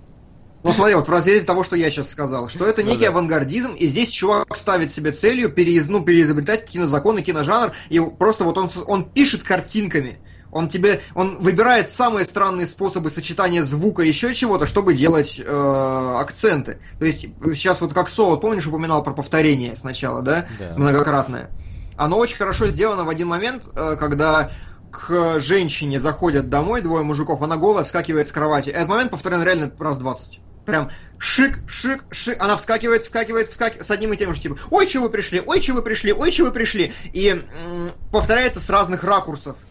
Ну 0.66 0.72
смотри, 0.72 0.96
вот 0.96 1.06
в 1.06 1.10
разрезе 1.10 1.44
того, 1.44 1.62
что 1.62 1.76
я 1.76 1.90
сейчас 1.90 2.10
сказал, 2.10 2.48
что 2.48 2.66
это 2.66 2.82
ну 2.82 2.88
некий 2.88 3.06
ну, 3.06 3.12
да. 3.12 3.18
авангардизм, 3.18 3.74
и 3.74 3.86
здесь 3.86 4.08
чувак 4.08 4.56
ставит 4.56 4.92
себе 4.92 5.12
целью 5.12 5.48
переиз, 5.48 5.86
ну, 5.86 6.02
переизобретать 6.02 6.64
кинозакон 6.64 7.18
и 7.18 7.22
киножанр, 7.22 7.72
и 7.88 8.00
просто 8.00 8.42
вот 8.42 8.58
он, 8.58 8.68
он 8.86 9.08
пишет 9.08 9.44
картинками. 9.44 10.18
Он 10.50 10.68
тебе, 10.68 11.02
он 11.14 11.38
выбирает 11.38 11.88
самые 11.88 12.24
странные 12.24 12.66
способы 12.66 13.10
сочетания 13.10 13.62
звука 13.62 14.02
и 14.02 14.08
еще 14.08 14.34
чего-то, 14.34 14.66
чтобы 14.66 14.94
делать 14.94 15.40
э, 15.44 16.14
акценты. 16.18 16.78
То 16.98 17.04
есть 17.04 17.26
сейчас 17.54 17.80
вот 17.80 17.92
как 17.92 18.08
Соло, 18.08 18.36
помнишь, 18.36 18.66
упоминал 18.66 19.04
про 19.04 19.12
повторение 19.12 19.76
сначала, 19.76 20.22
да, 20.22 20.46
да. 20.58 20.74
многократное. 20.76 21.50
Оно 21.96 22.18
очень 22.18 22.38
хорошо 22.38 22.66
сделано 22.66 23.04
в 23.04 23.08
один 23.08 23.28
момент, 23.28 23.64
э, 23.74 23.96
когда 24.00 24.50
к 24.90 25.38
женщине 25.38 26.00
заходят 26.00 26.48
домой 26.48 26.80
двое 26.80 27.04
мужиков, 27.04 27.42
она 27.42 27.56
голая, 27.56 27.84
вскакивает 27.84 28.28
с 28.28 28.32
кровати. 28.32 28.70
Этот 28.70 28.88
момент 28.88 29.10
повторен 29.10 29.42
реально 29.42 29.70
раз 29.78 29.96
20 29.98 30.40
прям 30.66 30.90
шик, 31.16 31.62
шик, 31.66 32.04
шик, 32.10 32.42
она 32.42 32.58
вскакивает, 32.58 33.04
вскакивает, 33.04 33.48
вскакивает 33.48 33.86
с 33.86 33.90
одним 33.90 34.12
и 34.12 34.16
тем 34.18 34.34
же 34.34 34.40
типом. 34.40 34.58
Ой, 34.70 34.86
чего 34.86 35.04
вы 35.04 35.10
пришли, 35.10 35.40
ой, 35.40 35.60
чего 35.60 35.76
вы 35.76 35.82
пришли, 35.82 36.12
ой, 36.12 36.30
чего 36.30 36.48
вы 36.48 36.52
пришли. 36.52 36.92
И 37.12 37.28
м- 37.28 37.92
повторяется 38.10 38.60
с 38.60 38.68
разных 38.68 39.02
ракурсов. 39.04 39.65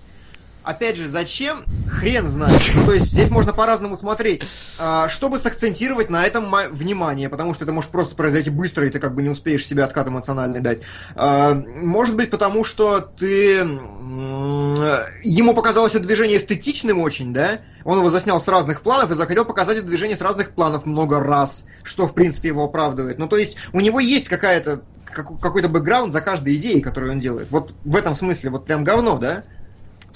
Опять 0.65 0.97
же, 0.97 1.07
зачем? 1.07 1.63
Хрен 1.87 2.27
знает. 2.27 2.59
Ну, 2.73 2.85
то 2.85 2.93
есть 2.93 3.07
здесь 3.07 3.29
можно 3.29 3.53
по-разному 3.53 3.97
смотреть. 3.97 4.41
А, 4.79 5.07
чтобы 5.09 5.37
сакцентировать 5.37 6.09
на 6.09 6.25
этом 6.25 6.53
внимание, 6.71 7.29
потому 7.29 7.53
что 7.53 7.65
это 7.65 7.71
может 7.71 7.91
просто 7.91 8.15
произойти 8.15 8.49
быстро, 8.49 8.87
и 8.87 8.89
ты 8.89 8.99
как 8.99 9.13
бы 9.13 9.21
не 9.21 9.29
успеешь 9.29 9.65
себе 9.65 9.83
откат 9.83 10.07
эмоциональный 10.07 10.61
дать. 10.61 10.79
А, 11.15 11.53
может 11.53 12.15
быть, 12.15 12.31
потому 12.31 12.63
что 12.63 12.99
ты... 12.99 13.57
Ему 15.23 15.53
показалось 15.53 15.93
это 15.93 16.05
движение 16.05 16.37
эстетичным 16.37 16.99
очень, 16.99 17.33
да? 17.33 17.61
Он 17.83 17.99
его 17.99 18.09
заснял 18.09 18.41
с 18.41 18.47
разных 18.47 18.81
планов 18.81 19.11
и 19.11 19.15
захотел 19.15 19.45
показать 19.45 19.77
это 19.77 19.87
движение 19.87 20.17
с 20.17 20.21
разных 20.21 20.51
планов 20.51 20.85
много 20.85 21.19
раз, 21.19 21.65
что, 21.83 22.07
в 22.07 22.15
принципе, 22.15 22.49
его 22.49 22.63
оправдывает. 22.63 23.19
Ну, 23.19 23.27
то 23.27 23.37
есть, 23.37 23.57
у 23.73 23.79
него 23.79 23.99
есть 23.99 24.27
какая-то 24.27 24.81
какой-то 25.15 25.69
бэкграунд 25.69 26.11
за 26.11 26.21
каждой 26.21 26.55
идеей, 26.55 26.81
которую 26.81 27.13
он 27.13 27.19
делает. 27.19 27.47
Вот 27.49 27.73
в 27.83 27.95
этом 27.95 28.13
смысле, 28.13 28.49
вот 28.49 28.65
прям 28.65 28.83
говно, 28.83 29.17
да? 29.17 29.43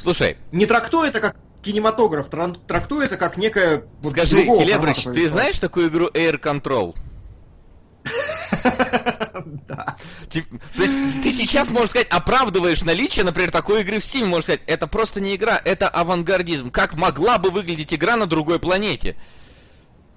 Слушай. 0.02 0.38
Не 0.52 0.66
трактуй 0.66 1.10
это 1.10 1.20
как 1.20 1.36
кинематограф, 1.62 2.30
трактуй 2.30 3.06
это 3.06 3.18
как 3.18 3.38
некое... 3.38 3.84
Вот, 4.02 4.14
Скажи, 4.14 4.44
Келебрич, 4.44 5.04
ты 5.04 5.30
знаешь 5.30 5.60
такую 5.60 5.90
игру 5.90 6.08
Air 6.08 6.40
Control? 6.40 6.96
Да. 9.68 9.96
То 10.30 10.82
есть 10.82 11.24
ты 11.24 11.32
сейчас, 11.32 11.70
можешь 11.70 11.92
сказать, 11.92 12.08
оправдываешь 12.10 12.84
наличие, 12.84 13.24
например, 13.24 13.52
такой 13.52 13.82
игры 13.82 14.00
в 14.00 14.04
Steam, 14.04 14.26
можешь 14.26 14.46
сказать, 14.46 14.62
это 14.68 14.86
просто 14.88 15.22
не 15.22 15.36
игра, 15.36 15.60
это 15.64 15.88
авангардизм. 15.88 16.70
Как 16.72 16.94
могла 16.94 17.38
бы 17.38 17.50
выглядеть 17.50 17.94
игра 17.94 18.16
на 18.16 18.26
другой 18.26 18.60
планете? 18.60 19.16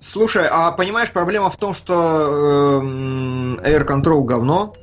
Слушай, 0.00 0.48
а 0.50 0.72
понимаешь, 0.72 1.12
проблема 1.12 1.50
в 1.50 1.56
том, 1.56 1.74
что 1.74 2.80
э, 2.82 3.70
Air 3.70 3.86
Control 3.86 4.24
говно, 4.24 4.74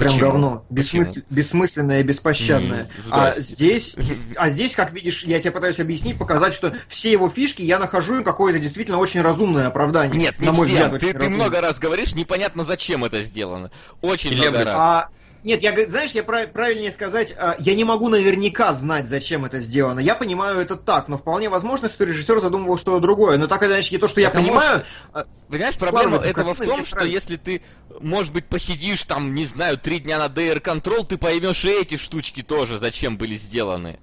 Прям 0.00 0.12
Почему? 0.14 0.30
говно. 0.30 0.64
Бессмысл... 0.70 1.20
Бессмысленное 1.28 2.00
и 2.00 2.02
беспощадное. 2.02 2.84
Mm, 2.84 3.08
а 3.10 3.34
здесь, 3.38 3.94
а 4.36 4.48
здесь, 4.48 4.74
как 4.74 4.92
видишь, 4.92 5.24
я 5.24 5.40
тебе 5.40 5.50
пытаюсь 5.50 5.78
объяснить, 5.78 6.18
показать, 6.18 6.54
что 6.54 6.74
все 6.88 7.12
его 7.12 7.28
фишки 7.28 7.60
я 7.60 7.78
нахожу 7.78 8.16
им 8.16 8.24
какое-то 8.24 8.58
действительно 8.58 8.96
очень 8.96 9.20
разумное 9.20 9.66
оправдание. 9.66 10.18
Нет, 10.18 10.40
на 10.40 10.52
мой 10.52 10.68
все. 10.68 10.84
взгляд, 10.84 11.00
ты, 11.00 11.12
ты 11.12 11.28
много 11.28 11.60
раз 11.60 11.78
говоришь, 11.78 12.14
непонятно 12.14 12.64
зачем 12.64 13.04
это 13.04 13.22
сделано. 13.22 13.70
Очень 14.00 14.32
Или 14.32 14.40
много 14.40 14.64
раз. 14.64 14.74
А 14.74 15.08
нет, 15.42 15.62
я, 15.62 15.74
знаешь, 15.88 16.12
я 16.12 16.22
прав, 16.22 16.52
правильнее 16.52 16.92
сказать, 16.92 17.34
а, 17.36 17.56
я 17.58 17.74
не 17.74 17.84
могу 17.84 18.08
наверняка 18.08 18.72
знать, 18.74 19.08
зачем 19.08 19.44
это 19.44 19.60
сделано. 19.60 20.00
Я 20.00 20.14
понимаю 20.14 20.60
это 20.60 20.76
так, 20.76 21.08
но 21.08 21.16
вполне 21.16 21.48
возможно, 21.48 21.88
что 21.88 22.04
режиссер 22.04 22.40
задумывал 22.40 22.78
что-то 22.78 23.00
другое. 23.00 23.38
Но 23.38 23.46
так 23.46 23.62
или 23.62 23.70
иначе, 23.70 23.98
то, 23.98 24.08
что 24.08 24.20
я 24.20 24.28
это 24.28 24.38
понимаю... 24.38 24.84
Может... 25.12 25.28
Понимаешь, 25.48 25.76
проблема 25.76 26.18
этого 26.18 26.54
в 26.54 26.58
том, 26.58 26.84
что 26.84 27.04
если 27.04 27.36
ты, 27.36 27.62
может 28.00 28.32
быть, 28.32 28.46
посидишь 28.46 29.02
там, 29.02 29.34
не 29.34 29.46
знаю, 29.46 29.78
три 29.78 29.98
дня 29.98 30.18
на 30.18 30.26
DR 30.26 30.62
Control, 30.62 31.06
ты 31.06 31.16
поймешь 31.16 31.64
и 31.64 31.70
эти 31.70 31.96
штучки 31.96 32.42
тоже, 32.42 32.78
зачем 32.78 33.16
были 33.16 33.36
сделаны. 33.36 33.98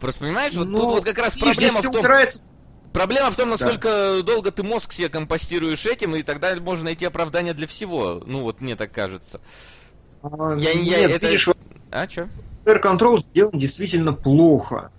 Просто 0.00 0.20
понимаешь, 0.20 0.54
вот 0.54 0.66
ну, 0.66 0.80
тут 0.80 0.90
вот 0.90 1.04
как 1.04 1.18
раз 1.18 1.36
проблема 1.36 1.78
в 1.78 1.82
том... 1.82 1.96
Убирается 1.96 2.40
Проблема 2.92 3.30
в 3.30 3.36
том, 3.36 3.48
насколько 3.48 3.88
да. 3.88 4.22
долго 4.22 4.50
ты 4.50 4.62
мозг 4.62 4.92
себе 4.92 5.08
компостируешь 5.08 5.86
этим, 5.86 6.14
и 6.14 6.22
тогда 6.22 6.54
можно 6.56 6.84
найти 6.84 7.06
оправдание 7.06 7.54
для 7.54 7.66
всего. 7.66 8.22
Ну, 8.26 8.42
вот 8.42 8.60
мне 8.60 8.76
так 8.76 8.92
кажется. 8.92 9.40
А, 10.22 10.56
я, 10.56 10.74
нет, 10.74 10.86
я, 10.86 11.10
это... 11.16 11.26
видишь, 11.26 11.48
а, 11.90 12.08
что? 12.08 12.28
Air 12.64 12.82
Control 12.82 13.20
сделан 13.20 13.58
действительно 13.58 14.12
плохо. 14.12 14.90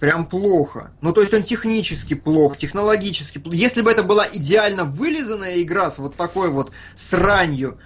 Прям 0.00 0.26
плохо. 0.26 0.90
Ну, 1.00 1.12
то 1.12 1.20
есть 1.20 1.32
он 1.32 1.44
технически 1.44 2.14
плох, 2.14 2.56
технологически 2.56 3.38
плох. 3.38 3.54
Если 3.54 3.82
бы 3.82 3.90
это 3.90 4.02
была 4.02 4.26
идеально 4.32 4.84
вылизанная 4.84 5.62
игра 5.62 5.92
с 5.92 5.98
вот 5.98 6.16
такой 6.16 6.50
вот 6.50 6.72
сранью, 6.96 7.78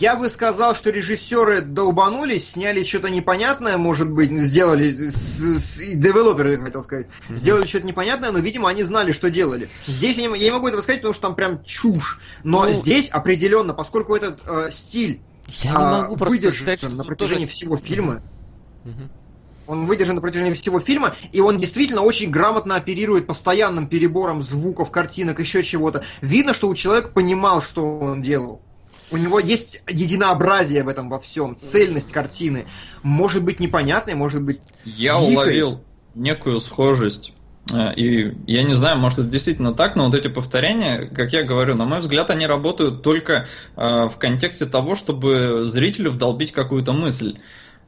я 0.00 0.16
бы 0.16 0.30
сказал, 0.30 0.74
что 0.74 0.90
режиссеры 0.90 1.60
долбанулись, 1.60 2.52
сняли 2.52 2.84
что-то 2.84 3.10
непонятное, 3.10 3.76
может 3.76 4.10
быть, 4.10 4.30
сделали, 4.38 5.10
с, 5.10 5.14
с, 5.14 5.76
девелоперы, 5.76 6.56
хотел 6.56 6.84
сказать, 6.84 7.06
mm-hmm. 7.06 7.36
сделали 7.36 7.66
что-то 7.66 7.86
непонятное, 7.86 8.32
но, 8.32 8.38
видимо, 8.38 8.68
они 8.68 8.82
знали, 8.82 9.12
что 9.12 9.30
делали. 9.30 9.68
Здесь 9.86 10.16
я 10.16 10.26
не, 10.26 10.38
я 10.38 10.44
не 10.44 10.50
могу 10.50 10.68
этого 10.68 10.80
сказать, 10.80 11.00
потому 11.00 11.14
что 11.14 11.22
там 11.22 11.34
прям 11.34 11.64
чушь. 11.64 12.18
Но 12.44 12.64
ну, 12.64 12.72
здесь 12.72 13.08
определенно, 13.08 13.74
поскольку 13.74 14.14
этот 14.14 14.40
э, 14.46 14.70
стиль 14.72 15.20
я 15.48 15.74
а, 15.74 15.78
не 15.78 16.02
могу 16.02 16.24
выдержан 16.24 16.76
сказать, 16.76 16.82
на 16.94 17.04
протяжении 17.04 17.44
тоже... 17.44 17.56
всего 17.56 17.76
фильма, 17.76 18.22
mm-hmm. 18.84 19.08
Он 19.68 19.84
выдержан 19.84 20.14
на 20.14 20.22
протяжении 20.22 20.54
всего 20.54 20.80
фильма, 20.80 21.14
и 21.30 21.42
он 21.42 21.58
действительно 21.58 22.00
очень 22.00 22.30
грамотно 22.30 22.76
оперирует 22.76 23.26
постоянным 23.26 23.86
перебором 23.86 24.40
звуков, 24.40 24.90
картинок, 24.90 25.40
еще 25.40 25.62
чего-то. 25.62 26.04
Видно, 26.22 26.54
что 26.54 26.68
у 26.68 26.74
человека 26.74 27.10
понимал, 27.10 27.60
что 27.60 27.98
он 27.98 28.22
делал. 28.22 28.62
У 29.10 29.18
него 29.18 29.38
есть 29.38 29.82
единообразие 29.86 30.84
в 30.84 30.88
этом 30.88 31.10
во 31.10 31.18
всем, 31.18 31.54
цельность 31.56 32.12
картины. 32.12 32.66
Может 33.02 33.44
быть 33.44 33.60
непонятной, 33.60 34.14
может 34.14 34.42
быть. 34.42 34.60
Я 34.84 35.18
дикой. 35.18 35.34
уловил 35.34 35.84
некую 36.14 36.62
схожесть. 36.62 37.34
Э, 37.72 37.92
и 37.94 38.34
я 38.46 38.62
не 38.62 38.74
знаю, 38.74 38.98
может 38.98 39.18
это 39.18 39.28
действительно 39.28 39.74
так, 39.74 39.96
но 39.96 40.06
вот 40.06 40.14
эти 40.14 40.28
повторения, 40.28 41.06
как 41.06 41.32
я 41.32 41.42
говорю, 41.42 41.74
на 41.74 41.84
мой 41.84 42.00
взгляд, 42.00 42.30
они 42.30 42.46
работают 42.46 43.02
только 43.02 43.46
э, 43.76 44.08
в 44.08 44.18
контексте 44.18 44.66
того, 44.66 44.94
чтобы 44.94 45.64
зрителю 45.64 46.10
вдолбить 46.10 46.52
какую-то 46.52 46.92
мысль. 46.92 47.38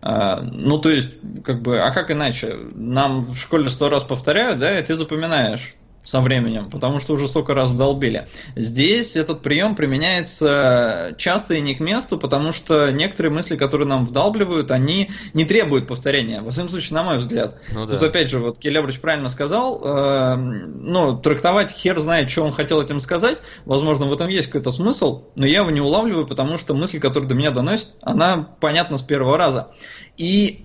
А, 0.03 0.41
ну, 0.41 0.79
то 0.79 0.91
есть, 0.91 1.11
как 1.45 1.61
бы, 1.61 1.79
а 1.79 1.91
как 1.91 2.11
иначе? 2.11 2.57
Нам 2.73 3.33
в 3.33 3.37
школе 3.37 3.69
сто 3.69 3.91
раз 3.91 4.03
повторяют, 4.03 4.59
да, 4.59 4.79
и 4.79 4.83
ты 4.83 4.95
запоминаешь 4.95 5.75
со 6.03 6.21
временем, 6.21 6.71
потому 6.71 6.99
что 6.99 7.15
уже 7.15 7.29
столько 7.29 7.55
раз 7.55 7.73
долбили. 7.73 8.27
Здесь 8.57 9.17
этот 9.17 9.43
прием 9.43 9.75
применяется 9.75 11.15
часто 11.19 11.55
и 11.55 11.61
не 11.61 11.75
к 11.75 11.81
месту, 11.81 12.19
потому 12.19 12.53
что 12.53 12.91
некоторые 12.91 13.33
мысли, 13.33 13.57
которые 13.57 13.87
нам 13.87 14.07
вдалбливают, 14.07 14.71
они 14.71 15.11
не 15.35 15.45
требуют 15.45 15.87
повторения. 15.87 16.41
Во 16.41 16.51
всяком 16.51 16.71
случае, 16.71 16.95
на 16.95 17.03
мой 17.03 17.19
взгляд. 17.19 17.59
Ну, 17.73 17.87
да. 17.87 17.95
Тут 17.95 18.09
опять 18.09 18.31
же, 18.31 18.39
вот 18.39 18.59
Келебрич 18.59 18.99
правильно 19.01 19.29
сказал, 19.29 19.81
э, 19.85 20.37
ну, 20.37 21.19
трактовать 21.19 21.71
хер 21.71 21.99
знает, 22.01 22.31
что 22.31 22.45
он 22.45 22.53
хотел 22.53 22.81
этим 22.81 23.01
сказать. 23.01 23.39
Возможно, 23.67 24.07
в 24.07 24.13
этом 24.13 24.29
есть 24.29 24.47
какой-то 24.47 24.71
смысл, 24.71 25.25
но 25.35 25.47
я 25.47 25.59
его 25.59 25.71
не 25.71 25.83
улавливаю, 25.83 26.27
потому 26.27 26.57
что 26.57 26.75
мысль, 26.75 26.99
которая 26.99 27.29
до 27.29 27.35
меня 27.35 27.51
доносит, 27.51 27.89
она 28.01 28.49
понятна 28.61 28.97
с 28.97 29.03
первого 29.03 29.37
раза. 29.37 29.69
И 30.17 30.65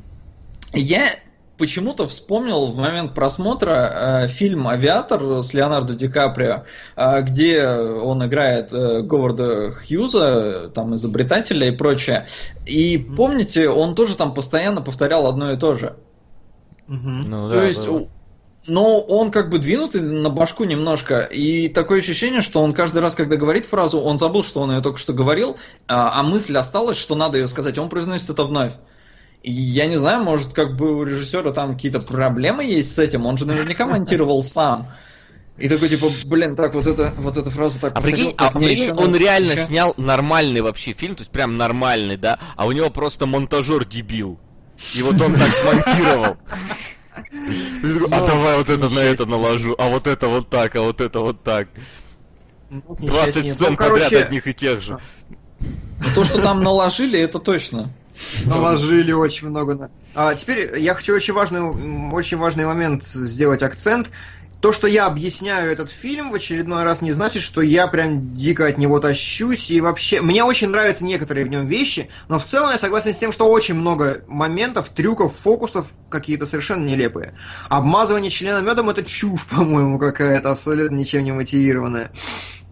я 0.73 1.09
почему-то 1.57 2.07
вспомнил 2.07 2.67
в 2.67 2.75
момент 2.75 3.13
просмотра 3.13 4.23
э, 4.23 4.27
фильм 4.27 4.67
«Авиатор» 4.67 5.43
с 5.43 5.53
Леонардо 5.53 5.93
Ди 5.93 6.07
Каприо, 6.07 6.63
э, 6.95 7.21
где 7.21 7.67
он 7.67 8.25
играет 8.25 8.73
э, 8.73 9.01
Говарда 9.01 9.71
Хьюза, 9.71 10.71
там, 10.73 10.95
изобретателя 10.95 11.67
и 11.67 11.71
прочее. 11.71 12.27
И 12.65 12.97
помните, 12.97 13.69
он 13.69 13.95
тоже 13.95 14.15
там 14.15 14.33
постоянно 14.33 14.81
повторял 14.81 15.27
одно 15.27 15.51
и 15.51 15.57
то 15.57 15.75
же. 15.75 15.95
Ну, 16.87 17.49
то 17.49 17.55
да, 17.55 17.65
есть... 17.65 17.85
Да. 17.85 18.05
Но 18.67 18.99
он 18.99 19.29
как 19.29 19.51
бы 19.51 19.59
двинутый 19.59 20.01
на 20.01 20.31
башку 20.31 20.63
немножко, 20.63 21.19
и 21.19 21.67
такое 21.67 21.99
ощущение, 21.99 22.41
что 22.41 22.63
он 22.63 22.73
каждый 22.73 22.97
раз, 22.97 23.13
когда 23.13 23.35
говорит 23.35 23.67
фразу, 23.67 23.99
он 24.01 24.17
забыл, 24.17 24.43
что 24.43 24.61
он 24.61 24.71
ее 24.71 24.81
только 24.81 24.97
что 24.97 25.13
говорил, 25.13 25.57
а, 25.87 26.19
а 26.19 26.23
мысль 26.23 26.57
осталась, 26.57 26.97
что 26.97 27.13
надо 27.13 27.37
ее 27.37 27.47
сказать, 27.47 27.77
он 27.77 27.89
произносит 27.89 28.31
это 28.31 28.43
вновь 28.43 28.73
я 29.51 29.87
не 29.87 29.97
знаю, 29.97 30.23
может, 30.23 30.53
как 30.53 30.75
бы 30.75 30.95
у 30.95 31.03
режиссера 31.03 31.51
там 31.51 31.75
какие-то 31.75 31.99
проблемы 31.99 32.63
есть 32.63 32.95
с 32.95 32.99
этим, 32.99 33.25
он 33.25 33.37
же 33.37 33.45
наверняка 33.45 33.85
монтировал 33.87 34.43
сам. 34.43 34.91
И 35.57 35.69
такой, 35.69 35.87
типа, 35.87 36.07
блин, 36.25 36.55
так, 36.55 36.73
вот 36.73 36.85
эта, 36.85 37.13
вот 37.17 37.37
эта 37.37 37.49
фраза 37.49 37.79
так... 37.79 37.97
А 37.97 38.01
прикинь, 38.01 38.33
а, 38.37 38.51
прикинь 38.51 38.91
он 38.91 39.07
надо... 39.07 39.19
реально 39.19 39.53
еще... 39.53 39.63
снял 39.63 39.93
нормальный 39.95 40.59
вообще 40.59 40.93
фильм, 40.93 41.15
то 41.15 41.21
есть 41.21 41.31
прям 41.31 41.57
нормальный, 41.57 42.17
да, 42.17 42.39
а 42.57 42.65
у 42.65 42.73
него 42.73 42.89
просто 42.89 43.25
монтажер 43.25 43.85
дебил. 43.85 44.37
И 44.93 45.01
вот 45.01 45.19
он 45.21 45.33
так 45.33 45.49
смонтировал. 45.49 46.37
А 47.15 47.21
ну, 47.81 48.07
давай 48.09 48.57
вот 48.57 48.69
это 48.69 48.89
на 48.89 48.99
это 48.99 49.25
наложу, 49.25 49.75
а 49.79 49.87
вот 49.87 50.07
это 50.07 50.27
вот 50.27 50.49
так, 50.49 50.75
а 50.75 50.81
вот 50.81 50.99
это 50.99 51.21
вот 51.21 51.41
так. 51.43 51.69
20 52.69 52.99
ну, 52.99 53.53
сцен 53.53 53.67
ну, 53.71 53.77
подряд 53.77 54.11
одних 54.11 54.47
и 54.47 54.53
тех 54.53 54.81
же. 54.81 54.99
То, 56.13 56.25
что 56.25 56.41
там 56.41 56.61
наложили, 56.61 57.17
это 57.17 57.39
точно. 57.39 57.93
Наложили 58.45 59.11
очень 59.11 59.49
много. 59.49 59.89
А 60.13 60.35
теперь 60.35 60.77
я 60.79 60.93
хочу 60.93 61.13
очень 61.13 61.33
важный, 61.33 61.61
очень 62.11 62.37
важный 62.37 62.65
момент 62.65 63.03
сделать 63.05 63.63
акцент. 63.63 64.09
То, 64.61 64.73
что 64.73 64.87
я 64.87 65.05
объясняю 65.05 65.71
этот 65.71 65.91
фильм 65.91 66.31
в 66.31 66.35
очередной 66.35 66.85
раз, 66.85 67.01
не 67.01 67.11
значит, 67.11 67.43
что 67.43 67.61
я 67.61 67.85
прям 67.85 68.35
дико 68.35 68.65
от 68.65 68.79
него 68.79 68.99
тащусь. 68.99 69.69
И 69.69 69.79
вообще, 69.79 70.21
мне 70.21 70.43
очень 70.43 70.69
нравятся 70.69 71.03
некоторые 71.03 71.45
в 71.45 71.49
нем 71.49 71.67
вещи, 71.67 72.09
но 72.29 72.39
в 72.39 72.45
целом 72.45 72.71
я 72.71 72.79
согласен 72.79 73.13
с 73.13 73.17
тем, 73.17 73.31
что 73.31 73.47
очень 73.47 73.75
много 73.75 74.23
моментов, 74.27 74.89
трюков, 74.89 75.35
фокусов 75.35 75.91
какие-то 76.09 76.47
совершенно 76.47 76.83
нелепые. 76.83 77.37
Обмазывание 77.69 78.31
члена 78.31 78.61
медом 78.61 78.89
это 78.89 79.03
чушь, 79.03 79.45
по-моему, 79.51 79.99
какая-то 79.99 80.51
абсолютно 80.51 80.95
ничем 80.95 81.23
не 81.23 81.31
мотивированная. 81.31 82.11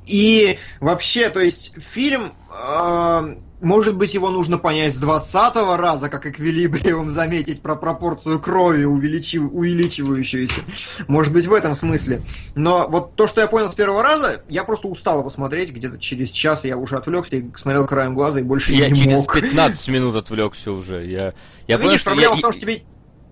И 0.08 0.58
вообще, 0.80 1.30
то 1.30 1.40
есть 1.40 1.74
фильм 1.78 2.34
э, 2.50 3.36
может 3.64 3.96
быть, 3.96 4.14
его 4.14 4.30
нужно 4.30 4.58
понять 4.58 4.94
с 4.94 4.98
20 4.98 5.56
раза, 5.78 6.10
как 6.10 6.26
эквилибриум 6.26 7.10
заметить 7.10 7.62
про 7.62 7.76
пропорцию 7.76 8.40
крови, 8.40 8.84
увеличив... 8.84 9.50
увеличивающуюся. 9.52 10.62
Может 11.08 11.32
быть, 11.32 11.48
в 11.48 11.54
этом 11.54 11.74
смысле. 11.74 12.22
Но 12.56 12.88
вот 12.90 13.16
то, 13.16 13.26
что 13.26 13.42
я 13.42 13.48
понял 13.48 13.70
с 13.70 13.74
первого 13.74 14.04
раза, 14.04 14.44
я 14.50 14.66
просто 14.66 14.88
устал 14.88 15.20
его 15.20 15.30
смотреть. 15.30 15.72
Где-то 15.72 15.98
через 15.98 16.30
час 16.32 16.66
я 16.66 16.78
уже 16.78 16.98
отвлекся 16.98 17.38
и 17.38 17.46
смотрел 17.56 17.88
краем 17.88 18.14
глаза 18.14 18.42
и 18.42 18.44
больше 18.44 18.74
я 18.74 18.90
не 18.90 18.96
через 18.96 19.14
мог. 19.14 19.34
Я 19.36 19.40
через 19.40 19.52
15 19.52 19.88
минут 19.88 20.16
отвлекся 20.18 20.72
уже. 20.72 21.06
Я, 21.06 21.34
я 21.68 21.78
ну, 21.78 21.78
понял, 21.78 21.84
видишь, 21.84 22.02
что 22.02 22.10
проблема 22.10 22.34
я... 22.36 22.40
в 22.40 22.42
том, 22.42 22.52
что 22.52 22.62
тебе... 22.62 22.84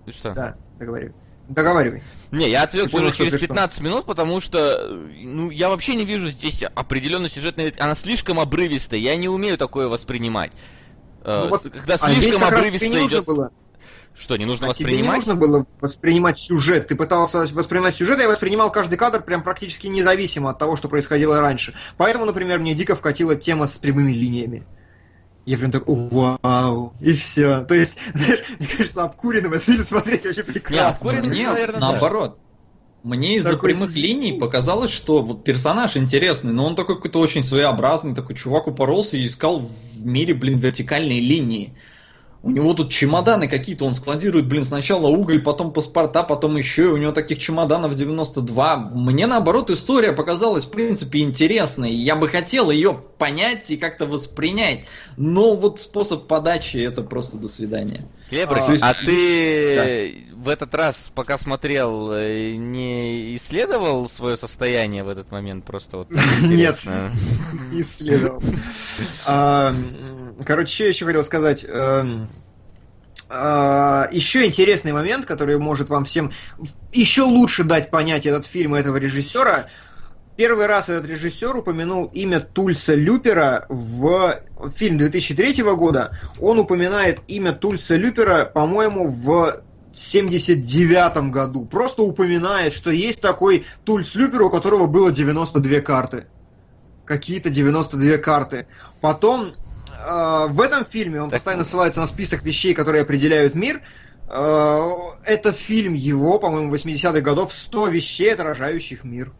Что? 0.08 0.30
Да, 0.32 0.56
договорю. 0.78 1.12
Договаривай. 1.48 2.02
Не, 2.30 2.48
я 2.48 2.62
отвлекся 2.62 2.96
уже 2.96 3.12
через 3.12 3.38
15 3.38 3.74
что? 3.74 3.84
минут, 3.84 4.06
потому 4.06 4.40
что, 4.40 4.88
ну, 5.22 5.50
я 5.50 5.68
вообще 5.68 5.94
не 5.94 6.04
вижу 6.04 6.30
здесь 6.30 6.62
определенной 6.74 7.28
сюжетной... 7.28 7.74
Она 7.78 7.94
слишком 7.94 8.40
обрывистая, 8.40 9.00
я 9.00 9.16
не 9.16 9.28
умею 9.28 9.58
такое 9.58 9.88
воспринимать. 9.88 10.52
Э, 11.24 11.42
ну, 11.44 11.50
вот, 11.50 11.62
Когда 11.62 11.94
а 11.94 12.12
слишком 12.12 12.44
обрывисто 12.44 13.06
идет... 13.06 13.24
Было. 13.24 13.50
Что, 14.14 14.36
не 14.36 14.44
нужно 14.44 14.66
а 14.66 14.70
воспринимать? 14.70 14.98
Тебе 14.98 15.08
не 15.08 15.16
нужно 15.16 15.34
было 15.34 15.66
воспринимать 15.80 16.38
сюжет. 16.38 16.88
Ты 16.88 16.96
пытался 16.96 17.46
воспринимать 17.54 17.94
сюжет, 17.94 18.18
а 18.18 18.22
я 18.22 18.28
воспринимал 18.28 18.70
каждый 18.70 18.96
кадр 18.96 19.22
прям 19.22 19.42
практически 19.42 19.86
независимо 19.86 20.50
от 20.50 20.58
того, 20.58 20.76
что 20.76 20.88
происходило 20.88 21.40
раньше. 21.40 21.74
Поэтому, 21.96 22.26
например, 22.26 22.58
мне 22.58 22.74
дико 22.74 22.94
вкатила 22.94 23.36
тема 23.36 23.66
с 23.66 23.72
прямыми 23.78 24.12
линиями. 24.12 24.66
Я 25.44 25.58
прям 25.58 25.72
так, 25.72 25.84
вау, 25.86 26.92
и 27.00 27.12
все. 27.14 27.64
То 27.64 27.74
есть, 27.74 27.98
знаешь, 28.14 28.40
мне 28.58 28.68
кажется, 28.68 29.04
обкуренным 29.04 29.52
этот 29.52 29.64
фильм 29.64 29.84
смотреть 29.84 30.24
очень 30.24 30.44
прекрасно. 30.44 31.10
Нет, 31.10 31.24
нет, 31.24 31.52
наверное, 31.52 31.80
наоборот. 31.80 32.38
Мне 33.02 33.36
из-за 33.36 33.56
прямых 33.58 33.90
с... 33.90 33.94
линий 33.94 34.32
показалось, 34.32 34.92
что 34.92 35.22
вот 35.22 35.42
персонаж 35.42 35.96
интересный, 35.96 36.52
но 36.52 36.64
он 36.64 36.76
такой 36.76 36.94
какой-то 36.94 37.18
очень 37.18 37.42
своеобразный, 37.42 38.14
такой 38.14 38.36
чувак 38.36 38.68
упоролся 38.68 39.16
и 39.16 39.26
искал 39.26 39.60
в 39.60 40.06
мире, 40.06 40.34
блин, 40.34 40.58
вертикальные 40.58 41.20
линии. 41.20 41.74
У 42.44 42.50
него 42.50 42.74
тут 42.74 42.90
чемоданы 42.90 43.46
какие-то, 43.46 43.84
он 43.84 43.94
складирует, 43.94 44.48
блин, 44.48 44.64
сначала 44.64 45.06
уголь, 45.06 45.40
потом 45.40 45.72
паспорта, 45.72 46.24
потом 46.24 46.56
еще, 46.56 46.84
и 46.84 46.88
у 46.88 46.96
него 46.96 47.12
таких 47.12 47.38
чемоданов 47.38 47.94
92. 47.94 48.76
Мне, 48.94 49.28
наоборот, 49.28 49.70
история 49.70 50.12
показалась, 50.12 50.64
в 50.64 50.70
принципе, 50.70 51.20
интересной. 51.20 51.92
Я 51.92 52.16
бы 52.16 52.26
хотел 52.26 52.72
ее 52.72 53.00
понять 53.16 53.70
и 53.70 53.76
как-то 53.76 54.06
воспринять. 54.06 54.86
Но 55.16 55.54
вот 55.54 55.80
способ 55.80 56.26
подачи 56.26 56.78
это 56.78 57.02
просто 57.02 57.36
до 57.36 57.46
свидания. 57.46 58.06
Клебрыч, 58.32 58.80
а, 58.80 58.90
а 58.90 58.94
ты 58.94 60.22
да. 60.32 60.36
в 60.36 60.48
этот 60.48 60.74
раз, 60.74 61.12
пока 61.14 61.36
смотрел, 61.36 62.12
э, 62.12 62.54
не 62.54 63.36
исследовал 63.36 64.08
свое 64.08 64.38
состояние 64.38 65.04
в 65.04 65.10
этот 65.10 65.30
момент? 65.30 65.66
Просто 65.66 65.98
вот 65.98 66.10
Нет, 66.40 66.80
исследовал. 67.72 68.42
А, 69.26 69.74
короче, 70.46 70.72
что 70.72 70.84
я 70.84 70.88
еще 70.88 71.04
хотел 71.04 71.24
сказать. 71.24 71.66
Эм, 71.68 72.30
а, 73.28 74.08
еще 74.10 74.46
интересный 74.46 74.92
момент, 74.92 75.26
который 75.26 75.58
может 75.58 75.90
вам 75.90 76.06
всем 76.06 76.32
еще 76.90 77.22
лучше 77.22 77.64
дать 77.64 77.90
понять 77.90 78.24
этот 78.24 78.46
фильм 78.46 78.74
и 78.74 78.80
этого 78.80 78.96
режиссера. 78.96 79.66
Первый 80.42 80.66
раз 80.66 80.88
этот 80.88 81.06
режиссер 81.08 81.54
упомянул 81.58 82.06
имя 82.06 82.40
Тульса 82.40 82.96
Люпера 82.96 83.64
в 83.68 84.40
фильм 84.74 84.98
2003 84.98 85.62
года. 85.62 86.18
Он 86.40 86.58
упоминает 86.58 87.20
имя 87.28 87.52
Тульса 87.52 87.94
Люпера, 87.94 88.44
по-моему, 88.44 89.06
в 89.06 89.62
79 89.94 91.30
году. 91.30 91.64
Просто 91.64 92.02
упоминает, 92.02 92.72
что 92.72 92.90
есть 92.90 93.20
такой 93.20 93.66
тульслюпер, 93.84 94.42
у 94.42 94.50
которого 94.50 94.88
было 94.88 95.12
92 95.12 95.78
карты. 95.78 96.26
Какие-то 97.04 97.48
92 97.48 98.18
карты. 98.18 98.66
Потом 99.00 99.52
э, 99.52 100.46
в 100.48 100.60
этом 100.60 100.84
фильме 100.84 101.22
он 101.22 101.30
так... 101.30 101.38
постоянно 101.38 101.64
ссылается 101.64 102.00
на 102.00 102.08
список 102.08 102.42
вещей, 102.42 102.74
которые 102.74 103.02
определяют 103.02 103.54
мир. 103.54 103.80
Э, 104.28 104.90
это 105.24 105.52
фильм 105.52 105.92
его, 105.92 106.40
по-моему, 106.40 106.74
80-х 106.74 107.20
годов, 107.20 107.52
100 107.52 107.86
вещей, 107.86 108.34
отражающих 108.34 109.04
мир. 109.04 109.30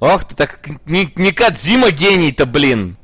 Ох 0.00 0.24
ты, 0.24 0.34
так 0.34 0.60
не, 0.84 1.12
не 1.16 1.32
Кадзима 1.32 1.90
гений-то, 1.90 2.46
блин. 2.46 2.96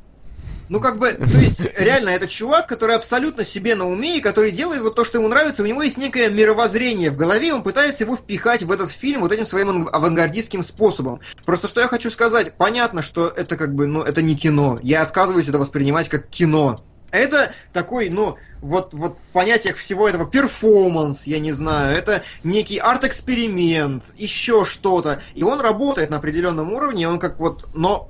Ну, 0.69 0.81
как 0.81 0.99
бы, 0.99 1.13
то 1.13 1.39
есть, 1.39 1.61
реально, 1.79 2.11
это 2.11 2.27
чувак, 2.27 2.67
который 2.67 2.97
абсолютно 2.97 3.45
себе 3.45 3.75
на 3.75 3.87
уме, 3.87 4.17
и 4.17 4.23
который 4.23 4.53
делает 4.53 4.81
вот 4.81 4.95
то, 4.95 5.05
что 5.05 5.19
ему 5.19 5.29
нравится, 5.29 5.63
у 5.63 5.67
него 5.67 5.83
есть 5.83 5.99
некое 5.99 6.31
мировоззрение 6.31 7.11
в 7.11 7.17
голове, 7.19 7.53
он 7.53 7.63
пытается 7.63 8.05
его 8.05 8.17
впихать 8.17 8.63
в 8.63 8.73
этот 8.73 8.91
фильм 8.91 9.21
вот 9.21 9.33
этим 9.33 9.45
своим 9.45 9.87
авангардистским 9.93 10.63
способом. 10.63 11.21
Просто 11.45 11.69
что 11.69 11.83
я 11.83 11.89
хочу 11.89 12.11
сказать, 12.11 12.55
понятно, 12.57 13.03
что 13.03 13.29
это 13.29 13.59
как 13.59 13.75
бы, 13.75 13.87
ну, 13.87 14.01
это 14.01 14.23
не 14.23 14.35
кино. 14.35 14.79
Я 14.83 15.03
отказываюсь 15.03 15.47
это 15.47 15.59
воспринимать 15.59 16.09
как 16.09 16.29
кино. 16.29 16.83
Это 17.13 17.53
такой, 17.73 18.09
ну, 18.09 18.37
вот, 18.61 18.93
вот 18.93 19.19
в 19.19 19.33
понятиях 19.33 19.77
всего 19.77 20.09
этого 20.09 20.27
перформанс, 20.27 21.27
я 21.27 21.39
не 21.39 21.53
знаю, 21.53 21.97
это 21.97 22.25
некий 22.43 22.79
арт-эксперимент, 22.79 24.05
еще 24.17 24.65
что-то. 24.65 25.23
И 25.35 25.45
он 25.45 25.61
работает 25.61 26.11
на 26.11 26.17
определенном 26.17 26.73
уровне, 26.73 27.09
он 27.09 27.19
как 27.21 27.39
вот, 27.39 27.69
но 27.75 28.09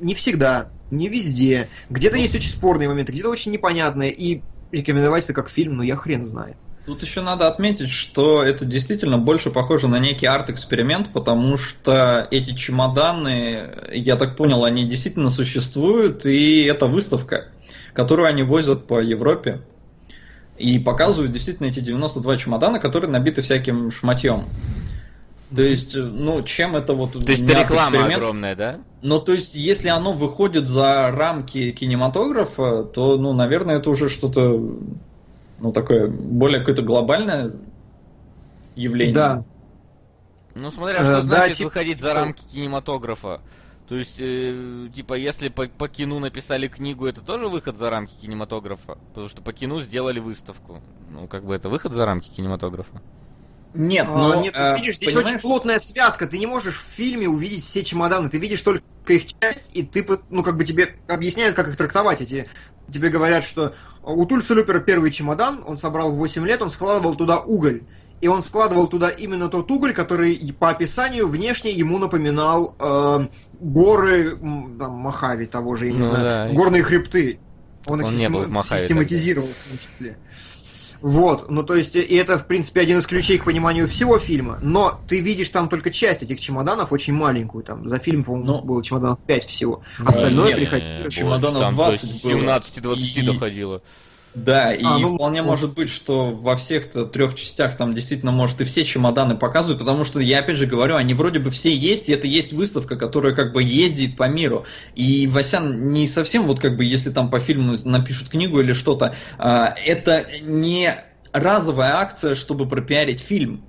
не 0.00 0.14
всегда 0.14 0.70
не 0.90 1.08
везде. 1.08 1.68
Где-то 1.88 2.16
есть 2.16 2.34
очень 2.34 2.50
спорные 2.50 2.88
моменты, 2.88 3.12
где-то 3.12 3.30
очень 3.30 3.52
непонятные. 3.52 4.12
И 4.12 4.42
рекомендовать 4.72 5.24
это 5.24 5.34
как 5.34 5.48
фильм, 5.48 5.76
ну 5.76 5.82
я 5.82 5.96
хрен 5.96 6.26
знает. 6.26 6.56
Тут 6.86 7.02
еще 7.02 7.20
надо 7.20 7.46
отметить, 7.46 7.90
что 7.90 8.42
это 8.42 8.64
действительно 8.64 9.18
больше 9.18 9.50
похоже 9.50 9.86
на 9.86 9.98
некий 9.98 10.26
арт-эксперимент, 10.26 11.12
потому 11.12 11.58
что 11.58 12.26
эти 12.30 12.54
чемоданы, 12.54 13.70
я 13.92 14.16
так 14.16 14.36
понял, 14.36 14.64
они 14.64 14.84
действительно 14.84 15.30
существуют, 15.30 16.24
и 16.24 16.62
это 16.64 16.86
выставка, 16.86 17.48
которую 17.92 18.26
они 18.28 18.42
возят 18.42 18.86
по 18.86 19.00
Европе. 19.00 19.62
И 20.58 20.78
показывают 20.78 21.32
действительно 21.32 21.68
эти 21.68 21.80
92 21.80 22.36
чемодана, 22.36 22.78
которые 22.78 23.10
набиты 23.10 23.40
всяким 23.42 23.90
шматьем. 23.90 24.46
То 25.54 25.62
есть, 25.62 25.96
ну, 25.96 26.42
чем 26.42 26.76
это 26.76 26.94
вот... 26.94 27.12
То 27.12 27.32
есть, 27.32 27.42
это 27.42 27.62
реклама 27.62 28.04
огромная, 28.04 28.54
да? 28.54 28.80
Ну, 29.02 29.18
то 29.18 29.32
есть, 29.32 29.54
если 29.54 29.88
оно 29.88 30.12
выходит 30.12 30.68
за 30.68 31.10
рамки 31.10 31.72
кинематографа, 31.72 32.84
то, 32.84 33.16
ну, 33.16 33.32
наверное, 33.32 33.78
это 33.78 33.90
уже 33.90 34.08
что-то, 34.08 34.60
ну, 35.58 35.72
такое, 35.72 36.06
более 36.06 36.60
какое-то 36.60 36.82
глобальное 36.82 37.52
явление. 38.76 39.14
Да. 39.14 39.44
Ну, 40.54 40.70
смотря, 40.70 40.98
что 40.98 41.18
э, 41.18 41.22
значит 41.22 41.58
да, 41.58 41.64
выходить 41.64 42.00
за 42.00 42.14
рамки 42.14 42.42
кинематографа. 42.52 43.40
То 43.90 43.96
есть, 43.96 44.18
э, 44.20 44.88
типа, 44.94 45.14
если 45.14 45.48
по, 45.48 45.66
по 45.66 45.88
кино 45.88 46.20
написали 46.20 46.68
книгу, 46.68 47.06
это 47.06 47.22
тоже 47.22 47.48
выход 47.48 47.76
за 47.76 47.90
рамки 47.90 48.14
кинематографа? 48.22 48.98
Потому 49.08 49.26
что 49.26 49.42
по 49.42 49.52
кино 49.52 49.82
сделали 49.82 50.20
выставку. 50.20 50.80
Ну, 51.10 51.26
как 51.26 51.44
бы 51.44 51.56
это 51.56 51.68
выход 51.68 51.92
за 51.92 52.06
рамки 52.06 52.30
кинематографа? 52.30 53.02
Нет, 53.74 54.06
а, 54.08 54.16
но... 54.16 54.40
нет, 54.42 54.54
э, 54.56 54.76
видишь, 54.76 54.94
здесь 54.94 55.08
понимаешь? 55.08 55.30
очень 55.30 55.40
плотная 55.40 55.80
связка. 55.80 56.28
Ты 56.28 56.38
не 56.38 56.46
можешь 56.46 56.76
в 56.76 56.84
фильме 56.84 57.28
увидеть 57.28 57.64
все 57.64 57.82
чемоданы. 57.82 58.28
Ты 58.28 58.38
видишь 58.38 58.62
только 58.62 58.84
их 59.08 59.26
часть, 59.26 59.72
и 59.74 59.82
ты, 59.82 60.06
ну, 60.28 60.44
как 60.44 60.56
бы 60.56 60.64
тебе 60.64 60.94
объясняют, 61.08 61.56
как 61.56 61.66
их 61.66 61.76
трактовать. 61.76 62.20
Эти, 62.20 62.48
тебе 62.92 63.08
говорят, 63.08 63.42
что 63.42 63.74
у 64.04 64.24
Тульса 64.24 64.54
Люпера 64.54 64.78
первый 64.78 65.10
чемодан, 65.10 65.64
он 65.66 65.78
собрал 65.78 66.12
в 66.12 66.16
8 66.18 66.46
лет, 66.46 66.62
он 66.62 66.70
складывал 66.70 67.16
туда 67.16 67.40
уголь. 67.40 67.82
И 68.20 68.28
он 68.28 68.42
складывал 68.42 68.86
туда 68.86 69.08
именно 69.08 69.48
тот 69.48 69.70
уголь, 69.70 69.94
который 69.94 70.36
по 70.58 70.70
описанию 70.70 71.26
внешне 71.26 71.72
ему 71.72 71.98
напоминал 71.98 72.76
э, 72.78 73.26
горы 73.60 74.36
там, 74.78 74.92
Махави 74.92 75.46
того 75.46 75.76
же, 75.76 75.86
я 75.86 75.92
не 75.92 75.98
ну, 75.98 76.10
знаю, 76.10 76.48
да. 76.50 76.54
горные 76.54 76.82
хребты. 76.82 77.38
Он, 77.86 77.94
он 77.94 78.00
их 78.00 78.12
не 78.12 78.12
систем... 78.12 78.32
был 78.32 78.42
в 78.42 78.66
систематизировал 78.66 79.48
тогда. 79.48 79.62
в 79.64 79.68
том 79.68 79.90
числе. 79.90 80.18
Вот, 81.00 81.50
ну 81.50 81.62
то 81.62 81.76
есть, 81.76 81.96
и 81.96 82.14
это, 82.14 82.38
в 82.38 82.46
принципе, 82.46 82.82
один 82.82 82.98
из 82.98 83.06
ключей 83.06 83.38
к 83.38 83.44
пониманию 83.44 83.88
всего 83.88 84.18
фильма, 84.18 84.58
но 84.60 85.00
ты 85.08 85.20
видишь 85.20 85.48
там 85.48 85.70
только 85.70 85.90
часть 85.90 86.22
этих 86.22 86.38
чемоданов, 86.40 86.92
очень 86.92 87.14
маленькую, 87.14 87.64
там, 87.64 87.88
за 87.88 87.96
фильм, 87.96 88.22
по-моему, 88.22 88.46
ну, 88.46 88.62
было 88.62 88.84
чемоданов 88.84 89.18
5 89.20 89.44
всего, 89.44 89.82
остальное 90.04 90.54
приходило... 90.54 91.10
Чемоданов 91.10 91.74
20 91.74 92.22
17-20 92.22 93.24
доходило. 93.24 93.82
Да, 94.34 94.72
и 94.72 94.84
а, 94.84 94.98
ну, 94.98 95.16
вполне 95.16 95.42
ну, 95.42 95.48
может 95.48 95.74
быть, 95.74 95.90
что 95.90 96.30
во 96.30 96.54
всех 96.54 96.88
трех 97.10 97.34
частях 97.34 97.76
там 97.76 97.94
действительно 97.94 98.30
может 98.30 98.60
и 98.60 98.64
все 98.64 98.84
чемоданы 98.84 99.36
показывают, 99.36 99.80
потому 99.80 100.04
что 100.04 100.20
я 100.20 100.38
опять 100.38 100.56
же 100.56 100.66
говорю, 100.66 100.94
они 100.94 101.14
вроде 101.14 101.40
бы 101.40 101.50
все 101.50 101.74
есть, 101.74 102.08
и 102.08 102.12
это 102.12 102.28
есть 102.28 102.52
выставка, 102.52 102.96
которая 102.96 103.34
как 103.34 103.52
бы 103.52 103.62
ездит 103.62 104.16
по 104.16 104.28
миру. 104.28 104.66
И 104.94 105.26
Васян 105.26 105.90
не 105.90 106.06
совсем 106.06 106.44
вот 106.44 106.60
как 106.60 106.76
бы, 106.76 106.84
если 106.84 107.10
там 107.10 107.28
по 107.28 107.40
фильму 107.40 107.76
напишут 107.84 108.28
книгу 108.28 108.60
или 108.60 108.72
что-то, 108.72 109.16
а, 109.36 109.74
это 109.84 110.26
не 110.42 110.94
разовая 111.32 111.96
акция, 111.96 112.36
чтобы 112.36 112.68
пропиарить 112.68 113.20
фильм. 113.20 113.64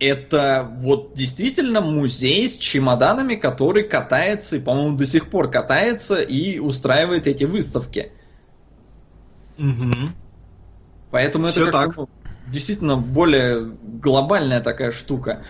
Это 0.00 0.68
вот 0.78 1.14
действительно 1.14 1.82
музей 1.82 2.48
с 2.48 2.56
чемоданами, 2.56 3.36
который 3.36 3.84
катается, 3.84 4.56
и, 4.56 4.60
по-моему, 4.60 4.96
до 4.96 5.06
сих 5.06 5.28
пор 5.28 5.50
катается 5.50 6.20
и 6.20 6.58
устраивает 6.58 7.28
эти 7.28 7.44
выставки. 7.44 8.12
Угу. 9.58 9.94
Поэтому 11.10 11.48
Все 11.48 11.64
это 11.64 11.72
как 11.72 11.96
так. 11.96 12.08
действительно 12.46 12.96
более 12.96 13.64
глобальная 13.82 14.60
такая 14.60 14.92
штука. 14.92 15.44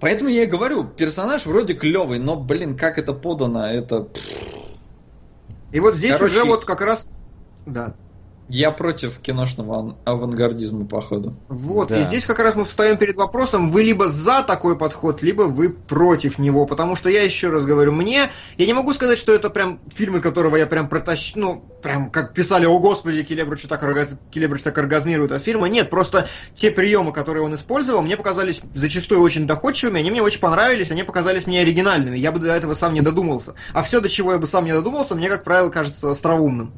Поэтому 0.00 0.30
я 0.30 0.44
и 0.44 0.46
говорю, 0.46 0.84
персонаж 0.84 1.44
вроде 1.44 1.74
клевый, 1.74 2.18
но, 2.18 2.36
блин, 2.36 2.76
как 2.76 2.98
это 2.98 3.12
подано, 3.12 3.66
это... 3.66 4.08
И 5.72 5.78
вот 5.78 5.94
здесь 5.96 6.12
Короче, 6.12 6.36
уже 6.36 6.44
вот 6.44 6.64
как 6.64 6.80
раз... 6.80 7.22
Да. 7.66 7.94
Я 8.50 8.72
против 8.72 9.20
киношного 9.20 9.96
авангардизма, 10.04 10.84
походу. 10.84 11.36
Вот, 11.48 11.90
да. 11.90 12.02
и 12.02 12.04
здесь 12.06 12.24
как 12.24 12.40
раз 12.40 12.56
мы 12.56 12.64
встаем 12.64 12.96
перед 12.96 13.16
вопросом, 13.16 13.70
вы 13.70 13.84
либо 13.84 14.08
за 14.08 14.42
такой 14.42 14.76
подход, 14.76 15.22
либо 15.22 15.42
вы 15.42 15.68
против 15.68 16.40
него, 16.40 16.66
потому 16.66 16.96
что 16.96 17.08
я 17.08 17.22
еще 17.22 17.50
раз 17.50 17.64
говорю, 17.64 17.92
мне, 17.92 18.28
я 18.58 18.66
не 18.66 18.72
могу 18.72 18.92
сказать, 18.92 19.18
что 19.18 19.32
это 19.32 19.50
прям 19.50 19.78
фильм, 19.94 20.16
из 20.16 20.22
которого 20.22 20.56
я 20.56 20.66
прям 20.66 20.88
протащу, 20.88 21.38
ну, 21.38 21.64
прям 21.80 22.10
как 22.10 22.34
писали, 22.34 22.66
о 22.66 22.76
господи, 22.80 23.22
Келебрич 23.22 23.62
так, 23.62 23.84
оргаз... 23.84 24.18
Келебрич 24.32 24.64
так 24.64 24.76
оргазмирует 24.76 25.30
от 25.30 25.44
фильма, 25.44 25.68
нет, 25.68 25.88
просто 25.88 26.26
те 26.56 26.72
приемы, 26.72 27.12
которые 27.12 27.44
он 27.44 27.54
использовал, 27.54 28.02
мне 28.02 28.16
показались 28.16 28.62
зачастую 28.74 29.20
очень 29.20 29.46
доходчивыми, 29.46 30.00
они 30.00 30.10
мне 30.10 30.22
очень 30.22 30.40
понравились, 30.40 30.90
они 30.90 31.04
показались 31.04 31.46
мне 31.46 31.60
оригинальными, 31.60 32.18
я 32.18 32.32
бы 32.32 32.40
до 32.40 32.52
этого 32.52 32.74
сам 32.74 32.94
не 32.94 33.00
додумался, 33.00 33.54
а 33.72 33.84
все, 33.84 34.00
до 34.00 34.08
чего 34.08 34.32
я 34.32 34.38
бы 34.38 34.48
сам 34.48 34.64
не 34.64 34.72
додумался, 34.72 35.14
мне, 35.14 35.28
как 35.28 35.44
правило, 35.44 35.70
кажется 35.70 36.10
остроумным. 36.10 36.72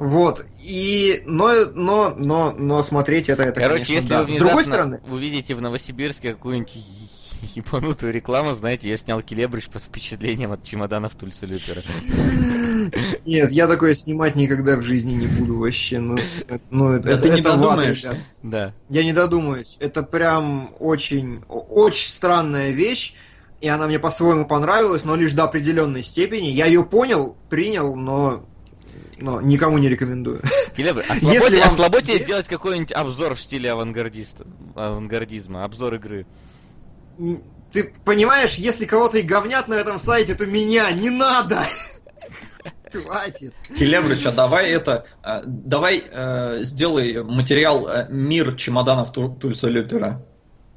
Вот. 0.00 0.46
И, 0.62 1.22
но, 1.26 1.66
но, 1.74 2.14
но, 2.16 2.52
но 2.52 2.82
смотреть 2.82 3.28
это, 3.28 3.42
это 3.42 3.60
Короче, 3.60 3.84
конечно, 3.84 3.92
если 3.92 4.08
да. 4.08 4.24
вы 4.24 4.32
С 4.32 4.38
другой 4.38 4.64
стороны... 4.64 5.00
увидите 5.06 5.54
в 5.54 5.60
Новосибирске 5.60 6.32
какую-нибудь 6.32 6.72
ебанутую 7.54 8.10
рекламу, 8.10 8.54
знаете, 8.54 8.88
я 8.88 8.96
снял 8.96 9.20
Келебрич 9.20 9.68
под 9.68 9.82
впечатлением 9.82 10.52
от 10.52 10.64
чемоданов 10.64 11.14
Тульса 11.16 11.44
Лютера. 11.44 11.82
Нет, 13.26 13.52
я 13.52 13.66
такое 13.66 13.94
снимать 13.94 14.36
никогда 14.36 14.78
в 14.78 14.82
жизни 14.82 15.12
не 15.12 15.26
буду 15.26 15.58
вообще. 15.58 15.98
Ну, 15.98 16.16
ну 16.70 16.92
это, 16.92 17.10
это, 17.10 17.20
ты 17.20 17.28
не 17.28 17.42
додумаешься. 17.42 18.16
Да. 18.42 18.72
Я 18.88 19.04
не 19.04 19.12
додумаюсь. 19.12 19.76
Это 19.80 20.02
прям 20.02 20.74
очень, 20.78 21.44
очень 21.46 22.08
странная 22.08 22.70
вещь. 22.70 23.12
И 23.60 23.68
она 23.68 23.86
мне 23.86 23.98
по-своему 23.98 24.46
понравилась, 24.46 25.04
но 25.04 25.14
лишь 25.14 25.34
до 25.34 25.44
определенной 25.44 26.02
степени. 26.02 26.46
Я 26.46 26.64
ее 26.64 26.82
понял, 26.84 27.36
принял, 27.50 27.94
но 27.94 28.46
но 29.20 29.40
никому 29.40 29.78
не 29.78 29.88
рекомендую. 29.88 30.42
Келебр, 30.76 31.04
а 31.08 31.16
слабо, 31.16 31.34
Если 31.34 31.58
а 31.58 31.70
слабо 31.70 32.02
тебе 32.02 32.18
сделать 32.18 32.48
какой-нибудь 32.48 32.92
обзор 32.92 33.34
в 33.34 33.40
стиле 33.40 33.72
авангардиста, 33.72 34.46
авангардизма, 34.74 35.64
обзор 35.64 35.94
игры? 35.94 36.26
Ты 37.72 37.94
понимаешь, 38.04 38.54
если 38.54 38.84
кого-то 38.84 39.18
и 39.18 39.22
говнят 39.22 39.68
на 39.68 39.74
этом 39.74 39.98
сайте, 39.98 40.34
то 40.34 40.46
меня 40.46 40.90
не 40.90 41.10
надо! 41.10 41.62
Хватит. 42.92 43.54
Келебрич, 43.78 44.26
а 44.26 44.32
давай 44.32 44.70
это, 44.70 45.06
а, 45.22 45.42
давай 45.46 46.02
э, 46.10 46.58
сделай 46.62 47.22
материал 47.22 47.86
э, 47.86 48.08
«Мир 48.10 48.56
чемоданов 48.56 49.12
Тульса 49.12 49.68
Люпера». 49.68 50.24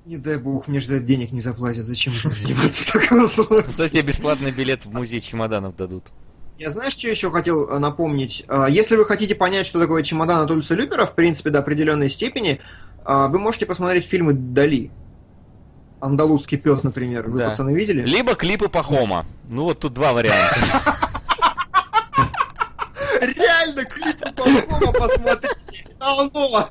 Не 0.06 0.18
дай 0.18 0.38
бог, 0.38 0.68
мне 0.68 0.80
же 0.80 1.00
денег 1.00 1.32
не 1.32 1.42
заплатят. 1.42 1.86
Зачем 1.86 2.14
заниматься 2.14 2.84
в 2.84 3.02
таком 3.02 3.28
случае? 3.28 3.64
Кстати, 3.70 4.02
бесплатный 4.02 4.52
билет 4.52 4.86
в 4.86 4.92
музей 4.92 5.22
чемоданов 5.22 5.76
дадут. 5.76 6.12
Я 6.58 6.70
знаешь, 6.72 6.94
что 6.94 7.08
еще 7.10 7.32
хотел 7.32 7.68
э, 7.68 7.80
напомнить? 7.80 8.46
Э, 8.48 8.68
если 8.70 8.96
вы 8.96 9.06
хотите 9.06 9.34
понять, 9.34 9.66
что 9.66 9.80
такое 9.80 10.04
чемодан 10.04 10.42
от 10.42 10.52
Ульса 10.52 10.76
Люпера, 10.76 11.06
в 11.06 11.16
принципе, 11.16 11.50
до 11.50 11.60
определенной 11.60 12.10
степени, 12.10 12.62
э, 13.06 13.28
вы 13.28 13.40
можете 13.40 13.66
посмотреть 13.66 14.06
фильмы 14.06 14.34
Дали. 14.34 14.92
Андалузский 16.00 16.58
пес, 16.58 16.84
например. 16.84 17.28
Вы, 17.28 17.40
да. 17.40 17.50
пацаны, 17.50 17.74
видели? 17.74 18.06
Либо 18.06 18.36
клипы 18.36 18.70
Пахома. 18.70 19.26
Ну 19.48 19.64
вот 19.64 19.80
тут 19.80 19.94
два 19.94 20.14
варианта. 20.14 20.56
Реально, 23.22 23.86
клипы 23.86 24.32
Пахома 24.34 24.92
посмотрите. 24.92 25.88
Оно! 26.00 26.68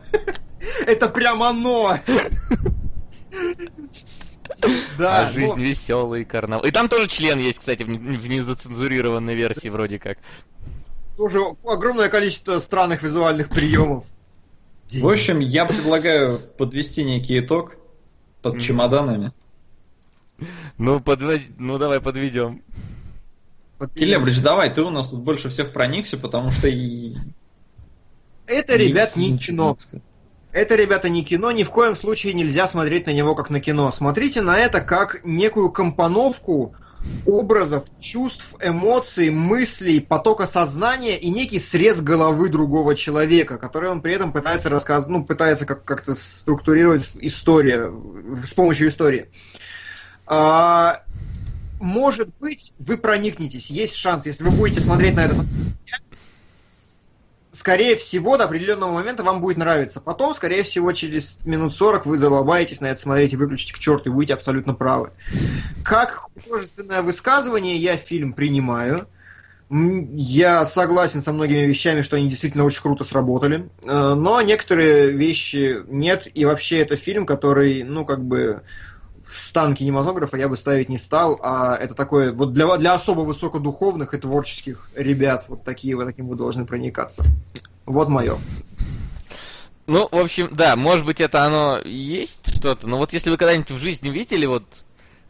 Это 0.86 1.08
прям 1.08 1.42
оно! 1.42 1.98
Да, 4.98 5.26
а 5.26 5.32
жизнь 5.32 5.54
ну... 5.56 5.62
веселый 5.62 6.24
карнавал. 6.24 6.64
И 6.64 6.70
там 6.70 6.88
тоже 6.88 7.08
член 7.08 7.38
есть, 7.38 7.58
кстати, 7.58 7.82
в 7.82 7.88
незацензурированной 7.88 9.34
версии 9.34 9.68
вроде 9.68 9.98
как. 9.98 10.18
Тоже 11.16 11.40
огромное 11.64 12.08
количество 12.08 12.58
странных 12.58 13.02
визуальных 13.02 13.48
приемов. 13.48 14.04
В 14.90 15.08
общем, 15.08 15.40
я 15.40 15.64
предлагаю 15.64 16.38
подвести 16.38 17.04
некий 17.04 17.38
итог 17.38 17.76
под 18.42 18.60
чемоданами. 18.60 19.32
Ну, 20.78 21.00
подвод... 21.00 21.40
ну 21.58 21.78
давай 21.78 22.00
подведем. 22.00 22.62
Келебрич, 23.94 24.40
давай, 24.40 24.72
ты 24.72 24.82
у 24.82 24.90
нас 24.90 25.08
тут 25.08 25.20
больше 25.20 25.48
всех 25.48 25.72
проникся, 25.72 26.16
потому 26.16 26.50
что 26.50 26.68
и... 26.68 27.16
Это, 28.46 28.76
ребят, 28.76 29.16
не 29.16 29.36
кино. 29.38 29.76
Это, 30.52 30.76
ребята, 30.76 31.08
не 31.08 31.24
кино, 31.24 31.50
ни 31.50 31.64
в 31.64 31.70
коем 31.70 31.96
случае 31.96 32.34
нельзя 32.34 32.68
смотреть 32.68 33.06
на 33.06 33.10
него 33.10 33.34
как 33.34 33.48
на 33.48 33.58
кино. 33.58 33.90
Смотрите 33.90 34.42
на 34.42 34.58
это 34.58 34.82
как 34.82 35.24
некую 35.24 35.70
компоновку 35.70 36.74
образов, 37.26 37.84
чувств, 37.98 38.54
эмоций, 38.60 39.30
мыслей, 39.30 40.00
потока 40.00 40.46
сознания 40.46 41.18
и 41.18 41.30
некий 41.30 41.58
срез 41.58 42.02
головы 42.02 42.50
другого 42.50 42.94
человека, 42.94 43.56
который 43.56 43.90
он 43.90 44.02
при 44.02 44.14
этом 44.14 44.30
пытается 44.30 44.68
рассказывать, 44.68 45.08
ну, 45.08 45.24
пытается 45.24 45.64
как- 45.64 45.84
как-то 45.84 46.14
структурировать 46.14 47.12
историю, 47.14 48.36
с 48.44 48.52
помощью 48.52 48.88
истории. 48.88 49.30
А, 50.26 51.02
может 51.80 52.28
быть, 52.38 52.74
вы 52.78 52.98
проникнетесь, 52.98 53.70
есть 53.70 53.96
шанс, 53.96 54.26
если 54.26 54.44
вы 54.44 54.50
будете 54.50 54.80
смотреть 54.80 55.16
на 55.16 55.24
это 55.24 55.46
скорее 57.52 57.96
всего, 57.96 58.36
до 58.36 58.44
определенного 58.44 58.92
момента 58.92 59.22
вам 59.22 59.40
будет 59.40 59.58
нравиться. 59.58 60.00
Потом, 60.00 60.34
скорее 60.34 60.62
всего, 60.62 60.92
через 60.92 61.38
минут 61.44 61.74
40 61.74 62.06
вы 62.06 62.16
залобаетесь 62.16 62.80
на 62.80 62.86
это 62.86 63.00
смотреть 63.00 63.34
и 63.34 63.36
выключите 63.36 63.74
к 63.74 63.78
черту, 63.78 64.10
и 64.10 64.12
будете 64.12 64.34
абсолютно 64.34 64.74
правы. 64.74 65.10
Как 65.84 66.26
художественное 66.34 67.02
высказывание 67.02 67.76
я 67.76 67.96
фильм 67.96 68.32
принимаю. 68.32 69.06
Я 69.70 70.66
согласен 70.66 71.22
со 71.22 71.32
многими 71.32 71.66
вещами, 71.66 72.02
что 72.02 72.16
они 72.16 72.28
действительно 72.28 72.64
очень 72.64 72.82
круто 72.82 73.04
сработали. 73.04 73.70
Э, 73.84 74.12
но 74.14 74.42
некоторые 74.42 75.10
вещи 75.10 75.78
нет. 75.88 76.28
И 76.34 76.44
вообще 76.44 76.80
это 76.80 76.96
фильм, 76.96 77.24
который, 77.24 77.82
ну, 77.82 78.04
как 78.04 78.22
бы 78.22 78.62
в 79.32 79.40
стан 79.40 79.74
кинематографа 79.74 80.36
я 80.36 80.48
бы 80.48 80.56
ставить 80.56 80.88
не 80.88 80.98
стал, 80.98 81.40
а 81.42 81.76
это 81.76 81.94
такое, 81.94 82.32
вот 82.32 82.52
для, 82.52 82.76
для 82.76 82.94
особо 82.94 83.20
высокодуховных 83.20 84.14
и 84.14 84.18
творческих 84.18 84.90
ребят, 84.94 85.46
вот 85.48 85.64
такие 85.64 85.96
вы 85.96 86.04
таким 86.04 86.28
вы 86.28 86.36
должны 86.36 86.66
проникаться. 86.66 87.24
Вот 87.86 88.08
мое. 88.08 88.38
Ну, 89.86 90.08
в 90.10 90.16
общем, 90.16 90.48
да, 90.52 90.76
может 90.76 91.04
быть, 91.04 91.20
это 91.20 91.44
оно 91.44 91.80
есть 91.84 92.56
что-то, 92.56 92.86
но 92.86 92.98
вот 92.98 93.12
если 93.12 93.30
вы 93.30 93.36
когда-нибудь 93.36 93.70
в 93.70 93.78
жизни 93.78 94.10
видели 94.10 94.46
вот 94.46 94.64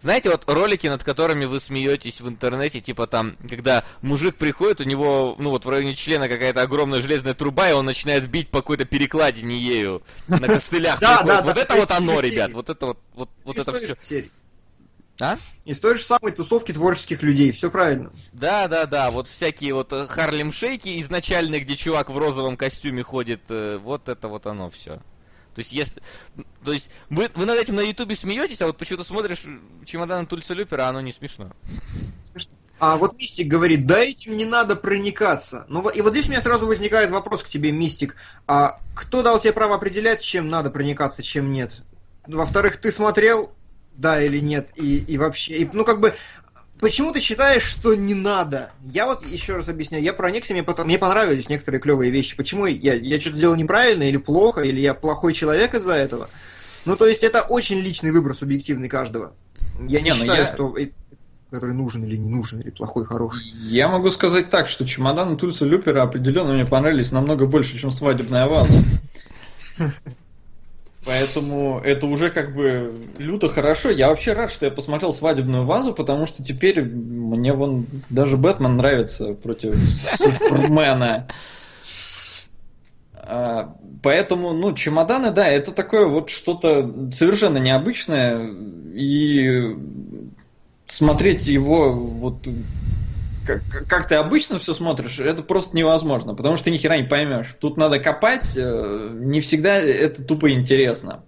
знаете, 0.03 0.31
вот 0.31 0.43
ролики, 0.47 0.89
над 0.89 1.05
которыми 1.05 1.45
вы 1.45 1.61
смеетесь 1.61 2.21
в 2.21 2.29
интернете, 2.29 2.81
типа 2.81 3.07
там, 3.07 3.37
когда 3.49 3.85
мужик 4.03 4.35
приходит, 4.37 4.81
у 4.81 4.85
него, 4.85 5.37
ну 5.39 5.51
вот 5.51 5.65
в 5.65 5.71
районе 5.71 5.95
члена 5.95 6.29
какая-то 6.29 6.63
огромная 6.63 7.01
железная 7.01 7.35
труба, 7.35 7.71
и 7.71 7.73
он 7.73 7.87
начинает 7.87 8.29
бить 8.29 8.49
по 8.49 8.59
какой-то 8.59 8.85
перекладине 8.85 9.57
ею 9.57 10.03
на 10.27 10.49
костылях. 10.49 10.99
Да, 11.03 11.23
да, 11.23 11.43
Вот 11.43 11.57
это 11.57 11.75
вот 11.75 11.91
оно, 11.91 12.21
ребят, 12.21 12.53
вот 12.53 12.69
это 12.69 12.97
вот, 13.15 13.29
вот, 13.45 13.57
это 13.57 13.73
все. 13.73 14.29
А? 15.21 15.39
Из 15.65 15.79
той 15.79 15.97
же 15.97 16.03
самой 16.03 16.33
тусовки 16.33 16.73
творческих 16.73 17.23
людей, 17.23 17.53
все 17.53 17.71
правильно. 17.71 18.11
Да, 18.33 18.67
да, 18.67 18.87
да, 18.87 19.11
вот 19.11 19.29
всякие 19.29 19.75
вот 19.75 19.93
э, 19.93 20.09
Харлем 20.09 20.53
Шейки 20.53 21.01
изначальные, 21.01 21.61
где 21.61 21.77
чувак 21.77 22.11
в 22.11 22.19
розовом 22.19 22.57
костюме 22.57 23.03
ходит, 23.03 23.43
э, 23.49 23.79
вот 23.79 24.09
это 24.09 24.29
вот 24.29 24.47
оно 24.47 24.71
все. 24.71 25.01
То 25.55 25.59
есть, 25.59 25.73
если, 25.73 26.01
то 26.65 26.73
есть 26.73 26.89
вы, 27.11 27.31
вы 27.35 27.47
над 27.47 27.59
этим 27.59 27.77
на 27.77 27.81
Ютубе 27.81 28.15
смеетесь, 28.15 28.63
а 28.63 28.67
вот 28.67 28.79
почему-то 28.79 29.05
смотришь 29.05 29.45
чемодан 29.85 30.27
Тульса 30.27 30.55
Люпера, 30.55 30.89
оно 30.89 31.01
не 31.01 31.13
смешно. 31.13 31.51
А 32.79 32.97
вот 32.97 33.17
Мистик 33.17 33.47
говорит, 33.47 33.87
да 33.87 34.01
этим 34.01 34.37
не 34.37 34.45
надо 34.45 34.75
проникаться. 34.75 35.67
Ну 35.69 35.89
и 35.89 36.01
вот 36.01 36.11
здесь 36.11 36.27
у 36.27 36.31
меня 36.31 36.43
сразу 36.43 36.67
возникает 36.67 37.11
вопрос 37.11 37.43
к 37.43 37.49
тебе, 37.49 37.71
Мистик. 37.71 38.17
А 38.49 38.81
кто 38.95 39.23
дал 39.23 39.39
тебе 39.39 39.53
право 39.53 39.77
определять, 39.77 40.21
чем 40.21 40.49
надо 40.49 40.71
проникаться, 40.71 41.23
чем 41.23 41.53
нет? 41.53 41.83
Во-вторых, 42.27 42.79
ты 42.79 42.91
смотрел, 42.91 43.53
да 43.95 44.23
или 44.23 44.41
нет, 44.41 44.71
и, 44.75 44.99
и 44.99 45.19
вообще, 45.19 45.59
и, 45.59 45.71
ну 45.73 45.85
как 45.85 46.01
бы 46.01 46.15
Почему 46.83 47.13
ты 47.13 47.21
считаешь, 47.21 47.63
что 47.63 47.95
не 47.95 48.13
надо? 48.13 48.73
Я 48.83 49.07
вот 49.07 49.25
еще 49.25 49.55
раз 49.55 49.69
объясняю, 49.69 50.03
я 50.03 50.13
проникся, 50.13 50.53
мне, 50.53 50.65
потом, 50.65 50.87
мне 50.87 50.99
понравились 50.99 51.49
некоторые 51.49 51.81
клевые 51.81 52.11
вещи. 52.11 52.37
Почему 52.37 52.67
я, 52.67 52.95
я 52.95 53.21
что-то 53.21 53.37
сделал 53.37 53.55
неправильно 53.55 54.03
или 54.03 54.17
плохо, 54.17 54.63
или 54.63 54.81
я 54.81 54.93
плохой 54.93 55.33
человек 55.33 55.75
из-за 55.75 55.93
этого? 55.93 56.29
Ну, 56.85 56.97
то 56.97 57.07
есть 57.07 57.23
это 57.23 57.43
очень 57.43 57.79
личный 57.79 58.11
выбор 58.11 58.35
субъективный 58.35 58.89
каждого. 58.89 59.33
Я 59.87 60.01
не, 60.01 60.07
не 60.07 60.11
ну 60.11 60.17
считаю, 60.17 60.43
я... 60.43 60.53
что 60.53 60.77
который 61.53 61.77
нужен 61.77 62.03
или 62.03 62.17
не 62.17 62.29
нужен, 62.29 62.59
или 62.59 62.71
плохой, 62.71 63.05
хороший. 63.05 63.45
Я 63.63 63.89
могу 63.89 64.11
сказать 64.11 64.51
так, 64.51 64.67
что 64.67 64.85
чемоданы 64.85 65.37
Тульса 65.37 65.65
Люпера 65.65 66.03
определенно 66.03 66.53
мне 66.53 66.67
понравились 66.67 67.13
намного 67.13 67.47
больше, 67.47 67.79
чем 67.79 67.93
свадебная 67.93 68.49
ваза. 68.49 68.75
Поэтому 71.05 71.81
это 71.81 72.07
уже 72.07 72.31
как 72.31 72.55
бы 72.55 72.93
люто 73.19 73.49
хорошо. 73.49 73.91
Я 73.91 74.09
вообще 74.09 74.35
рад, 74.35 74.53
что 74.53 74.67
я 74.67 74.71
посмотрел 74.71 75.13
свадебную 75.13 75.65
вазу, 75.65 75.93
потому 75.95 76.27
что 76.27 76.45
теперь 76.45 76.83
мне 76.83 77.53
вон 77.53 77.87
даже 78.09 78.37
Бэтмен 78.37 78.77
нравится 78.77 79.35
против 79.35 79.75
Супермена. 80.17 81.27
А, 83.15 83.77
поэтому, 84.03 84.53
ну, 84.53 84.75
чемоданы, 84.75 85.33
да, 85.33 85.49
это 85.49 85.73
такое 85.73 86.07
вот 86.07 86.31
что-то 86.31 87.11
совершенно 87.11 87.59
необычное. 87.59 88.55
И 88.95 89.77
смотреть 90.87 91.49
его 91.49 91.93
вот 91.93 92.47
как, 93.47 93.63
как 93.89 94.09
ты 94.09 94.15
обычно 94.17 94.59
все 94.59 94.75
смотришь, 94.75 95.19
это 95.19 95.43
просто 95.43 95.77
невозможно, 95.77 96.35
потому 96.35 96.57
что 96.57 96.67
ты 96.67 96.71
ни 96.71 96.77
хера 96.77 96.97
не 96.97 97.05
поймешь. 97.05 97.55
Тут 97.61 97.77
надо 97.77 97.99
копать, 97.99 98.53
э, 98.57 99.11
не 99.13 99.41
всегда 99.41 99.75
это 99.75 100.25
тупо 100.25 100.51
интересно. 100.51 101.25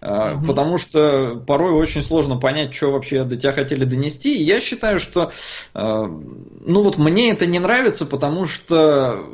Угу. 0.00 0.46
Потому 0.46 0.78
что 0.78 1.42
порой 1.46 1.72
очень 1.72 2.02
сложно 2.02 2.36
понять, 2.36 2.74
что 2.74 2.90
вообще 2.90 3.22
до 3.22 3.36
тебя 3.36 3.52
хотели 3.52 3.84
донести. 3.84 4.36
И 4.36 4.42
я 4.42 4.60
считаю, 4.60 4.98
что 4.98 5.30
э, 5.74 5.80
ну 5.80 6.82
вот 6.82 6.98
мне 6.98 7.30
это 7.30 7.46
не 7.46 7.60
нравится, 7.60 8.04
потому 8.04 8.46
что 8.46 9.24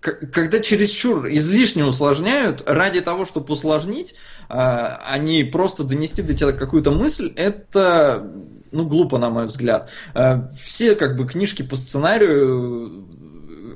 когда 0.00 0.60
чересчур 0.60 1.26
излишне 1.28 1.84
усложняют, 1.84 2.62
ради 2.66 3.00
того, 3.00 3.24
чтобы 3.24 3.52
усложнить, 3.54 4.14
они 4.48 5.42
а 5.42 5.50
просто 5.50 5.84
донести 5.84 6.22
до 6.22 6.34
тебя 6.34 6.52
какую-то 6.52 6.90
мысль, 6.90 7.32
это 7.36 8.30
ну, 8.74 8.86
глупо, 8.86 9.18
на 9.18 9.30
мой 9.30 9.46
взгляд. 9.46 9.88
Э, 10.14 10.48
все, 10.60 10.94
как 10.96 11.16
бы, 11.16 11.26
книжки 11.26 11.62
по 11.62 11.76
сценарию 11.76 13.06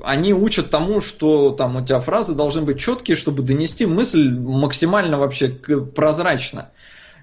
они 0.05 0.33
учат 0.33 0.71
тому, 0.71 1.01
что 1.01 1.51
там 1.51 1.77
у 1.77 1.85
тебя 1.85 2.01
фразы 2.01 2.35
должны 2.35 2.63
быть 2.63 2.79
четкие, 2.79 3.17
чтобы 3.17 3.43
донести 3.43 3.87
мысль 3.87 4.31
максимально 4.31 5.19
вообще 5.19 5.49
прозрачно. 5.49 6.71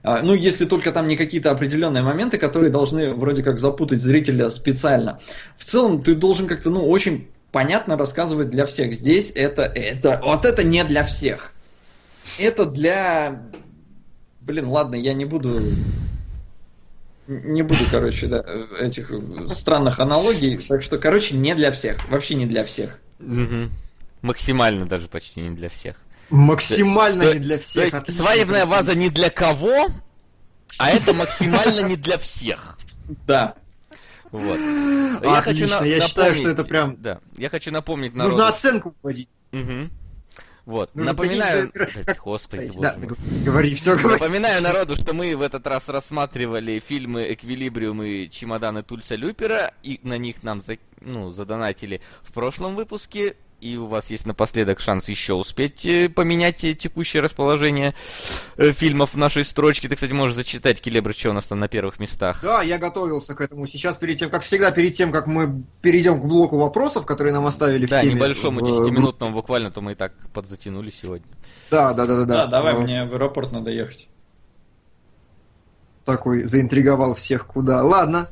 Э, 0.03 0.21
ну, 0.23 0.33
если 0.33 0.65
только 0.65 0.91
там 0.91 1.07
не 1.07 1.17
какие-то 1.17 1.51
определенные 1.51 2.03
моменты, 2.03 2.37
которые 2.37 2.71
должны 2.71 3.13
вроде 3.13 3.43
как 3.43 3.59
запутать 3.59 4.01
зрителя 4.01 4.49
специально. 4.49 5.19
В 5.57 5.65
целом, 5.65 6.01
ты 6.01 6.15
должен 6.15 6.47
как-то, 6.47 6.69
ну, 6.69 6.87
очень 6.87 7.27
понятно 7.51 7.97
рассказывать 7.97 8.49
для 8.49 8.65
всех. 8.65 8.93
Здесь 8.93 9.31
это, 9.35 9.63
это, 9.63 10.21
вот 10.23 10.45
это 10.45 10.63
не 10.63 10.83
для 10.85 11.03
всех. 11.03 11.51
Это 12.39 12.65
для... 12.65 13.43
Блин, 14.41 14.67
ладно, 14.67 14.95
я 14.95 15.13
не 15.13 15.25
буду 15.25 15.61
не 17.27 17.61
буду, 17.63 17.85
короче, 17.89 18.27
да, 18.27 18.43
этих 18.79 19.11
странных 19.49 19.99
аналогий. 19.99 20.57
Так 20.57 20.83
что, 20.83 20.97
короче, 20.97 21.35
не 21.35 21.55
для 21.55 21.71
всех. 21.71 22.07
Вообще 22.09 22.35
не 22.35 22.45
для 22.45 22.63
всех. 22.63 22.99
Угу. 23.19 23.69
Максимально 24.21 24.85
даже 24.85 25.07
почти 25.07 25.41
не 25.41 25.55
для 25.55 25.69
всех. 25.69 25.97
Максимально 26.29 27.25
то, 27.25 27.33
не 27.33 27.39
для 27.39 27.59
всех. 27.59 27.91
То 27.91 27.97
есть 27.97 28.17
свадебная 28.17 28.65
ваза 28.65 28.95
не 28.95 29.09
для 29.09 29.29
кого, 29.29 29.89
а 30.77 30.89
это 30.89 31.13
максимально 31.13 31.87
не 31.87 31.95
для 31.95 32.17
всех. 32.17 32.77
Да. 33.27 33.55
Вот. 34.31 34.59
Я 35.23 35.41
хочу 35.41 35.67
на, 35.67 35.85
я 35.85 36.01
считаю, 36.01 36.35
что 36.35 36.49
это 36.49 36.63
прям... 36.63 36.95
Да, 37.01 37.19
я 37.37 37.49
хочу 37.49 37.71
напомнить 37.71 38.15
народу... 38.15 38.37
Нужно 38.37 38.49
оценку 38.49 38.95
вводить. 39.01 39.29
Угу. 39.53 39.89
Вот. 40.65 40.89
Ну, 40.95 41.03
Напоминаю... 41.03 41.71
Как... 41.71 42.17
Господи, 42.23 42.71
да, 42.79 42.97
говори, 43.45 43.75
все 43.75 43.95
говори. 43.95 44.19
Напоминаю 44.19 44.61
народу, 44.63 44.95
что 44.95 45.13
мы 45.13 45.35
в 45.35 45.41
этот 45.41 45.65
раз 45.67 45.87
рассматривали 45.87 46.79
фильмы 46.79 47.31
«Эквилибриум» 47.33 48.01
и 48.01 48.29
«Чемоданы 48.29 48.81
Тульса 48.81 49.15
Люпера», 49.15 49.73
и 49.83 49.99
на 50.03 50.17
них 50.17 50.41
нам 50.43 50.61
за... 50.61 50.77
ну, 51.01 51.31
задонатили 51.31 52.01
в 52.23 52.33
прошлом 52.33 52.75
выпуске 52.75 53.35
и 53.61 53.77
у 53.77 53.87
вас 53.87 54.09
есть 54.09 54.25
напоследок 54.25 54.79
шанс 54.79 55.09
еще 55.09 55.33
успеть 55.33 55.85
э, 55.85 56.09
поменять 56.09 56.57
текущее 56.77 57.21
расположение 57.21 57.95
э, 58.57 58.71
фильмов 58.73 59.13
в 59.13 59.17
нашей 59.17 59.43
строчке. 59.43 59.87
Ты, 59.87 59.95
кстати, 59.95 60.13
можешь 60.13 60.35
зачитать, 60.35 60.81
Келебр, 60.81 61.13
что 61.13 61.31
у 61.31 61.33
нас 61.33 61.45
там 61.45 61.59
на 61.59 61.67
первых 61.67 61.99
местах. 61.99 62.39
Да, 62.41 62.61
я 62.61 62.77
готовился 62.77 63.33
к 63.33 63.41
этому. 63.41 63.67
Сейчас, 63.67 63.97
перед 63.97 64.19
тем, 64.19 64.29
как 64.29 64.43
всегда, 64.43 64.71
перед 64.71 64.93
тем, 64.93 65.11
как 65.11 65.27
мы 65.27 65.63
перейдем 65.81 66.21
к 66.21 66.25
блоку 66.25 66.57
вопросов, 66.57 67.05
которые 67.05 67.33
нам 67.33 67.45
оставили 67.45 67.85
да, 67.85 67.97
в 67.97 68.01
теме. 68.01 68.11
Да, 68.13 68.17
небольшому, 68.17 68.61
10-минутному 68.61 69.33
буквально, 69.33 69.71
то 69.71 69.81
мы 69.81 69.93
и 69.93 69.95
так 69.95 70.13
подзатянули 70.33 70.89
сегодня. 70.89 71.27
Да, 71.71 71.93
да, 71.93 72.05
да, 72.05 72.17
да. 72.17 72.25
Да, 72.25 72.47
давай, 72.47 72.73
Но... 72.73 72.81
мне 72.81 73.05
в 73.05 73.13
аэропорт 73.13 73.51
надо 73.51 73.71
ехать. 73.71 74.07
Такой 76.05 76.43
заинтриговал 76.43 77.15
всех 77.15 77.47
куда. 77.47 77.83
Ладно. 77.83 78.27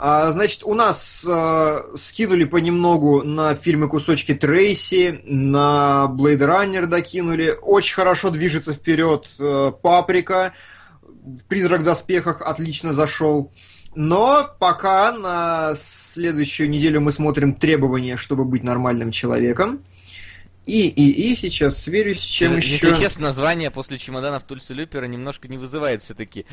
А, 0.00 0.30
значит, 0.30 0.62
у 0.62 0.74
нас 0.74 1.24
а, 1.26 1.84
скинули 1.96 2.44
понемногу 2.44 3.24
на 3.24 3.56
фильмы 3.56 3.88
кусочки 3.88 4.32
Трейси, 4.32 5.22
на 5.24 6.06
Blade 6.08 6.38
Runner 6.38 6.86
докинули. 6.86 7.58
Очень 7.60 7.96
хорошо 7.96 8.30
движется 8.30 8.72
вперед 8.72 9.28
а, 9.40 9.72
Паприка. 9.72 10.54
Призрак 11.48 11.80
в 11.80 11.84
доспехах 11.84 12.42
отлично 12.42 12.94
зашел. 12.94 13.52
Но 13.96 14.48
пока 14.60 15.10
на 15.10 15.74
следующую 15.74 16.70
неделю 16.70 17.00
мы 17.00 17.10
смотрим 17.10 17.54
требования, 17.56 18.16
чтобы 18.16 18.44
быть 18.44 18.62
нормальным 18.62 19.10
человеком. 19.10 19.82
И, 20.64 20.86
и, 20.86 21.32
и 21.32 21.34
сейчас 21.34 21.82
сверюсь 21.82 22.20
с 22.20 22.24
чем 22.24 22.56
Если 22.56 22.74
еще. 22.74 22.88
Если 22.88 23.02
честно, 23.02 23.22
название 23.28 23.72
после 23.72 23.98
чемоданов 23.98 24.44
Тульса 24.44 24.74
Люпера 24.74 25.06
немножко 25.06 25.48
не 25.48 25.58
вызывает 25.58 26.04
все-таки. 26.04 26.46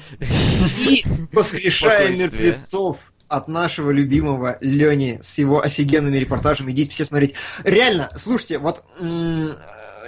И 0.79 1.03
воскрешая 1.31 2.15
мертвецов 2.15 3.11
от 3.27 3.47
нашего 3.47 3.91
любимого 3.91 4.57
Лени 4.61 5.19
с 5.21 5.37
его 5.37 5.61
офигенными 5.61 6.17
репортажами. 6.17 6.71
Идите 6.71 6.91
все 6.91 7.05
смотреть. 7.05 7.35
Реально, 7.63 8.11
слушайте, 8.17 8.57
вот 8.57 8.83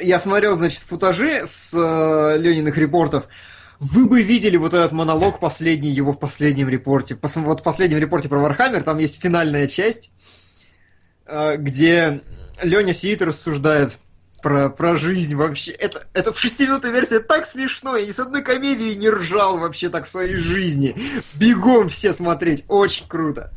я 0.01 0.19
смотрел, 0.19 0.57
значит, 0.57 0.81
футажи 0.81 1.45
с 1.45 1.73
э, 1.73 2.37
Лениных 2.37 2.77
репортов. 2.77 3.27
Вы 3.79 4.07
бы 4.07 4.23
видели 4.23 4.57
вот 4.57 4.73
этот 4.73 4.91
монолог 4.91 5.39
последний 5.39 5.89
его 5.89 6.11
в 6.11 6.19
последнем 6.19 6.69
репорте. 6.69 7.17
Вот 7.21 7.59
в 7.59 7.63
последнем 7.63 7.99
репорте 7.99 8.29
про 8.29 8.39
Warhammer 8.39 8.83
там 8.83 8.97
есть 8.97 9.21
финальная 9.21 9.67
часть, 9.67 10.11
э, 11.25 11.57
где 11.57 12.21
Леня 12.61 12.93
сидит 12.93 13.21
и 13.21 13.25
рассуждает 13.25 13.97
про, 14.41 14.69
про 14.69 14.97
жизнь 14.97 15.35
вообще. 15.35 15.71
Это, 15.71 16.05
это 16.13 16.33
в 16.33 16.39
шестиминутной 16.39 16.91
версии 16.91 17.19
так 17.19 17.45
смешно. 17.45 17.95
Я 17.95 18.05
ни 18.05 18.11
с 18.11 18.19
одной 18.19 18.43
комедии 18.43 18.93
не 18.93 19.09
ржал 19.09 19.57
вообще 19.57 19.89
так 19.89 20.05
в 20.05 20.09
своей 20.09 20.35
жизни. 20.35 20.95
Бегом 21.33 21.89
все 21.89 22.13
смотреть. 22.13 22.63
Очень 22.67 23.07
круто. 23.07 23.51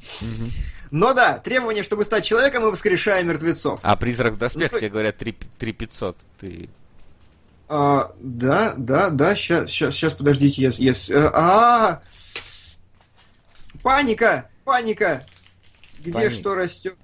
Но 0.91 1.15
да, 1.15 1.39
требование, 1.39 1.85
чтобы 1.85 2.05
стать 2.05 2.25
человеком, 2.25 2.65
мы 2.65 2.73
воскрешаем 2.73 3.29
мертвецов. 3.29 3.79
А 3.83 3.97
призрак 3.97 4.35
в 4.35 4.39
доспех, 4.39 4.73
ну, 4.73 4.79
тебе 4.79 4.89
говорят 4.89 5.17
3, 5.19 5.37
3 5.59 5.73
500. 5.73 6.17
Ты... 6.41 6.69
А, 7.69 8.13
да, 8.19 8.75
да, 8.77 9.11
да, 9.11 9.37
сейчас, 9.37 9.71
сейчас, 9.71 9.95
сейчас, 9.95 10.15
подождите, 10.15 10.63
я... 10.63 10.73
я 10.75 10.95
а, 11.29 11.31
а, 11.33 12.03
Паника! 13.83 14.51
Паника! 14.65 15.25
Где 16.01 16.31
что 16.31 16.57
растет? 16.57 16.97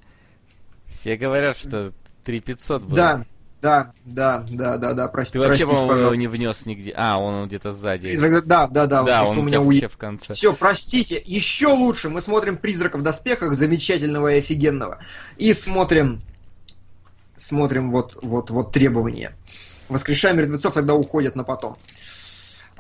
Все 0.89 1.17
говорят, 1.17 1.57
что 1.57 1.93
3500 2.25 2.83
было. 2.83 2.97
Да, 2.97 3.25
да, 3.67 3.93
да, 4.05 4.45
да, 4.49 4.77
да, 4.77 4.93
да, 4.95 5.09
прости. 5.09 5.33
Ты 5.33 5.41
вообще, 5.41 5.67
по-моему, 5.67 6.03
его 6.03 6.15
не 6.15 6.29
внес 6.29 6.67
нигде. 6.67 6.95
А, 6.97 7.19
он 7.19 7.49
где-то 7.49 7.73
сзади. 7.73 8.11
Призрак, 8.11 8.47
да, 8.47 8.69
да, 8.69 8.87
да. 8.87 9.03
Да, 9.03 9.25
он 9.25 9.39
у 9.39 9.43
меня 9.43 9.61
вообще 9.61 9.89
в 9.89 9.97
конце. 9.97 10.35
Все, 10.35 10.55
простите. 10.55 11.21
Еще 11.25 11.67
лучше. 11.67 12.09
Мы 12.09 12.23
смотрим 12.23 12.59
«Призрака 12.59 12.97
в 12.97 13.03
доспехах» 13.03 13.55
замечательного 13.55 14.35
и 14.35 14.39
офигенного. 14.39 14.99
И 15.37 15.53
смотрим, 15.53 16.23
смотрим 17.39 17.91
вот, 17.91 18.17
вот, 18.23 18.51
вот 18.51 18.71
требования. 18.71 19.35
Воскрешаем 19.89 20.37
мертвецов 20.37 20.73
тогда 20.73 20.95
уходят 20.95 21.35
на 21.35 21.43
потом. 21.43 21.77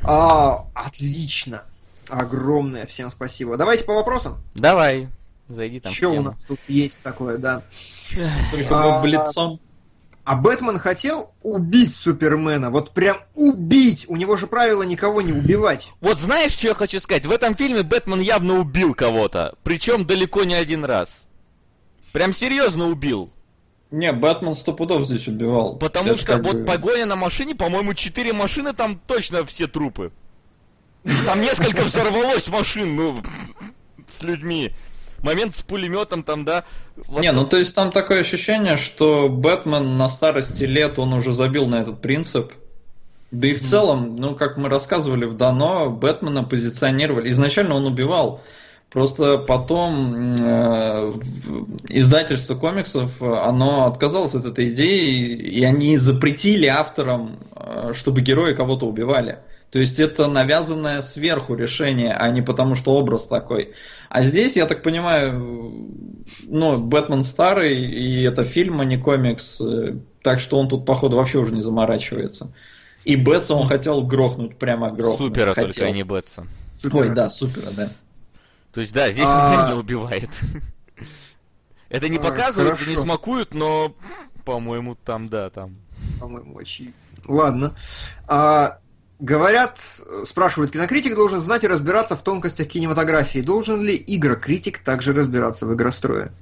А, 0.05 0.66
отлично. 0.73 1.65
Огромное 2.08 2.86
всем 2.86 3.10
спасибо. 3.10 3.56
Давайте 3.56 3.82
по 3.82 3.94
вопросам. 3.94 4.39
Давай. 4.55 5.08
Зайди 5.48 5.81
там. 5.81 5.92
Что 5.92 6.10
у 6.10 6.23
нас 6.23 6.36
тут 6.47 6.60
есть 6.68 6.98
такое, 7.02 7.39
да? 7.39 7.62
Только 8.52 9.00
а, 9.00 9.05
лицом. 9.05 9.60
А 10.27 10.35
Бэтмен 10.35 10.77
хотел 10.81 11.33
убить 11.45 11.95
Супермена, 11.95 12.71
вот 12.71 12.91
прям 12.91 13.19
убить. 13.37 14.07
У 14.09 14.17
него 14.17 14.37
же 14.37 14.49
правило 14.49 14.83
никого 14.83 15.23
не 15.23 15.33
убивать. 15.33 15.93
Вот 16.01 16.19
знаешь, 16.19 16.51
что 16.51 16.67
я 16.67 16.75
хочу 16.75 16.99
сказать? 16.99 17.25
В 17.25 17.31
этом 17.31 17.55
фильме 17.55 17.85
Бэтмен 17.85 18.19
явно 18.19 18.55
убил 18.59 18.93
кого-то, 18.93 19.55
причем 19.63 20.05
далеко 20.05 20.43
не 20.43 20.55
один 20.57 20.85
раз. 20.85 21.29
Прям 22.13 22.33
серьезно 22.33 22.87
убил. 22.89 23.31
Не, 23.93 24.13
Бэтмен 24.13 24.57
сто 24.57 24.73
пудов 24.73 25.07
здесь 25.07 25.29
убивал. 25.29 25.77
Потому 25.77 26.15
Это 26.15 26.19
что 26.19 26.37
вот 26.39 26.57
бы... 26.57 26.65
погоня 26.65 27.07
на 27.07 27.15
машине, 27.15 27.55
по-моему, 27.55 27.95
четыре 27.95 28.33
машины, 28.33 28.73
там 28.73 29.01
точно 29.07 29.47
все 29.47 29.69
трупы. 29.69 30.11
Там 31.25 31.41
несколько 31.41 31.85
взорвалось 31.85 32.49
машин, 32.49 32.97
ну, 32.97 33.23
с 34.09 34.25
людьми 34.25 34.75
момент 35.27 35.55
с 35.57 35.63
пулеметом 35.63 36.23
там, 36.23 36.45
да. 36.45 36.65
Вот. 37.07 37.21
Не, 37.21 37.33
ну 37.33 37.45
то 37.45 37.59
есть 37.59 37.75
там 37.75 37.91
такое 37.93 38.21
ощущение, 38.21 38.77
что 38.77 39.29
Бэтмен 39.29 39.99
на 39.99 40.09
старости 40.09 40.65
лет 40.65 40.99
он 40.99 41.13
уже 41.13 41.33
забил 41.33 41.67
на 41.67 41.83
этот 41.83 42.01
принцип. 42.01 42.53
Да 43.33 43.49
и 43.49 43.55
в 43.55 43.61
mm. 43.61 43.65
целом, 43.65 44.17
ну 44.17 44.35
как 44.35 44.57
мы 44.57 44.69
рассказывали 44.69 45.25
в 45.25 45.37
Дано, 45.37 45.91
Бэтмена 45.91 46.45
позиционировали. 46.45 47.31
Изначально 47.33 47.75
он 47.75 47.87
убивал. 47.87 48.41
Просто 48.91 49.37
потом 49.37 50.15
э, 50.39 51.13
издательство 51.89 52.55
комиксов, 52.55 53.21
оно 53.21 53.87
отказалось 53.87 54.35
от 54.35 54.47
этой 54.47 54.69
идеи, 54.69 55.35
и 55.35 55.65
они 55.65 55.99
запретили 55.99 56.67
авторам, 56.67 57.41
э, 57.57 57.93
чтобы 57.95 58.21
герои 58.21 58.55
кого-то 58.55 58.87
убивали. 58.87 59.41
То 59.70 59.78
есть 59.81 59.99
это 59.99 60.28
навязанное 60.28 61.03
сверху 61.03 61.55
решение, 61.55 62.15
а 62.15 62.31
не 62.31 62.41
потому, 62.41 62.75
что 62.75 62.93
образ 62.93 63.27
такой. 63.27 63.75
А 64.09 64.23
здесь, 64.23 64.57
я 64.57 64.67
так 64.67 64.83
понимаю, 64.83 65.91
ну, 66.45 66.78
Бэтмен 66.78 67.25
старый, 67.25 67.77
и 67.77 68.23
это 68.23 68.45
фильм, 68.45 68.81
а 68.81 68.85
не 68.85 68.97
комикс, 68.97 69.61
э, 69.61 69.97
так 70.23 70.39
что 70.39 70.59
он 70.59 70.69
тут, 70.69 70.86
походу, 70.86 71.17
вообще 71.17 71.39
уже 71.39 71.53
не 71.53 71.61
заморачивается. 71.61 72.55
И 73.05 73.17
Бэтса 73.17 73.55
он 73.55 73.67
хотел 73.69 74.03
грохнуть, 74.03 74.57
прямо 74.57 74.91
грохнуть. 74.91 75.28
Супера 75.28 75.55
хотел. 75.55 75.73
только, 75.73 75.86
а 75.86 75.91
не 75.91 76.05
Бэтса. 76.05 76.47
Супера. 76.81 77.01
Ой, 77.01 77.09
да, 77.11 77.31
супера, 77.31 77.70
да. 77.70 77.89
То 78.73 78.81
есть, 78.81 78.93
да, 78.93 79.11
здесь 79.11 79.25
а... 79.27 79.65
он 79.65 79.75
не 79.75 79.81
убивает. 79.81 80.31
Это 81.89 82.09
не 82.09 82.19
а, 82.19 82.20
показывают, 82.20 82.86
не 82.86 82.97
смакуют, 82.97 83.55
но, 83.55 83.95
по-моему, 84.45 84.97
там, 84.97 85.28
да, 85.28 85.51
там. 85.51 85.77
По-моему, 86.20 86.59
очевидно. 86.59 86.95
Ладно. 87.27 87.77
А, 88.27 88.78
Говорят, 89.19 89.78
спрашивают, 90.25 90.73
кинокритик 90.73 91.15
должен 91.15 91.41
знать 91.41 91.65
и 91.65 91.69
разбираться 91.69 92.17
в 92.17 92.23
тонкостях 92.23 92.69
кинематографии. 92.69 93.41
Должен 93.41 93.81
ли 93.83 94.03
игрокритик 94.07 94.78
также 94.81 95.15
разбираться 95.15 95.65
в 95.65 95.75
игрострое? 95.75 96.33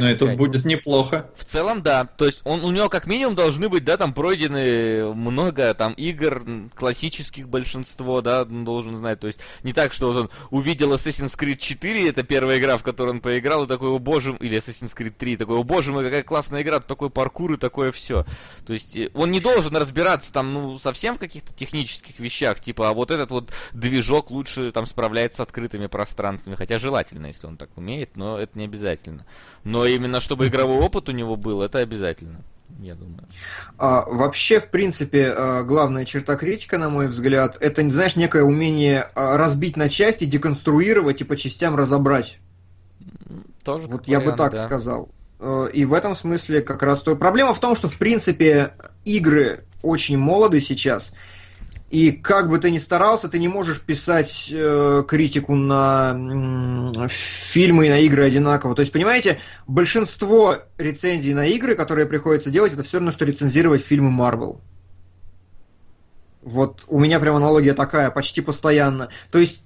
Но 0.00 0.08
это 0.08 0.26
будет 0.26 0.64
неплохо. 0.64 1.30
В 1.36 1.44
целом, 1.44 1.82
да. 1.82 2.04
То 2.04 2.26
есть 2.26 2.40
он, 2.44 2.64
у 2.64 2.70
него 2.70 2.88
как 2.88 3.06
минимум 3.06 3.34
должны 3.34 3.68
быть, 3.68 3.84
да, 3.84 3.96
там 3.96 4.12
пройдены 4.12 5.12
много 5.14 5.72
там 5.74 5.92
игр 5.94 6.44
классических 6.74 7.48
большинство, 7.48 8.20
да, 8.20 8.42
он 8.42 8.64
должен 8.64 8.96
знать. 8.96 9.20
То 9.20 9.26
есть 9.26 9.40
не 9.62 9.72
так, 9.72 9.92
что 9.92 10.12
вот 10.12 10.16
он 10.16 10.30
увидел 10.50 10.92
Assassin's 10.94 11.38
Creed 11.38 11.56
4, 11.56 12.08
это 12.08 12.22
первая 12.22 12.58
игра, 12.58 12.76
в 12.76 12.82
которой 12.82 13.10
он 13.10 13.20
поиграл, 13.20 13.64
и 13.64 13.68
такой, 13.68 13.88
о 13.90 13.98
боже, 13.98 14.36
или 14.40 14.58
Assassin's 14.58 14.94
Creed 14.96 15.14
3, 15.16 15.36
такой, 15.36 15.58
о 15.58 15.62
боже 15.62 15.92
мой, 15.92 16.04
какая 16.04 16.22
классная 16.22 16.62
игра, 16.62 16.80
такой 16.80 17.10
паркур 17.10 17.52
и 17.52 17.56
такое 17.56 17.92
все. 17.92 18.24
То 18.66 18.72
есть 18.72 18.96
э, 18.96 19.10
он 19.14 19.30
не 19.30 19.40
должен 19.40 19.76
разбираться 19.76 20.32
там, 20.32 20.52
ну, 20.52 20.78
совсем 20.78 21.16
в 21.16 21.18
каких-то 21.18 21.52
технических 21.52 22.18
вещах, 22.18 22.60
типа, 22.60 22.90
а 22.90 22.94
вот 22.94 23.10
этот 23.10 23.30
вот 23.30 23.52
движок 23.72 24.30
лучше 24.30 24.72
там 24.72 24.86
справляется 24.86 25.38
с 25.38 25.40
открытыми 25.40 25.86
пространствами, 25.86 26.54
хотя 26.56 26.78
желательно, 26.78 27.26
если 27.26 27.46
он 27.46 27.56
так 27.56 27.76
умеет, 27.76 28.16
но 28.16 28.38
это 28.38 28.58
не 28.58 28.64
обязательно. 28.64 29.26
Но 29.64 29.83
именно 29.86 30.20
чтобы 30.20 30.48
игровой 30.48 30.78
опыт 30.78 31.08
у 31.08 31.12
него 31.12 31.36
был, 31.36 31.62
это 31.62 31.78
обязательно. 31.78 32.40
Я 32.80 32.94
думаю. 32.94 33.24
А, 33.78 34.04
вообще, 34.06 34.60
в 34.60 34.68
принципе, 34.70 35.32
а, 35.36 35.62
главная 35.62 36.04
черта 36.04 36.36
критика, 36.36 36.78
на 36.78 36.90
мой 36.90 37.08
взгляд, 37.08 37.56
это, 37.60 37.88
знаешь, 37.90 38.16
некое 38.16 38.42
умение 38.42 39.08
а, 39.14 39.36
разбить 39.36 39.76
на 39.76 39.88
части, 39.88 40.24
деконструировать 40.24 41.20
и 41.20 41.24
по 41.24 41.36
частям 41.36 41.76
разобрать. 41.76 42.38
Тоже 43.62 43.86
вот 43.86 44.06
я 44.08 44.18
вариант, 44.18 44.36
бы 44.36 44.42
так 44.42 44.52
да. 44.54 44.64
сказал. 44.64 45.08
А, 45.38 45.66
и 45.66 45.84
в 45.84 45.94
этом 45.94 46.14
смысле 46.16 46.62
как 46.62 46.82
раз 46.82 47.00
то. 47.00 47.16
Проблема 47.16 47.54
в 47.54 47.60
том, 47.60 47.76
что 47.76 47.88
в 47.88 47.96
принципе 47.96 48.74
игры 49.04 49.64
очень 49.82 50.18
молоды 50.18 50.60
сейчас, 50.60 51.12
и 51.94 52.10
как 52.10 52.48
бы 52.48 52.58
ты 52.58 52.72
ни 52.72 52.78
старался, 52.78 53.28
ты 53.28 53.38
не 53.38 53.46
можешь 53.46 53.80
писать 53.80 54.48
э, 54.50 55.04
критику 55.06 55.54
на 55.54 56.12
э, 56.12 57.06
фильмы 57.08 57.86
и 57.86 57.88
на 57.88 58.00
игры 58.00 58.24
одинаково. 58.24 58.74
То 58.74 58.82
есть, 58.82 58.90
понимаете, 58.90 59.38
большинство 59.68 60.56
рецензий 60.76 61.32
на 61.34 61.46
игры, 61.46 61.76
которые 61.76 62.06
приходится 62.06 62.50
делать, 62.50 62.72
это 62.72 62.82
все 62.82 62.96
равно, 62.96 63.12
что 63.12 63.24
рецензировать 63.24 63.84
фильмы 63.84 64.10
Marvel. 64.10 64.58
Вот 66.44 66.84
у 66.88 67.00
меня 67.00 67.18
прям 67.20 67.36
аналогия 67.36 67.72
такая, 67.72 68.10
почти 68.10 68.42
постоянно. 68.42 69.08
То 69.30 69.38
есть, 69.38 69.62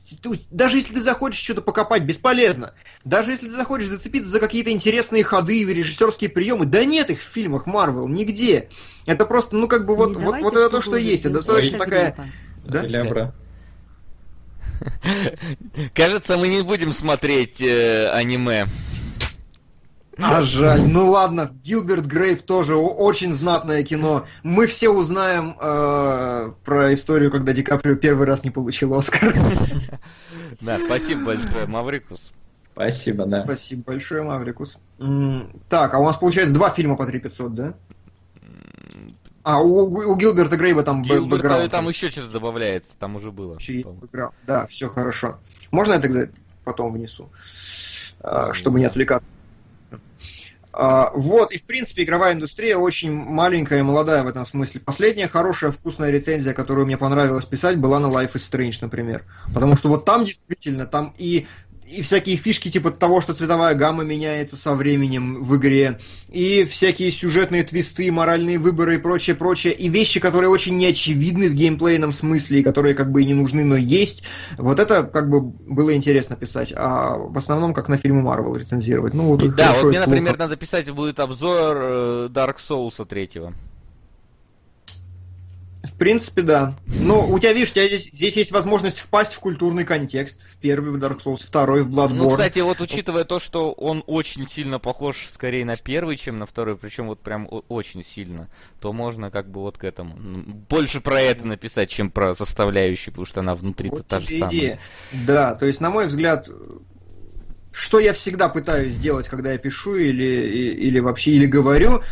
даже 0.51 0.77
если 0.77 0.95
ты 0.95 1.01
захочешь 1.01 1.43
что-то 1.43 1.61
покопать, 1.61 2.05
бесполезно. 2.05 2.73
Даже 3.05 3.33
если 3.33 3.49
ты 3.49 3.57
захочешь 3.57 3.89
зацепиться 3.89 4.31
за 4.31 4.39
какие-то 4.39 4.71
интересные 4.71 5.25
ходы 5.25 5.59
или 5.59 5.73
режиссерские 5.73 6.31
приемы, 6.31 6.67
да 6.67 6.85
нет 6.85 7.11
их 7.11 7.19
в 7.19 7.25
фильмах 7.25 7.67
Марвел, 7.67 8.07
нигде. 8.07 8.69
Это 9.07 9.27
просто, 9.27 9.57
ну 9.57 9.67
как 9.67 9.87
бы 9.87 9.97
вот, 9.97 10.17
вот, 10.17 10.41
вот 10.41 10.55
это 10.55 10.71
то, 10.71 10.81
что 10.81 10.97
есть. 10.97 11.25
Это 11.25 11.35
достаточно 11.35 11.79
такая... 11.79 12.15
Да? 12.65 12.83
Лябра. 12.83 13.35
Кажется, 15.95 16.37
мы 16.37 16.47
не 16.47 16.63
будем 16.63 16.93
смотреть 16.93 17.61
э, 17.61 18.09
аниме. 18.11 18.67
А 20.21 20.43
жаль. 20.43 20.83
Ну 20.87 21.11
ладно, 21.11 21.51
Гилберт 21.63 22.07
Грейв 22.07 22.43
тоже 22.43 22.75
очень 22.77 23.35
знатное 23.35 23.85
кино. 23.85 24.27
Мы 24.43 24.67
все 24.67 24.89
узнаем 24.89 25.57
э, 25.61 26.53
про 26.65 26.93
историю, 26.93 27.31
когда 27.31 27.53
Ди 27.53 27.63
Каприо 27.63 27.95
первый 27.95 28.27
раз 28.27 28.45
не 28.45 28.51
получил 28.51 28.95
Оскар. 28.95 29.35
Да, 30.61 30.77
спасибо 30.85 31.27
большое, 31.27 31.67
Маврикус. 31.69 32.33
Спасибо, 32.73 33.27
да. 33.27 33.45
Спасибо 33.45 33.83
большое, 33.87 34.25
Маврикус. 34.25 34.77
Так, 35.69 35.95
а 35.95 35.99
у 35.99 36.05
нас 36.05 36.17
получается 36.17 36.53
два 36.53 36.71
фильма 36.71 36.97
по 36.97 37.07
3500, 37.07 37.55
да? 37.55 37.75
А, 39.45 39.61
у, 39.63 39.85
у 39.85 40.17
Гилберта 40.17 40.57
Грейва 40.57 40.83
там 40.83 41.03
Гилберта 41.03 41.37
бэкграунд. 41.37 41.71
там 41.71 41.89
еще 41.89 42.11
что-то 42.11 42.33
добавляется, 42.33 42.91
там 42.99 43.17
уже 43.17 43.31
было. 43.31 43.57
Да, 44.47 44.67
все 44.67 44.89
хорошо. 44.89 45.39
Можно 45.71 45.93
я 45.95 46.01
тогда 46.01 46.29
потом 46.65 46.93
внесу? 46.93 47.31
А, 48.21 48.53
чтобы 48.53 48.81
не 48.81 48.87
отвлекаться. 48.87 49.29
А, 50.81 51.11
вот, 51.13 51.51
и 51.53 51.59
в 51.59 51.65
принципе 51.65 52.05
игровая 52.05 52.35
индустрия 52.35 52.77
очень 52.77 53.13
маленькая 53.13 53.81
и 53.81 53.83
молодая 53.83 54.23
в 54.23 54.29
этом 54.29 54.47
смысле. 54.47 54.81
Последняя 54.81 55.27
хорошая 55.27 55.73
вкусная 55.73 56.11
рецензия, 56.11 56.53
которую 56.53 56.87
мне 56.87 56.97
понравилось 56.97 57.47
писать, 57.47 57.79
была 57.79 57.99
на 57.99 58.07
Life 58.07 58.35
is 58.35 58.49
Strange, 58.49 58.79
например. 58.81 59.25
Потому 59.53 59.77
что 59.77 59.89
вот 59.89 60.05
там 60.05 60.25
действительно, 60.25 60.87
там 60.87 61.15
и 61.19 61.47
и 61.91 62.03
всякие 62.03 62.37
фишки 62.37 62.71
типа 62.71 62.91
того, 62.91 63.21
что 63.21 63.35
цветовая 63.35 63.75
гамма 63.75 64.05
меняется 64.05 64.57
со 64.57 64.75
временем 64.75 65.43
в 65.43 65.57
игре, 65.57 65.99
и 66.29 66.65
всякие 66.65 67.11
сюжетные 67.11 67.65
твисты, 67.65 68.11
моральные 68.13 68.59
выборы 68.59 68.97
и 68.97 68.99
прочее, 68.99 69.37
прочее, 69.37 69.73
и 69.73 69.89
вещи, 69.89 70.21
которые 70.21 70.51
очень 70.51 70.77
неочевидны 70.77 71.49
в 71.49 71.55
геймплейном 71.55 72.13
смысле, 72.13 72.61
и 72.61 72.63
которые 72.63 72.95
как 72.95 73.11
бы 73.11 73.23
и 73.23 73.27
не 73.27 73.35
нужны, 73.35 73.65
но 73.65 73.77
есть. 73.77 74.23
Вот 74.57 74.79
это 74.79 75.05
как 75.05 75.29
бы 75.31 75.41
было 75.41 75.95
интересно 75.95 76.37
писать, 76.37 76.73
а 76.77 77.17
в 77.17 77.37
основном 77.39 77.75
как 77.75 77.89
на 77.89 77.97
фильмы 77.97 78.23
Марвел 78.23 78.55
рецензировать. 78.57 79.15
Ну, 79.15 79.25
вот 79.25 79.55
да, 79.55 79.75
вот 79.75 79.85
мне, 79.85 80.01
например, 80.01 80.37
надо 80.39 80.57
писать 80.57 80.91
будет 80.91 81.21
обзор 81.21 81.77
э, 81.81 82.29
Dark 82.31 82.57
Souls 82.57 83.05
третьего. 83.07 83.55
В 85.85 85.95
принципе, 85.95 86.43
да. 86.43 86.75
Но 86.87 87.29
у 87.29 87.39
тебя, 87.39 87.53
видишь, 87.53 87.71
у 87.71 87.75
тебя 87.75 87.87
здесь, 87.87 88.11
здесь 88.13 88.37
есть 88.37 88.51
возможность 88.51 88.99
впасть 88.99 89.33
в 89.33 89.41
культурный 89.41 89.85
контекст. 89.85 90.41
В 90.43 90.57
первый 90.57 90.91
в 90.91 90.97
Dark 90.97 91.23
Souls, 91.23 91.41
второй 91.45 91.83
в 91.83 91.89
Bloodborne. 91.89 92.15
Ну, 92.15 92.31
кстати, 92.31 92.59
вот 92.59 92.81
учитывая 92.81 93.25
то, 93.25 93.39
что 93.39 93.73
он 93.73 94.03
очень 94.07 94.49
сильно 94.49 94.81
похож 94.81 95.29
скорее 95.33 95.65
на 95.65 95.77
первый, 95.77 96.17
чем 96.17 96.39
на 96.39 96.47
второй, 96.47 96.77
причем 96.77 97.07
вот 97.07 97.21
прям 97.21 97.49
очень 97.69 98.03
сильно, 98.03 98.49
то 98.81 98.93
можно 98.93 99.31
как 99.31 99.51
бы 99.51 99.61
вот 99.61 99.79
к 99.79 99.85
этому. 99.85 100.17
Больше 100.17 101.01
про 101.01 101.21
это 101.21 101.47
написать, 101.47 101.91
чем 101.91 102.11
про 102.11 102.35
составляющую, 102.35 103.13
потому 103.13 103.27
что 103.27 103.41
она 103.41 103.55
внутри-то 103.55 103.97
вот 103.97 104.07
та 104.07 104.19
же 104.19 104.27
идея. 104.27 104.39
самая. 104.41 104.79
Да, 105.27 105.55
то 105.55 105.67
есть, 105.67 105.81
на 105.81 105.91
мой 105.91 106.09
взгляд, 106.09 106.49
что 107.71 108.01
я 108.01 108.13
всегда 108.13 108.49
пытаюсь 108.49 108.95
сделать, 108.95 109.29
когда 109.29 109.53
я 109.53 109.59
пишу 109.59 109.95
или, 109.95 110.25
или 110.25 110.99
вообще 110.99 111.33
или 111.33 111.47
говорю, 111.47 112.03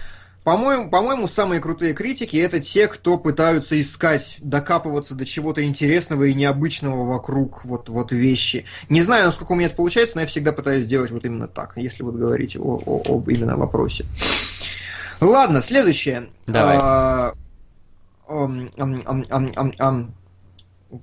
по-моему, 0.47 0.89
по-моему, 0.91 1.27
самые 1.27 1.61
крутые 1.61 1.93
критики 1.93 2.37
это 2.37 2.61
те, 2.61 2.87
кто 2.87 3.19
пытаются 3.19 3.81
искать, 3.81 4.37
докапываться 4.39 5.17
до 5.17 5.25
чего-то 5.25 5.65
интересного 5.65 6.23
и 6.23 6.35
необычного 6.35 7.05
вокруг 7.05 7.65
вот, 7.65 7.89
вот 7.89 8.13
вещи. 8.13 8.65
Не 8.89 9.03
знаю, 9.03 9.27
насколько 9.27 9.51
у 9.51 9.55
меня 9.57 9.67
это 9.67 9.75
получается, 9.75 10.15
но 10.15 10.21
я 10.21 10.29
всегда 10.29 10.53
пытаюсь 10.53 10.87
делать 10.87 11.11
вот 11.11 11.25
именно 11.25 11.49
так, 11.49 11.73
если 11.75 12.05
вот 12.05 12.15
говорить 12.15 12.57
о, 12.57 12.81
о, 12.87 13.03
об 13.17 13.29
именно 13.29 13.57
вопросе. 13.57 14.07
Ладно, 15.21 15.63
следующее. 15.63 16.29
Давай. 16.47 16.79
А, 16.81 17.33
ам, 18.29 18.71
ам, 18.77 19.03
ам, 19.05 19.25
ам, 19.29 19.53
ам, 19.57 20.15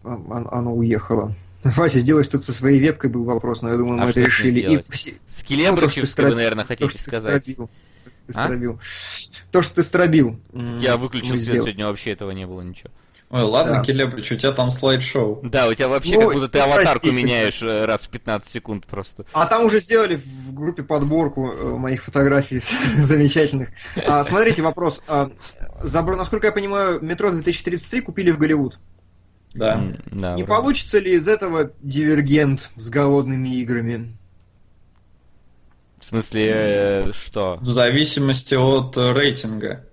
ам, 0.05 0.47
оно 0.51 0.73
уехало. 0.73 1.35
Вася, 1.65 1.99
сделай 1.99 2.23
что-то 2.23 2.45
со 2.45 2.53
своей 2.53 2.79
вебкой 2.79 3.09
был 3.09 3.25
вопрос, 3.25 3.61
но 3.61 3.71
я 3.71 3.75
думаю, 3.75 3.97
мы 3.97 4.05
а 4.05 4.09
это 4.09 4.21
решили. 4.21 4.61
И... 4.61 5.11
Скелебрычевского, 5.27 6.29
ну, 6.29 6.35
наверное, 6.35 6.63
хотите 6.63 6.97
сказать. 6.97 7.43
Ты 8.27 8.33
а? 8.35 8.43
стробил. 8.43 8.79
То, 9.51 9.61
что 9.61 9.75
ты 9.75 9.83
стробил. 9.83 10.39
Я 10.79 10.97
выключил 10.97 11.37
свет, 11.37 11.63
сегодня 11.63 11.87
вообще 11.87 12.11
этого 12.11 12.31
не 12.31 12.45
было 12.45 12.61
ничего. 12.61 12.91
Ой, 13.33 13.41
ладно, 13.41 13.77
да. 13.77 13.83
Келебрич, 13.83 14.31
у 14.31 14.35
тебя 14.35 14.51
там 14.51 14.69
слайд-шоу. 14.69 15.39
Да, 15.41 15.67
у 15.67 15.73
тебя 15.73 15.87
вообще 15.87 16.13
ну, 16.13 16.27
как 16.27 16.33
будто 16.33 16.49
ты 16.49 16.59
аватарку 16.59 17.07
простите. 17.07 17.25
меняешь 17.25 17.63
э, 17.63 17.85
раз 17.85 18.01
в 18.01 18.09
15 18.09 18.47
секунд 18.47 18.85
просто. 18.85 19.25
А 19.33 19.47
там 19.47 19.65
уже 19.65 19.79
сделали 19.79 20.17
в 20.17 20.53
группе 20.53 20.83
подборку 20.83 21.51
э, 21.51 21.77
моих 21.77 22.03
фотографий 22.03 22.61
замечательных. 22.95 23.69
А, 24.07 24.23
смотрите, 24.23 24.61
вопрос. 24.61 25.01
А, 25.07 25.31
забор, 25.81 26.15
насколько 26.15 26.45
я 26.45 26.53
понимаю, 26.53 26.99
метро 27.01 27.31
2033 27.31 28.01
купили 28.01 28.29
в 28.29 28.37
Голливуд. 28.37 28.77
Да. 29.55 29.81
да 30.11 30.35
Не 30.35 30.43
вроде. 30.43 30.45
получится 30.45 30.99
ли 30.99 31.13
из 31.15 31.27
этого 31.27 31.71
дивергент 31.81 32.69
с 32.75 32.87
голодными 32.89 33.49
играми? 33.49 34.15
В 36.03 36.05
смысле, 36.05 36.51
э, 36.53 37.11
что? 37.13 37.57
В 37.61 37.65
зависимости 37.65 38.55
от 38.55 38.97
э, 38.97 39.13
рейтинга. 39.13 39.85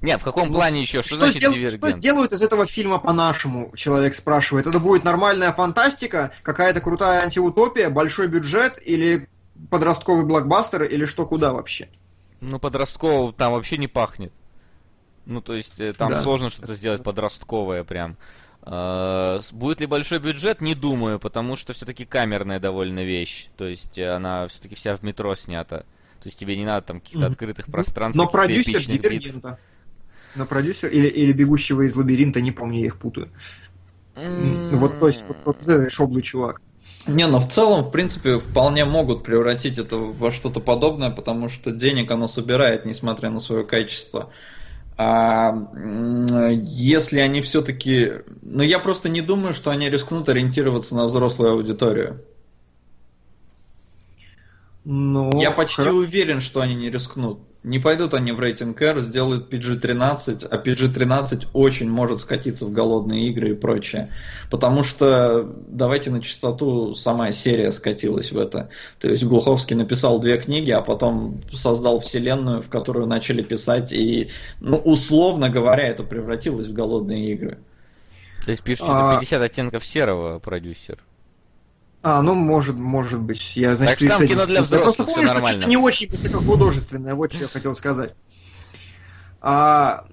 Нет, 0.00 0.20
в 0.20 0.24
каком 0.24 0.50
ну, 0.50 0.54
плане 0.54 0.82
еще? 0.82 1.02
Что, 1.02 1.08
что 1.08 1.16
значит 1.16 1.38
сдел... 1.38 1.52
дивергент? 1.52 1.78
Что 1.80 1.98
сделают 1.98 2.32
из 2.32 2.42
этого 2.42 2.64
фильма 2.64 3.00
по-нашему, 3.00 3.72
человек 3.74 4.14
спрашивает. 4.14 4.68
Это 4.68 4.78
будет 4.78 5.02
нормальная 5.02 5.52
фантастика, 5.52 6.30
какая-то 6.42 6.80
крутая 6.80 7.24
антиутопия, 7.24 7.90
большой 7.90 8.28
бюджет 8.28 8.78
или 8.80 9.28
подростковый 9.68 10.24
блокбастер, 10.24 10.84
или 10.84 11.06
что 11.06 11.26
куда 11.26 11.52
вообще? 11.52 11.88
Ну, 12.40 12.60
подросткового 12.60 13.32
там 13.32 13.52
вообще 13.52 13.78
не 13.78 13.88
пахнет. 13.88 14.32
Ну, 15.24 15.40
то 15.40 15.54
есть, 15.54 15.80
э, 15.80 15.92
там 15.92 16.12
да. 16.12 16.22
сложно 16.22 16.50
что-то 16.50 16.76
сделать 16.76 17.02
подростковое 17.02 17.82
прям. 17.82 18.16
Э, 18.66 19.40
будет 19.52 19.80
ли 19.80 19.86
большой 19.86 20.18
бюджет? 20.18 20.60
Не 20.60 20.74
думаю, 20.74 21.18
потому 21.18 21.56
что 21.56 21.72
все-таки 21.72 22.04
камерная 22.04 22.58
довольно 22.58 23.04
вещь. 23.04 23.48
То 23.56 23.66
есть 23.66 23.96
э, 23.98 24.08
она 24.08 24.48
все-таки 24.48 24.74
вся 24.74 24.96
в 24.96 25.02
метро 25.02 25.34
снята. 25.34 25.78
То 26.20 26.28
есть 26.28 26.38
тебе 26.38 26.56
не 26.56 26.64
надо 26.64 26.86
там 26.86 27.00
каких-то 27.00 27.26
открытых 27.26 27.66
пространств. 27.66 28.16
Но 28.16 28.28
продюсер 28.28 28.84
Дивергента. 28.84 29.58
Но 30.34 30.44
продюсер 30.44 30.90
или, 30.90 31.06
или 31.06 31.32
бегущего 31.32 31.82
из 31.82 31.94
лабиринта, 31.94 32.40
не 32.40 32.52
помню, 32.52 32.80
я 32.80 32.86
их 32.86 32.98
путаю. 32.98 33.30
Mm-hmm. 34.16 34.74
Вот, 34.74 34.98
то 34.98 35.06
есть, 35.06 35.24
вот, 35.26 35.36
вот 35.44 35.92
шоблый 35.92 36.22
чувак. 36.22 36.60
Не, 37.06 37.26
но 37.26 37.38
в 37.38 37.48
целом, 37.48 37.84
в 37.84 37.90
принципе, 37.90 38.38
вполне 38.38 38.84
могут 38.84 39.22
превратить 39.22 39.78
это 39.78 39.96
во 39.96 40.30
что-то 40.32 40.60
подобное, 40.60 41.10
потому 41.10 41.48
что 41.48 41.70
денег 41.70 42.10
оно 42.10 42.26
собирает, 42.26 42.84
несмотря 42.84 43.30
на 43.30 43.38
свое 43.38 43.64
качество. 43.64 44.30
А 44.98 45.54
если 46.62 47.20
они 47.20 47.42
все-таки... 47.42 48.12
Ну, 48.42 48.62
я 48.62 48.78
просто 48.78 49.08
не 49.08 49.20
думаю, 49.20 49.52
что 49.52 49.70
они 49.70 49.90
рискнут 49.90 50.28
ориентироваться 50.28 50.94
на 50.94 51.06
взрослую 51.06 51.52
аудиторию. 51.52 52.22
Ну, 54.84 55.38
я 55.40 55.50
почти 55.50 55.82
хорошо. 55.82 55.96
уверен, 55.96 56.40
что 56.40 56.60
они 56.60 56.74
не 56.74 56.90
рискнут. 56.90 57.40
Не 57.66 57.80
пойдут 57.80 58.14
они 58.14 58.30
в 58.30 58.38
рейтинг 58.38 58.80
R, 58.80 59.00
сделают 59.00 59.52
PG-13, 59.52 60.46
а 60.48 60.56
PG-13 60.56 61.48
очень 61.52 61.90
может 61.90 62.20
скатиться 62.20 62.64
в 62.64 62.70
голодные 62.70 63.26
игры 63.26 63.50
и 63.50 63.54
прочее. 63.54 64.12
Потому 64.52 64.84
что, 64.84 65.52
давайте 65.66 66.12
на 66.12 66.22
чистоту, 66.22 66.94
сама 66.94 67.32
серия 67.32 67.72
скатилась 67.72 68.30
в 68.30 68.38
это. 68.38 68.70
То 69.00 69.08
есть 69.08 69.24
Глуховский 69.24 69.74
написал 69.74 70.20
две 70.20 70.38
книги, 70.38 70.70
а 70.70 70.80
потом 70.80 71.40
создал 71.50 71.98
вселенную, 71.98 72.62
в 72.62 72.68
которую 72.68 73.08
начали 73.08 73.42
писать, 73.42 73.92
и, 73.92 74.30
ну, 74.60 74.76
условно 74.76 75.50
говоря, 75.50 75.88
это 75.88 76.04
превратилось 76.04 76.68
в 76.68 76.72
голодные 76.72 77.32
игры. 77.32 77.58
То 78.44 78.52
есть 78.52 78.62
пишите 78.62 78.86
а... 78.90 79.18
50 79.18 79.42
оттенков 79.42 79.84
серого 79.84 80.38
продюсер. 80.38 80.98
А, 82.08 82.22
ну, 82.22 82.36
может, 82.36 82.76
может 82.76 83.18
быть. 83.18 83.56
Я, 83.56 83.74
значит, 83.74 83.98
так 83.98 84.08
что 84.10 84.18
там 84.18 84.28
кино 84.28 84.46
для 84.46 84.62
взрослых, 84.62 84.94
просто 84.94 85.12
помню, 85.12 85.26
нормально. 85.26 85.62
что 85.62 85.68
не 85.68 85.76
очень 85.76 86.08
высокохудожественное, 86.08 87.16
вот 87.16 87.32
что 87.32 87.42
я 87.42 87.48
хотел 87.48 87.74
сказать. 87.74 88.14
А, 89.40 90.06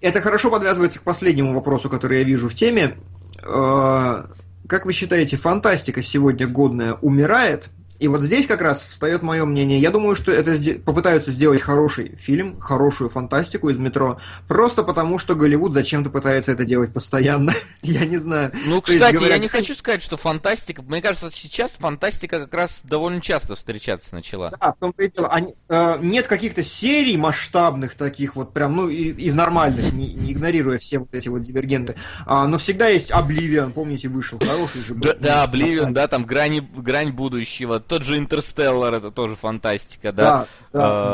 это 0.00 0.20
хорошо 0.20 0.48
подвязывается 0.52 1.00
к 1.00 1.02
последнему 1.02 1.54
вопросу, 1.54 1.90
который 1.90 2.18
я 2.18 2.24
вижу 2.24 2.48
в 2.48 2.54
теме. 2.54 2.98
А, 3.42 4.30
как 4.68 4.86
вы 4.86 4.92
считаете, 4.92 5.36
фантастика 5.36 6.02
сегодня 6.02 6.46
годная 6.46 6.94
умирает 6.94 7.68
И 7.98 8.08
вот 8.08 8.22
здесь 8.22 8.46
как 8.46 8.62
раз 8.62 8.82
встает 8.82 9.22
мое 9.22 9.44
мнение. 9.44 9.80
Я 9.80 9.90
думаю, 9.90 10.14
что 10.14 10.30
это 10.30 10.56
попытаются 10.80 11.32
сделать 11.32 11.60
хороший 11.60 12.14
фильм, 12.16 12.60
хорошую 12.60 13.10
фантастику 13.10 13.68
из 13.70 13.78
метро, 13.78 14.18
просто 14.46 14.84
потому 14.84 15.18
что 15.18 15.34
Голливуд 15.34 15.72
зачем-то 15.72 16.10
пытается 16.10 16.52
это 16.52 16.64
делать 16.64 16.92
постоянно. 16.92 17.54
я 17.82 18.04
не 18.04 18.16
знаю. 18.16 18.52
Ну, 18.66 18.80
кстати, 18.80 19.02
есть, 19.02 19.14
говорят... 19.14 19.36
я 19.36 19.38
не 19.38 19.48
хочу 19.48 19.74
сказать, 19.74 20.02
что 20.02 20.16
фантастика. 20.16 20.82
Мне 20.82 21.02
кажется, 21.02 21.30
сейчас 21.30 21.72
фантастика 21.72 22.40
как 22.40 22.54
раз 22.54 22.80
довольно 22.84 23.20
часто 23.20 23.56
встречаться 23.56 24.14
начала. 24.14 24.52
Да, 24.60 24.72
в 24.72 24.78
том-то 24.78 25.02
и 25.02 25.10
дело. 25.10 25.28
Они, 25.28 25.54
э, 25.68 25.98
нет 26.00 26.26
каких-то 26.26 26.62
серий 26.62 27.16
масштабных 27.16 27.94
таких 27.94 28.36
вот 28.36 28.52
прям, 28.52 28.76
ну, 28.76 28.88
из 28.88 29.34
нормальных, 29.34 29.92
не, 29.92 30.12
не 30.14 30.32
игнорируя 30.32 30.78
все 30.78 30.98
вот 30.98 31.12
эти 31.14 31.28
вот 31.28 31.42
дивергенты. 31.42 31.96
А, 32.26 32.46
но 32.46 32.58
всегда 32.58 32.88
есть 32.88 33.10
Обливион, 33.10 33.72
помните, 33.72 34.08
вышел 34.08 34.38
хороший 34.38 34.82
же. 34.82 34.94
Да, 34.94 35.14
да 35.14 35.42
Обливион, 35.42 35.92
да, 35.92 36.06
там 36.06 36.24
грани, 36.24 36.60
грань 36.60 37.12
будущего 37.12 37.80
тот 37.88 38.02
же 38.02 38.18
Интерстеллар, 38.18 38.94
это 38.94 39.10
тоже 39.10 39.34
фантастика, 39.34 40.12
да? 40.12 40.22
Да, 40.22 40.46
да, 40.72 40.80
а, 40.84 41.12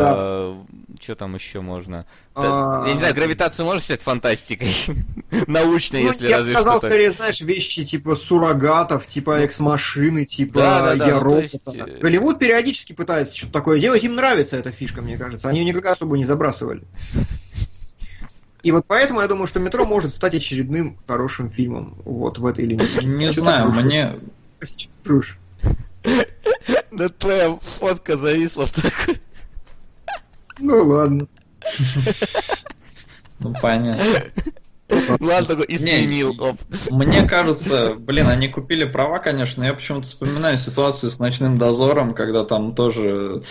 да. 0.58 0.96
Что 1.00 1.14
там 1.14 1.34
еще 1.34 1.60
можно? 1.60 2.04
А... 2.34 2.84
Я 2.86 2.92
не 2.92 2.98
знаю, 2.98 3.14
гравитацию 3.14 3.64
можно 3.64 3.80
считать 3.80 4.02
фантастикой? 4.02 4.74
Научной, 5.46 6.02
ну, 6.02 6.08
если 6.08 6.28
я 6.28 6.38
разве 6.38 6.52
сказал, 6.52 6.78
что 6.78 6.88
скорее, 6.88 7.12
знаешь, 7.12 7.40
вещи 7.40 7.84
типа 7.84 8.16
суррогатов, 8.16 9.06
типа 9.06 9.36
ну, 9.36 9.42
экс-машины, 9.42 10.24
типа 10.24 10.58
да, 10.58 10.82
да, 10.82 10.96
да, 10.96 11.06
я 11.06 11.20
ну, 11.20 11.40
есть... 11.40 11.60
Э, 11.66 11.98
Голливуд 12.00 12.38
периодически 12.38 12.92
пытается 12.92 13.36
что-то 13.36 13.52
такое 13.52 13.78
делать, 13.80 14.02
им 14.02 14.16
нравится 14.16 14.56
эта 14.56 14.70
фишка, 14.72 15.00
мне 15.00 15.16
кажется. 15.16 15.48
Они 15.48 15.60
ее 15.60 15.66
никогда 15.66 15.92
особо 15.92 16.16
не 16.16 16.24
забрасывали. 16.24 16.82
И 18.64 18.72
вот 18.72 18.84
поэтому 18.86 19.20
я 19.20 19.28
думаю, 19.28 19.46
что 19.46 19.60
метро 19.60 19.84
может 19.84 20.12
стать 20.12 20.34
очередным 20.34 20.98
хорошим 21.06 21.50
фильмом 21.50 21.96
вот 22.04 22.38
в 22.38 22.46
этой 22.46 22.64
линии. 22.64 23.04
Не 23.04 23.30
знаю, 23.30 23.70
мне... 23.70 24.18
Да 26.90 27.08
твоя 27.08 27.56
фотка 27.56 28.16
зависла 28.16 28.66
в 28.66 28.72
такой. 28.72 29.20
Ну 30.58 30.86
ладно. 30.86 31.26
Ну 33.40 33.54
понятно. 33.60 34.04
Ладно, 34.88 35.46
такой 35.46 35.66
и 35.66 35.78
сменил. 35.78 36.34
Мне 36.90 37.26
кажется, 37.26 37.94
блин, 37.94 38.28
они 38.28 38.48
купили 38.48 38.84
права, 38.84 39.18
конечно. 39.18 39.64
Я 39.64 39.74
почему-то 39.74 40.06
вспоминаю 40.06 40.58
ситуацию 40.58 41.10
с 41.10 41.18
ночным 41.18 41.58
дозором, 41.58 42.14
когда 42.14 42.44
там 42.44 42.74
тоже 42.74 43.42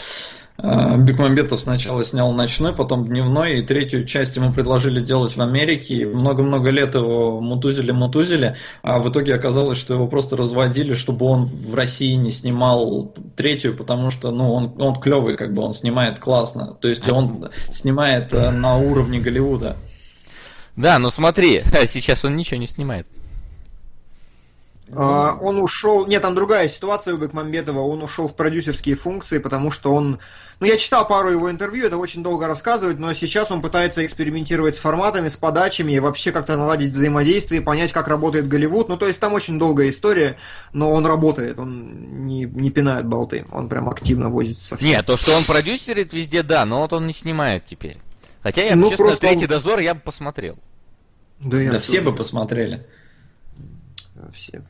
Бекмамбетов 0.57 1.59
сначала 1.59 2.05
снял 2.05 2.31
ночной, 2.31 2.73
потом 2.73 3.07
дневной, 3.07 3.59
и 3.59 3.61
третью 3.63 4.05
часть 4.05 4.35
ему 4.35 4.53
предложили 4.53 4.99
делать 4.99 5.35
в 5.35 5.41
Америке. 5.41 6.05
Много-много 6.05 6.69
лет 6.69 6.93
его 6.93 7.41
мутузили-мутузили, 7.41 8.55
а 8.83 8.99
в 8.99 9.09
итоге 9.09 9.33
оказалось, 9.33 9.79
что 9.79 9.95
его 9.95 10.07
просто 10.07 10.37
разводили, 10.37 10.93
чтобы 10.93 11.25
он 11.25 11.45
в 11.45 11.73
России 11.73 12.13
не 12.13 12.29
снимал 12.29 13.13
третью, 13.35 13.75
потому 13.75 14.11
что 14.11 14.31
ну, 14.31 14.53
он, 14.53 14.75
он 14.79 14.99
клевый, 14.99 15.37
как 15.37 15.53
бы 15.53 15.63
он 15.63 15.73
снимает 15.73 16.19
классно. 16.19 16.77
То 16.79 16.87
есть 16.87 17.09
он 17.09 17.49
снимает 17.69 18.31
э, 18.33 18.51
на 18.51 18.77
уровне 18.77 19.19
Голливуда. 19.19 19.75
Да, 20.75 20.99
но 20.99 21.09
смотри, 21.09 21.63
сейчас 21.87 22.25
он 22.25 22.35
ничего 22.35 22.59
не 22.59 22.67
снимает. 22.67 23.07
Uh, 24.95 25.37
он 25.41 25.61
ушел. 25.61 26.05
Нет, 26.05 26.21
там 26.21 26.35
другая 26.35 26.67
ситуация 26.67 27.13
у 27.13 27.17
Бекмамбетова. 27.17 27.79
Он 27.79 28.03
ушел 28.03 28.27
в 28.27 28.35
продюсерские 28.35 28.95
функции, 28.95 29.37
потому 29.39 29.71
что 29.71 29.93
он. 29.93 30.19
Ну, 30.59 30.67
я 30.67 30.77
читал 30.77 31.07
пару 31.07 31.29
его 31.29 31.51
интервью, 31.51 31.87
это 31.87 31.97
очень 31.97 32.23
долго 32.23 32.47
рассказывать, 32.47 32.97
но 32.97 33.11
сейчас 33.13 33.51
он 33.51 33.61
пытается 33.61 34.05
экспериментировать 34.05 34.75
с 34.75 34.79
форматами, 34.79 35.27
с 35.27 35.35
подачами 35.35 35.91
и 35.91 35.99
вообще 35.99 36.31
как-то 36.31 36.55
наладить 36.55 36.93
взаимодействие, 36.93 37.61
понять, 37.61 37.91
как 37.91 38.07
работает 38.07 38.47
Голливуд. 38.47 38.87
Ну, 38.87 38.95
то 38.95 39.07
есть 39.07 39.19
там 39.19 39.33
очень 39.33 39.59
долгая 39.59 39.89
история, 39.89 40.37
но 40.71 40.91
он 40.91 41.05
работает, 41.05 41.59
он 41.59 42.25
не, 42.25 42.45
не 42.45 42.69
пинает 42.69 43.05
болты, 43.07 43.45
он 43.51 43.67
прям 43.67 43.89
активно 43.89 44.29
возится. 44.29 44.77
Нет, 44.79 45.05
то, 45.05 45.17
что 45.17 45.35
он 45.35 45.43
продюсерит 45.43 46.13
везде, 46.13 46.43
да, 46.43 46.65
но 46.65 46.81
вот 46.81 46.93
он 46.93 47.07
не 47.07 47.13
снимает 47.13 47.65
теперь. 47.65 47.97
Хотя 48.41 48.61
я, 48.63 48.75
ну, 48.75 48.89
честно, 48.89 49.15
третий 49.15 49.45
он... 49.45 49.49
дозор 49.49 49.79
я 49.79 49.95
бы 49.95 50.01
посмотрел. 50.01 50.57
Да, 51.39 51.59
я 51.59 51.71
да 51.71 51.79
все 51.79 51.99
бы 51.99 52.15
посмотрели. 52.15 52.85
Все. 54.31 54.61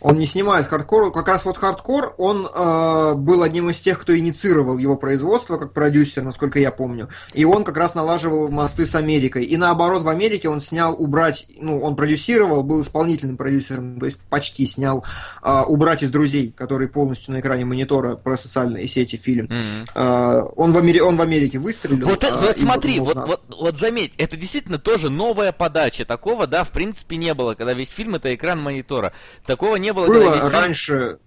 Он 0.00 0.16
не 0.16 0.26
снимает 0.26 0.66
хардкор, 0.66 1.12
как 1.12 1.28
раз 1.28 1.44
вот 1.44 1.58
хардкор, 1.58 2.14
он 2.16 2.46
э, 2.46 3.14
был 3.14 3.42
одним 3.42 3.70
из 3.70 3.78
тех, 3.80 4.00
кто 4.00 4.16
инициировал 4.16 4.78
его 4.78 4.96
производство 4.96 5.58
как 5.58 5.72
продюсер, 5.74 6.22
насколько 6.22 6.58
я 6.58 6.70
помню. 6.70 7.08
И 7.34 7.44
он 7.44 7.64
как 7.64 7.76
раз 7.76 7.94
налаживал 7.94 8.50
мосты 8.50 8.86
с 8.86 8.94
Америкой. 8.94 9.44
И 9.44 9.56
наоборот, 9.56 10.02
в 10.02 10.08
Америке 10.08 10.48
он 10.48 10.60
снял 10.60 10.94
убрать, 10.98 11.46
ну, 11.56 11.80
он 11.80 11.96
продюсировал, 11.96 12.62
был 12.62 12.80
исполнительным 12.82 13.36
продюсером, 13.36 14.00
то 14.00 14.06
есть 14.06 14.20
почти 14.30 14.66
снял 14.66 15.04
э, 15.42 15.62
убрать 15.66 16.02
из 16.02 16.10
друзей, 16.10 16.54
который 16.56 16.88
полностью 16.88 17.34
на 17.34 17.40
экране 17.40 17.66
монитора 17.66 18.16
про 18.16 18.36
социальные 18.36 18.88
сети 18.88 19.16
фильм. 19.16 19.46
Mm-hmm. 19.46 19.90
Э, 19.94 20.42
он, 20.56 20.72
в 20.72 20.78
Амери... 20.78 21.00
он 21.00 21.16
в 21.16 21.22
Америке 21.22 21.58
выстрелил. 21.58 22.06
Вот, 22.06 22.24
э, 22.24 22.30
вот 22.30 22.58
смотри, 22.58 23.00
вот, 23.00 23.16
вот, 23.16 23.42
вот 23.48 23.78
заметь, 23.78 24.14
это 24.16 24.36
действительно 24.36 24.78
тоже 24.78 25.10
новая 25.10 25.52
подача. 25.52 26.06
Такого, 26.06 26.46
да, 26.46 26.64
в 26.64 26.70
принципе, 26.70 27.16
не 27.16 27.34
было, 27.34 27.54
когда 27.54 27.74
весь 27.74 27.90
фильм 27.90 28.14
это 28.14 28.34
экран 28.34 28.60
монитора. 28.60 29.12
Такого 29.44 29.76
не 29.76 29.89
было. 29.92 30.06
Было 30.06 30.50
раньше, 30.50 31.18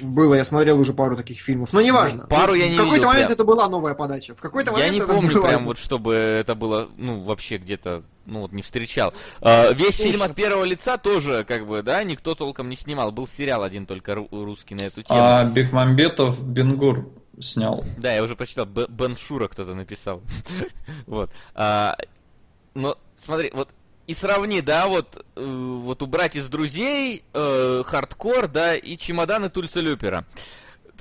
было, 0.00 0.34
я 0.34 0.44
смотрел 0.44 0.78
уже 0.78 0.92
пару 0.92 1.16
таких 1.16 1.38
фильмов, 1.38 1.72
но 1.72 1.80
неважно. 1.80 2.26
Пару 2.26 2.54
я 2.54 2.68
не 2.68 2.74
В 2.74 2.82
какой-то 2.82 3.06
момент 3.06 3.26
прям. 3.28 3.32
это 3.32 3.44
была 3.44 3.68
новая 3.68 3.94
подача. 3.94 4.34
В 4.34 4.40
какой-то 4.40 4.72
момент 4.72 4.88
Я 4.88 4.92
не 4.92 5.00
это 5.02 5.12
помню 5.12 5.34
было... 5.34 5.46
прям 5.46 5.64
вот, 5.64 5.78
чтобы 5.78 6.14
это 6.14 6.54
было, 6.54 6.88
ну, 6.98 7.22
вообще 7.22 7.56
где-то, 7.56 8.02
ну, 8.26 8.42
вот 8.42 8.52
не 8.52 8.60
встречал. 8.60 9.14
А, 9.40 9.72
весь 9.72 9.96
Слушай, 9.96 10.10
фильм 10.12 10.22
от 10.22 10.34
первого 10.34 10.64
лица 10.64 10.98
тоже, 10.98 11.44
как 11.44 11.66
бы, 11.66 11.82
да, 11.82 12.04
никто 12.04 12.34
толком 12.34 12.68
не 12.68 12.76
снимал. 12.76 13.10
Был 13.10 13.26
сериал 13.26 13.62
один 13.62 13.86
только 13.86 14.14
русский 14.14 14.74
на 14.74 14.82
эту 14.82 15.02
тему. 15.02 15.18
А 15.18 15.44
Бекмамбетов 15.44 16.42
Бенгур 16.42 17.10
снял. 17.40 17.82
Да, 17.96 18.12
я 18.12 18.22
уже 18.22 18.36
прочитал, 18.36 18.66
Бен 18.66 19.16
Шура 19.16 19.48
кто-то 19.48 19.74
написал. 19.74 20.20
вот. 21.06 21.30
А, 21.54 21.96
но, 22.74 22.98
смотри, 23.16 23.50
вот 23.54 23.70
и 24.06 24.14
сравни, 24.14 24.60
да, 24.60 24.86
вот, 24.86 25.24
э, 25.34 25.44
вот 25.44 26.02
убрать 26.02 26.36
из 26.36 26.48
друзей 26.48 27.24
э, 27.32 27.82
хардкор, 27.84 28.48
да, 28.48 28.74
и 28.74 28.96
чемоданы 28.96 29.48
Тульса 29.50 29.80
Люпера. 29.80 30.24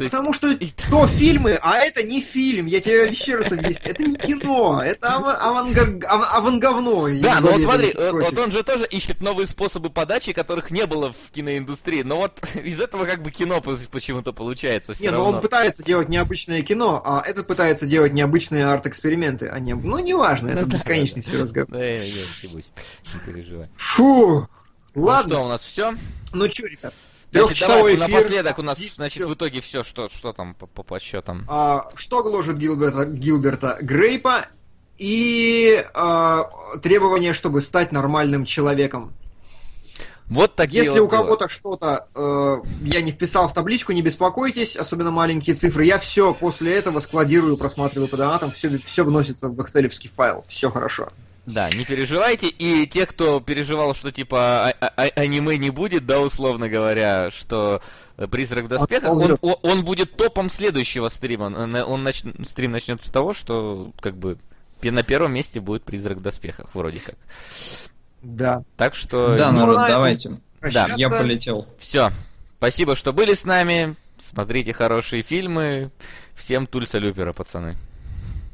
Есть... 0.04 0.12
Потому 0.12 0.34
что 0.34 0.58
то 0.90 1.08
фильмы, 1.08 1.60
а 1.62 1.78
это 1.78 2.04
не 2.04 2.22
фильм, 2.22 2.66
я 2.66 2.82
тебе 2.82 3.08
еще 3.08 3.36
раз 3.36 3.52
объясню. 3.52 3.92
Это 3.92 4.04
не 4.04 4.16
кино, 4.16 4.82
это 4.84 5.16
аванговно. 5.16 7.08
Да, 7.22 7.40
но 7.40 7.52
вот 7.52 7.62
смотри, 7.62 7.94
вот 7.96 8.38
он 8.38 8.52
же 8.52 8.64
тоже 8.64 8.86
ищет 8.86 9.22
новые 9.22 9.48
способы 9.48 9.90
подачи, 9.90 10.34
которых 10.34 10.72
не 10.72 10.86
было 10.86 11.14
в 11.14 11.32
киноиндустрии. 11.32 12.02
Но 12.04 12.18
вот 12.18 12.40
из 12.56 12.80
этого 12.80 13.06
как 13.06 13.22
бы 13.22 13.32
кино 13.32 13.62
почему-то 13.62 14.34
получается. 14.34 14.94
Не, 15.00 15.10
но 15.10 15.24
он 15.24 15.42
пытается 15.42 15.84
делать 15.84 16.10
необычное 16.10 16.62
кино, 16.62 17.02
а 17.06 17.22
этот 17.26 17.48
пытается 17.48 17.86
делать 17.86 18.14
необычные 18.14 18.66
арт-эксперименты. 18.66 19.48
А 19.48 19.60
не... 19.60 19.74
Ну, 19.74 20.00
неважно, 20.00 20.50
это 20.50 20.66
бесконечный 20.66 21.22
все 21.22 21.42
разговор. 21.42 21.70
Да, 21.72 21.84
я 21.84 22.04
не 22.04 22.14
переживай. 23.26 23.70
Фу! 23.78 24.48
Ладно. 24.96 25.30
Ну 25.30 25.36
что, 25.36 25.46
у 25.46 25.50
нас 25.50 25.62
все? 25.62 25.94
Ну 26.34 26.50
что, 26.50 26.68
ребят, 26.68 26.94
Трехчасовой 27.36 27.96
эфир. 27.96 28.08
Напоследок 28.08 28.60
у 28.60 28.62
нас, 28.62 28.78
значит, 28.96 29.26
в 29.26 29.34
итоге 29.34 29.62
все, 29.62 29.84
что, 29.84 30.10
что 30.10 30.34
там 30.34 30.56
по, 30.56 30.68
по 30.68 30.84
подсчетам. 30.84 31.46
А, 31.48 31.90
что 31.96 32.24
гложет 32.24 32.58
Гилберта, 32.58 33.06
Гилберта 33.06 33.78
Грейпа 33.82 34.46
и 34.98 35.86
а, 35.94 36.50
требование, 36.82 37.34
чтобы 37.34 37.62
стать 37.62 37.92
нормальным 37.92 38.46
человеком. 38.46 39.14
Вот 40.28 40.56
такие 40.56 40.84
Если 40.84 41.00
вот 41.00 41.06
у 41.06 41.08
кого-то 41.08 41.48
что-то 41.48 42.08
э, 42.16 42.58
я 42.82 43.02
не 43.02 43.12
вписал 43.12 43.48
в 43.48 43.54
табличку, 43.54 43.92
не 43.92 44.02
беспокойтесь, 44.02 44.76
особенно 44.76 45.12
маленькие 45.12 45.56
цифры. 45.56 45.86
Я 45.86 46.00
все 46.00 46.34
после 46.34 46.74
этого 46.74 47.00
складирую, 47.00 47.58
просматриваю 47.58 48.08
по 48.08 48.18
донатам, 48.18 48.52
все, 48.52 48.80
все 48.80 49.04
вносится 49.04 49.50
в 49.50 49.62
экселевский 49.62 50.10
файл, 50.10 50.44
все 50.48 50.72
хорошо. 50.72 51.10
Да, 51.46 51.70
не 51.70 51.86
переживайте. 51.86 52.48
И 52.48 52.88
те, 52.88 53.06
кто 53.06 53.40
переживал, 53.40 53.94
что 53.94 54.12
типа 54.12 54.70
а 54.70 54.76
а 54.82 54.94
а 54.98 55.04
аниме 55.22 55.58
не 55.58 55.70
будет, 55.70 56.06
да, 56.06 56.20
условно 56.20 56.70
говоря, 56.70 57.30
что 57.32 57.82
Призрак 58.32 58.66
в 58.66 58.68
доспехах, 58.68 59.12
он, 59.12 59.38
он, 59.42 59.56
он 59.62 59.84
будет 59.84 60.16
топом 60.16 60.50
следующего 60.50 61.10
стрима. 61.10 61.46
Он 61.46 62.04
нач... 62.04 62.24
Стрим 62.44 62.72
начнется 62.72 63.08
с 63.08 63.12
того, 63.12 63.34
что 63.34 63.92
как 64.00 64.18
бы 64.18 64.40
на 64.82 65.04
первом 65.04 65.34
месте 65.34 65.60
будет 65.60 65.84
Призрак 65.84 66.18
в 66.18 66.22
доспехах, 66.22 66.74
вроде 66.74 67.00
как. 67.00 67.16
Да. 68.22 68.64
Так 68.78 68.96
что... 68.96 69.38
Да, 69.38 69.52
народ, 69.52 69.78
ну, 69.78 69.88
давайте. 69.88 70.38
Да, 70.62 70.90
я 70.96 71.10
полетел. 71.10 71.68
Все. 71.80 72.12
Спасибо, 72.58 72.96
что 72.96 73.14
были 73.14 73.34
с 73.34 73.44
нами. 73.44 73.96
Смотрите 74.20 74.74
хорошие 74.74 75.22
фильмы. 75.22 75.92
Всем 76.34 76.66
Тульса 76.66 76.98
Люпера, 76.98 77.34
пацаны. 77.34 77.78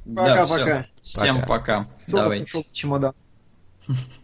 Пока-пока. 0.06 0.86
Всем 1.02 1.46
пока. 1.46 1.88
Давай. 2.08 2.46
чемодан. 2.72 3.14